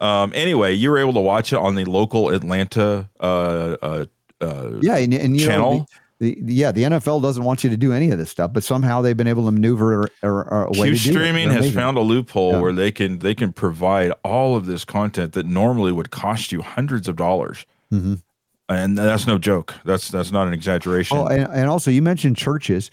Um, 0.00 0.32
anyway, 0.34 0.72
you 0.74 0.90
were 0.90 0.98
able 0.98 1.12
to 1.14 1.20
watch 1.20 1.52
it 1.52 1.56
on 1.56 1.74
the 1.74 1.84
local 1.84 2.30
Atlanta 2.30 3.08
uh, 3.20 3.76
uh, 3.82 4.06
uh, 4.40 4.70
Yeah. 4.80 4.96
And, 4.96 5.14
and 5.14 5.38
you 5.38 5.46
channel. 5.46 5.72
know, 5.78 5.86
the, 6.24 6.52
yeah, 6.54 6.72
the 6.72 6.82
NFL 6.84 7.20
doesn't 7.22 7.44
want 7.44 7.62
you 7.64 7.70
to 7.70 7.76
do 7.76 7.92
any 7.92 8.10
of 8.10 8.18
this 8.18 8.30
stuff, 8.30 8.52
but 8.52 8.64
somehow 8.64 9.02
they've 9.02 9.16
been 9.16 9.26
able 9.26 9.44
to 9.46 9.52
maneuver 9.52 10.00
way 10.00 10.08
Q 10.22 10.72
to 10.72 10.84
do 10.84 10.92
it. 10.92 10.98
streaming 10.98 11.50
has 11.50 11.72
found 11.72 11.96
a 11.96 12.00
loophole 12.00 12.52
Yeah. 12.52 12.60
where 12.60 12.72
they 12.72 12.90
can 12.90 13.18
they 13.18 13.34
can 13.34 13.52
provide 13.52 14.12
all 14.24 14.56
of 14.56 14.66
this 14.66 14.84
content 14.84 15.32
that 15.34 15.46
normally 15.46 15.92
would 15.92 16.10
cost 16.10 16.52
you 16.52 16.62
hundreds 16.62 17.08
of 17.08 17.16
dollars, 17.16 17.66
Mhm. 17.92 18.22
and 18.68 18.96
that's 18.98 19.26
no 19.26 19.38
joke. 19.38 19.74
That's 19.84 20.08
that's 20.08 20.32
not 20.32 20.46
an 20.46 20.52
exaggeration. 20.54 21.16
Oh, 21.18 21.26
and, 21.26 21.48
and 21.52 21.68
also 21.68 21.90
you 21.90 22.02
mentioned 22.02 22.36
churches. 22.36 22.90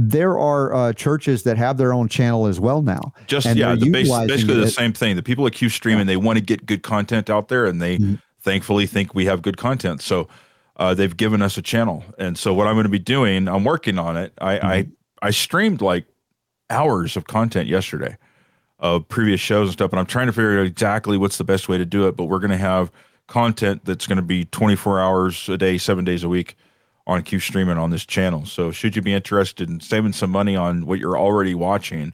There 0.00 0.38
are 0.38 0.72
uh, 0.74 0.92
churches 0.92 1.42
that 1.42 1.58
have 1.58 1.76
their 1.76 1.92
own 1.92 2.08
channel 2.08 2.46
as 2.46 2.60
well 2.60 2.82
now. 2.82 3.12
Just 3.26 3.52
yeah, 3.56 3.74
the 3.74 3.90
base, 3.90 4.08
basically 4.08 4.54
the 4.54 4.62
it- 4.62 4.70
same 4.70 4.92
thing. 4.92 5.16
The 5.16 5.24
people 5.24 5.44
at 5.46 5.52
Q 5.54 5.68
streaming 5.68 6.06
they 6.06 6.16
want 6.16 6.38
to 6.38 6.44
get 6.44 6.66
good 6.66 6.82
content 6.84 7.28
out 7.28 7.48
there, 7.48 7.66
and 7.66 7.82
they 7.82 7.98
Mhm. 7.98 8.22
thankfully 8.40 8.86
think 8.86 9.14
we 9.14 9.24
have 9.26 9.42
good 9.42 9.56
content. 9.56 10.00
So 10.00 10.28
uh, 10.78 10.94
they've 10.94 11.16
given 11.16 11.42
us 11.42 11.56
a 11.58 11.62
channel, 11.62 12.04
and 12.18 12.38
so 12.38 12.54
what 12.54 12.66
I'm 12.66 12.74
going 12.74 12.84
to 12.84 12.88
be 12.90 12.98
doing, 12.98 13.48
I'm 13.48 13.64
working 13.64 13.98
on 13.98 14.16
it. 14.16 14.32
I 14.40 14.58
I, 14.58 14.82
Mm-hmm. 14.82 14.90
I 15.20 15.30
streamed 15.30 15.80
like 15.82 16.04
hours 16.70 17.16
of 17.16 17.26
content 17.26 17.68
yesterday 17.68 18.16
of 18.78 19.08
previous 19.08 19.40
shows 19.40 19.68
and 19.68 19.72
stuff, 19.72 19.90
and 19.90 19.98
I'm 19.98 20.06
trying 20.06 20.26
to 20.28 20.32
figure 20.32 20.60
out 20.60 20.66
exactly 20.66 21.16
what's 21.18 21.38
the 21.38 21.44
best 21.44 21.68
way 21.68 21.76
to 21.78 21.84
do 21.84 22.06
it. 22.06 22.16
But 22.16 22.26
we're 22.26 22.38
going 22.38 22.52
to 22.52 22.56
have 22.56 22.92
content 23.26 23.84
that's 23.84 24.06
going 24.06 24.16
to 24.16 24.22
be 24.22 24.44
24 24.44 25.00
hours 25.00 25.48
a 25.48 25.58
day, 25.58 25.76
seven 25.78 26.04
days 26.04 26.22
a 26.22 26.28
week 26.28 26.54
on 27.08 27.22
Q 27.22 27.40
streaming 27.40 27.78
on 27.78 27.90
this 27.90 28.06
channel. 28.06 28.46
So 28.46 28.70
should 28.70 28.94
you 28.94 29.02
be 29.02 29.12
interested 29.12 29.68
in 29.68 29.80
saving 29.80 30.12
some 30.12 30.30
money 30.30 30.54
on 30.54 30.86
what 30.86 30.98
you're 31.00 31.18
already 31.18 31.54
watching, 31.54 32.12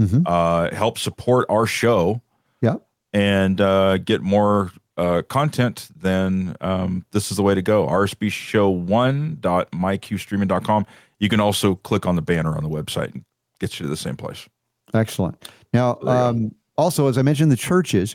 Mhm. 0.00 0.22
uh, 0.26 0.74
help 0.74 0.98
support 0.98 1.44
our 1.50 1.66
show 1.66 2.22
Yeah. 2.62 2.76
and 3.12 3.60
uh, 3.60 3.98
get 3.98 4.22
more 4.22 4.70
uh, 4.96 5.22
content, 5.28 5.88
then 5.96 6.56
um, 6.60 7.04
this 7.12 7.30
is 7.30 7.36
the 7.36 7.42
way 7.42 7.54
to 7.54 7.62
go. 7.62 7.86
rsbshow1.myqstreaming.com. 7.86 10.86
You 11.18 11.28
can 11.28 11.40
also 11.40 11.74
click 11.76 12.06
on 12.06 12.16
the 12.16 12.22
banner 12.22 12.56
on 12.56 12.62
the 12.62 12.68
website 12.70 13.14
and 13.14 13.24
gets 13.60 13.78
you 13.80 13.84
to 13.84 13.90
the 13.90 13.96
same 13.96 14.16
place. 14.16 14.48
Excellent. 14.94 15.48
Now, 15.72 15.94
There 15.94 16.14
you 16.14 16.20
go. 16.20 16.28
um, 16.28 16.54
also, 16.76 17.08
as 17.08 17.18
I 17.18 17.22
mentioned, 17.22 17.50
the 17.50 17.56
churches, 17.56 18.14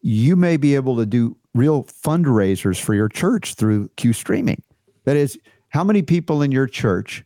you 0.00 0.34
may 0.36 0.56
be 0.56 0.74
able 0.74 0.96
to 0.96 1.06
do 1.06 1.36
real 1.54 1.84
fundraisers 1.84 2.80
for 2.80 2.94
your 2.94 3.08
church 3.08 3.54
through 3.54 3.88
Q 3.96 4.12
streaming. 4.12 4.62
That 5.04 5.16
is, 5.16 5.38
how 5.68 5.84
many 5.84 6.02
people 6.02 6.42
in 6.42 6.50
your 6.52 6.66
church 6.66 7.24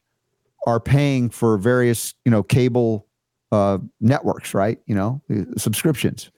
are 0.67 0.81
paying 0.81 1.31
for 1.31 1.57
various, 1.59 2.15
you 2.25 2.31
know, 2.31 2.43
cable 2.43 3.07
uh, 3.53 3.79
networks, 4.01 4.55
right? 4.55 4.79
You 4.87 4.95
know, 4.97 5.23
uh, 5.31 5.45
subscriptions. 5.57 6.31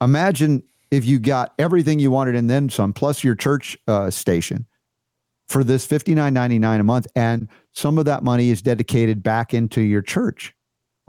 Imagine 0.00 0.62
if 0.92 1.04
you 1.04 1.18
got 1.18 1.54
everything 1.58 1.98
you 1.98 2.12
wanted 2.12 2.36
and 2.36 2.48
then 2.48 2.68
some, 2.70 2.92
plus 2.92 3.24
your 3.24 3.34
church 3.34 3.76
uh, 3.88 4.10
station 4.10 4.66
for 5.48 5.64
this 5.64 5.84
fifty 5.84 6.14
nine 6.14 6.32
ninety 6.34 6.58
nine 6.60 6.78
a 6.78 6.84
month, 6.84 7.08
and 7.16 7.48
some 7.72 7.98
of 7.98 8.04
that 8.04 8.22
money 8.22 8.50
is 8.50 8.62
dedicated 8.62 9.22
back 9.22 9.52
into 9.52 9.80
your 9.80 10.02
church 10.02 10.54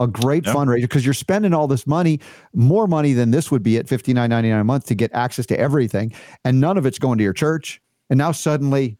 a 0.00 0.08
great 0.08 0.44
Yeah. 0.44 0.54
fundraiser 0.54 0.80
because 0.82 1.04
you're 1.04 1.14
spending 1.14 1.54
all 1.54 1.68
this 1.68 1.86
money, 1.86 2.18
more 2.52 2.88
money 2.88 3.12
than 3.12 3.30
this 3.30 3.52
would 3.52 3.62
be 3.62 3.76
at 3.76 3.88
fifty 3.88 4.12
nine 4.12 4.30
ninety 4.30 4.48
nine 4.50 4.58
a 4.60 4.64
month 4.64 4.86
to 4.86 4.94
get 4.96 5.12
access 5.14 5.46
to 5.46 5.58
everything, 5.58 6.12
and 6.44 6.60
none 6.60 6.76
of 6.76 6.84
it's 6.86 6.98
going 6.98 7.18
to 7.18 7.24
your 7.24 7.32
church. 7.32 7.80
And 8.10 8.18
now 8.18 8.32
suddenly, 8.32 8.98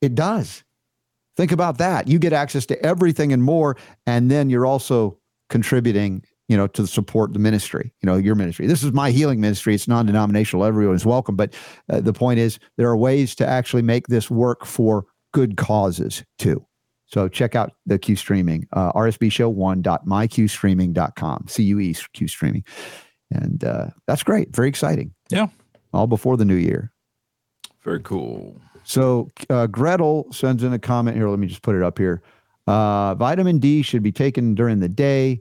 it 0.00 0.14
does. 0.14 0.64
Think 1.36 1.52
about 1.52 1.78
that. 1.78 2.08
You 2.08 2.18
get 2.18 2.32
access 2.32 2.66
to 2.66 2.82
everything 2.84 3.32
and 3.32 3.42
more, 3.42 3.76
and 4.06 4.30
then 4.30 4.50
you're 4.50 4.66
also 4.66 5.18
contributing, 5.48 6.24
you 6.52 6.58
know, 6.58 6.66
to 6.66 6.86
support 6.86 7.32
the 7.32 7.38
ministry. 7.38 7.94
You 8.02 8.06
know, 8.06 8.16
your 8.16 8.34
ministry. 8.34 8.66
This 8.66 8.82
is 8.82 8.92
my 8.92 9.10
healing 9.10 9.40
ministry. 9.40 9.74
It's 9.74 9.88
non 9.88 10.04
denominational. 10.04 10.66
Everyone 10.66 10.94
is 10.94 11.06
welcome. 11.06 11.34
But 11.34 11.54
uh, 11.88 12.00
the 12.00 12.12
point 12.12 12.40
is, 12.40 12.58
there 12.76 12.88
are 12.88 12.96
ways 12.96 13.34
to 13.36 13.46
actually 13.46 13.80
make 13.80 14.08
this 14.08 14.30
work 14.30 14.66
for 14.66 15.06
good 15.32 15.56
causes 15.56 16.24
too. 16.38 16.62
So 17.06 17.26
check 17.26 17.54
out 17.54 17.72
the 17.86 17.98
Q 17.98 18.16
streaming, 18.16 18.68
uh, 18.74 18.92
rsbshow1.myqstreaming.com, 18.92 21.46
C-U-E, 21.48 21.96
Q 22.12 22.28
streaming. 22.28 22.64
And 23.30 23.64
uh, 23.64 23.86
that's 24.06 24.22
great. 24.22 24.54
Very 24.54 24.68
exciting. 24.68 25.14
Yeah. 25.30 25.46
All 25.94 26.06
before 26.06 26.36
the 26.36 26.44
new 26.44 26.56
year. 26.56 26.92
Very 27.82 28.00
cool. 28.00 28.60
So 28.84 29.30
uh, 29.48 29.68
Gretel 29.68 30.26
sends 30.32 30.62
in 30.62 30.74
a 30.74 30.78
comment 30.78 31.16
here. 31.16 31.30
Let 31.30 31.38
me 31.38 31.46
just 31.46 31.62
put 31.62 31.76
it 31.76 31.82
up 31.82 31.96
here. 31.96 32.20
Uh, 32.66 33.14
vitamin 33.14 33.58
D 33.58 33.80
should 33.80 34.02
be 34.02 34.12
taken 34.12 34.54
during 34.54 34.80
the 34.80 34.90
day, 34.90 35.40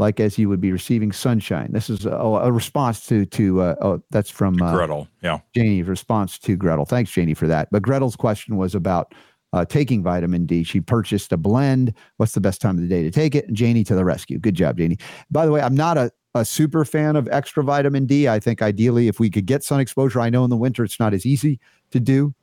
like 0.00 0.18
as 0.18 0.38
you 0.38 0.48
would 0.48 0.62
be 0.62 0.72
receiving 0.72 1.12
sunshine. 1.12 1.68
This 1.72 1.90
is 1.90 2.06
a, 2.06 2.10
a 2.10 2.50
response 2.50 3.06
to 3.06 3.26
to 3.26 3.60
uh, 3.60 3.74
oh, 3.82 4.02
that's 4.10 4.30
from 4.30 4.60
uh, 4.60 4.72
Gretel. 4.72 5.06
Yeah. 5.22 5.40
Janie's 5.54 5.86
response 5.86 6.38
to 6.38 6.56
Gretel. 6.56 6.86
Thanks, 6.86 7.10
Janie, 7.10 7.34
for 7.34 7.46
that. 7.46 7.68
But 7.70 7.82
Gretel's 7.82 8.16
question 8.16 8.56
was 8.56 8.74
about 8.74 9.14
uh, 9.52 9.66
taking 9.66 10.02
vitamin 10.02 10.46
D. 10.46 10.64
She 10.64 10.80
purchased 10.80 11.32
a 11.32 11.36
blend. 11.36 11.92
What's 12.16 12.32
the 12.32 12.40
best 12.40 12.62
time 12.62 12.76
of 12.76 12.82
the 12.82 12.88
day 12.88 13.02
to 13.02 13.10
take 13.10 13.34
it? 13.34 13.52
Janie 13.52 13.84
to 13.84 13.94
the 13.94 14.04
rescue. 14.04 14.38
Good 14.38 14.54
job, 14.54 14.78
Janie. 14.78 14.96
By 15.30 15.44
the 15.44 15.52
way, 15.52 15.60
I'm 15.60 15.74
not 15.74 15.98
a, 15.98 16.10
a 16.34 16.46
super 16.46 16.86
fan 16.86 17.14
of 17.14 17.28
extra 17.30 17.62
vitamin 17.62 18.06
D. 18.06 18.26
I 18.26 18.40
think 18.40 18.62
ideally, 18.62 19.06
if 19.06 19.20
we 19.20 19.28
could 19.28 19.44
get 19.44 19.62
sun 19.62 19.80
exposure, 19.80 20.20
I 20.20 20.30
know 20.30 20.44
in 20.44 20.50
the 20.50 20.56
winter 20.56 20.82
it's 20.82 20.98
not 20.98 21.12
as 21.12 21.26
easy 21.26 21.60
to 21.90 22.00
do. 22.00 22.34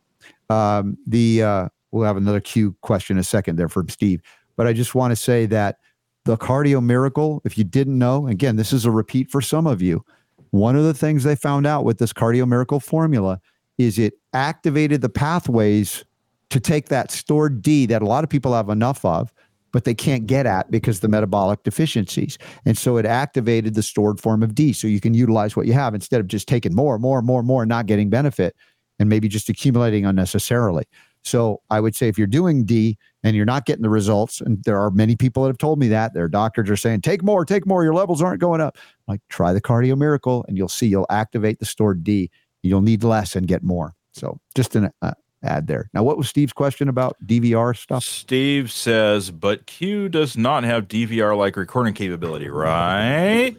Um, 0.51 0.95
the 1.07 1.41
uh, 1.41 1.69
we'll 1.89 2.05
have 2.05 2.17
another 2.17 2.39
Q 2.39 2.75
question 2.81 3.17
in 3.17 3.21
a 3.21 3.23
second 3.23 3.55
there 3.55 3.69
from 3.69 3.89
Steve. 3.89 4.21
But 4.55 4.67
I 4.67 4.73
just 4.73 4.93
want 4.93 5.11
to 5.11 5.15
say 5.15 5.47
that 5.47 5.77
the 6.27 6.37
cardio 6.37 6.83
miracle, 6.83 7.41
if 7.45 7.57
you 7.57 7.63
didn't 7.63 7.97
know, 7.97 8.27
again, 8.27 8.57
this 8.57 8.73
is 8.73 8.85
a 8.85 8.91
repeat 8.91 9.31
for 9.31 9.41
some 9.41 9.65
of 9.65 9.81
you. 9.81 10.03
One 10.51 10.75
of 10.75 10.83
the 10.83 10.93
things 10.93 11.23
they 11.23 11.35
found 11.35 11.65
out 11.65 11.85
with 11.85 11.99
this 11.99 12.11
cardio 12.11 12.45
miracle 12.45 12.81
formula 12.81 13.39
is 13.77 13.97
it 13.97 14.13
activated 14.33 15.01
the 15.01 15.09
pathways 15.09 16.03
to 16.49 16.59
take 16.59 16.89
that 16.89 17.11
stored 17.11 17.61
D 17.61 17.85
that 17.85 18.01
a 18.01 18.05
lot 18.05 18.23
of 18.25 18.29
people 18.29 18.53
have 18.53 18.69
enough 18.69 19.05
of, 19.05 19.33
but 19.71 19.85
they 19.85 19.93
can't 19.93 20.27
get 20.27 20.45
at 20.45 20.69
because 20.69 20.99
the 20.99 21.07
metabolic 21.07 21.63
deficiencies. 21.63 22.37
And 22.65 22.77
so 22.77 22.97
it 22.97 23.05
activated 23.05 23.75
the 23.75 23.83
stored 23.83 24.19
form 24.19 24.43
of 24.43 24.53
D. 24.53 24.73
So 24.73 24.87
you 24.87 24.99
can 24.99 25.13
utilize 25.13 25.55
what 25.55 25.65
you 25.65 25.73
have 25.73 25.95
instead 25.95 26.19
of 26.19 26.27
just 26.27 26.47
taking 26.47 26.75
more, 26.75 26.99
more, 26.99 27.21
more, 27.21 27.41
more, 27.41 27.65
not 27.65 27.85
getting 27.85 28.09
benefit 28.09 28.53
and 28.99 29.07
maybe 29.07 29.29
just 29.29 29.47
accumulating 29.47 30.05
unnecessarily. 30.05 30.83
So 31.23 31.61
I 31.69 31.79
would 31.79 31.95
say 31.95 32.07
if 32.07 32.17
you're 32.17 32.27
doing 32.27 32.65
D 32.65 32.97
and 33.27 33.35
you're 33.35 33.45
not 33.45 33.65
getting 33.65 33.83
the 33.83 33.89
results, 33.89 34.39
and 34.39 34.63
there 34.63 34.79
are 34.79 34.89
many 34.89 35.17
people 35.17 35.43
that 35.43 35.49
have 35.49 35.57
told 35.57 35.79
me 35.79 35.89
that 35.89 36.13
their 36.13 36.29
doctors 36.29 36.69
are 36.69 36.77
saying, 36.77 37.01
take 37.01 37.21
more, 37.23 37.43
take 37.43 37.65
more, 37.65 37.83
your 37.83 37.93
levels 37.93 38.21
aren't 38.21 38.39
going 38.39 38.61
up. 38.61 38.77
Like 39.07 39.19
try 39.27 39.51
the 39.51 39.61
cardio 39.61 39.97
miracle 39.97 40.45
and 40.47 40.57
you'll 40.57 40.69
see 40.69 40.87
you'll 40.87 41.05
activate 41.09 41.59
the 41.59 41.65
stored 41.65 42.05
D. 42.05 42.31
You'll 42.63 42.81
need 42.81 43.03
less 43.03 43.35
and 43.35 43.45
get 43.45 43.63
more. 43.63 43.95
So 44.13 44.39
just 44.55 44.77
an 44.77 44.91
uh, 45.01 45.11
ad 45.43 45.67
there. 45.67 45.89
Now, 45.93 46.03
what 46.03 46.17
was 46.17 46.29
Steve's 46.29 46.53
question 46.53 46.87
about 46.87 47.17
DVR 47.25 47.75
stuff? 47.75 48.03
Steve 48.03 48.71
says, 48.71 49.29
but 49.29 49.65
Q 49.65 50.07
does 50.07 50.37
not 50.37 50.63
have 50.63 50.87
DVR 50.87 51.37
like 51.37 51.57
recording 51.57 51.93
capability, 51.93 52.47
right? 52.47 53.57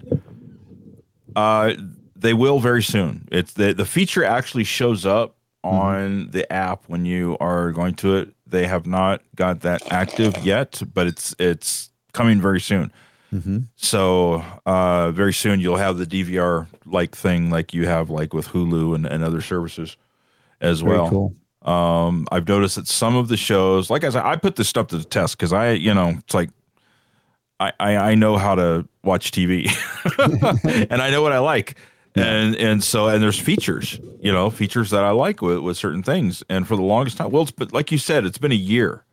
Uh, 1.36 1.74
they 2.16 2.32
will 2.32 2.58
very 2.58 2.82
soon. 2.82 3.28
It's 3.30 3.52
the 3.52 3.74
the 3.74 3.84
feature 3.84 4.24
actually 4.24 4.64
shows 4.64 5.04
up 5.04 5.36
on 5.62 6.30
the 6.30 6.50
app 6.50 6.84
when 6.86 7.04
you 7.04 7.36
are 7.40 7.72
going 7.72 7.94
to 7.96 8.16
it. 8.16 8.34
They 8.48 8.66
have 8.66 8.86
not 8.86 9.22
got 9.34 9.60
that 9.60 9.92
active 9.92 10.36
yet, 10.44 10.82
but 10.94 11.06
it's 11.06 11.34
it's 11.38 11.90
coming 12.12 12.40
very 12.40 12.60
soon. 12.60 12.92
Mm-hmm. 13.32 13.58
So 13.76 14.42
uh, 14.64 15.10
very 15.12 15.34
soon 15.34 15.60
you'll 15.60 15.76
have 15.76 15.98
the 15.98 16.06
DVR 16.06 16.66
like 16.86 17.14
thing 17.14 17.50
like 17.50 17.74
you 17.74 17.86
have 17.86 18.08
like 18.08 18.32
with 18.32 18.48
Hulu 18.48 18.94
and, 18.94 19.06
and 19.06 19.22
other 19.22 19.42
services 19.42 19.96
as 20.60 20.80
Very 20.80 20.96
well. 20.96 21.10
cool. 21.10 21.34
Um, 21.62 22.26
I've 22.32 22.48
noticed 22.48 22.76
that 22.76 22.88
some 22.88 23.16
of 23.16 23.28
the 23.28 23.36
shows, 23.36 23.90
like 23.90 24.04
I 24.04 24.10
said, 24.10 24.24
I 24.24 24.36
put 24.36 24.56
this 24.56 24.68
stuff 24.68 24.86
to 24.88 24.98
the 24.98 25.04
test 25.04 25.36
because 25.36 25.52
I, 25.52 25.72
you 25.72 25.92
know, 25.92 26.14
it's 26.18 26.32
like 26.32 26.50
I, 27.60 27.72
I 27.78 27.96
I 27.96 28.14
know 28.14 28.38
how 28.38 28.54
to 28.54 28.88
watch 29.02 29.32
TV, 29.32 29.68
and 30.90 31.02
I 31.02 31.10
know 31.10 31.20
what 31.20 31.32
I 31.32 31.40
like, 31.40 31.76
and 32.24 32.56
and 32.56 32.84
so 32.84 33.08
and 33.08 33.22
there's 33.22 33.38
features, 33.38 34.00
you 34.20 34.32
know, 34.32 34.50
features 34.50 34.90
that 34.90 35.04
I 35.04 35.10
like 35.10 35.42
with 35.42 35.58
with 35.58 35.76
certain 35.76 36.02
things, 36.02 36.42
and 36.48 36.66
for 36.66 36.76
the 36.76 36.82
longest 36.82 37.16
time, 37.18 37.30
well, 37.30 37.42
it's 37.42 37.50
but 37.50 37.72
like 37.72 37.92
you 37.92 37.98
said, 37.98 38.24
it's 38.24 38.38
been 38.38 38.52
a 38.52 38.56
year, 38.56 39.04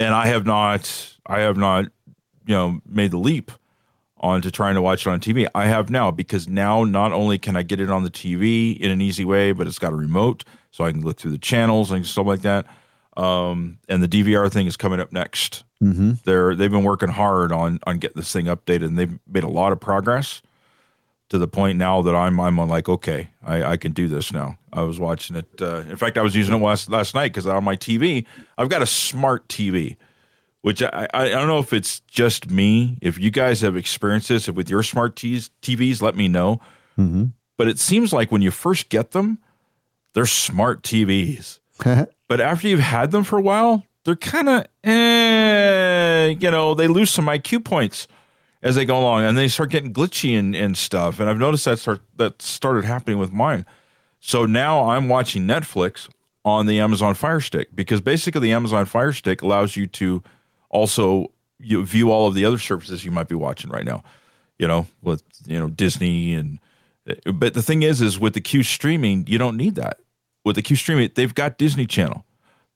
and 0.00 0.14
I 0.14 0.26
have 0.28 0.46
not, 0.46 1.16
I 1.26 1.40
have 1.40 1.56
not, 1.56 1.86
you 2.46 2.54
know, 2.54 2.80
made 2.86 3.10
the 3.10 3.18
leap 3.18 3.50
onto 4.20 4.50
trying 4.50 4.74
to 4.74 4.82
watch 4.82 5.06
it 5.06 5.10
on 5.10 5.20
TV. 5.20 5.48
I 5.54 5.66
have 5.66 5.90
now 5.90 6.10
because 6.10 6.48
now 6.48 6.84
not 6.84 7.12
only 7.12 7.38
can 7.38 7.56
I 7.56 7.62
get 7.62 7.80
it 7.80 7.90
on 7.90 8.02
the 8.02 8.10
TV 8.10 8.78
in 8.78 8.90
an 8.90 9.00
easy 9.00 9.24
way, 9.24 9.52
but 9.52 9.66
it's 9.66 9.78
got 9.78 9.92
a 9.92 9.96
remote 9.96 10.44
so 10.70 10.84
I 10.84 10.92
can 10.92 11.02
look 11.02 11.18
through 11.18 11.32
the 11.32 11.38
channels 11.38 11.90
and 11.90 12.06
stuff 12.06 12.26
like 12.26 12.42
that. 12.42 12.66
Um, 13.16 13.78
and 13.88 14.02
the 14.02 14.08
DVR 14.08 14.50
thing 14.50 14.66
is 14.66 14.76
coming 14.76 15.00
up 15.00 15.12
next. 15.12 15.64
Mm-hmm. 15.82 16.12
They're 16.24 16.54
they've 16.54 16.70
been 16.70 16.84
working 16.84 17.08
hard 17.08 17.52
on 17.52 17.80
on 17.84 17.98
getting 17.98 18.16
this 18.16 18.32
thing 18.32 18.46
updated, 18.46 18.86
and 18.86 18.98
they've 18.98 19.18
made 19.28 19.44
a 19.44 19.48
lot 19.48 19.72
of 19.72 19.80
progress 19.80 20.40
to 21.30 21.38
the 21.38 21.48
point 21.48 21.78
now 21.78 22.02
that 22.02 22.14
I'm 22.14 22.40
I'm 22.40 22.56
like, 22.56 22.88
okay, 22.88 23.28
I, 23.42 23.62
I 23.62 23.76
can 23.76 23.92
do 23.92 24.08
this 24.08 24.32
now. 24.32 24.58
I 24.72 24.82
was 24.82 24.98
watching 24.98 25.36
it. 25.36 25.46
Uh, 25.60 25.80
in 25.80 25.96
fact, 25.96 26.16
I 26.16 26.22
was 26.22 26.34
using 26.34 26.54
it 26.54 26.58
last 26.58 26.90
last 26.90 27.14
night 27.14 27.32
because 27.32 27.46
on 27.46 27.64
my 27.64 27.76
TV, 27.76 28.24
I've 28.56 28.68
got 28.68 28.82
a 28.82 28.86
smart 28.86 29.46
TV, 29.48 29.96
which 30.62 30.82
I, 30.82 31.08
I 31.12 31.24
I 31.24 31.28
don't 31.28 31.48
know 31.48 31.58
if 31.58 31.72
it's 31.72 32.00
just 32.00 32.50
me. 32.50 32.98
If 33.00 33.18
you 33.18 33.30
guys 33.30 33.60
have 33.60 33.76
experienced 33.76 34.28
this 34.28 34.48
with 34.48 34.70
your 34.70 34.82
smart 34.82 35.16
TVs, 35.16 35.50
TVs, 35.62 36.02
let 36.02 36.16
me 36.16 36.28
know. 36.28 36.60
Mm-hmm. 36.98 37.26
But 37.56 37.68
it 37.68 37.78
seems 37.78 38.12
like 38.12 38.32
when 38.32 38.42
you 38.42 38.50
first 38.50 38.88
get 38.88 39.10
them, 39.10 39.38
they're 40.14 40.26
smart 40.26 40.82
TVs. 40.82 41.58
But 42.28 42.42
after 42.42 42.68
you've 42.68 42.80
had 42.80 43.10
them 43.10 43.24
for 43.24 43.38
a 43.38 43.40
while, 43.40 43.84
they're 44.04 44.14
kind 44.14 44.50
of, 44.50 44.66
eh, 44.84 46.26
you 46.38 46.50
know, 46.50 46.74
they 46.74 46.86
lose 46.86 47.10
some 47.10 47.24
IQ 47.24 47.64
points 47.64 48.06
as 48.62 48.74
they 48.74 48.84
go 48.84 48.98
along, 48.98 49.22
and 49.22 49.38
they 49.38 49.48
start 49.48 49.70
getting 49.70 49.92
glitchy 49.92 50.38
and, 50.38 50.54
and 50.54 50.76
stuff. 50.76 51.20
And 51.20 51.30
I've 51.30 51.38
noticed 51.38 51.64
that 51.64 51.78
start 51.78 52.00
that 52.16 52.42
started 52.42 52.84
happening 52.84 53.18
with 53.18 53.32
mine. 53.32 53.64
So 54.20 54.46
now 54.46 54.90
I'm 54.90 55.08
watching 55.08 55.44
Netflix 55.44 56.08
on 56.44 56.66
the 56.66 56.80
Amazon 56.80 57.14
Fire 57.14 57.40
Stick 57.40 57.68
because 57.74 58.00
basically 58.00 58.40
the 58.40 58.52
Amazon 58.52 58.86
Fire 58.86 59.12
Stick 59.12 59.42
allows 59.42 59.76
you 59.76 59.86
to 59.88 60.22
also 60.70 61.30
you 61.60 61.84
view 61.84 62.10
all 62.10 62.26
of 62.26 62.34
the 62.34 62.44
other 62.44 62.58
services 62.58 63.04
you 63.04 63.10
might 63.10 63.28
be 63.28 63.34
watching 63.34 63.70
right 63.70 63.84
now. 63.84 64.02
You 64.58 64.66
know, 64.66 64.86
with 65.02 65.22
you 65.46 65.58
know 65.58 65.68
Disney 65.68 66.34
and 66.34 66.58
eh, 67.06 67.30
but 67.32 67.54
the 67.54 67.62
thing 67.62 67.82
is, 67.82 68.00
is 68.00 68.18
with 68.18 68.34
the 68.34 68.40
Q 68.40 68.62
streaming, 68.62 69.26
you 69.28 69.38
don't 69.38 69.56
need 69.56 69.76
that. 69.76 69.98
With 70.44 70.56
the 70.56 70.62
Q 70.62 70.76
streaming, 70.76 71.10
they've 71.14 71.34
got 71.34 71.58
Disney 71.58 71.86
Channel, 71.86 72.24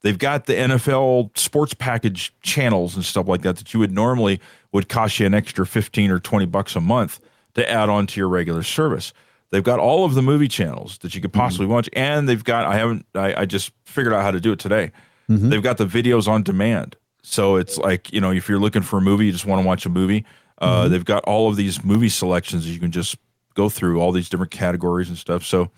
they've 0.02 0.18
got 0.18 0.46
the 0.46 0.54
NFL 0.54 1.36
sports 1.36 1.74
package 1.74 2.32
channels 2.42 2.94
and 2.94 3.04
stuff 3.04 3.26
like 3.26 3.42
that 3.42 3.56
that 3.56 3.74
you 3.74 3.80
would 3.80 3.92
normally 3.92 4.40
would 4.72 4.88
cost 4.88 5.20
you 5.20 5.26
an 5.26 5.34
extra 5.34 5.66
fifteen 5.66 6.10
or 6.10 6.18
twenty 6.18 6.46
bucks 6.46 6.74
a 6.76 6.80
month 6.80 7.20
to 7.54 7.68
add 7.70 7.88
on 7.88 8.06
to 8.08 8.20
your 8.20 8.28
regular 8.28 8.62
service. 8.62 9.12
They've 9.50 9.62
got 9.62 9.78
all 9.78 10.04
of 10.06 10.14
the 10.14 10.22
movie 10.22 10.48
channels 10.48 10.96
that 10.98 11.14
you 11.14 11.20
could 11.20 11.32
possibly 11.32 11.66
watch, 11.66 11.88
and 11.92 12.28
they've 12.28 12.42
got 12.42 12.64
I 12.64 12.76
haven't 12.76 13.06
I, 13.14 13.42
I 13.42 13.44
just 13.44 13.72
figured 13.84 14.14
out 14.14 14.22
how 14.22 14.30
to 14.30 14.40
do 14.40 14.52
it 14.52 14.58
today. 14.58 14.90
Mhm. 15.30 15.50
They've 15.50 15.62
got 15.62 15.76
the 15.78 15.86
videos 15.86 16.26
on 16.26 16.42
demand, 16.42 16.96
so 17.22 17.56
it's 17.56 17.76
like 17.78 18.12
you 18.12 18.20
know 18.20 18.30
if 18.32 18.48
you're 18.48 18.58
looking 18.58 18.82
for 18.82 18.98
a 18.98 19.02
movie, 19.02 19.26
you 19.26 19.32
just 19.32 19.46
want 19.46 19.62
to 19.62 19.66
watch 19.66 19.84
a 19.86 19.90
movie. 19.90 20.24
Uh, 20.58 20.86
They've 20.88 21.04
got 21.04 21.24
all 21.24 21.48
of 21.50 21.56
these 21.56 21.82
movie 21.84 22.08
selections 22.08 22.64
that 22.64 22.70
you 22.70 22.78
can 22.78 22.92
just 22.92 23.16
go 23.54 23.68
through 23.68 24.00
all 24.00 24.12
these 24.12 24.28
different 24.28 24.52
categories 24.52 25.08
and 25.08 25.18
stuff. 25.18 25.44
So 25.44 25.70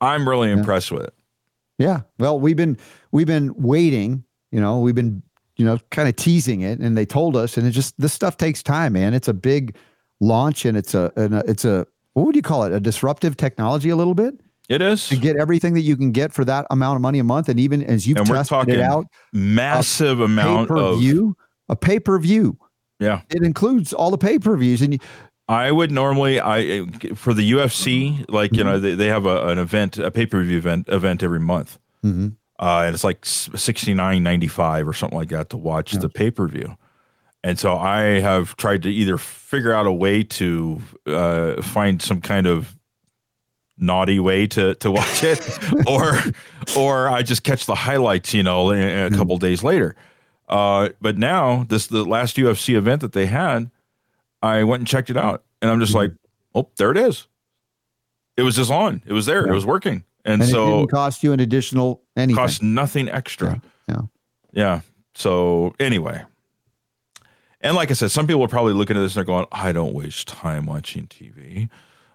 I'm 0.00 0.28
really 0.28 0.50
impressed 0.50 0.90
with 0.90 1.02
it. 1.04 1.14
Yeah. 1.78 2.00
Well, 2.18 2.40
we've 2.40 2.56
been 2.56 2.78
we've 3.12 3.26
been 3.26 3.54
waiting. 3.56 4.24
You 4.50 4.60
know, 4.60 4.80
we've 4.80 4.94
been 4.94 5.22
you 5.58 5.64
know 5.66 5.78
kind 5.90 6.08
of 6.08 6.16
teasing 6.16 6.62
it, 6.62 6.78
and 6.78 6.96
they 6.96 7.04
told 7.04 7.36
us, 7.36 7.56
and 7.58 7.66
it 7.66 7.72
just 7.72 8.00
this 8.00 8.12
stuff 8.12 8.36
takes 8.36 8.62
time, 8.62 8.94
man. 8.94 9.12
It's 9.12 9.28
a 9.28 9.34
big 9.34 9.76
launch, 10.20 10.64
and 10.64 10.76
it's 10.76 10.94
a, 10.94 11.12
and 11.16 11.34
it's 11.34 11.64
a 11.64 11.86
what 12.14 12.24
would 12.26 12.36
you 12.36 12.42
call 12.42 12.64
it? 12.64 12.72
A 12.72 12.80
disruptive 12.80 13.36
technology, 13.36 13.90
a 13.90 13.96
little 13.96 14.14
bit 14.14 14.40
It 14.68 14.80
is, 14.82 15.08
to 15.08 15.16
get 15.16 15.36
everything 15.36 15.74
that 15.74 15.82
you 15.82 15.96
can 15.96 16.10
get 16.12 16.32
for 16.32 16.44
that 16.46 16.66
amount 16.70 16.96
of 16.96 17.02
money 17.02 17.18
a 17.18 17.24
month, 17.24 17.48
and 17.48 17.60
even 17.60 17.82
as 17.84 18.06
you've 18.06 18.18
and 18.18 18.28
we're 18.28 18.36
tested 18.36 18.48
talking 18.50 18.74
it 18.74 18.80
out, 18.80 19.06
massive 19.32 20.20
amount 20.20 20.70
of 20.70 20.98
view, 20.98 21.36
a 21.68 21.76
pay 21.76 22.00
per 22.00 22.18
view. 22.18 22.58
yeah. 22.98 23.20
It 23.30 23.42
includes 23.42 23.92
all 23.92 24.10
the 24.10 24.18
pay 24.18 24.38
per 24.38 24.56
views, 24.56 24.80
and 24.82 24.94
you, 24.94 24.98
I 25.48 25.72
would 25.72 25.90
normally 25.90 26.40
I 26.40 26.86
for 27.14 27.32
the 27.34 27.52
UFC 27.52 28.24
like 28.28 28.52
you 28.54 28.64
know 28.64 28.78
they, 28.78 28.94
they 28.94 29.06
have 29.06 29.24
a, 29.26 29.48
an 29.48 29.58
event 29.58 29.98
a 29.98 30.10
pay 30.10 30.26
per 30.26 30.42
view 30.42 30.58
event 30.58 30.88
event 30.88 31.22
every 31.22 31.40
month. 31.40 31.78
Mhm. 32.04 32.36
Uh, 32.58 32.82
and 32.86 32.94
it's 32.94 33.04
like 33.04 33.24
sixty 33.24 33.94
nine 33.94 34.22
ninety 34.22 34.48
five 34.48 34.88
or 34.88 34.92
something 34.92 35.18
like 35.18 35.28
that 35.28 35.50
to 35.50 35.56
watch 35.56 35.92
the 35.92 36.08
pay 36.08 36.30
per 36.30 36.48
view. 36.48 36.76
And 37.44 37.58
so 37.58 37.76
I 37.76 38.20
have 38.20 38.56
tried 38.56 38.82
to 38.82 38.90
either 38.90 39.16
figure 39.16 39.72
out 39.72 39.86
a 39.86 39.92
way 39.92 40.24
to 40.24 40.82
uh, 41.06 41.62
find 41.62 42.02
some 42.02 42.20
kind 42.20 42.46
of 42.46 42.76
naughty 43.78 44.18
way 44.18 44.46
to 44.48 44.74
to 44.76 44.90
watch 44.90 45.22
it, 45.22 45.40
or 45.86 46.20
or 46.76 47.08
I 47.08 47.22
just 47.22 47.44
catch 47.44 47.66
the 47.66 47.74
highlights, 47.74 48.34
you 48.34 48.42
know, 48.42 48.72
a, 48.72 49.06
a 49.06 49.10
couple 49.10 49.38
days 49.38 49.62
later. 49.62 49.94
Uh, 50.48 50.90
but 51.00 51.16
now 51.16 51.64
this 51.68 51.86
the 51.86 52.04
last 52.04 52.36
UFC 52.36 52.74
event 52.74 53.02
that 53.02 53.12
they 53.12 53.26
had, 53.26 53.70
I 54.42 54.64
went 54.64 54.80
and 54.80 54.88
checked 54.88 55.10
it 55.10 55.16
out, 55.16 55.44
and 55.62 55.70
I'm 55.70 55.80
just 55.80 55.94
like, 55.94 56.12
oh, 56.54 56.68
there 56.76 56.90
it 56.90 56.96
is. 56.96 57.26
It 58.36 58.42
was 58.42 58.56
just 58.56 58.70
on. 58.70 59.02
It 59.06 59.12
was 59.12 59.26
there. 59.26 59.46
It 59.46 59.52
was 59.54 59.66
working, 59.66 60.04
and, 60.28 60.42
and 60.42 60.50
it 60.50 60.52
so 60.52 60.80
didn't 60.80 60.90
cost 60.90 61.22
you 61.22 61.32
an 61.32 61.40
additional 61.40 62.02
anything. 62.16 62.36
cost 62.36 62.62
nothing 62.62 63.08
extra. 63.08 63.60
Yeah. 63.88 64.00
Yeah. 64.52 64.80
So 65.14 65.74
anyway, 65.80 66.22
and 67.60 67.74
like 67.74 67.90
I 67.90 67.94
said, 67.94 68.10
some 68.10 68.26
people 68.26 68.42
are 68.42 68.48
probably 68.48 68.74
looking 68.74 68.96
at 68.96 69.00
this 69.00 69.16
and 69.16 69.26
they're 69.26 69.34
going, 69.34 69.46
"I 69.50 69.72
don't 69.72 69.94
waste 69.94 70.28
time 70.28 70.66
watching 70.66 71.06
TV. 71.06 71.70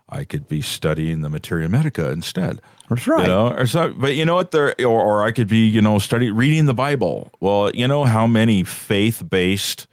I 0.08 0.26
could 0.26 0.48
be 0.48 0.62
studying 0.62 1.22
the 1.22 1.30
materia 1.30 1.68
medica 1.68 2.12
instead." 2.12 2.62
That's 2.90 3.08
right. 3.08 3.22
You 3.22 3.28
know, 3.28 3.48
or 3.48 3.66
so, 3.66 3.94
but 3.98 4.16
you 4.16 4.26
know 4.26 4.36
what? 4.36 4.52
There, 4.52 4.76
or, 4.80 5.02
or 5.02 5.24
I 5.24 5.32
could 5.32 5.48
be, 5.48 5.66
you 5.66 5.82
know, 5.82 5.98
study 6.00 6.30
reading 6.30 6.66
the 6.66 6.74
Bible. 6.74 7.32
Well, 7.40 7.72
you 7.74 7.88
know 7.88 8.04
how 8.04 8.28
many 8.28 8.64
faith-based 8.64 9.88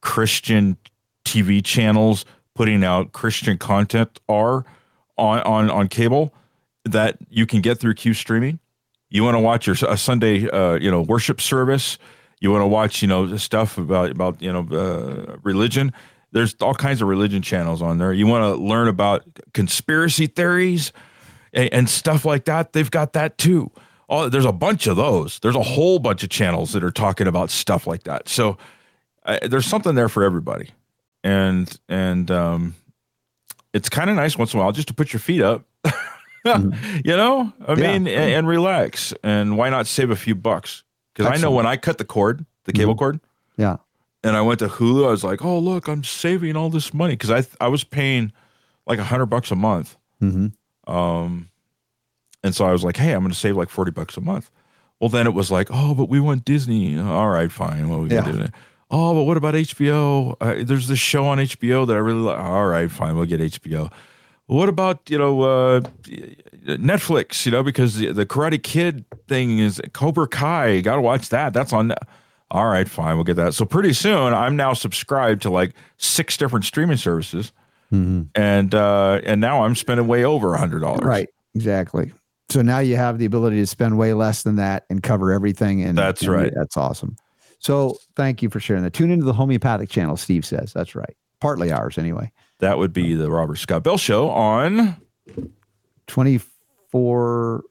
Christian 0.00 0.78
TV 1.24 1.62
channels 1.62 2.24
putting 2.54 2.82
out 2.82 3.12
Christian 3.12 3.58
content 3.58 4.18
are 4.28 4.64
on 5.18 5.40
on 5.40 5.70
on 5.70 5.88
cable 5.88 6.32
that 6.92 7.18
you 7.28 7.46
can 7.46 7.60
get 7.60 7.78
through 7.78 7.94
Q 7.94 8.14
streaming. 8.14 8.58
You 9.10 9.24
want 9.24 9.36
to 9.36 9.40
watch 9.40 9.66
your 9.66 9.76
a 9.88 9.96
Sunday, 9.96 10.48
uh, 10.48 10.74
you 10.74 10.90
know, 10.90 11.02
worship 11.02 11.40
service. 11.40 11.98
You 12.40 12.50
want 12.52 12.62
to 12.62 12.66
watch, 12.66 13.02
you 13.02 13.08
know, 13.08 13.36
stuff 13.36 13.78
about 13.78 14.10
about 14.10 14.40
you 14.42 14.52
know 14.52 14.66
uh, 14.70 15.36
religion. 15.42 15.92
There's 16.32 16.54
all 16.60 16.74
kinds 16.74 17.00
of 17.00 17.08
religion 17.08 17.40
channels 17.40 17.80
on 17.80 17.98
there. 17.98 18.12
You 18.12 18.26
want 18.26 18.42
to 18.42 18.62
learn 18.62 18.88
about 18.88 19.24
conspiracy 19.54 20.26
theories 20.26 20.92
and, 21.54 21.72
and 21.72 21.88
stuff 21.88 22.24
like 22.24 22.44
that. 22.44 22.74
They've 22.74 22.90
got 22.90 23.14
that 23.14 23.38
too. 23.38 23.70
Oh, 24.10 24.28
there's 24.28 24.44
a 24.44 24.52
bunch 24.52 24.86
of 24.86 24.96
those. 24.96 25.38
There's 25.40 25.56
a 25.56 25.62
whole 25.62 25.98
bunch 25.98 26.22
of 26.22 26.30
channels 26.30 26.72
that 26.72 26.84
are 26.84 26.90
talking 26.90 27.26
about 27.26 27.50
stuff 27.50 27.86
like 27.86 28.04
that. 28.04 28.28
So 28.28 28.58
uh, 29.24 29.38
there's 29.48 29.66
something 29.66 29.94
there 29.94 30.08
for 30.08 30.22
everybody, 30.22 30.70
and 31.24 31.78
and 31.88 32.30
um, 32.30 32.74
it's 33.72 33.88
kind 33.88 34.10
of 34.10 34.16
nice 34.16 34.36
once 34.36 34.54
in 34.54 34.60
a 34.60 34.62
while 34.62 34.72
just 34.72 34.88
to 34.88 34.94
put 34.94 35.12
your 35.12 35.20
feet 35.20 35.42
up. 35.42 35.64
you 37.04 37.16
know, 37.16 37.52
I 37.66 37.72
Yeah. 37.74 37.92
mean, 37.98 38.06
and, 38.08 38.32
and 38.32 38.48
relax. 38.48 39.12
And 39.22 39.56
why 39.56 39.70
not 39.70 39.86
save 39.86 40.10
a 40.10 40.16
few 40.16 40.34
bucks? 40.34 40.82
Because 41.14 41.32
I 41.32 41.36
know 41.42 41.50
when 41.50 41.66
I 41.66 41.76
cut 41.76 41.98
the 41.98 42.04
cord, 42.04 42.44
the 42.64 42.72
cable 42.72 42.94
cord, 42.94 43.20
Yeah. 43.56 43.76
and 44.22 44.36
I 44.36 44.40
went 44.42 44.60
to 44.60 44.68
Hulu, 44.68 45.06
I 45.06 45.10
was 45.10 45.24
like, 45.24 45.44
oh 45.44 45.58
look, 45.58 45.88
I'm 45.88 46.04
saving 46.04 46.56
all 46.56 46.70
this 46.70 46.94
money 46.94 47.14
because 47.14 47.30
I 47.30 47.44
I 47.64 47.68
was 47.68 47.82
paying 47.84 48.32
like 48.86 48.98
a 48.98 49.04
hundred 49.04 49.26
bucks 49.26 49.50
a 49.50 49.56
month. 49.56 49.96
hmm 50.20 50.48
Um, 50.86 51.50
and 52.44 52.54
so 52.54 52.64
I 52.66 52.72
was 52.72 52.84
like, 52.84 52.96
hey, 52.96 53.12
I'm 53.12 53.20
going 53.20 53.32
to 53.32 53.38
save 53.38 53.56
like 53.56 53.68
40 53.68 53.90
bucks 53.90 54.16
a 54.16 54.20
month. 54.20 54.50
Well, 55.00 55.08
then 55.10 55.26
it 55.26 55.34
was 55.34 55.50
like, 55.50 55.68
oh, 55.72 55.92
but 55.94 56.08
we 56.08 56.20
want 56.20 56.44
Disney. 56.44 56.98
All 56.98 57.28
right, 57.28 57.50
fine. 57.50 57.88
What 57.88 58.00
we 58.00 58.10
Yeah. 58.10 58.22
can 58.22 58.38
do? 58.38 58.46
Oh, 58.90 59.12
but 59.14 59.24
what 59.24 59.36
about 59.36 59.54
HBO? 59.54 60.36
Uh, 60.40 60.64
there's 60.64 60.86
this 60.88 60.98
show 61.00 61.26
on 61.26 61.38
HBO 61.38 61.86
that 61.86 61.94
I 61.94 61.98
really 61.98 62.20
like. 62.20 62.38
All 62.38 62.66
right, 62.66 62.90
fine. 62.90 63.16
We'll 63.16 63.26
get 63.26 63.40
HBO. 63.40 63.90
What 64.48 64.68
about, 64.68 65.08
you 65.08 65.18
know, 65.18 65.42
uh, 65.42 65.80
Netflix, 66.64 67.46
you 67.46 67.52
know, 67.52 67.62
because 67.62 67.96
the, 67.96 68.12
the 68.12 68.26
Karate 68.26 68.62
Kid 68.62 69.04
thing 69.28 69.58
is 69.58 69.80
Cobra 69.92 70.26
Kai. 70.26 70.80
Got 70.80 70.96
to 70.96 71.02
watch 71.02 71.28
that. 71.28 71.52
That's 71.52 71.72
on. 71.72 71.94
All 72.50 72.66
right, 72.66 72.88
fine. 72.88 73.16
We'll 73.16 73.24
get 73.24 73.36
that. 73.36 73.52
So 73.52 73.66
pretty 73.66 73.92
soon 73.92 74.32
I'm 74.32 74.56
now 74.56 74.72
subscribed 74.72 75.42
to 75.42 75.50
like 75.50 75.74
six 75.98 76.36
different 76.38 76.64
streaming 76.64 76.96
services. 76.96 77.52
hmm 77.90 78.22
And 78.34 78.74
uh, 78.74 79.20
and 79.24 79.40
now 79.40 79.64
I'm 79.64 79.74
spending 79.74 80.06
way 80.06 80.24
over 80.24 80.54
a 80.54 80.58
hundred 80.58 80.80
dollars. 80.80 81.04
Right. 81.04 81.28
Exactly. 81.54 82.12
So 82.50 82.62
now 82.62 82.78
you 82.78 82.96
have 82.96 83.18
the 83.18 83.26
ability 83.26 83.56
to 83.56 83.66
spend 83.66 83.98
way 83.98 84.14
less 84.14 84.42
than 84.44 84.56
that 84.56 84.86
and 84.88 85.02
cover 85.02 85.30
everything. 85.30 85.82
And 85.82 85.98
That's 85.98 86.22
and 86.22 86.32
right. 86.32 86.52
That's 86.54 86.78
awesome. 86.78 87.16
So 87.58 87.98
thank 88.16 88.42
you 88.42 88.48
for 88.48 88.60
sharing 88.60 88.82
that. 88.84 88.94
Tune 88.94 89.10
into 89.10 89.26
the 89.26 89.34
homeopathic 89.34 89.90
channel, 89.90 90.16
Steve 90.16 90.46
says. 90.46 90.72
That's 90.72 90.94
right. 90.94 91.14
Partly 91.40 91.70
ours 91.70 91.98
anyway. 91.98 92.32
That 92.60 92.78
would 92.78 92.92
be 92.92 93.14
the 93.14 93.30
Robert 93.30 93.56
Scott 93.56 93.82
Bell 93.84 93.98
Show 93.98 94.30
on 94.30 94.96
24. 96.06 97.62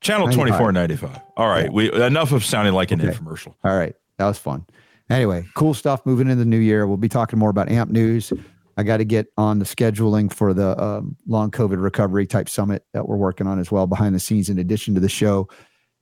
channel 0.00 0.26
2495. 0.28 1.20
All 1.36 1.48
right. 1.48 1.72
We 1.72 1.92
enough 1.92 2.32
of 2.32 2.44
sounding 2.44 2.74
like 2.74 2.90
an 2.90 3.00
Okay. 3.00 3.10
infomercial. 3.16 3.54
All 3.64 3.76
right. 3.76 3.94
That 4.18 4.26
was 4.26 4.38
fun. 4.38 4.66
Anyway, 5.10 5.44
cool 5.54 5.74
stuff 5.74 6.04
moving 6.06 6.28
into 6.28 6.36
the 6.36 6.44
new 6.44 6.58
year. 6.58 6.86
We'll 6.86 6.96
be 6.96 7.08
talking 7.08 7.38
more 7.38 7.50
about 7.50 7.68
AMP 7.68 7.90
news. 7.90 8.32
I 8.78 8.82
got 8.84 8.98
to 8.98 9.04
get 9.04 9.26
on 9.36 9.58
the 9.58 9.64
scheduling 9.66 10.32
for 10.32 10.54
the 10.54 10.80
um, 10.82 11.16
long 11.26 11.50
COVID 11.50 11.82
recovery 11.82 12.26
type 12.26 12.48
summit 12.48 12.86
that 12.94 13.06
we're 13.06 13.16
working 13.16 13.46
on 13.46 13.58
as 13.58 13.70
well 13.70 13.86
behind 13.86 14.14
the 14.14 14.20
scenes, 14.20 14.48
in 14.48 14.58
addition 14.58 14.94
to 14.94 15.00
the 15.00 15.10
show. 15.10 15.48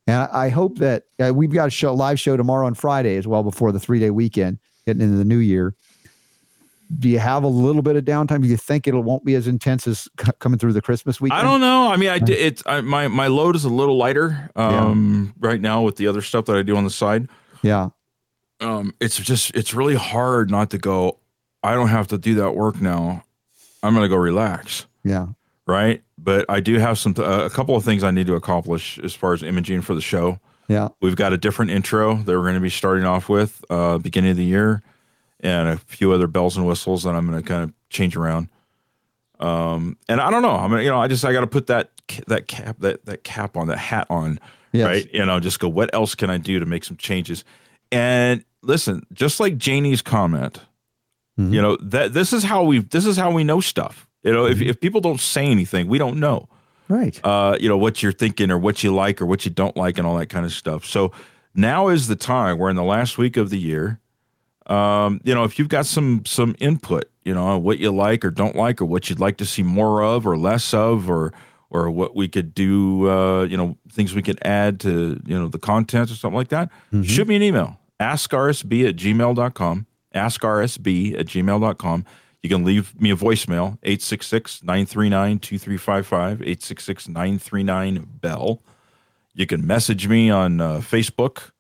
And 0.07 0.17
I 0.33 0.45
I 0.47 0.49
hope 0.51 0.79
that 0.79 1.05
uh, 1.25 1.33
we've 1.35 1.51
got 1.53 1.67
a 1.69 1.71
show, 1.71 1.93
live 1.95 2.21
show 2.21 2.37
tomorrow 2.37 2.67
on 2.67 2.75
Friday 2.75 3.17
as 3.17 3.27
well 3.27 3.43
before 3.43 3.73
the 3.73 3.81
three 3.81 3.99
day 3.99 4.11
weekend, 4.11 4.59
getting 4.87 5.03
into 5.03 5.17
the 5.17 5.25
new 5.25 5.39
year. 5.39 5.75
Do 6.99 7.09
you 7.09 7.19
have 7.21 7.45
a 7.45 7.49
little 7.49 7.83
bit 7.83 7.95
of 7.97 8.05
downtime? 8.05 8.43
Do 8.43 8.49
you 8.49 8.57
think 8.57 8.87
it 8.89 8.95
won't 8.95 9.25
be 9.25 9.35
as 9.37 9.47
intense 9.47 9.87
as 9.87 10.09
c- 10.21 10.33
coming 10.41 10.59
through 10.59 10.73
the 10.73 10.83
Christmas 10.83 11.21
weekend? 11.21 11.41
I 11.41 11.43
don't 11.45 11.61
know. 11.61 11.89
I 11.91 11.97
mean, 11.97 12.09
I 12.09 12.19
did 12.19 12.39
it's 12.39 12.63
I, 12.67 12.81
my 12.81 13.07
my 13.09 13.29
load 13.29 13.55
is 13.57 13.65
a 13.65 13.69
little 13.69 13.97
lighter 13.97 14.51
um 14.57 15.33
right 15.39 15.61
now 15.61 15.83
with 15.83 15.97
the 15.97 16.07
other 16.09 16.21
stuff 16.23 16.47
that 16.47 16.57
I 16.57 16.63
do 16.63 16.77
on 16.77 16.85
the 16.85 16.91
side. 16.91 17.29
Yeah. 17.63 17.91
Um 18.61 18.95
it's 19.01 19.17
just 19.17 19.55
it's 19.55 19.73
really 19.75 19.95
hard 19.95 20.51
not 20.51 20.71
to 20.71 20.79
go 20.79 21.19
I 21.63 21.75
don't 21.75 21.89
have 21.89 22.09
to 22.09 22.19
do 22.19 22.35
that 22.37 22.53
work 22.57 22.81
now. 22.81 23.23
I'm 23.83 23.95
going 23.95 24.05
to 24.05 24.09
go 24.09 24.17
relax, 24.17 24.87
Yeah. 25.05 25.29
right? 25.67 26.03
But 26.19 26.45
I 26.51 26.61
do 26.61 26.79
have 26.79 26.99
some 26.99 27.15
uh, 27.19 27.45
a 27.45 27.51
couple 27.51 27.77
of 27.77 27.85
things 27.85 28.03
I 28.03 28.11
need 28.11 28.27
to 28.27 28.35
accomplish 28.35 28.99
as 28.99 29.15
far 29.15 29.33
as 29.35 29.43
imaging 29.43 29.83
for 29.83 29.95
the 29.95 30.01
show. 30.03 30.39
Yeah. 30.69 30.89
We've 31.01 31.17
got 31.17 31.33
a 31.33 31.39
different 31.39 31.71
intro 31.71 32.15
that 32.17 32.27
we're 32.33 32.43
going 32.43 32.55
to 32.55 32.61
be 32.61 32.71
starting 32.71 33.05
off 33.05 33.29
with 33.29 33.65
uh 33.71 33.99
beginning 33.99 34.33
of 34.33 34.37
the 34.39 34.45
year 34.45 34.83
and 35.43 35.69
a 35.69 35.77
few 35.79 36.13
other 36.13 36.27
bells 36.27 36.57
and 36.57 36.67
whistles 36.67 37.03
that 37.05 37.15
I'm 37.15 37.27
going 37.29 37.41
to 37.43 37.47
kind 37.49 37.65
of 37.65 37.73
change 37.89 38.17
around. 38.17 38.49
Um 39.39 39.97
and 40.09 40.21
I 40.21 40.31
don't 40.31 40.43
know. 40.43 40.51
I 40.55 40.69
mean, 40.69 40.81
you 40.83 40.91
know, 40.91 41.01
I 41.01 41.09
just 41.09 41.25
I 41.25 41.33
got 41.33 41.41
to 41.41 41.47
put 41.47 41.67
that 41.69 41.91
that 42.27 42.47
cap 42.47 42.77
that 42.81 43.05
that 43.07 43.25
cap 43.25 43.57
on, 43.57 43.69
that 43.69 43.79
hat 43.79 44.07
on, 44.11 44.39
Yes. 44.73 44.87
right? 44.87 45.09
You 45.15 45.25
know, 45.25 45.41
just 45.41 45.59
go 45.61 45.69
what 45.69 45.93
else 45.95 46.15
can 46.15 46.29
I 46.31 46.37
do 46.39 46.61
to 46.61 46.67
make 46.67 46.85
some 46.85 46.97
changes? 46.99 47.45
And 47.91 48.45
listen, 48.63 49.07
just 49.13 49.41
like 49.41 49.57
Janie's 49.57 50.03
comment, 50.03 50.61
Mhm. 51.39 51.53
you 51.55 51.63
know, 51.63 51.77
that 51.81 52.13
this 52.13 52.33
is 52.35 52.45
how 52.45 52.63
we 52.65 52.81
this 52.81 53.07
is 53.07 53.17
how 53.17 53.31
we 53.31 53.43
know 53.45 53.61
stuff. 53.61 54.07
You 54.23 54.33
know, 54.33 54.45
if 54.47 54.61
if 54.61 54.79
people 54.79 55.01
don't 55.01 55.21
say 55.21 55.47
anything, 55.47 55.89
we 55.89 55.97
don't 55.97 56.19
know 56.21 56.49
Right. 56.89 57.19
uh, 57.25 57.57
you 57.59 57.69
know, 57.69 57.79
what 57.79 58.03
you're 58.03 58.13
thinking 58.13 58.51
or 58.51 58.59
what 58.59 58.83
you 58.85 58.95
like 58.95 59.23
or 59.23 59.27
what 59.27 59.47
you 59.47 59.51
don't 59.51 59.77
like 59.77 59.97
and 59.97 60.07
all 60.07 60.19
that 60.19 60.29
kind 60.29 60.45
of 60.45 60.53
stuff. 60.53 60.85
So 60.85 61.13
now 61.55 61.89
is 61.89 62.09
the 62.09 62.17
time. 62.17 62.59
We're 62.59 62.69
in 62.69 62.77
the 62.77 62.83
last 62.85 63.17
week 63.17 63.39
of 63.39 63.49
the 63.49 63.59
year. 63.59 64.01
Um, 64.67 65.21
you 65.25 65.35
know, 65.35 65.45
if 65.45 65.59
you've 65.59 65.69
got 65.69 65.87
some 65.87 66.25
some 66.27 66.55
input, 66.59 67.11
you 67.25 67.35
know, 67.35 67.45
on 67.45 67.63
what 67.63 67.79
you 67.79 67.91
like 67.91 68.25
or 68.25 68.31
don't 68.31 68.57
like, 68.57 68.81
or 68.81 68.85
what 68.85 69.09
you'd 69.09 69.21
like 69.21 69.37
to 69.39 69.47
see 69.47 69.63
more 69.63 70.03
of 70.03 70.27
or 70.27 70.37
less 70.37 70.73
of, 70.75 71.11
or 71.11 71.33
or 71.71 71.91
what 71.91 72.17
we 72.17 72.29
could 72.29 72.55
do, 72.55 73.09
uh, 73.09 73.45
you 73.45 73.57
know, 73.57 73.77
things 73.93 74.15
we 74.15 74.23
could 74.23 74.39
add 74.45 74.81
to, 74.81 75.21
you 75.25 75.39
know, 75.39 75.49
the 75.49 75.59
content 75.59 76.11
or 76.11 76.15
something 76.15 76.37
like 76.37 76.49
that, 76.49 76.69
shoot 77.05 77.29
me 77.29 77.37
an 77.37 77.43
email. 77.43 77.79
AskRSB 78.01 78.89
at 78.89 78.97
gmail.com. 78.97 79.87
AskRSB 80.15 81.19
at 81.19 81.27
gmail.com. 81.27 82.05
You 82.43 82.49
can 82.49 82.65
leave 82.65 82.99
me 83.01 83.11
a 83.11 83.17
voicemail, 83.17 83.79
866 83.83 84.63
939 84.63 85.39
2355, 85.39 86.41
866 86.43 87.09
939 87.09 88.09
Bell. 88.21 88.63
You 89.35 89.47
can 89.47 89.67
message 89.67 90.09
me 90.09 90.31
on 90.31 90.61
uh, 90.61 90.79
Facebook, 90.79 91.51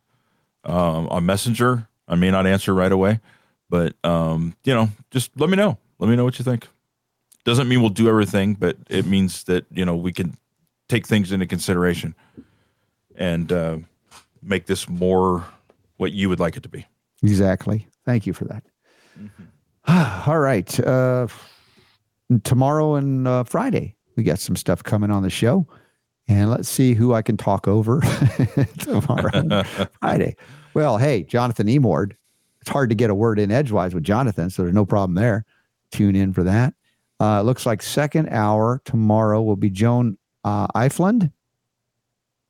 um, 0.64 1.06
on 1.08 1.26
Messenger. 1.26 1.86
I 2.10 2.16
may 2.16 2.30
not 2.30 2.46
answer 2.46 2.74
right 2.74 2.90
away, 2.90 3.20
but, 3.70 3.94
um, 4.04 4.56
you 4.64 4.74
know, 4.74 4.90
just 5.12 5.30
let 5.38 5.48
me 5.48 5.56
know. 5.56 5.78
Let 6.00 6.10
me 6.10 6.16
know 6.16 6.24
what 6.24 6.38
you 6.38 6.44
think. 6.44 6.66
Doesn't 7.44 7.68
mean 7.68 7.80
we'll 7.80 7.90
do 7.90 8.08
everything, 8.08 8.54
but 8.54 8.76
it 8.90 9.06
means 9.06 9.44
that, 9.44 9.64
you 9.70 9.84
know, 9.84 9.96
we 9.96 10.12
can 10.12 10.36
take 10.88 11.06
things 11.06 11.30
into 11.30 11.46
consideration 11.46 12.14
and 13.14 13.52
uh, 13.52 13.78
make 14.42 14.66
this 14.66 14.88
more 14.88 15.46
what 15.98 16.12
you 16.12 16.28
would 16.28 16.40
like 16.40 16.56
it 16.56 16.64
to 16.64 16.68
be. 16.68 16.84
Exactly. 17.22 17.86
Thank 18.04 18.26
you 18.26 18.32
for 18.32 18.44
that. 18.46 18.64
All 20.26 20.38
right. 20.38 20.80
Uh, 20.80 21.28
tomorrow 22.42 22.96
and 22.96 23.28
uh, 23.28 23.44
Friday, 23.44 23.94
we 24.16 24.24
got 24.24 24.40
some 24.40 24.56
stuff 24.56 24.82
coming 24.82 25.10
on 25.10 25.22
the 25.22 25.30
show. 25.30 25.66
And 26.28 26.50
let's 26.50 26.68
see 26.68 26.94
who 26.94 27.12
I 27.12 27.22
can 27.22 27.36
talk 27.36 27.66
over 27.66 28.00
tomorrow, 28.78 29.64
Friday. 30.00 30.36
Well, 30.74 30.98
hey, 30.98 31.24
Jonathan 31.24 31.66
Emord. 31.66 32.12
It's 32.60 32.70
hard 32.70 32.90
to 32.90 32.94
get 32.94 33.10
a 33.10 33.14
word 33.14 33.38
in 33.38 33.50
edgewise 33.50 33.94
with 33.94 34.04
Jonathan, 34.04 34.50
so 34.50 34.62
there's 34.62 34.74
no 34.74 34.84
problem 34.84 35.14
there. 35.14 35.44
Tune 35.90 36.14
in 36.14 36.32
for 36.32 36.42
that. 36.44 36.74
Uh, 37.18 37.40
it 37.40 37.44
looks 37.44 37.66
like 37.66 37.82
second 37.82 38.28
hour 38.28 38.80
tomorrow 38.84 39.42
will 39.42 39.56
be 39.56 39.70
Joan 39.70 40.18
uh, 40.44 40.68
Ifland. 40.68 41.32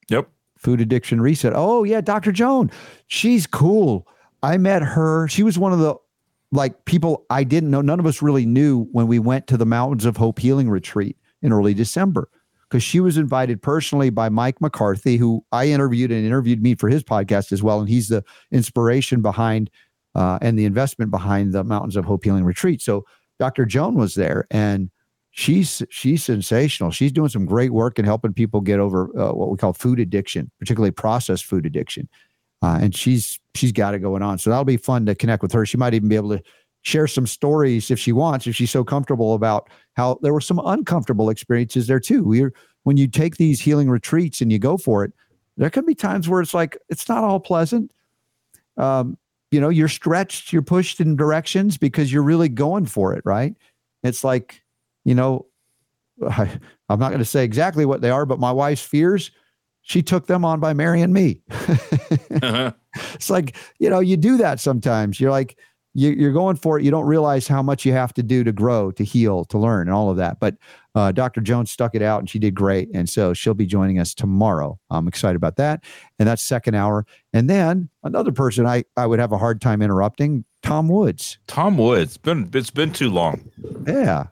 Yep. 0.08 0.28
Food 0.58 0.80
Addiction 0.80 1.20
Reset. 1.20 1.52
Oh, 1.54 1.84
yeah, 1.84 2.00
Dr. 2.00 2.32
Joan. 2.32 2.70
She's 3.06 3.46
cool. 3.46 4.06
I 4.42 4.58
met 4.58 4.82
her. 4.82 5.28
She 5.28 5.42
was 5.42 5.58
one 5.58 5.72
of 5.72 5.78
the 5.78 5.94
like 6.52 6.84
people 6.84 7.24
I 7.30 7.44
didn't 7.44 7.70
know. 7.70 7.80
None 7.80 8.00
of 8.00 8.06
us 8.06 8.20
really 8.20 8.46
knew 8.46 8.84
when 8.92 9.06
we 9.06 9.18
went 9.18 9.46
to 9.48 9.56
the 9.56 9.66
Mountains 9.66 10.04
of 10.04 10.16
Hope 10.16 10.38
Healing 10.38 10.68
Retreat 10.68 11.16
in 11.42 11.52
early 11.52 11.74
December 11.74 12.28
because 12.70 12.84
she 12.84 13.00
was 13.00 13.16
invited 13.16 13.60
personally 13.60 14.10
by 14.10 14.28
Mike 14.28 14.60
McCarthy, 14.60 15.16
who 15.16 15.44
I 15.50 15.66
interviewed 15.66 16.12
and 16.12 16.24
interviewed 16.24 16.62
me 16.62 16.76
for 16.76 16.88
his 16.88 17.02
podcast 17.02 17.50
as 17.50 17.62
well. 17.62 17.80
And 17.80 17.88
he's 17.88 18.08
the 18.08 18.22
inspiration 18.52 19.22
behind 19.22 19.70
uh, 20.14 20.38
and 20.40 20.58
the 20.58 20.64
investment 20.64 21.10
behind 21.10 21.52
the 21.52 21.64
Mountains 21.64 21.96
of 21.96 22.04
Hope 22.04 22.24
Healing 22.24 22.44
Retreat. 22.44 22.80
So 22.80 23.04
Dr. 23.38 23.64
Joan 23.64 23.94
was 23.94 24.14
there 24.14 24.46
and 24.50 24.90
she's 25.30 25.82
she's 25.90 26.22
sensational. 26.22 26.90
She's 26.90 27.12
doing 27.12 27.28
some 27.28 27.46
great 27.46 27.72
work 27.72 27.98
in 27.98 28.04
helping 28.04 28.32
people 28.32 28.60
get 28.60 28.78
over 28.78 29.10
uh, 29.18 29.32
what 29.32 29.50
we 29.50 29.56
call 29.56 29.72
food 29.72 29.98
addiction, 29.98 30.50
particularly 30.58 30.92
processed 30.92 31.44
food 31.44 31.66
addiction. 31.66 32.08
Uh, 32.62 32.78
and 32.80 32.94
she's 32.94 33.40
she's 33.54 33.72
got 33.72 33.94
it 33.94 34.00
going 34.00 34.22
on. 34.22 34.38
So 34.38 34.50
that'll 34.50 34.64
be 34.64 34.76
fun 34.76 35.06
to 35.06 35.14
connect 35.14 35.42
with 35.42 35.52
her. 35.52 35.64
She 35.64 35.76
might 35.76 35.94
even 35.94 36.08
be 36.08 36.16
able 36.16 36.36
to 36.36 36.42
share 36.82 37.06
some 37.06 37.26
stories 37.26 37.90
if 37.90 37.98
she 37.98 38.12
wants, 38.12 38.46
if 38.46 38.56
she's 38.56 38.70
so 38.70 38.84
comfortable 38.84 39.34
about 39.34 39.68
how 39.94 40.18
there 40.22 40.32
were 40.32 40.40
some 40.40 40.60
uncomfortable 40.64 41.28
experiences 41.28 41.86
there 41.86 42.00
too. 42.00 42.24
We're 42.24 42.52
when 42.84 42.96
you 42.96 43.06
take 43.06 43.36
these 43.36 43.60
healing 43.60 43.90
retreats 43.90 44.40
and 44.40 44.50
you 44.50 44.58
go 44.58 44.76
for 44.78 45.04
it, 45.04 45.12
there 45.56 45.70
can 45.70 45.84
be 45.84 45.94
times 45.94 46.28
where 46.28 46.40
it's 46.40 46.54
like 46.54 46.78
it's 46.88 47.08
not 47.08 47.24
all 47.24 47.40
pleasant. 47.40 47.90
Um, 48.76 49.18
you 49.50 49.60
know, 49.60 49.68
you're 49.68 49.88
stretched, 49.88 50.52
you're 50.52 50.62
pushed 50.62 51.00
in 51.00 51.16
directions 51.16 51.76
because 51.76 52.12
you're 52.12 52.22
really 52.22 52.48
going 52.48 52.86
for 52.86 53.14
it, 53.14 53.22
right? 53.24 53.54
It's 54.02 54.24
like, 54.24 54.62
you 55.04 55.14
know, 55.14 55.46
I, 56.28 56.58
I'm 56.88 57.00
not 57.00 57.08
going 57.08 57.18
to 57.18 57.24
say 57.24 57.44
exactly 57.44 57.84
what 57.84 58.00
they 58.00 58.10
are, 58.10 58.24
but 58.24 58.38
my 58.38 58.52
wife's 58.52 58.82
fears, 58.82 59.30
she 59.82 60.02
took 60.02 60.26
them 60.26 60.44
on 60.44 60.60
by 60.60 60.72
marrying 60.72 61.12
me. 61.12 61.42
it's 62.30 63.28
like, 63.28 63.56
you 63.78 63.90
know, 63.90 64.00
you 64.00 64.16
do 64.16 64.36
that 64.36 64.60
sometimes. 64.60 65.20
You're 65.20 65.30
like, 65.30 65.58
you, 65.94 66.10
you're 66.10 66.32
going 66.32 66.56
for 66.56 66.78
it. 66.78 66.84
You 66.84 66.90
don't 66.90 67.06
realize 67.06 67.48
how 67.48 67.62
much 67.62 67.84
you 67.84 67.92
have 67.92 68.12
to 68.14 68.22
do 68.22 68.44
to 68.44 68.52
grow, 68.52 68.90
to 68.92 69.04
heal, 69.04 69.44
to 69.46 69.58
learn, 69.58 69.88
and 69.88 69.94
all 69.94 70.10
of 70.10 70.16
that. 70.18 70.38
But 70.40 70.56
uh, 70.94 71.12
Dr. 71.12 71.40
Jones 71.40 71.70
stuck 71.70 71.94
it 71.94 72.02
out 72.02 72.20
and 72.20 72.30
she 72.30 72.38
did 72.38 72.54
great. 72.54 72.88
And 72.94 73.08
so 73.08 73.32
she'll 73.32 73.54
be 73.54 73.66
joining 73.66 73.98
us 73.98 74.14
tomorrow. 74.14 74.78
I'm 74.90 75.08
excited 75.08 75.36
about 75.36 75.56
that. 75.56 75.82
And 76.18 76.28
that's 76.28 76.42
second 76.42 76.74
hour. 76.74 77.06
And 77.32 77.48
then 77.50 77.88
another 78.04 78.32
person 78.32 78.66
I, 78.66 78.84
I 78.96 79.06
would 79.06 79.18
have 79.18 79.32
a 79.32 79.38
hard 79.38 79.60
time 79.60 79.82
interrupting, 79.82 80.44
Tom 80.62 80.88
Woods. 80.88 81.38
Tom 81.46 81.76
Woods. 81.78 82.16
Been 82.16 82.48
it's 82.54 82.70
been 82.70 82.92
too 82.92 83.10
long. 83.10 83.50
Yeah. 83.86 84.26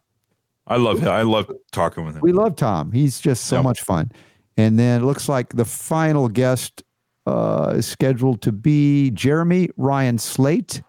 I 0.67 0.77
love 0.77 1.01
him. 1.01 1.09
I 1.09 1.23
love 1.23 1.51
talking 1.73 2.05
with 2.05 2.17
him. 2.17 2.21
We 2.23 2.33
love 2.33 2.55
Tom. 2.57 2.93
He's 2.93 3.21
just 3.21 3.47
so 3.47 3.57
Yep. 3.57 3.65
much 3.65 3.81
fun. 3.83 4.13
And 4.57 4.79
then 4.79 5.01
it 5.03 5.05
looks 5.05 5.29
like 5.29 5.55
the 5.55 5.65
final 5.65 6.29
guest 6.29 6.83
uh, 7.27 7.73
is 7.77 7.87
scheduled 7.87 8.43
to 8.43 8.53
be 8.53 9.11
Jeremy 9.13 9.71
Ryan 9.77 10.19
Slate, 10.19 10.83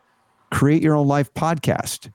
Create 0.51 0.81
Your 0.81 0.95
Own 0.95 1.07
Life 1.07 1.33
podcast. 1.33 2.11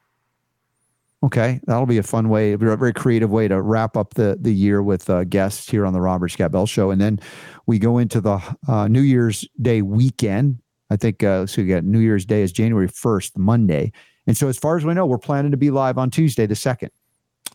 Okay, 1.22 1.60
that'll 1.66 1.86
be 1.86 1.96
a 1.96 2.02
fun 2.02 2.28
way, 2.28 2.52
a 2.52 2.58
very 2.58 2.92
creative 2.92 3.30
way 3.30 3.48
to 3.48 3.60
wrap 3.62 3.96
up 3.96 4.14
the 4.14 4.36
the 4.38 4.52
year 4.52 4.82
with 4.82 5.08
uh, 5.08 5.24
guests 5.24 5.70
here 5.70 5.86
on 5.86 5.94
the 5.94 6.00
Robert 6.00 6.28
Scott 6.28 6.52
Bell 6.52 6.66
Show, 6.66 6.90
and 6.90 7.00
then 7.00 7.18
we 7.66 7.78
go 7.78 7.96
into 7.96 8.20
the 8.20 8.40
uh, 8.68 8.88
New 8.88 9.00
Year's 9.00 9.48
Day 9.60 9.80
weekend. 9.80 10.58
I 10.90 10.96
think 10.96 11.22
uh, 11.22 11.46
so. 11.46 11.62
We 11.62 11.68
got 11.68 11.84
New 11.84 12.00
Year's 12.00 12.26
Day 12.26 12.42
is 12.42 12.52
January 12.52 12.88
first, 12.88 13.38
Monday, 13.38 13.90
and 14.26 14.36
so 14.36 14.48
as 14.48 14.58
far 14.58 14.76
as 14.76 14.84
we 14.84 14.92
know, 14.92 15.06
we're 15.06 15.16
planning 15.16 15.50
to 15.50 15.56
be 15.56 15.70
live 15.70 15.96
on 15.96 16.10
Tuesday 16.10 16.44
the 16.44 16.56
second. 16.56 16.90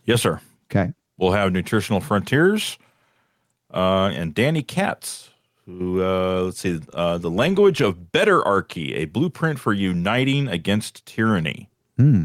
Yes, 0.04 0.20
sir. 0.20 0.40
Okay, 0.68 0.92
We'll 1.20 1.32
have 1.32 1.52
Nutritional 1.52 2.00
Frontiers 2.00 2.78
uh, 3.74 4.10
and 4.14 4.34
Danny 4.34 4.62
Katz, 4.62 5.29
who, 5.78 6.02
uh, 6.02 6.42
let's 6.42 6.60
see, 6.60 6.80
uh, 6.94 7.18
The 7.18 7.30
Language 7.30 7.80
of 7.80 8.12
Betterarchy, 8.12 8.94
a 8.94 9.04
blueprint 9.06 9.58
for 9.58 9.72
uniting 9.72 10.48
against 10.48 11.06
tyranny. 11.06 11.68
Hmm. 11.96 12.24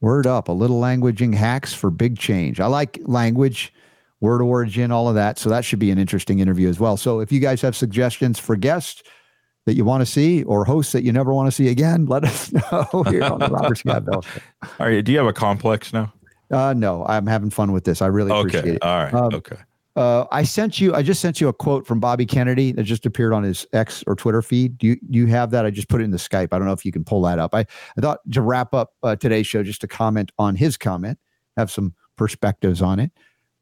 Word 0.00 0.26
up, 0.26 0.48
a 0.48 0.52
little 0.52 0.80
languaging 0.80 1.34
hacks 1.34 1.72
for 1.72 1.90
big 1.90 2.18
change. 2.18 2.60
I 2.60 2.66
like 2.66 2.98
language, 3.04 3.72
word 4.20 4.42
origin, 4.42 4.90
all 4.90 5.08
of 5.08 5.14
that. 5.14 5.38
So 5.38 5.48
that 5.48 5.64
should 5.64 5.78
be 5.78 5.90
an 5.90 5.98
interesting 5.98 6.40
interview 6.40 6.68
as 6.68 6.78
well. 6.78 6.96
So 6.96 7.20
if 7.20 7.32
you 7.32 7.40
guys 7.40 7.62
have 7.62 7.74
suggestions 7.74 8.38
for 8.38 8.54
guests 8.54 9.02
that 9.64 9.76
you 9.76 9.84
want 9.84 10.02
to 10.02 10.06
see 10.06 10.42
or 10.44 10.66
hosts 10.66 10.92
that 10.92 11.04
you 11.04 11.12
never 11.12 11.32
want 11.32 11.46
to 11.46 11.52
see 11.52 11.68
again, 11.68 12.04
let 12.08 12.24
us 12.24 12.52
know 12.52 13.04
here 13.08 13.24
on 13.24 13.40
the 13.40 13.48
Robert 13.50 13.78
Scott 13.78 14.04
Bell 14.04 14.22
Show. 14.22 14.40
All 14.78 14.86
right. 14.86 15.02
Do 15.02 15.10
you 15.10 15.18
have 15.18 15.26
a 15.26 15.32
complex 15.32 15.92
now? 15.92 16.12
Uh, 16.50 16.74
no, 16.74 17.06
I'm 17.06 17.26
having 17.26 17.50
fun 17.50 17.72
with 17.72 17.84
this. 17.84 18.02
I 18.02 18.06
really 18.06 18.30
appreciate 18.30 18.66
it. 18.66 18.82
All 18.82 19.04
right. 19.04 19.14
Um, 19.14 19.34
okay. 19.34 19.56
Uh, 19.96 20.26
I 20.32 20.42
sent 20.42 20.80
you. 20.80 20.92
I 20.92 21.02
just 21.02 21.20
sent 21.20 21.40
you 21.40 21.48
a 21.48 21.52
quote 21.52 21.86
from 21.86 22.00
Bobby 22.00 22.26
Kennedy 22.26 22.72
that 22.72 22.82
just 22.82 23.06
appeared 23.06 23.32
on 23.32 23.44
his 23.44 23.64
X 23.72 24.02
or 24.06 24.16
Twitter 24.16 24.42
feed. 24.42 24.76
Do 24.78 24.88
you 24.88 24.96
you 25.08 25.26
have 25.26 25.50
that? 25.52 25.64
I 25.64 25.70
just 25.70 25.88
put 25.88 26.00
it 26.00 26.04
in 26.04 26.10
the 26.10 26.16
Skype. 26.16 26.48
I 26.50 26.58
don't 26.58 26.66
know 26.66 26.72
if 26.72 26.84
you 26.84 26.90
can 26.90 27.04
pull 27.04 27.22
that 27.22 27.38
up. 27.38 27.54
I, 27.54 27.60
I 27.60 28.00
thought 28.00 28.18
to 28.32 28.40
wrap 28.40 28.74
up 28.74 28.94
uh, 29.04 29.14
today's 29.14 29.46
show, 29.46 29.62
just 29.62 29.80
to 29.82 29.88
comment 29.88 30.32
on 30.38 30.56
his 30.56 30.76
comment, 30.76 31.18
have 31.56 31.70
some 31.70 31.94
perspectives 32.16 32.82
on 32.82 32.98
it, 32.98 33.12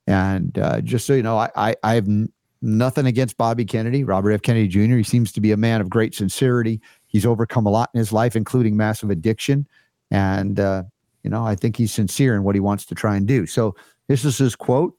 and 0.07 0.59
uh, 0.59 0.81
just 0.81 1.07
so 1.07 1.13
you 1.13 1.23
know, 1.23 1.37
I 1.37 1.51
I, 1.55 1.77
I 1.83 1.95
have 1.95 2.09
n- 2.09 2.33
nothing 2.63 3.07
against 3.07 3.37
Bobby 3.37 3.65
Kennedy, 3.67 4.05
Robert 4.05 4.31
F. 4.33 4.43
Kennedy 4.43 4.69
Jr. 4.69 4.97
He 4.97 5.03
seems 5.03 5.33
to 5.33 5.41
be 5.41 5.53
a 5.53 5.57
man 5.57 5.81
of 5.81 5.91
great 5.91 6.15
sincerity. 6.15 6.81
He's 7.09 7.27
overcome 7.27 7.67
a 7.67 7.71
lot 7.71 7.91
in 7.93 7.99
his 7.99 8.13
life, 8.13 8.37
including 8.37 8.77
massive 8.77 9.11
addiction, 9.11 9.67
And, 10.11 10.59
uh, 10.61 10.85
you 11.25 11.31
know, 11.31 11.45
I 11.45 11.57
think 11.57 11.77
he's 11.77 11.93
sincere 11.93 12.35
in 12.35 12.45
what 12.45 12.55
he 12.55 12.61
wants 12.61 12.87
to 12.87 12.95
try 12.95 13.17
and 13.17 13.27
do. 13.27 13.47
So 13.47 13.75
this 14.09 14.25
is 14.25 14.39
his 14.39 14.57
quote 14.57 14.95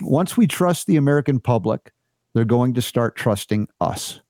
Once 0.00 0.36
we 0.36 0.46
trust 0.46 0.86
the 0.86 0.96
American 0.96 1.40
public, 1.40 1.92
they're 2.34 2.44
going 2.44 2.74
to 2.74 2.82
start 2.82 3.16
trusting 3.16 3.68
us. 3.80 4.20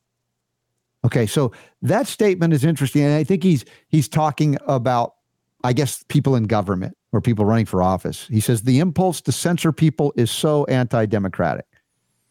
Okay, 1.05 1.27
so 1.27 1.53
that 1.83 2.07
statement 2.07 2.55
is 2.55 2.65
interesting, 2.65 3.03
and 3.03 3.15
I 3.15 3.25
think 3.25 3.43
he's 3.43 3.65
he's 3.89 4.09
talking 4.09 4.57
about, 4.67 5.15
I 5.63 5.73
guess, 5.73 6.03
people 6.09 6.35
in 6.35 6.45
government 6.45 6.97
or 7.13 7.21
people 7.21 7.45
running 7.45 7.67
for 7.67 7.83
office. 7.83 8.27
He 8.29 8.41
says 8.41 8.63
the 8.63 8.81
impulse 8.81 9.21
to 9.23 9.33
censor 9.33 9.71
people 9.71 10.15
is 10.17 10.31
so 10.31 10.65
anti-democratic. 10.65 11.67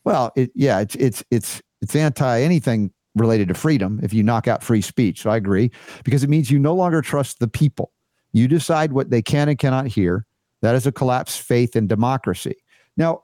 Well, 0.04 0.32
it, 0.36 0.52
yeah, 0.56 0.80
it's 0.80 0.96
it's 0.96 1.24
it's 1.30 1.62
it's 1.82 1.96
anti 1.96 2.42
anything 2.42 2.92
related 3.16 3.48
to 3.48 3.54
freedom 3.54 4.00
if 4.02 4.12
you 4.12 4.24
knock 4.24 4.48
out 4.48 4.64
free 4.64 4.82
speech. 4.82 5.22
So 5.22 5.30
I 5.30 5.38
agree 5.38 5.72
because 6.04 6.24
it 6.24 6.30
means 6.30 6.50
you 6.50 6.58
no 6.58 6.74
longer 6.74 7.02
trust 7.02 7.40
the 7.40 7.48
people. 7.48 7.92
You 8.32 8.48
decide 8.48 8.94
what 8.94 9.12
they 9.12 9.22
can 9.22 9.50
and 9.50 9.60
cannot 9.60 9.88
hear. 9.88 10.26
That 10.62 10.76
is 10.76 10.88
a 10.88 10.92
collapsed 10.92 11.42
faith 11.42 11.76
in 11.76 11.88
democracy. 11.88 12.56
Now, 12.98 13.24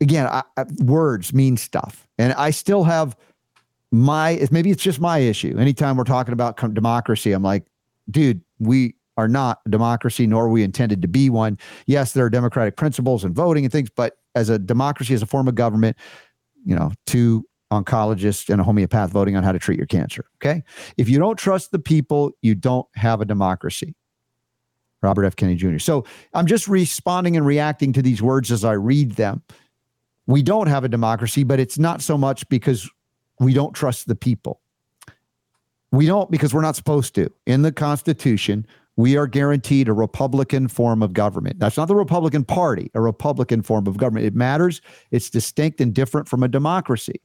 again, 0.00 0.26
I, 0.26 0.42
I, 0.56 0.64
words 0.78 1.32
mean 1.32 1.56
stuff, 1.56 2.06
and 2.18 2.32
I 2.34 2.50
still 2.50 2.84
have 2.84 3.16
my 3.92 4.46
maybe 4.50 4.70
it's 4.70 4.82
just 4.82 5.00
my 5.00 5.18
issue. 5.18 5.56
Anytime 5.58 5.96
we're 5.96 6.04
talking 6.04 6.32
about 6.32 6.56
democracy, 6.74 7.32
I'm 7.32 7.42
like, 7.42 7.66
dude, 8.10 8.40
we 8.58 8.94
are 9.16 9.28
not 9.28 9.60
a 9.66 9.70
democracy, 9.70 10.26
nor 10.26 10.48
we 10.48 10.62
intended 10.62 11.02
to 11.02 11.08
be 11.08 11.30
one. 11.30 11.58
Yes, 11.86 12.12
there 12.12 12.24
are 12.24 12.30
democratic 12.30 12.76
principles 12.76 13.24
and 13.24 13.34
voting 13.34 13.64
and 13.64 13.72
things, 13.72 13.88
but 13.90 14.18
as 14.34 14.50
a 14.50 14.58
democracy, 14.58 15.14
as 15.14 15.22
a 15.22 15.26
form 15.26 15.48
of 15.48 15.54
government, 15.54 15.96
you 16.64 16.76
know, 16.76 16.92
two 17.06 17.44
oncologists 17.72 18.48
and 18.50 18.60
a 18.60 18.64
homeopath 18.64 19.10
voting 19.10 19.36
on 19.36 19.42
how 19.42 19.52
to 19.52 19.58
treat 19.58 19.78
your 19.78 19.86
cancer. 19.86 20.26
Okay. 20.36 20.62
If 20.96 21.08
you 21.08 21.18
don't 21.18 21.36
trust 21.36 21.72
the 21.72 21.78
people, 21.78 22.32
you 22.42 22.54
don't 22.54 22.86
have 22.94 23.20
a 23.20 23.24
democracy. 23.24 23.94
Robert 25.06 25.24
F. 25.24 25.36
Kennedy 25.36 25.56
Jr. 25.56 25.78
So 25.78 26.04
I'm 26.34 26.46
just 26.46 26.66
responding 26.66 27.36
and 27.36 27.46
reacting 27.46 27.92
to 27.92 28.02
these 28.02 28.20
words 28.20 28.50
as 28.50 28.64
I 28.64 28.72
read 28.72 29.12
them. 29.12 29.42
We 30.26 30.42
don't 30.42 30.66
have 30.66 30.82
a 30.82 30.88
democracy, 30.88 31.44
but 31.44 31.60
it's 31.60 31.78
not 31.78 32.02
so 32.02 32.18
much 32.18 32.48
because 32.48 32.90
we 33.38 33.54
don't 33.54 33.72
trust 33.72 34.08
the 34.08 34.16
people. 34.16 34.60
We 35.92 36.06
don't 36.06 36.28
because 36.30 36.52
we're 36.52 36.62
not 36.62 36.74
supposed 36.74 37.14
to. 37.14 37.30
In 37.46 37.62
the 37.62 37.70
Constitution, 37.70 38.66
we 38.96 39.16
are 39.16 39.28
guaranteed 39.28 39.88
a 39.88 39.92
Republican 39.92 40.66
form 40.66 41.02
of 41.02 41.12
government. 41.12 41.60
That's 41.60 41.76
not 41.76 41.86
the 41.86 41.94
Republican 41.94 42.44
Party, 42.44 42.90
a 42.94 43.00
Republican 43.00 43.62
form 43.62 43.86
of 43.86 43.98
government. 43.98 44.26
It 44.26 44.34
matters. 44.34 44.80
It's 45.12 45.30
distinct 45.30 45.80
and 45.80 45.94
different 45.94 46.28
from 46.28 46.42
a 46.42 46.48
democracy. 46.48 47.20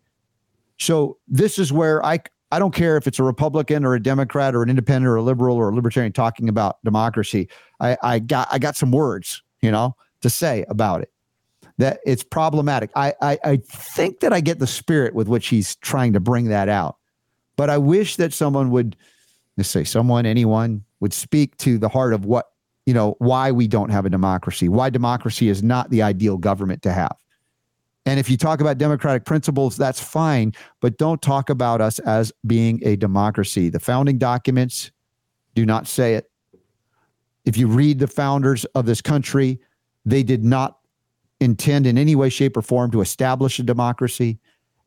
So 0.77 1.17
this 1.27 1.57
is 1.57 1.73
where 1.73 2.05
I 2.05 2.19
I 2.51 2.59
don't 2.59 2.73
care 2.73 2.97
if 2.97 3.07
it's 3.07 3.19
a 3.19 3.23
Republican 3.23 3.85
or 3.85 3.93
a 3.95 4.01
Democrat 4.01 4.53
or 4.53 4.63
an 4.63 4.69
independent 4.69 5.07
or 5.07 5.15
a 5.15 5.21
liberal 5.21 5.55
or 5.55 5.69
a 5.69 5.75
libertarian 5.75 6.11
talking 6.11 6.49
about 6.49 6.77
democracy. 6.83 7.47
I, 7.79 7.97
I 8.03 8.19
got 8.19 8.47
I 8.51 8.59
got 8.59 8.75
some 8.75 8.91
words, 8.91 9.41
you 9.61 9.71
know, 9.71 9.95
to 10.21 10.29
say 10.29 10.65
about 10.67 11.01
it. 11.01 11.11
That 11.77 11.99
it's 12.05 12.23
problematic. 12.23 12.91
I, 12.95 13.13
I 13.21 13.39
I 13.43 13.57
think 13.57 14.19
that 14.19 14.33
I 14.33 14.41
get 14.41 14.59
the 14.59 14.67
spirit 14.67 15.15
with 15.15 15.27
which 15.27 15.47
he's 15.47 15.75
trying 15.77 16.13
to 16.13 16.19
bring 16.19 16.45
that 16.49 16.69
out. 16.69 16.97
But 17.55 17.69
I 17.69 17.77
wish 17.77 18.17
that 18.17 18.33
someone 18.33 18.71
would 18.71 18.95
let's 19.57 19.69
say 19.69 19.83
someone, 19.83 20.25
anyone, 20.25 20.83
would 20.99 21.13
speak 21.13 21.57
to 21.57 21.77
the 21.77 21.89
heart 21.89 22.13
of 22.13 22.25
what, 22.25 22.47
you 22.85 22.93
know, 22.93 23.15
why 23.19 23.51
we 23.51 23.67
don't 23.67 23.89
have 23.89 24.05
a 24.05 24.09
democracy, 24.09 24.69
why 24.69 24.89
democracy 24.89 25.49
is 25.49 25.61
not 25.61 25.89
the 25.89 26.01
ideal 26.01 26.37
government 26.37 26.81
to 26.83 26.91
have. 26.91 27.15
And 28.05 28.19
if 28.19 28.29
you 28.29 28.37
talk 28.37 28.61
about 28.61 28.77
democratic 28.77 29.25
principles, 29.25 29.77
that's 29.77 30.01
fine, 30.01 30.53
but 30.79 30.97
don't 30.97 31.21
talk 31.21 31.49
about 31.49 31.81
us 31.81 31.99
as 31.99 32.31
being 32.47 32.81
a 32.83 32.95
democracy. 32.95 33.69
The 33.69 33.79
founding 33.79 34.17
documents 34.17 34.91
do 35.53 35.65
not 35.65 35.87
say 35.87 36.15
it. 36.15 36.29
If 37.45 37.57
you 37.57 37.67
read 37.67 37.99
the 37.99 38.07
founders 38.07 38.65
of 38.65 38.85
this 38.85 39.01
country, 39.01 39.59
they 40.05 40.23
did 40.23 40.43
not 40.43 40.79
intend 41.39 41.85
in 41.85 41.97
any 41.97 42.15
way, 42.15 42.29
shape, 42.29 42.57
or 42.57 42.61
form 42.61 42.91
to 42.91 43.01
establish 43.01 43.59
a 43.59 43.63
democracy. 43.63 44.39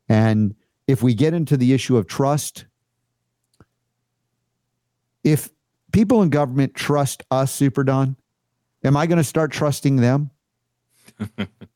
And 0.09 0.55
if 0.87 1.01
we 1.01 1.13
get 1.13 1.33
into 1.33 1.57
the 1.57 1.73
issue 1.73 1.97
of 1.97 2.07
trust, 2.07 2.65
if 5.23 5.49
people 5.91 6.21
in 6.21 6.29
government 6.29 6.75
trust 6.75 7.23
us, 7.31 7.51
Super 7.51 7.83
Don, 7.83 8.15
am 8.83 8.95
I 8.95 9.07
going 9.07 9.17
to 9.17 9.23
start 9.23 9.51
trusting 9.51 9.97
them? 9.97 10.31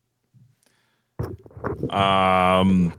um, 1.90 2.94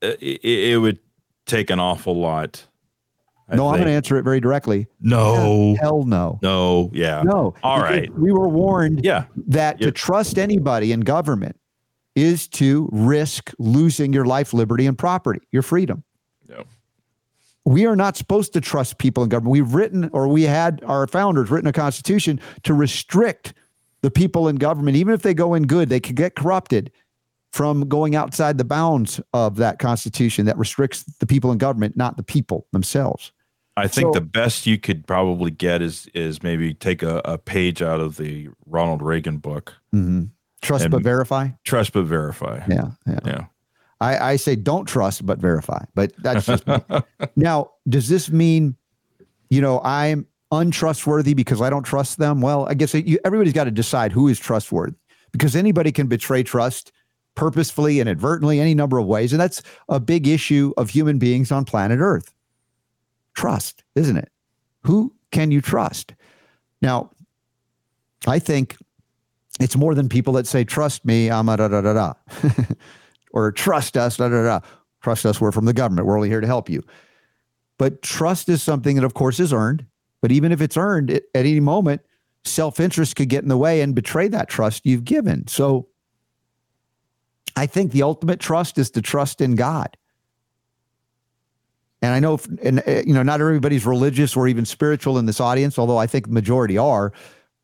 it, 0.00 0.44
it, 0.44 0.78
would 0.80 0.98
take 1.46 1.70
an 1.70 1.78
awful 1.78 2.14
lot. 2.14 2.64
I 3.48 3.56
no, 3.56 3.64
think. 3.64 3.72
I'm 3.72 3.78
going 3.80 3.88
to 3.88 3.94
answer 3.94 4.16
it 4.16 4.22
very 4.22 4.40
directly. 4.40 4.86
No. 5.00 5.76
Hell 5.80 6.04
no. 6.04 6.38
No. 6.42 6.90
Yeah. 6.92 7.22
No. 7.22 7.54
All 7.62 7.80
right. 7.80 8.12
We 8.14 8.32
were 8.32 8.48
warned 8.48 9.04
yeah. 9.04 9.24
that 9.48 9.80
yep. 9.80 9.88
to 9.88 9.92
trust 9.92 10.38
anybody 10.38 10.92
in 10.92 11.00
government 11.00 11.56
is 12.14 12.46
to 12.46 12.88
risk 12.92 13.52
losing 13.58 14.12
your 14.12 14.24
life, 14.24 14.52
liberty, 14.52 14.86
and 14.86 14.98
property, 14.98 15.40
your 15.50 15.62
freedom 15.62 16.04
we 17.64 17.86
are 17.86 17.96
not 17.96 18.16
supposed 18.16 18.52
to 18.54 18.60
trust 18.60 18.98
people 18.98 19.22
in 19.22 19.28
government. 19.28 19.52
We've 19.52 19.74
written, 19.74 20.10
or 20.12 20.28
we 20.28 20.42
had 20.42 20.82
our 20.84 21.06
founders 21.06 21.50
written 21.50 21.68
a 21.68 21.72
constitution 21.72 22.40
to 22.64 22.74
restrict 22.74 23.54
the 24.00 24.10
people 24.10 24.48
in 24.48 24.56
government, 24.56 24.96
even 24.96 25.14
if 25.14 25.22
they 25.22 25.34
go 25.34 25.54
in 25.54 25.66
good, 25.66 25.88
they 25.88 26.00
could 26.00 26.16
get 26.16 26.34
corrupted 26.34 26.90
from 27.52 27.86
going 27.88 28.16
outside 28.16 28.58
the 28.58 28.64
bounds 28.64 29.20
of 29.34 29.56
that 29.56 29.78
constitution 29.78 30.46
that 30.46 30.56
restricts 30.56 31.04
the 31.20 31.26
people 31.26 31.52
in 31.52 31.58
government, 31.58 31.96
not 31.96 32.16
the 32.16 32.22
people 32.22 32.66
themselves. 32.72 33.30
I 33.76 33.86
think 33.86 34.08
so, 34.08 34.12
the 34.12 34.26
best 34.26 34.66
you 34.66 34.78
could 34.78 35.06
probably 35.06 35.50
get 35.50 35.80
is 35.80 36.06
is 36.14 36.42
maybe 36.42 36.74
take 36.74 37.02
a, 37.02 37.22
a 37.24 37.38
page 37.38 37.80
out 37.80 38.00
of 38.00 38.16
the 38.16 38.48
Ronald 38.66 39.00
Reagan 39.00 39.38
book. 39.38 39.74
Mm-hmm. 39.94 40.24
Trust 40.60 40.90
but 40.90 41.02
verify. 41.02 41.48
Trust 41.64 41.92
but 41.92 42.04
verify. 42.04 42.64
Yeah, 42.68 42.90
yeah. 43.06 43.20
Yeah. 43.24 43.44
I, 44.00 44.32
I 44.32 44.36
say 44.36 44.56
don't 44.56 44.86
trust 44.86 45.24
but 45.24 45.38
verify. 45.38 45.84
But 45.94 46.12
that's 46.18 46.46
just 46.46 46.64
now. 47.36 47.70
Does 47.88 48.08
this 48.08 48.30
mean, 48.30 48.76
you 49.48 49.60
know, 49.60 49.80
I'm 49.82 50.26
untrustworthy 50.50 51.34
because 51.34 51.62
I 51.62 51.70
don't 51.70 51.84
trust 51.84 52.18
them? 52.18 52.40
Well, 52.42 52.66
I 52.68 52.74
guess 52.74 52.92
you, 52.94 53.18
everybody's 53.24 53.54
got 53.54 53.64
to 53.64 53.70
decide 53.70 54.12
who 54.12 54.28
is 54.28 54.38
trustworthy 54.38 54.96
because 55.32 55.56
anybody 55.56 55.92
can 55.92 56.08
betray 56.08 56.42
trust 56.42 56.92
purposefully 57.34 58.00
inadvertently 58.00 58.60
any 58.60 58.74
number 58.74 58.98
of 58.98 59.06
ways, 59.06 59.32
and 59.32 59.40
that's 59.40 59.62
a 59.88 60.00
big 60.00 60.26
issue 60.26 60.72
of 60.76 60.90
human 60.90 61.18
beings 61.18 61.50
on 61.50 61.64
planet 61.64 61.98
Earth. 62.00 62.32
Trust, 63.34 63.84
isn't 63.94 64.16
it? 64.16 64.30
Who 64.82 65.14
can 65.30 65.50
you 65.50 65.60
trust? 65.60 66.14
Now, 66.82 67.10
I 68.26 68.38
think 68.38 68.76
it's 69.60 69.76
more 69.76 69.94
than 69.94 70.08
people 70.08 70.34
that 70.34 70.46
say, 70.46 70.64
trust 70.64 71.04
me, 71.04 71.30
I'm 71.30 71.48
a 71.48 71.56
da 71.56 71.68
da 71.68 71.80
da 71.80 71.92
da. 71.92 72.14
or 73.32 73.52
trust 73.52 73.96
us, 73.96 74.16
da, 74.16 74.28
da, 74.28 74.42
da. 74.42 74.60
Trust 75.02 75.26
us, 75.26 75.40
we're 75.40 75.52
from 75.52 75.64
the 75.64 75.72
government. 75.72 76.06
We're 76.06 76.16
only 76.16 76.28
here 76.28 76.40
to 76.40 76.46
help 76.46 76.68
you. 76.68 76.82
But 77.78 78.02
trust 78.02 78.48
is 78.48 78.62
something 78.62 78.96
that, 78.96 79.04
of 79.04 79.14
course, 79.14 79.40
is 79.40 79.52
earned. 79.52 79.86
But 80.20 80.30
even 80.30 80.52
if 80.52 80.60
it's 80.60 80.76
earned 80.76 81.10
at 81.10 81.24
any 81.34 81.58
moment, 81.58 82.02
self 82.44 82.78
interest 82.78 83.16
could 83.16 83.28
get 83.28 83.42
in 83.42 83.48
the 83.48 83.58
way 83.58 83.80
and 83.80 83.94
betray 83.94 84.28
that 84.28 84.48
trust 84.48 84.86
you've 84.86 85.04
given. 85.04 85.46
So 85.48 85.88
I 87.56 87.66
think 87.66 87.92
the 87.92 88.02
ultimate 88.02 88.40
trust 88.40 88.78
is 88.78 88.90
to 88.92 89.02
trust 89.02 89.40
in 89.40 89.54
God. 89.54 89.96
And 92.00 92.12
I 92.12 92.18
know, 92.18 92.38
and 92.62 92.82
uh, 92.86 93.02
you 93.06 93.14
know, 93.14 93.22
not 93.22 93.40
everybody's 93.40 93.86
religious 93.86 94.36
or 94.36 94.48
even 94.48 94.64
spiritual 94.64 95.18
in 95.18 95.26
this 95.26 95.40
audience, 95.40 95.78
although 95.78 95.98
I 95.98 96.06
think 96.06 96.26
the 96.26 96.32
majority 96.32 96.76
are. 96.76 97.12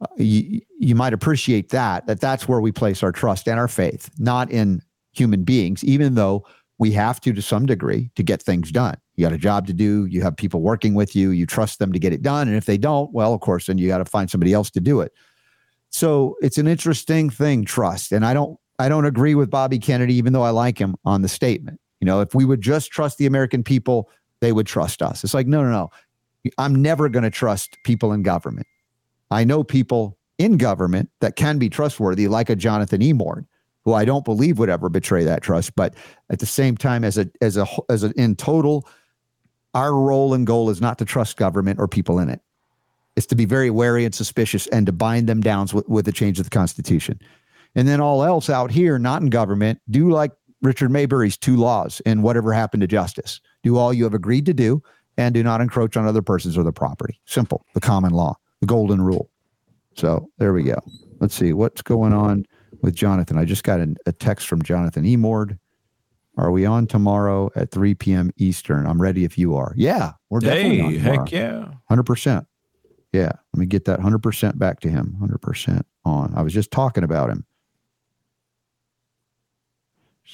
Uh, 0.01 0.07
you, 0.17 0.61
you 0.79 0.95
might 0.95 1.13
appreciate 1.13 1.71
that 1.71 2.07
that 2.07 2.21
that's 2.21 2.47
where 2.47 2.61
we 2.61 2.71
place 2.71 3.03
our 3.03 3.11
trust 3.11 3.49
and 3.49 3.59
our 3.59 3.67
faith, 3.67 4.11
not 4.19 4.49
in 4.51 4.81
human 5.13 5.43
beings, 5.43 5.83
even 5.83 6.15
though 6.15 6.47
we 6.79 6.93
have 6.93 7.21
to 7.21 7.33
to 7.33 7.43
some 7.43 7.67
degree 7.67 8.11
to 8.15 8.23
get 8.23 8.41
things 8.41 8.71
done. 8.71 8.97
You 9.17 9.25
got 9.27 9.33
a 9.33 9.39
job 9.39 9.67
to 9.67 9.73
do, 9.73 10.07
you 10.07 10.23
have 10.23 10.37
people 10.37 10.61
working 10.61 10.95
with 10.95 11.17
you, 11.17 11.31
you 11.31 11.45
trust 11.45 11.81
them 11.81 11.93
to 11.93 11.99
get 11.99 12.13
it 12.13 12.23
done. 12.23 12.47
And 12.47 12.57
if 12.57 12.67
they 12.67 12.79
don't, 12.79 13.13
well, 13.13 13.35
of 13.35 13.41
course, 13.41 13.67
then 13.67 13.79
you 13.79 13.89
got 13.89 13.99
to 13.99 14.05
find 14.05 14.31
somebody 14.31 14.53
else 14.53 14.71
to 14.71 14.81
do 14.81 15.01
it. 15.01 15.13
So 15.91 16.37
it's 16.41 16.59
an 16.59 16.69
interesting 16.69 17.29
thing, 17.29 17.65
trust. 17.65 18.13
And 18.13 18.25
I 18.25 18.33
don't 18.33 18.61
I 18.79 18.89
don't 18.89 19.05
agree 19.05 19.35
with 19.35 19.51
Bobby 19.51 19.79
Kennedy, 19.79 20.15
even 20.15 20.33
though 20.33 20.43
I 20.43 20.51
like 20.51 20.79
him 20.79 20.97
on 21.05 21.23
the 21.23 21.29
statement. 21.29 21.81
You 22.01 22.07
know, 22.07 22.21
if 22.21 22.35
we 22.35 22.45
would 22.45 22.61
just 22.61 22.91
trust 22.91 23.19
the 23.19 23.27
American 23.27 23.65
people, 23.65 24.09
they 24.41 24.53
would 24.53 24.67
trust 24.67 25.03
us. 25.03 25.25
It's 25.25 25.35
like, 25.35 25.47
no, 25.47 25.63
no, 25.63 25.71
no. 25.71 25.91
I'm 26.57 26.81
never 26.81 27.09
going 27.09 27.25
to 27.25 27.31
trust 27.31 27.77
people 27.85 28.13
in 28.13 28.23
government. 28.23 28.67
I 29.31 29.45
know 29.45 29.65
people 29.65 30.17
in 30.39 30.57
government 30.57 31.11
that 31.21 31.35
can 31.35 31.59
be 31.59 31.69
trustworthy, 31.69 32.29
like 32.29 32.49
a 32.49 32.57
Jonathan 32.57 33.01
Emord 33.01 33.47
who 33.85 33.95
I 33.95 34.05
don't 34.05 34.25
believe 34.25 34.59
would 34.59 34.69
ever 34.69 34.89
betray 34.89 35.25
that 35.25 35.43
trust. 35.43 35.75
But 35.75 35.95
at 36.31 36.39
the 36.39 36.47
same 36.47 36.77
time, 36.77 37.05
as 37.05 37.19
a 37.19 37.29
as 37.41 37.57
a 37.57 37.67
as 37.89 38.05
a 38.05 38.11
in 38.21 38.37
total, 38.37 38.87
our 39.75 39.95
role 39.95 40.35
and 40.35 40.47
goal 40.47 40.71
is 40.71 40.81
not 40.81 40.99
to 40.99 41.05
trust 41.05 41.37
government 41.37 41.79
or 41.81 41.89
people 41.89 42.19
in 42.19 42.29
it. 42.29 42.41
It's 43.17 43.27
to 43.27 43.35
be 43.35 43.47
very 43.47 43.71
wary 43.71 44.05
and 44.05 44.15
suspicious 44.15 44.67
and 44.69 44.87
to 44.87 44.93
bind 44.93 45.27
them 45.27 45.41
down 45.41 45.69
with, 45.73 45.89
with 45.89 46.05
the 46.05 46.13
change 46.13 46.39
of 46.39 46.45
the 46.45 46.51
Constitution. 46.51 47.19
And 47.75 47.87
then 47.87 48.01
all 48.01 48.25
else 48.25 48.51
out 48.51 48.71
here, 48.71 48.99
not 48.99 49.23
in 49.23 49.31
government, 49.31 49.81
do 49.91 50.11
like 50.11 50.33
Richard 50.63 50.91
Maybury's 50.91 51.37
two 51.37 51.57
laws 51.57 52.03
and 52.07 52.23
whatever 52.23 52.53
happened 52.53 52.81
to 52.81 52.87
justice. 52.87 53.41
Do 53.63 53.77
all 53.77 53.93
you 53.93 54.05
have 54.05 54.15
agreed 54.15 54.47
to 54.47 54.55
do 54.55 54.83
and 55.17 55.35
do 55.35 55.43
not 55.43 55.61
encroach 55.61 55.97
on 55.97 56.07
other 56.07 56.23
persons 56.23 56.57
or 56.57 56.63
their 56.63 56.73
property. 56.73 57.21
Simple, 57.27 57.65
the 57.75 57.81
common 57.81 58.13
law. 58.13 58.37
the 58.61 58.67
golden 58.67 59.01
rule. 59.01 59.31
So 59.95 60.29
there 60.39 60.53
we 60.53 60.63
go. 60.65 60.79
Let's 61.21 61.35
see 61.35 61.53
what's 61.53 61.83
going 61.83 62.13
on 62.13 62.45
with 62.83 62.95
Jonathan. 62.95 63.37
I 63.39 63.45
just 63.45 63.65
got 63.65 63.81
an, 63.81 63.97
a 64.07 64.13
text 64.13 64.47
from 64.47 64.63
Jonathan 64.63 65.05
Emord. 65.05 65.59
Are 66.37 66.53
we 66.53 66.65
on 66.65 66.87
tomorrow 66.87 67.51
at 67.57 67.73
3 67.73 67.95
p.m. 67.97 68.31
Eastern? 68.37 68.87
I'm 68.87 69.03
ready 69.03 69.25
if 69.25 69.37
you 69.37 69.57
are. 69.57 69.75
Yeah, 69.77 70.13
we're 70.31 70.39
definitely 70.39 70.81
on 70.83 70.91
Hey, 70.93 70.99
heck 70.99 71.33
yeah. 71.33 71.69
Hundred 71.89 72.05
percent. 72.05 72.47
Yeah. 73.13 73.33
Let 73.53 73.61
me 73.61 73.67
get 73.67 73.87
that 73.87 73.99
hundred 73.99 74.23
percent 74.23 74.57
back 74.57 74.79
to 74.81 74.89
him. 74.89 75.17
Hundred 75.19 75.39
percent 75.43 75.85
on. 76.05 76.33
I 76.37 76.43
was 76.43 76.53
just 76.53 76.71
talking 76.71 77.03
about 77.03 77.29
him. 77.31 77.45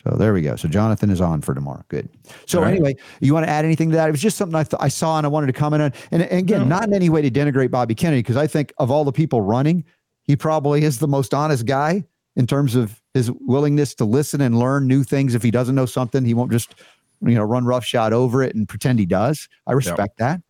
So 0.02 0.16
there 0.16 0.34
we 0.34 0.42
go. 0.42 0.56
So 0.56 0.66
Jonathan 0.68 1.08
is 1.08 1.20
on 1.20 1.40
for 1.40 1.54
tomorrow. 1.54 1.84
Good. 1.88 2.08
So 2.46 2.60
right. 2.60 2.72
anyway, 2.72 2.96
you 3.20 3.32
want 3.32 3.46
to 3.46 3.50
add 3.50 3.64
anything 3.64 3.90
to 3.90 3.96
that? 3.96 4.08
It 4.08 4.10
was 4.12 4.20
just 4.20 4.36
something 4.36 4.56
I, 4.56 4.64
th- 4.64 4.80
I 4.80 4.88
saw 4.88 5.16
and 5.18 5.24
I 5.24 5.28
wanted 5.28 5.46
to 5.46 5.52
comment 5.52 5.82
on. 5.82 5.92
And, 6.10 6.22
and 6.22 6.40
again, 6.40 6.62
No. 6.62 6.66
not 6.66 6.84
in 6.88 6.94
any 6.94 7.08
way 7.08 7.22
to 7.22 7.30
denigrate 7.30 7.70
Bobby 7.70 7.94
Kennedy, 7.94 8.20
because 8.20 8.36
I 8.36 8.48
think 8.48 8.72
of 8.78 8.90
all 8.90 9.04
the 9.04 9.12
people 9.12 9.40
running, 9.40 9.84
he 10.24 10.34
probably 10.34 10.82
is 10.82 10.98
the 10.98 11.06
most 11.06 11.32
honest 11.32 11.64
guy 11.64 12.04
in 12.34 12.46
terms 12.46 12.74
of 12.74 13.00
his 13.14 13.30
willingness 13.30 13.94
to 13.94 14.04
listen 14.04 14.40
and 14.40 14.58
learn 14.58 14.88
new 14.88 15.04
things. 15.04 15.34
If 15.36 15.42
he 15.44 15.52
doesn't 15.52 15.76
know 15.76 15.86
something, 15.86 16.24
he 16.24 16.34
won't 16.34 16.50
just 16.50 16.74
you 17.22 17.36
know 17.36 17.44
run 17.44 17.64
roughshod 17.64 18.12
over 18.12 18.42
it 18.42 18.54
and 18.56 18.68
pretend 18.68 18.98
he 18.98 19.06
does. 19.06 19.48
I 19.68 19.72
respect 19.72 20.18
that. 20.18 20.42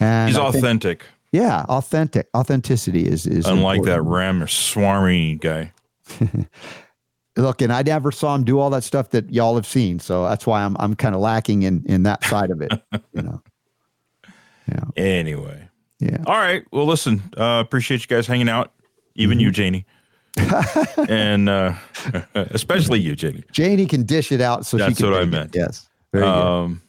And 0.00 0.28
He's 0.30 0.36
I 0.36 0.50
think- 0.50 0.56
authentic, 0.64 1.04
yeah, 1.30 1.64
authentic. 1.68 2.26
Authenticity 2.36 3.06
is 3.06 3.24
is 3.26 3.46
unlike 3.46 3.82
that 3.84 3.98
important. 4.00 4.10
Ramaswamy 4.40 5.36
guy. 5.36 5.72
Look, 7.38 7.62
and 7.62 7.72
I 7.72 7.82
never 7.82 8.10
saw 8.12 8.34
him 8.34 8.44
do 8.44 8.58
all 8.58 8.68
that 8.70 8.82
stuff 8.84 9.10
that 9.10 9.32
y'all 9.32 9.54
have 9.54 9.66
seen, 9.66 9.98
so 10.00 10.24
that's 10.28 10.46
why 10.46 10.62
I'm 10.64 10.76
I'm 10.78 10.94
kind 10.94 11.14
of 11.14 11.20
lacking 11.22 11.62
in 11.62 11.84
in 11.86 12.02
that 12.02 12.22
side 12.24 12.50
of 12.50 12.60
it. 12.60 12.72
you 13.14 13.22
know. 13.22 13.40
Yeah. 14.70 14.84
Anyway. 15.02 15.66
Yeah. 15.98 16.18
All 16.26 16.36
right. 16.36 16.62
Well, 16.72 16.84
listen, 16.84 17.22
uh, 17.38 17.62
appreciate 17.64 18.02
you 18.02 18.06
guys 18.06 18.26
hanging 18.26 18.50
out, 18.50 18.70
even 19.14 19.38
Mm-hmm. 19.38 19.46
you, 19.46 19.50
Janie. 19.50 19.86
and 21.08 21.48
uh, 21.48 21.72
especially 22.34 23.00
you, 23.00 23.16
Janie. 23.16 23.44
Janie 23.50 23.86
can 23.86 24.02
dish 24.02 24.30
it 24.30 24.42
out, 24.42 24.66
so 24.66 24.76
she 24.76 24.84
That's 24.84 24.98
can. 24.98 25.06
what 25.10 25.14
I 25.14 25.20
take 25.20 25.28
it. 25.28 25.30
meant. 25.30 25.54
Yes. 25.54 25.88
Very 26.12 26.24
good. 26.26 26.30
Um, 26.30 26.82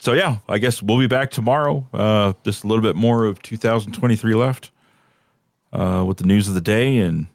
so 0.00 0.12
yeah, 0.12 0.36
I 0.48 0.58
guess 0.58 0.80
we'll 0.80 1.00
be 1.00 1.08
back 1.08 1.32
tomorrow. 1.32 1.84
Uh, 1.92 2.34
just 2.44 2.62
a 2.62 2.68
little 2.68 2.82
bit 2.82 2.94
more 2.94 3.24
of 3.24 3.42
2023 3.42 4.34
left 4.36 4.70
uh, 5.72 6.04
with 6.06 6.18
the 6.18 6.24
news 6.24 6.46
of 6.46 6.54
the 6.54 6.60
day, 6.60 6.98
and 6.98 7.26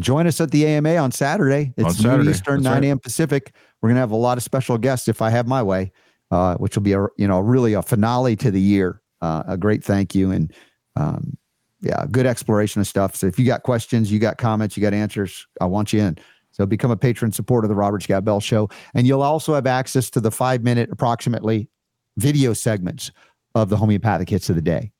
Join 0.00 0.26
us 0.26 0.40
at 0.40 0.50
the 0.50 0.66
AMA 0.66 0.96
on 0.96 1.10
Saturday. 1.10 1.72
It's 1.76 1.84
On 1.84 1.92
noon 1.92 1.94
Saturday, 1.94 2.30
Eastern, 2.30 2.62
that's 2.62 2.64
9 2.64 2.72
right. 2.74 2.84
a.m. 2.84 2.98
Pacific. 2.98 3.54
We're 3.80 3.88
gonna 3.90 4.00
have 4.00 4.10
a 4.10 4.16
lot 4.16 4.36
of 4.36 4.44
special 4.44 4.76
guests 4.76 5.08
if 5.08 5.22
I 5.22 5.30
have 5.30 5.46
my 5.46 5.62
way, 5.62 5.92
uh, 6.30 6.56
which 6.56 6.76
will 6.76 6.82
be 6.82 6.92
a 6.92 7.06
you 7.16 7.26
know 7.26 7.40
really 7.40 7.72
a 7.72 7.82
finale 7.82 8.36
to 8.36 8.50
the 8.50 8.60
year. 8.60 9.00
Uh, 9.22 9.42
a 9.48 9.56
great 9.56 9.82
thank 9.82 10.14
you 10.14 10.30
and 10.30 10.52
um, 10.96 11.36
yeah, 11.80 12.04
good 12.10 12.26
exploration 12.26 12.80
of 12.80 12.86
stuff. 12.86 13.16
So 13.16 13.26
if 13.26 13.38
you 13.38 13.46
got 13.46 13.62
questions, 13.62 14.12
you 14.12 14.18
got 14.18 14.36
comments, 14.38 14.76
you 14.76 14.82
got 14.82 14.92
answers, 14.92 15.46
I 15.60 15.66
want 15.66 15.92
you 15.92 16.00
in. 16.00 16.18
So 16.50 16.66
become 16.66 16.90
a 16.90 16.96
patron 16.96 17.32
supporter 17.32 17.66
of 17.66 17.68
the 17.68 17.74
Robert 17.74 18.02
Scott 18.02 18.24
Bell 18.24 18.40
Show, 18.40 18.68
and 18.94 19.06
you'll 19.06 19.22
also 19.22 19.54
have 19.54 19.66
access 19.66 20.10
to 20.10 20.20
the 20.20 20.30
five 20.30 20.62
minute 20.62 20.90
approximately 20.90 21.68
video 22.16 22.52
segments 22.54 23.10
of 23.54 23.68
the 23.68 23.76
homeopathic 23.76 24.28
hits 24.28 24.48
of 24.48 24.56
the 24.56 24.62
day. 24.62 24.92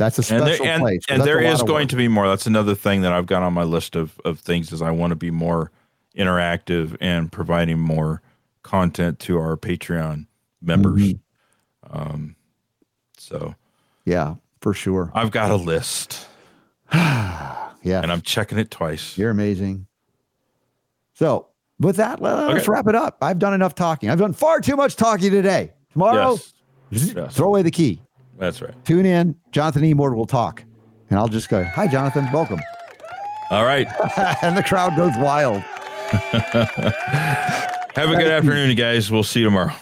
That's 0.00 0.18
a 0.18 0.34
and 0.34 0.42
special 0.44 0.64
there, 0.64 0.74
and, 0.74 0.80
place. 0.82 1.00
and 1.10 1.22
there 1.22 1.40
is 1.42 1.62
going 1.62 1.82
work. 1.82 1.88
to 1.90 1.96
be 1.96 2.08
more. 2.08 2.26
That's 2.26 2.46
another 2.46 2.74
thing 2.74 3.02
that 3.02 3.12
I've 3.12 3.26
got 3.26 3.42
on 3.42 3.52
my 3.52 3.64
list 3.64 3.96
of 3.96 4.18
of 4.24 4.38
things 4.40 4.72
is 4.72 4.80
I 4.80 4.90
want 4.92 5.10
to 5.10 5.14
be 5.14 5.30
more 5.30 5.70
interactive 6.16 6.96
and 7.02 7.30
providing 7.30 7.78
more 7.78 8.22
content 8.62 9.18
to 9.20 9.38
our 9.38 9.58
Patreon 9.58 10.26
members. 10.62 11.02
Mm-hmm. 11.02 11.98
Um, 11.98 12.34
so 13.18 13.54
yeah, 14.06 14.36
for 14.62 14.72
sure. 14.72 15.12
I've 15.14 15.30
got 15.32 15.50
a 15.50 15.56
list, 15.56 16.26
Yeah, 16.94 17.68
and 17.84 18.10
I'm 18.10 18.22
checking 18.22 18.58
it 18.58 18.70
twice. 18.70 19.18
You're 19.18 19.30
amazing. 19.30 19.86
So, 21.12 21.48
with 21.78 21.96
that, 21.96 22.22
let- 22.22 22.36
let's 22.48 22.62
Okay. 22.62 22.72
wrap 22.72 22.86
it 22.86 22.94
up. 22.94 23.18
I've 23.20 23.38
done 23.38 23.52
enough 23.52 23.74
talking. 23.74 24.08
I've 24.08 24.18
done 24.18 24.32
far 24.32 24.60
too 24.62 24.76
much 24.76 24.96
talking 24.96 25.30
today. 25.30 25.72
Tomorrow, 25.92 26.32
Yes, 26.32 26.54
zzz, 26.94 27.14
Yes. 27.14 27.34
throw 27.36 27.48
away 27.48 27.60
the 27.62 27.70
key. 27.70 28.00
That's 28.40 28.60
right. 28.60 28.74
Tune 28.84 29.06
in. 29.06 29.36
Jonathan 29.52 29.82
Emord 29.82 30.16
will 30.16 30.26
talk. 30.26 30.64
And 31.10 31.18
I'll 31.18 31.28
just 31.28 31.48
go, 31.48 31.62
Hi, 31.62 31.86
Jonathan. 31.86 32.28
Welcome. 32.32 32.60
All 33.50 33.64
right. 33.64 33.86
and 34.42 34.56
the 34.56 34.62
crowd 34.62 34.96
goes 34.96 35.12
wild. 35.18 35.62
Have 37.94 38.10
a 38.10 38.16
good 38.16 38.30
afternoon, 38.30 38.70
you 38.70 38.74
guys. 38.74 39.10
We'll 39.10 39.22
see 39.22 39.40
you 39.40 39.46
tomorrow. 39.46 39.74